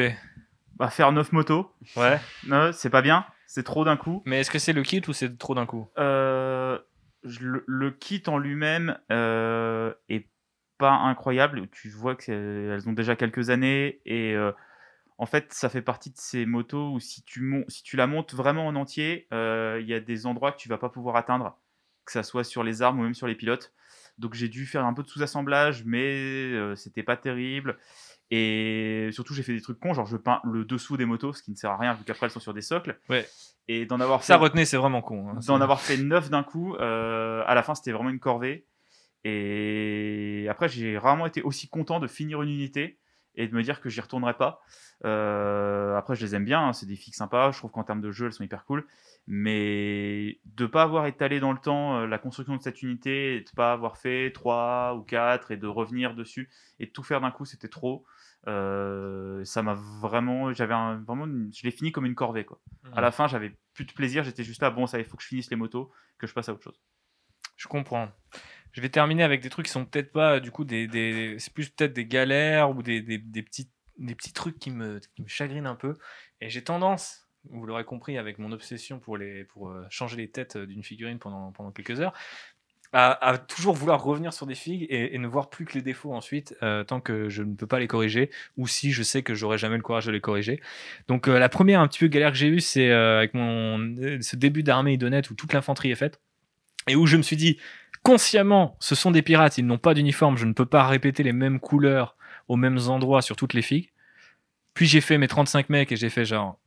Bah, 0.77 0.89
faire 0.89 1.13
9 1.13 1.33
motos, 1.33 1.71
Ouais. 1.97 2.19
non, 2.47 2.71
c'est 2.73 2.89
pas 2.89 3.03
bien, 3.03 3.27
c'est 3.47 3.65
trop 3.65 3.85
d'un 3.85 3.97
coup. 3.99 4.23
Mais 4.25 4.41
est-ce 4.41 4.51
que 4.51 4.59
c'est 4.59 4.73
le 4.73 4.83
kit 4.83 5.03
ou 5.09 5.13
c'est 5.13 5.37
trop 5.37 5.55
d'un 5.55 5.67
coup? 5.67 5.89
Euh, 5.99 6.79
je- 7.25 7.41
le, 7.41 7.65
le 7.67 7.91
kit 7.91 8.23
en 8.27 8.39
lui-même 8.39 8.97
euh, 9.13 9.93
est 10.09 10.27
pas 10.79 10.93
incroyable. 10.93 11.69
Tu 11.73 11.91
vois 11.91 12.15
qu'elles 12.17 12.89
ont 12.89 12.93
déjà 12.93 13.17
quelques 13.17 13.51
années 13.51 14.01
et 14.07 14.35
euh, 14.35 14.53
en 15.19 15.27
fait, 15.27 15.53
ça 15.53 15.69
fait 15.69 15.83
partie 15.83 16.11
de 16.11 16.17
ces 16.17 16.47
motos 16.47 16.93
où 16.93 17.01
si 17.01 17.23
tu, 17.25 17.41
mon- 17.43 17.65
si 17.69 17.83
tu 17.83 17.97
la 17.97 18.07
montes 18.07 18.35
vraiment 18.35 18.67
en 18.67 18.77
entier, 18.77 19.27
euh, 19.33 19.79
il 19.81 19.89
y 19.89 19.95
a 19.95 20.01
des 20.01 20.27
endroits 20.27 20.53
que 20.53 20.59
tu 20.59 20.69
vas 20.69 20.79
pas 20.79 20.89
pouvoir 20.89 21.17
atteindre, 21.17 21.59
que 22.05 22.13
ça 22.13 22.23
soit 22.23 22.45
sur 22.45 22.63
les 22.63 22.83
armes 22.83 23.01
ou 23.01 23.03
même 23.03 23.15
sur 23.15 23.27
les 23.27 23.35
pilotes. 23.35 23.73
Donc 24.19 24.35
j'ai 24.35 24.49
dû 24.49 24.65
faire 24.67 24.85
un 24.85 24.95
peu 24.95 25.03
de 25.03 25.09
sous-assemblage, 25.09 25.85
mais 25.85 26.05
euh, 26.55 26.75
c'était 26.77 27.03
pas 27.03 27.17
terrible. 27.17 27.79
Et 28.31 29.09
surtout, 29.13 29.33
j'ai 29.35 29.43
fait 29.43 29.55
des 29.55 29.61
trucs 29.63 29.81
cons, 29.81 29.95
genre 29.95 30.07
je 30.07 30.17
peins 30.17 30.41
le 30.45 30.65
dessous 30.65 30.97
des 30.97 31.05
motos, 31.07 31.33
ce 31.33 31.43
qui 31.43 31.51
ne 31.51 31.57
sert 31.57 31.71
à 31.71 31.79
rien 31.79 31.95
vu 31.95 32.05
qu'après 32.05 32.27
elles 32.27 32.31
sont 32.33 32.41
sur 32.41 32.55
des 32.55 32.63
socles. 32.63 32.99
Ouais. 33.09 33.27
Et 33.69 33.87
d'en 33.87 34.01
avoir 34.01 34.23
Ça, 34.23 34.37
fait 34.37 34.41
retenez, 34.43 34.65
c'est 34.67 34.77
vraiment 34.77 35.03
con. 35.03 35.29
hein. 35.31 35.41
d'en 35.47 35.61
avoir 35.61 35.81
fait 35.81 35.97
neuf 35.97 36.31
d'un 36.31 36.43
coup, 36.43 36.75
euh, 36.77 37.43
à 37.47 37.55
la 37.55 37.63
fin 37.63 37.75
c'était 37.75 37.93
vraiment 37.93 38.11
une 38.11 38.19
corvée. 38.21 38.67
Et 39.29 40.47
après 40.49 40.69
j'ai 40.69 40.99
rarement 40.99 41.27
été 41.27 41.43
aussi 41.43 41.69
content 41.69 42.01
de 42.01 42.07
finir 42.07 42.43
une 42.43 42.51
unité 42.51 42.99
et 43.35 43.47
de 43.47 43.55
me 43.55 43.63
dire 43.63 43.81
que 43.81 43.89
j'y 43.89 44.01
retournerai 44.01 44.35
pas. 44.35 44.61
Euh, 45.05 45.97
après 45.97 46.17
je 46.17 46.25
les 46.25 46.35
aime 46.35 46.45
bien, 46.45 46.61
hein, 46.61 46.73
c'est 46.73 46.87
des 46.87 46.97
figues 46.97 47.15
sympas, 47.15 47.53
je 47.53 47.59
trouve 47.59 47.71
qu'en 47.71 47.85
termes 47.85 48.01
de 48.01 48.11
jeu 48.11 48.27
elles 48.27 48.33
sont 48.33 48.43
hyper 48.45 48.65
cool. 48.65 48.85
Mais 49.27 50.41
de 50.47 50.67
pas 50.67 50.83
avoir 50.83 51.07
étalé 51.07 51.39
dans 51.39 51.53
le 51.53 51.59
temps 51.59 51.99
euh, 52.01 52.07
la 52.07 52.19
construction 52.19 52.57
de 52.57 52.63
cette 52.63 52.83
unité, 52.83 53.37
et 53.37 53.41
de 53.43 53.51
pas 53.55 53.73
avoir 53.73 53.97
fait 53.99 54.33
3 54.33 54.95
ou 54.99 55.03
4 55.03 55.51
et 55.53 55.57
de 55.57 55.67
revenir 55.67 56.15
dessus 56.15 56.49
et 56.81 56.87
de 56.87 56.91
tout 56.91 57.03
faire 57.03 57.21
d'un 57.21 57.31
coup 57.31 57.45
c'était 57.45 57.69
trop. 57.69 58.05
Euh, 58.47 59.45
ça 59.45 59.63
m'a 59.63 59.75
vraiment, 59.75 60.53
j'avais 60.53 60.75
un- 60.75 60.97
vraiment, 61.07 61.27
une- 61.27 61.51
je 61.55 61.63
l'ai 61.65 61.71
fini 61.71 61.93
comme 61.93 62.07
une 62.07 62.15
corvée 62.15 62.45
quoi. 62.45 62.59
À 62.97 63.01
la 63.01 63.11
fin, 63.11 63.27
j'avais 63.29 63.53
plus 63.75 63.85
de 63.85 63.93
plaisir, 63.93 64.25
j'étais 64.25 64.43
juste 64.45 64.63
là, 64.63 64.71
bon, 64.71 64.87
ça, 64.87 64.99
il 64.99 65.05
faut 65.05 65.17
que 65.17 65.23
je 65.23 65.29
finisse 65.29 65.51
les 65.51 65.57
motos, 65.57 65.93
que 66.19 66.27
je 66.27 66.33
passe 66.35 66.49
à 66.49 66.53
autre 66.53 66.63
chose. 66.65 66.81
Je 67.57 67.69
comprends. 67.69 68.09
Je 68.73 68.81
vais 68.81 68.89
terminer 68.89 69.23
avec 69.23 69.41
des 69.41 69.51
trucs 69.51 69.67
qui 69.67 69.73
sont 69.73 69.85
peut-être 69.85 70.13
pas, 70.13 70.41
du 70.41 70.51
coup, 70.51 70.65
des, 70.65 71.37
c'est 71.39 71.53
plus 71.53 71.69
peut-être 71.69 71.93
des 71.93 72.07
galères 72.07 72.71
ou 72.71 72.83
des, 72.83 73.01
des, 73.01 73.43
petits, 73.43 73.71
des 73.99 74.15
petits 74.15 74.33
trucs 74.33 74.59
qui 74.59 74.71
me, 74.71 75.01
chagrinent 75.27 75.67
un 75.67 75.75
peu. 75.75 75.95
Et 76.41 76.49
j'ai 76.51 76.63
tendance, 76.63 77.29
vous 77.51 77.67
l'aurez 77.67 77.85
compris 77.85 78.19
avec 78.19 78.39
mon 78.39 78.53
obsession 78.53 78.99
pour, 78.99 79.17
les, 79.17 79.45
pour 79.45 79.71
euh, 79.71 79.87
changer 79.91 80.17
les 80.17 80.31
têtes 80.31 80.57
euh, 80.57 80.67
d'une 80.67 80.85
figurine 80.85 81.19
pendant, 81.19 81.53
pendant 81.53 81.73
quelques 81.73 82.01
heures, 82.01 82.15
à, 82.93 83.39
toujours 83.39 83.75
vouloir 83.75 84.03
revenir 84.03 84.33
sur 84.33 84.47
des 84.47 84.55
figues 84.55 84.87
et, 84.89 85.17
ne 85.19 85.27
voir 85.27 85.51
plus 85.51 85.65
que 85.67 85.75
les 85.75 85.83
défauts 85.83 86.15
ensuite, 86.15 86.57
euh, 86.63 86.85
tant 86.85 87.01
que 87.01 87.29
je 87.29 87.43
ne 87.43 87.55
peux 87.55 87.67
pas 87.67 87.81
les 87.81 87.87
corriger, 87.87 88.31
ou 88.57 88.67
si 88.67 88.93
je 88.93 89.03
sais 89.03 89.23
que 89.23 89.35
j'aurai 89.35 89.59
jamais 89.59 89.77
le 89.77 89.83
courage 89.83 90.07
de 90.07 90.13
les 90.13 90.21
corriger. 90.21 90.61
Donc 91.07 91.29
euh, 91.29 91.39
la 91.39 91.49
première 91.49 91.81
un 91.81 91.89
petit 91.89 91.99
peu 91.99 92.07
galère 92.07 92.31
que 92.31 92.39
j'ai 92.39 92.49
eue, 92.49 92.61
c'est 92.61 92.91
euh, 92.91 93.19
avec 93.19 93.35
mon 93.35 93.79
euh, 93.79 94.19
ce 94.23 94.37
début 94.37 94.63
d'armée 94.63 94.95
idonette 94.95 95.31
où 95.31 95.35
toute 95.35 95.53
l'infanterie 95.53 95.91
est 95.91 95.97
faite, 95.97 96.21
et 96.87 96.97
où 96.97 97.07
je 97.07 97.19
me 97.19 97.23
suis 97.23 97.37
dit, 97.37 97.59
consciemment, 98.03 98.77
ce 98.81 98.95
sont 98.95 99.11
des 99.11 99.23
pirates, 99.23 99.59
ils 99.59 99.67
n'ont 99.67 99.79
pas 99.79 99.95
d'uniforme, 99.95 100.37
je 100.37 100.47
ne 100.47 100.53
peux 100.53 100.67
pas 100.67 100.87
répéter 100.87 101.23
les 101.23 101.33
mêmes 101.33 101.61
couleurs 101.61 102.17
aux 102.49 102.57
mêmes 102.57 102.79
endroits 102.89 103.23
sur 103.23 103.37
toutes 103.37 103.55
les 103.55 103.63
figues. 103.63 103.91
Puis 104.75 104.87
j'ai 104.87 105.01
fait 105.01 105.19
mes 105.19 105.29
35 105.29 105.71
mecs 105.71 105.93
et 105.93 105.97
j'ai 105.97 106.09
fait 106.09 106.25
genre, 106.25 106.59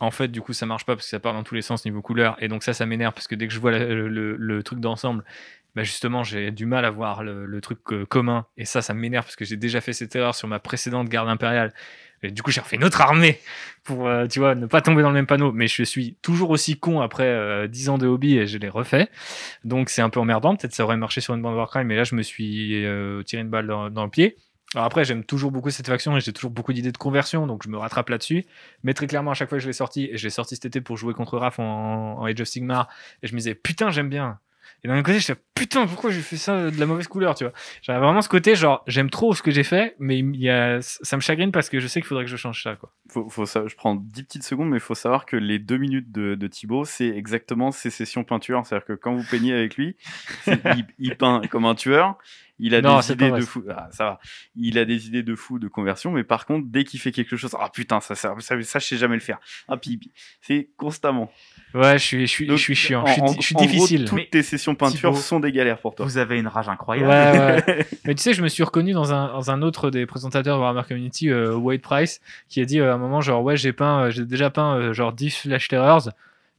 en 0.00 0.10
fait, 0.10 0.28
du 0.28 0.40
coup, 0.40 0.52
ça 0.52 0.66
marche 0.66 0.86
pas 0.86 0.94
parce 0.94 1.06
que 1.06 1.10
ça 1.10 1.20
part 1.20 1.34
dans 1.34 1.42
tous 1.42 1.54
les 1.54 1.62
sens 1.62 1.84
niveau 1.84 2.02
couleur. 2.02 2.36
Et 2.40 2.48
donc, 2.48 2.62
ça, 2.62 2.72
ça 2.72 2.86
m'énerve 2.86 3.14
parce 3.14 3.26
que 3.26 3.34
dès 3.34 3.48
que 3.48 3.52
je 3.52 3.58
vois 3.58 3.72
le, 3.72 4.62
truc 4.62 4.80
d'ensemble, 4.80 5.24
bah 5.74 5.82
justement, 5.82 6.22
j'ai 6.22 6.50
du 6.50 6.66
mal 6.66 6.84
à 6.84 6.90
voir 6.90 7.22
le, 7.22 7.46
le 7.46 7.60
truc 7.60 7.80
euh, 7.92 8.06
commun. 8.06 8.46
Et 8.56 8.64
ça, 8.64 8.80
ça 8.80 8.94
m'énerve 8.94 9.24
parce 9.24 9.36
que 9.36 9.44
j'ai 9.44 9.56
déjà 9.56 9.80
fait 9.80 9.92
cette 9.92 10.14
erreur 10.14 10.34
sur 10.34 10.48
ma 10.48 10.60
précédente 10.60 11.08
garde 11.08 11.28
impériale. 11.28 11.72
Et 12.22 12.30
du 12.30 12.42
coup, 12.42 12.50
j'ai 12.50 12.60
refait 12.60 12.76
une 12.76 12.84
autre 12.84 13.00
armée 13.00 13.40
pour, 13.84 14.08
euh, 14.08 14.26
tu 14.26 14.38
vois, 14.40 14.54
ne 14.54 14.66
pas 14.66 14.80
tomber 14.80 15.02
dans 15.02 15.08
le 15.08 15.14
même 15.14 15.26
panneau. 15.26 15.52
Mais 15.52 15.68
je 15.68 15.82
suis 15.82 16.16
toujours 16.22 16.50
aussi 16.50 16.78
con 16.78 17.00
après 17.00 17.24
euh, 17.24 17.66
10 17.68 17.88
ans 17.90 17.98
de 17.98 18.06
hobby 18.06 18.36
et 18.36 18.46
je 18.46 18.58
l'ai 18.58 18.68
refait. 18.68 19.08
Donc, 19.64 19.90
c'est 19.90 20.02
un 20.02 20.10
peu 20.10 20.20
emmerdant. 20.20 20.56
Peut-être 20.56 20.74
ça 20.74 20.84
aurait 20.84 20.96
marché 20.96 21.20
sur 21.20 21.34
une 21.34 21.42
bande 21.42 21.54
Warcry, 21.54 21.84
mais 21.84 21.96
là, 21.96 22.04
je 22.04 22.14
me 22.14 22.22
suis 22.22 22.84
euh, 22.84 23.22
tiré 23.22 23.42
une 23.42 23.50
balle 23.50 23.66
dans, 23.66 24.04
le 24.04 24.10
pied. 24.10 24.36
Alors 24.74 24.86
après, 24.86 25.04
j'aime 25.04 25.24
toujours 25.24 25.50
beaucoup 25.50 25.70
cette 25.70 25.86
faction 25.86 26.16
et 26.16 26.20
j'ai 26.20 26.32
toujours 26.32 26.50
beaucoup 26.50 26.74
d'idées 26.74 26.92
de 26.92 26.98
conversion, 26.98 27.46
donc 27.46 27.62
je 27.64 27.70
me 27.70 27.78
rattrape 27.78 28.10
là-dessus. 28.10 28.44
Mais 28.82 28.92
très 28.92 29.06
clairement, 29.06 29.30
à 29.30 29.34
chaque 29.34 29.48
fois 29.48 29.58
que 29.58 29.62
je 29.62 29.68
l'ai 29.68 29.72
sorti, 29.72 30.10
et 30.12 30.18
je 30.18 30.24
l'ai 30.24 30.30
sorti 30.30 30.56
cet 30.56 30.66
été 30.66 30.80
pour 30.80 30.98
jouer 30.98 31.14
contre 31.14 31.38
Raph 31.38 31.58
en, 31.58 32.18
en 32.18 32.24
Age 32.26 32.40
of 32.40 32.48
Sigmar, 32.48 32.88
et 33.22 33.28
je 33.28 33.32
me 33.32 33.38
disais, 33.38 33.54
putain, 33.54 33.90
j'aime 33.90 34.10
bien. 34.10 34.38
Et 34.84 34.88
d'un 34.88 34.96
côté, 35.02 35.14
je 35.14 35.18
disais, 35.20 35.36
putain, 35.54 35.86
pourquoi 35.86 36.10
j'ai 36.10 36.20
fait 36.20 36.36
ça 36.36 36.70
de 36.70 36.78
la 36.78 36.86
mauvaise 36.86 37.08
couleur, 37.08 37.34
tu 37.34 37.44
vois? 37.44 37.52
J'avais 37.82 37.98
vraiment 37.98 38.22
ce 38.22 38.28
côté, 38.28 38.54
genre, 38.54 38.82
j'aime 38.86 39.10
trop 39.10 39.34
ce 39.34 39.42
que 39.42 39.50
j'ai 39.50 39.64
fait, 39.64 39.96
mais 39.98 40.18
il 40.18 40.36
y 40.36 40.48
a, 40.50 40.78
ça 40.80 41.16
me 41.16 41.20
chagrine 41.20 41.50
parce 41.52 41.68
que 41.68 41.80
je 41.80 41.86
sais 41.86 42.00
qu'il 42.00 42.06
faudrait 42.06 42.24
que 42.24 42.30
je 42.30 42.36
change 42.36 42.62
ça, 42.62 42.76
quoi. 42.76 42.92
Faut, 43.10 43.28
faut 43.28 43.46
sa- 43.46 43.66
je 43.66 43.74
prends 43.74 43.94
10 43.96 44.22
petites 44.24 44.44
secondes, 44.44 44.68
mais 44.70 44.76
il 44.76 44.80
faut 44.80 44.94
savoir 44.94 45.26
que 45.26 45.36
les 45.36 45.58
deux 45.58 45.78
minutes 45.78 46.12
de, 46.12 46.34
de 46.34 46.46
Thibaut, 46.46 46.84
c'est 46.84 47.08
exactement 47.08 47.70
ses 47.72 47.90
sessions 47.90 48.24
peinture. 48.24 48.62
C'est-à-dire 48.64 48.86
que 48.86 48.92
quand 48.92 49.14
vous 49.14 49.24
peignez 49.30 49.52
avec 49.52 49.76
lui, 49.76 49.96
il 50.98 51.16
peint 51.16 51.40
comme 51.50 51.64
un 51.64 51.74
tueur. 51.74 52.16
Il 52.60 52.74
a 52.74 52.80
Non, 52.82 52.98
des 52.98 53.12
idées 53.12 53.30
de 53.30 53.40
fou. 53.40 53.62
Ah, 53.70 53.88
ça 53.92 54.04
va. 54.04 54.20
Il 54.56 54.78
a 54.78 54.84
des 54.84 55.06
idées 55.06 55.22
de 55.22 55.34
fou 55.36 55.58
de 55.58 55.68
conversion, 55.68 56.10
mais 56.10 56.24
par 56.24 56.44
contre, 56.46 56.66
dès 56.68 56.84
qu'il 56.84 56.98
fait 57.00 57.12
quelque 57.12 57.36
chose, 57.36 57.54
ah 57.58 57.70
putain, 57.72 58.00
ça, 58.00 58.14
ça, 58.14 58.34
ça, 58.40 58.60
ça, 58.62 58.78
je 58.80 58.84
sais 58.86 58.96
jamais 58.96 59.14
le 59.14 59.20
faire. 59.20 59.38
Ah, 59.68 59.76
puis, 59.76 60.00
c'est 60.40 60.68
constamment. 60.76 61.30
Ouais, 61.74 61.98
je 61.98 62.04
suis, 62.04 62.20
je 62.26 62.32
suis, 62.32 62.44
je 62.46 62.50
Donc, 62.50 62.58
suis 62.58 62.74
chiant, 62.74 63.02
en- 63.02 63.06
je 63.06 63.12
suis, 63.12 63.22
je 63.36 63.46
suis 63.46 63.54
en 63.54 63.58
gros, 63.58 63.66
difficile. 63.68 64.04
toutes 64.06 64.16
Mais 64.16 64.28
tes 64.30 64.42
sessions 64.42 64.74
peinture 64.74 65.10
Thibaut, 65.10 65.20
sont 65.22 65.38
des 65.38 65.52
galères 65.52 65.78
pour 65.78 65.94
toi. 65.94 66.06
Vous 66.06 66.16
avez 66.18 66.38
une 66.38 66.46
rage 66.48 66.66
Ouais, 66.66 66.72
incroyable. 66.72 67.64
ouais. 67.68 67.86
Mais 68.06 68.14
tu 68.14 68.22
sais, 68.22 68.32
je 68.32 68.42
me 68.42 68.48
suis 68.48 68.62
reconnu 68.62 68.92
dans 68.92 69.12
un, 69.12 69.28
dans 69.28 69.50
un 69.50 69.60
autre 69.62 69.90
des 69.90 70.06
présentateurs 70.06 70.56
de 70.56 70.60
Warhammer 70.62 70.82
Community, 70.88 71.28
euh, 71.30 71.54
Wade 71.54 71.82
Price, 71.82 72.20
qui 72.48 72.60
a 72.60 72.64
dit 72.64 72.80
euh, 72.80 72.90
à 72.90 72.94
un 72.94 72.98
moment, 72.98 73.20
genre, 73.20 73.42
ouais, 73.44 73.56
j'ai 73.56 73.72
peint, 73.74 74.04
euh, 74.04 74.10
j'ai 74.10 74.24
déjà 74.24 74.48
peint 74.50 74.76
euh, 74.76 74.92
genre 74.94 75.12
10 75.12 75.36
Flash 75.36 75.68
Terrors, 75.68 76.08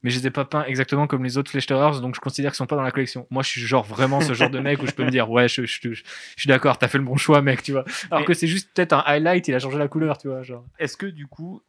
mais 0.03 0.09
je 0.09 0.19
les 0.19 0.27
ai 0.27 0.30
pas 0.31 0.45
peints 0.45 0.63
exactement 0.65 1.07
comme 1.07 1.23
les 1.23 1.38
autres 1.38 1.51
Flash 1.51 1.65
Terrors, 1.65 2.01
donc 2.01 2.15
je 2.15 2.19
considère 2.21 2.51
qu'ils 2.51 2.57
sont 2.57 2.65
pas 2.67 2.76
dans 2.76 2.81
la 2.84 2.91
collection. 2.91 3.27
Moi, 3.30 3.43
je 3.43 3.49
suis 3.49 3.61
genre 3.61 3.84
vraiment 3.84 4.21
ce 4.21 4.34
genre 4.34 4.49
de 4.49 4.59
mec 4.59 4.81
où 4.81 4.88
je 4.88 4.91
peux 4.91 5.03
me 5.03 5.11
dire, 5.11 5.30
ouais, 5.30 5.47
je, 5.47 5.65
je, 5.65 5.80
je, 5.81 5.93
je 5.93 6.03
suis 6.38 6.47
d'accord, 6.47 6.77
t'as 6.77 6.88
fait 6.88 6.97
le 6.97 7.03
bon 7.03 7.17
choix, 7.17 7.41
mec, 7.41 7.63
tu 7.63 7.71
vois. 7.73 7.84
Alors 8.11 8.21
Mais- 8.21 8.26
que 8.26 8.34
c'est 8.34 8.47
juste 8.47 8.69
peut-être 8.73 8.93
un 8.93 9.03
highlight, 9.05 9.47
il 9.47 9.55
a 9.55 9.59
changé 9.59 9.77
la 9.77 9.88
couleur, 9.88 10.17
tu 10.17 10.27
vois, 10.30 10.41
genre. 10.43 10.65
Est-ce 10.80 10.95
que 10.97 11.05
du 11.05 11.27
coup, 11.27 11.61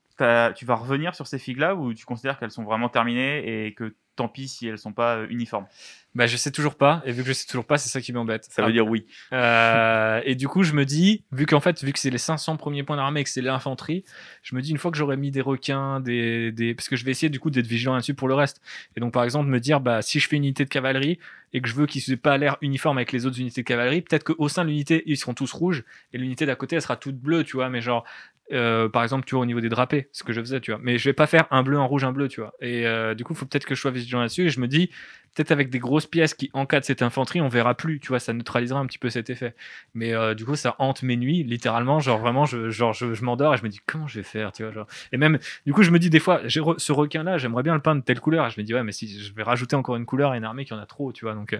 tu 0.54 0.64
vas 0.64 0.74
revenir 0.74 1.14
sur 1.14 1.26
ces 1.26 1.38
figues-là 1.38 1.74
ou 1.74 1.94
tu 1.94 2.04
considères 2.04 2.38
qu'elles 2.38 2.50
sont 2.50 2.64
vraiment 2.64 2.88
terminées 2.88 3.66
et 3.66 3.74
que 3.74 3.94
tant 4.20 4.28
pis 4.28 4.48
si 4.48 4.66
elles 4.66 4.78
sont 4.78 4.92
pas 4.92 5.16
euh, 5.16 5.26
uniformes? 5.30 5.66
Bah, 6.14 6.26
je 6.26 6.36
sais 6.36 6.50
toujours 6.50 6.74
pas, 6.74 7.02
et 7.06 7.12
vu 7.12 7.22
que 7.22 7.28
je 7.28 7.32
sais 7.32 7.46
toujours 7.46 7.64
pas, 7.64 7.78
c'est 7.78 7.88
ça 7.88 8.00
qui 8.00 8.12
m'embête. 8.12 8.44
Ça 8.44 8.66
veut 8.66 8.72
dire 8.72 8.86
oui. 8.86 9.06
Euh, 9.32 10.20
et 10.24 10.34
du 10.34 10.48
coup, 10.48 10.64
je 10.64 10.72
me 10.72 10.84
dis, 10.84 11.24
vu 11.30 11.46
qu'en 11.46 11.60
fait, 11.60 11.82
vu 11.84 11.92
que 11.92 12.00
c'est 12.00 12.10
les 12.10 12.18
500 12.18 12.56
premiers 12.56 12.82
points 12.82 12.96
d'armée 12.96 13.20
et 13.20 13.24
que 13.24 13.30
c'est 13.30 13.40
l'infanterie, 13.40 14.04
je 14.42 14.56
me 14.56 14.60
dis, 14.60 14.72
une 14.72 14.78
fois 14.78 14.90
que 14.90 14.96
j'aurai 14.96 15.16
mis 15.16 15.30
des 15.30 15.40
requins, 15.40 16.00
des, 16.00 16.50
des, 16.50 16.74
parce 16.74 16.88
que 16.88 16.96
je 16.96 17.04
vais 17.04 17.12
essayer 17.12 17.30
du 17.30 17.38
coup 17.38 17.50
d'être 17.50 17.66
vigilant 17.66 17.94
là-dessus 17.94 18.14
pour 18.14 18.26
le 18.26 18.34
reste. 18.34 18.60
Et 18.96 19.00
donc, 19.00 19.12
par 19.12 19.22
exemple, 19.22 19.48
me 19.48 19.60
dire, 19.60 19.80
bah, 19.80 20.02
si 20.02 20.18
je 20.18 20.28
fais 20.28 20.36
une 20.36 20.44
unité 20.44 20.64
de 20.64 20.68
cavalerie 20.68 21.20
et 21.52 21.60
que 21.60 21.68
je 21.68 21.74
veux 21.74 21.86
qu'ils 21.86 22.02
n'aient 22.08 22.16
pas 22.16 22.36
l'air 22.38 22.56
uniforme 22.60 22.98
avec 22.98 23.12
les 23.12 23.24
autres 23.24 23.38
unités 23.38 23.62
de 23.62 23.66
cavalerie, 23.66 24.02
peut-être 24.02 24.24
qu'au 24.24 24.48
sein 24.48 24.64
de 24.64 24.70
l'unité, 24.70 25.04
ils 25.06 25.16
seront 25.16 25.34
tous 25.34 25.52
rouges 25.52 25.84
et 26.12 26.18
l'unité 26.18 26.44
d'à 26.44 26.56
côté, 26.56 26.74
elle 26.74 26.82
sera 26.82 26.96
toute 26.96 27.16
bleue, 27.16 27.44
tu 27.44 27.56
vois, 27.56 27.68
mais 27.68 27.80
genre, 27.80 28.04
euh, 28.52 28.88
par 28.88 29.02
exemple, 29.02 29.24
tu 29.24 29.34
vois, 29.34 29.42
au 29.42 29.46
niveau 29.46 29.60
des 29.60 29.68
drapés, 29.68 30.08
ce 30.12 30.24
que 30.24 30.32
je 30.32 30.40
faisais, 30.40 30.60
tu 30.60 30.72
vois. 30.72 30.80
Mais 30.82 30.98
je 30.98 31.08
vais 31.08 31.12
pas 31.12 31.26
faire 31.26 31.46
un 31.50 31.62
bleu, 31.62 31.78
un 31.78 31.84
rouge, 31.84 32.04
un 32.04 32.12
bleu, 32.12 32.28
tu 32.28 32.40
vois. 32.40 32.52
Et 32.60 32.86
euh, 32.86 33.14
du 33.14 33.24
coup, 33.24 33.34
faut 33.34 33.46
peut-être 33.46 33.66
que 33.66 33.74
je 33.74 33.80
sois 33.80 33.90
vigilant 33.90 34.20
là-dessus. 34.20 34.46
Et 34.46 34.50
je 34.50 34.60
me 34.60 34.68
dis, 34.68 34.90
peut-être 35.34 35.52
avec 35.52 35.70
des 35.70 35.78
grosses 35.78 36.06
pièces 36.06 36.34
qui 36.34 36.50
encadrent 36.52 36.84
cette 36.84 37.02
infanterie, 37.02 37.40
on 37.40 37.48
verra 37.48 37.74
plus, 37.74 38.00
tu 38.00 38.08
vois, 38.08 38.18
ça 38.18 38.32
neutralisera 38.32 38.80
un 38.80 38.86
petit 38.86 38.98
peu 38.98 39.10
cet 39.10 39.30
effet. 39.30 39.54
Mais 39.94 40.14
euh, 40.14 40.34
du 40.34 40.44
coup, 40.44 40.56
ça 40.56 40.74
hante 40.78 41.02
mes 41.02 41.16
nuits, 41.16 41.44
littéralement. 41.44 42.00
Genre, 42.00 42.18
vraiment, 42.18 42.44
je, 42.46 42.70
genre, 42.70 42.92
je, 42.92 43.24
m'endors 43.24 43.54
et 43.54 43.56
je 43.56 43.62
me 43.62 43.68
dis, 43.68 43.80
comment 43.86 44.08
je 44.08 44.18
vais 44.18 44.24
faire, 44.24 44.52
tu 44.52 44.64
vois. 44.64 44.86
Et 45.12 45.16
même, 45.16 45.38
du 45.66 45.72
coup, 45.72 45.82
je 45.82 45.90
me 45.90 45.98
dis 45.98 46.10
des 46.10 46.20
fois, 46.20 46.40
j'ai 46.44 46.60
ce 46.78 46.92
requin-là, 46.92 47.38
j'aimerais 47.38 47.62
bien 47.62 47.74
le 47.74 47.80
peindre 47.80 48.00
de 48.00 48.04
telle 48.04 48.20
couleur. 48.20 48.50
Je 48.50 48.60
me 48.60 48.64
dis, 48.64 48.74
ouais, 48.74 48.82
mais 48.82 48.92
si 48.92 49.20
je 49.20 49.32
vais 49.34 49.42
rajouter 49.42 49.76
encore 49.76 49.96
une 49.96 50.06
couleur 50.06 50.32
à 50.32 50.36
une 50.36 50.44
armée 50.44 50.64
qui 50.64 50.74
en 50.74 50.78
a 50.78 50.86
trop, 50.86 51.12
tu 51.12 51.24
vois. 51.24 51.34
Donc, 51.34 51.58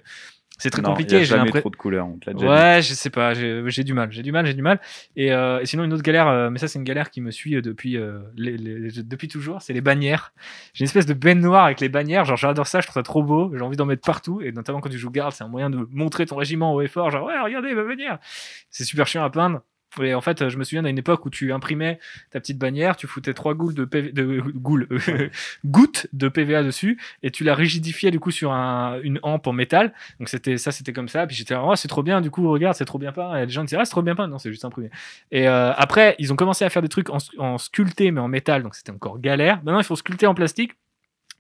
c'est 0.61 0.71
très 0.71 0.83
Non, 0.83 0.89
il 0.91 0.93
y 0.93 0.95
compliqué. 0.95 1.17
a 1.17 1.19
J'ai 1.21 1.25
jamais 1.25 1.51
trop 1.51 1.71
de 1.71 1.77
couleurs. 1.77 2.07
On 2.07 2.19
te 2.19 2.27
l'a 2.31 2.35
déjà 2.35 2.47
dit. 2.47 2.53
Ouais, 2.53 2.83
je 2.83 2.95
sais 2.95 3.11
pas, 3.11 3.35
j'ai 3.35 3.85
du 3.85 3.95
mal, 3.95 4.13
j'ai 4.13 4.23
du 4.23 4.31
mal, 4.33 4.47
j'ai 4.47 4.55
du 4.55 4.63
mal. 4.63 4.81
Et, 5.17 5.33
euh, 5.33 5.61
et 5.61 5.67
sinon, 5.67 5.85
une 5.85 5.93
autre 5.93 6.03
galère, 6.03 6.29
euh, 6.29 6.51
mais 6.51 6.59
ça, 6.59 6.69
c'est 6.69 6.79
une 6.79 6.85
galère 6.85 7.11
qui 7.11 7.21
me 7.21 7.31
suit 7.31 7.57
euh, 7.57 7.63
depuis, 7.63 7.97
euh, 7.97 8.21
les, 8.37 8.57
les- 8.57 9.03
depuis 9.03 9.27
toujours, 9.29 9.63
c'est 9.63 9.73
les 9.73 9.81
bannières. 9.81 10.33
J'ai 10.75 10.83
une 10.83 10.87
espèce 10.87 11.07
de 11.07 11.15
benne 11.15 11.41
noire 11.41 11.65
avec 11.65 11.81
les 11.81 11.89
bannières, 11.89 12.25
genre 12.25 12.37
j'adore 12.37 12.67
ça, 12.67 12.81
je 12.81 12.87
trouve 12.87 12.95
ça 12.95 13.03
trop 13.03 13.23
beau, 13.23 13.53
j'ai 13.57 13.63
envie 13.63 13.77
d'en 13.77 13.87
mettre 13.87 14.05
partout, 14.05 14.41
et 14.43 14.53
notamment 14.53 14.81
quand 14.81 14.91
tu 14.91 14.99
joues 14.99 15.11
garde, 15.11 15.33
c'est 15.33 15.43
un 15.45 15.49
moyen 15.49 15.71
de 15.71 15.87
montrer 15.91 16.27
ton 16.27 16.37
régiment 16.37 16.75
haut 16.75 16.81
et 16.83 16.89
fort, 16.89 17.11
genre 17.11 17.27
ouais, 17.27 17.41
regardez 17.41 17.75
ma 17.75 17.83
bannière. 17.85 18.19
C'est 18.71 18.85
super 18.85 19.07
chiant 19.07 19.25
à 19.25 19.31
peindre. 19.31 19.63
Et 20.03 20.15
en 20.15 20.21
fait, 20.21 20.49
je 20.49 20.57
me 20.57 20.65
souviens 20.65 20.83
d'une 20.83 20.99
époque 20.99 21.27
où 21.27 21.31
tu 21.31 21.53
imprimais 21.53 21.99
ta 22.31 22.41
petite 22.41 22.59
bannière, 22.59 22.97
tu 22.97 23.07
foutais 23.07 23.35
trois 23.35 23.55
goules 23.55 23.75
de, 23.75 23.85
PV 23.85 24.13
de 24.13 24.41
goules, 24.55 24.89
gouttes 25.65 26.07
de 26.13 26.29
PVA 26.29 26.63
dessus, 26.63 27.01
et 27.23 27.31
tu 27.31 27.45
la 27.45 27.55
rigidifiais 27.55 28.11
du 28.11 28.21
coup 28.21 28.31
sur 28.31 28.53
un, 28.53 29.01
une 29.03 29.19
hampe 29.23 29.47
en 29.47 29.53
métal. 29.53 29.93
Donc 30.19 30.29
c'était 30.29 30.59
ça, 30.59 30.73
c'était 30.73 30.93
comme 30.93 31.09
ça. 31.09 31.27
Puis 31.27 31.37
j'étais 31.37 31.55
là, 31.55 31.63
oh, 31.65 31.77
c'est 31.77 31.89
trop 31.89 32.03
bien. 32.03 32.21
Du 32.21 32.31
coup, 32.31 32.49
regarde, 32.51 32.77
c'est 32.77 32.85
trop 32.85 32.99
bien 32.99 33.13
peint. 33.13 33.37
Et 33.37 33.47
les 33.47 33.53
gens 33.53 33.65
disaient, 33.65 33.79
ah, 33.81 33.85
c'est 33.85 33.91
trop 33.91 34.03
bien 34.03 34.15
peint. 34.15 34.29
Non, 34.29 34.39
c'est 34.39 34.51
juste 34.51 34.65
imprimé. 34.65 34.91
Et 35.31 35.49
euh, 35.49 35.73
après, 35.75 36.17
ils 36.19 36.33
ont 36.33 36.37
commencé 36.37 36.65
à 36.65 36.71
faire 36.71 36.83
des 36.83 36.89
trucs 36.89 37.11
en, 37.11 37.19
en 37.39 37.59
sculpté, 37.59 38.11
mais 38.11 38.21
en 38.21 38.29
métal. 38.29 38.63
Donc 38.63 38.75
c'était 38.75 38.93
encore 38.93 39.19
galère. 39.19 39.57
Maintenant, 39.65 39.81
il 39.81 39.85
faut 39.85 39.97
sculpter 39.97 40.27
en 40.27 40.35
plastique. 40.35 40.73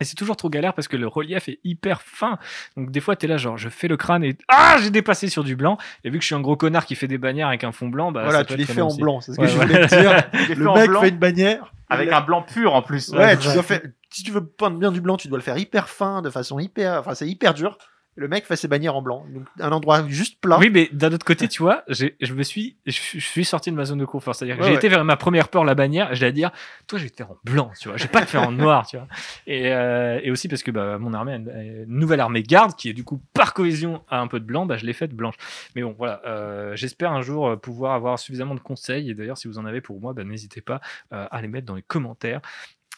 Et 0.01 0.05
c'est 0.05 0.15
toujours 0.17 0.37
trop 0.37 0.49
galère 0.49 0.73
parce 0.75 0.89
que 0.89 0.97
le 0.97 1.07
relief 1.07 1.49
est 1.49 1.59
hyper 1.63 2.01
fin. 2.03 2.39
Donc 2.77 2.91
des 2.91 3.01
fois, 3.01 3.17
t'es 3.17 3.27
là, 3.27 3.37
genre, 3.37 3.59
je 3.59 3.69
fais 3.69 3.87
le 3.89 3.97
crâne 3.97 4.25
et 4.25 4.37
ah, 4.49 4.77
j'ai 4.83 4.91
dépassé 4.91 5.29
sur 5.29 5.45
du 5.45 5.57
blanc. 5.57 5.77
Et 6.05 6.11
vu 6.11 6.17
que 6.19 6.23
je 6.23 6.27
suis 6.27 6.35
un 6.35 6.41
gros 6.41 6.57
connard 6.57 6.87
qui 6.87 6.95
fait 6.95 7.07
des 7.09 7.19
bannières 7.19 7.49
avec 7.49 7.65
un 7.65 7.73
fond 7.73 7.89
blanc, 7.89 8.11
bah 8.13 8.23
voilà, 8.25 8.45
tu 8.45 8.57
les 8.57 8.65
fais 8.65 8.81
en 8.81 8.87
aussi. 8.89 9.01
blanc, 9.01 9.21
c'est 9.21 9.33
ce 9.35 9.41
Ouais, 9.41 9.47
que 9.47 9.53
je 9.53 9.59
voulais 9.59 9.87
te 9.87 10.01
dire. 10.01 10.23
Le 10.57 10.73
mec 10.75 10.89
blanc 10.89 11.01
fait 11.03 11.09
une 11.11 11.19
bannière. 11.19 11.73
avec 11.89 12.11
un 12.11 12.21
blanc 12.23 12.43
pur 12.43 12.75
en 12.75 12.83
plus. 12.83 13.11
Ouais, 13.11 13.19
Ouais, 13.19 13.37
tu 13.37 13.49
dois 13.53 13.63
faire... 13.63 13.81
si 14.11 14.23
tu 14.23 14.31
veux 14.33 14.45
peindre 14.45 14.79
bien 14.79 14.91
du 14.91 15.01
blanc, 15.01 15.17
tu 15.17 15.29
dois 15.29 15.39
le 15.39 15.45
faire 15.45 15.59
hyper 15.59 15.89
fin, 15.89 16.23
de 16.23 16.31
façon 16.31 16.59
hyper. 16.59 17.01
Enfin, 17.01 17.15
c'est 17.15 17.29
hyper 17.29 17.53
dur. 17.55 17.77
Le 18.17 18.29
mec 18.29 18.45
fait 18.45 18.57
ses 18.57 18.69
bannières 18.69 18.97
en 18.97 19.03
blanc. 19.03 19.25
Donc, 19.33 19.45
un 19.61 19.73
endroit 19.73 20.07
juste 20.09 20.41
plat. 20.41 20.59
Oui, 20.59 20.69
mais 20.69 20.89
d'un 20.93 21.13
autre 21.13 21.25
côté, 21.25 21.49
tu 21.49 21.63
vois, 21.63 21.85
je 21.89 22.35
me 22.35 22.43
suis, 22.43 22.77
je, 22.85 22.93
je 22.93 23.19
suis 23.21 23.45
sorti 23.45 23.71
de 23.71 23.77
ma 23.77 23.85
zone 23.85 23.99
de 23.99 24.05
confort. 24.05 24.35
C'est-à-dire 24.35 24.57
que 24.57 24.61
Ouais, 24.61 24.67
j'ai 24.67 24.73
ouais. 24.73 24.79
été 24.79 24.89
vers 24.89 25.05
ma 25.05 25.17
première 25.17 25.49
peur, 25.49 25.65
la 25.65 25.75
bannière. 25.75 26.15
Je 26.15 26.25
l'ai 26.27 26.33
dire, 26.33 26.51
toi, 26.87 26.99
je 26.99 27.05
vais 27.05 27.11
te 27.11 27.17
faire 27.17 27.31
en 27.31 27.39
blanc, 27.45 27.71
tu 27.81 27.89
vois. 27.89 27.97
Je 27.97 28.03
vais 28.03 28.09
pas 28.11 28.21
te 28.23 28.27
faire 28.27 28.43
en 28.43 28.53
noir, 28.53 28.87
tu 28.87 28.97
vois. 28.99 29.07
Et, 29.47 29.73
euh, 29.73 30.21
et 30.23 30.31
aussi 30.31 30.49
parce 30.49 30.63
que 30.63 30.71
bah, 30.71 30.99
mon 30.99 31.15
armée, 31.15 31.35
une, 31.35 31.85
nouvelle 31.87 32.21
armée 32.21 32.43
garde 32.43 32.75
qui 32.75 32.91
est 32.91 32.93
du 32.93 33.05
coup 33.05 33.23
par 33.33 33.55
cohésion 33.55 34.03
a 34.09 34.21
un 34.21 34.27
peu 34.27 34.41
de 34.41 34.45
blanc, 34.45 34.67
bah, 34.67 34.77
je 34.77 34.85
l'ai 34.85 34.93
faite 34.93 35.15
blanche. 35.15 35.37
Mais 35.75 35.83
bon, 35.83 35.95
voilà. 35.97 36.21
euh, 36.27 36.77
J'espère 36.77 37.13
un 37.13 37.23
jour 37.23 37.47
euh, 37.49 37.57
pouvoir 37.57 37.95
avoir 37.95 38.19
suffisamment 38.19 38.55
de 38.55 38.61
conseils. 38.61 39.09
Et 39.11 39.15
d'ailleurs, 39.15 39.39
si 39.39 39.49
vous 39.49 39.59
en 39.59 39.65
avez 39.65 39.81
pour 39.81 39.99
moi, 40.01 40.13
bah, 40.13 40.25
n'hésitez 40.25 40.61
pas 40.61 40.81
euh, 41.15 41.27
à 41.31 41.41
les 41.41 41.49
mettre 41.49 41.67
dans 41.67 41.77
les 41.77 41.83
commentaires. 41.83 42.41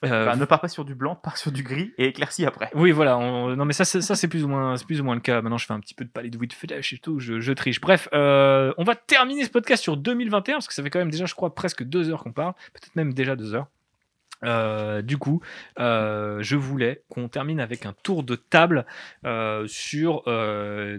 Euh, 0.05 0.35
ne 0.35 0.45
pars 0.45 0.61
pas 0.61 0.69
sur 0.69 0.85
du 0.85 0.95
blanc, 0.95 1.15
pars 1.23 1.37
sur 1.37 1.53
du 1.53 1.63
gris 1.63 1.93
et 1.99 2.07
éclaircis 2.07 2.45
après. 2.47 2.71
oui, 2.75 2.91
voilà. 2.91 3.19
on- 3.19 3.55
Non, 3.57 3.65
mais 3.65 3.73
ça, 3.73 3.85
c'est- 3.85 4.01
ça 4.01 4.15
c'est 4.17 4.29
plus 4.29 4.45
ou 4.45 4.49
moins, 4.49 4.77
c'est 4.77 4.87
plus 4.87 5.01
ou 5.01 5.05
moins 5.05 5.15
le 5.15 5.21
cas. 5.21 5.41
Maintenant, 5.43 5.59
je 5.59 5.67
fais 5.67 5.73
un 5.75 5.81
petit 5.81 5.95
peu 5.95 6.05
de 6.05 6.11
palette 6.11 6.37
de 6.37 6.53
flash 6.53 6.93
et 6.93 6.99
tout. 6.99 7.21
Je, 7.21 7.41
je 7.41 7.53
triche. 7.53 7.81
Bref, 7.81 8.09
euh, 8.13 8.73
on 8.79 8.85
va 8.85 8.95
terminer 8.95 9.45
ce 9.45 9.51
podcast 9.51 9.83
sur 9.83 9.97
2021 9.97 10.55
parce 10.57 10.67
que 10.67 10.75
ça 10.75 10.83
fait 10.83 10.91
quand 10.91 10.99
même 10.99 11.11
déjà, 11.11 11.27
je 11.27 11.35
crois, 11.35 11.55
presque 11.55 11.83
deux 11.85 12.11
heures 12.11 12.23
qu'on 12.25 12.33
parle, 12.33 12.55
peut-être 12.73 12.95
même 12.97 13.13
déjà 13.15 13.37
deux 13.37 13.55
heures. 13.55 13.67
Euh, 14.45 15.03
du 15.03 15.19
coup, 15.19 15.41
euh, 15.79 16.43
je 16.43 16.57
voulais 16.57 17.03
qu'on 17.09 17.29
termine 17.29 17.61
avec 17.61 17.87
un 17.87 17.95
tour 18.03 18.23
de 18.23 18.35
table 18.35 18.87
euh, 19.25 19.67
sur 19.67 20.25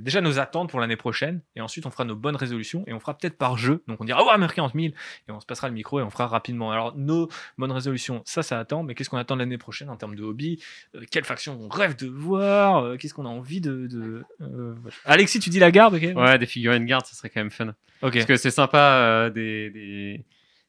déjà 0.01 0.21
nos 0.21 0.39
attentes 0.39 0.69
pour 0.69 0.79
l'année 0.79 0.95
prochaine, 0.95 1.41
et 1.55 1.61
ensuite 1.61 1.85
on 1.85 1.91
fera 1.91 2.05
nos 2.05 2.15
bonnes 2.15 2.35
résolutions, 2.35 2.83
et 2.87 2.93
on 2.93 2.99
fera 2.99 3.17
peut-être 3.17 3.37
par 3.37 3.57
jeu. 3.57 3.83
Donc 3.87 4.01
on 4.01 4.05
dira, 4.05 4.23
oh, 4.23 4.29
American 4.29 4.69
1000, 4.73 4.91
et 4.91 5.31
on 5.31 5.39
se 5.39 5.45
passera 5.45 5.67
le 5.67 5.73
micro 5.73 5.99
et 5.99 6.03
on 6.03 6.09
fera 6.09 6.27
rapidement. 6.27 6.71
Alors, 6.71 6.95
nos 6.95 7.29
bonnes 7.57 7.71
résolutions, 7.71 8.21
ça, 8.25 8.43
ça 8.43 8.59
attend, 8.59 8.83
mais 8.83 8.95
qu'est-ce 8.95 9.09
qu'on 9.09 9.17
attend 9.17 9.35
de 9.35 9.41
l'année 9.41 9.57
prochaine 9.57 9.89
en 9.89 9.97
termes 9.97 10.15
de 10.15 10.23
hobby? 10.23 10.63
Quelle 11.11 11.25
faction 11.25 11.59
on 11.59 11.69
rêve 11.69 11.95
de 11.95 12.07
voir? 12.07 12.97
Qu'est-ce 12.97 13.13
qu'on 13.13 13.25
a 13.25 13.29
envie 13.29 13.61
de. 13.61 13.87
de 13.87 14.23
voilà. 14.39 14.95
Alexis, 15.05 15.39
tu 15.39 15.49
dis 15.49 15.59
la 15.59 15.71
garde, 15.71 15.95
ok? 15.95 16.15
Ouais, 16.15 16.37
des 16.37 16.45
figurines 16.45 16.85
garde, 16.85 17.05
ça 17.05 17.15
serait 17.15 17.29
quand 17.29 17.41
même 17.41 17.51
fun. 17.51 17.73
Parce 18.01 18.25
que 18.25 18.35
c'est 18.35 18.51
sympa, 18.51 19.29
des, 19.33 19.69
des, 19.69 20.25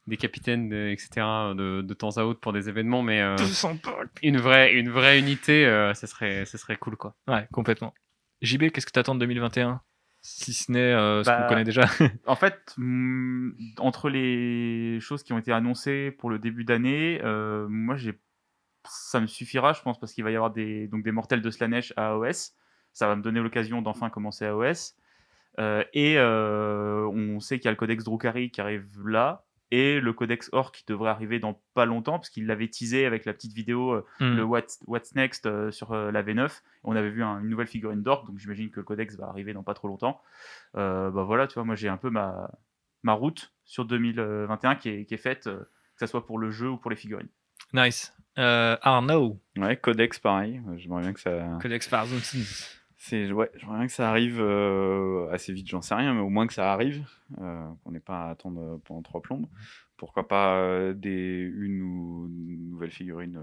des 0.07 0.17
capitaines, 0.17 0.69
de- 0.69 0.89
etc. 0.91 1.09
De, 1.57 1.83
de 1.83 1.95
temps 1.95 2.17
à 2.19 2.25
autre 2.25 2.41
pour 2.41 2.53
des 2.53 2.69
événements, 2.69 3.03
mais 3.03 3.21
euh, 3.23 3.37
200 3.37 3.79
balles. 3.85 4.11
une 4.23 4.37
vraie, 4.39 4.75
une 4.75 4.91
vraie 4.91 5.19
unité, 5.19 5.67
euh, 5.67 5.95
ça 5.95 6.07
serait, 6.07 6.45
ça 6.45 6.59
serait 6.59 6.77
cool 6.77 6.97
quoi. 6.97 7.15
Ouais, 7.29 7.47
complètement. 7.53 7.95
JB, 8.43 8.71
qu'est-ce 8.71 8.87
que 8.87 8.93
t'attends 8.93 9.15
de 9.15 9.21
2021 9.21 9.81
Si 10.21 10.53
ce 10.53 10.71
n'est 10.73 10.79
euh, 10.79 11.23
ce 11.25 11.29
Bah, 11.31 11.43
qu'on 11.43 11.49
connaît 11.49 11.65
déjà. 11.65 11.85
En 12.27 12.37
fait, 12.37 12.75
hmm, 12.77 13.51
entre 13.79 14.11
les 14.11 14.99
choses 15.01 15.23
qui 15.23 15.33
ont 15.33 15.39
été 15.39 15.53
annoncées 15.53 16.11
pour 16.11 16.29
le 16.31 16.39
début 16.39 16.65
d'année, 16.65 17.21
euh, 17.25 17.67
moi, 17.69 17.97
j'ai, 17.97 18.19
ça 18.87 19.21
me 19.21 19.27
suffira, 19.27 19.73
je 19.73 19.81
pense, 19.81 19.99
parce 19.99 20.13
qu'il 20.13 20.25
va 20.25 20.31
y 20.31 20.37
avoir 20.37 20.51
des, 20.51 20.89
donc 20.89 21.03
des 21.05 21.13
mortels 21.13 21.41
de 21.41 21.51
Slanesh 21.51 21.95
à 21.97 22.09
AOS. 22.11 22.53
Ça 22.93 23.09
va 23.09 23.17
me 23.17 23.23
donner 23.23 23.41
l'occasion 23.41 23.81
d'enfin 23.81 24.11
commencer 24.11 24.45
AOS. 24.45 24.93
Euh, 25.59 25.85
et 25.95 26.19
euh, 26.19 27.07
on 27.07 27.41
sait 27.41 27.59
qu'il 27.59 27.67
y 27.67 27.69
a 27.69 27.71
le 27.71 27.77
codex 27.77 28.05
Drukhari 28.05 28.51
qui 28.51 28.61
arrive 28.61 28.87
là, 29.07 29.44
et 29.71 30.01
le 30.01 30.13
codex 30.13 30.49
Orc 30.53 30.73
qui 30.73 30.85
devrait 30.87 31.11
arriver 31.11 31.39
dans 31.41 31.61
pas 31.75 31.85
longtemps, 31.87 32.19
parce 32.19 32.31
qu'il 32.31 32.47
l'avait 32.47 32.69
teasé 32.69 33.07
avec 33.07 33.25
la 33.25 33.33
petite 33.33 33.53
vidéo 33.55 33.93
euh, 33.93 34.05
le 34.37 34.45
What's, 34.45 34.79
What's 34.87 35.15
Next 35.15 35.47
euh, 35.47 35.71
sur 35.71 35.93
euh, 35.93 36.11
la 36.13 36.23
V9. 36.23 36.61
On 36.85 36.95
avait 36.97 37.11
vu 37.11 37.23
un- 37.25 37.41
une 37.41 37.49
nouvelle 37.49 37.67
figurine 37.67 38.03
d'Orc, 38.03 38.27
donc 38.27 38.39
j'imagine 38.39 38.71
que 38.71 38.81
le 38.81 38.85
codex 38.85 39.17
va 39.17 39.27
arriver 39.29 39.53
dans 39.53 39.63
pas 39.63 39.75
trop 39.75 39.89
longtemps. 39.89 40.21
Euh, 40.77 41.11
bah 41.11 41.25
voilà, 41.25 41.47
tu 41.47 41.55
vois, 41.55 41.65
moi 41.65 41.75
j'ai 41.75 41.89
un 41.89 41.97
peu 41.97 42.11
ma, 42.11 42.51
ma 43.03 43.13
route 43.15 43.53
sur 43.65 43.85
2021 43.85 44.77
qui 44.77 44.89
est, 44.91 45.05
qui 45.07 45.15
est 45.15 45.19
faite, 45.19 45.47
euh, 45.47 45.59
que 45.61 46.01
ce 46.01 46.07
soit 46.07 46.25
pour 46.27 46.39
le 46.39 46.51
jeu 46.51 46.69
ou 46.71 46.77
pour 46.77 46.91
les 46.91 46.97
figurines. 46.97 47.29
Nice. 47.73 48.13
Euh, 48.39 48.77
Arnaud, 48.83 49.41
Ouais, 49.57 49.77
Codex 49.77 50.19
pareil. 50.19 50.61
J'aimerais 50.77 51.03
bien 51.03 51.13
que 51.13 51.21
ça. 51.21 51.59
Codex 51.63 51.89
Farzonsis. 51.89 52.69
C'est 53.07 53.31
ouais, 53.31 53.51
j'aimerais 53.57 53.77
bien 53.77 53.87
que 53.87 53.93
ça 53.93 54.09
arrive 54.09 54.41
euh, 54.41 55.31
assez 55.31 55.53
vite, 55.53 55.69
j'en 55.69 55.83
sais 55.83 55.95
rien, 55.95 56.15
mais 56.15 56.23
au 56.23 56.31
moins 56.31 56.47
que 56.47 56.55
ça 56.55 56.73
arrive, 56.73 57.05
euh, 57.39 57.69
qu'on 57.83 57.91
n'ait 57.91 58.01
pas 58.01 58.29
à 58.29 58.31
attendre 58.31 58.59
euh, 58.59 58.79
pendant 58.83 59.03
trois 59.03 59.21
plombes. 59.21 59.47
Pourquoi 59.99 60.27
pas 60.27 60.57
euh, 60.57 60.95
des 60.95 61.53
une 61.55 61.83
ou 61.83 62.31
une 62.31 62.71
nouvelle 62.71 62.91
figurine 62.91 63.39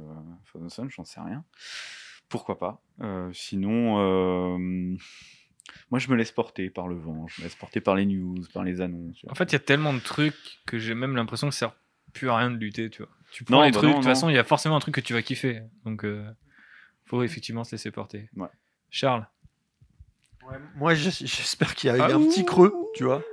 Frozen 0.46 0.70
Sun, 0.72 0.90
j'en 0.90 1.04
sais 1.04 1.22
rien. 1.22 1.46
Pourquoi 2.28 2.58
pas 2.58 2.82
Sinon, 3.34 3.98
moi 5.92 6.00
je 6.00 6.10
me 6.10 6.16
laisse 6.16 6.32
porter 6.32 6.72
par 6.72 6.88
le 6.88 6.96
vent, 6.96 7.28
je 7.28 7.42
me 7.42 7.46
laisse 7.46 7.56
porter 7.56 7.82
par 7.82 7.94
les 7.94 8.08
news, 8.08 8.44
par 8.56 8.64
les 8.64 8.82
annonces. 8.82 9.24
En 9.30 9.36
fait, 9.36 9.52
il 9.52 9.54
y 9.54 9.58
a 9.58 9.60
tellement 9.60 9.94
de 9.94 10.00
trucs 10.00 10.60
que 10.66 10.80
j'ai 10.80 10.96
même 10.96 11.16
l'impression 11.16 11.50
que 11.50 11.54
ça 11.54 11.68
sert 11.68 11.76
plus 12.14 12.32
à 12.32 12.38
rien 12.38 12.50
de 12.50 12.58
lutter, 12.58 12.90
tu 12.90 13.04
vois. 13.04 13.12
Tu 13.32 13.44
prends 13.44 13.58
Non, 13.58 13.62
les 13.62 13.70
bah 13.70 13.78
trucs, 13.78 13.92
de 13.92 13.96
toute 13.98 14.06
façon, 14.06 14.28
il 14.28 14.34
y 14.34 14.40
a 14.40 14.44
forcément 14.44 14.78
un 14.78 14.80
truc 14.80 14.96
que 14.96 15.02
tu 15.02 15.14
vas 15.14 15.22
kiffer. 15.22 15.62
Donc, 15.86 16.04
faut 17.06 17.22
effectivement 17.22 17.64
se 17.64 17.74
laisser 17.76 17.92
porter. 17.92 18.28
Ouais. 18.36 18.50
Charles? 18.90 19.28
Moi, 20.76 20.94
j'es- 20.95 21.11
j'espère 21.26 21.76
qu'il 21.76 21.90
y 21.90 21.94
a 21.94 21.98
eu 21.98 22.02
Ah, 22.02 22.15
un 22.15 22.19
petit 22.22 22.45
creux, 22.45 22.73
tu 22.95 23.03
vois, 23.03 23.23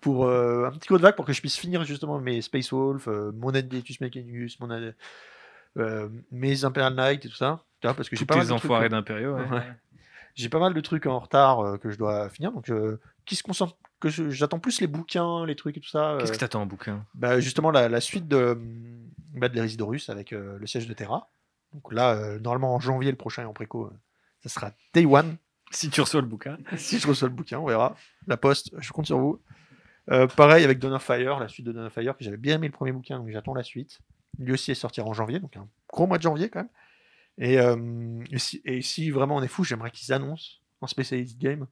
pour 0.00 0.26
euh, 0.26 0.66
un 0.66 0.70
petit 0.72 0.86
creux 0.86 0.98
de 0.98 1.02
vague 1.02 1.16
pour 1.16 1.24
que 1.24 1.32
je 1.32 1.40
puisse 1.40 1.56
finir 1.56 1.84
justement 1.84 2.18
mes 2.18 2.40
Space 2.42 2.70
Wolf, 2.72 3.08
euh, 3.08 3.32
mon 3.32 3.54
Adietus 3.54 4.00
Mechanus, 4.00 4.58
mon 4.60 4.70
Ad- 4.70 4.94
euh, 5.76 6.08
mes 6.30 6.64
Imperial 6.64 6.94
Knight 6.94 7.24
et 7.24 7.28
tout 7.28 7.36
ça. 7.36 7.64
Tu 7.80 7.86
vois, 7.86 7.94
parce 7.94 8.08
que 8.08 8.16
j'ai 8.16 8.20
Tous 8.20 8.26
pas 8.26 8.36
mal 8.36 8.46
tes 8.46 8.52
de 8.52 8.58
trucs, 8.58 8.64
enfoirés 8.70 8.86
euh, 8.86 8.88
d'impériaux. 8.88 9.34
ouais. 9.36 9.48
Ouais. 9.48 9.72
J'ai 10.34 10.48
pas 10.48 10.58
mal 10.60 10.72
de 10.74 10.80
trucs 10.80 11.06
en 11.06 11.18
retard 11.18 11.60
euh, 11.60 11.78
que 11.78 11.90
je 11.90 11.98
dois 11.98 12.28
finir, 12.28 12.52
donc 12.52 12.70
euh, 12.70 13.00
qui 13.24 13.34
se 13.34 13.42
concentre 13.42 13.76
que 14.00 14.08
j'attends 14.08 14.60
plus 14.60 14.80
les 14.80 14.86
bouquins, 14.86 15.44
les 15.46 15.56
trucs 15.56 15.76
et 15.76 15.80
tout 15.80 15.88
ça. 15.88 16.16
Qu'est-ce 16.20 16.30
euh, 16.30 16.34
que 16.34 16.38
t'attends 16.38 16.62
en 16.62 16.66
bouquin? 16.66 17.04
Bah, 17.14 17.40
justement 17.40 17.70
la, 17.72 17.88
la 17.88 18.00
suite 18.00 18.28
de, 18.28 18.56
bah, 19.34 19.48
de 19.48 20.10
avec 20.10 20.32
euh, 20.32 20.56
le 20.58 20.66
siège 20.66 20.86
de 20.86 20.94
Terra. 20.94 21.30
Donc 21.72 21.92
là, 21.92 22.14
euh, 22.14 22.38
normalement 22.38 22.74
en 22.74 22.80
janvier 22.80 23.10
le 23.10 23.16
prochain 23.16 23.46
en 23.46 23.52
préco, 23.52 23.86
euh, 23.86 23.96
ça 24.42 24.48
sera 24.48 24.70
Day 24.94 25.04
One. 25.04 25.36
Si 25.70 25.90
tu 25.90 26.00
reçois 26.00 26.20
le 26.20 26.26
bouquin. 26.26 26.56
si 26.76 26.98
je 26.98 27.06
reçois 27.06 27.28
le 27.28 27.34
bouquin, 27.34 27.58
on 27.58 27.66
verra. 27.66 27.96
La 28.26 28.36
poste, 28.36 28.70
je 28.78 28.90
compte 28.92 29.06
sur 29.06 29.18
vous. 29.18 29.40
Euh, 30.10 30.26
pareil 30.26 30.64
avec 30.64 30.78
Dawn 30.78 30.94
of 30.94 31.02
Fire, 31.02 31.38
la 31.38 31.48
suite 31.48 31.66
de 31.66 31.72
Dawn 31.72 31.86
of 31.86 31.92
Fire, 31.92 32.16
que 32.16 32.24
j'avais 32.24 32.38
bien 32.38 32.54
aimé 32.56 32.68
le 32.68 32.72
premier 32.72 32.92
bouquin, 32.92 33.18
donc 33.18 33.28
j'attends 33.30 33.54
la 33.54 33.62
suite. 33.62 33.98
Lui 34.38 34.52
aussi 34.52 34.70
est 34.70 34.74
sortir 34.74 35.06
en 35.06 35.12
janvier, 35.12 35.38
donc 35.40 35.56
un 35.56 35.68
gros 35.92 36.06
mois 36.06 36.16
de 36.18 36.22
janvier 36.22 36.48
quand 36.48 36.60
même. 36.60 36.68
Et, 37.36 37.58
euh, 37.60 38.24
et, 38.30 38.38
si, 38.38 38.60
et 38.64 38.80
si 38.82 39.10
vraiment 39.10 39.36
on 39.36 39.42
est 39.42 39.48
fou, 39.48 39.64
j'aimerais 39.64 39.90
qu'ils 39.90 40.12
annoncent 40.12 40.56
en 40.80 40.86
Specialist 40.86 41.38
Game 41.38 41.66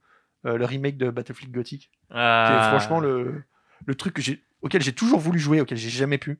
euh, 0.44 0.56
le 0.58 0.64
remake 0.64 0.96
de 0.98 1.10
Battlefield 1.10 1.52
Gothic. 1.52 1.80
qui 1.80 2.14
est 2.14 2.18
Ah. 2.18 2.68
franchement 2.76 3.00
le, 3.00 3.42
le 3.86 3.94
truc 3.94 4.14
que 4.14 4.22
auquel 4.62 4.82
j'ai 4.82 4.92
toujours 4.92 5.18
voulu 5.20 5.38
jouer, 5.38 5.60
auquel 5.60 5.78
j'ai 5.78 5.88
jamais 5.90 6.18
pu. 6.18 6.38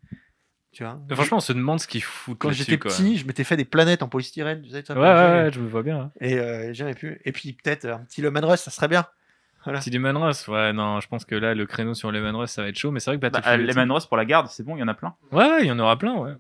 Tu 0.77 0.85
vois 0.85 1.01
Mais 1.09 1.15
Franchement, 1.17 1.39
on 1.39 1.41
se 1.41 1.55
demande 1.55 1.81
ce 1.81 1.89
qu'ils 1.89 2.03
foutent. 2.03 2.37
quand 2.39 2.51
j'étais 2.53 2.77
petit, 2.77 3.17
je 3.17 3.27
m'étais 3.27 3.45
fait 3.45 3.57
des 3.57 3.65
planètes 3.65 4.03
en 4.03 4.09
polystyrène. 4.09 4.61
tu 4.61 4.69
sais, 4.69 4.85
ça, 4.85 4.93
Ouais, 4.93 5.01
ouais, 5.01 5.51
je 5.51 5.59
me 5.59 5.67
vois 5.69 5.83
bien. 5.83 5.99
hein. 5.99 6.11
Et 6.21 6.39
euh, 6.39 6.75
jamais 6.75 6.93
pu. 6.93 7.19
Et 7.25 7.33
puis 7.33 7.55
peut-être 7.55 7.87
un 7.87 8.01
petit 8.01 8.21
Rush, 8.27 8.59
ça 8.59 8.71
serait 8.71 8.89
bien. 8.89 9.07
Petit 9.65 9.89
Lemon 9.89 10.21
Russ, 10.21 10.47
ouais, 10.49 10.75
non, 10.75 11.01
je 11.01 11.09
pense 11.09 11.25
que 11.25 11.35
là, 11.35 11.55
le 11.55 11.65
créneau 11.65 11.95
sur 11.95 12.13
Lemon 12.13 12.39
Russ, 12.39 12.51
ça 12.51 12.61
va 12.63 12.69
être 12.69 12.77
chaud, 12.79 12.91
mais 12.91 13.01
c'est 13.01 13.11
vrai 13.11 13.17
que 13.17 13.23
Bah, 13.23 13.31
Battlefield. 13.31 13.67
les 13.67 13.73
Manros 13.75 14.07
pour 14.07 14.19
la 14.19 14.27
garde, 14.27 14.49
c'est 14.49 14.63
bon, 14.65 14.77
il 14.77 14.81
y 14.81 14.83
en 14.83 14.89
a 14.89 14.93
plein. 14.95 15.15
Ouais, 15.33 15.49
ouais, 15.49 15.63
il 15.63 15.67
y 15.67 15.73
en 15.73 15.79
aura 15.79 15.97
plein, 15.99 16.15
ouais. 16.19 16.35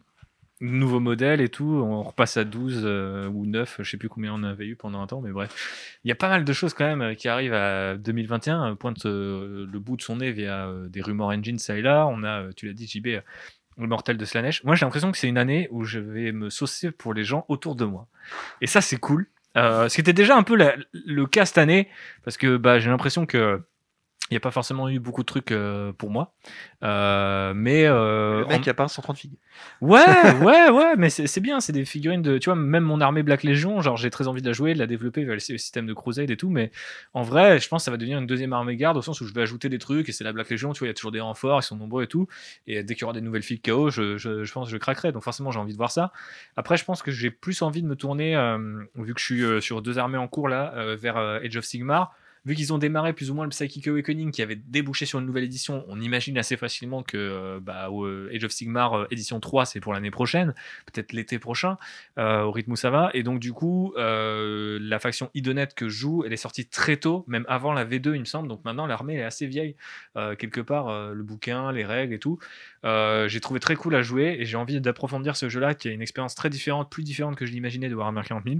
Nouveaux 0.60 1.00
modèles 1.00 1.40
et 1.40 1.48
tout, 1.48 1.64
on 1.64 2.02
repasse 2.02 2.36
à 2.36 2.44
12 2.44 2.82
euh, 2.84 3.26
ou 3.28 3.46
9, 3.46 3.78
je 3.82 3.90
sais 3.90 3.96
plus 3.96 4.08
combien 4.10 4.32
on 4.34 4.42
avait 4.42 4.66
eu 4.66 4.76
pendant 4.76 5.00
un 5.02 5.06
temps, 5.06 5.22
mais 5.22 5.30
bref. 5.32 5.98
Il 6.04 6.08
y 6.08 6.12
a 6.12 6.14
pas 6.14 6.28
mal 6.28 6.44
de 6.44 6.52
choses 6.52 6.72
quand 6.74 6.84
même 6.94 7.16
qui 7.16 7.26
arrivent 7.28 7.52
à 7.54 7.96
2021, 7.96 8.70
euh, 8.70 8.74
pointe 8.74 9.06
euh, 9.06 9.66
le 9.70 9.78
bout 9.80 9.96
de 9.96 10.02
son 10.02 10.16
nez 10.16 10.30
via 10.30 10.66
euh, 10.66 10.88
des 10.88 11.00
rumeurs 11.00 11.28
engine 11.28 11.58
ça 11.58 11.76
et 11.76 11.82
là. 11.82 12.06
On 12.06 12.22
a, 12.22 12.42
euh, 12.42 12.52
tu 12.54 12.66
l'as 12.66 12.74
dit, 12.74 12.86
JB, 12.86 13.22
mortel 13.76 14.16
de 14.16 14.24
Slanesh. 14.24 14.64
Moi, 14.64 14.74
j'ai 14.74 14.86
l'impression 14.86 15.12
que 15.12 15.18
c'est 15.18 15.28
une 15.28 15.38
année 15.38 15.68
où 15.70 15.84
je 15.84 15.98
vais 15.98 16.32
me 16.32 16.50
saucer 16.50 16.90
pour 16.90 17.14
les 17.14 17.24
gens 17.24 17.44
autour 17.48 17.76
de 17.76 17.84
moi. 17.84 18.08
Et 18.60 18.66
ça, 18.66 18.80
c'est 18.80 18.96
cool. 18.96 19.26
Euh, 19.56 19.88
ce 19.88 19.94
qui 19.94 20.00
était 20.00 20.12
déjà 20.12 20.36
un 20.36 20.42
peu 20.42 20.56
le 20.92 21.26
cas 21.26 21.46
cette 21.46 21.58
année, 21.58 21.88
parce 22.24 22.36
que 22.36 22.56
bah, 22.56 22.78
j'ai 22.78 22.90
l'impression 22.90 23.26
que 23.26 23.62
il 24.30 24.34
n'y 24.34 24.36
a 24.38 24.40
pas 24.40 24.50
forcément 24.50 24.88
eu 24.88 24.98
beaucoup 24.98 25.22
de 25.22 25.26
trucs 25.26 25.52
euh, 25.52 25.92
pour 25.92 26.10
moi. 26.10 26.34
Euh, 26.82 27.52
mais 27.54 27.84
euh, 27.86 28.40
le 28.40 28.46
mec 28.46 28.60
en- 28.60 28.62
qui 28.62 28.70
a 28.70 28.74
pas 28.74 28.88
130 28.88 29.16
figues. 29.18 29.36
Ouais, 29.80 30.04
ouais, 30.42 30.68
ouais, 30.70 30.96
mais 30.96 31.10
c'est 31.10 31.40
bien, 31.40 31.60
c'est 31.60 31.72
des 31.72 31.84
figurines 31.84 32.22
de. 32.22 32.36
Tu 32.38 32.46
vois, 32.46 32.56
même 32.56 32.82
mon 32.82 33.00
armée 33.00 33.22
Black 33.22 33.44
Legion, 33.44 33.80
genre 33.82 33.96
j'ai 33.96 34.10
très 34.10 34.26
envie 34.26 34.42
de 34.42 34.46
la 34.46 34.52
jouer, 34.52 34.74
de 34.74 34.78
la 34.80 34.86
développer 34.88 35.22
le 35.22 35.38
sy- 35.38 35.58
système 35.58 35.86
de 35.86 35.94
Crusade 35.94 36.30
et 36.30 36.36
tout, 36.36 36.50
mais 36.50 36.72
en 37.14 37.22
vrai, 37.22 37.58
je 37.60 37.68
pense 37.68 37.82
que 37.82 37.84
ça 37.84 37.90
va 37.92 37.96
devenir 37.96 38.18
une 38.18 38.26
deuxième 38.26 38.52
armée 38.52 38.76
garde 38.76 38.96
au 38.96 39.02
sens 39.02 39.20
où 39.20 39.26
je 39.26 39.32
vais 39.32 39.42
ajouter 39.42 39.68
des 39.68 39.78
trucs 39.78 40.08
et 40.08 40.12
c'est 40.12 40.24
la 40.24 40.32
Black 40.32 40.50
Legion, 40.50 40.72
tu 40.72 40.80
vois, 40.80 40.86
il 40.88 40.90
y 40.90 40.92
a 40.92 40.94
toujours 40.94 41.12
des 41.12 41.20
renforts, 41.20 41.60
ils 41.60 41.64
sont 41.64 41.76
nombreux 41.76 42.02
et 42.02 42.08
tout, 42.08 42.26
et 42.66 42.82
dès 42.82 42.94
qu'il 42.94 43.02
y 43.02 43.04
aura 43.04 43.12
des 43.14 43.20
nouvelles 43.20 43.42
filles 43.44 43.60
KO, 43.60 43.90
je, 43.90 44.16
je, 44.18 44.42
je 44.44 44.52
pense 44.52 44.66
que 44.68 44.72
je 44.72 44.78
craquerai, 44.78 45.12
donc 45.12 45.22
forcément 45.22 45.50
j'ai 45.52 45.60
envie 45.60 45.72
de 45.72 45.78
voir 45.78 45.90
ça. 45.92 46.12
Après, 46.56 46.76
je 46.76 46.84
pense 46.84 47.00
que 47.02 47.10
j'ai 47.12 47.30
plus 47.30 47.62
envie 47.62 47.82
de 47.82 47.86
me 47.86 47.94
tourner, 47.96 48.34
vu 48.96 49.14
que 49.14 49.20
je 49.20 49.24
suis 49.24 49.62
sur 49.62 49.82
deux 49.82 49.98
armées 49.98 50.18
en 50.18 50.26
cours 50.28 50.48
là, 50.48 50.94
vers 50.96 51.16
Age 51.16 51.56
of 51.56 51.64
Sigmar. 51.64 52.12
Vu 52.46 52.54
qu'ils 52.54 52.72
ont 52.72 52.78
démarré 52.78 53.12
plus 53.12 53.32
ou 53.32 53.34
moins 53.34 53.44
le 53.44 53.50
Psychic 53.50 53.88
Awakening 53.88 54.30
qui 54.30 54.40
avait 54.40 54.54
débouché 54.54 55.04
sur 55.04 55.18
une 55.18 55.26
nouvelle 55.26 55.42
édition, 55.42 55.84
on 55.88 56.00
imagine 56.00 56.38
assez 56.38 56.56
facilement 56.56 57.02
que 57.02 57.16
euh, 57.16 57.58
bah, 57.60 57.88
euh, 57.90 58.30
Age 58.32 58.44
of 58.44 58.52
Sigmar 58.52 58.94
euh, 58.94 59.06
édition 59.10 59.40
3 59.40 59.66
c'est 59.66 59.80
pour 59.80 59.92
l'année 59.92 60.12
prochaine, 60.12 60.54
peut-être 60.86 61.12
l'été 61.12 61.40
prochain, 61.40 61.76
au 62.16 62.52
rythme 62.52 62.70
où 62.70 62.76
ça 62.76 62.90
va. 62.90 63.10
Et 63.14 63.24
donc 63.24 63.40
du 63.40 63.52
coup, 63.52 63.92
la 63.96 64.98
faction 65.00 65.28
Idonet 65.34 65.66
que 65.74 65.88
je 65.88 65.98
joue, 65.98 66.22
elle 66.24 66.32
est 66.32 66.36
sortie 66.36 66.66
très 66.68 66.96
tôt, 66.96 67.24
même 67.26 67.44
avant 67.48 67.72
la 67.72 67.84
V2 67.84 68.14
il 68.14 68.20
me 68.20 68.24
semble, 68.24 68.46
donc 68.46 68.64
maintenant 68.64 68.86
l'armée 68.86 69.16
est 69.16 69.24
assez 69.24 69.48
vieille, 69.48 69.74
quelque 70.14 70.60
part, 70.60 71.12
le 71.12 71.22
bouquin, 71.24 71.72
les 71.72 71.84
règles 71.84 72.14
et 72.14 72.20
tout. 72.20 72.38
J'ai 72.84 73.40
trouvé 73.40 73.58
très 73.58 73.74
cool 73.74 73.96
à 73.96 74.02
jouer 74.02 74.36
et 74.38 74.44
j'ai 74.44 74.56
envie 74.56 74.80
d'approfondir 74.80 75.36
ce 75.36 75.48
jeu-là 75.48 75.74
qui 75.74 75.88
a 75.88 75.90
une 75.90 76.02
expérience 76.02 76.36
très 76.36 76.50
différente, 76.50 76.90
plus 76.90 77.02
différente 77.02 77.34
que 77.34 77.44
je 77.44 77.52
l'imaginais 77.52 77.88
de 77.88 77.94
Warhammer 77.96 78.22
40 78.24 78.44
000. 78.44 78.56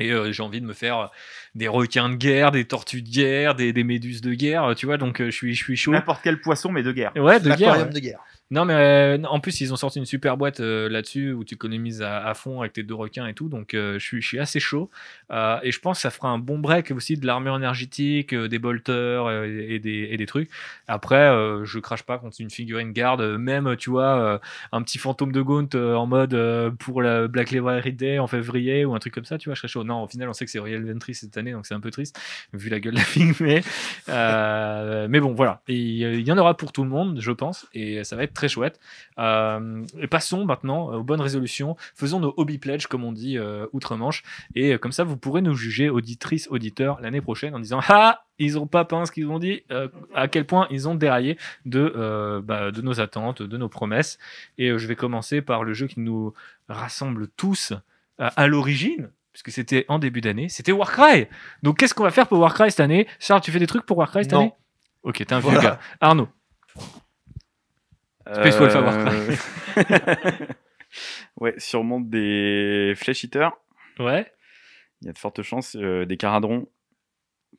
Et 0.00 0.10
euh, 0.10 0.32
j'ai 0.32 0.42
envie 0.42 0.60
de 0.60 0.66
me 0.66 0.74
faire 0.74 1.10
des 1.54 1.68
requins 1.68 2.08
de 2.08 2.14
guerre, 2.14 2.50
des 2.50 2.64
tortues 2.64 3.02
de 3.02 3.08
guerre, 3.08 3.54
des, 3.54 3.72
des 3.72 3.84
méduses 3.84 4.20
de 4.20 4.34
guerre, 4.34 4.74
tu 4.76 4.86
vois, 4.86 4.96
donc 4.96 5.20
euh, 5.20 5.26
je 5.26 5.36
suis, 5.36 5.54
je 5.54 5.62
suis 5.62 5.76
chaud. 5.76 5.92
N'importe 5.92 6.20
quel 6.22 6.40
poisson, 6.40 6.70
mais 6.70 6.82
de 6.82 6.92
guerre. 6.92 7.12
Ouais, 7.16 7.40
de 7.40 7.52
guerre. 7.54 7.78
Ouais. 7.78 7.92
de 7.92 7.98
guerre. 7.98 8.20
Non, 8.50 8.64
mais 8.64 8.74
euh, 8.74 9.22
en 9.28 9.40
plus, 9.40 9.60
ils 9.60 9.74
ont 9.74 9.76
sorti 9.76 9.98
une 9.98 10.06
super 10.06 10.38
boîte 10.38 10.60
euh, 10.60 10.88
là-dessus 10.88 11.32
où 11.32 11.44
tu 11.44 11.54
économises 11.54 12.00
à, 12.00 12.32
fond 12.32 12.60
avec 12.60 12.72
tes 12.72 12.82
deux 12.82 12.94
requins 12.94 13.26
et 13.26 13.34
tout. 13.34 13.50
Donc, 13.50 13.74
euh, 13.74 13.98
je, 13.98 14.18
suis, 14.20 14.38
assez 14.38 14.58
chaud. 14.58 14.88
Et 15.30 15.70
je 15.70 15.80
pense 15.80 15.98
que 15.98 16.02
ça 16.02 16.10
fera 16.10 16.30
un 16.30 16.38
bon 16.38 16.58
break 16.58 16.90
aussi 16.90 17.16
de 17.16 17.26
l'armure 17.26 17.56
énergétique, 17.56 18.34
des 18.34 18.58
bolters 18.58 19.30
et, 19.44 19.78
des, 19.78 20.26
trucs. 20.26 20.50
Après, 20.86 21.28
je 21.64 21.78
crache 21.78 22.04
pas 22.04 22.18
contre 22.18 22.40
une 22.40 22.50
figurine 22.50 22.92
garde. 22.92 23.20
Même, 23.38 23.76
tu 23.76 23.90
vois, 23.90 24.40
un 24.72 24.82
petit 24.82 24.98
fantôme 24.98 25.32
de 25.32 25.42
Gaunt 25.42 25.68
en 25.74 26.06
mode 26.06 26.36
pour 26.78 27.02
la 27.02 27.28
Black 27.28 27.50
Library 27.50 27.92
Day 27.92 28.18
en 28.18 28.26
février 28.26 28.84
ou 28.84 28.94
un 28.94 28.98
truc 28.98 29.14
comme 29.14 29.24
ça, 29.24 29.36
tu 29.36 29.48
vois, 29.48 29.54
je 29.54 29.60
serais 29.60 29.68
chaud. 29.68 29.84
Non, 29.84 30.04
au 30.04 30.08
final, 30.08 30.28
on 30.28 30.32
sait 30.32 30.44
que 30.44 30.50
c'est 30.50 30.58
Royal 30.58 30.84
Ventry 30.84 31.14
cette 31.14 31.36
année, 31.36 31.52
donc 31.52 31.66
c'est 31.66 31.74
un 31.74 31.80
peu 31.80 31.90
triste 31.90 32.18
vu 32.52 32.70
la 32.70 32.80
gueule 32.80 32.94
de 32.94 32.98
la 32.98 33.04
figue. 33.04 33.34
Mais, 33.40 33.62
mais 35.08 35.20
bon, 35.20 35.34
voilà. 35.34 35.60
Il 35.68 36.26
y 36.26 36.32
en 36.32 36.38
aura 36.38 36.56
pour 36.56 36.72
tout 36.72 36.84
le 36.84 36.90
monde, 36.90 37.20
je 37.20 37.32
pense. 37.32 37.66
Et 37.74 38.04
ça 38.04 38.16
va 38.16 38.22
être 38.22 38.37
très 38.38 38.48
chouette. 38.48 38.78
Euh, 39.18 39.84
et 40.00 40.06
passons 40.06 40.44
maintenant 40.44 40.92
aux 40.94 41.02
bonnes 41.02 41.20
résolutions. 41.20 41.76
Faisons 41.94 42.20
nos 42.20 42.32
hobby 42.36 42.58
pledges, 42.58 42.86
comme 42.86 43.04
on 43.04 43.12
dit 43.12 43.36
euh, 43.36 43.66
outre-Manche. 43.72 44.22
Et 44.54 44.72
euh, 44.74 44.78
comme 44.78 44.92
ça, 44.92 45.02
vous 45.04 45.16
pourrez 45.16 45.42
nous 45.42 45.54
juger, 45.54 45.90
auditrices, 45.90 46.46
auditeurs, 46.50 47.00
l'année 47.00 47.20
prochaine 47.20 47.54
en 47.54 47.58
disant 47.58 47.80
Ah, 47.88 48.24
ils 48.38 48.56
ont 48.58 48.68
pas 48.68 48.84
peint 48.84 49.04
ce 49.04 49.10
qu'ils 49.12 49.26
ont 49.28 49.40
dit, 49.40 49.62
euh, 49.72 49.88
à 50.14 50.28
quel 50.28 50.46
point 50.46 50.68
ils 50.70 50.88
ont 50.88 50.94
déraillé 50.94 51.36
de, 51.66 51.92
euh, 51.96 52.40
bah, 52.40 52.70
de 52.70 52.80
nos 52.80 53.00
attentes, 53.00 53.42
de 53.42 53.56
nos 53.56 53.68
promesses. 53.68 54.18
Et 54.58 54.68
euh, 54.70 54.78
je 54.78 54.86
vais 54.86 54.94
commencer 54.96 55.42
par 55.42 55.64
le 55.64 55.72
jeu 55.74 55.88
qui 55.88 55.98
nous 56.00 56.32
rassemble 56.68 57.26
tous 57.36 57.72
euh, 58.20 58.30
à 58.36 58.46
l'origine. 58.46 59.10
Puisque 59.32 59.50
c'était 59.52 59.84
en 59.88 59.98
début 60.00 60.20
d'année, 60.20 60.48
c'était 60.48 60.72
Warcry. 60.72 61.26
Donc 61.62 61.78
qu'est-ce 61.78 61.94
qu'on 61.94 62.02
va 62.02 62.10
faire 62.10 62.26
pour 62.28 62.38
Warcry 62.40 62.70
cette 62.70 62.80
année? 62.80 63.06
Charles, 63.20 63.40
tu 63.40 63.50
fais 63.52 63.58
des 63.60 63.66
trucs 63.68 63.86
pour 63.86 63.98
Warcry 63.98 64.24
cette 64.24 64.32
Non. 64.32 64.40
année? 64.40 64.52
Ok, 65.04 65.16
t'es 65.18 65.32
un 65.32 65.38
vieux 65.40 65.50
Voilà. 65.50 65.62
gars. 65.62 65.78
Arnaud. 66.00 66.28
Space 68.34 68.58
Wolf 68.58 68.74
à 68.76 68.80
Warcry. 68.82 69.36
ouais, 71.40 71.54
sûrement 71.58 72.00
des 72.00 72.92
Flesh 72.96 73.24
Eaters. 73.24 73.56
Ouais. 73.98 74.30
Il 75.02 75.06
y 75.06 75.10
a 75.10 75.12
de 75.12 75.18
fortes 75.18 75.42
chances. 75.42 75.76
euh, 75.76 76.04
des 76.06 76.16
Caradrons, 76.16 76.66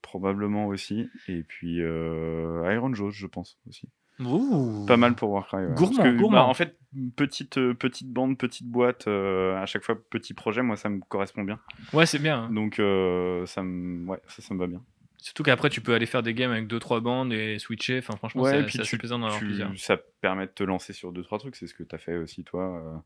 probablement 0.02 0.68
aussi. 0.68 1.10
Et 1.28 1.44
puis 1.44 1.82
euh, 1.82 2.72
Iron 2.74 2.94
Jaws, 2.94 3.12
je 3.12 3.28
pense 3.28 3.58
aussi. 3.68 3.88
Ouh. 4.20 4.86
Pas 4.86 4.98
mal 4.98 5.16
pour 5.16 5.32
Warcry. 5.32 5.66
ouais. 5.66 5.74
Gourmand, 5.76 5.96
Parce 5.96 6.10
que, 6.10 6.18
gourmand. 6.18 6.38
bah, 6.40 6.44
en 6.46 6.54
fait, 6.54 6.78
petite, 7.16 7.58
euh, 7.58 7.74
petite 7.74 8.12
bande, 8.12 8.38
petite 8.38 8.68
boîte, 8.68 9.08
euh, 9.08 9.56
à 9.62 9.66
chaque 9.66 9.84
fois 9.84 9.96
petit 10.10 10.34
projet, 10.34 10.62
moi 10.62 10.76
ça 10.76 10.90
me 10.90 11.00
correspond 11.08 11.44
bien. 11.44 11.58
Ouais, 11.94 12.06
c'est 12.06 12.20
bien. 12.20 12.44
hein. 12.44 12.50
Donc 12.52 12.80
euh, 12.80 13.46
ça, 13.46 13.64
me... 13.64 14.06
ouais, 14.08 14.20
ça, 14.28 14.42
ça 14.42 14.54
me 14.54 14.60
va 14.60 14.68
bien. 14.68 14.82
Surtout 15.22 15.44
qu'après, 15.44 15.70
tu 15.70 15.82
peux 15.82 15.94
aller 15.94 16.06
faire 16.06 16.24
des 16.24 16.34
games 16.34 16.52
avec 16.52 16.68
2-3 16.68 17.02
bandes 17.02 17.34
et 17.34 17.60
switcher. 17.60 18.00
Enfin, 18.00 18.16
franchement, 18.16 18.44
Ouais, 18.44 18.66
c'est 18.70 18.80
assez 18.82 18.98
plaisant 18.98 19.20
d'en 19.20 19.26
avoir 19.26 19.40
Tu- 19.40 19.46
plusieurs. 19.46 19.78
ça 19.78 19.98
permet 20.22 20.46
de 20.48 20.52
te 20.52 20.64
lancer 20.64 20.94
sur 20.94 21.12
deux 21.12 21.24
trois 21.24 21.40
trucs 21.40 21.56
c'est 21.56 21.68
ce 21.68 21.74
que 21.74 21.84
tu 21.84 21.94
as 21.94 21.98
fait 21.98 22.16
aussi 22.18 22.44
toi 22.44 23.04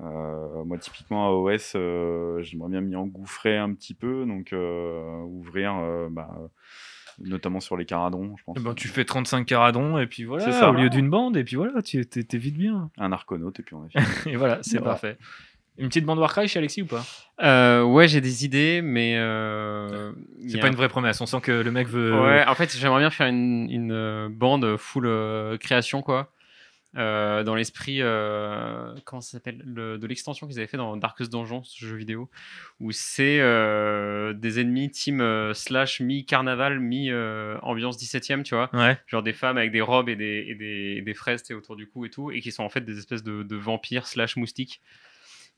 Euh, 0.00 0.04
euh, 0.04 0.64
moi 0.64 0.78
typiquement 0.78 1.26
à 1.26 1.30
OS 1.32 1.72
euh, 1.76 2.40
j'aimerais 2.42 2.70
bien 2.70 2.80
m'y 2.80 2.94
engouffrer 2.96 3.58
un 3.58 3.74
petit 3.74 3.92
peu 3.94 4.24
donc 4.24 4.52
euh, 4.52 5.20
ouvrir 5.24 5.74
bah, 6.10 6.30
notamment 7.18 7.60
sur 7.60 7.76
les 7.76 7.84
caradrons 7.84 8.34
je 8.38 8.44
pense 8.44 8.56
Eh 8.58 8.62
ben, 8.62 8.74
tu 8.74 8.88
fais 8.88 9.04
35 9.04 9.44
caradons 9.44 9.98
et 9.98 10.06
puis 10.06 10.24
voilà, 10.24 10.50
ça. 10.52 10.70
au 10.70 10.74
lieu 10.74 10.88
d'une 10.88 11.10
bande, 11.10 11.36
et 11.36 11.44
puis 11.44 11.56
voilà, 11.56 11.82
tu 11.82 12.04
t'es 12.06 12.38
vite 12.38 12.56
bien. 12.56 12.90
un 12.98 13.12
arconaute 13.12 13.60
et 13.60 13.62
puis 13.62 13.74
on 13.74 13.82
a 13.84 13.88
fini 14.00 14.34
Et 14.34 14.36
voilà, 14.36 14.58
c'est 14.62 14.78
Voilà. 14.78 14.92
parfait. 14.92 15.18
Une 15.78 15.88
petite 15.88 16.04
bande 16.04 16.18
Warcry 16.18 16.46
chez 16.48 16.58
Alexis 16.58 16.82
ou 16.82 16.86
pas? 16.86 17.04
Euh, 17.42 17.82
ouais, 17.82 18.06
j'ai 18.06 18.20
des 18.20 18.44
idées, 18.44 18.82
mais. 18.82 19.14
euh, 19.16 20.12
C'est 20.48 20.58
pas 20.58 20.66
a- 20.66 20.70
une 20.70 20.76
vraie 20.76 20.88
promesse, 20.90 21.20
on 21.20 21.26
sent 21.26 21.40
que 21.40 21.52
le 21.52 21.70
mec 21.70 21.88
veut. 21.88 22.20
Ouais, 22.20 22.44
en 22.46 22.54
fait, 22.54 22.76
j'aimerais 22.76 23.00
bien 23.00 23.10
faire 23.10 23.28
une, 23.28 23.70
une, 23.70 23.92
euh, 23.92 24.28
bande 24.30 24.76
full 24.76 25.06
euh, 25.06 25.56
création, 25.56 26.02
quoi. 26.02 26.32
Euh, 26.96 27.44
dans 27.44 27.54
l'esprit, 27.54 27.98
euh, 28.02 28.92
comment 29.04 29.20
ça 29.22 29.30
s'appelle? 29.30 29.62
Le- 29.64 29.96
De 29.96 30.06
l'extension 30.08 30.48
qu'ils 30.48 30.58
avaient 30.58 30.66
fait 30.66 30.76
dans 30.76 30.96
Darkest 30.96 31.30
Dungeon, 31.32 31.62
ce 31.62 31.86
jeu 31.86 31.94
vidéo, 31.96 32.28
où 32.80 32.90
c'est 32.90 33.38
euh, 33.40 34.32
des 34.34 34.60
ennemis 34.60 34.90
team 34.90 35.20
euh, 35.20 35.54
slash 35.54 36.00
mi-carnaval, 36.00 36.80
mi-ambiance 36.80 37.96
17ème, 37.96 38.42
tu 38.42 38.56
vois. 38.56 38.70
Ouais. 38.72 38.98
Genre 39.06 39.22
des 39.22 39.32
femmes 39.32 39.56
avec 39.56 39.70
des 39.70 39.80
robes 39.80 40.08
et 40.08 40.16
des, 40.16 40.44
et 40.48 40.54
des, 40.56 40.96
et 40.98 41.02
des 41.02 41.14
fraises 41.14 41.44
autour 41.52 41.76
du 41.76 41.86
cou 41.88 42.04
et 42.06 42.10
tout, 42.10 42.32
et 42.32 42.40
qui 42.40 42.50
sont 42.50 42.64
en 42.64 42.68
fait 42.68 42.80
des 42.84 42.98
espèces 42.98 43.22
de, 43.22 43.44
de 43.44 43.56
vampires 43.56 44.06
slash 44.08 44.36
moustiques. 44.36 44.80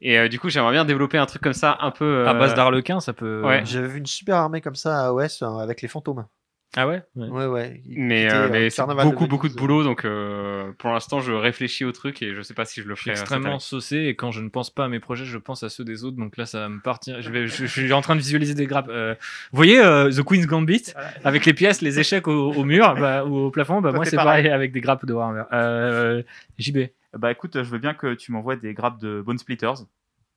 Et 0.05 0.19
euh, 0.19 0.29
du 0.29 0.39
coup, 0.41 0.49
j'aimerais 0.51 0.73
bien 0.73 0.85
développer 0.85 1.17
un 1.17 1.27
truc 1.27 1.41
comme 1.43 1.53
ça, 1.53 1.79
un 1.81 1.91
peu. 1.93 2.27
À 2.27 2.35
base 2.35 2.53
euh, 2.53 2.57
d'arlequin, 2.57 3.01
ça 3.01 3.13
peut. 3.13 3.41
ouais. 3.45 3.63
J'avais 3.65 3.87
vu 3.89 3.99
une 3.99 4.07
super 4.07 4.37
armée 4.37 4.61
comme 4.61 4.75
ça 4.75 5.07
à 5.07 5.13
OS 5.13 5.43
euh, 5.43 5.47
avec 5.59 5.81
les 5.81 5.89
fantômes. 5.89 6.27
Ah 6.75 6.89
ouais, 6.89 7.03
Ouais. 7.17 7.29
Ouais, 7.29 7.83
Mais, 7.87 8.25
était, 8.25 8.33
euh, 8.35 8.45
euh, 8.47 8.49
mais 8.51 8.71
c'est 8.71 8.83
beaucoup, 8.87 9.27
de 9.27 9.31
beaucoup 9.31 9.49
de 9.51 9.55
boulot, 9.55 9.85
donc 9.85 10.07
euh, 10.07 10.73
pour 10.79 10.91
l'instant, 10.91 11.21
je 11.21 11.31
réfléchis 11.33 11.85
au 11.85 11.93
truc 11.93 12.23
et 12.23 12.35
je 12.35 12.41
sais 12.41 12.55
pas 12.55 12.65
si 12.65 12.81
je 12.81 12.89
le 12.89 12.95
Je 12.95 13.01
suis 13.03 13.11
ferai. 13.11 13.19
euh, 13.19 13.21
extrêmement 13.21 13.59
saucé 13.59 13.99
et 14.07 14.17
quand 14.17 14.31
je 14.31 14.41
ne 14.41 14.49
pense 14.49 14.71
pas 14.71 14.87
à 14.87 14.89
mes 14.89 14.99
projets, 14.99 15.27
je 15.27 15.37
pense 15.37 15.63
à 15.65 15.69
ceux 15.69 15.85
des 15.85 16.03
autres. 16.03 16.17
Donc 16.17 16.39
là, 16.39 16.47
ça 16.47 16.61
va 16.61 16.69
me 16.71 16.81
partir. 16.81 17.21
Je, 17.21 17.31
vais, 17.31 17.47
je, 17.47 17.67
je 17.67 17.81
suis 17.81 17.93
en 17.93 18.01
train 18.01 18.15
de 18.17 18.21
visualiser 18.21 18.55
des 18.55 18.65
grappes. 18.67 18.89
Euh, 18.89 19.15
vous 19.53 19.57
voyez 19.57 19.85
euh, 19.85 20.11
The 20.11 20.23
Queen's 20.23 20.47
Gambit 20.47 20.95
avec 21.25 21.45
les 21.45 21.53
pièces, 21.53 21.83
les 21.83 22.01
échecs 22.01 22.27
au, 22.27 22.53
au 22.55 22.65
mur 22.65 22.95
bah, 22.99 23.27
ou 23.27 23.37
au 23.37 23.51
plafond 23.51 23.83
bah, 23.83 23.93
Moi, 23.93 24.07
c'est 24.07 24.13
c'est 24.13 24.17
pareil. 24.17 24.43
pareil 24.43 24.49
avec 24.55 24.73
des 24.73 24.81
grappes 24.81 25.05
de 25.05 25.13
Warhammer. 25.13 25.45
Euh, 25.53 26.23
JB. 26.59 26.79
Bah 27.17 27.31
écoute, 27.31 27.63
je 27.63 27.71
veux 27.71 27.79
bien 27.79 27.95
que 27.95 28.15
tu 28.15 28.33
m'envoies 28.33 28.57
des 28.57 28.75
grappes 28.75 29.01
de 29.01 29.21
Bone 29.21 29.39
Splitters. 29.39 29.85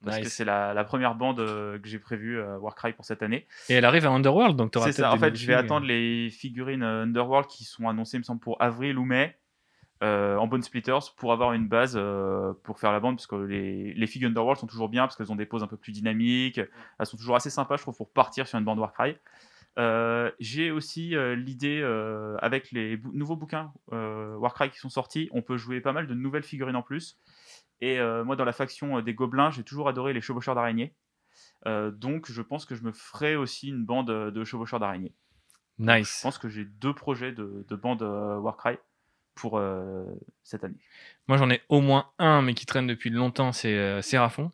Parce 0.04 0.20
que 0.20 0.30
c'est 0.30 0.46
la, 0.46 0.74
la 0.74 0.84
première 0.84 1.16
bande 1.16 1.40
euh, 1.40 1.80
que 1.80 1.88
j'ai 1.88 1.98
prévue 1.98 2.40
à 2.40 2.60
Warcry 2.60 2.94
pour 2.94 3.06
cette 3.06 3.24
année. 3.24 3.48
Et 3.70 3.74
elle 3.74 3.86
arrive 3.86 4.06
à 4.06 4.12
Underworld, 4.12 4.56
donc 4.56 4.72
tu 4.72 4.78
auras 4.78 4.88
C'est 4.88 5.02
ça, 5.02 5.12
en 5.12 5.18
fait, 5.18 5.36
je 5.36 5.48
vais 5.48 5.56
euh. 5.56 5.60
attendre 5.60 5.88
les 5.88 6.30
figurines 6.30 6.84
euh, 6.84 7.04
Underworld 7.04 7.48
qui 7.48 7.64
sont 7.64 7.90
annoncées, 7.90 8.18
il 8.18 8.20
me 8.20 8.24
semble, 8.24 8.40
pour 8.40 8.62
avril 8.62 9.00
ou 9.00 9.06
mai 9.06 9.36
euh, 10.04 10.36
en 10.38 10.46
Bone 10.46 10.62
Splitters 10.62 11.14
pour 11.16 11.32
avoir 11.32 11.54
une 11.54 11.68
base 11.68 11.96
euh, 11.96 12.54
pour 12.64 12.80
faire 12.80 12.92
la 12.92 13.00
bande. 13.00 13.16
Parce 13.16 13.28
que 13.28 13.36
les, 13.36 13.94
les 13.94 14.08
figues 14.08 14.26
Underworld 14.26 14.60
sont 14.60 14.68
toujours 14.68 14.90
bien 14.90 15.04
parce 15.04 15.16
qu'elles 15.16 15.32
ont 15.32 15.38
des 15.38 15.46
poses 15.46 15.64
un 15.64 15.68
peu 15.68 15.78
plus 15.78 15.92
dynamiques. 15.92 16.60
Elles 17.00 17.06
sont 17.06 17.18
toujours 17.18 17.36
assez 17.36 17.50
sympas, 17.50 17.78
je 17.78 17.82
trouve, 17.82 17.96
pour 17.96 18.12
partir 18.12 18.48
sur 18.48 18.60
une 18.60 18.66
bande 18.66 18.80
Warcry. 18.80 19.16
Euh, 19.78 20.32
j'ai 20.40 20.72
aussi 20.72 21.16
euh, 21.16 21.36
l'idée, 21.36 21.82
euh, 21.82 22.38
avec 22.38 22.72
les 22.72 22.96
bou- 22.96 23.12
nouveaux 23.14 23.36
bouquins 23.36 23.74
Warcry 23.92 24.70
qui 24.70 24.80
sont 24.80 24.90
sortis, 24.90 25.30
on 25.32 25.42
peut 25.42 25.58
jouer 25.58 25.82
pas 25.82 25.92
mal 25.92 26.08
de 26.08 26.14
nouvelles 26.14 26.44
figurines 26.44 26.76
en 26.76 26.82
plus. 26.82 27.18
Et 27.82 28.00
moi, 28.24 28.36
dans 28.36 28.46
la 28.46 28.54
faction 28.54 29.02
des 29.02 29.14
gobelins, 29.14 29.52
j'ai 29.52 29.64
toujours 29.64 29.90
adoré 29.90 30.14
les 30.14 30.22
chevaucheurs 30.22 30.56
d'araignées. 30.56 30.94
Donc, 31.66 32.32
je 32.32 32.42
pense 32.42 32.66
que 32.66 32.74
je 32.74 32.84
me 32.84 32.94
ferai 32.94 33.36
aussi 33.36 33.68
une 33.68 33.84
bande 33.84 34.08
de 34.32 34.44
chevaucheurs 34.46 34.80
d'araignées. 34.80 35.14
Je 35.78 35.84
Nice. 35.84 36.22
pense 36.24 36.38
que 36.38 36.48
j'ai 36.48 36.64
deux 36.64 36.94
projets 36.94 37.34
de, 37.34 37.66
de 37.68 37.76
bande 37.76 38.02
Warcry 38.02 38.78
pour 39.36 39.62
cette 40.44 40.64
année. 40.64 40.80
Moi, 41.28 41.38
j'en 41.38 41.50
ai 41.50 41.62
au 41.68 41.82
moins 41.82 42.12
un, 42.18 42.42
mais 42.42 42.54
qui 42.54 42.66
traîne 42.66 42.88
depuis 42.88 43.10
longtemps, 43.10 43.52
c'est 43.52 44.02
Séraphon. 44.02 44.52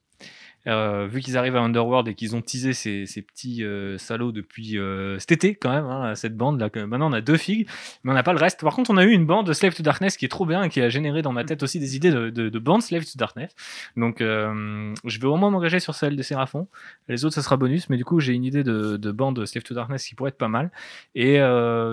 Euh, 0.67 1.07
vu 1.07 1.21
qu'ils 1.21 1.37
arrivent 1.37 1.55
à 1.55 1.61
Underworld 1.61 2.07
et 2.07 2.13
qu'ils 2.13 2.35
ont 2.35 2.41
teasé 2.41 2.73
ces, 2.73 3.05
ces 3.07 3.21
petits 3.21 3.63
euh, 3.63 3.97
salauds 3.97 4.31
depuis 4.31 4.77
euh, 4.77 5.17
cet 5.17 5.31
été 5.31 5.55
quand 5.55 5.71
même, 5.71 5.85
hein, 5.85 6.13
cette 6.15 6.37
bande 6.37 6.59
là. 6.59 6.69
Maintenant 6.85 7.09
on 7.09 7.13
a 7.13 7.21
deux 7.21 7.37
figues, 7.37 7.67
mais 8.03 8.11
on 8.11 8.13
n'a 8.13 8.23
pas 8.23 8.33
le 8.33 8.39
reste. 8.39 8.61
Par 8.61 8.75
contre, 8.75 8.91
on 8.91 8.97
a 8.97 9.03
eu 9.03 9.11
une 9.11 9.25
bande 9.25 9.51
Slave 9.53 9.73
to 9.73 9.81
Darkness 9.83 10.17
qui 10.17 10.25
est 10.25 10.29
trop 10.29 10.45
bien 10.45 10.63
et 10.63 10.69
qui 10.69 10.81
a 10.81 10.89
généré 10.89 11.21
dans 11.21 11.31
ma 11.31 11.43
tête 11.43 11.63
aussi 11.63 11.79
des 11.79 11.95
idées 11.95 12.11
de, 12.11 12.29
de, 12.29 12.49
de 12.49 12.59
bande 12.59 12.81
Slave 12.83 13.05
to 13.05 13.17
Darkness. 13.17 13.55
Donc 13.97 14.17
je 14.19 15.19
vais 15.19 15.27
au 15.27 15.37
moins 15.37 15.49
m'engager 15.49 15.79
sur 15.79 15.95
celle 15.95 16.15
de 16.15 16.23
Séraphon. 16.23 16.67
Les 17.07 17.25
autres, 17.25 17.35
ça 17.35 17.41
sera 17.41 17.57
bonus, 17.57 17.89
mais 17.89 17.97
du 17.97 18.05
coup 18.05 18.19
j'ai 18.19 18.33
une 18.33 18.43
idée 18.43 18.63
de, 18.63 18.97
de 18.97 19.11
bande 19.11 19.45
Slave 19.45 19.63
to 19.63 19.73
Darkness 19.73 20.05
qui 20.05 20.15
pourrait 20.15 20.29
être 20.29 20.37
pas 20.37 20.47
mal. 20.47 20.71
Et 21.15 21.39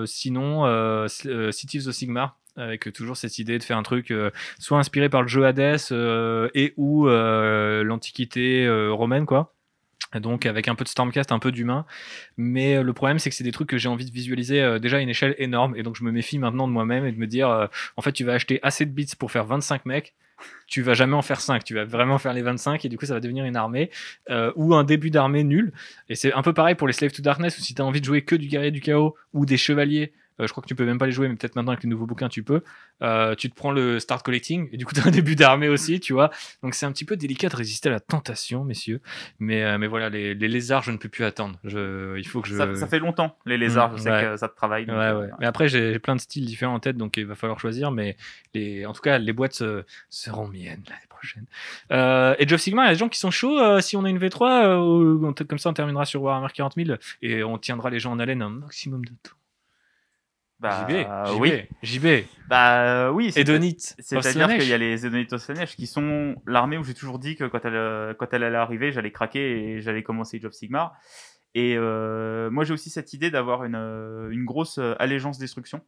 sinon, 0.05 1.07
City 1.51 1.79
of 1.79 1.85
the 1.85 1.91
Sigmar. 1.91 2.37
Avec 2.59 2.91
toujours 2.91 3.15
cette 3.15 3.39
idée 3.39 3.57
de 3.57 3.63
faire 3.63 3.77
un 3.77 3.83
truc 3.83 4.11
euh, 4.11 4.31
soit 4.59 4.77
inspiré 4.77 5.07
par 5.07 5.21
le 5.21 5.29
jeu 5.29 5.45
Hades 5.45 5.79
euh, 5.91 6.49
et 6.53 6.73
ou 6.75 7.07
euh, 7.07 7.83
l'antiquité 7.83 8.67
romaine 8.91 9.25
quoi. 9.25 9.55
Donc 10.15 10.45
avec 10.45 10.67
un 10.67 10.75
peu 10.75 10.83
de 10.83 10.89
Stormcast, 10.89 11.31
un 11.31 11.39
peu 11.39 11.51
d'humain. 11.51 11.85
Mais 12.35 12.81
le 12.83 12.93
problème 12.93 13.19
c'est 13.19 13.29
que 13.29 13.35
c'est 13.35 13.43
des 13.43 13.51
trucs 13.51 13.69
que 13.69 13.77
j'ai 13.77 13.89
envie 13.89 14.05
de 14.05 14.11
visualiser 14.11 14.79
déjà 14.79 14.97
à 14.97 14.99
une 14.99 15.09
échelle 15.09 15.35
énorme. 15.37 15.75
Et 15.77 15.83
donc 15.83 15.95
je 15.95 16.03
me 16.03 16.11
méfie 16.11 16.39
maintenant 16.39 16.67
de 16.67 16.73
moi-même 16.73 17.05
et 17.05 17.11
de 17.11 17.17
me 17.17 17.27
dire 17.27 17.69
en 17.95 18.01
fait 18.01 18.11
tu 18.11 18.23
vas 18.23 18.33
acheter 18.33 18.59
assez 18.63 18.85
de 18.85 18.91
bits 18.91 19.13
pour 19.17 19.31
faire 19.31 19.45
25 19.45 19.85
mecs. 19.85 20.15
Tu 20.67 20.81
vas 20.81 20.93
jamais 20.93 21.15
en 21.15 21.21
faire 21.21 21.41
5, 21.41 21.63
tu 21.65 21.75
vas 21.75 21.83
vraiment 21.83 22.17
faire 22.17 22.33
les 22.33 22.41
25 22.41 22.85
et 22.85 22.89
du 22.89 22.97
coup 22.97 23.05
ça 23.05 23.13
va 23.13 23.19
devenir 23.19 23.45
une 23.45 23.55
armée 23.55 23.91
ou 24.55 24.73
un 24.73 24.83
début 24.83 25.11
d'armée 25.11 25.43
nul. 25.43 25.71
Et 26.09 26.15
c'est 26.15 26.33
un 26.33 26.41
peu 26.41 26.53
pareil 26.53 26.75
pour 26.75 26.87
les 26.87 26.93
Slave 26.93 27.11
to 27.11 27.21
Darkness 27.21 27.57
où 27.57 27.61
si 27.61 27.75
tu 27.75 27.81
as 27.81 27.85
envie 27.85 28.01
de 28.01 28.05
jouer 28.05 28.23
que 28.23 28.35
du 28.35 28.47
guerrier 28.47 28.71
du 28.71 28.81
chaos 28.81 29.15
ou 29.33 29.45
des 29.45 29.57
chevaliers, 29.57 30.11
je 30.47 30.51
crois 30.51 30.61
que 30.61 30.67
tu 30.67 30.75
peux 30.75 30.85
même 30.85 30.97
pas 30.97 31.05
les 31.05 31.11
jouer, 31.11 31.27
mais 31.27 31.35
peut-être 31.35 31.55
maintenant 31.55 31.71
avec 31.71 31.83
les 31.83 31.89
nouveaux 31.89 32.05
bouquins 32.05 32.29
tu 32.29 32.43
peux. 32.43 32.61
Euh, 33.01 33.35
tu 33.35 33.49
te 33.49 33.55
prends 33.55 33.71
le 33.71 33.99
start 33.99 34.23
collecting 34.25 34.69
et 34.71 34.77
du 34.77 34.85
coup 34.85 34.93
tu 34.95 35.01
as 35.01 35.07
un 35.07 35.11
début 35.11 35.35
d'armée 35.35 35.69
aussi, 35.69 35.99
tu 35.99 36.13
vois. 36.13 36.29
Donc 36.63 36.73
c'est 36.73 36.85
un 36.85 36.91
petit 36.91 37.05
peu 37.05 37.15
délicat 37.17 37.49
de 37.49 37.55
résister 37.55 37.89
à 37.89 37.91
la 37.93 37.99
tentation, 37.99 38.63
messieurs. 38.63 39.01
Mais, 39.39 39.63
euh, 39.63 39.77
mais 39.77 39.87
voilà, 39.87 40.09
les, 40.09 40.33
les 40.35 40.47
lézards, 40.47 40.83
je 40.83 40.91
ne 40.91 40.97
peux 40.97 41.09
plus 41.09 41.23
attendre. 41.25 41.57
Je, 41.63 42.17
il 42.17 42.27
faut 42.27 42.41
que 42.41 42.47
je. 42.47 42.55
Ça, 42.55 42.75
ça 42.75 42.87
fait 42.87 42.99
longtemps, 42.99 43.37
les 43.45 43.57
lézards, 43.57 43.91
Mm, 43.93 43.97
je 43.97 44.01
sais 44.03 44.11
ouais. 44.11 44.21
que 44.23 44.37
ça 44.37 44.47
te 44.49 44.55
travaille. 44.55 44.85
donc, 44.85 44.95
Ouais, 44.97 45.03
euh, 45.05 45.21
ouais. 45.21 45.29
Mais 45.39 45.45
après, 45.45 45.67
j'ai 45.69 45.99
plein 45.99 46.15
de 46.15 46.21
styles 46.21 46.45
différents 46.45 46.75
en 46.75 46.79
tête, 46.79 46.97
donc 46.97 47.17
il 47.17 47.25
va 47.25 47.35
falloir 47.35 47.59
choisir. 47.59 47.91
Mais 47.91 48.17
les, 48.53 48.85
en 48.85 48.93
tout 48.93 49.01
cas, 49.01 49.17
les 49.17 49.33
boîtes 49.33 49.61
euh, 49.61 49.83
seront 50.09 50.47
miennes 50.47 50.83
l'année 50.87 51.01
prochaine. 51.09 51.45
Euh, 51.91 52.35
et 52.39 52.47
Geoff 52.47 52.61
Sigma, 52.61 52.83
il 52.83 52.85
y 52.85 52.89
a 52.89 52.93
des 52.93 52.99
gens 52.99 53.09
qui 53.09 53.19
sont 53.19 53.31
chauds. 53.31 53.59
euh, 53.59 53.81
si 53.81 53.95
on 53.97 54.03
a 54.05 54.09
une 54.09 54.19
V3, 54.19 54.63
euh, 54.65 55.43
comme 55.47 55.59
ça, 55.59 55.69
on 55.69 55.73
terminera 55.73 56.05
sur 56.05 56.21
Warhammer 56.21 56.47
40 56.53 56.75
000 56.75 56.97
et 57.21 57.43
on 57.43 57.57
tiendra 57.57 57.89
les 57.89 57.99
gens 57.99 58.11
en 58.11 58.19
haleine 58.19 58.41
un 58.41 58.49
maximum 58.49 59.03
de 59.05 59.11
temps. 59.23 59.35
Bah, 60.59 60.85
JB, 60.89 60.97
JB, 61.33 61.39
oui. 61.41 61.51
JB, 61.83 62.07
Bah 62.49 63.11
oui, 63.13 63.31
c'est- 63.31 63.41
Edonite, 63.41 63.95
C'est-à-dire 63.99 64.47
qu'il 64.57 64.67
y 64.67 64.73
a 64.73 64.77
les 64.77 64.97
Zédonites 64.97 65.37
Slanesh 65.37 65.75
qui 65.77 65.87
sont 65.87 66.35
l'armée 66.45 66.77
où 66.77 66.83
j'ai 66.83 66.93
toujours 66.93 67.17
dit 67.17 67.35
que 67.37 67.45
quand 67.45 67.63
elle, 67.63 67.75
euh, 67.75 68.13
quand 68.13 68.33
elle 68.33 68.43
allait 68.43 68.57
arriver, 68.57 68.91
j'allais 68.91 69.11
craquer 69.11 69.39
et 69.77 69.81
j'allais 69.81 70.03
commencer 70.03 70.37
Age 70.37 70.45
of 70.45 70.53
Sigmar. 70.53 70.93
Et 71.55 71.75
euh, 71.77 72.49
moi, 72.51 72.65
j'ai 72.65 72.73
aussi 72.73 72.89
cette 72.89 73.13
idée 73.13 73.31
d'avoir 73.31 73.63
une, 73.63 73.75
euh, 73.75 74.29
une 74.31 74.43
grosse 74.45 74.77
euh, 74.79 74.95
allégeance 74.99 75.37
destruction. 75.39 75.81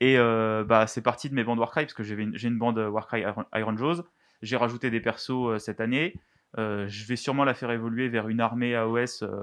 Et 0.00 0.16
euh, 0.18 0.64
bah, 0.64 0.86
c'est 0.86 1.02
parti 1.02 1.28
de 1.28 1.34
mes 1.34 1.44
bandes 1.44 1.58
Warcry, 1.58 1.84
parce 1.84 1.92
que 1.94 2.02
j'avais 2.02 2.22
une- 2.22 2.36
j'ai 2.36 2.48
une 2.48 2.58
bande 2.58 2.78
Warcry 2.78 3.20
Iron, 3.20 3.44
Iron 3.54 3.76
Jaws. 3.76 4.02
J'ai 4.40 4.56
rajouté 4.56 4.90
des 4.90 5.00
persos 5.00 5.48
euh, 5.50 5.58
cette 5.58 5.80
année. 5.82 6.14
Euh, 6.58 6.88
je 6.88 7.04
vais 7.06 7.16
sûrement 7.16 7.44
la 7.44 7.52
faire 7.52 7.70
évoluer 7.70 8.08
vers 8.08 8.28
une 8.28 8.40
armée 8.40 8.74
AOS, 8.74 9.22
euh, 9.22 9.42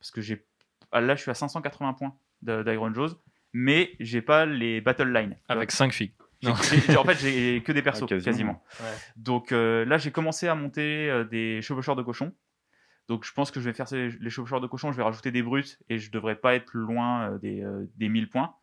parce 0.00 0.10
que 0.10 0.22
j'ai 0.22 0.44
ah, 0.92 1.02
là, 1.02 1.14
je 1.14 1.20
suis 1.20 1.30
à 1.30 1.34
580 1.34 1.92
points 1.92 2.14
d'Iron 2.40 2.94
Jaws, 2.94 3.10
mais 3.52 3.90
j'ai 4.00 4.22
pas 4.22 4.46
les 4.46 4.80
battle 4.80 5.12
lines. 5.12 5.36
avec 5.48 5.70
5 5.70 5.92
filles. 5.92 6.12
Non. 6.42 6.52
en 6.52 6.56
fait, 7.04 7.18
j'ai 7.20 7.62
que 7.66 7.72
des 7.72 7.82
persos, 7.82 8.04
Ah, 8.04 8.06
quasiment. 8.06 8.24
quasiment. 8.24 8.62
Donc 9.16 9.50
euh, 9.52 9.84
là, 9.84 9.98
j'ai 9.98 10.10
commencé 10.12 10.46
à 10.46 10.54
monter 10.54 11.10
euh, 11.10 11.24
des 11.24 11.60
chevaucheurs 11.62 11.96
de 11.96 12.02
cochons. 12.02 12.32
Donc 13.08 13.24
je 13.24 13.32
pense 13.32 13.50
que 13.50 13.58
je 13.58 13.64
vais 13.70 13.74
faire 13.74 13.86
les 13.92 14.30
chevaucheurs 14.30 14.60
de 14.60 14.66
cochons, 14.66 14.92
je 14.92 14.96
vais 14.98 15.02
rajouter 15.02 15.30
des 15.32 15.42
brutes 15.42 15.78
et 15.88 15.98
je 15.98 16.10
devrais 16.10 16.36
pas 16.36 16.54
être 16.54 16.70
loin 16.74 17.30
euh, 17.32 17.38
des, 17.38 17.62
euh, 17.62 17.86
des 17.96 18.08
1000 18.08 18.28
points. 18.28 18.54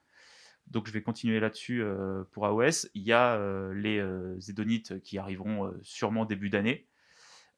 Donc 0.68 0.88
je 0.88 0.94
vais 0.94 1.02
continuer 1.02 1.40
là-dessus 1.40 1.82
euh, 1.84 2.24
pour 2.32 2.46
AOS. 2.46 2.88
Il 2.94 3.02
y 3.04 3.12
a 3.12 3.34
euh, 3.36 3.74
les 3.74 4.00
euh, 4.00 4.40
Zédonites 4.40 5.02
qui 5.02 5.18
arriveront 5.18 5.66
euh, 5.66 5.72
sûrement 5.82 6.26
début 6.26 6.50
d'année. 6.50 6.88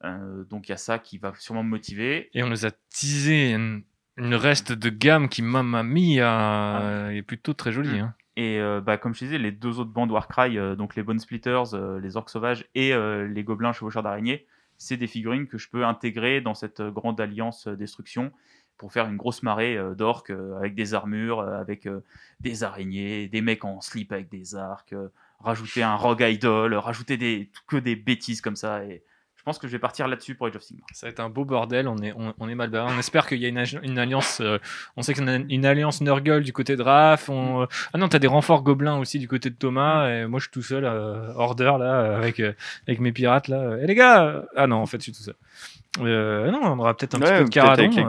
Euh, 0.04 0.44
donc 0.46 0.68
il 0.68 0.72
y 0.72 0.74
a 0.74 0.78
ça 0.78 0.98
qui 1.00 1.18
va 1.18 1.34
sûrement 1.38 1.64
me 1.64 1.70
motiver. 1.70 2.30
Et 2.34 2.42
on 2.44 2.50
nous 2.50 2.66
a 2.66 2.72
teasé 2.72 3.52
une, 3.52 3.84
une 4.18 4.36
reste 4.36 4.72
de 4.72 4.90
gamme 4.90 5.30
qui, 5.30 5.42
mamma 5.42 5.84
mia, 5.84 7.12
est 7.14 7.22
plutôt 7.22 7.54
très 7.54 7.72
jolie. 7.72 8.00
Mm. 8.00 8.04
hein. 8.04 8.14
Et 8.38 8.60
euh, 8.60 8.82
bah, 8.82 8.98
comme 8.98 9.16
je 9.16 9.26
disais, 9.26 9.40
les 9.40 9.52
deux 9.52 9.80
autres 9.80 9.90
bandes 9.90 10.12
Warcry, 10.12 10.60
euh, 10.60 10.76
donc 10.76 10.96
les 10.96 11.02
Bone 11.02 11.18
Splitters, 11.18 11.74
euh, 11.74 12.00
les 12.00 12.18
Orques 12.18 12.30
Sauvages 12.30 12.66
et 12.76 12.94
les 12.94 13.44
Gobelins 13.44 13.74
Chevaucheurs 13.74 14.04
d'Araignées, 14.04 14.46
c'est 14.78 14.96
des 14.96 15.08
figurines 15.08 15.48
que 15.48 15.58
je 15.58 15.68
peux 15.70 15.84
intégrer 15.84 16.40
dans 16.40 16.54
cette 16.54 16.84
grande 16.84 17.20
alliance 17.20 17.68
destruction 17.68 18.32
pour 18.78 18.94
faire 18.94 19.08
une 19.08 19.18
grosse 19.18 19.42
marée 19.42 19.76
d'orques 19.96 20.32
avec 20.58 20.76
des 20.76 20.94
armures, 20.94 21.40
avec 21.40 21.90
des 22.40 22.64
araignées, 22.64 23.28
des 23.28 23.42
mecs 23.42 23.66
en 23.66 23.82
slip 23.82 24.12
avec 24.12 24.30
des 24.30 24.54
arcs, 24.54 24.94
rajouter 25.40 25.82
un 25.82 25.96
rogue 25.96 26.22
idol, 26.22 26.76
rajouter 26.76 27.18
des, 27.18 27.50
que 27.68 27.78
des 27.78 27.96
bêtises 27.96 28.40
comme 28.40 28.56
ça. 28.56 28.86
Et 28.86 29.04
pense 29.48 29.60
que 29.60 29.68
je 29.68 29.72
vais 29.72 29.80
partir 29.80 30.10
là-dessus 30.10 30.36
pour 30.36 30.48
Age 30.48 30.58
of 30.58 30.62
Sigmar. 30.62 30.86
Ça 30.92 31.08
va 31.08 31.12
être 31.12 31.22
un 31.22 31.30
beau 31.30 31.46
bordel, 31.46 31.88
on 31.88 31.96
est, 32.00 32.12
on, 32.12 32.34
on 32.38 32.50
est 32.50 32.56
mal 32.56 32.70
barré. 32.70 32.92
On 32.94 33.00
espère 33.00 33.26
qu'il 33.26 33.40
y 33.40 33.46
a 33.46 33.48
une, 33.48 33.98
alliance. 33.98 34.42
euh, 34.42 34.60
on 34.98 35.02
sait 35.04 35.14
qu'il 35.14 35.26
y 35.26 35.30
a 35.30 35.36
une, 35.36 35.50
une 35.50 35.66
alliance 35.66 36.02
Nurgle 36.02 36.44
du 36.44 36.52
côté 36.52 36.76
de 36.76 36.82
Raph. 36.82 37.30
On, 37.30 37.62
euh, 37.62 37.66
ah 37.94 37.98
non, 37.98 38.10
t'as 38.10 38.20
des 38.20 38.28
renforts 38.28 38.62
gobelins 38.62 38.98
aussi 38.98 39.20
du 39.20 39.28
côté 39.30 39.50
de 39.50 39.56
Thomas. 39.56 40.10
Et 40.10 40.28
moi, 40.28 40.40
je 40.42 40.44
suis 40.46 40.52
tout 40.52 40.62
seul, 40.62 40.84
euh, 40.84 41.32
Order, 41.36 41.76
là, 41.80 42.18
avec, 42.18 42.42
euh, 42.42 42.52
avec 42.90 43.00
mes 43.00 43.14
pirates, 43.14 43.48
là. 43.48 43.78
Et 43.82 43.88
les 43.88 43.96
gars 43.96 44.44
Ah 44.58 44.68
non, 44.68 44.82
en 44.82 44.86
fait, 44.86 44.98
je 44.98 45.04
suis 45.04 45.12
tout 45.14 45.24
seul. 45.24 45.36
Euh, 46.02 46.52
non, 46.52 46.60
on 46.64 46.80
aura 46.80 46.96
peut-être 46.96 47.16
un 47.16 47.22
Ouais, 47.22 47.28
petit 47.28 47.38
peu 47.38 47.44
de 47.46 47.50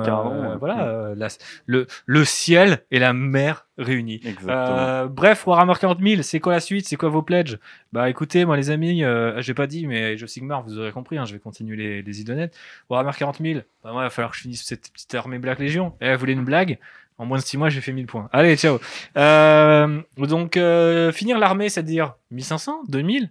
caradon. 0.04 0.50
ouais. 0.50 0.56
voilà, 0.58 0.84
euh, 0.88 1.14
la- 1.16 1.28
le, 1.66 1.86
le 2.06 2.24
ciel 2.24 2.82
et 2.90 2.98
la 2.98 3.12
mer 3.12 3.66
réunis. 3.78 4.20
Exactement. 4.24 4.56
Euh, 4.78 5.06
bref, 5.06 5.46
Warhammer 5.46 5.74
40 5.80 6.00
000, 6.00 6.22
c'est 6.22 6.40
quoi 6.40 6.52
la 6.52 6.60
suite? 6.60 6.86
C'est 6.88 6.96
quoi 6.96 7.08
vos 7.08 7.22
pledges? 7.22 7.58
Bah 7.92 8.10
écoutez, 8.10 8.44
moi 8.44 8.56
les 8.56 8.70
amis, 8.70 9.04
euh, 9.04 9.40
j'ai 9.40 9.54
pas 9.54 9.66
dit, 9.66 9.86
mais 9.86 10.12
Age 10.14 10.22
of 10.22 10.28
Sigmar, 10.28 10.62
vous 10.62 10.78
aurez 10.78 10.92
compris, 10.92 11.16
hein, 11.18 11.24
je 11.24 11.32
vais 11.32 11.38
continuer 11.38 11.76
les, 11.76 12.02
les 12.02 12.20
idonettes. 12.20 12.56
Warhammer 12.90 13.12
40 13.16 13.38
000, 13.40 13.60
bah 13.84 13.92
moi, 13.92 14.02
il 14.02 14.04
va 14.06 14.10
falloir 14.10 14.30
que 14.32 14.36
je 14.36 14.42
finisse 14.42 14.64
cette 14.64 14.90
petite 14.92 15.14
armée 15.14 15.38
Black 15.38 15.58
Legion. 15.58 15.94
Et 16.00 16.12
vous 16.12 16.18
voulez 16.18 16.32
une 16.34 16.44
blague? 16.44 16.78
En 17.20 17.26
moins 17.26 17.38
de 17.38 17.42
6 17.42 17.56
mois, 17.58 17.68
j'ai 17.68 17.80
fait 17.80 17.92
1000 17.92 18.06
points. 18.06 18.28
Allez, 18.32 18.56
ciao 18.56 18.78
euh, 19.16 20.00
Donc, 20.16 20.56
euh, 20.56 21.10
finir 21.12 21.38
l'armée, 21.38 21.68
c'est-à-dire 21.68 22.14
1500 22.30 22.82
2000 22.88 23.30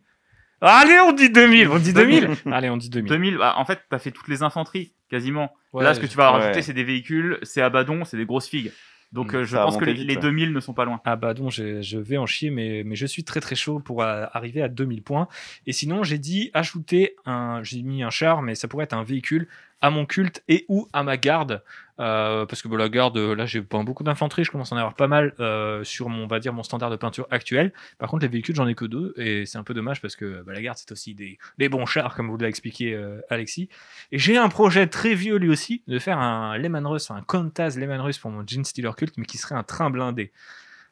Allez, 0.61 0.99
on 0.99 1.11
dit 1.11 1.29
2000 1.29 1.67
On 1.69 1.77
dit 1.79 1.93
2000 1.93 2.29
Allez, 2.51 2.69
on 2.69 2.77
dit 2.77 2.89
2000. 2.89 3.09
2000, 3.09 3.37
bah, 3.37 3.53
en 3.57 3.65
fait, 3.65 3.79
tu 3.89 3.95
as 3.95 3.99
fait 3.99 4.11
toutes 4.11 4.27
les 4.27 4.41
infanteries, 4.43 4.93
quasiment. 5.09 5.51
Ouais, 5.73 5.83
Là, 5.83 5.93
ce 5.93 5.99
que 5.99 6.05
tu 6.07 6.17
vas 6.17 6.31
ouais. 6.33 6.39
rajouter, 6.39 6.61
c'est 6.61 6.73
des 6.73 6.83
véhicules, 6.83 7.37
c'est 7.43 7.61
Abaddon, 7.61 8.03
c'est 8.05 8.17
des 8.17 8.25
grosses 8.25 8.47
figues. 8.47 8.71
Donc, 9.13 9.31
Mm. 9.31 9.35
euh, 9.37 9.43
je 9.45 9.55
pense 9.55 9.77
que 9.77 9.85
les, 9.85 9.93
vite, 9.93 10.07
les 10.07 10.15
ouais. 10.15 10.21
2000 10.21 10.51
ne 10.53 10.59
sont 10.59 10.73
pas 10.73 10.83
loin. 10.83 10.99
Ah 11.05 11.15
bah 11.15 11.33
donc 11.33 11.49
je, 11.51 11.81
je 11.81 11.97
vais 11.97 12.17
en 12.17 12.25
chier, 12.25 12.49
mais, 12.49 12.83
mais 12.85 12.95
je 12.97 13.05
suis 13.05 13.23
très 13.23 13.39
très 13.39 13.55
chaud 13.55 13.79
pour 13.79 14.01
euh, 14.03 14.25
arriver 14.33 14.61
à 14.61 14.67
2000 14.67 15.01
points. 15.01 15.29
Et 15.65 15.71
sinon, 15.71 16.03
j'ai 16.03 16.17
dit 16.17 16.51
ajouter 16.53 17.15
un, 17.25 17.61
j'ai 17.63 17.83
mis 17.83 18.03
un 18.03 18.09
char, 18.09 18.41
mais 18.41 18.53
ça 18.55 18.67
pourrait 18.67 18.83
être 18.83 18.93
un 18.93 19.03
véhicule 19.03 19.47
à 19.81 19.89
mon 19.89 20.05
culte 20.05 20.43
et 20.47 20.65
ou 20.67 20.87
à 20.93 21.03
ma 21.03 21.17
garde. 21.17 21.63
Euh, 21.99 22.45
parce 22.45 22.61
que 22.61 22.67
bon, 22.67 22.75
la 22.75 22.89
garde, 22.89 23.17
là 23.17 23.45
j'ai 23.47 23.61
pas 23.61 23.81
beaucoup 23.81 24.03
d'infanterie, 24.03 24.43
je 24.43 24.51
commence 24.51 24.71
à 24.71 24.75
en 24.75 24.77
avoir 24.77 24.93
pas 24.93 25.07
mal 25.07 25.33
euh, 25.39 25.83
sur 25.83 26.09
mon, 26.09 26.25
on 26.25 26.27
va 26.27 26.39
dire, 26.39 26.53
mon 26.53 26.63
standard 26.63 26.91
de 26.91 26.95
peinture 26.95 27.27
actuel. 27.31 27.73
Par 27.97 28.09
contre, 28.09 28.23
les 28.23 28.27
véhicules, 28.27 28.55
j'en 28.55 28.67
ai 28.67 28.75
que 28.75 28.85
deux, 28.85 29.13
et 29.17 29.45
c'est 29.45 29.57
un 29.57 29.63
peu 29.63 29.73
dommage 29.73 30.01
parce 30.01 30.15
que 30.15 30.43
bah, 30.43 30.53
la 30.53 30.61
garde, 30.61 30.77
c'est 30.77 30.91
aussi 30.91 31.15
des, 31.15 31.39
des 31.57 31.69
bons 31.69 31.85
chars, 31.85 32.15
comme 32.15 32.29
vous 32.29 32.37
l'a 32.37 32.49
expliqué 32.49 32.93
euh, 32.93 33.19
Alexis. 33.29 33.69
Et 34.11 34.19
j'ai 34.19 34.37
un 34.37 34.49
projet 34.49 34.87
très 34.87 35.15
vieux 35.15 35.37
lui 35.37 35.49
aussi, 35.49 35.81
de 35.87 35.97
faire 35.97 36.19
un 36.19 36.57
Lehman 36.57 36.85
Russ, 36.85 37.09
un 37.09 37.21
Contaz 37.21 37.77
Lehman 37.77 38.01
Russ 38.01 38.19
pour 38.19 38.29
mon 38.29 38.45
Gene 38.45 38.63
Stealer 38.63 38.95
culte, 38.95 39.17
mais 39.17 39.25
qui 39.25 39.37
serait 39.37 39.55
un 39.55 39.63
train 39.63 39.89
blindé. 39.89 40.31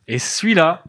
Et 0.07 0.19
celui-là, 0.19 0.83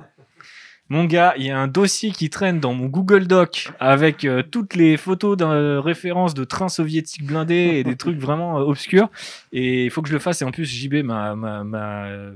mon 0.89 1.05
gars, 1.05 1.35
il 1.37 1.45
y 1.45 1.51
a 1.51 1.59
un 1.59 1.67
dossier 1.67 2.13
qui 2.13 2.31
traîne 2.31 2.61
dans 2.61 2.73
mon 2.73 2.87
Google 2.87 3.27
Doc 3.27 3.73
avec 3.81 4.25
euh, 4.25 4.45
toutes 4.49 4.75
les 4.75 4.97
photos 4.97 5.37
de 5.37 5.79
références 5.79 6.33
de 6.33 6.45
trains 6.45 6.69
soviétiques 6.69 7.25
blindés 7.25 7.75
et 7.79 7.85
des 7.85 7.97
trucs 7.97 8.19
vraiment 8.19 8.59
euh, 8.59 8.63
obscurs. 8.63 9.11
Et 9.53 9.87
il 9.87 9.91
faut 9.91 10.01
que 10.01 10.09
je 10.09 10.13
le 10.13 10.21
fasse. 10.21 10.43
Et 10.43 10.45
en 10.45 10.53
plus, 10.53 10.65
JB 10.65 11.03
m'a, 11.03 11.35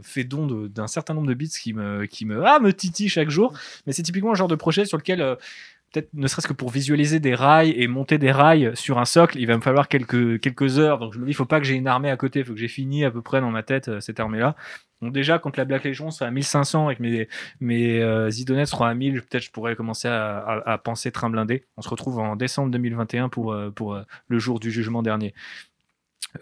fait 0.03 0.25
don 0.25 0.47
d'un 0.47 0.89
certain 0.89 1.15
nombre 1.15 1.29
de 1.29 1.35
bits 1.35 1.49
qui 1.49 1.73
me, 1.73 2.07
qui 2.07 2.25
me, 2.25 2.45
ah, 2.45 2.59
me 2.59 2.73
titille 2.73 3.09
chaque 3.09 3.31
jour. 3.31 3.53
Mais 3.87 3.93
c'est 3.93 4.03
typiquement 4.03 4.31
le 4.31 4.37
genre 4.37 4.49
de 4.49 4.57
projet 4.57 4.85
sur 4.85 4.99
lequel, 4.99 5.21
euh, 5.21 5.37
peut-être 5.93 6.09
ne 6.15 6.27
serait-ce 6.27 6.49
que 6.49 6.53
pour 6.53 6.71
visualiser 6.71 7.21
des 7.21 7.35
rails 7.35 7.71
et 7.77 7.87
monter 7.89 8.19
des 8.19 8.33
rails 8.33 8.71
sur 8.75 8.99
un 8.99 9.05
socle, 9.05 9.39
il 9.39 9.47
va 9.47 9.57
me 9.57 9.63
falloir 9.63 9.89
quelques, 9.89 10.41
quelques 10.41 10.79
heures. 10.79 10.99
Donc 10.99 11.13
je 11.15 11.19
me 11.19 11.25
dis, 11.25 11.31
il 11.33 11.35
faut 11.35 11.45
pas 11.47 11.61
que 11.61 11.67
j'ai 11.67 11.75
une 11.75 11.87
armée 11.89 12.11
à 12.11 12.17
côté. 12.17 12.41
Il 12.41 12.45
faut 12.45 12.53
que 12.55 12.59
j'ai 12.61 12.69
fini 12.69 13.05
à 13.05 13.11
peu 13.11 13.23
près 13.23 13.41
dans 13.41 13.51
ma 13.51 13.63
tête 13.63 13.89
euh, 13.89 14.01
cette 14.01 14.21
armée-là. 14.21 14.55
Donc 15.03 15.13
déjà, 15.15 15.39
quand 15.39 15.57
la 15.57 15.65
Black 15.65 15.85
Legion 15.85 16.11
sera 16.11 16.27
à 16.27 16.31
1500 16.31 16.91
et 16.91 16.97
que 16.97 17.03
mes, 17.03 17.29
mes 17.61 18.03
euh, 18.03 18.29
Zidonettes 18.31 18.69
seront 18.69 18.85
à 18.85 18.93
1000, 18.95 19.23
peut-être 19.23 19.43
je 19.45 19.51
pourrais 19.51 19.75
commencer 19.75 20.09
à, 20.09 20.63
à- 20.67 20.77
penser 20.79 21.11
train 21.11 21.31
blindé. 21.31 21.65
On 21.79 21.83
se 21.83 21.89
retrouve 21.89 22.19
en 22.19 22.37
décembre 22.37 22.71
2021 22.71 23.31
pour, 23.31 23.53
euh, 23.53 23.71
pour 23.71 23.95
euh, 23.95 24.03
le 24.29 24.39
jour 24.39 24.61
du 24.61 24.71
jugement 24.71 25.03
dernier. 25.03 25.33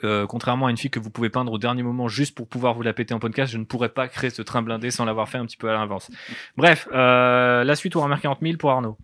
Euh, 0.04 0.26
contrairement 0.26 0.66
à 0.66 0.70
une 0.70 0.76
fille 0.76 0.90
que 0.90 0.98
vous 0.98 1.08
pouvez 1.08 1.30
peindre 1.30 1.52
au 1.52 1.58
dernier 1.58 1.82
moment 1.82 2.08
juste 2.08 2.34
pour 2.36 2.46
pouvoir 2.46 2.74
vous 2.74 2.82
la 2.82 2.92
péter 2.92 3.14
en 3.14 3.20
podcast, 3.20 3.50
je 3.52 3.56
ne 3.58 3.64
pourrais 3.64 3.88
pas 3.88 4.06
créer 4.08 4.28
ce 4.30 4.42
train 4.42 4.60
blindé 4.60 4.90
sans 4.90 5.04
l'avoir 5.06 5.28
fait 5.28 5.38
un 5.38 5.46
petit 5.46 5.56
peu 5.56 5.70
à 5.70 5.72
l'avance. 5.72 6.10
Bref, 6.56 6.88
la 6.92 7.74
suite 7.74 7.94
Warhammer 7.94 8.20
40 8.20 8.40
000 8.42 8.56
pour 8.58 8.70
Arnaud. 8.70 8.98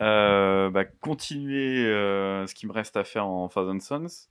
Euh, 0.00 0.70
bah, 0.70 0.84
continuer 0.84 1.84
euh, 1.86 2.46
ce 2.46 2.54
qui 2.54 2.66
me 2.66 2.72
reste 2.72 2.96
à 2.96 3.04
faire 3.04 3.26
en 3.26 3.48
Thousand 3.48 3.80
Sons. 3.80 4.28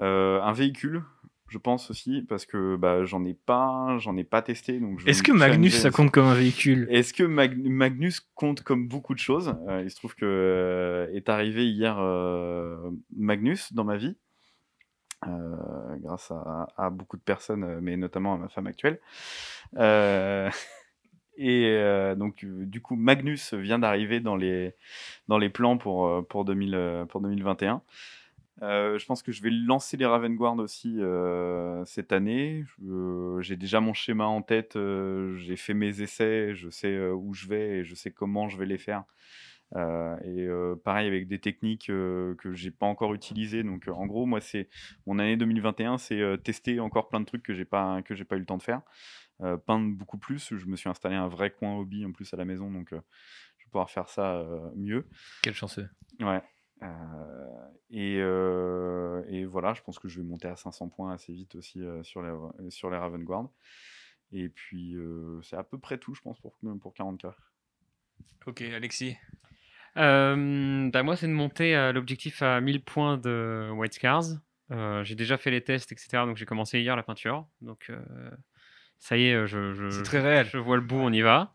Euh, 0.00 0.40
un 0.42 0.52
véhicule, 0.52 1.02
je 1.48 1.58
pense 1.58 1.90
aussi, 1.90 2.22
parce 2.28 2.44
que 2.44 2.76
bah, 2.76 3.04
j'en 3.04 3.24
ai 3.24 3.34
pas, 3.34 3.96
j'en 3.98 4.16
ai 4.16 4.24
pas 4.24 4.42
testé. 4.42 4.78
donc 4.78 5.00
Est-ce 5.06 5.22
que 5.22 5.32
Magnus 5.32 5.76
ça 5.80 5.90
compte 5.90 6.10
comme 6.10 6.26
un 6.26 6.34
véhicule? 6.34 6.86
Est-ce 6.90 7.14
que 7.14 7.22
Mag- 7.22 7.56
Magnus 7.58 8.20
compte 8.34 8.62
comme 8.62 8.88
beaucoup 8.88 9.14
de 9.14 9.18
choses? 9.20 9.54
Euh, 9.68 9.82
Il 9.84 9.90
se 9.90 9.96
trouve 9.96 10.14
que 10.14 10.24
euh, 10.26 11.08
est 11.14 11.28
arrivé 11.28 11.66
hier 11.66 11.96
euh, 11.98 12.90
Magnus 13.16 13.72
dans 13.72 13.84
ma 13.84 13.96
vie, 13.96 14.16
grâce 16.02 16.30
à, 16.30 16.68
à 16.76 16.90
beaucoup 16.90 17.16
de 17.16 17.22
personnes, 17.22 17.80
mais 17.80 17.96
notamment 17.96 18.34
à 18.34 18.38
ma 18.38 18.48
femme 18.48 18.66
actuelle. 18.66 19.00
Et 21.36 21.66
euh, 21.66 22.14
donc, 22.14 22.44
euh, 22.44 22.64
du 22.66 22.80
coup, 22.80 22.96
Magnus 22.96 23.54
vient 23.54 23.78
d'arriver 23.78 24.20
dans 24.20 24.36
les, 24.36 24.74
dans 25.28 25.38
les 25.38 25.50
plans 25.50 25.76
pour, 25.78 26.06
euh, 26.06 26.22
pour, 26.22 26.44
2000, 26.44 26.74
euh, 26.74 27.04
pour 27.04 27.20
2021. 27.20 27.82
Euh, 28.62 28.98
je 28.98 29.04
pense 29.04 29.22
que 29.22 29.32
je 29.32 29.42
vais 29.42 29.50
lancer 29.50 29.98
les 29.98 30.06
Ravenguard 30.06 30.56
aussi 30.58 30.96
euh, 31.00 31.84
cette 31.84 32.12
année. 32.12 32.64
J'ai 33.40 33.56
déjà 33.56 33.80
mon 33.80 33.92
schéma 33.92 34.24
en 34.24 34.40
tête, 34.40 34.78
j'ai 35.36 35.56
fait 35.56 35.74
mes 35.74 36.00
essais, 36.00 36.54
je 36.54 36.70
sais 36.70 36.98
où 37.10 37.34
je 37.34 37.48
vais 37.48 37.68
et 37.78 37.84
je 37.84 37.94
sais 37.94 38.10
comment 38.10 38.48
je 38.48 38.56
vais 38.56 38.64
les 38.64 38.78
faire. 38.78 39.04
Et 39.74 40.48
pareil 40.84 41.06
avec 41.06 41.28
des 41.28 41.38
techniques 41.38 41.90
euh, 41.90 42.34
que 42.36 42.54
j'ai 42.54 42.70
pas 42.70 42.86
encore 42.86 43.12
utilisées. 43.12 43.62
Donc 43.62 43.88
en 43.88 44.06
gros, 44.06 44.24
moi 44.24 44.40
c'est 44.40 44.68
mon 45.06 45.18
année 45.18 45.36
2021, 45.36 45.98
c'est 45.98 46.22
tester 46.42 46.80
encore 46.80 47.08
plein 47.08 47.20
de 47.20 47.26
trucs 47.26 47.42
que 47.42 47.52
j'ai 47.52 47.66
pas 47.66 48.00
que 48.02 48.14
j'ai 48.14 48.24
pas 48.24 48.36
eu 48.36 48.40
le 48.40 48.46
temps 48.46 48.56
de 48.56 48.62
faire. 48.62 48.80
Euh, 49.42 49.56
peindre 49.56 49.94
beaucoup 49.94 50.18
plus. 50.18 50.54
Je 50.54 50.66
me 50.66 50.76
suis 50.76 50.88
installé 50.88 51.14
un 51.14 51.28
vrai 51.28 51.50
coin 51.50 51.76
hobby 51.76 52.04
en 52.04 52.12
plus 52.12 52.32
à 52.32 52.36
la 52.36 52.44
maison, 52.44 52.70
donc 52.70 52.92
euh, 52.92 53.00
je 53.58 53.64
vais 53.64 53.70
pouvoir 53.70 53.90
faire 53.90 54.08
ça 54.08 54.36
euh, 54.36 54.70
mieux. 54.74 55.06
Quel 55.42 55.54
chanceux. 55.54 55.88
Ouais. 56.20 56.42
Et, 57.90 58.16
et 58.16 59.44
voilà, 59.46 59.72
je 59.74 59.82
pense 59.82 59.98
que 59.98 60.08
je 60.08 60.20
vais 60.20 60.26
monter 60.26 60.48
à 60.48 60.56
500 60.56 60.90
points 60.90 61.12
assez 61.12 61.32
vite 61.32 61.54
aussi 61.54 61.80
sur, 62.02 62.22
les, 62.22 62.70
sur 62.70 62.90
les 62.90 62.98
Ravenguard. 62.98 63.48
Et 64.32 64.50
puis, 64.50 64.94
c'est 65.42 65.56
à 65.56 65.64
peu 65.64 65.78
près 65.78 65.96
tout, 65.96 66.14
je 66.14 66.20
pense, 66.20 66.38
pour, 66.38 66.58
pour 66.80 66.92
40k. 66.92 67.32
Ok, 68.46 68.60
Alexis. 68.60 69.16
Euh, 69.96 70.90
bah, 70.90 71.02
moi, 71.02 71.16
c'est 71.16 71.26
de 71.26 71.32
monter 71.32 71.74
euh, 71.74 71.92
l'objectif 71.92 72.42
à 72.42 72.60
1000 72.60 72.82
points 72.82 73.16
de 73.16 73.70
White 73.72 73.94
Scars. 73.94 74.24
Euh, 74.70 75.04
j'ai 75.04 75.14
déjà 75.14 75.38
fait 75.38 75.50
les 75.50 75.62
tests, 75.62 75.92
etc. 75.92 76.08
Donc, 76.26 76.36
j'ai 76.36 76.44
commencé 76.44 76.80
hier 76.80 76.96
la 76.96 77.02
peinture. 77.02 77.46
Donc, 77.60 77.90
ça 78.98 79.16
y 79.16 79.26
est, 79.26 79.34
euh, 79.34 79.46
je, 79.46 79.72
je, 79.74 79.90
C'est 79.90 80.02
très 80.02 80.20
réel. 80.20 80.46
je 80.52 80.58
vois 80.58 80.76
le 80.76 80.82
bout, 80.82 80.96
on 80.98 81.12
y 81.12 81.20
va. 81.22 81.52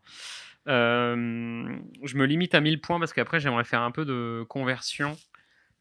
Euh, 0.68 1.16
je 2.04 2.16
me 2.18 2.26
limite 2.26 2.54
à 2.56 2.62
1000 2.62 2.82
points 2.82 3.00
parce 3.00 3.14
qu'après, 3.14 3.40
j'aimerais 3.40 3.64
faire 3.64 3.82
un 3.82 3.92
peu 3.92 4.06
de 4.06 4.46
conversion. 4.48 5.18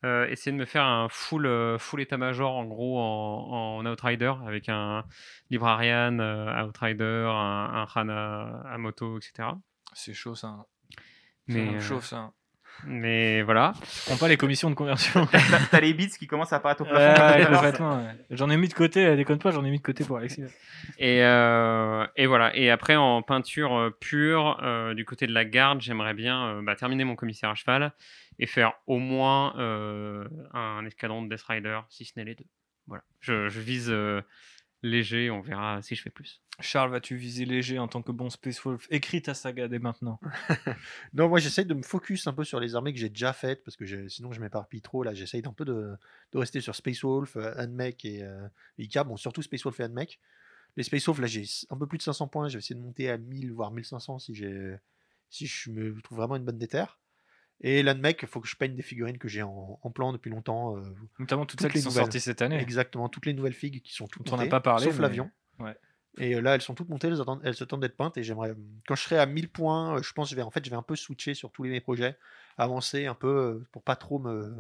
Euh, 0.03 0.27
essayer 0.29 0.51
de 0.53 0.57
me 0.57 0.65
faire 0.65 0.85
un 0.87 1.09
full, 1.11 1.47
full 1.79 2.01
état-major 2.01 2.51
en 2.57 2.65
gros 2.65 2.99
en, 2.99 3.77
en 3.79 3.87
Outrider 3.87 4.33
avec 4.47 4.71
un 4.71 5.05
Librarian 5.51 6.19
euh, 6.21 6.65
Outrider, 6.65 7.29
un, 7.29 7.85
un 7.85 7.87
Hana 7.95 8.63
à 8.67 8.79
moto, 8.79 9.19
etc. 9.19 9.49
C'est 9.93 10.15
chaud 10.15 10.35
ça. 10.35 10.47
hein. 10.47 10.65
Mais, 11.49 11.73
C'est 11.79 11.81
chaud 11.87 12.01
ça. 12.01 12.31
Mais 12.87 13.43
voilà. 13.43 13.73
Prends 14.07 14.17
pas 14.17 14.29
les 14.29 14.37
commissions 14.37 14.71
de 14.71 14.75
conversion. 14.75 15.27
T'as 15.71 15.81
les 15.81 15.93
bits 15.95 16.09
qui 16.19 16.27
commencent 16.27 16.53
à 16.53 16.57
apparaître 16.57 16.83
au 16.83 16.85
plafond. 16.87 17.99
ouais. 17.99 18.15
J'en 18.31 18.51
ai 18.51 18.57
mis 18.57 18.69
de 18.69 18.75
côté, 18.75 19.05
euh, 19.07 19.17
déconne 19.17 19.39
pas, 19.39 19.51
j'en 19.51 19.65
ai 19.65 19.71
mis 19.71 19.79
de 19.79 19.83
côté 19.83 20.05
pour 20.05 20.17
Alexis. 20.19 20.43
Et, 20.99 21.23
euh, 21.25 22.07
et 22.17 22.27
voilà. 22.27 22.55
Et 22.57 22.71
après, 22.71 22.97
en 22.97 23.23
peinture 23.23 23.77
euh, 23.77 23.91
pure, 23.91 24.59
euh, 24.63 24.95
du 24.95 25.05
côté 25.05 25.27
de 25.27 25.33
la 25.33 25.45
garde, 25.45 25.81
j'aimerais 25.81 26.15
bien 26.15 26.47
euh, 26.47 26.63
bah, 26.63 26.77
terminer 26.77 27.05
mon 27.05 27.17
commissaire 27.17 27.51
à 27.51 27.55
cheval 27.55 27.93
et 28.39 28.47
faire 28.47 28.73
au 28.87 28.99
moins 28.99 29.55
euh, 29.59 30.25
un 30.55 30.85
escadron 30.87 31.23
de 31.23 31.29
Death 31.35 31.43
Rider, 31.43 31.81
si 31.89 32.05
ce 32.05 32.13
n'est 32.17 32.25
les 32.25 32.35
deux. 32.35 32.47
Voilà. 32.87 33.05
Je, 33.21 33.49
je 33.49 33.61
vise 33.61 33.89
euh, 33.91 34.23
léger, 34.83 35.31
on 35.31 35.41
verra 35.41 35.83
si 35.83 35.95
je 35.95 36.03
fais 36.03 36.11
plus. 36.11 36.41
Charles, 36.61 36.91
vas-tu 36.91 37.17
viser 37.17 37.45
léger 37.45 37.79
en 37.79 37.89
tant 37.89 38.03
que 38.03 38.13
bon 38.13 38.29
Space 38.31 38.61
Wolf? 38.63 38.87
Écris 38.91 39.23
ta 39.23 39.35
saga 39.35 39.69
dès 39.69 39.79
maintenant. 39.79 40.21
Non, 41.15 41.29
moi 41.29 41.39
j'essaye 41.39 41.65
de 41.65 41.75
me 41.75 41.83
focus 41.83 42.27
un 42.27 42.33
peu 42.33 42.45
sur 42.45 42.61
les 42.61 42.75
armées 42.75 42.93
que 42.93 42.99
j'ai 42.99 43.09
déjà 43.09 43.33
faites 43.33 43.65
parce 43.65 43.77
que 43.77 44.09
sinon 44.09 44.33
je 44.33 44.41
m'éparpille 44.41 44.83
trop. 44.83 45.03
Là, 45.03 45.15
j'essaye 45.15 45.43
un 45.47 45.53
peu 45.53 45.65
de, 45.65 45.97
de 46.33 46.39
rester 46.39 46.61
sur 46.61 46.75
Space 46.75 47.03
Wolf, 47.03 47.37
euh, 47.37 47.53
Unmech 47.57 48.05
et 48.05 48.23
euh, 48.23 48.47
Ika. 48.79 49.05
Bon, 49.05 49.17
surtout 49.17 49.43
Space 49.43 49.63
Wolf 49.65 49.81
et 49.81 49.85
Unmech. 49.85 50.21
Les 50.77 50.83
Space 50.83 51.07
Wolf, 51.07 51.19
là, 51.19 51.27
j'ai 51.27 51.45
un 51.71 51.77
peu 51.77 51.87
plus 51.87 51.99
de 51.99 52.03
500 52.03 52.29
points. 52.29 52.49
Je 52.49 52.55
vais 52.55 52.59
essayer 52.61 52.77
de 52.77 52.85
monter 52.85 53.11
à 53.11 53.19
1000, 53.19 53.53
voire 53.53 53.71
1500 53.73 54.19
si, 54.21 54.45
si 55.31 55.47
je 55.47 55.71
me 55.71 56.01
trouve 56.01 56.19
vraiment 56.19 56.37
une 56.37 56.45
bonne 56.45 56.59
déterre. 56.59 56.99
Et 57.63 57.83
l'Anmec, 57.83 58.19
il 58.23 58.29
faut 58.29 58.41
que 58.41 58.49
je 58.49 58.57
peigne 58.57 58.75
des 58.75 58.83
figurines 58.83 59.19
que 59.19 59.29
j'ai 59.29 59.43
en, 59.43 59.79
en 59.83 59.91
plan 59.91 60.13
depuis 60.13 60.31
longtemps. 60.31 60.77
euh, 60.77 60.83
Notamment 61.19 61.45
toutes, 61.45 61.59
Toutes 61.59 61.61
celles 61.61 61.73
les 61.73 61.81
qui 61.81 61.85
sont 61.85 61.91
sorties 61.91 62.21
cette 62.21 62.41
année. 62.43 62.59
Exactement, 62.59 63.09
toutes 63.09 63.27
les 63.27 63.35
nouvelles 63.35 63.53
figues 63.55 63.83
qui 63.83 63.93
sont 63.93 64.07
toutes 64.07 64.27
Dont 64.27 64.33
on 64.33 64.37
n'a 64.37 64.43
montées, 64.45 64.51
pas 64.51 64.61
parlé, 64.61 64.85
sauf 64.87 64.97
mais- 64.97 65.03
l'avion. 65.03 65.31
ouais. 65.59 65.77
Et 66.19 66.35
euh, 66.35 66.41
là, 66.41 66.55
elles 66.57 66.61
sont 66.63 66.75
toutes 66.75 66.89
montées, 66.89 67.07
elles 67.07 67.21
attendent, 67.21 67.41
elles 67.45 67.63
attendent 67.63 67.83
d'être 67.83 67.97
peintes. 67.97 68.17
Et 68.19 68.23
j'aimerais, 68.25 68.53
quand 68.89 68.95
je 68.97 69.03
serai 69.03 69.19
à 69.19 69.27
1000 69.27 69.49
points, 69.49 69.97
euh, 69.99 70.03
je 70.03 70.13
pense 70.13 70.29
que 70.29 70.31
je 70.33 70.37
vais, 70.37 70.43
en 70.43 70.51
fait, 70.51 70.65
je 70.65 70.71
vais 70.71 70.77
un 70.77 70.83
peu 70.83 70.97
switcher 70.97 71.35
sur 71.35 71.53
tous 71.53 71.63
les 71.63 71.71
mes 71.71 71.81
projets, 71.81 72.17
avancer 72.59 73.07
un 73.07 73.15
peu 73.15 73.63
pour 73.73 73.83
pas 73.85 73.95
trop 73.95 74.19
me, 74.19 74.53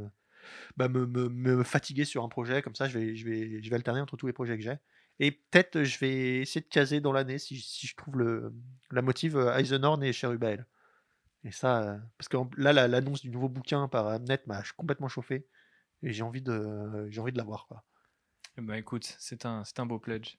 bah, 0.76 0.88
me, 0.88 1.06
me- 1.06 1.28
me 1.28 1.62
fatiguer 1.64 2.04
sur 2.04 2.22
un 2.22 2.28
projet. 2.28 2.62
Comme 2.62 2.74
ça, 2.76 2.86
je 2.88 2.98
vais, 2.98 3.16
je 3.16 3.24
vais, 3.24 3.62
je 3.62 3.68
vais 3.70 3.74
alterner 3.76 4.00
entre 4.00 4.16
tous 4.16 4.26
les 4.28 4.32
projets 4.32 4.56
que 4.58 4.62
j'ai. 4.62 4.76
Et 5.18 5.32
peut-être 5.32 5.82
je 5.82 5.98
vais 5.98 6.40
essayer 6.40 6.60
de 6.60 6.68
caser 6.68 7.00
dans 7.00 7.12
l'année 7.12 7.38
si, 7.38 7.58
si 7.60 7.86
je 7.86 7.96
trouve 7.96 8.18
le, 8.18 8.52
la 8.90 9.02
motive 9.02 9.36
Eisenhorn 9.56 10.02
et 10.04 10.12
Cherubael. 10.12 10.66
Et 11.44 11.52
ça, 11.52 11.98
parce 12.18 12.28
que 12.28 12.36
là, 12.56 12.72
la- 12.72 12.88
l'annonce 12.88 13.22
du 13.22 13.30
nouveau 13.30 13.48
bouquin 13.48 13.88
par 13.88 14.06
Amnet 14.08 14.40
m'a 14.46 14.62
complètement 14.76 15.08
chauffé. 15.08 15.46
Et 16.02 16.12
j'ai 16.12 16.22
envie 16.22 16.42
de, 16.42 17.06
j'ai 17.10 17.20
envie 17.20 17.32
de 17.32 17.38
l'avoir. 17.38 17.66
quoi. 17.66 17.84
Eh 18.58 18.62
ben, 18.62 18.74
écoute, 18.74 19.16
c'est 19.18 19.46
un, 19.46 19.64
c'est 19.64 19.78
un 19.80 19.86
beau 19.86 19.98
pledge. 19.98 20.36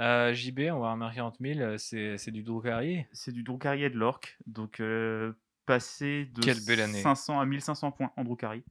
Euh, 0.00 0.32
JB, 0.34 0.70
on 0.72 0.80
va 0.80 0.92
remarquer 0.92 1.16
40 1.16 1.36
000, 1.40 1.60
euh, 1.60 1.78
c'est 1.78 2.18
c'est 2.18 2.30
du 2.30 2.42
Drukhari. 2.42 3.06
C'est 3.12 3.32
du 3.32 3.42
Drukhari 3.42 3.84
et 3.84 3.90
de 3.90 3.96
l'Orc. 3.96 4.36
Donc, 4.46 4.80
euh, 4.80 5.32
passer 5.64 6.26
de 6.26 6.42
Quelle 6.42 6.62
belle 6.66 6.80
année. 6.80 7.00
500 7.02 7.40
à 7.40 7.46
1500 7.46 7.92
points 7.92 8.12
en 8.16 8.24
Drukhari. 8.24 8.62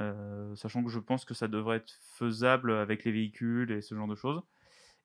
Euh, 0.00 0.56
sachant 0.56 0.82
que 0.82 0.90
je 0.90 0.98
pense 0.98 1.24
que 1.24 1.34
ça 1.34 1.48
devrait 1.48 1.76
être 1.78 1.92
faisable 2.14 2.72
avec 2.72 3.04
les 3.04 3.12
véhicules 3.12 3.70
et 3.72 3.80
ce 3.82 3.94
genre 3.94 4.08
de 4.08 4.14
choses. 4.16 4.42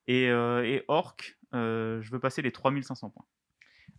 Et, 0.07 0.29
euh, 0.29 0.63
et 0.65 0.83
Orc, 0.87 1.17
euh, 1.53 2.01
je 2.01 2.09
veux 2.11 2.19
passer 2.19 2.41
les 2.41 2.51
3500 2.51 3.09
points. 3.11 3.25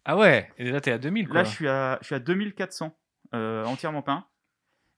Ah 0.05 0.17
ouais, 0.17 0.51
et 0.57 0.71
là 0.71 0.81
t'es 0.81 0.93
à 0.93 0.99
2000 0.99 1.29
quoi. 1.29 1.37
Là, 1.37 1.45
je 1.45 1.51
suis 1.51 1.69
à, 1.69 1.99
je 2.01 2.07
suis 2.07 2.15
à 2.15 2.21
2400 2.21 2.97
euh, 3.35 3.65
entièrement 3.65 4.03
peint. 4.03 4.27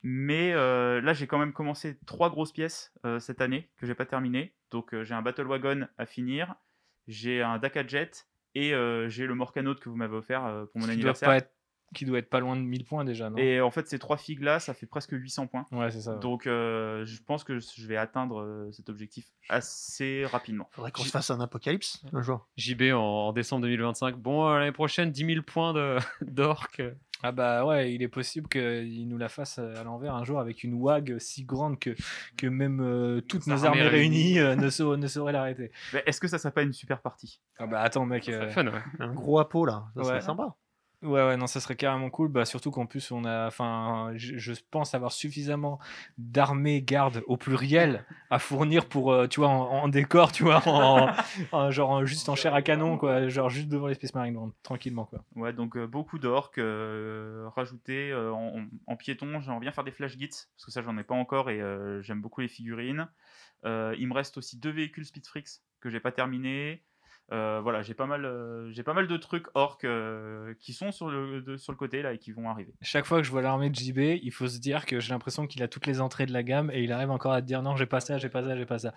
Mais 0.05 0.53
euh, 0.53 1.01
là, 1.01 1.13
j'ai 1.13 1.29
quand 1.29 1.39
même 1.39 1.53
commencé 1.53 1.99
trois 2.07 2.29
grosses 2.29 2.53
pièces 2.53 2.93
euh, 3.07 3.21
cette 3.21 3.41
année 3.41 3.71
que 3.77 3.87
j'ai 3.87 3.95
pas 3.95 4.07
terminées. 4.07 4.55
Donc, 4.73 5.01
j'ai 5.03 5.15
un 5.15 5.23
Battle 5.23 5.47
Wagon 5.47 5.87
à 5.99 6.07
finir, 6.07 6.55
j'ai 7.07 7.43
un 7.43 7.59
Daka 7.59 7.87
Jet 7.87 8.27
et 8.55 8.71
j'ai 9.09 9.27
le 9.27 9.35
Morcanote 9.35 9.81
que 9.81 9.89
vous 9.89 9.97
m'avez 9.97 10.17
offert 10.17 10.43
pour 10.73 10.81
mon 10.81 10.87
qui, 10.87 10.87
doit 10.87 10.93
anniversaire. 10.93 11.29
pas 11.29 11.37
être, 11.37 11.53
qui 11.95 12.05
doit 12.05 12.19
être 12.19 12.31
pas 12.31 12.41
loin 12.41 12.57
de 12.57 12.63
1000 12.63 12.85
points 12.85 13.05
déjà, 13.05 13.31
non? 13.31 13.37
Et 13.37 13.61
en 13.61 13.71
fait, 13.71 13.87
ces 13.89 13.99
trois 13.99 14.17
figues 14.17 14.43
là, 14.43 14.59
ça 14.61 14.75
fait 14.75 14.87
presque 14.87 15.13
800 15.13 15.47
points. 15.47 15.67
Ouais, 15.73 15.91
c'est 15.91 16.01
ça. 16.03 16.15
ouais. 16.15 16.21
Donc, 16.21 16.47
euh, 16.47 17.05
je 17.05 17.21
pense 17.23 17.45
que 17.45 17.59
je 17.59 17.87
vais 17.87 17.97
atteindre 17.97 18.41
euh, 18.41 18.71
cet 18.73 18.89
objectif 18.89 19.27
assez 19.49 20.25
rapidement. 20.27 20.69
Faudrait 20.73 20.93
qu'on 20.93 21.03
se 21.03 21.11
fasse 21.11 21.31
un 21.31 21.41
apocalypse 21.41 22.03
un 22.13 22.23
jour. 22.23 22.49
JB 22.57 22.93
en, 22.95 22.99
en 23.29 23.33
décembre 23.33 23.63
2025. 23.63 24.17
Bon, 24.17 24.49
euh, 24.49 24.59
l'année 24.59 24.73
prochaine, 24.73 25.11
10 25.11 25.27
000 25.27 25.43
points 25.43 25.73
de- 25.73 25.99
d'orc. 26.23 26.81
Ah 27.25 27.31
bah 27.31 27.65
ouais, 27.65 27.95
il 27.95 28.03
est 28.03 28.09
possible 28.09 28.49
qu'il 28.49 29.07
nous 29.07 29.17
la 29.17 29.29
fasse 29.29 29.61
à 29.61 29.85
l'envers 29.85 30.17
un 30.17 30.25
jour 30.25 30.41
avec 30.41 30.65
une 30.65 30.75
WAG 30.75 31.19
si 31.21 31.45
grande 31.45 31.79
que, 31.79 31.95
que 32.37 32.49
même 32.49 32.81
euh, 32.81 33.21
toutes 33.21 33.47
nos 33.47 33.65
armées 33.65 33.83
réunies 33.87 34.41
euh, 34.41 34.57
ne, 34.57 34.69
sau- 34.71 34.97
ne 34.97 35.07
sauraient 35.07 35.33
l'arrêter. 35.33 35.71
Est-ce 36.05 36.21
que 36.21 36.27
ça 36.27 36.39
serait 36.39 36.51
pas 36.53 36.63
une 36.63 36.73
super 36.73 37.01
partie? 37.01 37.41
Ah 37.61 37.69
bah 37.69 37.81
attends 37.81 38.07
mec, 38.07 38.25
C'est 38.25 38.35
euh, 38.35 38.49
fun, 38.51 38.67
ouais. 38.67 38.83
Un 38.99 39.13
gros 39.15 39.39
apo 39.39 39.65
là, 39.65 39.85
ça 39.95 40.03
serait 40.03 40.15
Ouais. 40.15 40.21
sympa. 40.21 40.57
Ouais, 41.03 41.27
ouais, 41.27 41.37
non, 41.37 41.49
ça 41.49 41.59
serait 41.59 41.75
carrément 41.75 42.11
cool. 42.11 42.29
Bah, 42.29 42.45
surtout 42.45 42.71
qu'en 42.71 42.87
plus, 42.87 43.11
on 43.11 43.25
a, 43.25 43.49
enfin, 43.49 44.13
je, 44.15 44.39
je 44.39 44.53
pense 44.71 44.95
avoir 44.95 45.11
suffisamment 45.11 45.81
d'armées 46.17 46.81
gardes 46.81 47.25
au 47.27 47.37
pluriel 47.37 48.05
à 48.31 48.39
fournir 48.39 48.87
pour, 48.89 49.13
euh, 49.13 49.27
tu 49.27 49.41
vois, 49.41 49.49
en, 49.49 49.83
en 49.83 49.89
décor, 49.89 50.31
tu 50.31 50.45
vois, 50.45 50.63
en, 50.69 51.09
en- 51.53 51.71
genre 51.73 51.91
en- 51.91 52.05
juste 52.05 52.29
en 52.29 52.37
chair 52.37 52.55
à 52.55 52.63
canon, 52.63 52.99
quoi, 52.99 53.29
genre 53.29 53.51
juste 53.51 53.69
devant 53.69 53.89
les 53.89 53.95
Space 53.95 54.15
Marines, 54.15 54.35
donc, 54.35 54.55
tranquillement, 54.63 55.05
quoi. 55.05 55.25
Ouais, 55.35 55.53
donc 55.53 55.77
euh, 55.77 55.89
beaucoup 55.89 56.21
d'orques 56.21 56.59
euh, 56.59 57.49
rajoutés 57.57 58.15
en, 58.15 58.65
en 58.87 58.97
piéton. 58.97 59.41
J'aimerais 59.41 59.61
bien 59.61 59.73
faire 59.73 59.85
des 59.85 59.91
flash 59.91 60.17
gits 60.17 60.29
parce 60.29 60.65
que 60.67 60.71
ça, 60.71 60.83
j'en 60.83 60.97
ai 60.99 61.05
pas 61.05 61.15
encore 61.17 61.51
et 61.51 61.61
j'aime 62.03 62.21
beaucoup 62.21 62.43
les 62.43 62.49
figurines. 62.49 63.09
Il 63.65 64.07
me 64.07 64.13
reste 64.15 64.37
aussi 64.39 64.57
deux 64.57 64.71
véhicules 64.71 65.05
Speedfrix 65.05 65.45
que 65.81 65.91
j'ai 65.91 66.01
pas 66.01 66.13
terminés. 66.13 66.85
Euh, 67.33 67.61
voilà, 67.63 67.81
j'ai 67.81 67.95
pas 67.95 68.05
mal, 68.05 68.27
euh, 68.27 68.71
j'ai 68.73 68.83
pas 68.83 68.93
mal 68.93 69.07
de 69.07 69.17
trucs 69.17 69.47
orques 69.55 69.85
euh, 69.85 70.53
qui 70.61 70.75
sont 70.75 70.93
sur 70.93 71.09
le, 71.09 71.57
sur 71.57 71.73
le 71.73 71.79
côté 71.79 72.03
là 72.03 72.13
et 72.13 72.19
qui 72.19 72.31
vont 72.31 72.51
arriver. 72.51 72.75
Chaque 72.83 73.07
fois 73.07 73.19
que 73.19 73.25
je 73.25 73.31
vois 73.31 73.41
l'armée 73.41 73.71
de 73.71 73.75
JB, 73.75 74.21
il 74.23 74.31
faut 74.31 74.49
se 74.49 74.59
dire 74.59 74.85
que 74.85 75.01
j'ai 75.01 75.13
l'impression 75.15 75.47
qu'il 75.47 75.63
a 75.63 75.69
toutes 75.69 75.87
les 75.87 76.03
entrées 76.03 76.27
de 76.27 76.33
la 76.33 76.43
gamme 76.43 76.71
et 76.75 76.83
il 76.83 76.93
arrive 76.93 77.11
encore 77.11 77.33
à 77.33 77.41
te 77.41 77.47
dire 77.47 77.63
non, 77.63 77.75
j'ai 77.75 77.87
pas 77.87 78.01
ça, 78.01 78.19
j'ai 78.19 78.29
pas 78.29 78.43
ça, 78.43 78.55
j'ai 78.55 78.67
pas 78.67 78.79
ça. 78.79 78.93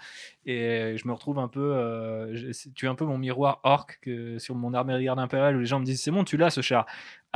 Et 0.45 0.97
je 0.97 1.07
me 1.07 1.13
retrouve 1.13 1.39
un 1.39 1.47
peu, 1.47 2.33
tu 2.75 2.85
es 2.85 2.89
un 2.89 2.95
peu 2.95 3.05
mon 3.05 3.17
miroir 3.17 3.61
orc 3.63 3.99
que 4.01 4.37
sur 4.37 4.55
mon 4.55 4.73
armée 4.73 4.93
de 4.95 5.01
garde 5.01 5.19
impériale 5.19 5.55
où 5.55 5.59
les 5.59 5.65
gens 5.65 5.79
me 5.79 5.85
disent 5.85 6.01
c'est 6.01 6.11
bon, 6.11 6.25
tu 6.25 6.35
l'as 6.35 6.49
ce 6.49 6.61
char. 6.61 6.85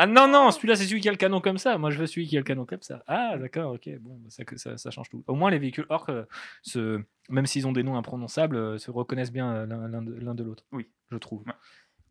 Ah 0.01 0.05
non, 0.07 0.29
non, 0.29 0.49
celui-là 0.51 0.77
c'est 0.77 0.85
celui 0.85 1.01
qui 1.01 1.09
a 1.09 1.11
le 1.11 1.17
canon 1.17 1.41
comme 1.41 1.57
ça. 1.57 1.77
Moi 1.77 1.89
je 1.89 1.99
veux 1.99 2.07
celui 2.07 2.25
qui 2.25 2.37
a 2.37 2.39
le 2.39 2.45
canon 2.45 2.65
comme 2.65 2.81
ça. 2.81 3.03
Ah 3.05 3.37
d'accord, 3.37 3.73
ok, 3.73 3.89
bon, 3.99 4.15
bah, 4.15 4.29
ça, 4.29 4.43
ça, 4.55 4.77
ça 4.77 4.91
change 4.91 5.09
tout. 5.09 5.25
Au 5.27 5.35
moins 5.35 5.51
les 5.51 5.59
véhicules 5.59 5.85
orc, 5.89 6.05
euh, 6.07 6.23
se, 6.61 7.01
même 7.27 7.45
s'ils 7.45 7.67
ont 7.67 7.73
des 7.73 7.83
noms 7.83 7.97
imprononçables, 7.97 8.55
euh, 8.55 8.77
se 8.77 8.91
reconnaissent 8.91 9.33
bien 9.33 9.53
euh, 9.53 9.65
l'un 9.65 10.33
de, 10.35 10.43
l'autre. 10.43 10.63
Oui. 10.71 10.89
Je 11.11 11.17
trouve. 11.17 11.43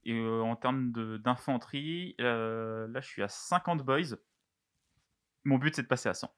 Et 0.04 0.12
euh, 0.12 0.42
en 0.42 0.54
termes 0.54 0.92
d'infanterie, 1.22 2.14
euh, 2.20 2.86
là, 2.88 3.00
je 3.00 3.08
suis 3.08 3.22
à 3.22 3.28
50 3.28 3.82
boys. 3.82 4.16
Mon 5.44 5.56
but, 5.56 5.74
c'est 5.74 5.82
de 5.82 5.86
passer 5.86 6.08
à 6.08 6.14
100. 6.14 6.30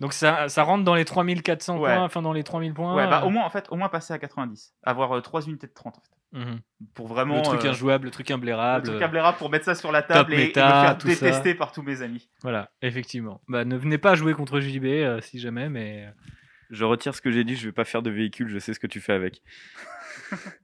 Donc 0.00 0.12
ça, 0.12 0.48
ça 0.48 0.64
rentre 0.64 0.84
dans 0.84 0.96
les 0.96 1.04
3400 1.04 1.78
Ouais. 1.78 1.94
points, 1.94 2.04
enfin 2.04 2.22
dans 2.22 2.32
les 2.32 2.42
3000 2.42 2.74
points. 2.74 2.94
Ouais, 2.94 3.06
bah 3.06 3.22
euh, 3.22 3.26
au 3.26 3.30
moins, 3.30 3.44
en 3.44 3.50
fait, 3.50 3.66
au 3.70 3.76
moins 3.76 3.88
passer 3.88 4.12
à 4.12 4.18
90. 4.18 4.74
Avoir 4.82 5.22
3 5.22 5.42
unités 5.46 5.68
de 5.68 5.72
30 5.72 5.98
en 5.98 6.00
fait. 6.00 6.21
Mhm. 6.32 6.60
Pour 6.94 7.06
vraiment. 7.06 7.36
le 7.36 7.42
truc 7.42 7.64
euh, 7.64 7.70
injouable, 7.70 8.06
le 8.06 8.10
truc 8.10 8.28
le 8.28 8.34
imblairable. 8.34 8.86
truc 8.86 8.98
câblera 8.98 9.34
pour 9.34 9.50
mettre 9.50 9.64
ça 9.64 9.74
sur 9.74 9.92
la 9.92 10.02
table 10.02 10.34
et, 10.34 10.36
et 10.36 10.46
méta, 10.46 10.66
me 10.66 10.86
faire 10.86 10.98
tout 10.98 11.08
ça. 11.08 11.26
détester 11.26 11.54
par 11.54 11.72
tous 11.72 11.82
mes 11.82 12.02
amis. 12.02 12.28
Voilà, 12.42 12.70
effectivement. 12.82 13.40
Bah, 13.48 13.64
ne 13.64 13.76
venez 13.76 13.98
pas 13.98 14.14
jouer 14.14 14.34
contre 14.34 14.60
JB 14.60 14.84
euh, 14.84 15.20
si 15.20 15.38
jamais, 15.38 15.68
mais 15.68 16.08
Je 16.70 16.84
retire 16.84 17.14
ce 17.14 17.20
que 17.20 17.30
j'ai 17.30 17.44
dit, 17.44 17.56
je 17.56 17.66
vais 17.66 17.72
pas 17.72 17.84
faire 17.84 18.02
de 18.02 18.10
véhicule, 18.10 18.48
je 18.48 18.58
sais 18.58 18.74
ce 18.74 18.80
que 18.80 18.86
tu 18.86 19.00
fais 19.00 19.12
avec. 19.12 19.42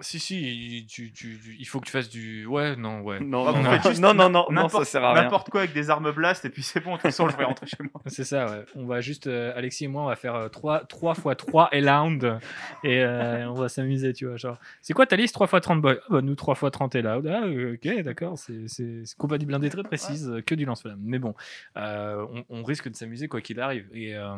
si 0.00 0.20
si, 0.20 0.86
tu, 0.88 1.12
tu- 1.12 1.38
tu- 1.40 1.56
il 1.58 1.64
faut 1.66 1.80
que 1.80 1.86
tu 1.86 1.90
fasses 1.92 2.08
du. 2.08 2.46
Ouais, 2.46 2.76
non, 2.76 3.00
ouais. 3.00 3.18
Non, 3.18 3.44
non, 3.46 3.52
non, 3.52 3.62
non, 3.62 3.70
non, 4.14 4.14
non, 4.14 4.30
non, 4.30 4.46
n'importe- 4.50 4.84
ça 4.84 4.90
sert 4.92 5.04
à 5.04 5.12
rien. 5.12 5.22
N'importe 5.24 5.50
quoi 5.50 5.60
avec 5.62 5.72
des 5.72 5.90
armes 5.90 6.12
blast 6.12 6.44
et 6.44 6.50
puis 6.50 6.62
c'est 6.62 6.78
bon, 6.80 6.90
de 6.92 6.96
toute 6.96 7.02
façon, 7.02 7.28
je 7.28 7.36
vais 7.36 7.42
rentrer 7.44 7.66
chez 7.66 7.82
moi. 7.82 8.00
C'est 8.06 8.24
ça, 8.24 8.46
ouais. 8.46 8.64
On 8.76 8.86
va 8.86 9.00
juste, 9.00 9.26
euh, 9.26 9.52
Alexis 9.56 9.84
et 9.86 9.88
moi, 9.88 10.02
on 10.02 10.06
va 10.06 10.14
faire 10.16 10.48
3, 10.52 10.84
3 10.86 11.14
x 11.14 11.36
3 11.38 11.68
Elound 11.72 12.38
et 12.84 13.02
euh, 13.02 13.48
on 13.50 13.54
va 13.54 13.68
s'amuser, 13.68 14.12
tu 14.12 14.26
vois. 14.26 14.36
Genre, 14.36 14.56
c'est 14.82 14.92
quoi 14.92 15.04
ta 15.06 15.16
liste 15.16 15.36
x 15.40 15.50
30 15.62 15.80
boys? 15.82 15.96
Ah, 16.02 16.06
bah, 16.10 16.20
nous 16.22 16.34
3 16.36 16.54
x 16.54 16.70
30 16.72 16.94
Elound. 16.94 17.26
Ah, 17.26 17.42
euh, 17.44 17.74
ok, 17.74 18.02
d'accord, 18.04 18.38
c'est 18.38 18.68
c'est- 18.68 19.02
c'est 19.04 19.16
compatible 19.16 19.48
blindé 19.48 19.68
très 19.68 19.82
précise, 19.82 20.32
que 20.46 20.54
du 20.54 20.64
lance-flamme. 20.64 21.00
Mais 21.02 21.18
bon, 21.18 21.34
euh, 21.76 22.24
on, 22.32 22.44
on 22.60 22.62
risque 22.62 22.88
de 22.88 22.94
s'amuser 22.94 23.26
quoi 23.26 23.40
qu'il 23.40 23.58
arrive. 23.58 23.88
Et, 23.92 24.14
euh, 24.14 24.36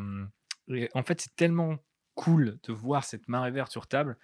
et 0.69 0.89
en 0.95 1.03
fait, 1.03 1.20
c'est 1.20 1.37
tellement 1.37 1.77
cool 2.15 2.59
de 2.66 2.73
voir 2.73 3.05
cette 3.05 3.28
marée 3.28 3.51
verte 3.51 3.70
sur 3.73 3.87
table 3.87 4.16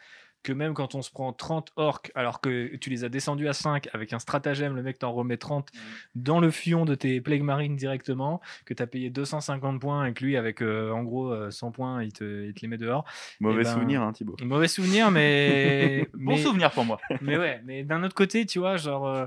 que 0.42 0.52
même 0.52 0.74
quand 0.74 0.94
on 0.94 1.02
se 1.02 1.10
prend 1.10 1.32
30 1.32 1.72
orques 1.76 2.12
alors 2.14 2.40
que 2.40 2.76
tu 2.76 2.88
les 2.88 3.02
as 3.02 3.08
descendus 3.08 3.48
à 3.48 3.52
5 3.52 3.88
avec 3.92 4.12
un 4.12 4.18
stratagème, 4.20 4.76
le 4.76 4.82
mec 4.82 4.98
t'en 4.98 5.12
remet 5.12 5.36
30 5.36 5.68
dans 6.14 6.38
le 6.38 6.50
fion 6.52 6.84
de 6.84 6.94
tes 6.94 7.20
plagues 7.20 7.42
marines 7.42 7.74
directement, 7.76 8.40
que 8.64 8.72
tu 8.72 8.82
as 8.82 8.86
payé 8.86 9.10
250 9.10 9.80
points 9.80 10.06
et 10.06 10.12
que 10.12 10.24
lui, 10.24 10.36
avec 10.36 10.62
euh, 10.62 10.90
en 10.92 11.02
gros 11.02 11.32
euh, 11.32 11.50
100 11.50 11.72
points, 11.72 12.02
il 12.04 12.12
te, 12.12 12.46
il 12.46 12.54
te 12.54 12.60
les 12.60 12.68
met 12.68 12.78
dehors. 12.78 13.04
Mauvais 13.40 13.62
Eh 13.62 13.64
ben, 13.64 13.72
souvenir, 13.72 14.02
hein, 14.02 14.12
Thibaut. 14.12 14.36
Mauvais 14.42 14.68
souvenir, 14.68 15.10
mais. 15.10 16.06
Bon 16.14 16.36
souvenir 16.36 16.70
pour 16.70 16.84
moi. 16.84 16.98
mais 17.20 17.36
ouais, 17.36 17.60
mais 17.64 17.82
d'un 17.82 18.02
autre 18.04 18.14
côté, 18.14 18.46
tu 18.46 18.58
vois, 18.60 18.76
genre. 18.76 19.06
euh, 19.08 19.26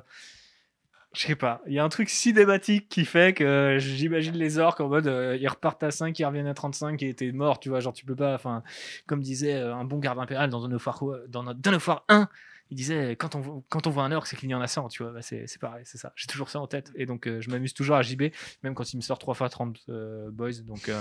je 1.13 1.25
sais 1.25 1.35
pas, 1.35 1.61
il 1.65 1.73
y 1.73 1.79
a 1.79 1.83
un 1.83 1.89
truc 1.89 2.09
cinématique 2.09 2.87
qui 2.87 3.03
fait 3.03 3.33
que 3.33 3.77
j'imagine 3.79 4.35
les 4.35 4.59
orques 4.59 4.79
en 4.79 4.89
mode 4.89 5.07
euh, 5.07 5.37
ils 5.39 5.47
repartent 5.47 5.81
à 5.81 5.89
5, 5.89 6.17
ils 6.17 6.25
reviennent 6.25 6.47
à 6.47 6.53
35 6.53 7.01
et 7.01 7.13
t'es 7.15 7.31
mort, 7.31 7.59
tu 7.59 7.69
vois, 7.69 7.79
genre 7.79 7.93
tu 7.93 8.05
peux 8.05 8.15
pas, 8.15 8.35
enfin, 8.35 8.63
comme 9.07 9.21
disait 9.21 9.55
euh, 9.55 9.75
un 9.75 9.85
bon 9.85 9.97
garde 9.97 10.19
impérial 10.19 10.49
dans 10.49 10.61
Dawn 10.61 10.73
of 10.75 10.87
dans 11.27 11.73
of 11.73 11.87
War 11.87 12.05
1, 12.09 12.29
il 12.71 12.77
disait 12.77 13.15
quand 13.15 13.35
on, 13.35 13.63
quand 13.69 13.87
on 13.87 13.89
voit 13.89 14.03
un 14.03 14.11
orc, 14.11 14.27
c'est 14.27 14.35
qu'il 14.35 14.49
y 14.49 14.53
en 14.53 14.61
a 14.61 14.67
100, 14.67 14.89
tu 14.89 15.01
vois, 15.03 15.11
bah, 15.11 15.21
c'est 15.23 15.45
pareil, 15.59 15.83
c'est 15.85 15.97
ça, 15.97 16.13
j'ai 16.15 16.27
toujours 16.27 16.49
ça 16.49 16.59
en 16.59 16.67
tête. 16.67 16.91
Et 16.95 17.05
donc 17.07 17.27
euh, 17.27 17.41
je 17.41 17.49
m'amuse 17.49 17.73
toujours 17.73 17.95
à 17.95 18.03
JB, 18.03 18.23
même 18.63 18.75
quand 18.75 18.93
il 18.93 18.97
me 18.97 19.01
sort 19.01 19.17
3 19.17 19.33
fois 19.33 19.49
30 19.49 19.77
euh, 19.89 20.29
boys, 20.31 20.61
donc. 20.65 20.91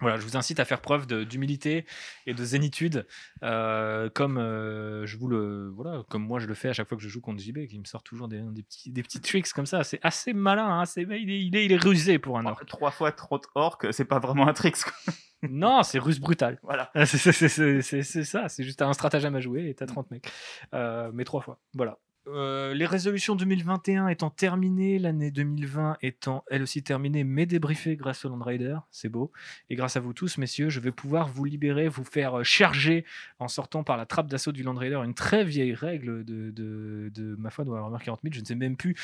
Voilà, 0.00 0.16
je 0.16 0.22
vous 0.22 0.36
incite 0.36 0.58
à 0.58 0.64
faire 0.64 0.80
preuve 0.80 1.06
d'humilité 1.06 1.86
et 2.26 2.34
de 2.34 2.44
zénitude, 2.44 3.06
euh, 3.44 4.10
comme 4.10 4.38
euh, 4.38 5.06
je 5.06 5.16
vous 5.16 5.28
le, 5.28 5.68
voilà, 5.68 6.02
comme 6.10 6.24
moi 6.24 6.40
je 6.40 6.46
le 6.46 6.54
fais 6.54 6.68
à 6.68 6.72
chaque 6.72 6.88
fois 6.88 6.96
que 6.96 7.02
je 7.02 7.08
joue 7.08 7.20
contre 7.20 7.40
JB, 7.40 7.66
qui 7.68 7.78
me 7.78 7.84
sort 7.84 8.02
toujours 8.02 8.26
des, 8.26 8.40
des 8.40 8.62
petits, 8.64 8.90
des 8.90 9.02
petits 9.04 9.20
tricks 9.20 9.52
comme 9.52 9.66
ça. 9.66 9.84
C'est 9.84 10.00
assez 10.02 10.32
malin, 10.32 10.80
hein, 10.80 10.84
c'est, 10.84 11.02
il, 11.02 11.12
est, 11.12 11.40
il, 11.44 11.56
est, 11.56 11.64
il 11.64 11.72
est 11.72 11.76
rusé 11.76 12.18
pour 12.18 12.38
un 12.38 12.46
orc. 12.46 12.64
3 12.66 12.90
fois 12.90 13.12
30 13.12 13.46
orques, 13.54 13.86
c'est 13.92 14.04
pas 14.04 14.18
vraiment 14.18 14.48
un 14.48 14.52
trick. 14.52 14.76
non, 15.48 15.84
c'est 15.84 16.00
russe 16.00 16.18
brutal. 16.18 16.58
Voilà. 16.62 16.90
C'est, 17.04 18.24
ça, 18.24 18.48
c'est 18.48 18.64
juste 18.64 18.82
un 18.82 18.92
stratagème 18.92 19.36
à 19.36 19.40
jouer 19.40 19.68
et 19.68 19.74
t'as 19.74 19.86
30 19.86 20.10
mecs. 20.10 20.30
Euh, 20.74 21.10
mais 21.14 21.24
trois 21.24 21.40
fois, 21.40 21.60
voilà. 21.74 21.98
Euh, 22.26 22.72
les 22.72 22.86
résolutions 22.86 23.36
2021 23.36 24.08
étant 24.08 24.30
terminées, 24.30 24.98
l'année 24.98 25.30
2020 25.30 25.98
étant 26.00 26.42
elle 26.50 26.62
aussi 26.62 26.82
terminée, 26.82 27.22
mais 27.22 27.44
débriefée 27.44 27.96
grâce 27.96 28.24
au 28.24 28.30
Land 28.30 28.42
Rider, 28.42 28.76
c'est 28.90 29.10
beau. 29.10 29.30
Et 29.68 29.74
grâce 29.74 29.96
à 29.96 30.00
vous 30.00 30.14
tous, 30.14 30.38
messieurs, 30.38 30.70
je 30.70 30.80
vais 30.80 30.90
pouvoir 30.90 31.28
vous 31.28 31.44
libérer, 31.44 31.88
vous 31.88 32.04
faire 32.04 32.38
euh, 32.38 32.42
charger 32.42 33.04
en 33.38 33.48
sortant 33.48 33.84
par 33.84 33.98
la 33.98 34.06
trappe 34.06 34.28
d'assaut 34.28 34.52
du 34.52 34.62
Land 34.62 34.76
Rider, 34.76 35.00
une 35.04 35.14
très 35.14 35.44
vieille 35.44 35.74
règle 35.74 36.24
de, 36.24 36.50
de, 36.50 37.36
ma 37.38 37.50
foi 37.50 37.64
de 37.64 37.70
Warhammer 37.70 37.98
40 38.02 38.20
000. 38.22 38.34
Je 38.34 38.40
ne 38.40 38.44
sais 38.46 38.54
même 38.54 38.76
plus 38.76 38.96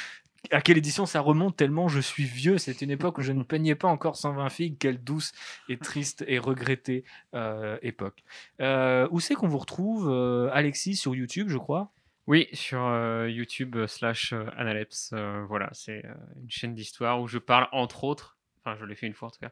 à 0.51 0.63
quelle 0.63 0.79
édition 0.79 1.05
ça 1.05 1.21
remonte 1.21 1.57
tellement 1.57 1.89
je 1.89 2.01
suis 2.01 2.25
vieux. 2.25 2.57
C'est 2.57 2.81
une 2.81 2.91
époque 2.91 3.19
où 3.19 3.23
je 3.23 3.33
ne 3.33 3.43
peignais 3.43 3.75
pas 3.75 3.89
encore 3.89 4.17
120 4.17 4.49
figues. 4.49 4.79
Quelle 4.79 5.05
douce 5.05 5.33
et 5.69 5.77
triste 5.77 6.25
et 6.27 6.39
regrettée 6.39 7.05
euh, 7.35 7.77
époque. 7.83 8.25
Où 8.59 9.21
c'est 9.21 9.35
qu'on 9.35 9.49
vous 9.49 9.59
retrouve, 9.59 10.11
Alexis, 10.55 10.97
sur 10.97 11.15
YouTube, 11.15 11.51
je 11.51 11.59
crois? 11.59 11.93
Oui, 12.31 12.47
sur 12.53 12.81
euh, 12.87 13.29
YouTube 13.29 13.75
euh, 13.75 13.89
slash 13.89 14.33
euh, 14.33 14.45
Analeps. 14.57 15.11
euh, 15.15 15.45
voilà, 15.49 15.69
c'est 15.73 16.05
euh, 16.07 16.15
une 16.41 16.49
chaîne 16.49 16.75
d'histoire 16.77 17.21
où 17.21 17.27
je 17.27 17.39
parle 17.39 17.67
entre 17.73 18.05
autres, 18.05 18.39
enfin 18.61 18.77
je 18.79 18.85
l'ai 18.85 18.95
fait 18.95 19.09
une 19.09 19.15
fois 19.15 19.27
en 19.27 19.31
tout 19.33 19.41
cas, 19.41 19.51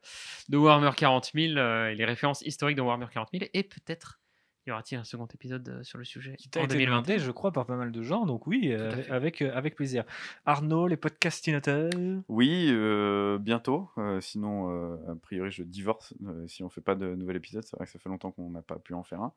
de 0.49 0.57
Warhammer 0.57 0.93
40 0.97 1.33
000 1.35 1.57
euh, 1.59 1.89
et 1.89 1.97
les 1.97 2.05
références 2.05 2.41
historiques 2.43 2.77
de 2.77 2.83
Warhammer 2.83 3.07
40 3.13 3.31
000 3.33 3.47
et 3.53 3.63
peut-être 3.65 4.21
y 4.65 4.71
aura-t-il 4.71 4.97
un 4.99 5.03
second 5.05 5.27
épisode 5.35 5.83
sur 5.83 5.99
le 5.99 6.05
sujet 6.05 6.37
qui 6.37 6.51
t'a 6.51 6.61
en 6.61 6.65
été 6.67 6.75
2020. 6.75 6.91
demandé, 6.91 7.19
je 7.19 7.31
crois, 7.33 7.51
par 7.53 7.67
pas 7.67 7.75
mal 7.77 7.91
de 7.91 8.03
gens. 8.03 8.27
Donc 8.27 8.47
oui, 8.47 8.69
euh, 8.71 9.03
avec, 9.11 9.43
euh, 9.43 9.51
avec 9.57 9.75
plaisir. 9.75 10.05
Arnaud, 10.45 10.87
les 10.87 10.99
podcastinateurs 10.99 11.91
Oui, 12.29 12.69
euh, 12.71 13.39
bientôt. 13.39 13.89
euh, 13.99 14.21
sinon, 14.21 14.71
euh, 14.71 15.13
a 15.13 15.17
priori, 15.17 15.51
je 15.51 15.63
divorce 15.65 16.13
euh, 16.27 16.47
si 16.47 16.63
on 16.63 16.69
fait 16.69 16.83
pas 16.83 16.95
de 16.95 17.15
nouvel 17.15 17.37
épisode. 17.37 17.65
C'est 17.65 17.77
vrai 17.77 17.87
que 17.87 17.93
ça 17.93 17.99
fait 17.99 18.11
longtemps 18.11 18.31
qu'on 18.31 18.51
n'a 18.51 18.61
pas 18.63 18.79
pu 18.79 18.93
en 18.95 19.03
faire 19.03 19.23
un. 19.23 19.33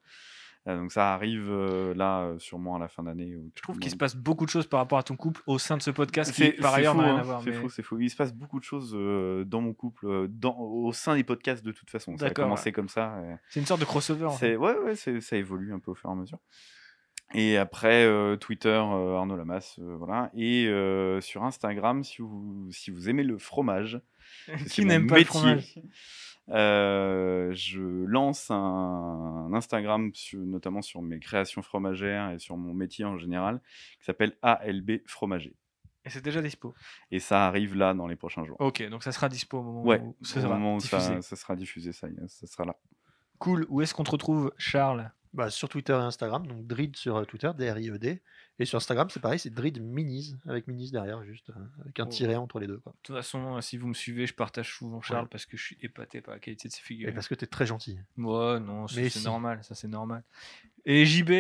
Euh, 0.68 0.78
donc 0.78 0.92
ça 0.92 1.14
arrive 1.14 1.48
euh, 1.50 1.96
là, 1.96 2.22
euh, 2.22 2.40
sûrement 2.40 2.76
à 2.76 2.80
la 2.80 2.88
fin 2.88 3.02
d'année. 3.02 3.36
Je 3.56 3.62
trouve 3.64 3.78
le 3.78 3.82
qu'il 3.82 3.92
se 3.92 3.96
passe 3.96 4.16
beaucoup 4.16 4.46
de 4.46 4.52
choses 4.52 4.68
par 4.68 4.80
rapport 4.80 5.00
à 5.00 5.04
ton 5.04 5.16
couple 5.16 5.42
au 5.48 5.58
sein 5.58 5.76
de 5.76 5.82
ce 5.82 5.90
podcast 5.90 6.32
qui, 6.32 6.52
par 6.52 6.76
ailleurs, 6.76 6.94
n'a 6.94 7.04
rien 7.04 7.16
hein, 7.16 7.20
à 7.20 7.24
voir. 7.24 7.42
C'est 7.44 7.50
mais- 7.50 7.56
fou, 7.56 7.70
c'est 7.70 7.82
fou. 7.84 8.00
Il 8.00 8.10
se 8.10 8.16
passe 8.16 8.34
beaucoup 8.34 8.60
de 8.60 8.64
choses 8.64 8.92
dans 9.48 9.62
mon 9.62 9.74
couple, 9.74 10.28
dans, 10.30 10.58
au 10.58 10.94
sein 10.94 11.16
des 11.16 11.24
podcasts 11.24 11.66
de 11.66 11.72
toute 11.72 11.90
façon. 11.90 12.16
Ça 12.18 12.28
a 12.28 12.30
commencé 12.30 12.72
comme 12.72 12.90
ça. 12.90 13.22
et 13.24 13.36
C'est 13.50 13.60
une 13.60 13.66
sorte 13.66 13.82
de 13.82 13.86
crossover. 13.86 14.26
en 14.26 14.32
fait. 14.32 14.52
c'est 14.52 14.56
ouais, 14.56 14.78
ouais, 14.78 14.96
ça 14.96 15.38
évolue 15.38 15.74
un 15.74 15.80
peu 15.80 15.92
au 15.92 15.96
fur 15.96 16.10
et 16.10 16.14
à 16.14 16.16
mesure. 16.16 16.40
Et 17.34 17.58
après 17.58 18.06
euh, 18.06 18.36
Twitter, 18.36 18.70
euh, 18.70 19.16
Arnaud 19.16 19.38
Lamas, 19.38 19.76
euh, 19.80 19.96
voilà. 19.98 20.30
Et 20.36 20.66
sur 21.22 21.44
Instagram, 21.44 22.04
si 22.04 22.22
vous 22.22 22.68
si 22.72 22.92
vous 22.92 23.10
aimez 23.10 23.24
le 23.24 23.38
fromage, 23.38 24.02
Qui 24.70 24.86
n'aime 24.86 25.08
pas 25.08 25.16
le 25.16 25.22
métier, 25.22 25.26
fromage? 25.26 25.80
Euh, 26.50 27.52
je 27.54 27.82
lance 28.06 28.50
un, 28.52 28.56
un 28.56 29.54
Instagram, 29.54 30.12
sur- 30.14 30.40
notamment 30.40 30.82
sur 30.82 31.02
mes 31.02 31.20
créations 31.20 31.62
fromagères 31.62 32.32
et 32.32 32.40
sur 32.40 32.58
mon 32.58 32.74
métier 32.74 33.06
en 33.06 33.18
général, 33.18 33.62
qui 34.00 34.06
s'appelle 34.06 34.36
ALB 34.42 35.02
Fromager. 35.06 35.56
Et 36.04 36.10
c'est 36.10 36.24
déjà 36.24 36.42
dispo. 36.42 36.74
Et 37.12 37.20
ça 37.20 37.46
arrive 37.48 37.76
là 37.76 37.94
dans 37.94 38.08
les 38.08 38.16
prochains 38.16 38.44
jours. 38.44 38.58
Ok, 38.60 38.82
donc 38.90 39.04
ça 39.04 39.12
sera 39.12 39.30
dispo 39.30 39.60
au 39.60 39.64
moment 39.64 39.84
Ouais, 39.84 40.00
où 40.02 40.16
ce 40.24 40.40
au 40.40 40.42
sera 40.42 40.54
moment 40.56 40.76
où 40.78 40.80
ça, 40.80 41.22
sera 41.22 41.56
diffusé, 41.56 41.92
ça, 41.94 42.08
y 42.10 42.14
est, 42.14 42.28
ça 42.28 42.48
sera 42.48 42.66
là. 42.66 42.76
Cool. 43.38 43.66
Où 43.70 43.82
est-ce 43.82 43.94
qu'on 43.94 44.04
te 44.04 44.12
retrouve, 44.12 44.52
Charles? 44.58 45.12
Bah, 45.34 45.50
sur 45.50 45.70
Twitter 45.70 45.94
et 45.94 45.96
Instagram, 45.96 46.46
donc 46.46 46.66
Drid 46.68 46.96
sur 46.98 47.16
euh, 47.18 47.24
Twitter, 47.26 47.50
D-R-I-E-D. 47.58 48.22
Et 48.62 48.66
sur 48.66 48.78
Instagram, 48.78 49.10
c'est 49.10 49.20
pareil, 49.20 49.40
c'est 49.40 49.50
Drid 49.50 49.82
Minis, 49.82 50.36
avec 50.48 50.68
Minis 50.68 50.92
derrière, 50.92 51.24
juste 51.24 51.50
euh, 51.50 51.54
avec 51.82 52.00
un 52.00 52.04
Oh. 52.06 52.10
tiret 52.10 52.36
entre 52.36 52.60
les 52.60 52.68
deux. 52.68 52.78
Quoi. 52.78 52.92
De 52.92 52.98
toute 53.02 53.16
façon, 53.16 53.58
euh, 53.58 53.62
si 53.62 53.78
vous 53.78 53.88
me 53.88 53.94
suivez, 53.96 54.28
je 54.28 54.34
partage 54.36 54.72
souvent 54.76 55.02
Charles 55.02 55.28
parce 55.30 55.46
que 55.48 55.58
je 55.58 55.64
suis 55.64 55.78
épaté 55.82 56.22
par 56.22 56.36
la 56.36 56.40
qualité 56.40 56.68
de 56.68 56.74
ses 56.74 56.80
Et 56.82 56.84
figures. 56.84 57.14
parce 57.14 57.28
que 57.28 57.34
t'es 57.36 57.48
très 57.48 57.66
gentil. 57.66 57.98
Ouais, 58.18 58.60
non, 58.60 58.88
c'est 58.88 59.10
si. 59.10 59.24
normal, 59.26 59.64
ça 59.64 59.74
c'est 59.74 59.88
normal. 59.88 60.24
Et 60.86 61.06
JB, 61.06 61.32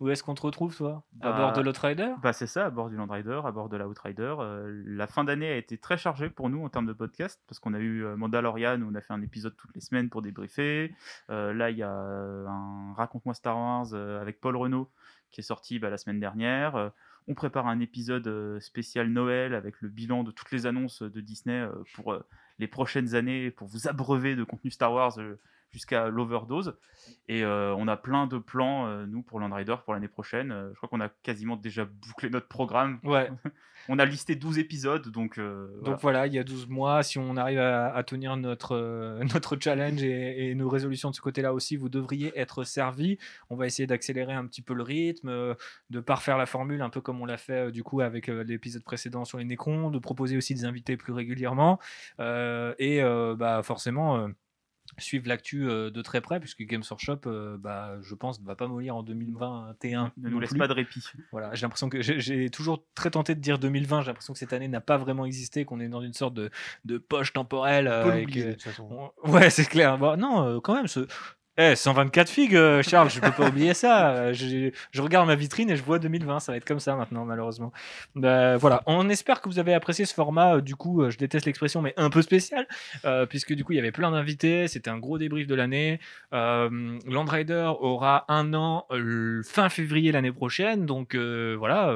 où 0.00 0.08
est-ce 0.10 0.22
qu'on 0.22 0.34
te 0.34 0.42
retrouve, 0.42 0.76
toi? 0.76 1.02
À 1.20 1.32
Bah, 1.32 1.36
bord 1.38 1.52
de 1.54 1.60
l'Outrider 1.60 2.12
Bah 2.22 2.32
c'est 2.32 2.46
ça, 2.46 2.66
à 2.66 2.70
bord 2.70 2.88
du 2.88 2.94
Land 2.96 3.08
Rider, 3.10 3.40
à 3.44 3.50
bord 3.50 3.68
de 3.68 3.76
la 3.76 3.88
Outrider. 3.88 4.36
Euh, 4.38 4.82
la 4.86 5.08
fin 5.08 5.24
d'année 5.24 5.48
a 5.48 5.56
été 5.56 5.76
très 5.78 5.96
chargée 5.98 6.30
pour 6.30 6.48
nous 6.50 6.64
en 6.64 6.68
termes 6.68 6.86
de 6.86 6.92
podcast, 6.92 7.40
parce 7.48 7.58
qu'on 7.58 7.74
a 7.74 7.80
eu 7.80 8.04
euh, 8.04 8.16
Mandalorian 8.16 8.80
où 8.82 8.88
on 8.92 8.94
a 8.94 9.00
fait 9.00 9.12
un 9.14 9.22
épisode 9.22 9.56
toutes 9.56 9.74
les 9.74 9.80
semaines 9.80 10.08
pour 10.10 10.22
débriefer. 10.22 10.94
Euh, 11.30 11.52
là, 11.52 11.70
il 11.70 11.78
y 11.78 11.82
a 11.82 11.90
un 11.90 12.92
Raconte-moi 12.94 13.34
Star 13.34 13.56
Wars 13.56 13.88
euh, 13.94 14.20
avec 14.20 14.40
Paul 14.40 14.54
Renault 14.56 14.88
qui 15.30 15.40
est 15.40 15.44
sorti 15.44 15.78
bah, 15.78 15.90
la 15.90 15.98
semaine 15.98 16.20
dernière. 16.20 16.76
Euh, 16.76 16.90
on 17.28 17.34
prépare 17.34 17.66
un 17.66 17.80
épisode 17.80 18.26
euh, 18.26 18.58
spécial 18.58 19.08
Noël 19.10 19.54
avec 19.54 19.80
le 19.82 19.88
bilan 19.88 20.24
de 20.24 20.30
toutes 20.30 20.50
les 20.50 20.64
annonces 20.66 21.02
de 21.02 21.20
Disney 21.20 21.60
euh, 21.60 21.72
pour 21.94 22.12
euh, 22.12 22.26
les 22.58 22.66
prochaines 22.66 23.14
années, 23.14 23.50
pour 23.50 23.68
vous 23.68 23.86
abreuver 23.86 24.34
de 24.34 24.44
contenu 24.44 24.70
Star 24.70 24.92
Wars 24.92 25.18
euh, 25.18 25.38
jusqu'à 25.70 26.08
l'overdose. 26.08 26.76
Et 27.28 27.44
euh, 27.44 27.74
on 27.76 27.88
a 27.88 27.96
plein 27.96 28.26
de 28.26 28.38
plans, 28.38 28.86
euh, 28.86 29.06
nous, 29.06 29.22
pour 29.22 29.40
Land 29.40 29.54
Rider 29.54 29.76
pour 29.84 29.94
l'année 29.94 30.08
prochaine. 30.08 30.50
Euh, 30.50 30.70
je 30.72 30.76
crois 30.76 30.88
qu'on 30.88 31.00
a 31.00 31.08
quasiment 31.08 31.56
déjà 31.56 31.84
bouclé 31.84 32.30
notre 32.30 32.48
programme. 32.48 32.98
Ouais, 33.04 33.30
On 33.88 33.98
a 33.98 34.04
listé 34.04 34.34
12 34.34 34.58
épisodes, 34.58 35.08
donc, 35.08 35.38
voilà. 35.38 35.82
donc 35.82 36.00
voilà, 36.00 36.26
il 36.26 36.34
y 36.34 36.38
a 36.38 36.44
12 36.44 36.68
mois, 36.68 37.02
si 37.02 37.16
on 37.18 37.36
arrive 37.36 37.60
à, 37.60 37.94
à 37.94 38.02
tenir 38.02 38.36
notre, 38.36 39.20
notre 39.32 39.56
challenge 39.58 40.02
et, 40.02 40.50
et 40.50 40.54
nos 40.54 40.68
résolutions 40.68 41.10
de 41.10 41.14
ce 41.14 41.20
côté-là 41.20 41.54
aussi, 41.54 41.76
vous 41.76 41.88
devriez 41.88 42.38
être 42.38 42.64
servis. 42.64 43.18
On 43.50 43.56
va 43.56 43.66
essayer 43.66 43.86
d'accélérer 43.86 44.34
un 44.34 44.46
petit 44.46 44.62
peu 44.62 44.74
le 44.74 44.82
rythme, 44.82 45.54
de 45.90 46.00
parfaire 46.00 46.36
la 46.36 46.46
formule, 46.46 46.82
un 46.82 46.90
peu 46.90 47.00
comme 47.00 47.20
on 47.22 47.26
l'a 47.26 47.38
fait 47.38 47.70
du 47.70 47.82
coup 47.82 48.00
avec 48.00 48.26
l'épisode 48.26 48.82
précédent 48.82 49.24
sur 49.24 49.38
les 49.38 49.44
Nécrons, 49.44 49.90
de 49.90 49.98
proposer 49.98 50.36
aussi 50.36 50.54
des 50.54 50.64
invités 50.64 50.96
plus 50.96 51.12
régulièrement. 51.12 51.78
Et 52.18 53.00
bah, 53.38 53.62
forcément. 53.62 54.28
Suivre 54.98 55.28
l'actu 55.28 55.68
euh, 55.68 55.90
de 55.90 56.02
très 56.02 56.20
près 56.20 56.40
puisque 56.40 56.62
Games 56.62 56.82
Workshop 56.90 57.20
euh, 57.26 57.56
bah, 57.58 57.96
je 58.02 58.14
pense 58.14 58.40
ne 58.40 58.46
va 58.46 58.56
pas 58.56 58.66
mollir 58.66 58.96
en 58.96 59.02
2021 59.02 60.12
ne 60.16 60.28
nous 60.28 60.40
laisse 60.40 60.50
plus. 60.50 60.58
pas 60.58 60.68
de 60.68 60.72
répit. 60.72 61.02
Voilà, 61.32 61.54
j'ai 61.54 61.62
l'impression 61.62 61.88
que 61.88 62.00
j'ai- 62.02 62.50
toujours 62.50 62.84
très 62.94 63.10
tenté 63.10 63.34
de 63.34 63.40
dire 63.40 63.58
2020. 63.58 64.02
J'ai 64.02 64.06
l'impression 64.08 64.32
que 64.32 64.38
cette 64.38 64.52
année 64.52 64.68
n'a 64.68 64.80
pas 64.80 64.96
vraiment 64.96 65.24
existé, 65.24 65.64
qu'on 65.64 65.80
est 65.80 65.88
dans 65.88 66.02
une 66.02 66.12
sorte 66.14 66.34
de, 66.34 66.50
de 66.84 66.98
poche 66.98 67.32
temporelle. 67.32 67.88
On 67.88 67.90
euh, 67.90 68.02
peut 68.04 68.16
et 68.16 68.20
l'oublier 68.20 68.42
que- 68.42 68.48
de 68.48 68.52
toute 68.54 68.62
façon. 68.62 69.12
on- 69.24 69.30
Ouais, 69.30 69.50
c'est 69.50 69.64
clair. 69.66 69.98
Bon, 69.98 70.16
non, 70.18 70.60
quand 70.60 70.74
même, 70.74 70.86
ce. 70.88 71.06
Eh, 71.60 71.74
124 71.74 72.28
figues, 72.30 72.54
euh, 72.54 72.84
Charles, 72.84 73.10
je 73.10 73.18
peux 73.20 73.32
pas 73.32 73.48
oublier 73.48 73.74
ça. 73.74 74.10
Euh, 74.12 74.32
Je, 74.32 75.02
regarde 75.02 75.26
ma 75.26 75.34
vitrine 75.34 75.68
et 75.70 75.74
je 75.76 75.82
vois 75.82 75.98
2020. 75.98 76.38
Ça 76.38 76.52
va 76.52 76.56
être 76.56 76.64
comme 76.64 76.78
ça 76.78 76.94
maintenant, 76.94 77.24
malheureusement. 77.24 77.72
Bah, 78.14 78.56
voilà, 78.56 78.84
on 78.86 79.08
espère 79.08 79.40
que 79.40 79.48
vous 79.48 79.58
avez 79.58 79.74
apprécié 79.74 80.04
ce 80.04 80.14
format. 80.14 80.54
euh, 80.54 80.60
Du 80.60 80.76
coup, 80.76 81.10
je 81.10 81.16
déteste 81.16 81.46
l'expression, 81.46 81.82
mais 81.82 81.94
un 81.96 82.10
peu 82.10 82.22
spécial, 82.22 82.68
puisque 83.28 83.54
du 83.54 83.64
coup, 83.64 83.72
il 83.72 83.76
y 83.76 83.78
avait 83.80 83.90
plein 83.90 84.12
d'invités. 84.12 84.68
C'était 84.68 84.88
un 84.88 84.98
gros 84.98 85.18
débrief 85.18 85.48
de 85.48 85.54
l'année. 85.56 85.98
Euh, 86.32 86.96
Land 87.08 87.24
Rider 87.24 87.72
aura 87.80 88.24
un 88.28 88.54
an 88.54 88.86
fin 89.44 89.68
février 89.68 90.12
l'année 90.12 90.30
prochaine. 90.30 90.86
Donc 90.86 91.16
voilà, 91.16 91.92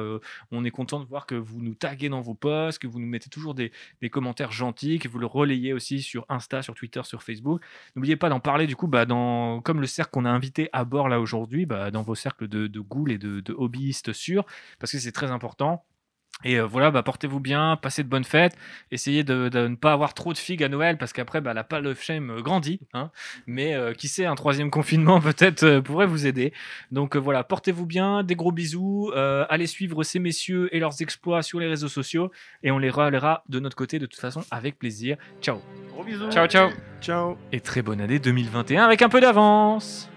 on 0.51 0.65
est 0.65 0.71
content 0.71 0.99
de 0.99 1.05
voir 1.05 1.25
que 1.25 1.35
vous 1.35 1.61
nous 1.61 1.73
taguez 1.73 2.09
dans 2.09 2.19
vos 2.19 2.33
posts, 2.33 2.79
que 2.79 2.87
vous 2.87 2.99
nous 2.99 3.07
mettez 3.07 3.29
toujours 3.29 3.53
des, 3.53 3.71
des 4.01 4.09
commentaires 4.09 4.51
gentils, 4.51 4.99
que 4.99 5.07
vous 5.07 5.19
le 5.19 5.25
relayez 5.25 5.71
aussi 5.71 6.01
sur 6.01 6.25
Insta, 6.27 6.61
sur 6.61 6.73
Twitter, 6.73 7.01
sur 7.05 7.23
Facebook. 7.23 7.61
N'oubliez 7.95 8.17
pas 8.17 8.27
d'en 8.27 8.41
parler 8.41 8.67
du 8.67 8.75
coup, 8.75 8.87
bah, 8.87 9.05
dans, 9.05 9.52
comme 9.61 9.81
le 9.81 9.87
cercle 9.87 10.11
qu'on 10.11 10.25
a 10.25 10.29
invité 10.29 10.69
à 10.73 10.85
bord 10.85 11.09
là 11.09 11.19
aujourd'hui, 11.19 11.65
bah, 11.65 11.91
dans 11.91 12.01
vos 12.01 12.15
cercles 12.15 12.47
de, 12.47 12.67
de 12.67 12.79
ghouls 12.79 13.11
et 13.11 13.17
de, 13.17 13.39
de 13.39 13.53
hobbyistes 13.53 14.13
sûrs, 14.13 14.45
parce 14.79 14.91
que 14.91 14.99
c'est 14.99 15.11
très 15.11 15.31
important. 15.31 15.85
Et 16.43 16.59
euh, 16.59 16.65
voilà, 16.65 16.91
bah, 16.91 17.03
portez-vous 17.03 17.39
bien, 17.39 17.77
passez 17.81 18.03
de 18.03 18.09
bonnes 18.09 18.23
fêtes, 18.23 18.55
essayez 18.91 19.23
de, 19.23 19.49
de 19.49 19.67
ne 19.67 19.75
pas 19.75 19.93
avoir 19.93 20.13
trop 20.13 20.33
de 20.33 20.37
figues 20.37 20.63
à 20.63 20.69
Noël, 20.69 20.97
parce 20.97 21.13
qu'après, 21.13 21.41
bah, 21.41 21.53
la 21.53 21.63
pile 21.63 21.87
of 21.87 22.01
shame 22.01 22.29
euh, 22.29 22.41
grandit. 22.41 22.79
Hein, 22.93 23.11
mais 23.47 23.73
euh, 23.75 23.93
qui 23.93 24.07
sait, 24.07 24.25
un 24.25 24.35
troisième 24.35 24.69
confinement 24.69 25.19
peut-être 25.21 25.63
euh, 25.63 25.81
pourrait 25.81 26.07
vous 26.07 26.27
aider. 26.27 26.53
Donc 26.91 27.15
voilà, 27.15 27.43
portez-vous 27.43 27.85
bien, 27.85 28.23
des 28.23 28.35
gros 28.35 28.51
bisous, 28.51 29.11
allez 29.13 29.67
suivre 29.67 30.03
ces 30.03 30.19
messieurs 30.19 30.73
et 30.75 30.79
leurs 30.79 31.01
exploits 31.01 31.41
sur 31.41 31.59
les 31.59 31.67
réseaux 31.67 31.87
sociaux, 31.87 32.31
et 32.63 32.71
on 32.71 32.77
les 32.77 32.89
relaiera 32.89 33.43
de 33.49 33.59
notre 33.59 33.75
côté 33.75 33.99
de 33.99 34.05
toute 34.05 34.19
façon 34.19 34.43
avec 34.51 34.77
plaisir. 34.77 35.17
Ciao 35.41 35.59
Gros 35.91 36.03
bisous. 36.03 36.31
Ciao, 36.31 36.47
ciao 36.47 36.69
Ciao 37.01 37.37
et 37.51 37.59
très 37.59 37.81
bonne 37.81 38.01
année 38.01 38.19
2021 38.19 38.83
avec 38.83 39.01
un 39.01 39.09
peu 39.09 39.21
d'avance. 39.21 40.12